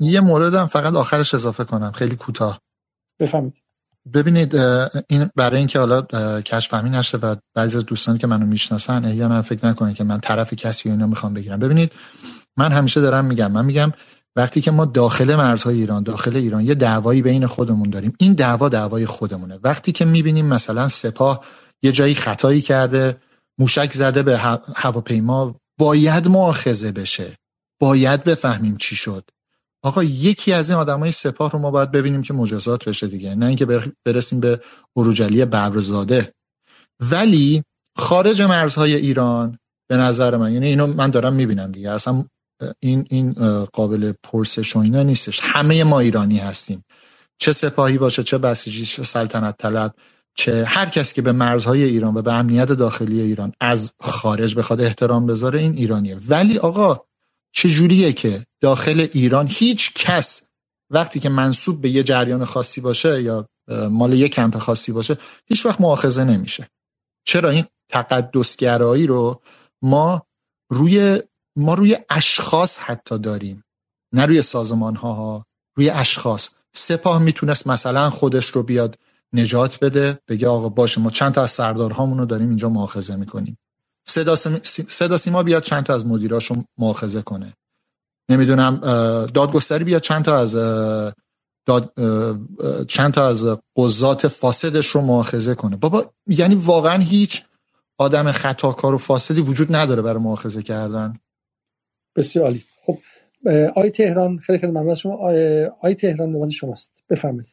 یه 0.00 0.20
مورد 0.20 0.54
هم 0.54 0.66
فقط 0.66 0.94
آخرش 0.94 1.34
اضافه 1.34 1.64
کنم. 1.64 1.90
خیلی 1.90 2.16
کوتاه. 2.16 2.60
بفهمید 3.20 3.52
ببینید 4.12 4.56
این 5.08 5.30
برای 5.36 5.58
اینکه 5.58 5.78
حالا 5.78 6.02
کش 6.40 6.68
فهمی 6.68 6.90
نشه 6.90 7.18
و 7.18 7.36
بعضی 7.54 7.76
از 7.76 7.86
دوستانی 7.86 8.18
که 8.18 8.26
منو 8.26 8.46
می‌شناسن 8.46 9.04
احیانا 9.04 9.42
فکر 9.42 9.66
نکنید 9.66 9.96
که 9.96 10.04
من 10.04 10.20
طرف 10.20 10.54
کسی 10.54 10.90
اینا 10.90 11.06
می‌خوام 11.06 11.34
بگیرم. 11.34 11.58
ببینید 11.58 11.92
من 12.56 12.72
همیشه 12.72 13.00
دارم 13.00 13.24
میگم 13.24 13.52
من 13.52 13.64
میگم 13.64 13.92
وقتی 14.36 14.60
که 14.60 14.70
ما 14.70 14.84
داخل 14.84 15.34
مرزهای 15.34 15.76
ایران 15.76 16.02
داخل 16.02 16.36
ایران 16.36 16.64
یه 16.64 16.74
دعوایی 16.74 17.22
بین 17.22 17.46
خودمون 17.46 17.90
داریم. 17.90 18.12
این 18.18 18.32
دعوا 18.32 18.68
دعوای 18.68 19.06
خودمونه. 19.06 19.58
وقتی 19.62 19.92
که 19.92 20.04
می‌بینیم 20.04 20.46
مثلا 20.46 20.88
سپاه 20.88 21.44
یه 21.82 21.92
جایی 21.92 22.14
خطایی 22.14 22.62
کرده 22.62 23.16
موشک 23.58 23.92
زده 23.92 24.22
به 24.22 24.38
هواپیما 24.76 25.54
باید 25.78 26.28
مؤاخذه 26.28 26.92
بشه. 26.92 27.36
باید 27.80 28.24
بفهمیم 28.24 28.76
چی 28.76 28.96
شد. 28.96 29.24
آقا 29.84 30.02
یکی 30.02 30.52
از 30.52 30.70
این 30.70 30.78
آدمای 30.78 31.12
سپاه 31.12 31.50
رو 31.50 31.58
ما 31.58 31.70
باید 31.70 31.90
ببینیم 31.90 32.22
که 32.22 32.34
مجازات 32.34 32.88
بشه 32.88 33.06
دیگه. 33.06 33.34
نه 33.34 33.46
اینکه 33.46 33.66
برسیم 34.04 34.40
به 34.40 34.60
عروجلی 34.96 35.44
ببرزاده. 35.44 36.32
ولی 37.00 37.62
خارج 37.96 38.42
مرزهای 38.42 38.94
ایران 38.94 39.58
به 39.88 39.96
نظر 39.96 40.36
من 40.36 40.52
یعنی 40.52 40.66
اینو 40.66 40.86
من 40.86 41.10
دارم 41.10 41.32
می‌بینم 41.32 41.72
دیگه. 41.72 41.90
اصلا 41.90 42.24
این 42.80 43.06
این 43.10 43.32
قابل 43.72 44.12
پرسش 44.22 44.76
و 44.76 44.78
اینا 44.78 45.02
نیستش. 45.02 45.40
همه 45.42 45.84
ما 45.84 46.00
ایرانی 46.00 46.38
هستیم. 46.38 46.84
چه 47.38 47.52
سپاهی 47.52 47.98
باشه 47.98 48.22
چه 48.22 48.38
بسیجی 48.38 48.84
چه 48.84 49.02
سلطنت 49.02 49.56
طلب 49.58 49.94
چه 50.34 50.64
هر 50.64 50.86
کسی 50.86 51.14
که 51.14 51.22
به 51.22 51.32
مرزهای 51.32 51.84
ایران 51.84 52.16
و 52.16 52.22
به 52.22 52.32
امنیت 52.32 52.72
داخلی 52.72 53.20
ایران 53.20 53.52
از 53.60 53.92
خارج 54.00 54.58
بخواد 54.58 54.80
احترام 54.80 55.26
بذاره 55.26 55.60
این 55.60 55.76
ایرانیه. 55.76 56.18
ولی 56.28 56.58
آقا 56.58 57.00
چجوریه 57.52 58.12
که 58.12 58.46
داخل 58.64 59.08
ایران 59.12 59.46
هیچ 59.50 59.92
کس 59.94 60.42
وقتی 60.90 61.20
که 61.20 61.28
منصوب 61.28 61.82
به 61.82 61.90
یه 61.90 62.02
جریان 62.02 62.44
خاصی 62.44 62.80
باشه 62.80 63.22
یا 63.22 63.48
مال 63.90 64.12
یه 64.12 64.28
کمپ 64.28 64.58
خاصی 64.58 64.92
باشه 64.92 65.16
هیچ 65.46 65.66
وقت 65.66 65.80
مؤاخذه 65.80 66.24
نمیشه. 66.24 66.68
چرا 67.26 67.50
این 67.50 67.64
تقدسگرایی 67.88 69.06
رو 69.06 69.40
ما 69.82 70.22
روی 70.70 71.22
ما 71.56 71.74
روی 71.74 71.98
اشخاص 72.10 72.78
حتی 72.78 73.18
داریم 73.18 73.64
نه 74.12 74.26
روی 74.26 74.42
سازمان 74.42 74.96
ها 74.96 75.44
روی 75.76 75.90
اشخاص. 75.90 76.48
سپاه 76.74 77.18
می‌تونست 77.18 77.66
مثلا 77.66 78.10
خودش 78.10 78.46
رو 78.46 78.62
بیاد 78.62 78.98
نجات 79.32 79.84
بده 79.84 80.18
بگه 80.28 80.48
آقا 80.48 80.68
باشه 80.68 81.00
ما 81.00 81.10
چند 81.10 81.34
تا 81.34 81.42
از 81.42 81.50
سردارهامون 81.50 82.18
رو 82.18 82.26
داریم 82.26 82.48
اینجا 82.48 82.68
مؤاخذه 82.68 83.16
می‌کنیم. 83.16 83.58
صدا 84.88 85.16
سیما 85.16 85.42
بیاد 85.42 85.62
چند 85.62 85.84
تا 85.84 85.94
از 85.94 86.06
مدیراشو 86.06 86.64
مؤاخذه 86.78 87.22
کنه. 87.22 87.52
نمی‌دونم 88.28 88.76
دادگستری 89.34 89.84
بیاد 89.84 90.02
چند 90.02 90.24
تا 90.24 90.38
از 90.38 90.54
داد 91.66 91.92
چند 92.88 93.14
تا 93.14 93.28
از 93.28 93.46
قضات 93.76 94.28
فاسدش 94.28 94.86
رو 94.86 95.00
مؤاخذه 95.00 95.54
کنه. 95.54 95.76
بابا 95.76 96.12
یعنی 96.26 96.54
واقعا 96.54 96.98
هیچ 96.98 97.42
آدم 97.98 98.32
خطاکار 98.32 98.94
و 98.94 98.98
فاسدی 98.98 99.40
وجود 99.40 99.74
نداره 99.74 100.02
برای 100.02 100.22
مؤاخذه 100.22 100.62
کردن. 100.62 101.12
بسیار 102.16 102.44
عالی. 102.44 102.64
خب 102.86 102.98
آی 103.76 103.90
تهران 103.90 104.36
خیلی 104.36 104.58
خیلی 104.58 104.72
ممنون 104.72 104.94
شما. 104.94 105.18
آی 105.82 105.94
تهران 105.94 106.32
نوبت 106.32 106.50
شماست. 106.50 107.02
بفرمایید. 107.10 107.52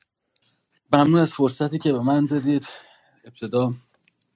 ممنون 0.94 1.20
از 1.20 1.34
فرصتی 1.34 1.78
که 1.78 1.94
به 1.94 2.00
من 2.00 2.26
دادید. 2.26 2.68
ابتدا 3.26 3.74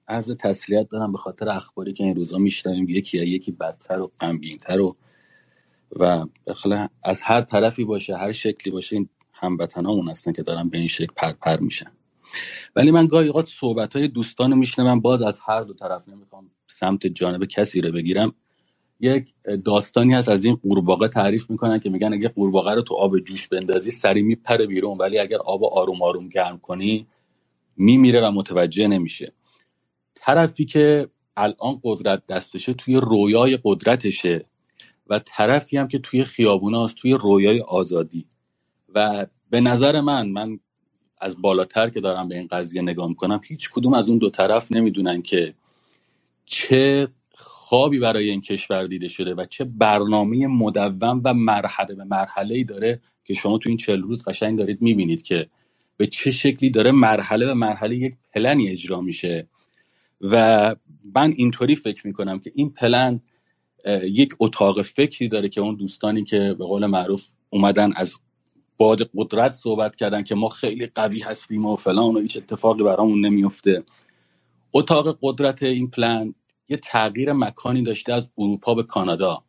عرض 0.08 0.30
تسلیت 0.30 0.90
دارم 0.90 1.12
به 1.12 1.18
خاطر 1.18 1.48
اخباری 1.48 1.92
که 1.92 2.04
این 2.04 2.16
روزا 2.16 2.38
میشنویم. 2.38 2.88
یکی 2.88 3.26
یکی 3.26 3.52
بدتر 3.52 4.00
و 4.00 4.10
غمگینتر 4.20 4.80
و 4.80 4.96
و 5.92 6.26
از 7.02 7.20
هر 7.20 7.40
طرفی 7.40 7.84
باشه 7.84 8.16
هر 8.16 8.32
شکلی 8.32 8.72
باشه 8.72 8.96
این 8.96 9.08
هموطنامون 9.32 10.08
هستن 10.08 10.32
که 10.32 10.42
دارن 10.42 10.68
به 10.68 10.78
این 10.78 10.88
شکل 10.88 11.12
پرپر 11.16 11.56
میشن. 11.56 11.90
ولی 12.76 12.90
من 12.90 13.06
گاهی 13.06 13.28
اوقات 13.28 13.48
صحبت 13.48 13.96
های 13.96 14.08
دوستان 14.08 14.54
میشنوم 14.54 15.00
باز 15.00 15.22
از 15.22 15.40
هر 15.44 15.62
دو 15.62 15.74
طرف 15.74 16.08
نمی‌خوام 16.08 16.50
سمت 16.66 17.06
جانب 17.06 17.44
کسی 17.44 17.80
رو 17.80 17.92
بگیرم. 17.92 18.32
یک 19.00 19.32
داستانی 19.64 20.14
هست 20.14 20.28
از 20.28 20.44
این 20.44 20.54
قورباغه 20.54 21.08
تعریف 21.08 21.50
می‌کنن 21.50 21.80
که 21.80 21.90
میگن 21.90 22.12
اگه 22.12 22.28
قورباغه 22.28 22.74
رو 22.74 22.82
تو 22.82 22.94
آب 22.94 23.18
جوش 23.18 23.48
بندازی 23.48 23.90
سری 23.90 24.22
میپره 24.22 24.66
بیرون 24.66 24.98
ولی 24.98 25.18
اگر 25.18 25.36
آب 25.36 25.64
آروم 25.64 26.02
آروم 26.02 26.28
گرم 26.28 26.58
کنی 26.58 27.06
میمیره 27.76 28.28
و 28.28 28.30
متوجه 28.30 28.88
نمیشه. 28.88 29.32
طرفی 30.14 30.64
که 30.64 31.08
الان 31.36 31.80
قدرت 31.84 32.26
دستشه 32.26 32.74
توی 32.74 32.96
رویای 32.96 33.58
قدرتشه. 33.64 34.44
و 35.10 35.18
طرفی 35.18 35.76
هم 35.76 35.88
که 35.88 35.98
توی 35.98 36.24
خیابوناست 36.24 36.96
توی 36.96 37.12
رویای 37.12 37.60
آزادی. 37.60 38.24
و 38.94 39.26
به 39.50 39.60
نظر 39.60 40.00
من 40.00 40.28
من 40.28 40.58
از 41.20 41.42
بالاتر 41.42 41.90
که 41.90 42.00
دارم 42.00 42.28
به 42.28 42.38
این 42.38 42.46
قضیه 42.46 42.82
نگاه 42.82 43.08
می‌کنم 43.08 43.40
هیچ 43.44 43.70
کدوم 43.70 43.94
از 43.94 44.08
اون 44.08 44.18
دو 44.18 44.30
طرف 44.30 44.72
نمی‌دونن 44.72 45.22
که 45.22 45.54
چه 46.46 47.08
خوابی 47.34 47.98
برای 47.98 48.30
این 48.30 48.40
کشور 48.40 48.86
دیده 48.86 49.08
شده 49.08 49.34
و 49.34 49.44
چه 49.44 49.64
برنامه 49.64 50.46
مدون 50.46 51.20
و 51.24 51.34
مرحله 51.34 51.94
به 51.94 52.04
مرحله 52.04 52.54
ای 52.54 52.64
داره 52.64 53.00
که 53.24 53.34
شما 53.34 53.58
تو 53.58 53.68
این 53.68 53.78
چل 53.78 54.02
روز 54.02 54.22
قشنگ 54.22 54.58
دارید 54.58 54.82
می‌بینید 54.82 55.22
که 55.22 55.46
به 55.96 56.06
چه 56.06 56.30
شکلی 56.30 56.70
داره 56.70 56.92
مرحله 56.92 57.46
به 57.46 57.54
مرحله 57.54 57.96
یک 57.96 58.14
پلنی 58.34 58.68
اجرا 58.68 59.00
میشه. 59.00 59.46
و 60.20 60.76
من 61.14 61.32
اینطوری 61.36 61.76
فکر 61.76 62.06
می‌کنم 62.06 62.38
که 62.38 62.52
این 62.54 62.70
پلن 62.70 63.20
یک 64.04 64.34
اتاق 64.38 64.82
فکری 64.82 65.28
داره 65.28 65.48
که 65.48 65.60
اون 65.60 65.74
دوستانی 65.74 66.24
که 66.24 66.54
به 66.58 66.64
قول 66.64 66.86
معروف 66.86 67.24
اومدن 67.50 67.92
از 67.96 68.14
باد 68.76 69.10
قدرت 69.14 69.52
صحبت 69.52 69.96
کردن 69.96 70.22
که 70.22 70.34
ما 70.34 70.48
خیلی 70.48 70.86
قوی 70.86 71.20
هستیم 71.20 71.66
و 71.66 71.76
فلان 71.76 72.16
و 72.16 72.20
هیچ 72.20 72.36
اتفاقی 72.36 72.82
برامون 72.82 73.26
نمیفته 73.26 73.82
اتاق 74.72 75.18
قدرت 75.22 75.62
این 75.62 75.90
پلن 75.90 76.34
یه 76.68 76.76
تغییر 76.76 77.32
مکانی 77.32 77.82
داشته 77.82 78.12
از 78.12 78.30
اروپا 78.38 78.74
به 78.74 78.82
کانادا. 78.82 79.42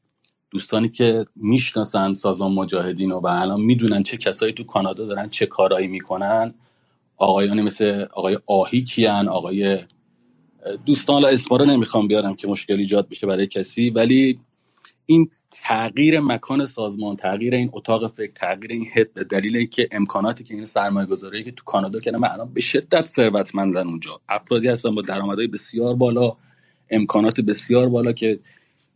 دوستانی 0.52 0.90
که 0.90 1.26
می‌شناسن 1.36 2.14
سازمان 2.14 2.52
مجاهدین 2.54 3.12
و 3.12 3.26
الان 3.28 3.62
می‌دونن 3.62 4.04
چه 4.04 4.18
کسایی 4.18 4.54
تو 4.54 4.64
کانادا 4.64 5.06
دارن 5.06 5.30
چه 5.30 5.46
کارایی 5.46 5.88
می‌کنن. 5.88 6.54
آقایانی 7.18 7.62
مثل 7.62 8.06
آقای 8.14 8.38
آهی 8.46 8.84
کیان 8.84 9.30
آقای 9.30 9.80
دوستان 10.86 11.24
رو 11.50 11.66
نمی‌خوام 11.66 12.08
بیارم 12.08 12.36
که 12.36 12.48
مشکل 12.48 12.74
ایجاد 12.74 13.10
بشه 13.10 13.28
برای 13.28 13.48
کسی 13.48 13.90
ولی 13.90 14.40
این 15.06 15.30
تغییر 15.64 16.20
مکان 16.20 16.66
سازمان 16.66 17.16
تغییر 17.16 17.54
این 17.54 17.70
اتاق 17.74 18.08
فکر 18.12 18.32
تغییر 18.32 18.72
این 18.72 18.88
هد 18.94 19.14
به 19.14 19.24
دلیل 19.24 19.58
اینکه 19.58 19.88
امکاناتی 19.92 20.44
که 20.44 20.56
این 20.56 20.66
سرمایه 20.66 21.08
گذاری 21.08 21.44
که 21.44 21.52
تو 21.52 21.64
کانادا 21.66 22.00
کردن 22.00 22.24
الان 22.24 22.54
به 22.54 22.62
شدت 22.62 23.06
ثروتمندن 23.06 23.88
اونجا. 23.88 24.20
افرادی 24.30 24.68
هستن 24.68 24.96
با 24.96 25.02
درآمدهای 25.02 25.48
بسیار 25.48 25.96
بالا 25.96 26.34
امکانات 26.90 27.42
بسیار 27.42 27.90
بالا 27.90 28.12
که 28.12 28.40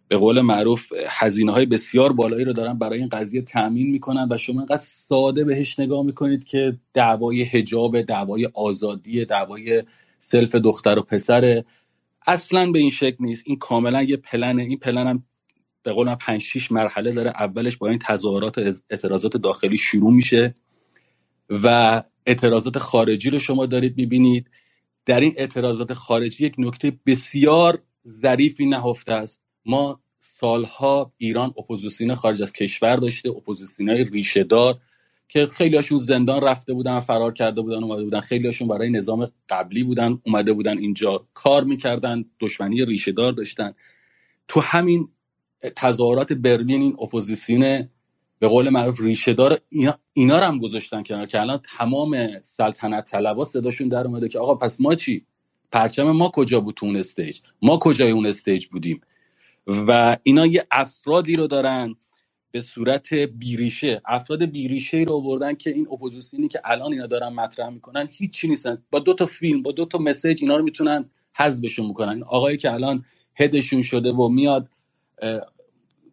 به 0.07 0.17
قول 0.17 0.41
معروف 0.41 0.87
هزینه 1.07 1.51
های 1.51 1.65
بسیار 1.65 2.13
بالایی 2.13 2.45
رو 2.45 2.53
دارن 2.53 2.73
برای 2.73 2.99
این 2.99 3.09
قضیه 3.09 3.41
تأمین 3.41 3.91
می‌کنن 3.91 4.27
و 4.31 4.37
شما 4.37 4.59
اینقدر 4.59 4.77
ساده 4.77 5.43
بهش 5.43 5.79
نگاه 5.79 6.05
می‌کنید 6.05 6.43
که 6.43 6.75
دعوای 6.93 7.43
حجاب 7.43 8.01
دعوای 8.01 8.49
آزادی 8.53 9.25
دعوای 9.25 9.83
سلف 10.23 10.55
دختر 10.55 10.99
و 10.99 11.01
پسره. 11.01 11.65
اصلا 12.27 12.71
به 12.71 12.79
این 12.79 12.89
شکل 12.89 13.17
نیست. 13.19 13.43
این 13.45 13.57
کاملا 13.57 14.03
یه 14.03 14.17
پلنه 14.17 14.63
این 14.63 14.77
پلن 14.77 15.07
هم 15.07 15.23
به 15.83 15.91
قولم 15.91 16.15
5 16.15 16.41
6 16.41 16.71
مرحله 16.71 17.11
داره. 17.11 17.29
اولش 17.29 17.77
با 17.77 17.87
این 17.87 17.99
تظاهرات 17.99 18.57
و 18.57 18.61
اعتراضات 18.89 19.37
داخلی 19.37 19.77
شروع 19.77 20.13
میشه 20.13 20.55
و 21.49 22.03
اعتراضات 22.25 22.77
خارجی 22.77 23.29
رو 23.29 23.39
شما 23.39 23.65
دارید 23.65 23.97
می‌بینید. 23.97 24.49
در 25.05 25.19
این 25.19 25.33
اعتراضات 25.37 25.93
خارجی 25.93 26.45
یک 26.45 26.55
نکته 26.57 26.93
بسیار 27.05 27.79
ظریفی 28.07 28.65
نهفته 28.65 29.13
است. 29.13 29.41
ما 29.65 29.99
سالها 30.19 31.13
ایران 31.17 31.53
اپوزیسیون 31.57 32.15
خارج 32.15 32.41
از 32.41 32.53
کشور 32.53 32.95
داشته 32.95 33.29
اپوزیسیون 33.29 33.89
های 33.89 34.03
ریشه 34.03 34.43
دار 34.43 34.79
که 35.31 35.45
خیلی 35.45 35.75
هاشون 35.75 35.97
زندان 35.97 36.41
رفته 36.41 36.73
بودن 36.73 36.99
فرار 36.99 37.33
کرده 37.33 37.61
بودن 37.61 37.83
اومده 37.83 38.03
بودن. 38.03 38.19
خیلی 38.19 38.45
هاشون 38.45 38.67
برای 38.67 38.89
نظام 38.89 39.31
قبلی 39.49 39.83
بودن 39.83 40.19
اومده 40.25 40.53
بودن 40.53 40.77
اینجا 40.77 41.25
کار 41.33 41.63
می‌کردن 41.63 42.23
دشمنی 42.39 42.85
ریشه 42.85 43.11
دار 43.11 43.31
داشتن. 43.31 43.73
تو 44.47 44.59
همین 44.59 45.07
تظاهرات 45.75 46.33
برلین 46.33 46.81
این 46.81 46.95
اپوزیسیون 47.01 47.89
به 48.39 48.47
قول 48.47 48.69
معروف 48.69 49.01
ریشه 49.01 49.33
دار 49.33 49.59
اینا, 49.69 49.97
اینا 50.13 50.39
هم 50.39 50.59
گذاشتن 50.59 51.03
کنار 51.03 51.25
که 51.25 51.41
الان 51.41 51.61
تمام 51.77 52.41
سلطنت 52.41 53.05
طلبا 53.11 53.45
صداشون 53.45 53.87
در 53.87 54.07
اومده 54.07 54.27
که 54.27 54.39
آقا 54.39 54.55
پس 54.55 54.81
ما 54.81 54.95
چی؟ 54.95 55.25
پرچم 55.71 56.11
ما 56.11 56.29
کجا 56.29 56.59
بود 56.59 56.75
تو 56.75 56.85
اون 56.85 56.95
stage؟ 56.95 57.39
ما 57.61 57.77
کجای 57.77 58.11
اون 58.11 58.25
stage 58.25 58.65
بودیم؟ 58.65 59.01
و 59.67 60.17
اینا 60.23 60.45
یه 60.45 60.65
افرادی 60.71 61.35
رو 61.35 61.47
دارن 61.47 61.95
به 62.51 62.61
صورت 62.61 63.13
بیریشه. 63.13 64.01
افراد 64.05 64.45
بیریشه 64.45 64.97
رو 64.97 65.13
آوردن 65.13 65.53
که 65.53 65.69
این 65.69 65.87
اپوزیسیونی 65.91 66.47
که 66.47 66.61
الان 66.63 66.93
اینا 66.93 67.07
دارن 67.07 67.33
مطرح 67.33 67.69
می‌کنن 67.69 68.09
هیچی 68.11 68.47
نیستن. 68.47 68.77
با 68.91 68.99
دو 68.99 69.13
تا 69.13 69.25
فیلم 69.25 69.63
با 69.63 69.71
دو 69.71 69.85
تا 69.85 69.97
مسیج 69.97 70.39
اینا 70.41 70.57
رو 70.57 70.63
می‌تونن 70.63 71.05
حذفشون 71.35 71.87
می‌کنن. 71.87 72.09
این 72.09 72.23
آقایی 72.23 72.57
که 72.57 72.73
الان 72.73 73.05
هدشون 73.35 73.81
شده 73.81 74.11
و 74.11 74.29
میاد 74.29 74.67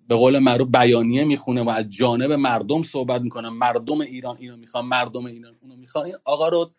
به 0.08 0.14
قول 0.14 0.38
معروف 0.38 0.68
بیانیه 0.68 1.24
می‌خونه 1.24 1.62
و 1.62 1.68
از 1.68 1.90
جانب 1.90 2.32
مردم 2.32 2.82
صحبت 2.82 3.20
می‌کنه. 3.22 3.48
مردم 3.50 4.00
ایران 4.00 4.36
اینو 4.40 4.56
می‌خوان 4.56 4.86
مردم 4.86 5.26
ایران 5.26 5.56
اونو 5.62 5.76
می‌خوان. 5.76 6.06
این 6.06 6.14
آقا 6.24 6.48
رو 6.48 6.70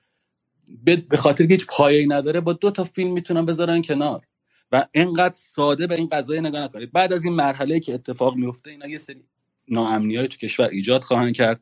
به 1.09 1.17
خاطر 1.17 1.45
که 1.45 1.53
هیچ 1.53 1.65
پایه‌ای 1.69 2.07
نداره 2.07 2.41
با 2.41 2.53
دو 2.53 2.71
تا 2.71 2.83
فیلم 2.83 3.13
می‌تونن 3.13 3.45
بذارن 3.45 3.81
کنار. 3.81 4.25
و 4.71 4.88
اینقدر 4.91 5.33
ساده 5.33 5.88
به 5.88 5.95
این 5.95 6.07
قضایه 6.07 6.41
نگاه 6.41 6.61
نکنید. 6.61 6.91
بعد 6.91 7.13
از 7.13 7.25
این 7.25 7.33
مرحله 7.33 7.79
که 7.79 7.93
اتفاق 7.93 8.35
میفته 8.35 8.71
اینا 8.71 8.88
یه 8.88 8.97
سری 8.97 9.23
ناامنی 9.69 10.15
های 10.15 10.27
تو 10.27 10.38
کشور 10.38 10.67
ایجاد 10.67 11.03
خواهند 11.03 11.33
کرد 11.35 11.59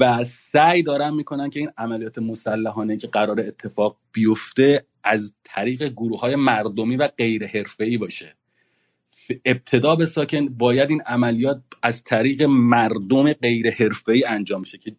و 0.00 0.24
سعی 0.24 0.82
دارن 0.82 1.14
می‌کنن 1.14 1.50
که 1.50 1.60
این 1.60 1.70
عملیات 1.78 2.18
مسلحانه 2.18 2.96
که 2.96 3.06
قرار 3.06 3.40
اتفاق 3.40 3.96
بیفته 4.12 4.84
از 5.04 5.32
طریق 5.44 5.84
گروه 5.84 6.20
های 6.20 6.36
مردمی 6.36 6.96
و 6.96 7.08
غیر 7.08 7.46
حرفه‌ای 7.46 7.98
باشه. 7.98 8.34
ابتدا 9.44 9.96
به 9.96 10.06
ساکن 10.06 10.48
باید 10.48 10.90
این 10.90 11.02
عملیات 11.06 11.62
از 11.82 12.04
طریق 12.04 12.42
مردم 12.42 13.32
غیر 13.32 13.70
حرفه‌ای 13.70 14.24
انجام 14.24 14.64
شه 14.64 14.78
که 14.78 14.96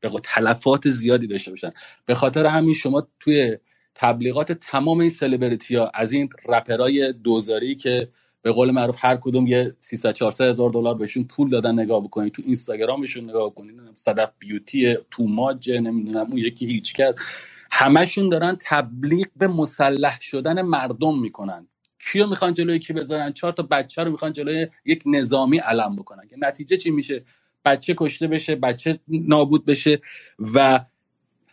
به 0.00 0.10
تلفات 0.22 0.88
زیادی 0.88 1.26
داشته 1.26 1.50
باشن. 1.50 1.70
به 2.06 2.14
خاطر 2.14 2.46
همین 2.46 2.74
شما 2.74 3.08
توی 3.20 3.56
تبلیغات 3.94 4.52
تمام 4.52 5.00
این 5.00 5.10
سلبریتی 5.10 5.76
ها 5.76 5.90
از 5.94 6.12
این 6.12 6.28
رپرای 6.48 7.12
دوزاری 7.12 7.74
که 7.74 8.08
به 8.42 8.52
قول 8.52 8.70
معروف 8.70 9.04
هر 9.04 9.16
کدوم 9.16 9.46
یه 9.46 9.72
300 9.80 10.12
400 10.12 10.44
هزار 10.44 10.70
دلار 10.70 10.94
بهشون 10.94 11.24
پول 11.24 11.50
دادن 11.50 11.80
نگاه 11.80 12.00
بکنید 12.04 12.32
تو 12.32 12.42
اینستاگرامشون 12.46 13.24
نگاه 13.24 13.50
بکنید 13.50 13.80
صدف 13.94 14.32
بیوتی 14.38 14.96
تو 15.10 15.26
ماج 15.26 15.70
نمی‌دونم 15.70 16.26
اون 16.26 16.38
یکی 16.38 16.66
هیچ 16.66 16.92
کرد 16.92 17.18
همشون 17.72 18.28
دارن 18.28 18.56
تبلیغ 18.60 19.26
به 19.36 19.48
مسلح 19.48 20.20
شدن 20.20 20.62
مردم 20.62 21.20
می‌کنن. 21.20 21.66
کیو 22.12 22.26
می‌خوان 22.26 22.52
جلوی 22.52 22.78
کی 22.78 22.92
بذارن؟ 22.92 23.32
چهار 23.32 23.52
تا 23.52 23.62
بچه 23.62 24.04
رو 24.04 24.10
می‌خوان 24.10 24.32
جلوی 24.32 24.66
یک 24.84 25.02
نظامی 25.06 25.58
علم 25.58 25.96
بکنن. 25.96 26.28
که 26.28 26.36
نتیجه 26.38 26.76
چی 26.76 26.90
میشه؟ 26.90 27.24
بچه 27.64 27.94
کشته 27.98 28.26
بشه 28.26 28.54
بچه 28.54 29.00
نابود 29.08 29.64
بشه 29.66 30.00
و 30.54 30.80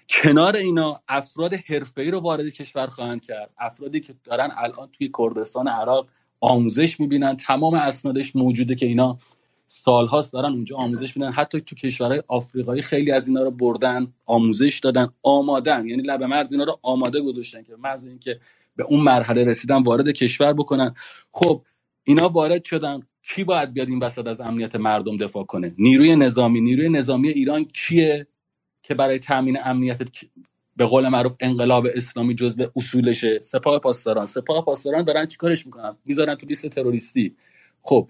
کنار 0.10 0.56
اینا 0.56 1.02
افراد 1.08 1.54
حرفه‌ای 1.54 2.12
رو 2.12 2.20
وارد 2.20 2.50
کشور 2.50 2.88
خواهند 2.88 3.26
کرد. 3.26 3.50
افرادی 3.58 4.00
که 4.00 4.14
دارن 4.24 4.50
الان 4.58 4.90
توی 4.94 5.12
کردستان 5.18 5.68
عراق 5.68 6.08
آموزش 6.42 7.00
می‌بینن. 7.00 7.36
تمام 7.38 7.74
اسنادش 7.74 8.36
موجوده 8.36 8.76
که 8.76 8.86
اینا 8.86 9.18
سالهاست 9.68 10.34
دارن 10.34 10.54
اونجا 10.54 10.78
آموزش 10.78 11.18
میدن. 11.18 11.32
حتی 11.32 11.62
تو 11.62 11.76
کشورهای 11.76 12.24
آفریقایی 12.28 12.82
خیلی 12.82 13.12
از 13.12 13.28
اینا 13.28 13.44
رو 13.44 13.52
بردن 13.52 14.08
آموزش 14.26 14.80
دادن 14.80 15.10
آمادن. 15.24 15.88
یعنی 15.88 16.02
لب 16.02 16.24
مرز 16.24 16.52
اینا 16.54 16.64
رو 16.64 16.80
آماده 16.84 17.22
گذاشتن 17.22 17.64
که 17.64 17.76
مرز 17.76 18.06
اینکه 18.06 18.40
به 18.76 18.84
اون 18.84 19.00
مرحله 19.00 19.44
رسیدن 19.46 19.84
وارد 19.84 20.10
کشور 20.10 20.54
بکنن. 20.54 20.96
خب 21.32 21.62
اینا 22.04 22.30
وارد 22.30 22.64
شدن. 22.64 23.00
کی 23.30 23.44
باید 23.44 23.74
بیاد 23.74 23.90
این 23.90 24.00
وسط 24.00 24.28
از 24.28 24.42
امنیت 24.42 24.76
مردم 24.76 25.18
دفاع 25.18 25.44
کنه؟ 25.44 25.76
نیروی 25.78 26.16
نظامی. 26.16 26.62
نیروی 26.62 26.90
نظامی 26.90 27.30
ایران 27.30 27.66
کیه 27.66 28.28
که 28.84 28.94
برای 28.94 29.20
تامین 29.20 29.58
امنیت 29.66 30.02
به 30.78 30.86
قول 30.86 31.08
معروف 31.08 31.36
انقلاب 31.40 31.88
اسلامی 31.96 32.36
جزء 32.36 32.66
اصولشه. 32.76 33.40
سپاه 33.40 33.80
پاسداران. 33.80 34.26
سپاه 34.26 34.66
پاسداران 34.66 35.04
دارن 35.04 35.26
چیکارش 35.26 35.66
می‌کنن؟ 35.66 35.98
می‌ذارن 36.06 36.36
تو 36.36 36.46
لیست 36.46 36.68
تروریستی. 36.68 37.36
خب 37.82 38.08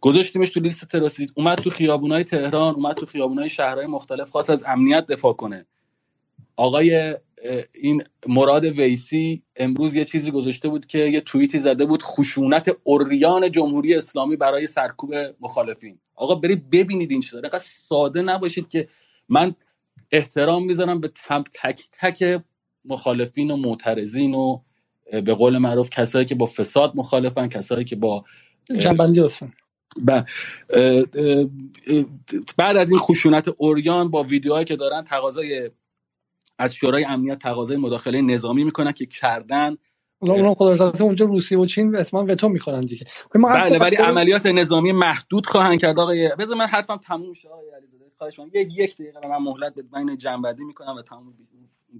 گذاشتیمش 0.00 0.50
تو 0.50 0.60
لیست 0.60 0.84
تروریستی. 0.84 1.30
اومد 1.34 1.58
تو 1.58 1.70
خیابونای 1.70 2.24
تهران 2.24 2.74
اومد 2.74 2.96
تو 2.96 3.06
خیابونای 3.06 3.48
شهرهای 3.48 3.86
مختلف 3.86 4.30
خواست 4.30 4.50
از 4.50 4.64
امنیت 4.66 5.06
دفاع 5.06 5.32
کنه. 5.32 5.66
آقای 6.56 7.14
این 7.82 8.02
مراد 8.26 8.64
ویسی 8.64 9.42
امروز 9.56 9.94
یه 9.94 10.04
چیزی 10.04 10.30
گذاشته 10.30 10.68
بود 10.68 10.86
که 10.86 10.98
یه 10.98 11.20
توییتی 11.20 11.58
زده 11.58 11.86
بود 11.86 12.02
خشونت 12.02 12.76
اوریان 12.84 13.50
جمهوری 13.50 13.94
اسلامی 13.94 14.36
برای 14.36 14.66
سرکوب 14.66 15.14
مخالفین. 15.40 15.98
آقا 16.14 16.34
برید 16.34 16.70
ببینید 16.70 17.10
این 17.10 17.20
چیزا. 17.20 17.40
ساده 17.60 18.22
نباشید 18.22 18.68
که 18.68 18.88
من 19.28 19.54
احترام 20.12 20.64
می‌ذارم 20.64 21.00
به 21.00 21.10
تک 21.62 21.80
تک 21.92 22.42
مخالفین 22.84 23.50
و 23.50 23.56
معترضین 23.56 24.34
و 24.34 24.58
به 25.12 25.34
قول 25.34 25.58
معروف 25.58 25.90
کسایی 25.90 26.26
که 26.26 26.34
با 26.34 26.46
فساد 26.46 26.92
مخالفن 26.94 27.48
کسایی 27.48 27.84
که 27.84 27.96
با 27.96 28.24
جنبندی 28.78 29.20
بعد 32.56 32.76
از 32.76 32.90
این 32.90 32.98
خشونت 32.98 33.48
اوریان 33.56 34.10
با 34.10 34.22
ویدیوهایی 34.22 34.64
که 34.64 34.76
دارن 34.76 35.02
تقاضای 35.02 35.70
از 36.58 36.74
شورای 36.74 37.04
امنیت 37.04 37.38
تقاضای 37.38 37.76
مداخله 37.76 38.20
نظامی 38.20 38.64
می‌کنن 38.64 38.92
که 38.92 39.06
کردن. 39.06 39.76
اونا 40.18 40.54
خدا 40.54 40.92
اونجا 41.00 41.26
روسیه 41.26 41.58
و 41.58 41.66
چین 41.66 41.96
اسمان 41.96 42.30
وتو 42.30 42.48
می‌کنن 42.48 42.80
دیگه. 42.80 43.06
بله 43.34 43.78
ولی 43.78 43.96
عملیات 43.96 44.46
نظامی 44.46 44.92
محدود 44.92 45.46
خواهند 45.46 45.80
کرد. 45.80 45.98
آقای 45.98 46.30
بذار 46.38 46.56
من 46.56 46.66
حرفم 46.66 46.96
تموم 46.96 47.32
شه 47.32 47.48
آقای 47.48 47.70
خواهش 48.18 48.38
من 48.38 48.50
یک 48.54 48.78
یک 48.78 48.94
دقیقه 48.96 49.28
من 49.28 49.36
مهلت 49.36 49.74
به 49.74 49.82
بین 49.82 50.16
جنبندی 50.16 50.64
می‌کنم 50.64 50.94
و 50.98 51.02
تمام 51.02 51.34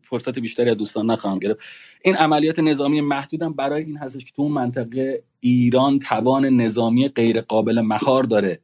فرصت 0.02 0.38
بیشتری 0.38 0.70
از 0.70 0.76
دوستان 0.76 1.10
نخواهم 1.10 1.38
گرفت. 1.38 1.60
این 2.04 2.14
عملیات 2.14 2.58
نظامی 2.58 3.00
محدودم 3.00 3.52
برای 3.52 3.84
این 3.84 3.96
هستش 3.96 4.24
که 4.24 4.32
تو 4.36 4.42
اون 4.42 4.52
منطقه 4.52 5.22
ایران 5.40 5.98
توان 5.98 6.44
نظامی 6.44 7.08
غیر 7.08 7.40
قابل 7.40 7.80
مهار 7.80 8.22
داره 8.22 8.60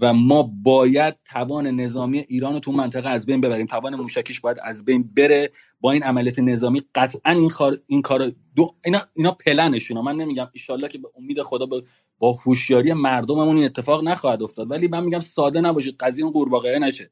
و 0.00 0.12
ما 0.12 0.50
باید 0.62 1.14
توان 1.24 1.66
نظامی 1.66 2.18
ایران 2.18 2.52
رو 2.52 2.60
تو 2.60 2.72
منطقه 2.72 3.08
از 3.08 3.26
بین 3.26 3.40
ببریم. 3.40 3.66
توان 3.66 3.94
موشکیش 3.94 4.40
باید 4.40 4.56
از 4.62 4.84
بین 4.84 5.10
بره. 5.16 5.50
با 5.80 5.92
این 5.92 6.02
عملیات 6.02 6.38
نظامی 6.38 6.82
قطعا 6.94 7.32
این 7.32 7.48
کار 7.48 7.78
این 7.86 8.02
کار 8.02 8.32
دو 8.56 8.74
اینا 8.84 9.00
اینا 9.14 9.30
پلنشونه. 9.30 10.00
من 10.02 10.16
نمیگم. 10.16 10.48
ان 10.68 10.88
که 10.88 10.98
به 10.98 11.08
امید 11.18 11.42
خدا 11.42 11.66
با, 11.66 11.82
با 12.22 12.32
هوشیاری 12.32 12.92
مردممون 12.92 13.56
این 13.56 13.64
اتفاق 13.64 14.04
نخواهد 14.04 14.42
افتاد. 14.42 14.70
ولی 14.70 14.88
من 14.88 15.04
میگم 15.04 15.20
ساده 15.20 15.60
نباشید 15.60 15.96
قضیه 16.00 16.24
اون 16.24 16.32
قورباغه 16.32 16.78
نشه. 16.78 17.10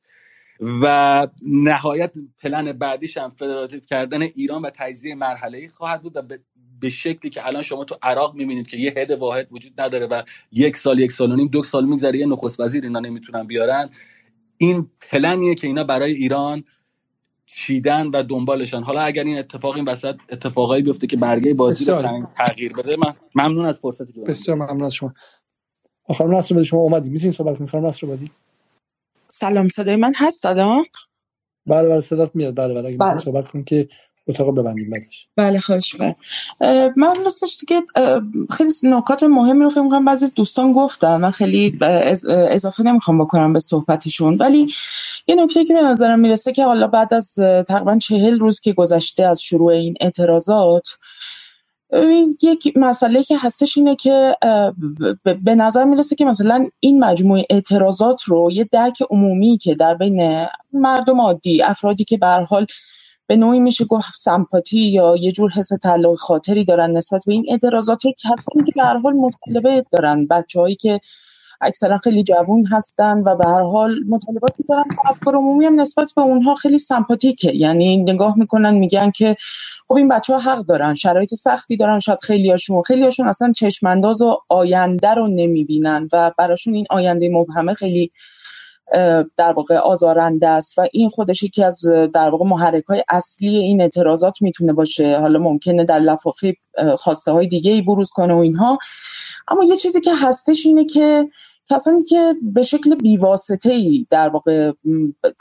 و 0.83 1.27
نهایت 1.47 2.13
پلن 2.39 2.73
بعدیش 2.73 3.17
هم 3.17 3.31
فدراتیو 3.31 3.81
کردن 3.81 4.23
ایران 4.23 4.63
و 4.63 4.71
تجزیه 4.75 5.15
مرحله 5.15 5.59
ای 5.59 5.69
خواهد 5.69 6.03
بود 6.03 6.17
و 6.17 6.23
به 6.81 6.91
شکلی 6.91 7.31
که 7.31 7.47
الان 7.47 7.63
شما 7.63 7.85
تو 7.85 7.97
عراق 8.03 8.35
می‌بینید 8.35 8.69
که 8.69 8.77
یه 8.77 8.95
هد 8.97 9.11
واحد 9.11 9.49
وجود 9.51 9.81
نداره 9.81 10.07
و 10.07 10.23
یک 10.53 10.77
سال 10.77 10.99
یک 10.99 11.13
سال 11.13 11.33
و 11.33 11.37
نیم 11.37 11.49
دو 11.49 11.63
سال 11.63 11.87
میگذره 11.87 12.19
یه 12.19 12.27
نخست 12.27 12.61
وزیر 12.61 12.85
اینا 12.85 13.01
نمی‌تونن 13.01 13.47
بیارن. 13.47 13.91
این 14.57 14.91
پلنیه 15.11 15.55
که 15.55 15.67
اینا 15.67 15.85
برای 15.85 16.13
ایران 16.13 16.65
چیدن 17.57 18.07
و 18.07 18.23
دنبالشن 18.23 18.83
حالا 18.83 19.01
اگر 19.01 19.25
این 19.25 19.39
اتفاق 19.39 19.77
این 19.77 19.85
وسط 19.85 20.17
اتفاقایی 20.29 20.83
بیفته 20.83 21.07
که 21.07 21.17
برگه 21.17 21.55
بازی 21.55 21.85
رو 21.85 22.27
تغییر 22.37 22.73
بده 22.73 22.91
من 22.99 23.15
ممنون 23.35 23.65
از 23.67 23.81
فرصتی 23.81 24.13
که 24.13 24.21
بسیار 24.21 24.57
ممنون 24.57 24.83
از 24.83 24.95
شما. 24.95 25.15
خانم 26.15 26.35
نصر 26.35 26.55
بدی 26.55 26.65
شما 26.65 26.81
اومدید 26.81 27.13
می‌تونید 27.13 27.35
صحبت 27.35 27.59
کنید 27.59 27.71
خانم 27.71 27.87
نصر 27.87 28.07
بدی 28.07 28.31
سلام 29.27 29.69
صدای 29.69 29.97
من 29.97 30.13
هست 30.17 30.43
دادا 30.43 30.83
بله 31.67 31.89
بله 31.89 32.01
صدات 32.01 32.31
میاد. 32.35 32.57
بله 32.57 32.75
بله 32.75 32.89
اگه 32.89 32.97
بله. 32.97 33.19
صحبت 33.21 33.49
کنید 33.49 33.65
که 33.65 33.89
اتاق 34.27 34.59
ببندیم 34.59 34.91
بعدش. 34.91 35.29
بله 35.37 35.61
خواهش 35.61 36.01
من 36.97 37.25
راستش 37.25 37.59
دیگه 37.61 37.83
خیلی 38.51 38.71
نکات 38.83 39.23
مهمی 39.23 39.63
رو 39.63 39.69
فکر 39.69 39.81
می‌کنم 39.81 40.05
بعضی 40.05 40.25
از 40.25 40.35
دوستان 40.35 40.73
گفتن 40.73 41.17
من 41.17 41.31
خیلی 41.31 41.79
اضافه 42.29 42.83
نمی‌خوام 42.83 43.25
بکنم 43.25 43.53
به 43.53 43.61
صحبتشون. 43.61 44.37
ولی 44.37 44.73
یه 45.31 45.37
نکته 45.37 45.65
که 45.65 45.75
به 45.75 45.83
نظرم 45.83 46.19
می‌رسه 46.19 46.53
که 46.53 46.65
حالا 46.65 46.87
بعد 46.87 47.15
از 47.15 47.35
تقریبا 47.69 47.99
چهل 47.99 48.39
روز 48.39 48.61
که 48.61 48.73
گذشته 48.73 49.25
از 49.25 49.41
شروع 49.43 49.73
این 49.73 49.95
اعتراضات 50.01 50.89
یک 52.43 52.73
مسئله 52.77 53.23
که 53.23 53.37
هستش 53.39 53.79
اینه 53.79 53.97
که 53.97 54.37
به 55.45 55.55
نظر 55.55 55.85
می‌رسه 55.85 56.17
که 56.17 56.25
مثلا 56.25 56.69
این 56.81 57.05
مجموعه 57.05 57.45
اعتراضات 57.51 58.23
رو 58.23 58.51
یه 58.53 58.69
درک 58.73 59.03
عمومی 59.11 59.59
که 59.59 59.75
در 59.75 59.95
بین 59.95 60.47
مردم 60.73 61.21
عادی 61.21 61.63
افرادی 61.63 62.05
که 62.05 62.17
به 62.17 62.27
حال 62.27 62.67
به 63.27 63.37
نوعی 63.37 63.61
میشه 63.61 63.85
گفت 63.85 64.13
سمپاتی 64.17 64.79
یا 64.79 65.17
یه 65.17 65.33
جور 65.33 65.51
حس 65.51 65.69
تعلق 65.69 66.15
خاطری 66.15 66.65
دارن 66.65 66.91
نسبت 66.97 67.23
به 67.27 67.33
این 67.33 67.47
اعتراضات 67.49 68.03
کسانی 68.19 68.65
که 68.67 68.73
به 68.77 68.83
حال 68.83 69.13
مطالبه 69.13 69.85
دارن 69.91 70.27
بچههایی 70.27 70.75
که 70.75 71.01
اکثرا 71.61 71.99
خیلی 71.99 72.23
جوون 72.23 72.65
هستن 72.73 73.19
و 73.19 73.37
به 73.37 73.45
هر 73.47 73.63
حال 73.63 74.01
مطالباتی 74.09 74.65
دارن 74.69 74.85
افکار 75.09 75.37
عمومی 75.37 75.67
هم 75.67 75.81
نسبت 75.81 76.13
به 76.17 76.23
اونها 76.23 76.55
خیلی 76.55 76.79
سمپاتیکه. 76.79 77.57
یعنی 77.57 77.97
نگاه 77.97 78.39
می‌کنن 78.39 78.75
میگن 78.75 79.11
که 79.11 79.37
خب 79.89 79.95
این 79.95 80.09
بچه 80.09 80.33
ها 80.35 80.39
حق 80.39 80.59
دارن 80.59 80.95
شرایط 80.95 81.35
سختی 81.35 81.77
دارن 81.77 81.99
شاید 81.99 82.21
خیلی 82.23 82.51
هاشون 82.51 82.83
خیلی 82.83 83.05
هاشون 83.05 83.29
اصلا 83.29 83.53
چشمانداز 83.53 84.23
و 84.23 84.39
آینده 84.49 85.15
رو 85.15 85.29
نمی‌بینن 85.29 86.09
و 86.13 86.33
براشون 86.39 86.75
این 86.75 86.87
آینده 86.91 87.29
مبهمه 87.33 87.75
خیلی 87.75 88.11
در 89.37 89.53
واقع 89.57 89.77
آزارنده 89.77 90.49
است. 90.49 90.79
و 90.79 90.87
این 90.93 91.09
خودش 91.09 91.43
یکی 91.43 91.65
از 91.65 91.81
در 92.15 92.31
واقع 92.31 92.45
محرک 92.45 92.85
های 92.85 93.05
اصلی 93.09 93.57
این 93.57 93.81
اعتراضات 93.81 94.43
می‌تونه 94.43 94.73
باشه. 94.73 95.19
حالا 95.19 95.39
ممکنه 95.39 95.85
در 95.85 95.99
لفافه 95.99 96.55
خواسته 96.99 97.33
های 97.33 97.47
دیگه 97.47 97.73
ای 97.73 97.83
بروز 97.83 98.11
کنه 98.11 98.35
و 98.35 98.39
اینها. 98.39 98.79
اما 99.49 99.65
یه 99.65 99.77
چیزی 99.77 100.01
که 100.01 100.11
هستش 100.23 100.67
اینه 100.67 100.85
که 100.85 101.29
کسانی 101.71 102.03
که 102.03 102.35
به 102.43 102.63
شکل 102.63 102.95
بیواسطه 102.95 103.73
ای 103.73 104.07
در 104.11 104.29
واقع 104.29 104.73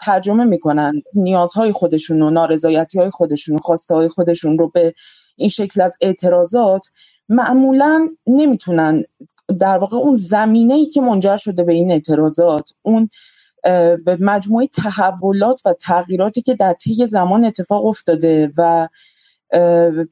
ترجمه 0.06 0.44
می‌کنن 0.44 1.02
نیازهای 1.16 1.72
خودشون 1.72 2.22
و 2.22 2.30
نارضایتی 2.30 3.00
های 3.00 3.10
خودشون 3.10 3.56
و 3.56 3.60
خواسته 3.60 3.96
های 3.96 4.08
خودشون 4.08 4.58
رو 4.58 4.70
به 4.70 4.94
این 5.36 5.50
شکل 5.50 5.82
از 5.82 5.98
اعتراضات 6.02 6.88
معمولا 7.30 8.08
نمی‌تونن 8.28 9.04
در 9.60 9.78
واقع 9.78 9.98
اون 9.98 10.16
زمینه 10.16 10.74
ای 10.74 10.86
که 10.86 11.02
منجر 11.02 11.36
شده 11.36 11.64
به 11.64 11.74
این 11.74 11.92
اعتراضات 11.92 12.70
اون 12.82 13.10
به 14.06 14.18
مجموعه 14.20 14.68
تحولات 14.68 15.62
و 15.66 15.74
تغییراتی 15.74 16.42
که 16.42 16.54
در 16.54 16.74
طی 16.74 17.06
زمان 17.06 17.46
اتفاق 17.46 17.86
افتاده 17.86 18.52
و 18.58 18.88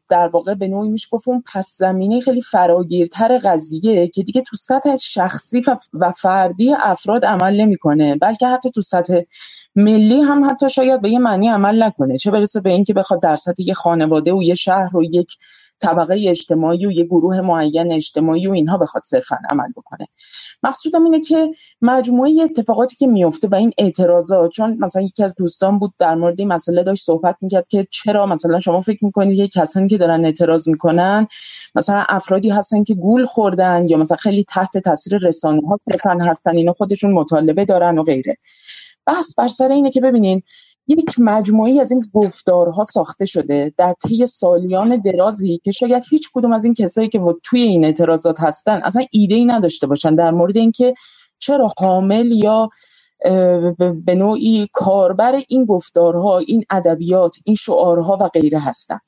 در 0.10 0.28
واقع 0.34 0.54
به 0.54 0.68
نوعی 0.68 0.90
میشه 0.90 1.08
گفت 1.12 1.28
اون 1.28 1.44
پس 1.54 1.76
زمینه 1.78 2.20
خیلی 2.20 2.42
فراگیرتر 2.42 3.38
قضیه 3.38 4.08
که 4.08 4.24
دیگه 4.24 4.42
تو 4.42 4.56
سطح 4.56 4.96
شخصی 4.96 5.62
و 5.94 6.12
فردی 6.12 6.74
افراد 6.74 7.26
عمل 7.26 7.62
نمی‌کنه 7.62 8.16
بلکه 8.16 8.48
حتی 8.48 8.72
تو 8.72 8.82
سطح 8.82 9.22
ملی 9.76 10.22
هم 10.22 10.50
حتی 10.50 10.70
شاید 10.70 11.02
به 11.02 11.10
یه 11.10 11.20
معنی 11.20 11.48
عمل 11.48 11.84
نکنه. 11.84 12.18
چه 12.18 12.32
برسه 12.32 12.62
به 12.62 12.70
اینکه 12.70 12.94
بخواد 12.94 13.22
در 13.22 13.36
سطح 13.36 13.64
یه 13.64 13.74
خانواده 13.74 14.34
و 14.34 14.44
یه 14.44 14.56
شهر 14.56 14.98
و 14.98 15.04
یک 15.04 15.32
طبقه 15.80 16.26
اجتماعی 16.28 16.86
و 16.86 16.92
یه 16.92 17.04
گروه 17.04 17.42
معین 17.42 17.92
اجتماعی 17.92 18.48
و 18.48 18.52
اینها 18.52 18.78
بخواد 18.78 19.04
صرفا 19.04 19.38
عمل 19.50 19.72
بکنه. 19.78 20.08
مقصودم 20.64 21.04
اینه 21.04 21.20
که 21.20 21.52
مجموعه 21.82 22.32
اتفاقاتی 22.44 22.96
که 22.96 23.08
میفته 23.08 23.48
و 23.48 23.56
این 23.56 23.72
اعتراضات 23.78 24.52
چون 24.52 24.78
مثلا 24.80 25.02
یکی 25.02 25.24
از 25.24 25.36
دوستان 25.36 25.80
بود 25.80 25.94
در 26.00 26.16
مورد 26.16 26.40
این 26.40 26.54
مسئله 26.54 26.84
داشت 26.84 27.04
صحبت 27.04 27.36
می‌کرد 27.42 27.68
که 27.68 27.88
چرا 27.92 28.26
مثلا 28.26 28.60
شما 28.60 28.82
فکر 28.82 29.06
می‌کنید 29.06 29.38
که 29.38 29.48
کسانی 29.48 29.88
که 29.88 29.98
دارن 29.98 30.26
اعتراض 30.26 30.68
می‌کنن 30.68 31.28
مثلا 31.76 32.04
افرادی 32.10 32.50
هستن 32.50 32.84
که 32.84 32.94
گول 32.94 33.26
خوردن 33.26 33.86
یا 33.90 33.98
مثلا 33.98 34.18
خیلی 34.18 34.44
تحت 34.44 34.78
تاثیر 34.78 35.18
رسانه 35.18 35.62
ها 35.68 35.80
هستن 36.06 36.58
اینا 36.58 36.74
خودشون 36.74 37.12
مطالبه 37.12 37.66
دارن 37.66 37.98
و 37.98 38.04
غیره. 38.04 38.38
بحث 39.06 39.36
بر 39.36 39.48
سر 39.48 39.72
اینه 39.72 39.92
که 39.92 40.02
ببینین 40.02 40.42
یک 40.88 41.16
مجموعی 41.20 41.80
از 41.80 41.92
این 41.92 42.10
گفتارها 42.14 42.84
ساخته 42.84 43.26
شده 43.26 43.74
در 43.78 43.96
طی 44.08 44.26
سالیان 44.26 44.96
درازی 44.96 45.60
که 45.64 45.72
شاید 45.72 46.04
هیچ 46.10 46.30
کدوم 46.34 46.54
از 46.54 46.66
این 46.66 46.74
کسایی 46.74 47.10
که 47.10 47.20
توی 47.44 47.62
این 47.62 47.86
اعتراضات 47.86 48.40
هستن 48.42 48.82
اصلا 48.84 49.06
ایده 49.12 49.36
ای 49.36 49.46
نداشته 49.46 49.88
باشن 49.88 50.16
در 50.16 50.32
مورد 50.32 50.58
اینکه 50.58 50.94
چرا 51.40 51.68
حامل 51.80 52.32
یا 52.32 52.70
به 54.06 54.16
نوعی 54.16 54.68
کاربر 54.74 55.42
این 55.50 55.66
گفتارها 55.66 56.38
این 56.38 56.64
ادبیات 56.70 57.36
این 57.46 57.56
شعارها 57.56 58.18
و 58.22 58.28
غیره 58.28 58.60
هستن. 58.60 59.00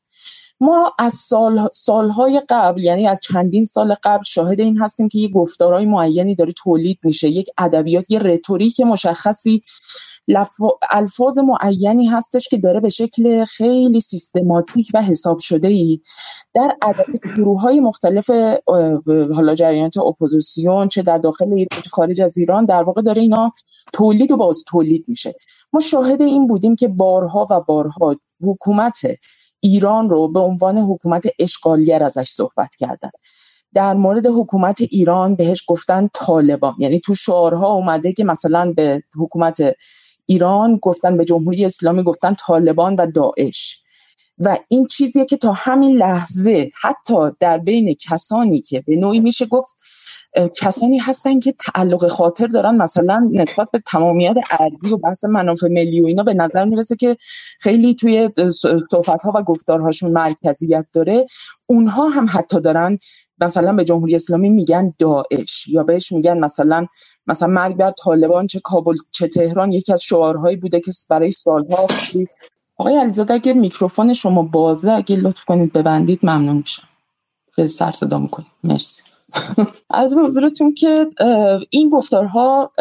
ما 0.59 0.93
از 0.99 1.13
سال 1.13 1.67
سالهای 1.73 2.41
قبل 2.49 2.83
یعنی 2.83 3.07
از 3.07 3.21
چندین 3.21 3.63
سال 3.63 3.95
قبل 4.03 4.23
شاهد 4.23 4.61
این 4.61 4.77
هستیم 4.77 5.07
که 5.07 5.19
یه 5.19 5.29
گفتارهای 5.29 5.85
معینی 5.85 6.35
داره 6.35 6.51
تولید 6.51 6.99
میشه. 7.03 7.27
یک 7.27 7.47
ادبیات 7.57 8.11
یه 8.11 8.19
rhetoric 8.19 8.79
مشخصی 8.79 9.61
الفاظ 10.91 11.39
معینی 11.39 12.05
هستش 12.05 12.47
که 12.47 12.57
داره 12.57 12.79
به 12.79 12.89
شکل 12.89 13.45
خیلی 13.45 13.99
سیستماتیک 13.99 14.91
و 14.93 15.01
حساب 15.01 15.39
شده 15.39 15.67
ای 15.67 16.01
در 16.53 16.77
عدد 16.81 17.05
گروه 17.37 17.61
های 17.61 17.79
مختلف 17.79 18.29
حالا 19.35 19.55
جریانات 19.55 19.97
اپوزیسیون 19.97 20.87
چه 20.87 21.01
در 21.01 21.17
داخل 21.17 21.53
ایران 21.53 21.81
چه 21.83 21.89
خارج 21.89 22.21
از 22.21 22.37
ایران 22.37 22.65
در 22.65 22.83
واقع 22.83 23.01
داره 23.01 23.21
اینا 23.21 23.51
تولید 23.93 24.31
و 24.31 24.37
باز 24.37 24.63
تولید 24.67 25.05
میشه. 25.07 25.33
ما 25.73 25.79
شاهد 25.79 26.21
این 26.21 26.47
بودیم 26.47 26.75
که 26.75 26.87
بارها 26.87 27.47
و 27.49 27.61
بارها 27.61 28.15
حکومت 28.41 29.01
ایران 29.59 30.09
رو 30.09 30.27
به 30.27 30.39
عنوان 30.39 30.77
حکومت 30.77 31.23
اشغالگر 31.39 32.03
ازش 32.03 32.29
صحبت 32.29 32.75
کردن. 32.75 33.09
در 33.73 33.93
مورد 33.93 34.27
حکومت 34.27 34.81
ایران 34.81 35.35
بهش 35.35 35.63
گفتن 35.67 36.09
طالبان. 36.13 36.75
یعنی 36.79 36.99
تو 36.99 37.15
شعارها 37.15 37.73
اومده 37.73 38.13
که 38.13 38.23
مثلا 38.23 38.73
به 38.75 39.03
حکومت 39.17 39.57
ایران 40.25 40.79
گفتن 40.81 41.17
به 41.17 41.25
جمهوری 41.25 41.65
اسلامی 41.65 42.03
گفتن 42.03 42.33
طالبان 42.33 42.95
و 42.95 43.07
داعش. 43.07 43.83
و 44.39 44.57
این 44.67 44.87
چیزیه 44.87 45.25
که 45.25 45.37
تا 45.37 45.51
همین 45.51 45.97
لحظه 45.97 46.69
حتی 46.81 47.15
در 47.39 47.57
بین 47.57 47.95
کسانی 48.09 48.61
که 48.61 48.83
به 48.87 48.95
نوعی 48.95 49.19
میشه 49.19 49.45
گفت 49.45 49.75
کسانی 50.55 50.97
هستن 50.97 51.39
که 51.39 51.51
تعلق 51.51 52.07
خاطر 52.07 52.47
دارن 52.47 52.75
مثلا 52.75 53.29
نسبت 53.31 53.67
به 53.71 53.81
تمامیت 53.87 54.35
ارضی 54.59 54.93
و 54.93 54.97
بحث 54.97 55.25
منافع 55.25 55.67
ملی 55.67 56.01
و 56.01 56.05
اینا 56.05 56.23
به 56.23 56.33
نظر 56.33 56.65
می‌رسه 56.65 56.95
که 56.95 57.17
خیلی 57.59 57.95
توی 57.95 58.29
صحبت 58.91 59.23
ها 59.23 59.31
و 59.35 59.43
گفتارهاشون 59.43 60.11
مرکزیت 60.11 60.85
داره. 60.93 61.27
اونها 61.65 62.07
هم 62.07 62.25
حتی 62.29 62.61
دارن 62.61 62.97
مثلا 63.41 63.73
به 63.73 63.83
جمهوری 63.83 64.15
اسلامی 64.15 64.49
میگن 64.49 64.93
داعش 64.99 65.67
یا 65.67 65.83
بهش 65.83 66.11
میگن 66.11 66.37
مثلا 66.37 66.85
مثلا 67.27 67.47
مرگ 67.47 67.77
بر 67.77 67.91
طالبان 67.91 68.47
چه 68.47 68.59
کابل 68.59 68.95
چه 69.11 69.27
تهران 69.27 69.71
یکی 69.71 69.93
از 69.93 70.01
شعارهایی 70.01 70.57
بوده 70.57 70.79
که 70.79 70.91
برای 71.09 71.31
سالها 71.31 71.87
آقای 72.79 72.97
علیزاده 72.97 73.35
اگه 73.35 73.53
میکروفون 73.53 74.13
شما 74.13 74.43
بازه 74.43 74.91
اگه 74.91 75.17
لطف 75.17 75.45
کنید 75.45 75.73
ببندید 75.73 76.19
ممنون 76.23 76.57
میشم. 76.57 76.87
خیلی 77.53 77.69
سر 77.69 77.91
صدا 77.91 78.19
می‌کنید 78.19 78.49
مرسی. 78.63 79.03
از 79.89 80.15
حضورتون 80.17 80.73
که 80.73 81.07
این 81.71 81.89
گفتارها 81.89 82.71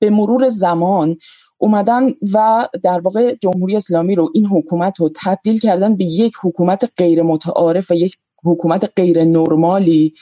به 0.00 0.10
مرور 0.10 0.48
زمان 0.48 1.16
اومدن 1.58 2.10
و 2.34 2.68
در 2.84 3.00
واقع 3.00 3.34
جمهوری 3.34 3.76
اسلامی 3.76 4.14
رو 4.14 4.30
این 4.34 4.46
حکومت 4.46 5.00
رو 5.00 5.10
تبدیل 5.24 5.60
کردن 5.60 5.96
به 5.96 6.04
یک 6.04 6.34
حکومت 6.42 6.92
غیر 6.98 7.22
متعارف 7.22 7.90
و 7.90 7.94
یک 7.94 8.16
حکومت 8.44 8.92
غیر 8.96 9.24
نرمالی 9.24 10.14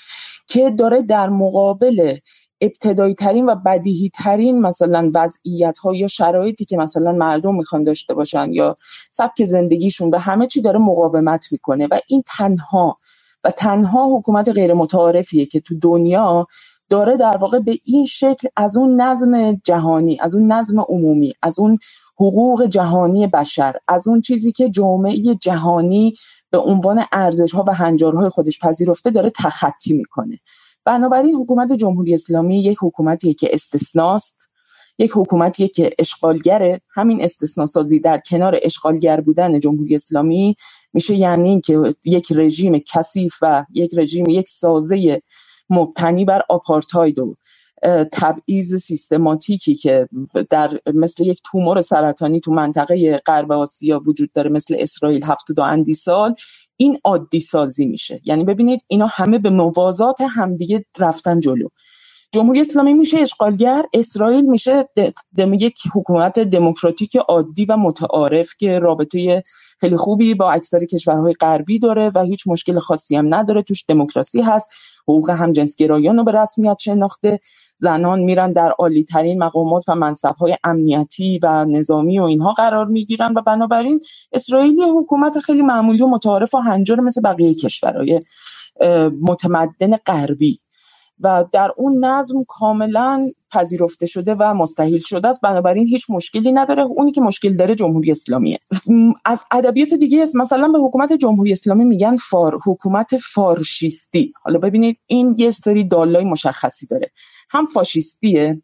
که 0.48 0.70
داره 0.70 1.02
در 1.02 1.28
مقابل 1.28 2.16
ابتدایی 2.62 3.15
ترین 3.15 3.47
و 3.47 3.57
بدیهی 3.57 4.10
ترین 4.10 4.62
مثلا 4.62 5.12
وضعیت 5.16 5.78
ها 5.78 5.97
یا 5.97 6.08
شرایطی 6.08 6.66
که 6.66 6.78
مثلا 6.78 7.12
مردم 7.12 7.57
می‌خوان 7.57 7.84
داشته 7.84 8.15
باشن 8.15 8.55
یا 8.55 8.76
سبک 9.12 9.44
زندگیشون 9.47 10.10
به 10.12 10.20
همه 10.20 10.49
چی 10.49 10.62
داره 10.62 10.81
مقاومت 10.81 11.47
می‌کنه 11.52 11.89
و 11.92 12.00
این 12.08 12.24
تنها 12.28 12.99
و 13.44 13.52
تنها 13.52 14.18
حکومت 14.18 14.50
غیر 14.50 14.74
متعارفیه 14.74 15.47
که 15.47 15.60
تو 15.60 15.76
دنیا 15.82 16.47
داره 16.91 17.18
در 17.18 17.39
واقع 17.39 17.60
به 17.60 17.78
این 17.86 18.07
شکل 18.07 18.49
از 18.58 18.78
اون 18.78 19.02
نظم 19.02 19.55
جهانی 19.55 20.18
از 20.23 20.36
اون 20.36 20.52
نظم 20.52 20.81
عمومی 20.81 21.34
از 21.42 21.60
اون 21.60 21.78
حقوق 22.20 22.66
جهانی 22.66 23.28
بشر 23.28 23.76
از 23.89 24.08
اون 24.08 24.23
چیزی 24.23 24.52
که 24.52 24.70
جامعه 24.70 25.36
جهانی 25.36 26.15
به 26.52 26.58
عنوان 26.58 27.05
ارزش 27.12 27.52
ها 27.55 27.65
و 27.68 27.74
هنجارهای 27.74 28.31
خودش 28.31 28.60
پذیرفته 28.60 29.10
داره 29.10 29.31
تخطی 29.31 29.94
می‌کنه. 29.94 30.41
بنابراین 30.85 31.35
حکومت 31.35 31.73
جمهوری 31.73 32.15
اسلامی 32.15 32.62
یک 32.62 32.78
حکومتیه 32.81 33.35
که 33.35 33.51
استثناست 33.52 34.49
یک 34.99 35.12
حکومتیه 35.15 35.69
که 35.69 35.91
اشغالگره. 35.99 36.81
همین 36.94 37.23
استثنا 37.23 37.67
سازی 37.67 38.01
در 38.01 38.20
کنار 38.31 38.59
اشغالگر 38.62 39.20
بودن 39.20 39.61
جمهوری 39.61 39.94
اسلامی 39.94 40.57
میشه 40.93 41.15
یعنی 41.15 41.61
که 41.61 41.94
یک 42.05 42.33
رژیم 42.36 42.78
کثیف 42.78 43.35
و 43.43 43.65
یک 43.75 43.91
رژیم 43.97 44.28
یک 44.28 44.49
سازه 44.49 45.19
مبتنی 45.70 46.25
بر 46.25 46.43
آپارتاید 46.49 47.19
و 47.19 47.35
تبعیض 48.12 48.75
سیستماتیکی 48.75 49.75
که 49.75 50.09
در 50.51 50.81
مثل 50.94 51.27
یک 51.27 51.41
تومور 51.44 51.81
سرطانی 51.81 52.41
تو 52.41 52.52
منطقه 52.52 53.23
غرب 53.27 53.52
آسیا 53.52 54.01
وجود 54.07 54.33
داره 54.33 54.51
مثل 54.51 54.77
اسرائیل 54.78 55.25
دو 55.57 55.62
اندی 55.62 55.94
سال. 55.94 56.35
این 56.83 56.99
عادی 57.05 57.41
سازی 57.41 57.86
میشه. 57.86 58.20
یعنی 58.25 58.44
ببینید 58.44 58.81
اینا 58.89 59.07
همه 59.07 59.39
به 59.39 59.51
موازات 59.51 60.20
همدیگه 60.20 60.85
رفتن 60.99 61.41
جلو. 61.41 61.69
جمهوری 62.33 62.61
اسلامی 62.61 62.94
میشه 62.94 63.19
اشغالگر 63.19 63.83
اسرائیل 63.94 64.51
میشه 64.51 64.89
یک 65.59 65.78
حکومت 65.94 66.39
دموکراتیک 66.39 67.17
عادی 67.17 67.65
و 67.65 67.77
متعارف 67.77 68.55
که 68.59 68.78
رابطه 68.78 69.43
خیلی 69.81 69.97
خوبی 69.97 70.35
با 70.35 70.51
اکثر 70.51 70.85
کشورهای 70.85 71.33
غربی 71.33 71.78
داره 71.78 72.11
و 72.15 72.23
هیچ 72.23 72.47
مشکل 72.47 72.78
خاصی 72.78 73.17
هم 73.17 73.35
نداره. 73.35 73.62
توش 73.62 73.85
دموکراسی 73.89 74.41
هست 74.41 74.70
حقوق 75.09 75.31
همجنسگرایان 75.31 76.17
رو 76.17 76.25
به 76.25 76.33
رسمیت 76.33 76.77
شناخته. 76.81 77.41
زنان 77.76 78.20
میرن 78.20 78.52
در 78.52 78.70
عالی 78.70 79.05
ترین 79.05 79.42
مقامات 79.42 79.84
و 79.89 79.94
منصب 79.94 80.34
های 80.34 80.57
امنیتی 80.65 81.41
و 81.42 81.65
نظامی 81.65 82.18
و 82.18 82.23
اینها 82.23 82.52
قرار 82.52 82.86
می‌گیرن 82.86 83.34
و 83.36 83.42
بنابراین 83.42 84.01
اسرائیل 84.33 84.83
حکومت 84.99 85.39
خیلی 85.39 85.62
معمولی 85.62 86.02
و 86.02 86.07
متعارف 86.07 86.55
و 86.55 86.59
هنجار 86.59 87.01
مثل 87.01 87.23
بقیه 87.23 87.55
کشورهای 87.55 88.20
متمدن 89.20 89.97
غربی 89.97 90.59
و 91.23 91.44
در 91.52 91.73
اون 91.76 92.05
نظم 92.05 92.44
کاملا 92.49 93.28
پذیرفته 93.52 94.07
شده 94.07 94.34
و 94.39 94.55
مستحیل 94.55 95.01
شده 95.01 95.28
است. 95.28 95.41
بنابراین 95.42 95.86
هیچ 95.86 96.07
مشکلی 96.10 96.52
نداره. 96.52 96.83
اونی 96.83 97.10
که 97.12 97.20
مشکل 97.20 97.57
داره 97.57 97.75
جمهوری 97.75 98.10
اسلامیه. 98.10 98.59
از 99.25 99.44
ادبیات 99.51 99.94
دیگه 99.94 100.23
است. 100.23 100.36
مثلا 100.36 100.68
به 100.68 100.78
حکومت 100.78 101.12
جمهوری 101.12 101.52
اسلامی 101.52 101.84
میگن 101.84 102.17
فار 102.17 102.59
حکومت 102.67 103.17
فارشیستی. 103.17 104.33
حالا 104.42 104.59
ببینید 104.59 104.99
این 105.07 105.34
یه 105.39 105.51
سری 105.51 105.84
دالای 105.89 106.25
مشخصی 106.25 106.86
داره. 106.86 107.07
هم 107.51 107.67
فاشیستیه 107.67 108.62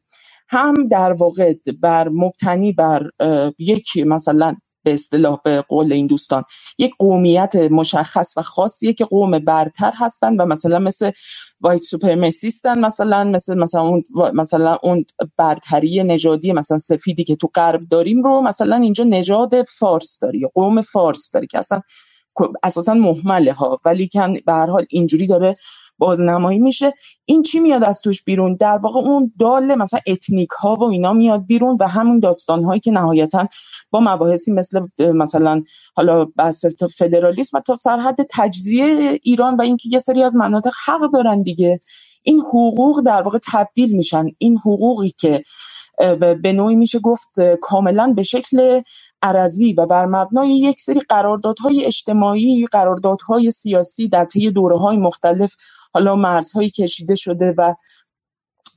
هم 0.49 0.75
در 0.91 1.13
واقع 1.13 1.55
بر 1.83 2.09
مبتنی 2.09 2.73
بر 2.73 3.11
یک 3.59 3.89
مثلا 4.07 4.57
به 4.89 4.95
اصطلاح 4.95 5.41
به 5.45 5.63
قول 5.63 5.93
این 5.93 6.07
دوستان 6.07 6.43
یک 6.79 6.93
قومیت 6.99 7.57
مشخص 7.57 8.35
و 8.37 8.43
خاصیه 8.43 8.93
که 8.93 9.05
قوم 9.05 9.39
برتر 9.39 9.93
هستن 9.97 10.37
و 10.37 10.47
مثلا 10.47 10.79
مثل 10.79 11.11
وایت 11.61 11.81
سوپرمسیستن 11.81 12.79
مثلا 12.79 13.25
مثل 13.25 13.59
مثلا 13.59 13.81
اون 13.83 14.03
مثلا 14.35 14.79
اون 14.83 15.05
برتری 15.37 16.03
نژادی 16.03 16.53
مثلا 16.53 16.77
سفیدی 16.77 17.25
که 17.25 17.37
تو 17.37 17.51
غرب 17.55 17.81
داریم 17.91 18.23
رو 18.23 18.41
مثلا 18.41 18.77
اینجا 18.77 19.05
نژاد 19.05 19.63
فارس 19.63 20.19
داری 20.19 20.47
قوم 20.55 20.81
فارس 20.81 21.31
داری 21.31 21.47
که 21.47 21.59
اصلا 21.59 21.81
اساسا 22.63 22.95
محمله 22.95 23.53
ها. 23.53 23.81
ولی 23.85 24.09
کن 24.13 24.35
به 24.47 24.53
هر 24.53 24.67
حال 24.67 24.87
اینجوری 24.91 25.27
داره 25.27 25.55
بازنمایی 25.99 26.59
میشه. 26.59 26.93
این 27.25 27.43
چی 27.43 27.61
میاد 27.61 27.85
از 27.85 28.01
توش 28.01 28.23
بیرون؟ 28.23 28.57
در 28.57 28.79
واقع 28.79 29.01
اون 29.01 29.33
دال 29.39 29.75
مثلا 29.75 30.01
اتنیک 30.07 30.51
ها 30.51 30.75
و 30.75 30.85
اینا 30.85 31.13
میاد 31.13 31.47
بیرون 31.47 31.77
و 31.81 31.89
همون 31.89 32.19
داستان 32.19 32.65
هایی 32.65 32.81
که 32.81 32.91
نهایتا 32.91 33.47
با 33.91 34.01
مباحثی 34.01 34.53
مثل 34.53 34.81
مثلا 35.15 35.63
حالا 35.97 36.25
بحث 36.25 36.65
فدرالیسم 36.99 37.61
تا 37.61 37.75
سرحد 37.75 38.17
تجزیه 38.31 39.19
ایران 39.23 39.57
و 39.57 39.63
اینکه 39.63 39.89
یه 39.93 39.99
سری 39.99 40.23
از 40.23 40.37
مناطق 40.37 40.73
حق 40.87 41.13
دارن 41.13 41.43
دیگه. 41.43 41.79
این 42.23 42.41
حقوق 42.41 43.01
در 43.01 43.23
واقع 43.23 43.39
تبدیل 43.53 43.97
میشن. 43.97 44.27
این 44.39 44.59
حقوقی 44.59 45.13
که 45.19 45.43
به 46.19 46.53
نوعی 46.53 46.77
میشه 46.77 46.99
گفت 46.99 47.41
کاملا 47.61 48.13
به 48.17 48.23
شکل 48.23 48.81
عرضی 49.23 49.73
و 49.73 49.87
بر 49.87 50.07
مبنای 50.07 50.59
یک 50.59 50.81
سری 50.81 51.01
قراردادهای 51.09 51.85
اجتماعی 51.85 52.67
قراردادهای 52.73 53.51
سیاسی 53.51 54.09
در 54.09 54.25
طی 54.25 54.53
های 54.81 54.97
مختلف 54.97 55.55
حالا 55.95 56.17
مرزهایی 56.17 56.71
کشیده 56.71 57.15
شده 57.15 57.55
و 57.59 57.75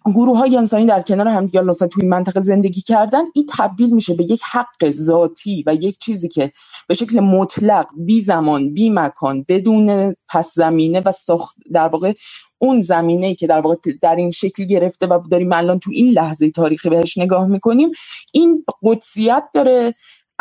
گروه 0.06 0.38
های 0.38 0.58
انسانی 0.58 0.86
در 0.86 1.02
کنار 1.02 1.28
همدیگه 1.28 1.62
مثلا 1.62 1.88
توی 1.88 2.06
منطقه 2.08 2.42
زندگی 2.42 2.82
کردن 2.82 3.24
این 3.36 3.46
تبدیل 3.58 3.90
میشه 3.94 4.14
به 4.14 4.24
یک 4.24 4.42
حق 4.52 4.90
ذاتی 4.92 5.64
و 5.68 5.76
یک 5.76 5.98
چیزی 5.98 6.28
که 6.28 6.50
به 6.88 6.94
شکل 6.94 7.20
مطلق 7.20 7.88
بی 8.06 8.22
زمان 8.22 8.74
بی 8.74 8.90
مکان 8.90 9.46
بدون 9.48 10.16
پس 10.30 10.54
زمینه 10.56 11.02
و 11.06 11.12
ساخت 11.12 11.56
در 11.74 11.88
واقع 11.88 12.14
اون 12.58 12.82
زمینه 12.82 13.28
ای 13.28 13.36
که 13.36 13.48
در 13.48 13.62
واقع 13.62 13.76
در 14.02 14.16
این 14.16 14.32
شکل 14.32 14.64
گرفته 14.66 15.08
و 15.08 15.20
داریم 15.32 15.54
الان 15.54 15.80
تو 15.80 15.92
این 15.94 16.14
لحظه 16.14 16.52
تاریخی 16.52 16.90
بهش 16.90 17.18
نگاه 17.18 17.48
می‌کنیم 17.48 17.90
این 18.34 18.66
قدسیت 18.84 19.44
داره 19.54 19.92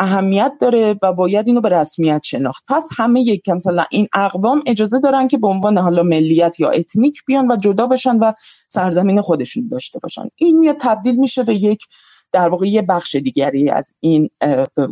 اهمیت 0.01 0.53
داره 0.59 0.95
و 1.01 1.13
باید 1.13 1.47
اینو 1.47 1.61
به 1.61 1.69
رسمیت 1.69 2.21
شناخت. 2.23 2.63
پس 2.67 2.89
همه 2.97 3.21
یک 3.21 3.49
مثلا 3.49 3.85
این 3.91 4.07
اقوام 4.13 4.63
اجازه 4.65 4.99
دارن 4.99 5.27
که 5.27 5.37
به 5.37 5.47
عنوان 5.47 5.77
حالا 5.77 6.03
ملیت 6.03 6.59
یا 6.59 6.69
ethnic 6.69 7.25
بیان 7.27 7.51
و 7.51 7.55
جدا 7.55 7.87
بشن 7.87 8.17
و 8.17 8.31
سرزمین 8.67 9.21
خودشون 9.21 9.67
داشته 9.67 9.99
باشن. 9.99 10.23
این 10.35 10.59
میاد 10.59 10.75
تبدیل 10.79 11.15
میشه 11.15 11.43
به 11.43 11.55
یک 11.55 11.83
در 12.31 12.49
واقع 12.49 12.67
یه 12.67 12.81
بخش 12.81 13.15
دیگری 13.15 13.69
از 13.69 13.93
این 13.99 14.29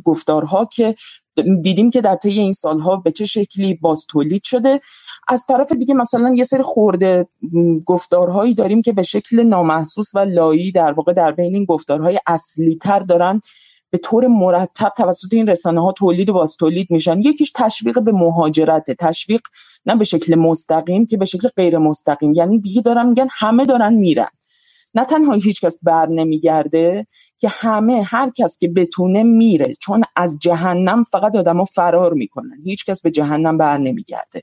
گفتارها 0.03 0.65
که 0.65 0.95
دیدیم 1.61 1.89
که 1.89 2.01
در 2.01 2.15
طی 2.15 2.39
این 2.39 2.51
سالها 2.51 2.95
به 2.95 3.11
چه 3.11 3.25
شکلی 3.25 3.73
باز 3.73 4.05
تولید 4.09 4.43
شده. 4.43 4.79
از 5.27 5.45
طرف 5.45 5.71
دیگه 5.71 5.93
مثلا 5.93 6.33
یه 6.35 6.43
سری 6.43 6.63
خورده 6.63 7.27
گفتارهایی 7.85 8.53
داریم 8.53 8.81
که 8.81 8.93
به 8.93 9.03
شکل 9.03 9.43
نامحسوس 9.43 10.15
و 10.15 10.19
لایی 10.19 10.71
در 10.71 10.91
واقع 10.91 11.13
در 11.13 11.31
بین 11.31 11.55
این 11.55 11.65
گفتارهای 11.65 12.19
اصلی 12.27 12.75
تر 12.75 12.99
دارن 12.99 13.41
به 13.91 13.97
طور 13.97 14.27
مرتب 14.27 14.89
توسط 14.97 15.33
این 15.33 15.47
رسانه 15.47 15.81
ها 15.81 15.91
تولید 15.91 16.29
و 16.29 16.33
باز 16.33 16.57
تولید 16.57 16.87
میشن. 16.91 17.19
یکیش 17.19 17.51
تشویق 17.55 18.01
به 18.01 18.11
مهاجرت 18.11 18.91
تشویق 18.91 19.41
نه 19.85 19.95
به 19.95 20.03
شکل 20.03 20.35
مستقیم 20.35 21.05
که 21.05 21.17
به 21.17 21.25
شکل 21.25 21.47
غیر 21.57 21.77
مستقیم. 21.77 22.33
یعنی 22.33 22.59
دیگه 22.59 22.81
دارن 22.81 23.09
میگن 23.09 23.27
همه 23.31 23.65
دارن 23.65 23.93
میرن. 23.93 24.27
نه 24.95 25.05
تنها 25.05 25.33
هیچ 25.33 25.61
کس 25.61 25.77
بر 25.81 26.07
نمیگرده 26.07 27.05
که 27.37 27.47
همه 27.49 28.03
هر 28.05 28.31
کس 28.37 28.57
که 28.57 28.67
بتونه 28.67 29.23
میره. 29.23 29.73
چون 29.79 30.03
از 30.15 30.37
جهنم 30.41 31.03
فقط 31.03 31.35
آدما 31.35 31.65
فرار 31.65 32.13
می‌کنن. 32.13 32.61
هیچ 32.63 32.85
کس 32.85 33.01
به 33.01 33.11
جهنم 33.11 33.57
بر 33.57 33.77
نمیگرده. 33.77 34.41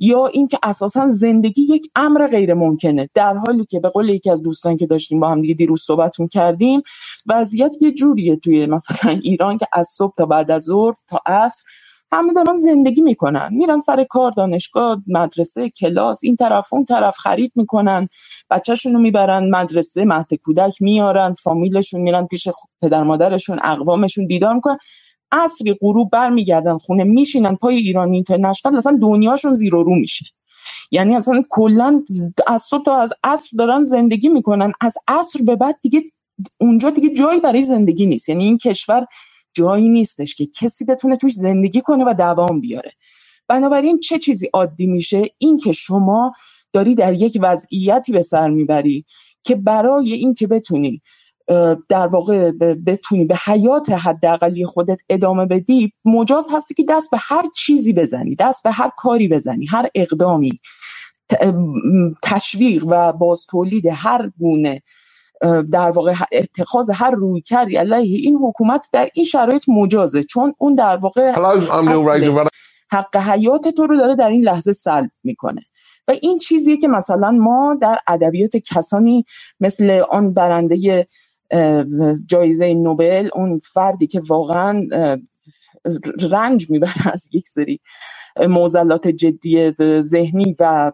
یا 0.00 0.26
اینکه 0.26 0.58
اساسا 0.62 1.08
زندگی 1.08 1.62
یک 1.62 1.90
امر 1.96 2.26
غیر 2.28 2.54
ممکنه. 2.54 3.08
در 3.14 3.34
حالی 3.34 3.66
که 3.70 3.80
به 3.80 3.88
قول 3.88 4.08
یکی 4.08 4.30
از 4.30 4.42
دوستان 4.42 4.76
که 4.76 4.86
داشتیم 4.86 5.20
با 5.20 5.28
هم 5.28 5.42
دیگه 5.42 5.54
دیروز 5.54 5.82
صحبت 5.82 6.20
می‌کردیم 6.20 6.82
وضعیت 7.26 7.74
یه 7.80 7.92
جوریه 7.92 8.36
توی 8.36 8.66
مثلا 8.66 9.20
ایران 9.22 9.58
که 9.58 9.66
از 9.72 9.88
صبح 9.88 10.14
تا 10.18 10.26
بعد 10.26 10.50
از 10.50 10.62
ظهر 10.62 10.94
تا 11.08 11.20
عصر 11.26 11.62
همه 12.12 12.32
دارن 12.32 12.54
زندگی 12.54 13.00
می‌کنن. 13.02 13.48
میرن 13.52 13.78
سر 13.78 14.04
کار 14.04 14.30
دانشگاه 14.30 14.98
مدرسه 15.06 15.70
کلاس 15.70 16.20
این 16.22 16.36
طرف 16.36 16.72
اون 16.72 16.84
طرف 16.84 17.16
خرید 17.16 17.52
می‌کنن 17.56 18.08
بچهشون 18.50 18.92
رو 18.92 18.98
می‌برن 19.00 19.50
مدرسه 19.50 20.04
مهد 20.04 20.34
کودک 20.34 20.82
میارن 20.82 21.32
فامیلشون 21.32 22.00
میرن 22.00 22.26
پیش 22.26 22.48
پدر 22.82 23.02
مادرشون 23.02 23.58
اقوامشون 23.62 24.26
دیدار 24.26 24.54
می‌کنن. 24.54 24.76
اصری 25.32 25.74
غروب 25.80 26.10
برمیگردن 26.10 26.74
خونه 26.74 27.04
میشینن 27.04 27.56
پای 27.56 27.76
ایران 27.76 28.12
اینترنشنال 28.12 28.76
اصلا 28.76 28.98
دنیاشون 29.02 29.52
زیر 29.52 29.72
رو 29.72 29.94
میشه. 29.94 30.24
یعنی 30.90 31.16
اصلا 31.16 31.42
کلا 31.48 32.02
از 32.46 32.62
صبح 32.62 32.84
تا 32.84 32.96
از 32.96 33.12
عصر 33.24 33.50
دارن 33.58 33.84
زندگی 33.84 34.28
می‌کنن 34.28 34.72
از 34.80 34.96
عصر 35.08 35.42
به 35.42 35.56
بعد 35.56 35.78
دیگه 35.82 36.02
اونجا 36.60 36.90
دیگه 36.90 37.10
جایی 37.10 37.40
برای 37.40 37.62
زندگی 37.62 38.06
نیست. 38.06 38.28
یعنی 38.28 38.44
این 38.44 38.58
کشور 38.58 39.06
جایی 39.54 39.88
نیستش 39.88 40.34
که 40.34 40.46
کسی 40.46 40.84
بتونه 40.84 41.16
توش 41.16 41.32
زندگی 41.32 41.80
کنه 41.80 42.04
و 42.04 42.14
دوام 42.18 42.60
بیاره. 42.60 42.92
بنابراین 43.48 43.98
چه 44.00 44.18
چیزی 44.18 44.48
عادی 44.52 44.86
میشه؟ 44.86 45.22
این 45.38 45.56
که 45.56 45.72
شما 45.72 46.32
داری 46.72 46.94
در 46.94 47.12
یک 47.12 47.38
وضعیتی 47.42 48.12
به 48.12 48.22
سر 48.22 48.50
می‌بری 48.50 49.04
که 49.42 49.54
برای 49.54 50.12
این 50.12 50.34
که 50.34 50.46
بتونی 50.46 51.02
در 51.88 52.06
واقع 52.06 52.50
بتونی 52.86 53.24
به 53.24 53.36
حیات 53.44 53.92
حداقلی 53.92 54.66
خودت 54.66 54.98
ادامه 55.08 55.46
بدی 55.46 55.92
مجاز 56.04 56.48
هستی 56.52 56.74
که 56.74 56.84
دست 56.88 57.10
به 57.10 57.18
هر 57.20 57.42
چیزی 57.54 57.92
بزنی 57.92 58.34
دست 58.34 58.62
به 58.62 58.70
هر 58.70 58.90
کاری 58.96 59.28
بزنی 59.28 59.66
هر 59.66 59.88
اقدامی 59.94 60.60
تشویق 62.22 62.84
و 62.88 63.12
باز 63.12 63.46
تولید 63.46 63.86
هر 63.86 64.30
گونه 64.38 64.82
در 65.72 65.90
واقع 65.90 66.12
اتخاذ 66.32 66.90
هر 66.90 67.10
روی 67.10 67.40
کردی. 67.40 67.76
علیه 67.76 68.18
این 68.18 68.36
حکومت 68.36 68.88
در 68.92 69.08
این 69.14 69.24
شرایط 69.24 69.64
مجازه 69.68 70.22
چون 70.22 70.54
اون 70.58 70.74
در 70.74 70.96
واقع 70.96 71.32
حق 72.92 73.16
حیات 73.16 73.68
تو 73.68 73.86
رو 73.86 73.98
داره 73.98 74.14
در 74.14 74.28
این 74.28 74.42
لحظه 74.42 74.72
سلب 74.72 75.10
می‌کنه. 75.24 75.60
و 76.08 76.14
این 76.22 76.38
چیزیه 76.38 76.76
که 76.76 76.88
مثلا 76.88 77.30
ما 77.30 77.78
در 77.80 77.98
ادبیات 78.06 78.56
کسانی 78.56 79.24
مثل 79.60 80.02
آن 80.10 80.34
برنده 80.34 81.06
جایزه 82.26 82.74
نوبل 82.74 83.28
اون 83.34 83.58
فردی 83.58 84.06
که 84.06 84.20
واقعا 84.28 84.88
رنج 86.30 86.70
می‌بره 86.70 87.12
از 87.12 87.28
یک 87.32 87.48
سری 87.48 87.80
موزلات 88.48 89.08
جدی 89.08 89.72
ذهنی 90.00 90.56
و 90.60 90.92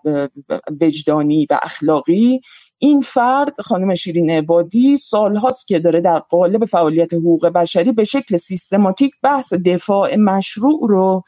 وجدانی 0.81 1.47
و 1.51 1.59
اخلاقی. 1.63 2.41
این 2.79 3.01
فرد 3.01 3.61
خانم 3.61 3.95
شیرین 3.95 4.31
عبادی 4.31 4.97
سالهاست 4.97 5.67
که 5.67 5.79
داره 5.79 6.01
در 6.01 6.19
قالب 6.19 6.65
فعالیت 6.65 7.15
حقوق 7.15 7.47
بشری 7.47 7.93
به 7.93 8.05
شکل 8.05 8.37
سیستماتیک 8.37 9.13
بحث 9.23 9.53
دفاع 9.53 10.17
مشروع 10.17 10.81
رو 10.89 11.23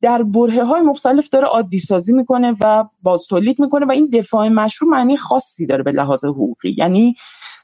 در 0.00 0.22
بره 0.22 0.64
های 0.64 0.82
مختلف 0.82 1.28
داره 1.28 1.46
عادی 1.46 1.78
سازی 1.78 2.12
می‌کنه 2.12 2.54
و 2.60 2.84
باز 3.02 3.26
تولید 3.26 3.60
می‌کنه 3.60 3.86
و 3.86 3.90
این 3.90 4.10
دفاع 4.12 4.48
مشروع 4.48 4.90
معنی 4.90 5.16
خاصی 5.16 5.66
داره 5.66 5.82
به 5.82 5.92
لحاظ 5.92 6.24
حقوقی. 6.24 6.74
یعنی 6.78 7.14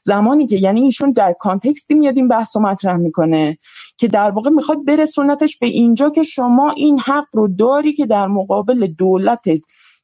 زمانی 0.03 0.47
که 0.47 0.55
یعنی 0.55 0.81
ایشون 0.81 1.11
در 1.11 1.33
کانتکستی 1.39 1.93
میاد 1.93 2.17
این 2.17 2.27
بحث 2.27 2.55
رو 2.55 2.61
مطرح 2.61 2.97
می‌کنه 2.97 3.57
که 3.97 4.07
در 4.07 4.31
واقع 4.31 4.49
می‌خواد 4.49 4.85
برسونتش 4.85 5.57
به 5.57 5.67
اینجا 5.67 6.09
که 6.09 6.23
شما 6.23 6.71
این 6.71 6.99
حق 6.99 7.25
رو 7.33 7.47
داری 7.47 7.93
که 7.93 8.05
در 8.05 8.27
مقابل 8.27 8.87
دولت 8.87 9.45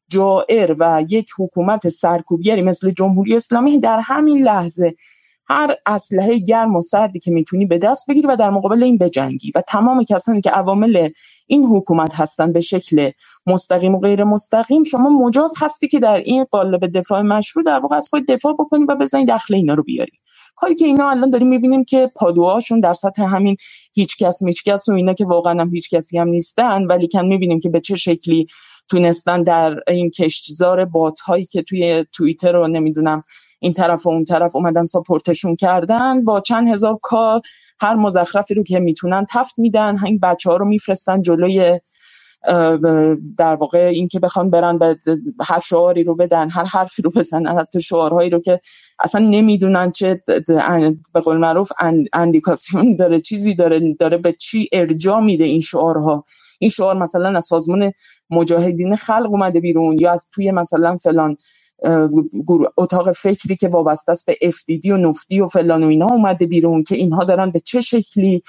جائر 0.09 0.75
و 0.79 1.03
یک 1.09 1.29
حکومت 1.39 1.87
سرکوبگری 1.87 2.61
مثل 2.61 2.91
جمهوری 2.91 3.35
اسلامی 3.35 3.79
در 3.79 3.99
همین 3.99 4.43
لحظه 4.43 4.91
هر 5.51 5.75
اسلحه 5.85 6.37
گرم 6.37 6.75
و 6.75 6.81
سردی 6.81 7.19
که 7.19 7.31
می‌تونی 7.31 7.65
به 7.65 7.77
دست 7.77 8.09
بگیری 8.09 8.27
و 8.27 8.35
در 8.35 8.49
مقابل 8.49 8.83
این 8.83 8.97
بجنگی. 8.97 9.51
و 9.55 9.61
تمام 9.61 10.03
کسانی 10.03 10.41
که 10.41 10.49
عوامل 10.49 11.09
این 11.47 11.65
حکومت 11.65 12.15
هستن 12.15 12.51
به 12.51 12.59
شکل 12.59 13.11
مستقیم 13.47 13.95
و 13.95 13.99
غیر 13.99 14.23
مستقیم 14.23 14.83
شما 14.83 15.09
مجاز 15.09 15.53
هستی 15.57 15.87
که 15.87 15.99
در 15.99 16.17
این 16.17 16.43
قالب 16.43 16.97
دفاع 16.97 17.21
مشروع 17.21 17.65
در 17.65 17.79
واقع 17.79 17.95
از 17.95 18.07
خود 18.09 18.25
دفاع 18.27 18.53
بکنی 18.53 18.85
و 18.85 18.95
بزنی 18.95 19.25
دخل 19.25 19.55
اینا 19.55 19.73
رو 19.73 19.83
بیاری. 19.83 20.11
کاری 20.55 20.75
که 20.75 20.85
اینا 20.85 21.09
الان 21.09 21.29
داریم 21.29 21.47
می‌بینیم 21.47 21.83
که 21.83 22.11
پادوهاشون 22.15 22.79
در 22.79 22.93
سطح 22.93 23.23
همین 23.23 23.55
هیچ 23.93 24.17
کس 24.65 24.89
و 24.89 24.93
اینا 24.93 25.13
که 25.13 25.25
واقعا 25.25 25.61
هم 25.61 25.69
هیچ 25.69 25.89
کسی 25.89 26.17
هم 26.17 26.27
نیستن 26.27 26.85
ولی 26.85 27.07
کن 27.07 27.25
می‌بینیم 27.25 27.59
که 27.59 27.69
به 27.69 27.79
چه 27.79 27.95
شکلی 27.95 28.45
تونستن 28.89 29.43
در 29.43 29.75
این 29.87 30.09
کشتزار 30.09 30.85
بات 30.85 31.19
هایی 31.19 31.45
که 31.45 31.61
توی 31.61 32.05
توییتر 32.13 32.51
رو 32.51 32.67
نمی‌دونم 32.67 33.23
این 33.61 33.73
طرف 33.73 34.05
و 34.05 34.09
اون 34.09 34.23
طرف 34.23 34.55
اومدن 34.55 34.83
ساپورتشون 34.83 35.55
کردن. 35.55 36.23
با 36.23 36.41
چند 36.41 36.67
هزار 36.67 36.99
کار 37.01 37.41
هر 37.79 37.95
مزخرفی 37.95 38.53
رو 38.53 38.63
که 38.63 38.79
می‌تونن 38.79 39.25
تفت 39.31 39.59
میدن. 39.59 40.05
این 40.05 40.19
بچه 40.19 40.49
ها 40.49 40.57
رو 40.57 40.65
میفرستن 40.65 41.21
جلوی 41.21 41.79
در 43.37 43.55
واقع 43.55 43.79
این 43.79 44.07
که 44.07 44.19
بخوان 44.19 44.49
برن 44.49 44.77
به 44.77 44.97
هر 45.41 45.59
شعاری 45.59 46.03
رو 46.03 46.15
بدن 46.15 46.49
هر 46.49 46.63
حرفی 46.63 47.01
رو 47.01 47.11
بزنن 47.11 47.59
حتی 47.59 47.81
شعارهایی 47.81 48.29
رو 48.29 48.39
که 48.39 48.59
اصلا 48.99 49.21
نمی‌دونن 49.21 49.91
چه 49.91 50.21
به 51.13 51.19
قول 51.23 51.37
معروف 51.37 51.71
اندیکاسیون 52.13 52.95
داره 52.95 53.19
چیزی 53.19 53.55
داره 53.55 53.93
داره 53.99 54.17
به 54.17 54.33
چی 54.33 54.69
ارجا 54.71 55.19
میده 55.19 55.43
این 55.43 55.59
شعارها. 55.59 56.23
این 56.59 56.69
شعار 56.69 56.97
مثلا 56.97 57.35
از 57.35 57.45
سازمان 57.45 57.91
مجاهدین 58.29 58.95
خلق 58.95 59.29
اومده 59.31 59.59
بیرون 59.59 59.99
یا 59.99 60.11
از 60.11 60.29
توی 60.33 60.51
مثلا 60.51 60.97
فلان 60.97 61.35
اتاق 62.77 63.11
فکری 63.11 63.55
که 63.55 63.67
وابسته 63.67 64.11
است 64.11 64.25
به 64.25 64.37
افتیدی 64.41 64.91
و 64.91 64.97
نفتی 64.97 65.41
و 65.41 65.47
فلان 65.47 65.83
و 65.83 65.87
اینا 65.87 66.07
اومده 66.11 66.45
بیرون 66.45 66.83
که 66.83 66.95
اینها 66.95 67.23
دارن 67.23 67.51
به 67.51 67.59
چه 67.59 67.81
شکلی 67.81 68.41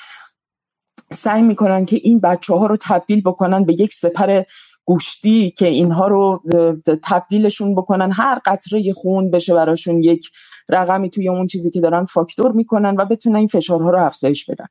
سعی 1.13 1.43
می‌کنن 1.43 1.85
که 1.85 2.01
این 2.03 2.21
بچه 2.21 2.55
ها 2.55 2.67
رو 2.67 2.77
تبدیل 2.81 3.21
بکنن 3.21 3.65
به 3.65 3.73
یک 3.73 3.93
سپر 3.93 4.43
گوشتی 4.85 5.51
که 5.51 5.67
اینها 5.67 6.09
رو 6.09 6.43
تبدیلشون 7.05 7.75
بکنن. 7.75 8.13
هر 8.13 8.41
قطره 8.47 8.93
خون 8.93 9.31
بشه 9.31 9.55
براشون 9.55 10.03
یک 10.03 10.31
رقمی 10.69 11.11
توی 11.11 11.29
اون 11.29 11.47
چیزی 11.47 11.71
که 11.71 11.81
دارن 11.81 12.05
فاکتور 12.05 12.53
می‌کنن 12.53 12.97
و 12.99 13.05
بتونن 13.05 13.37
این 13.37 13.47
فشارها 13.47 13.91
رو 13.91 14.05
افزایش 14.05 14.51
بدن. 14.51 14.67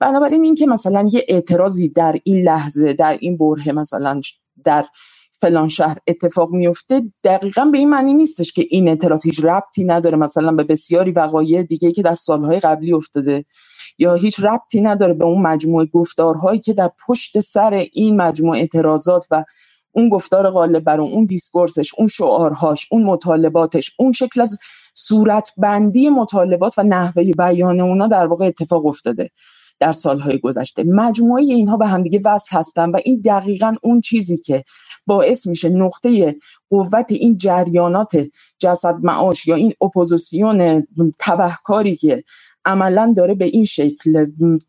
بنابراین 0.00 0.44
اینکه 0.44 0.66
مثلا 0.66 1.08
یه 1.12 1.24
اعتراضی 1.28 1.88
در 1.88 2.16
این 2.24 2.44
لحظه 2.44 2.92
در 2.92 3.18
این 3.20 3.38
بره 3.38 3.72
مثلا 3.72 4.20
در 4.64 4.84
فلان 5.40 5.68
شهر 5.68 5.96
اتفاق 6.06 6.50
میفته 6.52 7.02
دقیقا 7.24 7.64
به 7.64 7.78
این 7.78 7.88
معنی 7.88 8.14
نیستش 8.14 8.52
که 8.52 8.66
این 8.70 8.88
اعتراض 8.88 9.26
هیچ 9.26 9.44
ربطی 9.44 9.84
نداره 9.84 10.16
مثلا 10.16 10.52
به 10.52 10.64
بسیاری 10.64 11.10
وقایع 11.10 11.62
دیگه 11.62 11.92
که 11.92 12.02
در 12.02 12.14
سالهای 12.14 12.58
قبلی 12.58 12.92
افتاده 12.92 13.44
یا 13.98 14.14
هیچ 14.14 14.40
ربطی 14.40 14.80
نداره 14.80 15.14
به 15.14 15.24
اون 15.24 15.42
مجموعه 15.42 15.86
گفتارهایی 15.86 16.58
که 16.58 16.72
در 16.72 16.90
پشت 17.06 17.40
سر 17.40 17.86
این 17.92 18.16
مجموعه 18.16 18.60
اعتراضات 18.60 19.26
و 19.30 19.44
اون 19.92 20.08
گفتار 20.08 20.50
غالب 20.50 20.84
بر 20.84 21.00
اون 21.00 21.24
دیسکورسش 21.24 21.94
اون 21.98 22.06
شعارهاش 22.06 22.86
اون 22.90 23.02
مطالباتش 23.02 23.90
اون 23.98 24.12
شکل 24.12 24.40
از 24.40 24.58
صورت 24.94 25.50
بندی 25.58 26.08
مطالبات 26.08 26.78
و 26.78 26.82
نحوه 26.82 27.32
بیان 27.38 27.80
اونا 27.80 28.06
در 28.06 28.26
واقع 28.26 28.46
اتفاق 28.46 28.86
افتاده. 28.86 29.30
در 29.80 29.92
سالهای 29.92 30.38
گذشته. 30.38 30.84
مجموعه 30.84 31.42
اینها 31.42 31.76
به 31.76 31.86
همدیگه 31.86 32.20
وصل 32.24 32.56
هستن 32.56 32.90
و 32.90 33.00
این 33.04 33.20
دقیقا 33.24 33.74
اون 33.82 34.00
چیزی 34.00 34.36
که 34.36 34.64
باعث 35.06 35.46
میشه 35.46 35.68
نقطه 35.68 36.36
قوت 36.68 37.12
این 37.12 37.36
جریانات 37.36 38.26
جسد 38.58 38.96
معاش 39.02 39.46
یا 39.46 39.54
این 39.54 39.72
اپوزیسیون 39.82 40.86
تبهکاری 41.18 41.96
که 41.96 42.24
عملا 42.64 43.12
داره 43.16 43.34
به 43.34 43.44
این 43.44 43.64
شکل 43.64 44.26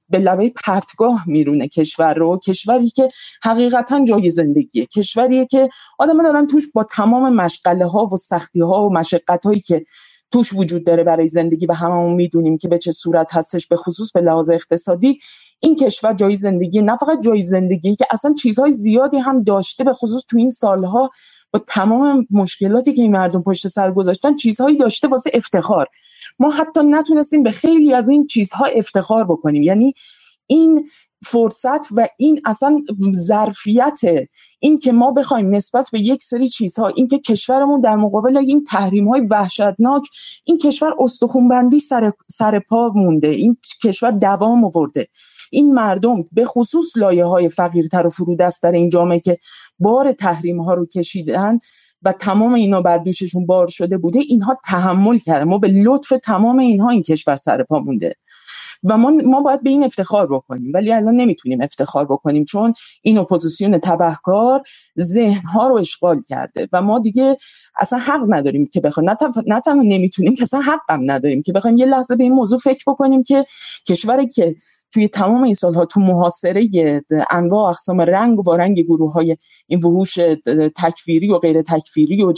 به 0.10 0.18
لبه 0.18 0.54
پرتگاه 0.66 1.24
میرونه 1.28 1.68
کشور 1.68 2.14
رو 2.14 2.40
کشوری 2.48 2.90
که 2.90 3.10
حقیقتا 3.44 4.04
جای 4.04 4.30
زندگیه. 4.30 4.86
کشوریه 4.86 5.46
که 5.46 5.70
آدم 6.00 6.24
دارن 6.24 6.48
توش 6.48 6.64
با 6.76 6.84
تمام 6.84 7.36
مشغله 7.36 7.86
ها 7.86 8.06
و 8.06 8.18
سختی 8.18 8.62
ها 8.62 8.86
و 8.86 8.94
مشقت 8.94 9.46
هایی 9.46 9.60
که 9.60 9.84
توش 10.32 10.54
وجود 10.54 10.86
داره 10.86 11.04
برای 11.04 11.28
زندگی 11.28 11.66
و 11.66 11.74
هممون 11.74 12.14
می‌دونیم 12.14 12.58
که 12.58 12.68
به 12.68 12.78
چه 12.78 12.92
صورت 12.92 13.36
هستش 13.36 13.68
به 13.68 13.76
خصوص 13.76 14.12
به 14.12 14.22
لحاظ 14.22 14.50
اقتصادی. 14.50 15.20
این 15.60 15.76
کشور 15.76 16.14
جای 16.14 16.36
زندگی 16.36 16.82
نه 16.82 16.98
فقط 16.98 17.22
جای 17.22 17.42
زندگی 17.42 17.96
که 17.96 18.06
اصلا 18.12 18.34
چیزهای 18.34 18.74
زیادی 18.74 19.18
هم 19.18 19.44
داشته 19.44 19.84
به 19.84 19.94
خصوص 19.94 20.24
تو 20.30 20.38
این 20.38 20.50
سالها 20.50 21.10
با 21.54 21.60
تمام 21.68 22.28
مشکلاتی 22.32 22.94
که 22.94 23.02
این 23.02 23.12
مردم 23.12 23.42
پشت 23.42 23.68
سر 23.68 23.92
گذاشتن 23.92 24.36
چیزهایی 24.36 24.78
داشته 24.78 25.08
واسه 25.08 25.32
افتخار. 25.34 25.88
ما 26.40 26.50
حتی 26.50 26.84
نتونستیم 26.84 27.44
به 27.44 27.52
خیلی 27.52 27.94
از 27.94 28.10
این 28.10 28.28
چیزها 28.28 28.66
افتخار 28.66 29.24
بکنیم. 29.24 29.64
یعنی 29.64 29.94
این 30.48 30.88
فرصت 31.24 31.88
و 31.92 32.08
این 32.18 32.42
اصلا 32.46 32.82
ظرفیت 33.16 34.00
این 34.60 34.80
که 34.80 34.92
ما 34.92 35.12
بخوایم 35.12 35.48
نسبت 35.48 35.90
به 35.92 36.00
یک 36.00 36.22
سری 36.22 36.50
چیزها 36.50 36.88
این 36.88 37.08
که 37.08 37.20
کشورمون 37.20 37.82
در 37.82 37.96
مقابل 37.96 38.38
این 38.38 38.64
تحریم 38.64 39.10
های 39.10 39.22
وحشتناک 39.22 40.04
این 40.46 40.58
کشور 40.58 40.92
استخونبندی 41.00 41.80
سر, 41.80 42.12
سر 42.30 42.60
پا 42.60 42.92
مونده 42.96 43.28
این 43.28 43.58
کشور 43.84 44.12
دوام 44.12 44.66
آورده. 44.66 45.08
این 45.52 45.74
مردم 45.74 46.18
به 46.32 46.46
خصوص 46.46 46.98
لایه 46.98 47.26
های 47.26 47.50
فقیرتر 47.50 48.08
و 48.08 48.10
فرودستر 48.10 48.72
این 48.72 48.90
جامعه 48.90 49.20
که 49.20 49.38
بار 49.80 50.12
تحریم 50.12 50.62
ها 50.62 50.74
رو 50.74 50.86
کشیدن 50.86 51.60
و 52.04 52.12
تمام 52.12 52.54
اینا 52.54 52.82
بر 52.82 52.98
دوششون 52.98 53.46
بار 53.46 53.68
شده 53.68 53.98
بوده 53.98 54.20
اینها 54.20 54.58
تحمل 54.66 55.18
کرده 55.18 55.46
ما 55.46 55.58
به 55.58 55.68
لطف 55.68 56.14
تمام 56.24 56.60
اینها 56.60 56.90
این 56.90 57.02
کشور 57.02 57.36
سر 57.36 57.64
پا 57.64 57.80
مونده. 57.80 58.16
و 58.84 58.98
ما 58.98 59.10
ما 59.10 59.42
باید 59.42 59.64
به 59.64 59.70
این 59.70 59.84
افتخار 59.84 60.28
بکنیم. 60.28 60.72
ولی 60.74 60.94
الان 60.94 61.16
نمی‌تونیم 61.16 61.62
افتخار 61.62 62.06
بکنیم 62.06 62.44
چون 62.44 62.74
این 63.02 63.18
اپوزیسیون 63.18 63.78
تبهکار 63.78 64.64
ذهنها 65.00 65.68
رو 65.68 65.76
اشغال 65.76 66.20
کرده. 66.30 66.68
و 66.74 66.82
ما 66.82 67.00
دیگه 67.00 67.36
اصلا 67.80 68.00
حق 68.00 68.26
نداریم 68.28 68.66
که 68.66 68.82
بخوایم. 68.82 69.10
نه, 69.48 69.60
تنها 69.60 69.84
نمی‌تونیم 69.84 70.36
که 70.36 70.44
اصلا 70.44 70.62
هم 70.90 71.12
نداریم 71.12 71.42
که 71.42 71.54
بخوایم 71.54 71.78
یه 71.78 71.86
لحظه 71.86 72.16
به 72.16 72.24
این 72.24 72.34
موضوع 72.34 72.60
فکر 72.60 72.84
بکنیم 72.88 73.24
که 73.24 73.46
کشوری 73.88 74.28
که 74.28 74.56
توی 74.94 75.08
تمام 75.08 75.44
این 75.44 75.54
سالها 75.54 75.86
تو 75.86 76.00
محاصره 76.00 76.68
انواع 77.32 77.68
اقسام 77.68 78.02
رنگ 78.02 78.48
و 78.48 78.56
رنگ 78.56 78.80
گروه 78.80 79.14
های 79.14 79.38
این 79.68 79.80
وحوش 79.80 80.14
تکفیری 80.76 81.30
و 81.30 81.38
غیر 81.38 81.62
تکفیری 81.62 82.24
و 82.24 82.34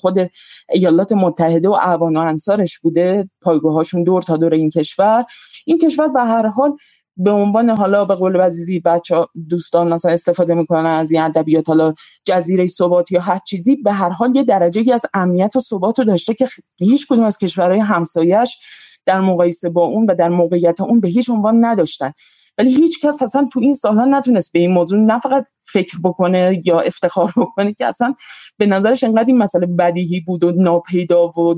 خود 0.00 0.30
ایالات 0.70 1.12
متحده 1.12 1.68
و 1.68 1.72
اعوان 1.72 2.16
و 2.16 2.20
انصارش 2.20 2.78
بوده 2.78 3.30
پایگاهاشون 3.42 4.04
دور 4.04 4.22
تا 4.22 4.36
دور 4.36 4.54
این 4.54 4.70
کشور. 4.70 5.24
این 5.66 5.78
کشور 5.78 6.08
به 6.08 6.20
هر 6.20 6.46
حال 6.46 6.76
به 7.18 7.30
عنوان 7.30 7.70
حالا 7.70 8.04
به 8.04 8.14
قول 8.14 8.38
بعضی 8.38 8.80
بچه 8.80 9.26
دوستان 9.48 9.92
مثلا 9.92 10.12
استفاده 10.12 10.54
می‌کنن 10.54 10.86
از 10.86 11.10
این 11.10 11.22
ادبیات 11.22 11.68
حالا 11.68 11.92
جزیره 12.24 12.66
ثبات 12.66 13.12
یا 13.12 13.20
هر 13.20 13.38
چیزی 13.38 13.76
به 13.76 13.92
هر 13.92 14.08
حال 14.08 14.36
یه 14.36 14.42
درجه 14.42 14.94
از 14.94 15.06
امنیت 15.14 15.56
و 15.56 15.60
ثبات 15.60 15.98
رو 15.98 16.04
داشته 16.04 16.34
که 16.34 16.46
هیچ 16.78 17.06
کدوم 17.08 17.24
از 17.24 17.38
کشورهای 17.38 17.80
همسایش 17.80 18.58
در 19.06 19.20
مقایسه 19.20 19.70
با 19.70 19.84
اون 19.84 20.06
و 20.06 20.14
در 20.14 20.28
موقعیت 20.28 20.80
اون 20.80 21.00
به 21.00 21.08
هیچ 21.08 21.30
عنوان 21.30 21.64
نداشتن. 21.64 22.12
ولی 22.58 22.74
هیچ 22.74 23.00
کس 23.00 23.22
اصلا 23.22 23.48
تو 23.52 23.60
این 23.60 23.72
سالها 23.72 24.04
نتونست 24.04 24.52
به 24.52 24.58
این 24.58 24.70
موضوع 24.70 24.98
نه 25.00 25.18
فقط 25.18 25.48
فکر 25.60 25.98
بکنه 26.04 26.60
یا 26.64 26.80
افتخار 26.80 27.32
بکنه 27.36 27.74
که 27.74 27.86
اصلا 27.86 28.14
به 28.56 28.66
نظرش 28.66 29.04
انقدر 29.04 29.24
این 29.26 29.38
مسئله 29.38 29.66
بدیهی 29.66 30.20
بود 30.20 30.44
و 30.44 30.52
ناپیدا 30.52 31.28
و 31.28 31.54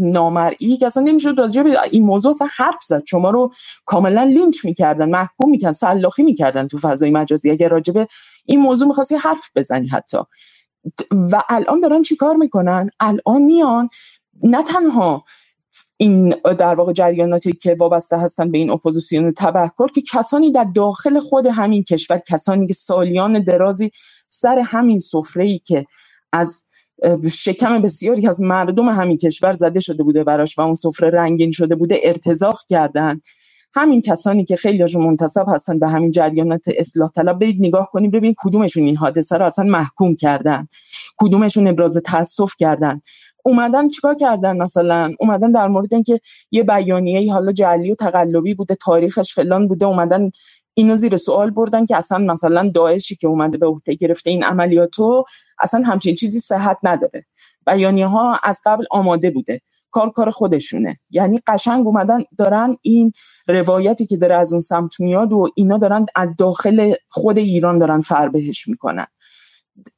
نامرئی 0.00 0.76
که 0.76 0.86
اصلا 0.86 1.02
نمی‌شد 1.02 1.34
راجع 1.38 1.62
به 1.62 1.76
این 1.90 2.04
موضوع 2.04 2.30
اصلا 2.30 2.48
حرف 2.56 2.82
زد. 2.82 3.02
شما 3.06 3.30
رو 3.30 3.50
کاملا 3.86 4.24
لینچ 4.24 4.64
می‌کردن 4.64 5.08
محکوم 5.10 5.50
می‌کردن 5.50 5.72
سلاخی 5.72 6.22
می‌کردن 6.22 6.68
تو 6.68 6.78
فضای 6.78 7.10
مجازی. 7.10 7.50
اگر 7.50 7.68
راجع 7.68 7.92
به 7.92 8.06
این 8.46 8.60
موضوع 8.60 8.88
می‌خواستی 8.88 9.16
حرف 9.16 9.50
بزنی 9.56 9.88
حتی. 9.88 10.18
و 11.10 11.42
الان 11.48 11.80
دارن 11.80 12.02
چیکار 12.02 12.36
می‌کنن؟ 12.36 12.90
الان 13.00 13.42
میان 13.42 13.88
نه 14.42 14.62
تنها 14.62 15.24
این 16.02 16.34
در 16.58 16.74
واقع 16.74 16.92
جریاناتی 16.92 17.52
که 17.52 17.76
وابسته 17.80 18.18
هستن 18.18 18.50
به 18.50 18.58
این 18.58 18.70
اپوزیسیون 18.70 19.32
تبهکار 19.32 19.90
که 19.90 20.02
کسانی 20.12 20.52
در 20.52 20.64
داخل 20.64 21.18
خود 21.18 21.46
همین 21.46 21.82
کشور 21.82 22.18
کسانی 22.30 22.66
که 22.66 22.74
سالیان 22.74 23.44
درازی 23.44 23.90
سر 24.26 24.58
همین 24.58 24.98
سفره 24.98 25.44
ای 25.44 25.58
که 25.58 25.86
از 26.32 26.64
شکم 27.32 27.82
بسیاری 27.82 28.28
از 28.28 28.40
مردم 28.40 28.88
همین 28.88 29.16
کشور 29.16 29.52
زده 29.52 29.80
شده 29.80 30.02
بوده 30.02 30.24
براش 30.24 30.58
و 30.58 30.62
اون 30.62 30.74
سفره 30.74 31.10
رنگین 31.10 31.50
شده 31.50 31.74
بوده 31.74 32.00
ارتزاق 32.04 32.58
کردن. 32.68 33.20
همین 33.74 34.00
کسانی 34.00 34.44
که 34.44 34.56
خیلی 34.56 34.80
هاشون 34.80 35.04
منتصب 35.04 35.44
هستن 35.48 35.78
به 35.78 35.88
همین 35.88 36.10
جریانات 36.10 36.64
اصلاح 36.78 37.10
طلب 37.10 37.38
برید 37.38 37.56
نگاه 37.58 37.88
کنید 37.92 38.10
ببینید 38.10 38.36
کدومشون 38.38 38.82
این 38.82 38.96
حادثه 38.96 39.36
رو 39.36 39.46
اصلا 39.46 39.64
محکوم 39.64 40.14
کردن. 40.14 40.68
کدومشون 41.18 41.66
ابراز 41.66 41.96
تاسف 41.96 42.54
کردن. 42.58 43.00
اومدن 43.44 43.88
چیکار 43.88 44.14
کردن 44.14 44.56
مثلا؟ 44.56 45.10
اومدن 45.20 45.52
در 45.52 45.68
مورد 45.68 45.94
اینکه 45.94 46.20
یه 46.50 46.62
بیانیه 46.62 47.32
حالا 47.32 47.52
جعلی 47.52 47.92
و 47.92 47.94
تقلبی 47.94 48.54
بوده 48.54 48.74
تاریخش 48.74 49.34
فلان 49.34 49.68
بوده 49.68 49.86
اومدن 49.86 50.30
اینو 50.80 50.94
زیر 50.94 51.16
سوال 51.16 51.50
بردن 51.50 51.86
که 51.86 51.96
اصلا 51.96 52.18
مثلا 52.18 52.70
داعشی 52.74 53.16
که 53.16 53.26
اومده 53.26 53.58
به 53.58 53.66
عهده 53.66 53.94
گرفته 53.94 54.30
این 54.30 54.44
عملیاتو 54.44 55.24
اصلا 55.58 55.82
همچین 55.86 56.14
چیزی 56.14 56.38
صحت 56.38 56.76
نداره. 56.82 57.26
بیانیه 57.66 58.06
ها 58.06 58.38
از 58.42 58.60
قبل 58.66 58.84
آماده 58.90 59.30
بوده. 59.30 59.60
کار 59.90 60.10
کار 60.10 60.30
خودشونه. 60.30 60.96
یعنی 61.10 61.40
قشنگ 61.46 61.86
اومدن 61.86 62.18
دارن 62.38 62.76
این 62.82 63.12
روایتی 63.48 64.06
که 64.06 64.16
داره 64.16 64.34
از 64.34 64.52
اون 64.52 64.60
سمت 64.60 65.00
میاد 65.00 65.32
و 65.32 65.46
اینا 65.54 65.78
دارن 65.78 66.06
از 66.16 66.28
داخل 66.38 66.94
خود 67.08 67.38
ایران 67.38 67.78
دارن 67.78 68.00
فربهش 68.00 68.68
می‌کنن. 68.68 69.06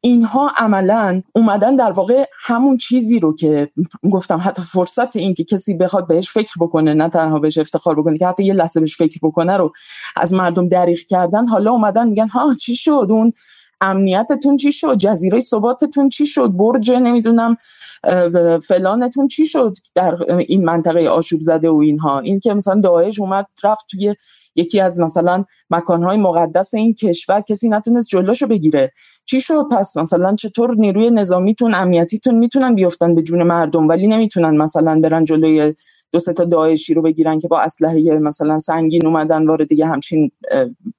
اینها 0.01 0.53
عملا 0.57 1.23
اومدن 1.33 1.77
در 1.77 1.93
واقع 1.93 2.25
همون 2.45 2.77
چیزی 2.77 3.21
رو 3.21 3.35
که 3.35 3.71
گفتم 4.13 4.39
حتی 4.45 4.63
فرصت 4.63 5.17
این 5.17 5.35
که 5.35 5.45
کسی 5.45 5.75
بخواد 5.75 6.07
بهش 6.07 6.31
فکر 6.31 6.55
بکنه 6.61 6.95
نه 6.95 7.09
تنها 7.09 7.39
بهش 7.39 7.59
افتخار 7.59 7.95
بکنه 8.01 8.19
که 8.19 8.27
حتی 8.27 8.45
یه 8.45 8.55
لحظه 8.55 8.81
بهش 8.81 8.97
فکر 8.97 9.19
بکنه 9.23 9.57
رو 9.57 9.73
از 10.17 10.33
مردم 10.33 10.69
دریغ 10.69 10.99
کردن 10.99 11.47
حالا 11.47 11.71
اومدن 11.71 12.09
میگن 12.09 12.29
ها 12.29 12.55
چی 12.55 12.77
شد 12.77 13.07
اون؟ 13.11 13.33
امنیتتون 13.83 14.57
چی 14.57 14.73
شد؟ 14.73 14.97
جزیره 14.97 15.41
ثباتتون 15.41 16.09
چی 16.09 16.27
شد؟ 16.27 16.51
برج 16.57 16.91
نمی‌دونم 16.91 17.57
فلانتون 18.69 19.29
چی 19.29 19.47
شد 19.47 19.73
در 19.95 20.15
این 20.49 20.65
منطقه 20.65 21.09
آشوب 21.09 21.41
زده 21.41 21.71
و 21.71 21.77
اینها؟ 21.77 22.19
این 22.19 22.41
که 22.41 22.55
مثلا 22.55 22.81
داعش 22.81 23.21
اومد 23.21 23.47
رفت 23.65 23.87
توی 23.91 24.15
یکی 24.57 24.81
از 24.81 25.01
مثلا 25.01 25.45
مکانهای 25.71 26.17
مقدس 26.17 26.75
این 26.75 26.95
کشور 26.95 27.41
کسی 27.41 27.69
نتونست 27.69 28.09
جلوشو 28.09 28.47
بگیره. 28.47 28.93
چی 29.25 29.41
شد؟ 29.41 29.65
پس 29.71 29.97
مثلا 29.97 30.35
چطور 30.35 30.75
نیروی 30.75 31.11
نظامیتون 31.11 31.75
امنیتیتون 31.75 32.35
می‌تونن 32.35 32.75
بیفتن 32.75 33.15
به 33.15 33.23
جون 33.23 33.43
مردم 33.43 33.89
ولی 33.89 34.07
نمی‌تونن 34.07 34.57
مثلا 34.57 35.01
برن 35.01 35.25
جلوی 35.25 35.75
دو 36.13 36.19
سه 36.19 36.33
تا 36.33 36.45
داعشی 36.45 36.95
رو 36.95 37.03
بگیرن 37.03 37.39
که 37.39 37.49
با 37.49 37.61
اسلحه 37.61 38.19
مثلا 38.19 38.59
سنگین 38.59 39.07
اومدن 39.07 39.47
وارد 39.47 39.69
دیگه 39.69 39.87
همچین 39.87 40.31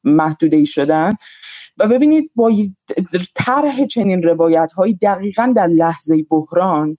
محدوده 0.03 0.58
ای 0.58 0.66
شدن. 0.66 1.14
و 1.77 1.88
ببینید 1.88 2.32
با 2.35 2.51
طرح 3.35 3.85
چنین 3.85 4.24
روایت 4.24 4.72
های 4.72 4.93
دقیقا 4.93 5.53
در 5.56 5.67
لحظه 5.67 6.25
بحران 6.30 6.98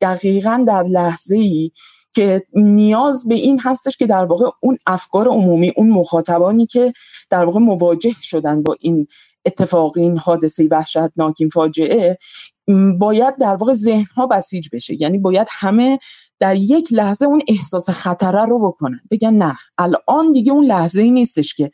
دقیقا 0.00 0.64
در 0.66 0.82
لحظه 0.82 1.36
ای 1.36 1.70
که 2.14 2.42
نیاز 2.54 3.28
به 3.28 3.34
این 3.34 3.60
هستش 3.60 3.96
که 3.96 4.06
در 4.06 4.24
واقع 4.24 4.44
اون 4.60 4.78
افکار 4.86 5.28
عمومی 5.28 5.72
اون 5.76 5.90
مخاطبانی 5.90 6.66
که 6.66 6.92
در 7.30 7.44
واقع 7.44 7.60
مواجه 7.60 8.14
شدن 8.22 8.62
با 8.62 8.76
این 8.80 9.06
اتفاق 9.46 9.98
این 9.98 10.18
حادثه 10.18 10.68
وحشتناک 10.70 11.34
این 11.40 11.48
فاجعه 11.48 12.18
باید 12.98 13.36
در 13.40 13.56
واقع 13.56 13.72
ذهن 13.72 14.06
ها 14.16 14.26
بسیج 14.26 14.68
بشه. 14.72 15.02
یعنی 15.02 15.18
باید 15.18 15.46
همه 15.50 15.98
در 16.38 16.56
یک 16.56 16.92
لحظه 16.92 17.26
اون 17.26 17.42
احساس 17.48 17.90
خطره 17.90 18.46
رو 18.46 18.68
بکنن. 18.68 19.00
بگن 19.10 19.34
نه 19.34 19.56
الان 19.78 20.32
دیگه 20.32 20.52
اون 20.52 20.64
لحظه 20.64 21.02
ای 21.02 21.10
نیستش 21.10 21.54
که 21.54 21.70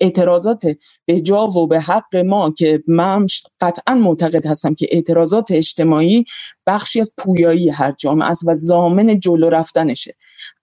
اعتراضات 0.00 0.62
به 1.06 1.20
جا 1.20 1.46
و 1.46 1.66
به 1.66 1.80
حق 1.80 2.16
ما 2.16 2.50
که 2.50 2.82
من 2.88 3.26
قطعا 3.60 3.94
معتقد 3.94 4.46
هستم 4.46 4.74
که 4.74 4.86
اعتراضات 4.90 5.52
اجتماعی 5.52 6.24
بخشی 6.66 7.00
از 7.00 7.14
پویایی 7.18 7.70
هر 7.70 7.92
جامعه 7.92 8.28
است 8.28 8.48
و 8.48 8.54
زامن 8.54 9.20
جلو 9.20 9.48
رفتنشه. 9.48 10.14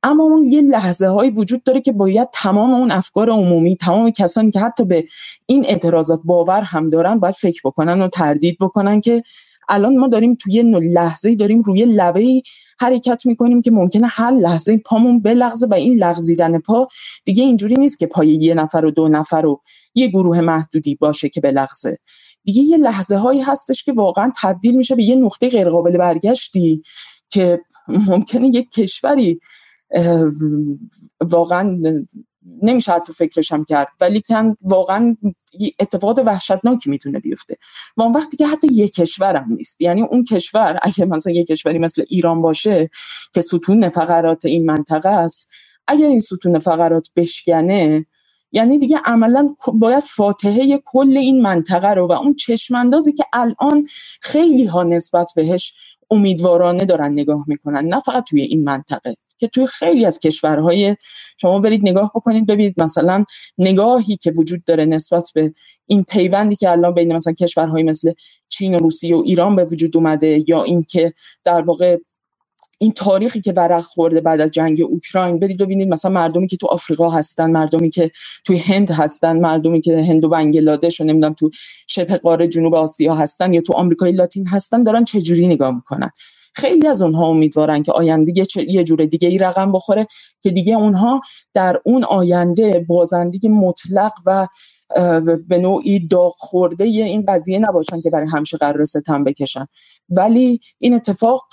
اما 0.03 0.23
اون 0.23 0.43
یه 0.43 0.61
لحظه 0.61 1.07
هایی 1.07 1.31
وجود 1.31 1.63
داره 1.63 1.81
که 1.81 1.91
باید 1.91 2.27
تمام 2.33 2.73
اون 2.73 2.91
افکار 2.91 3.29
عمومی 3.29 3.75
تمام 3.75 4.11
کسانی 4.11 4.51
که 4.51 4.59
حتی 4.59 4.85
به 4.85 5.05
این 5.45 5.65
اعتراضات 5.65 6.21
باور 6.23 6.61
هم 6.61 6.85
دارن 6.85 7.19
باید 7.19 7.35
فکر 7.35 7.61
بکنن 7.65 8.01
و 8.01 8.07
تردید 8.07 8.57
بکنن 8.59 9.01
که 9.01 9.21
الان 9.69 9.97
ما 9.97 10.07
داریم 10.07 10.35
توی 10.35 10.61
لحظه 10.63 11.35
داریم 11.35 11.61
روی 11.61 11.85
لبه 11.85 12.41
حرکت 12.79 13.25
می‌کنیم 13.25 13.61
که 13.61 13.71
ممکنه 13.71 14.07
هر 14.07 14.31
لحظه 14.31 14.77
پامون 14.77 15.21
بلغزه 15.21 15.67
و 15.67 15.73
این 15.73 16.03
لغزیدن 16.03 16.59
پا 16.59 16.87
دیگه 17.25 17.43
اینجوری 17.43 17.75
نیست 17.75 17.99
که 17.99 18.07
پای 18.07 18.27
یه 18.27 18.53
نفر 18.53 18.85
و 18.85 18.91
دو 18.91 19.07
نفر 19.07 19.45
و 19.45 19.61
یه 19.95 20.07
گروه 20.07 20.41
محدودی 20.41 20.95
باشه 20.95 21.29
که 21.29 21.41
بلغزه. 21.41 21.97
دیگه 22.43 22.61
یه 22.61 22.77
لحظه 22.77 23.15
هایی 23.15 23.41
هستش 23.41 23.83
که 23.83 23.93
واقعا 23.93 24.31
تبدیل 24.41 24.75
میشه 24.77 24.95
به 24.95 25.03
یه 25.03 25.15
نقطه 25.15 25.49
غیرقابل 25.49 25.97
برگشتی 25.97 26.81
که 27.29 27.61
ممکنه 28.07 28.47
یک 28.47 28.69
کشوری 28.69 29.39
واقعا 31.21 31.79
نمیشه 32.61 32.91
حتی 32.91 33.13
فکرشم 33.13 33.63
کرد 33.63 33.87
ولی 34.01 34.21
کن 34.21 34.55
واقعا 34.61 35.17
اتفاقات 35.79 36.19
وحشتناکی 36.19 36.89
می‌تونه 36.89 37.19
بیفته. 37.19 37.57
و 37.97 38.01
اون 38.01 38.11
وقتی 38.11 38.37
که 38.37 38.47
حتی 38.47 38.67
یک 38.71 38.93
کشورم 38.93 39.53
نیست. 39.57 39.81
یعنی 39.81 40.01
اون 40.01 40.23
کشور 40.23 40.79
اگه 40.81 41.05
مثلا 41.05 41.33
یک 41.33 41.47
کشوری 41.47 41.79
مثل 41.79 42.03
ایران 42.07 42.41
باشه 42.41 42.89
که 43.33 43.41
ستون 43.41 43.89
فقرات 43.89 44.45
این 44.45 44.65
منطقه 44.65 45.09
است 45.09 45.51
اگر 45.87 46.07
این 46.07 46.19
ستون 46.19 46.59
فقرات 46.59 47.09
بشکنه 47.15 48.05
یعنی 48.51 48.77
دیگه 48.77 48.99
عملا 49.05 49.55
باید 49.73 50.03
فاتحه 50.03 50.81
کل 50.85 51.17
این 51.17 51.41
منطقه 51.41 51.89
رو 51.89 52.07
و 52.07 52.11
اون 52.11 52.33
چشماندازی 52.33 53.13
که 53.13 53.23
الان 53.33 53.83
خیلی 54.21 54.65
ها 54.65 54.83
نسبت 54.83 55.31
بهش 55.35 55.73
امیدوارانه 56.11 56.85
دارن 56.85 57.11
نگاه 57.11 57.45
می‌کنن 57.47 57.85
نه 57.85 57.99
فقط 57.99 58.23
توی 58.29 58.41
این 58.41 58.63
منطقه. 58.63 59.15
که 59.43 59.49
توی 59.49 59.67
خیلی 59.67 60.05
از 60.05 60.19
کشورهای 60.19 60.95
شما 61.41 61.59
برید 61.59 61.89
نگاه 61.89 62.11
بکنید 62.15 62.47
ببینید 62.47 62.81
مثلا 62.81 63.25
نگاهی 63.57 64.17
که 64.17 64.33
وجود 64.37 64.63
داره 64.63 64.85
نسبت 64.85 65.31
به 65.35 65.53
این 65.87 66.03
پیوندی 66.03 66.55
که 66.55 66.71
الان 66.71 66.93
بین 66.93 67.13
مثلا 67.13 67.33
کشورهای 67.33 67.83
مثل 67.83 68.13
چین 68.49 68.75
و 68.75 68.77
روسیه 68.77 69.15
و 69.15 69.21
ایران 69.25 69.55
به 69.55 69.63
وجود 69.63 69.97
اومده 69.97 70.43
یا 70.47 70.63
اینکه 70.63 71.13
در 71.43 71.61
واقع 71.61 71.97
این 72.77 72.91
تاریخی 72.91 73.41
که 73.41 73.53
ورق 73.57 73.81
خورده 73.81 74.21
بعد 74.21 74.41
از 74.41 74.51
جنگ 74.51 74.81
اوکراین 74.81 75.39
برید 75.39 75.57
ببینید 75.57 75.87
مثلا 75.87 76.11
مردمی 76.11 76.47
که 76.47 76.57
تو 76.57 76.67
آفریقا 76.67 77.09
هستن 77.09 77.51
مردمی 77.51 77.89
که 77.89 78.11
توی 78.45 78.57
هند 78.57 78.91
هستن 78.91 79.39
مردمی 79.39 79.81
که 79.81 80.01
هند 80.01 80.25
و 80.25 80.29
بنگلادش 80.29 81.01
و 81.01 81.03
نمی‌دونم 81.03 81.33
تو 81.33 81.49
شبه 81.87 82.17
قاره 82.17 82.47
جنوب 82.47 82.75
آسیا 82.75 83.15
هستن 83.15 83.53
یا 83.53 83.61
تو 83.61 83.73
آمریکای 83.73 84.11
لاتین 84.11 84.47
هستن 84.47 84.83
دارن 84.83 85.03
چه 85.03 85.21
جوری 85.21 85.47
نگاه 85.47 85.75
می‌کنن؟ 85.75 86.09
خیلی 86.55 86.87
از 86.87 87.01
اونها 87.01 87.27
امیدوارن 87.27 87.83
که 87.83 87.91
آینده 87.91 88.33
یه 88.67 88.83
جور 88.83 89.05
دیگه 89.05 89.27
ای 89.27 89.37
رقم 89.37 89.71
بخوره 89.71 90.07
که 90.41 90.51
دیگه 90.51 90.75
اونها 90.75 91.21
در 91.53 91.81
اون 91.85 92.03
آینده 92.03 92.85
بازندگی 92.89 93.47
مطلق 93.49 94.11
و 94.25 94.47
به 95.47 95.57
نوعی 95.57 96.07
داغ 96.07 96.33
خورده 96.37 96.83
این 96.83 97.25
قضیه 97.27 97.59
نباشن 97.59 98.01
که 98.01 98.09
برای 98.09 98.27
همیشه 98.29 98.57
قرار 98.57 98.83
ستم 98.83 99.23
بکشن. 99.23 99.65
ولی 100.09 100.59
این 100.79 100.95
اتفاق 100.95 101.43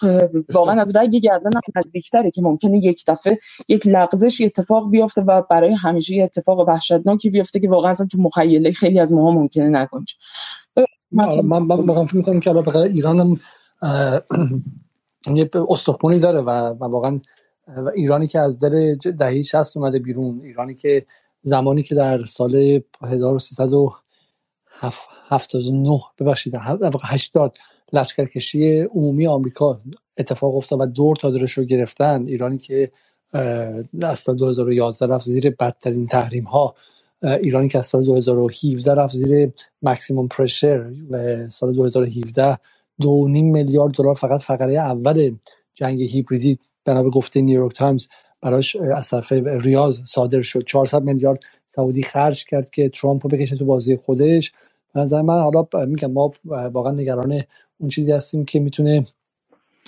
واقعا 0.55 0.81
از 0.81 0.97
رگ 0.97 1.11
گردن 1.17 1.51
هم 1.55 1.61
نزدیکتره 1.77 2.31
که 2.31 2.43
ممکنه 2.43 2.79
یک 2.85 3.05
دفعه 3.07 3.39
یک 3.69 3.87
لغزش 3.87 4.41
اتفاق 4.41 4.91
بیفته 4.91 5.23
و 5.23 5.43
برای 5.51 5.75
همیشه 5.75 6.15
یه 6.15 6.25
اتفاق 6.25 6.69
وحشتناکی 6.69 7.31
بیفته 7.31 7.61
که 7.61 7.69
واقعا 7.69 7.91
اصلا 7.91 8.07
تو 8.07 8.23
مخیله 8.23 8.73
خیلی 8.73 9.01
از 9.01 9.13
ماها 9.13 9.31
ممکنه 9.31 9.69
نگنجه 9.69 10.15
من 11.13 11.41
من 11.41 11.63
من 11.63 12.07
فکر 12.07 12.17
می‌کنم 12.17 12.41
که 12.41 12.51
الان 12.51 12.77
ایران 12.77 13.21
هم 13.21 13.39
یه 15.27 15.51
استخونی 15.69 16.19
داره 16.19 16.41
و, 16.41 16.51
و 16.51 16.85
واقعا 16.85 17.19
ایرانی 17.95 18.27
که 18.27 18.39
از 18.39 18.59
در 18.59 18.95
دهه 18.95 19.43
60 19.43 19.77
اومده 19.77 19.99
بیرون 19.99 20.41
ایرانی 20.43 20.75
که 20.75 21.07
زمانی 21.43 21.83
که 21.83 21.95
در 21.95 22.25
سال 22.25 22.83
1379 23.03 26.01
ببخشید 26.21 26.55
80 27.03 27.57
لشکرکشی 27.93 28.81
عمومی 28.81 29.27
آمریکا 29.27 29.81
اتفاق 30.17 30.57
افتاد 30.57 30.81
و 30.81 30.87
دور 30.87 31.17
تا 31.17 31.31
دورش 31.31 31.53
رو 31.53 31.65
گرفتن 31.65 32.25
ایرانی 32.27 32.59
که 32.59 32.91
از 34.03 34.19
سال 34.19 34.37
2011 34.37 35.07
رفت 35.07 35.25
زیر 35.25 35.51
بدترین 35.51 36.07
تحریم 36.07 36.45
ها 36.45 36.75
ایرانی 37.23 37.69
که 37.69 37.79
از 37.79 37.87
سال 37.87 38.05
2017 38.05 38.95
رفت 38.95 39.15
زیر 39.15 39.53
مکسیموم 39.83 40.29
پرشر 40.29 40.93
و 41.11 41.49
سال 41.51 41.75
2017 41.75 42.59
دو 43.01 43.29
نیم 43.29 43.53
میلیارد 43.53 43.93
دلار 43.93 44.15
فقط 44.15 44.41
فقره 44.41 44.73
اول 44.73 45.35
جنگ 45.75 46.03
هیبریدی 46.03 46.59
بنا 46.85 47.03
به 47.03 47.11
گفته 47.11 47.41
نیویورک 47.41 47.77
تایمز 47.77 48.07
براش 48.43 48.77
از 48.77 49.09
طرف 49.09 49.33
ریاض 49.33 50.01
صادر 50.05 50.43
شد. 50.43 50.65
400 50.65 51.03
میلیارد 51.03 51.41
سعودی 51.67 52.03
خرج 52.03 52.45
کرد 52.45 52.71
که 52.71 52.89
ترامپ 52.89 53.27
رو 53.27 53.31
بکشه 53.31 53.57
تو 53.57 53.65
بازی 53.65 53.97
خودش. 53.97 54.53
نظر 54.95 55.23
من 55.23 55.41
حالا 55.41 55.67
میگم 55.87 56.13
ما 56.13 56.33
واقعا 56.45 56.93
نگران 56.93 57.43
اون 57.81 57.91
چیزی 57.91 58.13
هستیم 58.13 58.45
که 58.45 58.61
می‌تونه 58.61 59.07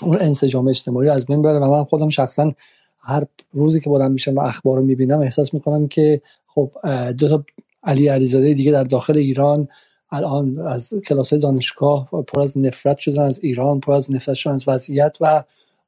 اون 0.02 0.18
انسجام 0.20 0.68
اجتماعی 0.68 1.08
از 1.08 1.26
بین 1.26 1.42
بره 1.42 1.58
و 1.58 1.70
من 1.70 1.84
خودم 1.84 2.08
شخصا 2.08 2.52
هر 3.00 3.26
روزی 3.52 3.80
که 3.80 3.90
بلند 3.90 4.12
میشم 4.12 4.34
و 4.34 4.40
اخبار 4.40 4.76
رو 4.76 4.84
می‌بینم 4.84 5.20
احساس 5.20 5.54
می‌کنم 5.54 5.88
که 5.88 6.22
خب 6.46 6.70
دو 7.18 7.28
تا 7.28 7.44
علی 7.84 8.08
علیزاده 8.08 8.54
دیگه 8.54 8.72
در 8.72 8.84
داخل 8.84 9.16
ایران 9.16 9.68
الان 10.12 10.58
از 10.58 10.94
کلاس 11.06 11.34
دانشگاه 11.34 12.08
پر 12.26 12.40
از 12.40 12.58
نفرت 12.58 12.98
شدن 12.98 13.22
از 13.22 13.40
ایران 13.42 13.80
پر 13.80 13.92
از 13.92 14.12
نفرت 14.12 14.34
شدن 14.34 14.52
از 14.52 14.64
وضعیت 14.66 15.16
و 15.20 15.44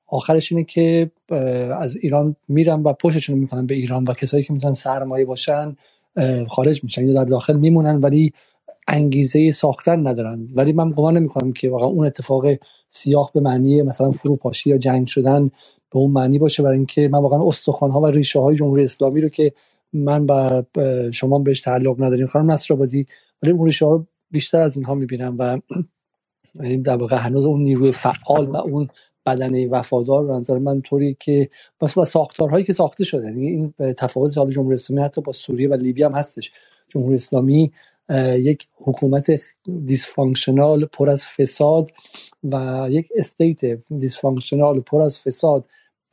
آخرش 0.06 0.52
اینه 0.52 0.64
که 0.64 1.10
از 1.80 1.96
ایران 1.96 2.36
میرن 2.48 2.82
و 2.82 2.92
پشتشون 2.92 3.38
می‌کنن 3.38 3.66
به 3.66 3.74
ایران 3.74 4.04
و 4.04 4.12
کسایی 4.12 4.44
که 4.44 4.52
می‌تونن 4.52 4.74
سرمایه 4.74 5.24
باشن 5.24 5.76
خارج 6.48 6.84
میشن. 6.84 7.08
یا 7.08 7.14
در 7.14 7.24
داخل 7.24 7.56
میمونن 7.56 7.96
ولی 7.96 8.32
انگیزه 8.88 9.50
ساختن 9.50 10.06
ندارن. 10.06 10.48
ولی 10.54 10.72
من 10.72 10.90
گمان 10.90 11.16
نمی‌کنم 11.16 11.52
که 11.52 11.70
واقعا 11.70 11.88
اون 11.88 12.06
اتفاق 12.06 12.46
سیاه 12.88 13.30
به 13.34 13.40
معنی 13.40 13.82
مثلا 13.82 14.10
فروپاشی 14.10 14.70
یا 14.70 14.78
جنگ 14.78 15.06
شدن 15.06 15.50
به 15.90 15.98
اون 15.98 16.10
معنی 16.10 16.38
باشه. 16.38 16.62
برای 16.62 16.76
اینکه 16.76 17.08
من 17.08 17.18
واقعا 17.18 17.48
استخوان 17.48 17.90
ها 17.90 18.00
و 18.00 18.06
ریشه 18.06 18.40
های 18.40 18.56
جمهوری 18.56 18.84
اسلامی 18.84 19.20
رو 19.20 19.28
که 19.28 19.52
من 19.92 20.26
و 20.26 20.62
شما 21.12 21.38
بهش 21.38 21.60
تعلق 21.60 22.02
نداریم 22.02 22.26
خانم 22.26 22.50
نصر 22.50 22.74
آبادی 22.74 23.06
ولی 23.42 23.52
اون 23.52 23.66
ریشه 23.66 23.86
ها 23.86 24.06
بیشتر 24.34 24.60
از 24.60 24.76
اینها 24.76 24.94
می‌بینم 24.94 25.36
و 25.38 25.58
در 26.84 26.96
واقع 26.96 27.16
هنوز 27.16 27.44
اون 27.44 27.62
نیروی 27.62 27.92
فعال 27.92 28.46
و 28.46 28.56
اون 28.56 28.88
بدنه 29.26 29.68
وفادار 29.68 30.26
به 30.26 30.32
نظر 30.32 30.58
من 30.58 30.80
طوری 30.80 31.16
که 31.20 31.48
مثلا 31.82 32.04
ساختارهایی 32.04 32.64
که 32.64 32.72
ساخته 32.72 33.04
شده 33.04 33.26
یعنی 33.26 33.46
این 33.46 33.74
تفاوت 33.98 34.38
حال 34.38 34.50
جمهوری 34.50 34.74
اسلامی 34.74 35.02
حتی 35.02 35.20
با 35.20 35.32
سوریه 35.32 35.68
و 35.68 35.74
لیبی 35.74 36.02
هم 36.02 36.12
هستش. 36.12 36.52
جمهوری 36.88 37.14
اسلامی 37.14 37.72
یک 38.38 38.66
حکومت 38.76 39.40
dysfunctional 39.84 40.84
پر 40.84 41.10
از 41.10 41.26
فساد 41.26 41.88
و 42.44 42.86
یک 42.90 43.08
state 43.16 43.60
dysfunctional 43.96 44.80
پر 44.80 45.02
از 45.02 45.18
فساد 45.18 45.64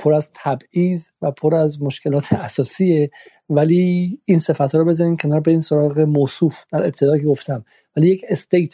پر 0.02 0.14
از 0.14 0.30
تبعیض 0.34 1.08
و 1.22 1.32
پر 1.32 1.56
از 1.56 1.84
مشکلات 1.84 2.34
اساسیه. 2.48 3.12
ولی 3.50 4.20
این 4.26 4.40
صفت 4.40 4.76
رو 4.76 4.86
بزنیم 4.86 5.18
کنار 5.18 5.40
به 5.40 5.52
این 5.52 5.60
سراغ 5.60 6.00
موصوف 6.00 6.64
در 6.72 6.84
ابتدا 6.84 7.18
که 7.18 7.26
گفتم. 7.26 7.66
ولی 7.98 8.10
یک 8.10 8.26
state 8.30 8.74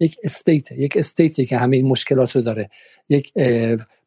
یک 0.00 0.16
state 0.24 0.72
یک 0.72 0.96
state 0.96 1.38
ی 1.38 1.46
که 1.46 1.58
همه 1.58 1.76
این 1.76 1.86
مشکلات 1.86 2.36
رو 2.36 2.42
داره. 2.42 2.70
یک 3.10 3.34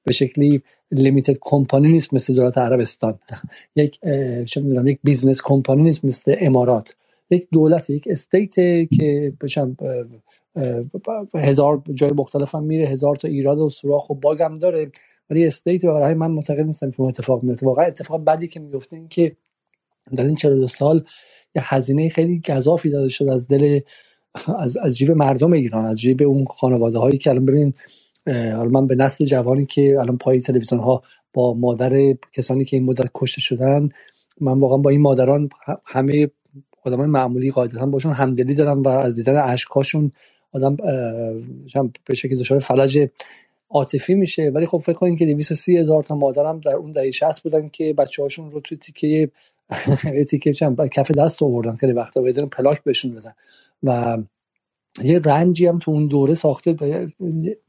به 0.05 0.13
شکلی 0.13 0.61
limited 0.91 1.35
company 1.41 1.87
نیست 1.87 2.13
مثل 2.13 2.35
دولت 2.35 2.57
عربستان. 2.57 3.19
یک 3.75 3.99
چه 4.47 4.61
می‌دونم 4.61 4.87
یک 4.87 4.99
business 5.03 5.41
company 5.43 5.83
نیست 5.83 6.05
مثل 6.05 6.35
امارات. 6.39 6.95
یک 7.31 7.47
دولت 7.53 7.91
یک 7.91 8.07
state 8.11 8.55
که 8.91 9.33
بشم 9.41 9.77
هزار 11.35 11.83
جای 11.93 12.11
مختلف 12.15 12.55
هم 12.55 12.63
میره 12.63 12.87
هزار 12.87 13.15
تا 13.15 13.27
ایراد 13.27 13.59
و 13.59 13.69
سوراخ 13.69 14.09
و 14.09 14.15
bug 14.15 14.41
هم 14.41 14.57
داره. 14.57 14.91
ولی 15.31 15.47
state 15.47 15.85
برای 15.85 16.15
من 16.15 16.31
معتقد 16.31 16.61
نیستم 16.61 16.91
که 16.91 17.01
اتفاق 17.03 17.43
میفته 17.43 17.67
واقعا 17.67 17.85
اتفاق 17.85 18.25
بدی 18.25 18.49
که 18.49 18.61
میفته 18.61 18.97
این 18.97 19.09
که 19.09 19.37
در 20.15 20.25
این 20.25 20.35
42 20.35 20.67
سال 20.67 21.05
یه 21.55 21.75
هزینه 21.75 22.09
خیلی 22.09 22.41
گذافی 22.49 22.89
داده 22.89 23.09
شد 23.09 23.29
از 23.29 23.47
دل 23.47 23.79
از 24.59 24.77
از 24.77 24.97
جیب 24.97 25.11
مردم 25.11 25.53
ایران 25.53 25.85
از 25.85 26.01
جیب 26.01 26.23
اون 26.23 26.45
خانواده 26.45 26.99
هایی 26.99 27.17
که 27.17 27.29
الان 27.29 27.45
ببین 27.45 27.73
حالا 28.27 28.69
من 28.69 28.87
به 28.87 28.95
نسل 28.95 29.25
جوانی 29.25 29.65
که 29.65 29.95
الان 29.99 30.17
پای 30.17 30.39
تلویزیون 30.39 30.81
ها 30.81 31.03
با 31.33 31.53
مادر 31.53 32.13
کسانی 32.33 32.65
که 32.65 32.77
این 32.77 32.85
مدت 32.85 33.11
کشته 33.15 33.41
شدن 33.41 33.89
من 34.41 34.59
واقعا 34.59 34.77
با 34.77 34.89
این 34.89 35.01
مادران 35.01 35.49
همه 35.85 36.27
آدمای 36.85 37.07
معمولی 37.07 37.51
قاعدتا 37.51 37.85
باشون 37.85 38.13
همدلی 38.13 38.55
دارم 38.55 38.83
و 38.83 38.87
از 38.87 39.15
دیدن 39.15 39.37
اشکاشون 39.37 40.11
آدم 40.53 40.77
به 42.05 42.15
شکلی 42.15 42.37
دچار 42.39 42.59
فلج 42.59 43.09
عاطفی 43.71 44.15
میشه. 44.15 44.51
ولی 44.55 44.65
خب 44.65 44.77
فکر 44.77 44.93
کنید 44.93 45.19
که 45.19 45.25
230 45.25 45.77
هزار 45.77 46.03
تا 46.03 46.15
مادرم 46.15 46.59
در 46.59 46.75
اون 46.75 46.91
دهه 46.91 47.11
60 47.11 47.43
بودن 47.43 47.69
که 47.69 47.93
بچه 47.93 48.21
هاشون 48.21 48.51
رو 48.51 48.59
تو 48.59 48.75
تیکه 48.75 49.31
تیکه 50.29 50.53
چند 50.53 50.89
کف 50.89 51.11
دست 51.11 51.43
آوردن. 51.43 51.75
خیلی 51.75 51.93
وقتا 51.93 52.21
بدون 52.21 52.45
پلاک 52.45 52.83
بهشون 52.83 53.13
دادن 53.13 53.33
و 53.83 54.17
یه 55.03 55.19
رنجی 55.19 55.65
هم 55.65 55.79
تو 55.79 55.91
اون 55.91 56.07
دوره 56.07 56.33
ساخته 56.33 56.75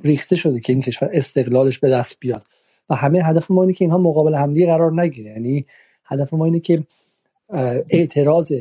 ریخته 0.04 0.36
شده 0.36 0.60
که 0.60 0.72
این 0.72 0.82
کشور 0.82 1.10
استقلالش 1.12 1.78
به 1.78 1.90
دست 1.90 2.16
بیاد. 2.20 2.42
و 2.90 2.94
همه 2.94 3.22
هدف 3.24 3.50
ما 3.50 3.62
اینه 3.62 3.74
که 3.74 3.84
اینها 3.84 3.98
مقابل 3.98 4.34
همدیگه 4.34 4.66
قرار 4.66 5.02
نگیره. 5.02 5.30
یعنی 5.30 5.66
هدف 6.04 6.34
ما 6.34 6.44
اینه 6.44 6.60
که 6.60 6.82
اعتراض 7.90 8.52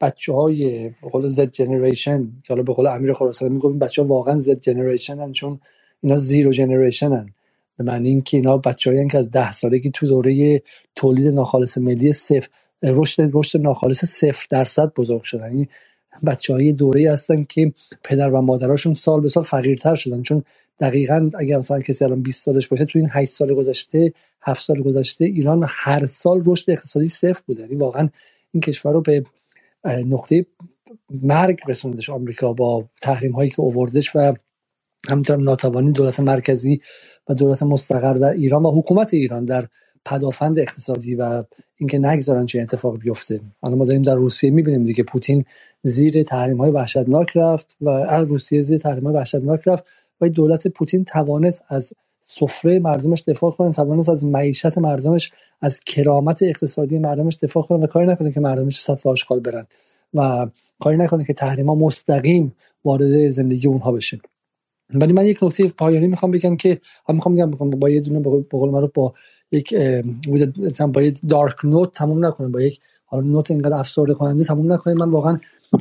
بچه 0.00 0.32
های 0.32 0.90
قول 1.02 1.28
زد 1.28 1.50
جنریشن 1.50 2.32
که 2.44 2.52
حالا 2.54 2.62
به 2.62 2.72
قول 2.72 2.86
امیر 2.86 3.12
خراسانی 3.12 3.54
میگم 3.54 3.78
بچه 3.78 4.02
ها 4.02 4.08
واقعا 4.08 4.38
زد 4.38 4.60
جنریشن 4.60 5.32
چون 5.32 5.60
اینا 6.02 6.16
زیرو 6.16 6.52
جنریشن 6.52 7.12
هن 7.12 7.30
به 7.76 7.84
معنی 7.84 8.08
اینکه 8.08 8.36
اینا 8.36 8.56
بچه 8.56 9.06
که 9.10 9.18
از 9.18 9.30
ده 9.30 9.52
سالگی 9.52 9.90
تو 9.90 10.06
دوره 10.06 10.62
تولید 10.96 11.26
ناخالص 11.26 11.78
ملی 11.78 12.12
صفر 12.12 12.48
رشد 12.82 13.30
رشد 13.32 13.60
ناخالص 13.60 14.04
صفر 14.04 14.46
درصد 14.50 14.92
بزرگ 14.94 15.22
شدن. 15.22 15.46
یعنی 15.46 15.68
بچه 16.26 16.52
های 16.52 16.72
دوره 16.72 17.12
هستن 17.12 17.44
که 17.44 17.72
پدر 18.04 18.30
و 18.30 18.40
مادراشون 18.40 18.94
سال 18.94 19.20
به 19.20 19.28
سال 19.28 19.42
فقیرتر 19.42 19.94
شدن. 19.94 20.22
چون 20.22 20.42
دقیقا 20.80 21.30
اگر 21.38 21.58
مثلا 21.58 21.80
کسی 21.80 22.04
الان 22.04 22.22
20 22.22 22.44
سالش 22.44 22.68
باشه 22.68 22.84
تو 22.84 22.98
این 22.98 23.08
8 23.12 23.32
سال 23.32 23.54
گذشته 23.54 24.12
7 24.42 24.64
سال 24.64 24.82
گذشته 24.82 25.24
ایران 25.24 25.64
هر 25.68 26.06
سال 26.06 26.42
رشد 26.46 26.70
اقتصادی 26.70 27.08
صفر 27.08 27.42
بوده. 27.46 27.62
یعنی 27.62 27.76
واقعا 27.76 28.08
این 28.52 28.60
کشور 28.60 28.92
رو 28.92 29.00
به 29.00 29.22
نقطه 29.84 30.46
مرگ 31.22 31.60
رسوندش. 31.68 32.10
آمریکا 32.10 32.52
با 32.52 32.84
تحریم 33.00 33.32
هایی 33.32 33.50
که 33.50 33.60
اووردش 33.60 34.16
و 34.16 34.34
همینطور 35.08 35.36
ناتوانی 35.36 35.92
دولت 35.92 36.20
مرکزی 36.20 36.80
و 37.28 37.34
دولت 37.34 37.62
مستقر 37.62 38.14
در 38.14 38.30
ایران 38.30 38.62
و 38.62 38.70
حکومت 38.70 39.14
ایران 39.14 39.44
در 39.44 39.68
پدافند 40.04 40.58
اقتصادی 40.58 41.14
و 41.14 41.44
اینکه 41.76 41.98
نگذارن 41.98 42.46
چه 42.46 42.60
اتفاق 42.60 42.98
بیفته. 42.98 43.40
حالا 43.60 43.76
ما 43.76 43.84
داریم 43.84 44.02
در 44.02 44.14
روسیه 44.14 44.50
می‌بینیم 44.50 44.82
دیگه. 44.82 45.04
پوتین 45.04 45.44
زیر 45.82 46.22
تحریم 46.22 46.56
های 46.56 46.70
وحشتناک 46.70 47.36
رفت 47.36 47.76
و 47.80 47.88
روسیه 48.20 48.60
زیر 48.60 48.78
تحریم 48.78 49.04
های 49.04 49.14
وحشتناک 49.14 49.68
رفت 49.68 49.84
و 50.20 50.28
دولت 50.28 50.68
پوتین 50.68 51.04
توانست 51.04 51.64
از 51.68 51.92
سفره 52.20 52.78
مردمش 52.78 53.22
دفاع 53.28 53.50
کنه 53.50 53.72
توانست 53.72 54.08
از 54.08 54.24
معیشت 54.24 54.78
مردمش 54.78 55.32
از 55.60 55.80
کرامت 55.80 56.42
اقتصادی 56.42 56.98
مردمش 56.98 57.36
دفاع 57.42 57.62
کنه 57.62 57.78
و 57.78 57.86
کاری 57.86 58.06
نکنه 58.06 58.32
که 58.32 58.40
مردمش 58.40 58.82
صف 58.82 59.06
آشغال 59.06 59.40
برن 59.40 59.66
و 60.14 60.46
کاری 60.80 60.96
نکنه 60.96 61.24
که 61.24 61.32
تحریم 61.32 61.66
ها 61.66 61.74
مستقیم 61.74 62.56
وارد 62.84 63.30
زندگی 63.30 63.68
اونها 63.68 63.92
بشه 63.92 64.20
ولی 64.94 65.12
من 65.12 65.26
یک 65.26 65.42
نکته 65.42 65.68
پایانی 65.68 66.06
می‌خوام 66.06 66.30
بگم 66.30 66.56
که 66.56 66.80
هم 67.08 67.14
می‌خوام 67.14 67.34
بگم 67.34 67.70
با 67.70 67.90
یه 67.90 68.00
دونه 68.00 68.20
به 68.20 68.30
قول 68.50 68.86
با 68.94 69.14
یک 69.52 69.74
با 70.92 71.02
یک 71.02 71.18
دارک 71.28 71.64
نوت 71.64 71.92
تموم 71.92 72.26
نکنه 72.26 72.48
با 72.48 72.62
یک 72.62 72.80
حالا 73.06 73.26
نوت 73.26 73.50
اینقدر 73.50 73.76
افسرده 73.76 74.14
کننده 74.14 74.44
تموم 74.44 74.72
نکنه 74.72 74.94
من 74.94 75.10
واقعا 75.10 75.38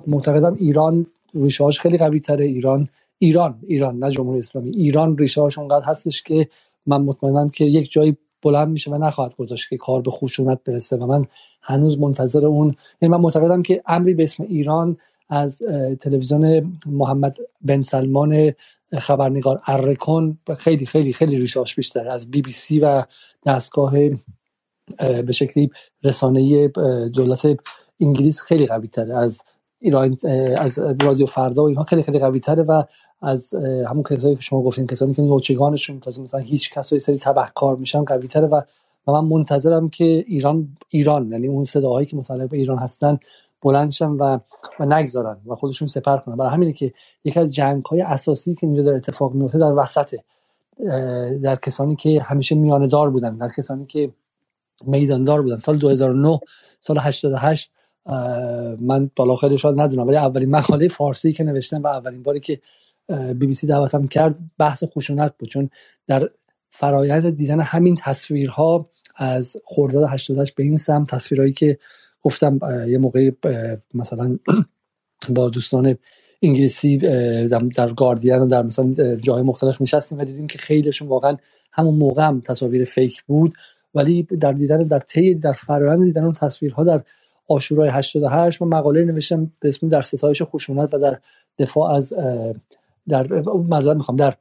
معتقدم 0.07 0.55
ایران 0.59 1.05
ریشه 1.33 1.71
خیلی 1.71 1.97
قوی 1.97 2.19
تره. 2.19 2.45
ایران 2.45 2.89
ایران 3.19 3.59
ایران 3.67 3.99
نه 3.99 4.11
جمهوری 4.11 4.39
اسلامی. 4.39 4.69
ایران 4.69 5.17
ریشه 5.17 5.41
هاش 5.41 5.57
اونقدر 5.57 5.85
هستش 5.85 6.23
که 6.23 6.49
من 6.85 7.01
مطمئنم 7.01 7.49
که 7.49 7.65
یک 7.65 7.91
جایی 7.91 8.17
بلند 8.43 8.67
میشه 8.67 8.91
و 8.91 8.97
نخواهد 8.97 9.35
گذاشت 9.35 9.69
که 9.69 9.77
کار 9.77 10.01
به 10.01 10.11
خشونت 10.11 10.59
برسه 10.65 10.97
و 10.97 11.05
من 11.05 11.25
هنوز 11.61 11.99
منتظر 11.99 12.45
اون 12.45 12.75
یعنی 13.01 13.15
من 13.15 13.21
معتقدم 13.21 13.61
که 13.61 13.81
امری 13.87 14.13
به 14.13 14.23
اسم 14.23 14.43
ایران 14.43 14.97
از 15.29 15.61
تلویزیون 15.99 16.73
محمد 16.85 17.35
بن 17.61 17.81
سلمان 17.81 18.53
خبرنگار 18.93 19.61
ارکن 19.67 20.37
خیلی 20.57 20.85
خیلی 20.85 21.13
خیلی 21.13 21.37
ریشاش 21.39 21.75
بیشتر 21.75 22.07
از 22.07 22.31
بی 22.31 22.41
بی 22.41 22.51
سی 22.51 22.79
و 22.79 23.03
دستگاه 23.45 23.93
به 24.97 25.31
شکلی 25.31 25.69
رسانه 26.03 26.67
دولت 27.13 27.57
انگلیس 27.99 28.41
خیلی 28.41 28.65
قوی 28.65 28.87
تره 28.87 29.15
از 29.15 29.41
ایران 29.79 30.17
از 30.57 30.79
رادیو 31.01 31.25
فردا 31.25 31.63
و 31.63 31.67
اینها 31.67 31.83
خیلی 31.83 32.03
خیلی 32.03 32.19
قوی 32.19 32.39
تره 32.39 32.63
و 32.63 32.83
از 33.21 33.53
همون 33.89 34.03
کسایی 34.03 34.35
که 34.35 34.41
شما 34.41 34.61
گفتین 34.61 34.87
کسانی 34.87 35.13
که 35.13 35.21
نوچگانشون 35.21 35.99
تازه 35.99 36.21
مثلا 36.21 36.39
هیچ 36.39 36.71
کس 36.71 36.93
و 36.93 36.99
سری 36.99 37.19
کار 37.55 37.75
میشن 37.75 38.03
قوی 38.03 38.27
تره 38.27 38.47
و 38.47 38.61
و 39.07 39.11
من 39.11 39.25
منتظرم 39.25 39.89
که 39.89 40.25
ایران 40.27 40.77
ایران 40.89 41.31
یعنی 41.31 41.47
اون 41.47 41.63
صداهایی 41.63 42.05
که 42.05 42.17
متعلق 42.17 42.49
به 42.49 42.57
ایران 42.57 42.77
هستن 42.77 43.19
بلندشن 43.61 44.09
و 44.09 44.39
و 44.79 44.85
نگذارن 44.85 45.37
و 45.47 45.55
خودشون 45.55 45.87
سپر 45.87 46.17
کنن. 46.17 46.35
برای 46.35 46.51
همینه 46.51 46.73
که 46.73 46.93
یکی 47.23 47.39
از 47.39 47.53
جنگ 47.53 47.85
های 47.85 48.01
اساسی 48.01 48.55
که 48.55 48.67
اینجا 48.67 48.83
در 48.83 48.93
اتفاق 48.93 49.33
میفته 49.33 49.59
در 49.59 49.73
وسط 49.73 50.15
در 51.43 51.55
کسانی 51.55 51.95
که 51.95 52.21
همیشه 52.21 52.55
میانه 52.55 52.87
دار 52.87 53.09
بودن 53.09 53.37
در 53.37 53.49
کسانی 53.57 53.85
که 53.85 54.11
میداندار 54.85 55.41
بودن. 55.41 55.55
سال 55.55 55.77
2009 55.77 56.39
سال 56.79 56.97
88 56.97 57.71
من 58.79 59.11
بالا 59.15 59.35
خیلی 59.35 59.57
شاید 59.57 59.81
ندونم 59.81 60.07
ولی 60.07 60.17
اولین 60.17 60.49
مقاله 60.49 60.87
فارسی 60.87 61.33
که 61.33 61.43
نوشتم 61.43 61.83
و 61.83 61.87
اولین 61.87 62.23
باری 62.23 62.39
که 62.39 62.61
بی 63.09 63.47
بی 63.47 63.53
سی 63.53 63.67
دعوتم 63.67 64.07
کرد 64.07 64.35
بحث 64.57 64.83
خشونت 64.83 65.33
بود. 65.39 65.49
چون 65.49 65.69
در 66.07 66.29
فرایند 66.69 67.29
دیدن 67.29 67.59
همین 67.59 67.95
تصویرها 67.95 68.89
از 69.15 69.57
خرداد 69.65 70.09
88 70.09 70.55
به 70.55 70.63
این 70.63 70.77
سم 70.77 71.05
تصویرهایی 71.05 71.53
که 71.53 71.77
گفتم 72.23 72.59
یه 72.87 72.97
موقعی 72.97 73.31
مثلا 73.93 74.37
با 75.29 75.49
دوستان 75.49 75.95
انگلیسی 76.41 76.97
در 77.47 77.93
گاردین 77.93 78.47
در 78.47 78.63
مثلا 78.63 79.15
جای 79.15 79.41
مختلف 79.41 79.81
نشستیم 79.81 80.19
و 80.19 80.23
دیدیم 80.23 80.47
که 80.47 80.57
خیلیشون 80.57 81.07
واقعا 81.07 81.37
همون 81.71 81.95
موقع 81.95 82.27
هم 82.27 82.41
تصاویر 82.41 82.83
فیک 82.83 83.23
بود. 83.23 83.53
ولی 83.95 84.23
در 84.23 84.51
دیدن 84.51 84.83
در 84.83 84.99
طی 84.99 85.35
در 85.35 85.53
فرآیند 85.53 86.03
دیدن 86.03 86.23
اون 86.23 86.33
تصویرها 86.33 86.83
در 86.83 87.03
آشورای 87.47 87.89
88 87.89 88.61
من 88.61 88.67
مقاله 88.67 89.05
نوشتم 89.05 89.51
به 89.59 89.69
اسم 89.69 89.87
در 89.87 90.01
ستایش 90.01 90.41
خشونت 90.41 90.93
و 90.93 90.99
در 90.99 91.19
دفاع 91.59 91.91
از 91.91 92.13
در 93.07 93.27
معذرت 93.69 93.97
می‌خوام 93.97 94.17
در 94.17 94.35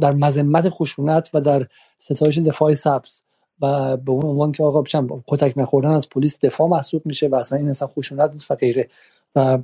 در 0.00 0.12
مذمت 0.12 0.68
خشونت 0.68 1.30
و 1.34 1.40
در 1.40 1.66
ستایش 1.98 2.38
دفاع 2.38 2.74
سبز. 2.74 3.22
و 3.60 3.96
به 3.96 4.10
اون 4.10 4.24
عنوان 4.24 4.52
که 4.52 4.62
آقا 4.62 4.82
بشم 4.82 5.24
کتک 5.26 5.52
نخوردن 5.56 5.90
از 5.90 6.08
پلیس 6.08 6.38
دفاع 6.40 6.68
محسوب 6.68 7.06
میشه 7.06 7.28
و 7.28 7.34
اصلا 7.34 7.58
این 7.58 7.68
اصلا 7.68 7.88
خشونت 7.88 8.46
و 8.50 8.54
غیره. 8.54 8.88
و 9.34 9.58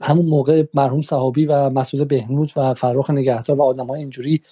همون 0.00 0.26
موقع 0.26 0.64
مرحوم 0.74 1.02
صحابی 1.02 1.46
و 1.46 1.70
مسعود 1.70 2.08
بهنود 2.08 2.52
و 2.56 2.74
فرخ 2.74 3.10
نگهدار 3.10 3.58
و 3.58 3.62
آدم 3.62 3.86
های 3.86 4.00
اینجوری 4.00 4.42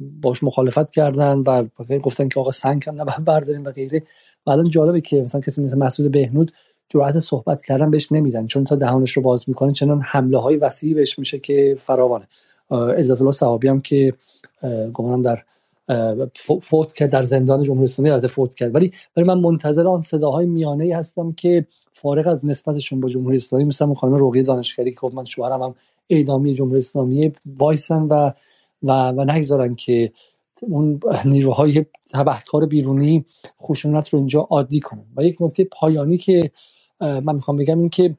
باش 0.00 0.42
مخالفت 0.42 0.90
کردن 0.90 1.38
و 1.38 1.64
گفتن 2.02 2.28
که 2.28 2.40
آقا 2.40 2.50
سنگ 2.50 2.84
هم 2.86 3.00
نباید 3.00 3.24
برداریم 3.24 3.64
و 3.64 3.70
غیره. 3.70 4.02
و 4.46 4.50
الان 4.50 4.68
جالبه 4.68 5.00
که 5.00 5.22
مثلا 5.22 5.40
کسی 5.40 5.62
مثل 5.62 5.78
مسعود 5.78 6.12
بهنود 6.12 6.52
جرأت 6.88 7.18
صحبت 7.18 7.64
کردن 7.64 7.90
بهش 7.90 8.12
نمیدن 8.12 8.46
چون 8.46 8.64
تا 8.64 8.76
دهانش 8.76 9.12
رو 9.12 9.22
باز 9.22 9.48
می‌کنه 9.48 9.72
چنان 9.72 10.00
حمله 10.00 10.38
های 10.38 10.56
وسیعی 10.56 10.94
بهش 10.94 11.18
میشه 11.18 11.38
که 11.38 11.76
فراوانه. 11.80 12.28
عزت 12.70 13.20
الله 13.20 13.32
صحابی 13.32 13.68
هم 13.68 13.80
که 13.80 14.14
گمانم 14.92 15.22
در 15.22 15.42
فوت 16.62 16.92
کرد 16.92 17.10
در 17.10 17.22
زندان 17.22 17.62
جمهوری 17.62 17.84
اسلامی 17.84 18.10
از 18.10 18.26
فوت 18.26 18.54
کرد. 18.54 18.74
ولی 18.74 18.92
ولی 19.16 19.26
من 19.26 19.38
منتظر 19.38 19.88
آن 19.88 20.00
صداهای 20.00 20.46
میانه 20.46 20.84
ای 20.84 20.92
هستم 20.92 21.32
که 21.32 21.66
فارغ 21.92 22.26
از 22.26 22.46
نسبتشون 22.46 23.00
با 23.00 23.08
جمهوری 23.08 23.36
اسلامی 23.36 23.64
مثل 23.64 23.84
اون 23.84 23.94
خانم 23.94 24.28
رقیه 24.28 24.42
دانشگری 24.42 24.90
که 24.90 24.96
گفت 24.96 25.14
من 25.14 25.24
شوهرم 25.24 25.62
هم 25.62 25.74
اعدامی 26.10 26.54
جمهوری 26.54 26.78
اسلامی 26.78 27.32
وایسن 27.46 28.02
و 28.02 28.32
و 28.82 29.08
و 29.08 29.24
نگذارن 29.24 29.74
که 29.74 30.12
اون 30.62 31.00
نیروهای 31.24 31.86
تبهکار 32.12 32.66
بیرونی 32.66 33.24
خشونت 33.62 34.08
رو 34.08 34.18
اینجا 34.18 34.40
عادی 34.40 34.80
کنن. 34.80 35.06
و 35.16 35.24
یک 35.24 35.36
نکته 35.40 35.64
پایانی 35.64 36.18
که 36.18 36.50
من 37.00 37.34
می‌خوام 37.34 37.56
بگم 37.56 37.78
این 37.78 37.88
که 37.88 38.16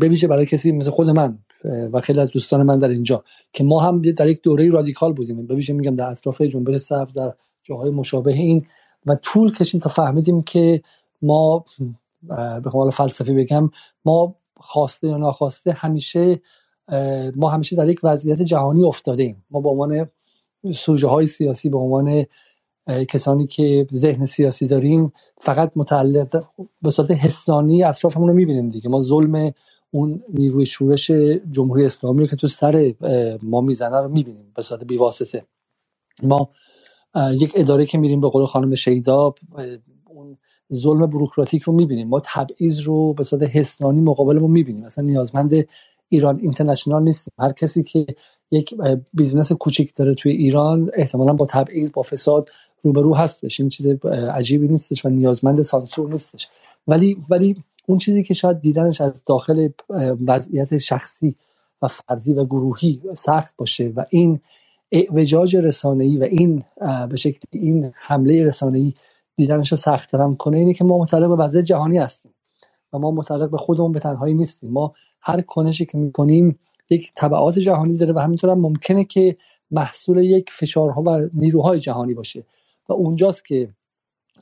بویژه 0.00 0.26
برای 0.26 0.46
کسی 0.46 0.72
مثل 0.72 0.90
خود 0.90 1.10
من 1.10 1.38
و 1.64 2.00
خیلی 2.00 2.20
از 2.20 2.28
دوستان 2.28 2.62
من 2.62 2.78
در 2.78 2.88
اینجا 2.88 3.24
که 3.52 3.64
ما 3.64 3.80
هم 3.80 4.02
در 4.02 4.28
یک 4.28 4.42
دوره 4.42 4.70
رادیکال 4.70 5.12
بودیم. 5.12 5.46
بویژه 5.46 5.72
میگم 5.72 5.96
در 5.96 6.08
اطراف 6.08 6.42
جنبش 6.42 6.76
سبز 6.76 7.14
در 7.14 7.34
جاهای 7.62 7.90
مشابه 7.90 8.32
این 8.32 8.66
و 9.06 9.14
طول 9.14 9.52
کشید 9.52 9.80
تا 9.80 9.90
فهمیدیم 9.90 10.42
که 10.42 10.82
ما 11.22 11.64
به 12.62 12.70
حال 12.72 12.90
فلسفی 12.90 13.34
بگم 13.34 13.70
ما 14.04 14.36
خواسته 14.56 15.08
یا 15.08 15.16
ناخواسته 15.16 15.72
همیشه 15.72 16.40
ما 17.36 17.48
همیشه 17.48 17.76
در 17.76 17.88
یک 17.88 18.00
وضعیت 18.02 18.42
جهانی 18.42 18.84
افتاده 18.84 19.22
ایم. 19.22 19.44
ما 19.50 19.60
به 19.60 19.68
عنوان 19.68 20.08
سوژه 20.72 21.08
های 21.08 21.26
سیاسی 21.26 21.68
به 21.68 21.78
عنوان 21.78 22.24
کسانی 23.08 23.46
که 23.46 23.86
ذهن 23.94 24.24
سیاسی 24.24 24.66
داریم 24.66 25.12
فقط 25.40 25.72
متعلق 25.76 26.44
به 26.82 26.90
صورت 26.90 27.10
حسانی 27.10 27.84
اطرافمون 27.84 28.28
رو 28.28 28.34
می‌بینیم 28.34 28.70
دیگه. 28.70 28.88
ما 28.88 29.00
ظلم 29.00 29.52
اون 29.90 30.22
نیروی 30.34 30.66
شورش 30.66 31.10
جمهوری 31.50 31.84
اسلامی 31.84 32.28
که 32.28 32.36
تو 32.36 32.48
سر 32.48 32.94
ما 33.42 33.60
می‌زنه 33.60 34.00
رو 34.00 34.08
می‌بینیم 34.08 34.52
به 34.56 34.62
صورت 34.62 34.84
بیواسطه. 34.84 35.46
ما 36.22 36.50
یک 37.32 37.52
اداره 37.56 37.86
که 37.86 37.98
میریم 37.98 38.20
به 38.20 38.28
قول 38.28 38.46
خانم 38.46 38.74
شیدا 38.74 39.34
اون 40.08 40.38
ظلم 40.72 41.06
بروکراتیک 41.06 41.62
رو 41.62 41.72
می‌بینیم. 41.72 42.08
ما 42.08 42.22
تبعیض 42.24 42.80
رو 42.80 43.14
به 43.14 43.24
صورت 43.24 43.42
حسنانی 43.42 44.00
مقابلمون 44.00 44.50
می‌بینیم. 44.50 44.84
مثلا 44.84 45.04
نیازمند 45.04 45.68
ایران 46.08 46.40
اینترنشنال 46.40 47.02
نیستیم. 47.02 47.34
هر 47.38 47.52
کسی 47.52 47.82
که 47.82 48.06
یک 48.50 48.74
business 49.14 49.52
کوچیک 49.52 49.94
داره 49.96 50.14
توی 50.14 50.32
ایران 50.32 50.90
احتمالا 50.94 51.32
با 51.32 51.46
تبعیض 51.46 51.92
با 51.92 52.02
فساد 52.02 52.48
روبرو 52.82 53.16
هستش. 53.16 53.60
این 53.60 53.68
چیز 53.68 53.86
عجیبی 54.06 54.68
نیستش 54.68 55.06
و 55.06 55.08
نیازمند 55.08 55.62
سانسور 55.62 56.10
نیستش. 56.10 56.48
ولی 56.88 57.18
ولی 57.30 57.56
اون 57.88 57.98
چیزی 57.98 58.22
که 58.22 58.34
شاید 58.34 58.60
دیدنش 58.60 59.00
از 59.00 59.24
داخل 59.24 59.68
وضعیت 60.26 60.76
شخصی 60.76 61.34
و 61.82 61.88
فردی 61.88 62.32
و 62.32 62.44
گروهی 62.44 63.02
سخت 63.14 63.54
باشه 63.56 63.92
و 63.96 64.04
این 64.10 64.40
اعوجاج 64.92 65.56
رسانه‌ای 65.56 66.16
و 66.16 66.22
این 66.22 66.62
به 67.10 67.16
شکل 67.16 67.38
این 67.50 67.92
حمله 67.94 68.44
رسانه‌ای 68.44 68.94
دیدنش 69.36 69.70
رو 69.70 69.76
سخت 69.76 70.14
هم 70.14 70.36
کنه 70.36 70.56
اینه 70.56 70.74
که 70.74 70.84
ما 70.84 70.98
متعلق 70.98 71.28
به 71.28 71.36
وضع 71.36 71.60
جهانی 71.60 71.98
هستیم 71.98 72.34
و 72.92 72.98
ما 72.98 73.10
متعلق 73.10 73.50
به 73.50 73.56
خودمون 73.56 73.92
به 73.92 74.00
تنهایی 74.00 74.34
نیستیم. 74.34 74.70
ما 74.70 74.92
هر 75.20 75.40
کنشی 75.40 75.86
که 75.86 75.98
می‌کنیم 75.98 76.58
یک 76.90 77.12
طبعات 77.14 77.58
جهانی 77.58 77.96
داره 77.96 78.12
و 78.12 78.18
همینطور 78.18 78.50
هم 78.50 78.60
ممکنه 78.60 79.04
که 79.04 79.36
محصول 79.70 80.18
یک 80.18 80.50
فشارها 80.50 81.02
و 81.02 81.28
نیروهای 81.34 81.80
جهانی 81.80 82.14
باشه 82.14 82.44
و 82.88 82.92
اونجاست 82.92 83.44
که 83.44 83.68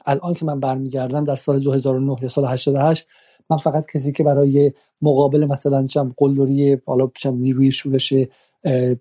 الان 0.06 0.34
که 0.34 0.44
من 0.44 0.60
برمیگردم 0.60 1.24
در 1.24 1.36
سال 1.36 1.60
2009 1.60 2.16
یا 2.22 2.28
سال 2.28 2.46
88 2.46 3.06
من 3.50 3.56
فقط 3.56 3.86
کسی 3.86 4.12
که 4.12 4.22
برای 4.22 4.72
مقابل 5.02 5.46
مثلا 5.46 5.86
چم 5.86 6.12
قلدری 6.16 6.78
حالا 6.86 7.10
نیروی 7.24 7.72
شورش 7.72 8.14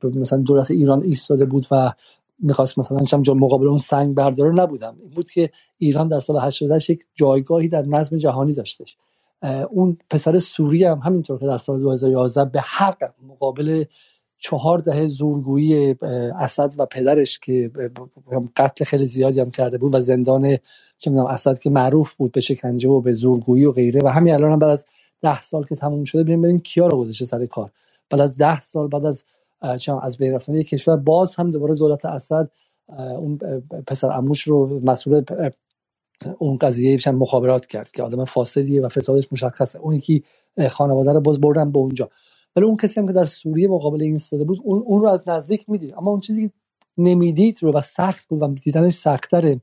مثلا 0.03 0.39
دولت 0.39 0.71
ایران 0.71 1.03
ایستاده 1.03 1.45
بود 1.45 1.67
و 1.71 1.91
می‌خواست 2.39 2.79
مثلا 2.79 2.99
چم 2.99 3.21
مقابل 3.33 3.67
اون 3.67 3.77
سنگ 3.77 4.15
برداره 4.15 4.53
نبودم. 4.53 4.95
این 5.01 5.09
بود 5.09 5.29
که 5.29 5.49
ایران 5.77 6.07
در 6.07 6.19
سال 6.19 6.39
88 6.39 6.89
یک 6.89 7.05
جایگاهی 7.13 7.67
در 7.67 7.81
نظم 7.81 8.17
جهانی 8.17 8.53
داشتش. 8.53 8.97
اون 9.69 9.97
پسر 10.09 10.39
سوری 10.39 10.83
هم 10.83 10.99
همینطور 10.99 11.39
که 11.39 11.45
در 11.45 11.57
سال 11.57 11.79
2011 11.79 12.45
به 12.45 12.61
حق 12.61 13.13
مقابل 13.27 13.83
چهار 14.37 14.79
دهه 14.79 15.07
زورگویی 15.07 15.95
اسد 16.39 16.73
و 16.77 16.85
پدرش 16.85 17.39
که 17.39 17.71
قتل 18.57 18.85
خیلی 18.85 19.05
زیادی 19.05 19.39
هم 19.39 19.49
کرده 19.51 19.77
بود 19.77 19.95
و 19.95 20.01
زندان 20.01 20.57
که 20.99 21.09
می‌دونم 21.09 21.27
اسد 21.27 21.59
که 21.59 21.69
معروف 21.69 22.15
بود 22.15 22.31
به 22.31 22.41
شکنجه 22.41 22.89
و 22.89 23.01
به 23.01 23.13
زورگویی 23.13 23.65
و 23.65 23.71
غیره 23.71 24.01
و 24.03 24.07
همین 24.07 24.33
الان 24.33 24.51
هم 24.51 24.59
بعد 24.59 24.69
از 24.69 24.85
ده 25.21 25.41
سال 25.41 25.65
که 25.65 25.75
تموم 25.75 26.03
شده 26.03 26.23
ببینیم 26.23 26.59
کیا 26.59 26.87
رو 26.87 26.97
گذاشته 26.97 27.25
سر 27.25 27.45
کار. 27.45 27.71
بعد 28.09 28.21
از 28.21 28.37
ده 28.37 28.61
سال 28.61 28.87
بعد 28.87 29.05
از 29.05 29.23
از 30.01 30.17
بین 30.17 30.33
رفتن 30.33 30.55
یک 30.55 30.69
کشور 30.69 30.95
باز 30.95 31.35
هم 31.35 31.51
دوباره 31.51 31.75
دولت 31.75 32.05
اسد 32.05 32.51
اون 32.97 33.37
پسر 33.87 34.11
اموش 34.11 34.41
رو 34.41 34.79
مسئول 34.83 35.23
اون 36.37 36.57
قضیه 36.57 37.11
مخابرات 37.11 37.65
کرد 37.65 37.91
که 37.91 38.03
آدم 38.03 38.25
فاسدیه 38.25 38.81
و 38.81 38.89
فسادش 38.89 39.27
مشخصه. 39.31 39.79
اون 39.79 39.95
یکی 39.95 40.23
خانواده 40.69 41.13
رو 41.13 41.21
باز 41.21 41.41
بردن 41.41 41.71
به 41.71 41.79
اونجا. 41.79 42.09
ولی 42.55 42.65
اون 42.65 42.77
کسی 42.77 42.99
هم 42.99 43.07
که 43.07 43.13
در 43.13 43.23
سوریه 43.25 43.67
مقابل 43.67 44.01
این 44.01 44.11
ایستاده 44.11 44.43
بود 44.43 44.59
اون, 44.63 44.83
اون 44.87 45.01
رو 45.01 45.09
از 45.09 45.29
نزدیک 45.29 45.69
می‌دید. 45.69 45.95
اما 45.97 46.11
اون 46.11 46.19
چیزی 46.19 46.47
که 46.47 46.53
نمی‌دید 46.97 47.57
رو 47.63 47.73
و 47.73 47.81
سخت 47.81 48.29
بود 48.29 48.43
و 48.43 48.47
دیدنش 48.47 48.93
سختره 48.93 49.61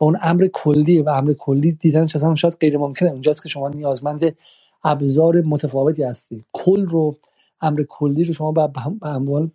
و 0.00 0.04
اون 0.04 0.18
امر 0.22 0.48
کلی 0.52 1.02
و 1.02 1.10
امر 1.10 1.32
کلی 1.32 1.72
دیدنش 1.72 2.16
اصلا 2.16 2.34
شاید 2.34 2.54
غیر 2.60 2.78
ممکنه. 2.78 3.10
اونجاست 3.10 3.44
که 3.44 3.48
شما 3.48 3.68
نیازمند 3.68 4.36
ابزار 4.84 5.42
متفاوتی 5.42 6.04
هستی. 6.04 6.44
کل 6.52 6.86
رو 6.86 7.16
امر 7.62 7.84
کلی 7.88 8.24
رو 8.24 8.32
شما 8.34 8.52
به 8.52 8.70
اموال 9.02 9.50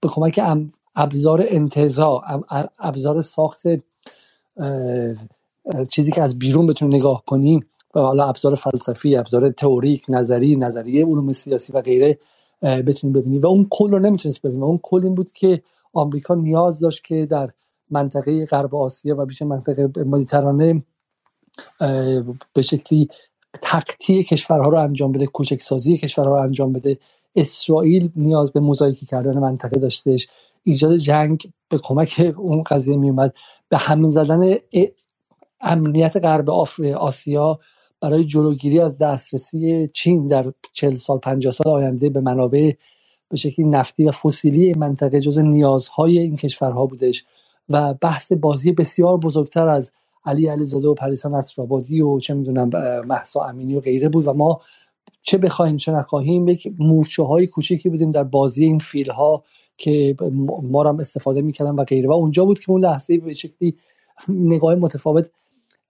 به 0.00 0.08
کمک 0.08 0.40
ابزار 0.96 1.44
انتزاع 1.48 2.22
ابزار 2.80 3.20
ساخت 3.20 3.62
چیزی 5.90 6.12
که 6.12 6.22
از 6.22 6.38
بیرون 6.38 6.66
بتونیم 6.66 6.96
نگاه 6.96 7.24
کنیم 7.26 7.66
و 7.94 8.00
حالا 8.00 8.24
ابزار 8.24 8.54
فلسفی 8.54 9.16
ابزار 9.16 9.50
تئوریک 9.50 10.04
نظری 10.08 10.56
نظریه 10.56 11.06
علوم 11.06 11.32
سیاسی 11.32 11.72
و 11.72 11.80
غیره 11.80 12.18
بتونیم 12.62 13.12
ببینیم. 13.12 13.42
و 13.42 13.46
اون 13.46 13.66
کل 13.70 13.90
رو 13.90 13.98
نمی‌تونست 13.98 14.42
ببینیم. 14.42 14.62
اون 14.62 14.80
کل 14.82 15.04
این 15.04 15.14
بود 15.14 15.32
که 15.32 15.62
آمریکا 15.92 16.34
نیاز 16.34 16.80
داشت 16.80 17.04
که 17.04 17.26
در 17.30 17.50
منطقه 17.90 18.46
غرب 18.46 18.74
آسیا 18.74 19.16
و 19.18 19.26
بیش 19.26 19.42
منطقه 19.42 20.04
مدیترانه 20.04 20.82
به 22.54 22.62
شکلی 22.62 23.08
تقطیع 23.62 24.22
کشورها 24.22 24.68
رو 24.68 24.78
انجام 24.78 25.12
بده 25.12 25.26
کوچک 25.26 25.62
سازی 25.62 25.98
کشورها 25.98 26.30
رو 26.30 26.42
انجام 26.42 26.72
بده. 26.72 26.98
اسرائیل 27.36 28.10
نیاز 28.16 28.52
به 28.52 28.60
موزاییکی 28.60 29.06
کردن 29.06 29.38
منطقه 29.38 29.80
داشتش. 29.80 30.28
ایجاد 30.62 30.96
جنگ 30.96 31.50
به 31.68 31.78
کمک 31.78 32.34
اون 32.36 32.62
قضیه 32.62 32.96
میومد 32.96 33.34
به 33.68 33.76
همین 33.76 34.10
زدن 34.10 34.54
امنیت 35.60 36.16
غرب 36.16 36.50
آسیا 36.50 37.60
برای 38.00 38.24
جلوگیری 38.24 38.80
از 38.80 38.98
دسترسی 38.98 39.88
چین 39.92 40.28
در 40.28 40.52
40 40.72 40.94
سال 40.94 41.18
50 41.18 41.52
سال 41.52 41.72
آینده 41.72 42.10
به 42.10 42.20
منابع 42.20 42.72
به 43.28 43.36
شکلی 43.36 43.66
نفتی 43.66 44.04
و 44.04 44.10
فسیلی 44.10 44.74
منطقه 44.74 45.20
جز 45.20 45.38
نیازهای 45.38 46.18
این 46.18 46.36
کشورها 46.36 46.86
بودش 46.86 47.24
و 47.68 47.94
بحث 47.94 48.32
بازی 48.32 48.72
بسیار 48.72 49.16
بزرگتر 49.16 49.68
از 49.68 49.92
علی 50.26 50.46
علیزاده 50.46 50.88
و 50.88 50.94
پریسا 50.94 51.28
نصرآبادی 51.28 52.00
و 52.00 52.18
چه 52.18 52.34
می‌دونم 52.34 52.70
محسا 53.06 53.40
امینی 53.40 53.74
و 53.74 53.80
غیره 53.80 54.08
بود 54.08 54.28
و 54.28 54.32
ما 54.32 54.60
چه 55.22 55.38
بخوایم 55.38 55.76
چه 55.76 55.92
نخواهیم 55.92 56.48
یک 56.48 56.72
مورچه 56.78 57.22
های 57.22 57.46
کوچکی 57.46 57.88
بودیم 57.88 58.10
در 58.10 58.24
بازی 58.24 58.64
این 58.64 58.78
فیل 58.78 59.10
ها 59.10 59.44
که 59.76 60.16
ما 60.62 60.82
هم 60.82 60.98
استفاده 60.98 61.42
می‌کردن 61.42 61.70
و 61.70 61.84
غیره. 61.84 62.08
و 62.08 62.12
اونجا 62.12 62.44
بود 62.44 62.60
که 62.60 62.70
اون 62.70 62.80
لحظه 62.80 63.18
به 63.18 63.32
شکلی 63.32 63.76
نگاه 64.28 64.74
متفاوت 64.74 65.30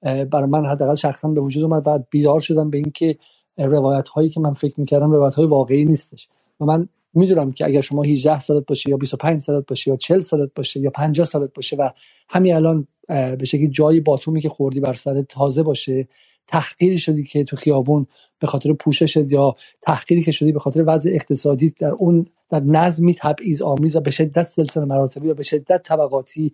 برای 0.04 0.50
من 0.50 0.66
حداقل 0.66 0.94
شخصا 0.94 1.28
به 1.28 1.40
وجود 1.40 1.62
اومد 1.64 1.84
بعد 1.84 2.06
بیدار 2.10 2.40
شدم 2.40 2.70
به 2.70 2.78
اینکه 2.78 3.16
روایت 3.58 4.08
هایی 4.08 4.28
که 4.28 4.40
من 4.40 4.54
فکر 4.54 4.74
می‌کردم 4.80 5.12
روایت 5.12 5.34
های 5.34 5.46
واقعی 5.46 5.84
نیستش. 5.84 6.28
و 6.60 6.64
من 6.64 6.88
می‌دونم 7.14 7.52
که 7.52 7.64
اگر 7.64 7.80
شما 7.80 8.02
18 8.02 8.38
سالت 8.38 8.66
باشه 8.66 8.90
یا 8.90 8.96
25 8.96 9.40
سالت 9.40 9.66
باشه 9.66 9.90
یا 9.90 9.96
40 9.96 10.20
سالت 10.20 10.50
باشه 10.54 10.80
یا 10.80 10.90
50 10.90 11.26
سالت 11.26 11.54
باشه 11.54 11.76
و 11.76 11.90
همین 12.28 12.54
الان 12.54 12.86
به 13.08 13.44
شکلی 13.44 13.68
جایی 13.68 14.00
باتومی 14.00 14.40
که 14.40 14.48
خوردی 14.48 14.80
بر 14.80 14.92
سر 14.92 15.22
تازه 15.22 15.62
باشه 15.62 16.08
تحقیری 16.48 16.98
شدی 16.98 17.24
که 17.24 17.44
تو 17.44 17.56
خیابون 17.56 18.06
به 18.40 18.46
خاطر 18.46 18.72
پوششت 18.72 19.32
یا 19.32 19.56
تحقیری 19.82 20.22
که 20.22 20.32
شدی 20.32 20.52
به 20.52 20.58
خاطر 20.58 20.84
وضع 20.86 21.10
اقتصادی 21.12 21.70
در 21.78 21.90
اون 21.92 22.26
در 22.50 22.60
نظمی 22.60 23.14
تبعیض 23.14 23.62
آمیز 23.62 23.96
و 23.96 24.00
به 24.00 24.10
شدت 24.10 24.46
سلسله 24.46 24.84
مراتبی 24.84 25.28
و 25.30 25.34
به 25.34 25.42
شدت 25.42 25.82
طبقاتی 25.82 26.52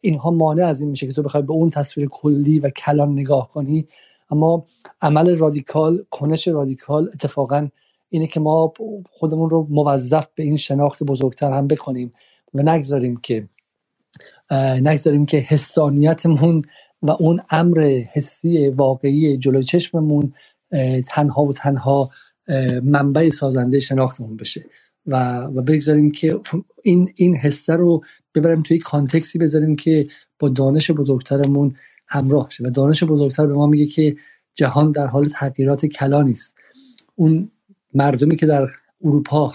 اینها 0.00 0.30
مانع 0.30 0.64
از 0.64 0.80
این 0.80 0.90
میشه 0.90 1.06
که 1.06 1.12
تو 1.12 1.22
بخوای 1.22 1.42
به 1.42 1.52
اون 1.52 1.70
تصویر 1.70 2.08
کلی 2.08 2.58
و 2.58 2.70
کلان 2.70 3.12
نگاه 3.12 3.48
کنی. 3.48 3.88
اما 4.30 4.66
عمل 5.00 5.36
رادیکال 5.36 6.04
کنش 6.10 6.48
رادیکال 6.48 7.10
اتفاقا 7.14 7.68
اینه 8.08 8.26
که 8.26 8.40
ما 8.40 8.72
خودمون 9.10 9.50
رو 9.50 9.66
موظف 9.70 10.28
به 10.34 10.42
این 10.42 10.56
شناخت 10.56 11.02
بزرگتر 11.02 11.52
هم 11.52 11.66
بکنیم 11.66 12.12
و 12.54 12.62
نگذاریم 12.62 13.16
که 13.16 13.48
نگذاریم 14.80 15.26
که 15.26 15.36
حسانیتمون 15.36 16.62
و 17.02 17.10
اون 17.10 17.40
امر 17.50 17.80
حسی 18.12 18.68
واقعی 18.68 19.38
جلوی 19.38 19.62
چشممون 19.62 20.32
تنها 21.06 21.42
و 21.42 21.52
تنها 21.52 22.10
منبع 22.82 23.30
سازنده 23.30 23.80
شناختمون 23.80 24.36
بشه. 24.36 24.64
و 25.06 25.42
و 25.42 25.62
بگذاریم 25.62 26.10
که 26.10 26.40
این 26.82 27.12
این 27.14 27.36
حسه 27.36 27.72
رو 27.72 28.04
ببریم 28.34 28.62
توی 28.62 28.78
کانتکسی 28.78 29.38
بذاریم 29.38 29.76
که 29.76 30.08
با 30.38 30.48
دانش 30.48 30.90
بزرگترمون 30.90 31.74
همراه 32.08 32.50
شه. 32.50 32.64
و 32.64 32.70
دانش 32.70 33.04
بزرگتر 33.04 33.46
به 33.46 33.54
ما 33.54 33.66
میگه 33.66 33.86
که 33.86 34.16
جهان 34.54 34.92
در 34.92 35.06
حال 35.06 35.28
تغییرات 35.28 35.86
کلانی 35.86 36.32
است 36.32 36.54
اون 37.14 37.50
مردمی 37.94 38.36
که 38.36 38.46
در 38.46 38.66
اروپا 39.04 39.54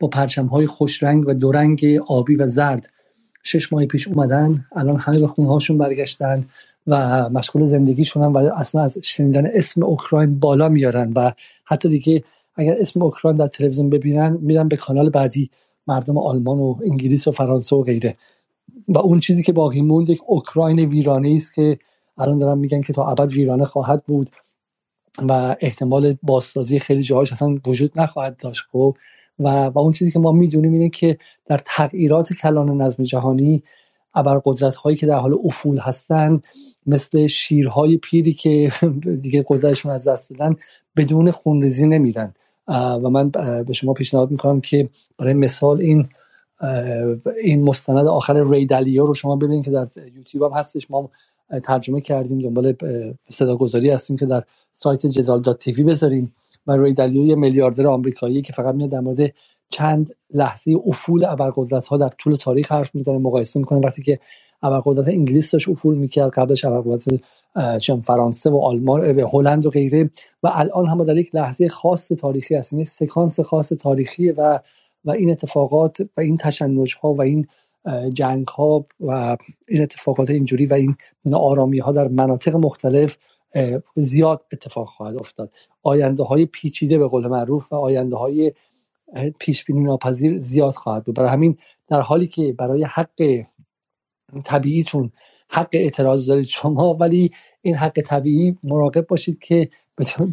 با 0.00 0.08
پرچم 0.08 0.46
های 0.46 0.66
خوش 0.66 1.02
رنگ 1.02 1.28
و 1.28 1.34
دو 1.34 1.52
رنگ 1.52 1.86
آبی 2.06 2.36
و 2.36 2.46
زرد 2.46 2.90
شش 3.42 3.72
ماه 3.72 3.86
پیش 3.86 4.08
اومدن 4.08 4.64
الان 4.76 4.96
همه 4.96 5.20
به 5.20 5.26
خونهاشون 5.26 5.78
برگشتن 5.78 6.46
و 6.86 7.28
مشغول 7.28 7.64
زندگیشون 7.64 8.22
و 8.22 8.36
اصلا 8.36 8.82
از 8.82 8.98
شنیدن 9.02 9.46
اسم 9.54 9.82
اوکراین 9.82 10.38
بالا 10.38 10.68
میارن 10.68 11.12
و 11.12 11.32
حتی 11.64 11.88
دیگه 11.88 12.24
اگر 12.58 12.76
اسم 12.80 13.02
اوکراین 13.02 13.36
در 13.36 13.48
تلویزیون 13.48 13.90
ببینن 13.90 14.38
میرن 14.40 14.68
به 14.68 14.76
کانال 14.76 15.10
بعدی 15.10 15.50
مردم 15.86 16.18
آلمان 16.18 16.58
و 16.58 16.76
انگلیس 16.84 17.28
و 17.28 17.32
فرانسه 17.32 17.76
و 17.76 17.82
غیره. 17.82 18.12
و 18.88 18.98
اون 18.98 19.20
چیزی 19.20 19.42
که 19.42 19.52
باقی 19.52 19.82
موند 19.82 20.10
یک 20.10 20.20
اوکراین 20.26 20.78
ویرانه 20.78 21.34
است 21.34 21.54
که 21.54 21.78
الان 22.18 22.38
دارن 22.38 22.58
میگن 22.58 22.80
که 22.80 22.92
تا 22.92 23.10
ابد 23.10 23.32
ویرانه 23.32 23.64
خواهد 23.64 24.04
بود 24.04 24.30
و 25.28 25.56
احتمال 25.60 26.16
بازسازی 26.22 26.78
خیلی 26.78 27.02
جاهاش 27.02 27.32
اصلا 27.32 27.58
وجود 27.66 28.00
نخواهد 28.00 28.36
داشت 28.36 28.64
خب؟ 28.72 28.96
و, 29.38 29.66
و 29.66 29.78
اون 29.78 29.92
چیزی 29.92 30.10
که 30.10 30.18
ما 30.18 30.32
می‌دونیم 30.32 30.72
اینه 30.72 30.88
که 30.88 31.18
در 31.46 31.58
تغییرات 31.58 32.32
کلان 32.32 32.82
نظم 32.82 33.02
جهانی 33.02 33.62
ابرقدرت 34.14 34.74
هایی 34.74 34.96
که 34.96 35.06
در 35.06 35.18
حال 35.18 35.34
افول 35.44 35.78
هستند 35.78 36.46
مثل 36.86 37.26
شیرهای 37.26 37.96
پیری 37.96 38.32
که 38.32 38.72
دیگه 39.22 39.44
قدرتشون 39.48 39.92
از 39.92 40.08
دست 40.08 40.30
دادن 40.30 40.56
بدون 40.96 41.30
خونریزی 41.30 41.86
نمیرن. 41.86 42.34
و 42.68 43.10
من 43.10 43.30
به 43.66 43.72
شما 43.72 43.92
پیشنهاد 43.92 44.30
می‌کنم 44.30 44.60
که 44.60 44.88
برای 45.18 45.34
مثال 45.34 45.80
این 45.80 46.08
این 47.42 47.62
مستند 47.62 48.06
آخر 48.06 48.50
ری 48.50 48.66
دالیا 48.66 49.04
رو 49.04 49.14
شما 49.14 49.36
ببینید 49.36 49.64
که 49.64 49.70
در 49.70 49.88
یوتیوب 50.16 50.52
هم 50.52 50.58
هستش. 50.58 50.90
ما 50.90 51.10
ترجمه 51.62 52.00
کردیم 52.00 52.38
دنبال 52.38 52.74
صداگذاری 53.28 53.90
هستیم 53.90 54.16
که 54.16 54.26
در 54.26 54.44
سایت 54.72 55.06
جدال 55.06 55.42
دات 55.42 55.58
تیوی 55.58 55.84
بذاریم 55.84 56.34
و 56.66 56.76
ری 56.76 56.92
دالیا 56.92 57.26
یه 57.26 57.34
میلیاردر 57.34 57.86
آمریکایی 57.86 58.42
که 58.42 58.52
فقط 58.52 58.74
میاد 58.74 58.90
در 58.90 59.00
مورد 59.00 59.34
چند 59.68 60.10
لحظه 60.34 60.76
افول 60.86 61.24
ابرقدرت 61.24 61.86
ها 61.86 61.96
در 61.96 62.08
طول 62.08 62.34
تاریخ 62.34 62.72
حرف 62.72 62.94
می‌زنه 62.94 63.18
مقایسه 63.18 63.60
می‌کنه. 63.60 63.78
وقتی 63.78 64.02
که 64.02 64.18
ابرقدرت 64.62 65.08
انگلیس 65.08 65.50
داشت 65.50 65.68
افول 65.68 65.96
می‌کرد 65.96 66.30
قبلش 66.30 66.64
ابرقدرت 66.64 67.20
چون 67.78 68.00
فرانسه 68.00 68.50
و 68.50 68.56
آلمان 68.56 69.16
و 69.16 69.28
هلند 69.32 69.66
و 69.66 69.70
غیره. 69.70 70.10
و 70.42 70.50
الان 70.52 70.86
هم 70.86 71.04
در 71.04 71.16
یک 71.16 71.34
لحظه 71.34 71.68
خاص 71.68 72.08
تاریخی 72.08 72.54
هستیم 72.54 72.78
یک 72.78 72.88
سکانس 72.88 73.40
خاص 73.40 73.68
تاریخی 73.68 74.30
و 74.30 74.60
و 75.04 75.10
این 75.10 75.30
اتفاقات 75.30 76.00
و 76.00 76.20
این 76.20 76.36
تشنج 76.36 76.96
ها 77.02 77.14
و 77.14 77.22
این 77.22 77.46
جنگ 78.14 78.48
ها 78.48 78.86
و 79.00 79.36
این 79.68 79.82
اتفاقات 79.82 80.30
اینجوری 80.30 80.66
و 80.66 80.74
این 80.74 80.96
آرامی 81.34 81.78
ها 81.78 81.92
در 81.92 82.08
مناطق 82.08 82.56
مختلف 82.56 83.18
زیاد 83.96 84.44
اتفاق 84.52 84.88
خواهد 84.88 85.16
افتاد. 85.16 85.50
آینده 85.82 86.22
های 86.22 86.46
پیچیده 86.46 86.98
به 86.98 87.08
قول 87.08 87.28
معروف 87.28 87.72
و 87.72 87.76
آینده 87.76 88.16
های 88.16 88.52
پیش 89.38 89.64
بینی 89.64 89.80
ناپذیر 89.80 90.38
زیاد 90.38 90.72
خواهد 90.72 91.04
بود. 91.04 91.14
برای 91.14 91.30
همین 91.30 91.56
در 91.88 92.00
حالی 92.00 92.26
که 92.26 92.52
برای 92.52 92.84
حق 92.84 93.44
طبیعیتون 94.44 95.12
حق 95.48 95.68
اعتراض 95.72 96.26
دارید 96.26 96.46
شما 96.46 96.94
ولی 96.94 97.30
این 97.62 97.74
حق 97.74 98.00
طبیعی 98.00 98.58
مراقب 98.62 99.06
باشید 99.06 99.38
که 99.38 99.68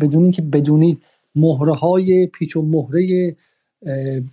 بدون 0.01 0.23
اینکه 0.23 0.41
بدونید 0.41 1.01
مهره 1.35 1.75
های 1.75 2.27
پیچ 2.27 2.55
و 2.55 2.61
مهره 2.61 3.35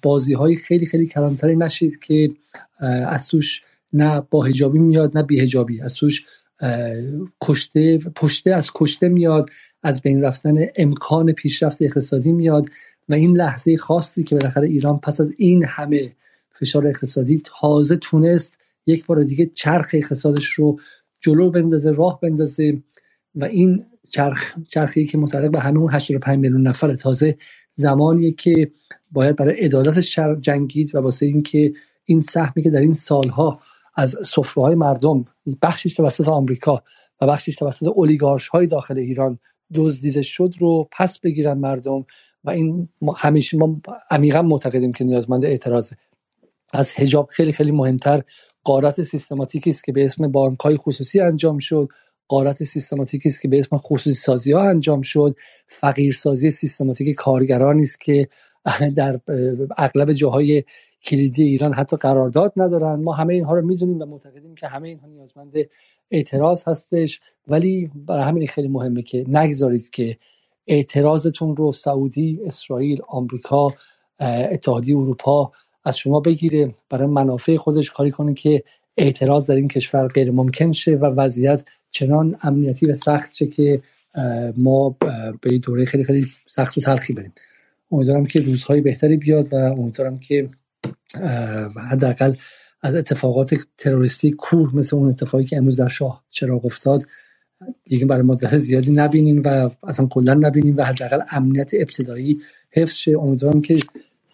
بازی 0.03 0.35
های 0.35 0.57
خیلی 0.57 0.87
خیلی 0.87 1.07
کلانتری 1.07 1.57
نشید 1.57 1.99
که 1.99 2.31
از 3.07 3.29
توش 3.29 3.63
نه 3.93 4.23
با 4.31 4.43
هجابی 4.43 4.79
میاد 4.79 5.19
نه 5.19 5.23
بی 5.23 5.41
هجابی 5.41 5.81
از 5.81 5.95
توش 5.95 6.25
کشته 7.41 7.99
پشته 7.99 8.51
از 8.51 8.71
کشته 8.75 9.09
میاد 9.09 9.51
از 9.83 10.01
بین 10.01 10.23
رفتن 10.23 10.55
امکان 10.77 11.33
پیشرفت 11.33 11.83
اقتصادی 11.83 12.33
میاد 12.33 12.67
و 13.09 13.15
این 13.15 13.37
لحظه 13.37 13.77
خاصی 13.77 14.25
که 14.25 14.35
بالاخره 14.35 14.69
ایران 14.69 14.99
پس 14.99 15.21
از 15.21 15.33
این 15.37 15.65
همه 15.65 16.13
فشار 16.51 16.87
اقتصادی 16.87 17.43
تازه 17.45 17.97
تونست 17.97 18.59
یک 18.87 19.07
بار 19.07 19.23
دیگه 19.23 19.47
چرخ 19.47 19.91
اقتصادش 19.95 20.47
رو 20.47 20.79
جلو 21.21 21.51
بندازه 21.51 21.91
راه 21.91 22.21
بندازه 22.21 22.83
و 23.35 23.45
این 23.45 23.85
چرخ 24.11 24.53
چرخی 24.69 25.07
که 25.07 25.19
متعلق 25.19 25.51
به 25.51 25.61
همه 25.61 25.79
اون 25.79 25.93
85 25.93 26.39
میلیون 26.39 26.67
نفر 26.67 26.95
تازه 26.95 27.37
زمانیه 27.71 28.33
که 28.33 28.71
باید 29.11 29.37
برای 29.37 29.55
عدالتش 29.55 30.19
جنگید 30.41 30.95
و 30.95 30.99
واسه 30.99 31.27
اینکه 31.27 31.73
این 32.05 32.21
سهمی 32.21 32.63
که 32.63 32.71
در 32.71 32.81
این 32.81 32.95
سالها 32.95 33.61
از 33.95 34.17
سفره 34.25 34.65
های 34.65 34.75
مردم 34.75 35.25
بخشش 35.63 35.95
توسط 35.95 36.29
آمریکا 36.29 36.83
و 37.21 37.27
بخشش 37.27 37.57
توسط 37.57 37.87
اولیگارش 37.95 38.49
های 38.49 38.67
داخل 38.67 38.99
ایران 38.99 39.39
دزدیده 39.75 40.23
شد 40.23 40.55
رو 40.61 40.89
پس 40.93 41.19
بگیرن 41.19 41.59
مردم 41.59 42.07
و 42.45 42.51
این 42.51 42.89
همیشه 43.17 43.57
ما 43.57 43.81
عمیقا 44.11 44.43
معتقدیم 44.43 44.93
که 44.93 45.05
نیازمند 45.05 45.45
اعتراض 45.45 45.93
از 46.73 46.93
حجاب 46.93 47.27
خیلی 47.31 47.53
خیلی 47.53 47.73
مهمتر 47.73 48.23
قارت 48.65 49.03
سیستماتیکی 49.03 49.71
است 49.71 49.85
که 49.85 49.93
به 49.93 50.05
اسم 50.05 50.29
بانک 50.29 50.61
های 50.61 50.77
خصوصی 50.77 51.21
انجام 51.21 51.59
شد. 51.59 51.89
قارت 52.29 52.65
سیستماتیکی 52.65 53.29
است 53.29 53.43
که 53.43 53.49
به 53.49 53.59
اسم 53.59 53.77
خصوصی 53.77 54.17
سازی 54.17 54.53
ها 54.53 54.69
انجام 54.69 55.03
شد. 55.03 55.37
فقیرسازی 55.67 56.51
سیستماتیک 56.51 57.15
کارگران 57.15 57.81
است 57.81 58.01
که 58.01 58.29
در 58.97 59.21
اغلب 59.79 60.13
جاهای 60.13 60.65
کلیدی 61.05 61.43
ایران 61.43 61.73
حتی 61.73 61.97
قرارداد 61.97 62.53
ندارن. 62.57 63.03
ما 63.03 63.13
همه 63.13 63.35
اینها 63.35 63.55
رو 63.55 63.67
می‌دونیم 63.67 64.03
و 64.03 64.05
معتقدیم 64.05 64.55
که 64.55 64.67
همه 64.67 64.89
اینها 64.89 65.07
نیازمند 65.07 65.53
اعتراض 66.11 66.69
هستش. 66.69 67.21
ولی 67.49 67.91
برای 67.95 68.23
همین 68.23 68.47
خیلی 68.47 68.69
مهمه 68.69 69.03
که 69.03 69.25
نگذارید 69.29 69.91
که 69.91 70.17
اعتراضتون 70.67 71.57
رو 71.57 71.73
سعودی، 71.73 72.41
اسرائیل، 72.45 73.01
آمریکا، 73.09 73.69
اتحادیه 74.21 74.97
اروپا 74.97 75.53
از 75.85 75.99
شما 75.99 76.21
بگیره 76.21 76.75
برای 76.91 77.07
منافع 77.07 77.57
خودش 77.57 77.91
کاری 77.91 78.11
کنه 78.11 78.35
که 78.35 78.63
اعتراض 78.97 79.51
در 79.51 79.57
این 79.57 79.69
کشور 79.69 80.09
غیر 80.09 80.31
ممکن 80.31 80.73
شه 80.73 80.93
و 80.93 81.05
وضعیت 81.05 81.65
چنان 81.91 82.37
امنیتی 82.43 82.87
و 82.87 82.95
سخت 82.95 83.35
شه 83.35 83.47
که 83.47 83.83
ما 84.57 84.97
به 85.41 85.59
دوره 85.59 85.85
خیلی 85.85 86.05
خیلی 86.05 86.27
سخت 86.49 86.79
و 86.79 86.81
تلخی 86.81 87.13
بریم. 87.13 87.33
امیدوارم 87.93 88.27
که 88.27 88.41
روزهای 88.41 88.81
بهتری 88.81 89.17
بیاد 89.17 89.53
و 89.53 89.57
امیدوارم 89.57 90.19
که 90.19 90.49
حداقل 91.91 92.35
از 92.83 92.95
اتفاقات 92.95 93.55
تروریستی 93.79 94.31
کور 94.31 94.75
مثل 94.75 94.97
اون 94.97 95.09
اتفاقی 95.09 95.45
که 95.45 95.57
امروز 95.57 95.81
در 95.81 95.89
شاه 95.89 96.25
چراغ 96.31 96.65
افتاد 96.65 97.05
دیگه 97.85 98.07
برای 98.07 98.23
مدت 98.23 98.59
زیادی 98.59 98.93
نبینیم 98.93 99.43
و 99.45 99.71
اصلا 99.83 100.07
کلا 100.07 100.35
نبینیم 100.35 100.77
و 100.77 100.85
حداقل 100.85 101.21
امنیت 101.33 101.71
ابتدایی 101.75 102.41
حفظ 102.71 102.95
شه. 102.95 103.19
امیدوارم 103.19 103.61
که 103.63 103.79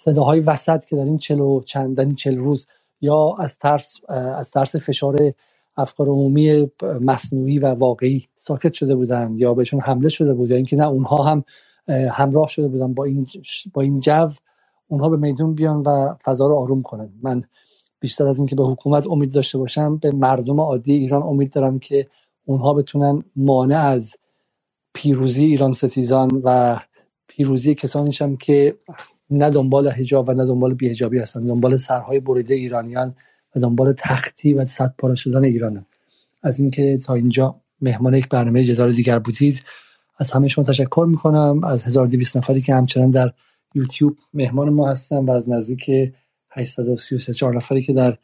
صداهای 0.08 0.40
وسط 0.40 0.84
که 0.84 0.96
در 0.96 1.04
این 1.04 1.18
چلو 1.18 1.62
چند 1.62 2.14
چل 2.14 2.38
روز 2.38 2.66
یا 3.00 3.36
از 3.38 3.58
ترس 3.58 3.96
از 4.08 4.50
ترس 4.50 4.76
فشار 4.76 5.34
افکار 5.76 6.08
عمومی 6.08 6.70
مصنوعی 7.00 7.58
و 7.58 7.74
واقعی 7.74 8.26
ساکت 8.34 8.72
شده 8.72 8.96
بودن 8.96 9.30
یا 9.34 9.54
بهشون 9.54 9.80
حمله 9.80 10.08
شده 10.08 10.34
بود 10.34 10.50
یا 10.50 10.56
اینکه 10.56 10.76
نه 10.76 10.88
اونها 10.88 11.24
هم 11.24 11.44
همراه 12.10 12.48
شده 12.48 12.68
بودن 12.68 12.94
با 12.94 13.04
این 13.04 13.26
با 13.74 13.82
این 13.82 14.00
جو 14.00 14.28
اونها 14.88 15.08
به 15.08 15.16
میدون 15.16 15.54
بیان 15.54 15.82
و 15.82 16.14
فضا 16.24 16.46
رو 16.48 16.56
آروم 16.56 16.82
کنن. 16.82 17.10
من 17.22 17.42
بیشتر 18.00 18.28
از 18.28 18.38
اینکه 18.38 18.56
به 18.56 18.64
حکومت 18.64 19.06
امید 19.06 19.34
داشته 19.34 19.58
باشم 19.58 19.96
به 19.96 20.10
مردم 20.10 20.60
عادی 20.60 20.94
ایران 20.94 21.22
امید 21.22 21.52
دارم 21.52 21.78
که 21.78 22.06
اونها 22.46 22.74
بتونن 22.74 23.24
مانع 23.36 23.78
از 23.78 24.16
پیروزی 24.94 25.44
ایران 25.44 25.72
ستیزان 25.72 26.42
و 26.44 26.80
پیروزی 27.28 27.74
کسانیشم 27.74 28.36
که 28.36 28.78
نه 29.30 29.50
دنبال 29.50 29.88
حجاب 29.88 30.28
و 30.28 30.32
نه 30.32 30.46
دنبال 30.46 30.74
بیهجابی 30.74 31.18
هستن. 31.18 31.46
دنبال 31.46 31.76
سرهای 31.76 32.20
بریده 32.20 32.54
ایرانیان 32.54 33.14
و 33.56 33.60
دنبال 33.60 33.92
تختی 33.92 34.52
و 34.52 34.64
صد 34.64 34.94
پاره 34.98 35.14
شدن 35.14 35.44
ایران 35.44 35.86
از 36.42 36.60
اینکه 36.60 36.98
تا 36.98 37.14
اینجا 37.14 37.60
مهمان 37.80 38.14
یک 38.14 38.28
برنامه 38.28 38.64
جدال 38.64 38.92
دیگر 38.92 39.18
بودید 39.18 39.62
از 40.18 40.32
همه 40.32 40.48
شما 40.48 40.64
تشکر 40.64 41.06
می‌کنم. 41.08 41.64
از 41.64 41.84
1200 41.84 42.36
نفری 42.36 42.60
که 42.60 42.74
همچنان 42.74 43.10
در 43.10 43.32
یوتیوب 43.74 44.16
مهمان 44.34 44.70
ما 44.70 44.90
هستن 44.90 45.24
و 45.24 45.30
از 45.30 45.48
نزدیک 45.48 46.12
833 46.50 47.46
نفری 47.46 47.82
که 47.82 47.92
در 47.92 48.18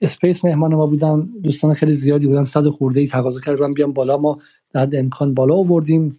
اسپیس 0.00 0.44
مهمان 0.44 0.74
ما 0.74 0.86
بودن. 0.86 1.28
دوستان 1.42 1.74
خیلی 1.74 1.94
زیادی 1.94 2.26
بودن. 2.26 2.44
صد 2.44 2.68
خورده 2.68 3.00
ای 3.00 3.06
تقاضا 3.06 3.40
کردن 3.40 3.74
بیام 3.74 3.92
بالا. 3.92 4.16
ما 4.18 4.38
در 4.72 4.88
امکان 4.92 5.34
بالا 5.34 5.54
آوردیم. 5.54 6.18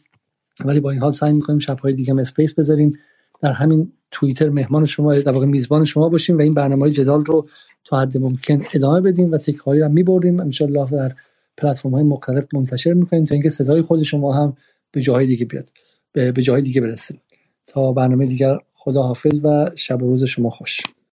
ولی 0.66 0.80
با 0.80 0.91
این 0.91 1.01
حال 1.01 1.11
سعی 1.11 1.33
می‌کنیم 1.33 1.59
شبهای 1.59 1.93
دیگه 1.93 2.14
هم 2.14 2.19
اسپیس 2.19 2.53
بذاریم. 2.53 2.99
در 3.41 3.51
همین 3.51 3.91
توییتر 4.11 4.50
مهمان 4.50 4.86
شما 4.86 5.14
در 5.14 5.32
واقع 5.32 5.45
میزبان 5.45 5.86
شما 5.86 6.10
باشیم 6.10 6.38
و 6.38 6.42
این 6.42 6.53
برنامه 6.53 6.82
های 6.82 6.92
جدال 6.92 7.26
رو 7.26 7.48
تا 7.86 8.00
حد 8.00 8.18
ممکن 8.18 8.60
ادامه 8.74 9.02
بدیم 9.02 9.32
و 9.32 9.38
تک 9.38 9.56
هایی 9.56 9.82
هم 9.82 9.92
می‌بریم 9.92 10.40
ان 10.40 10.50
در 10.92 11.16
پلتفرم 11.58 11.92
های 11.92 12.03
مختلف 12.03 12.44
منتشر 12.53 12.94
می‌کنیم 12.94 13.26
تا 13.26 13.36
اینکه 13.36 13.50
صدای 13.50 13.82
خود 13.82 14.03
شما 14.03 14.34
هم 14.34 14.58
به 14.92 15.02
جاهای 15.02 15.27
دیگه 15.27 15.45
بیاد 15.45 15.69
به 16.14 16.32
جاهای 16.32 16.61
دیگه 16.61 16.82
برسیم. 16.82 17.22
تا 17.68 17.92
برنامه 17.92 18.26
دیگر 18.26 18.58
خدا 18.74 19.03
حافظ 19.03 19.40
و 19.44 19.72
شب 19.76 20.03
و 20.03 20.08
روز 20.08 20.24
شما 20.24 20.50
خوش. 20.50 20.82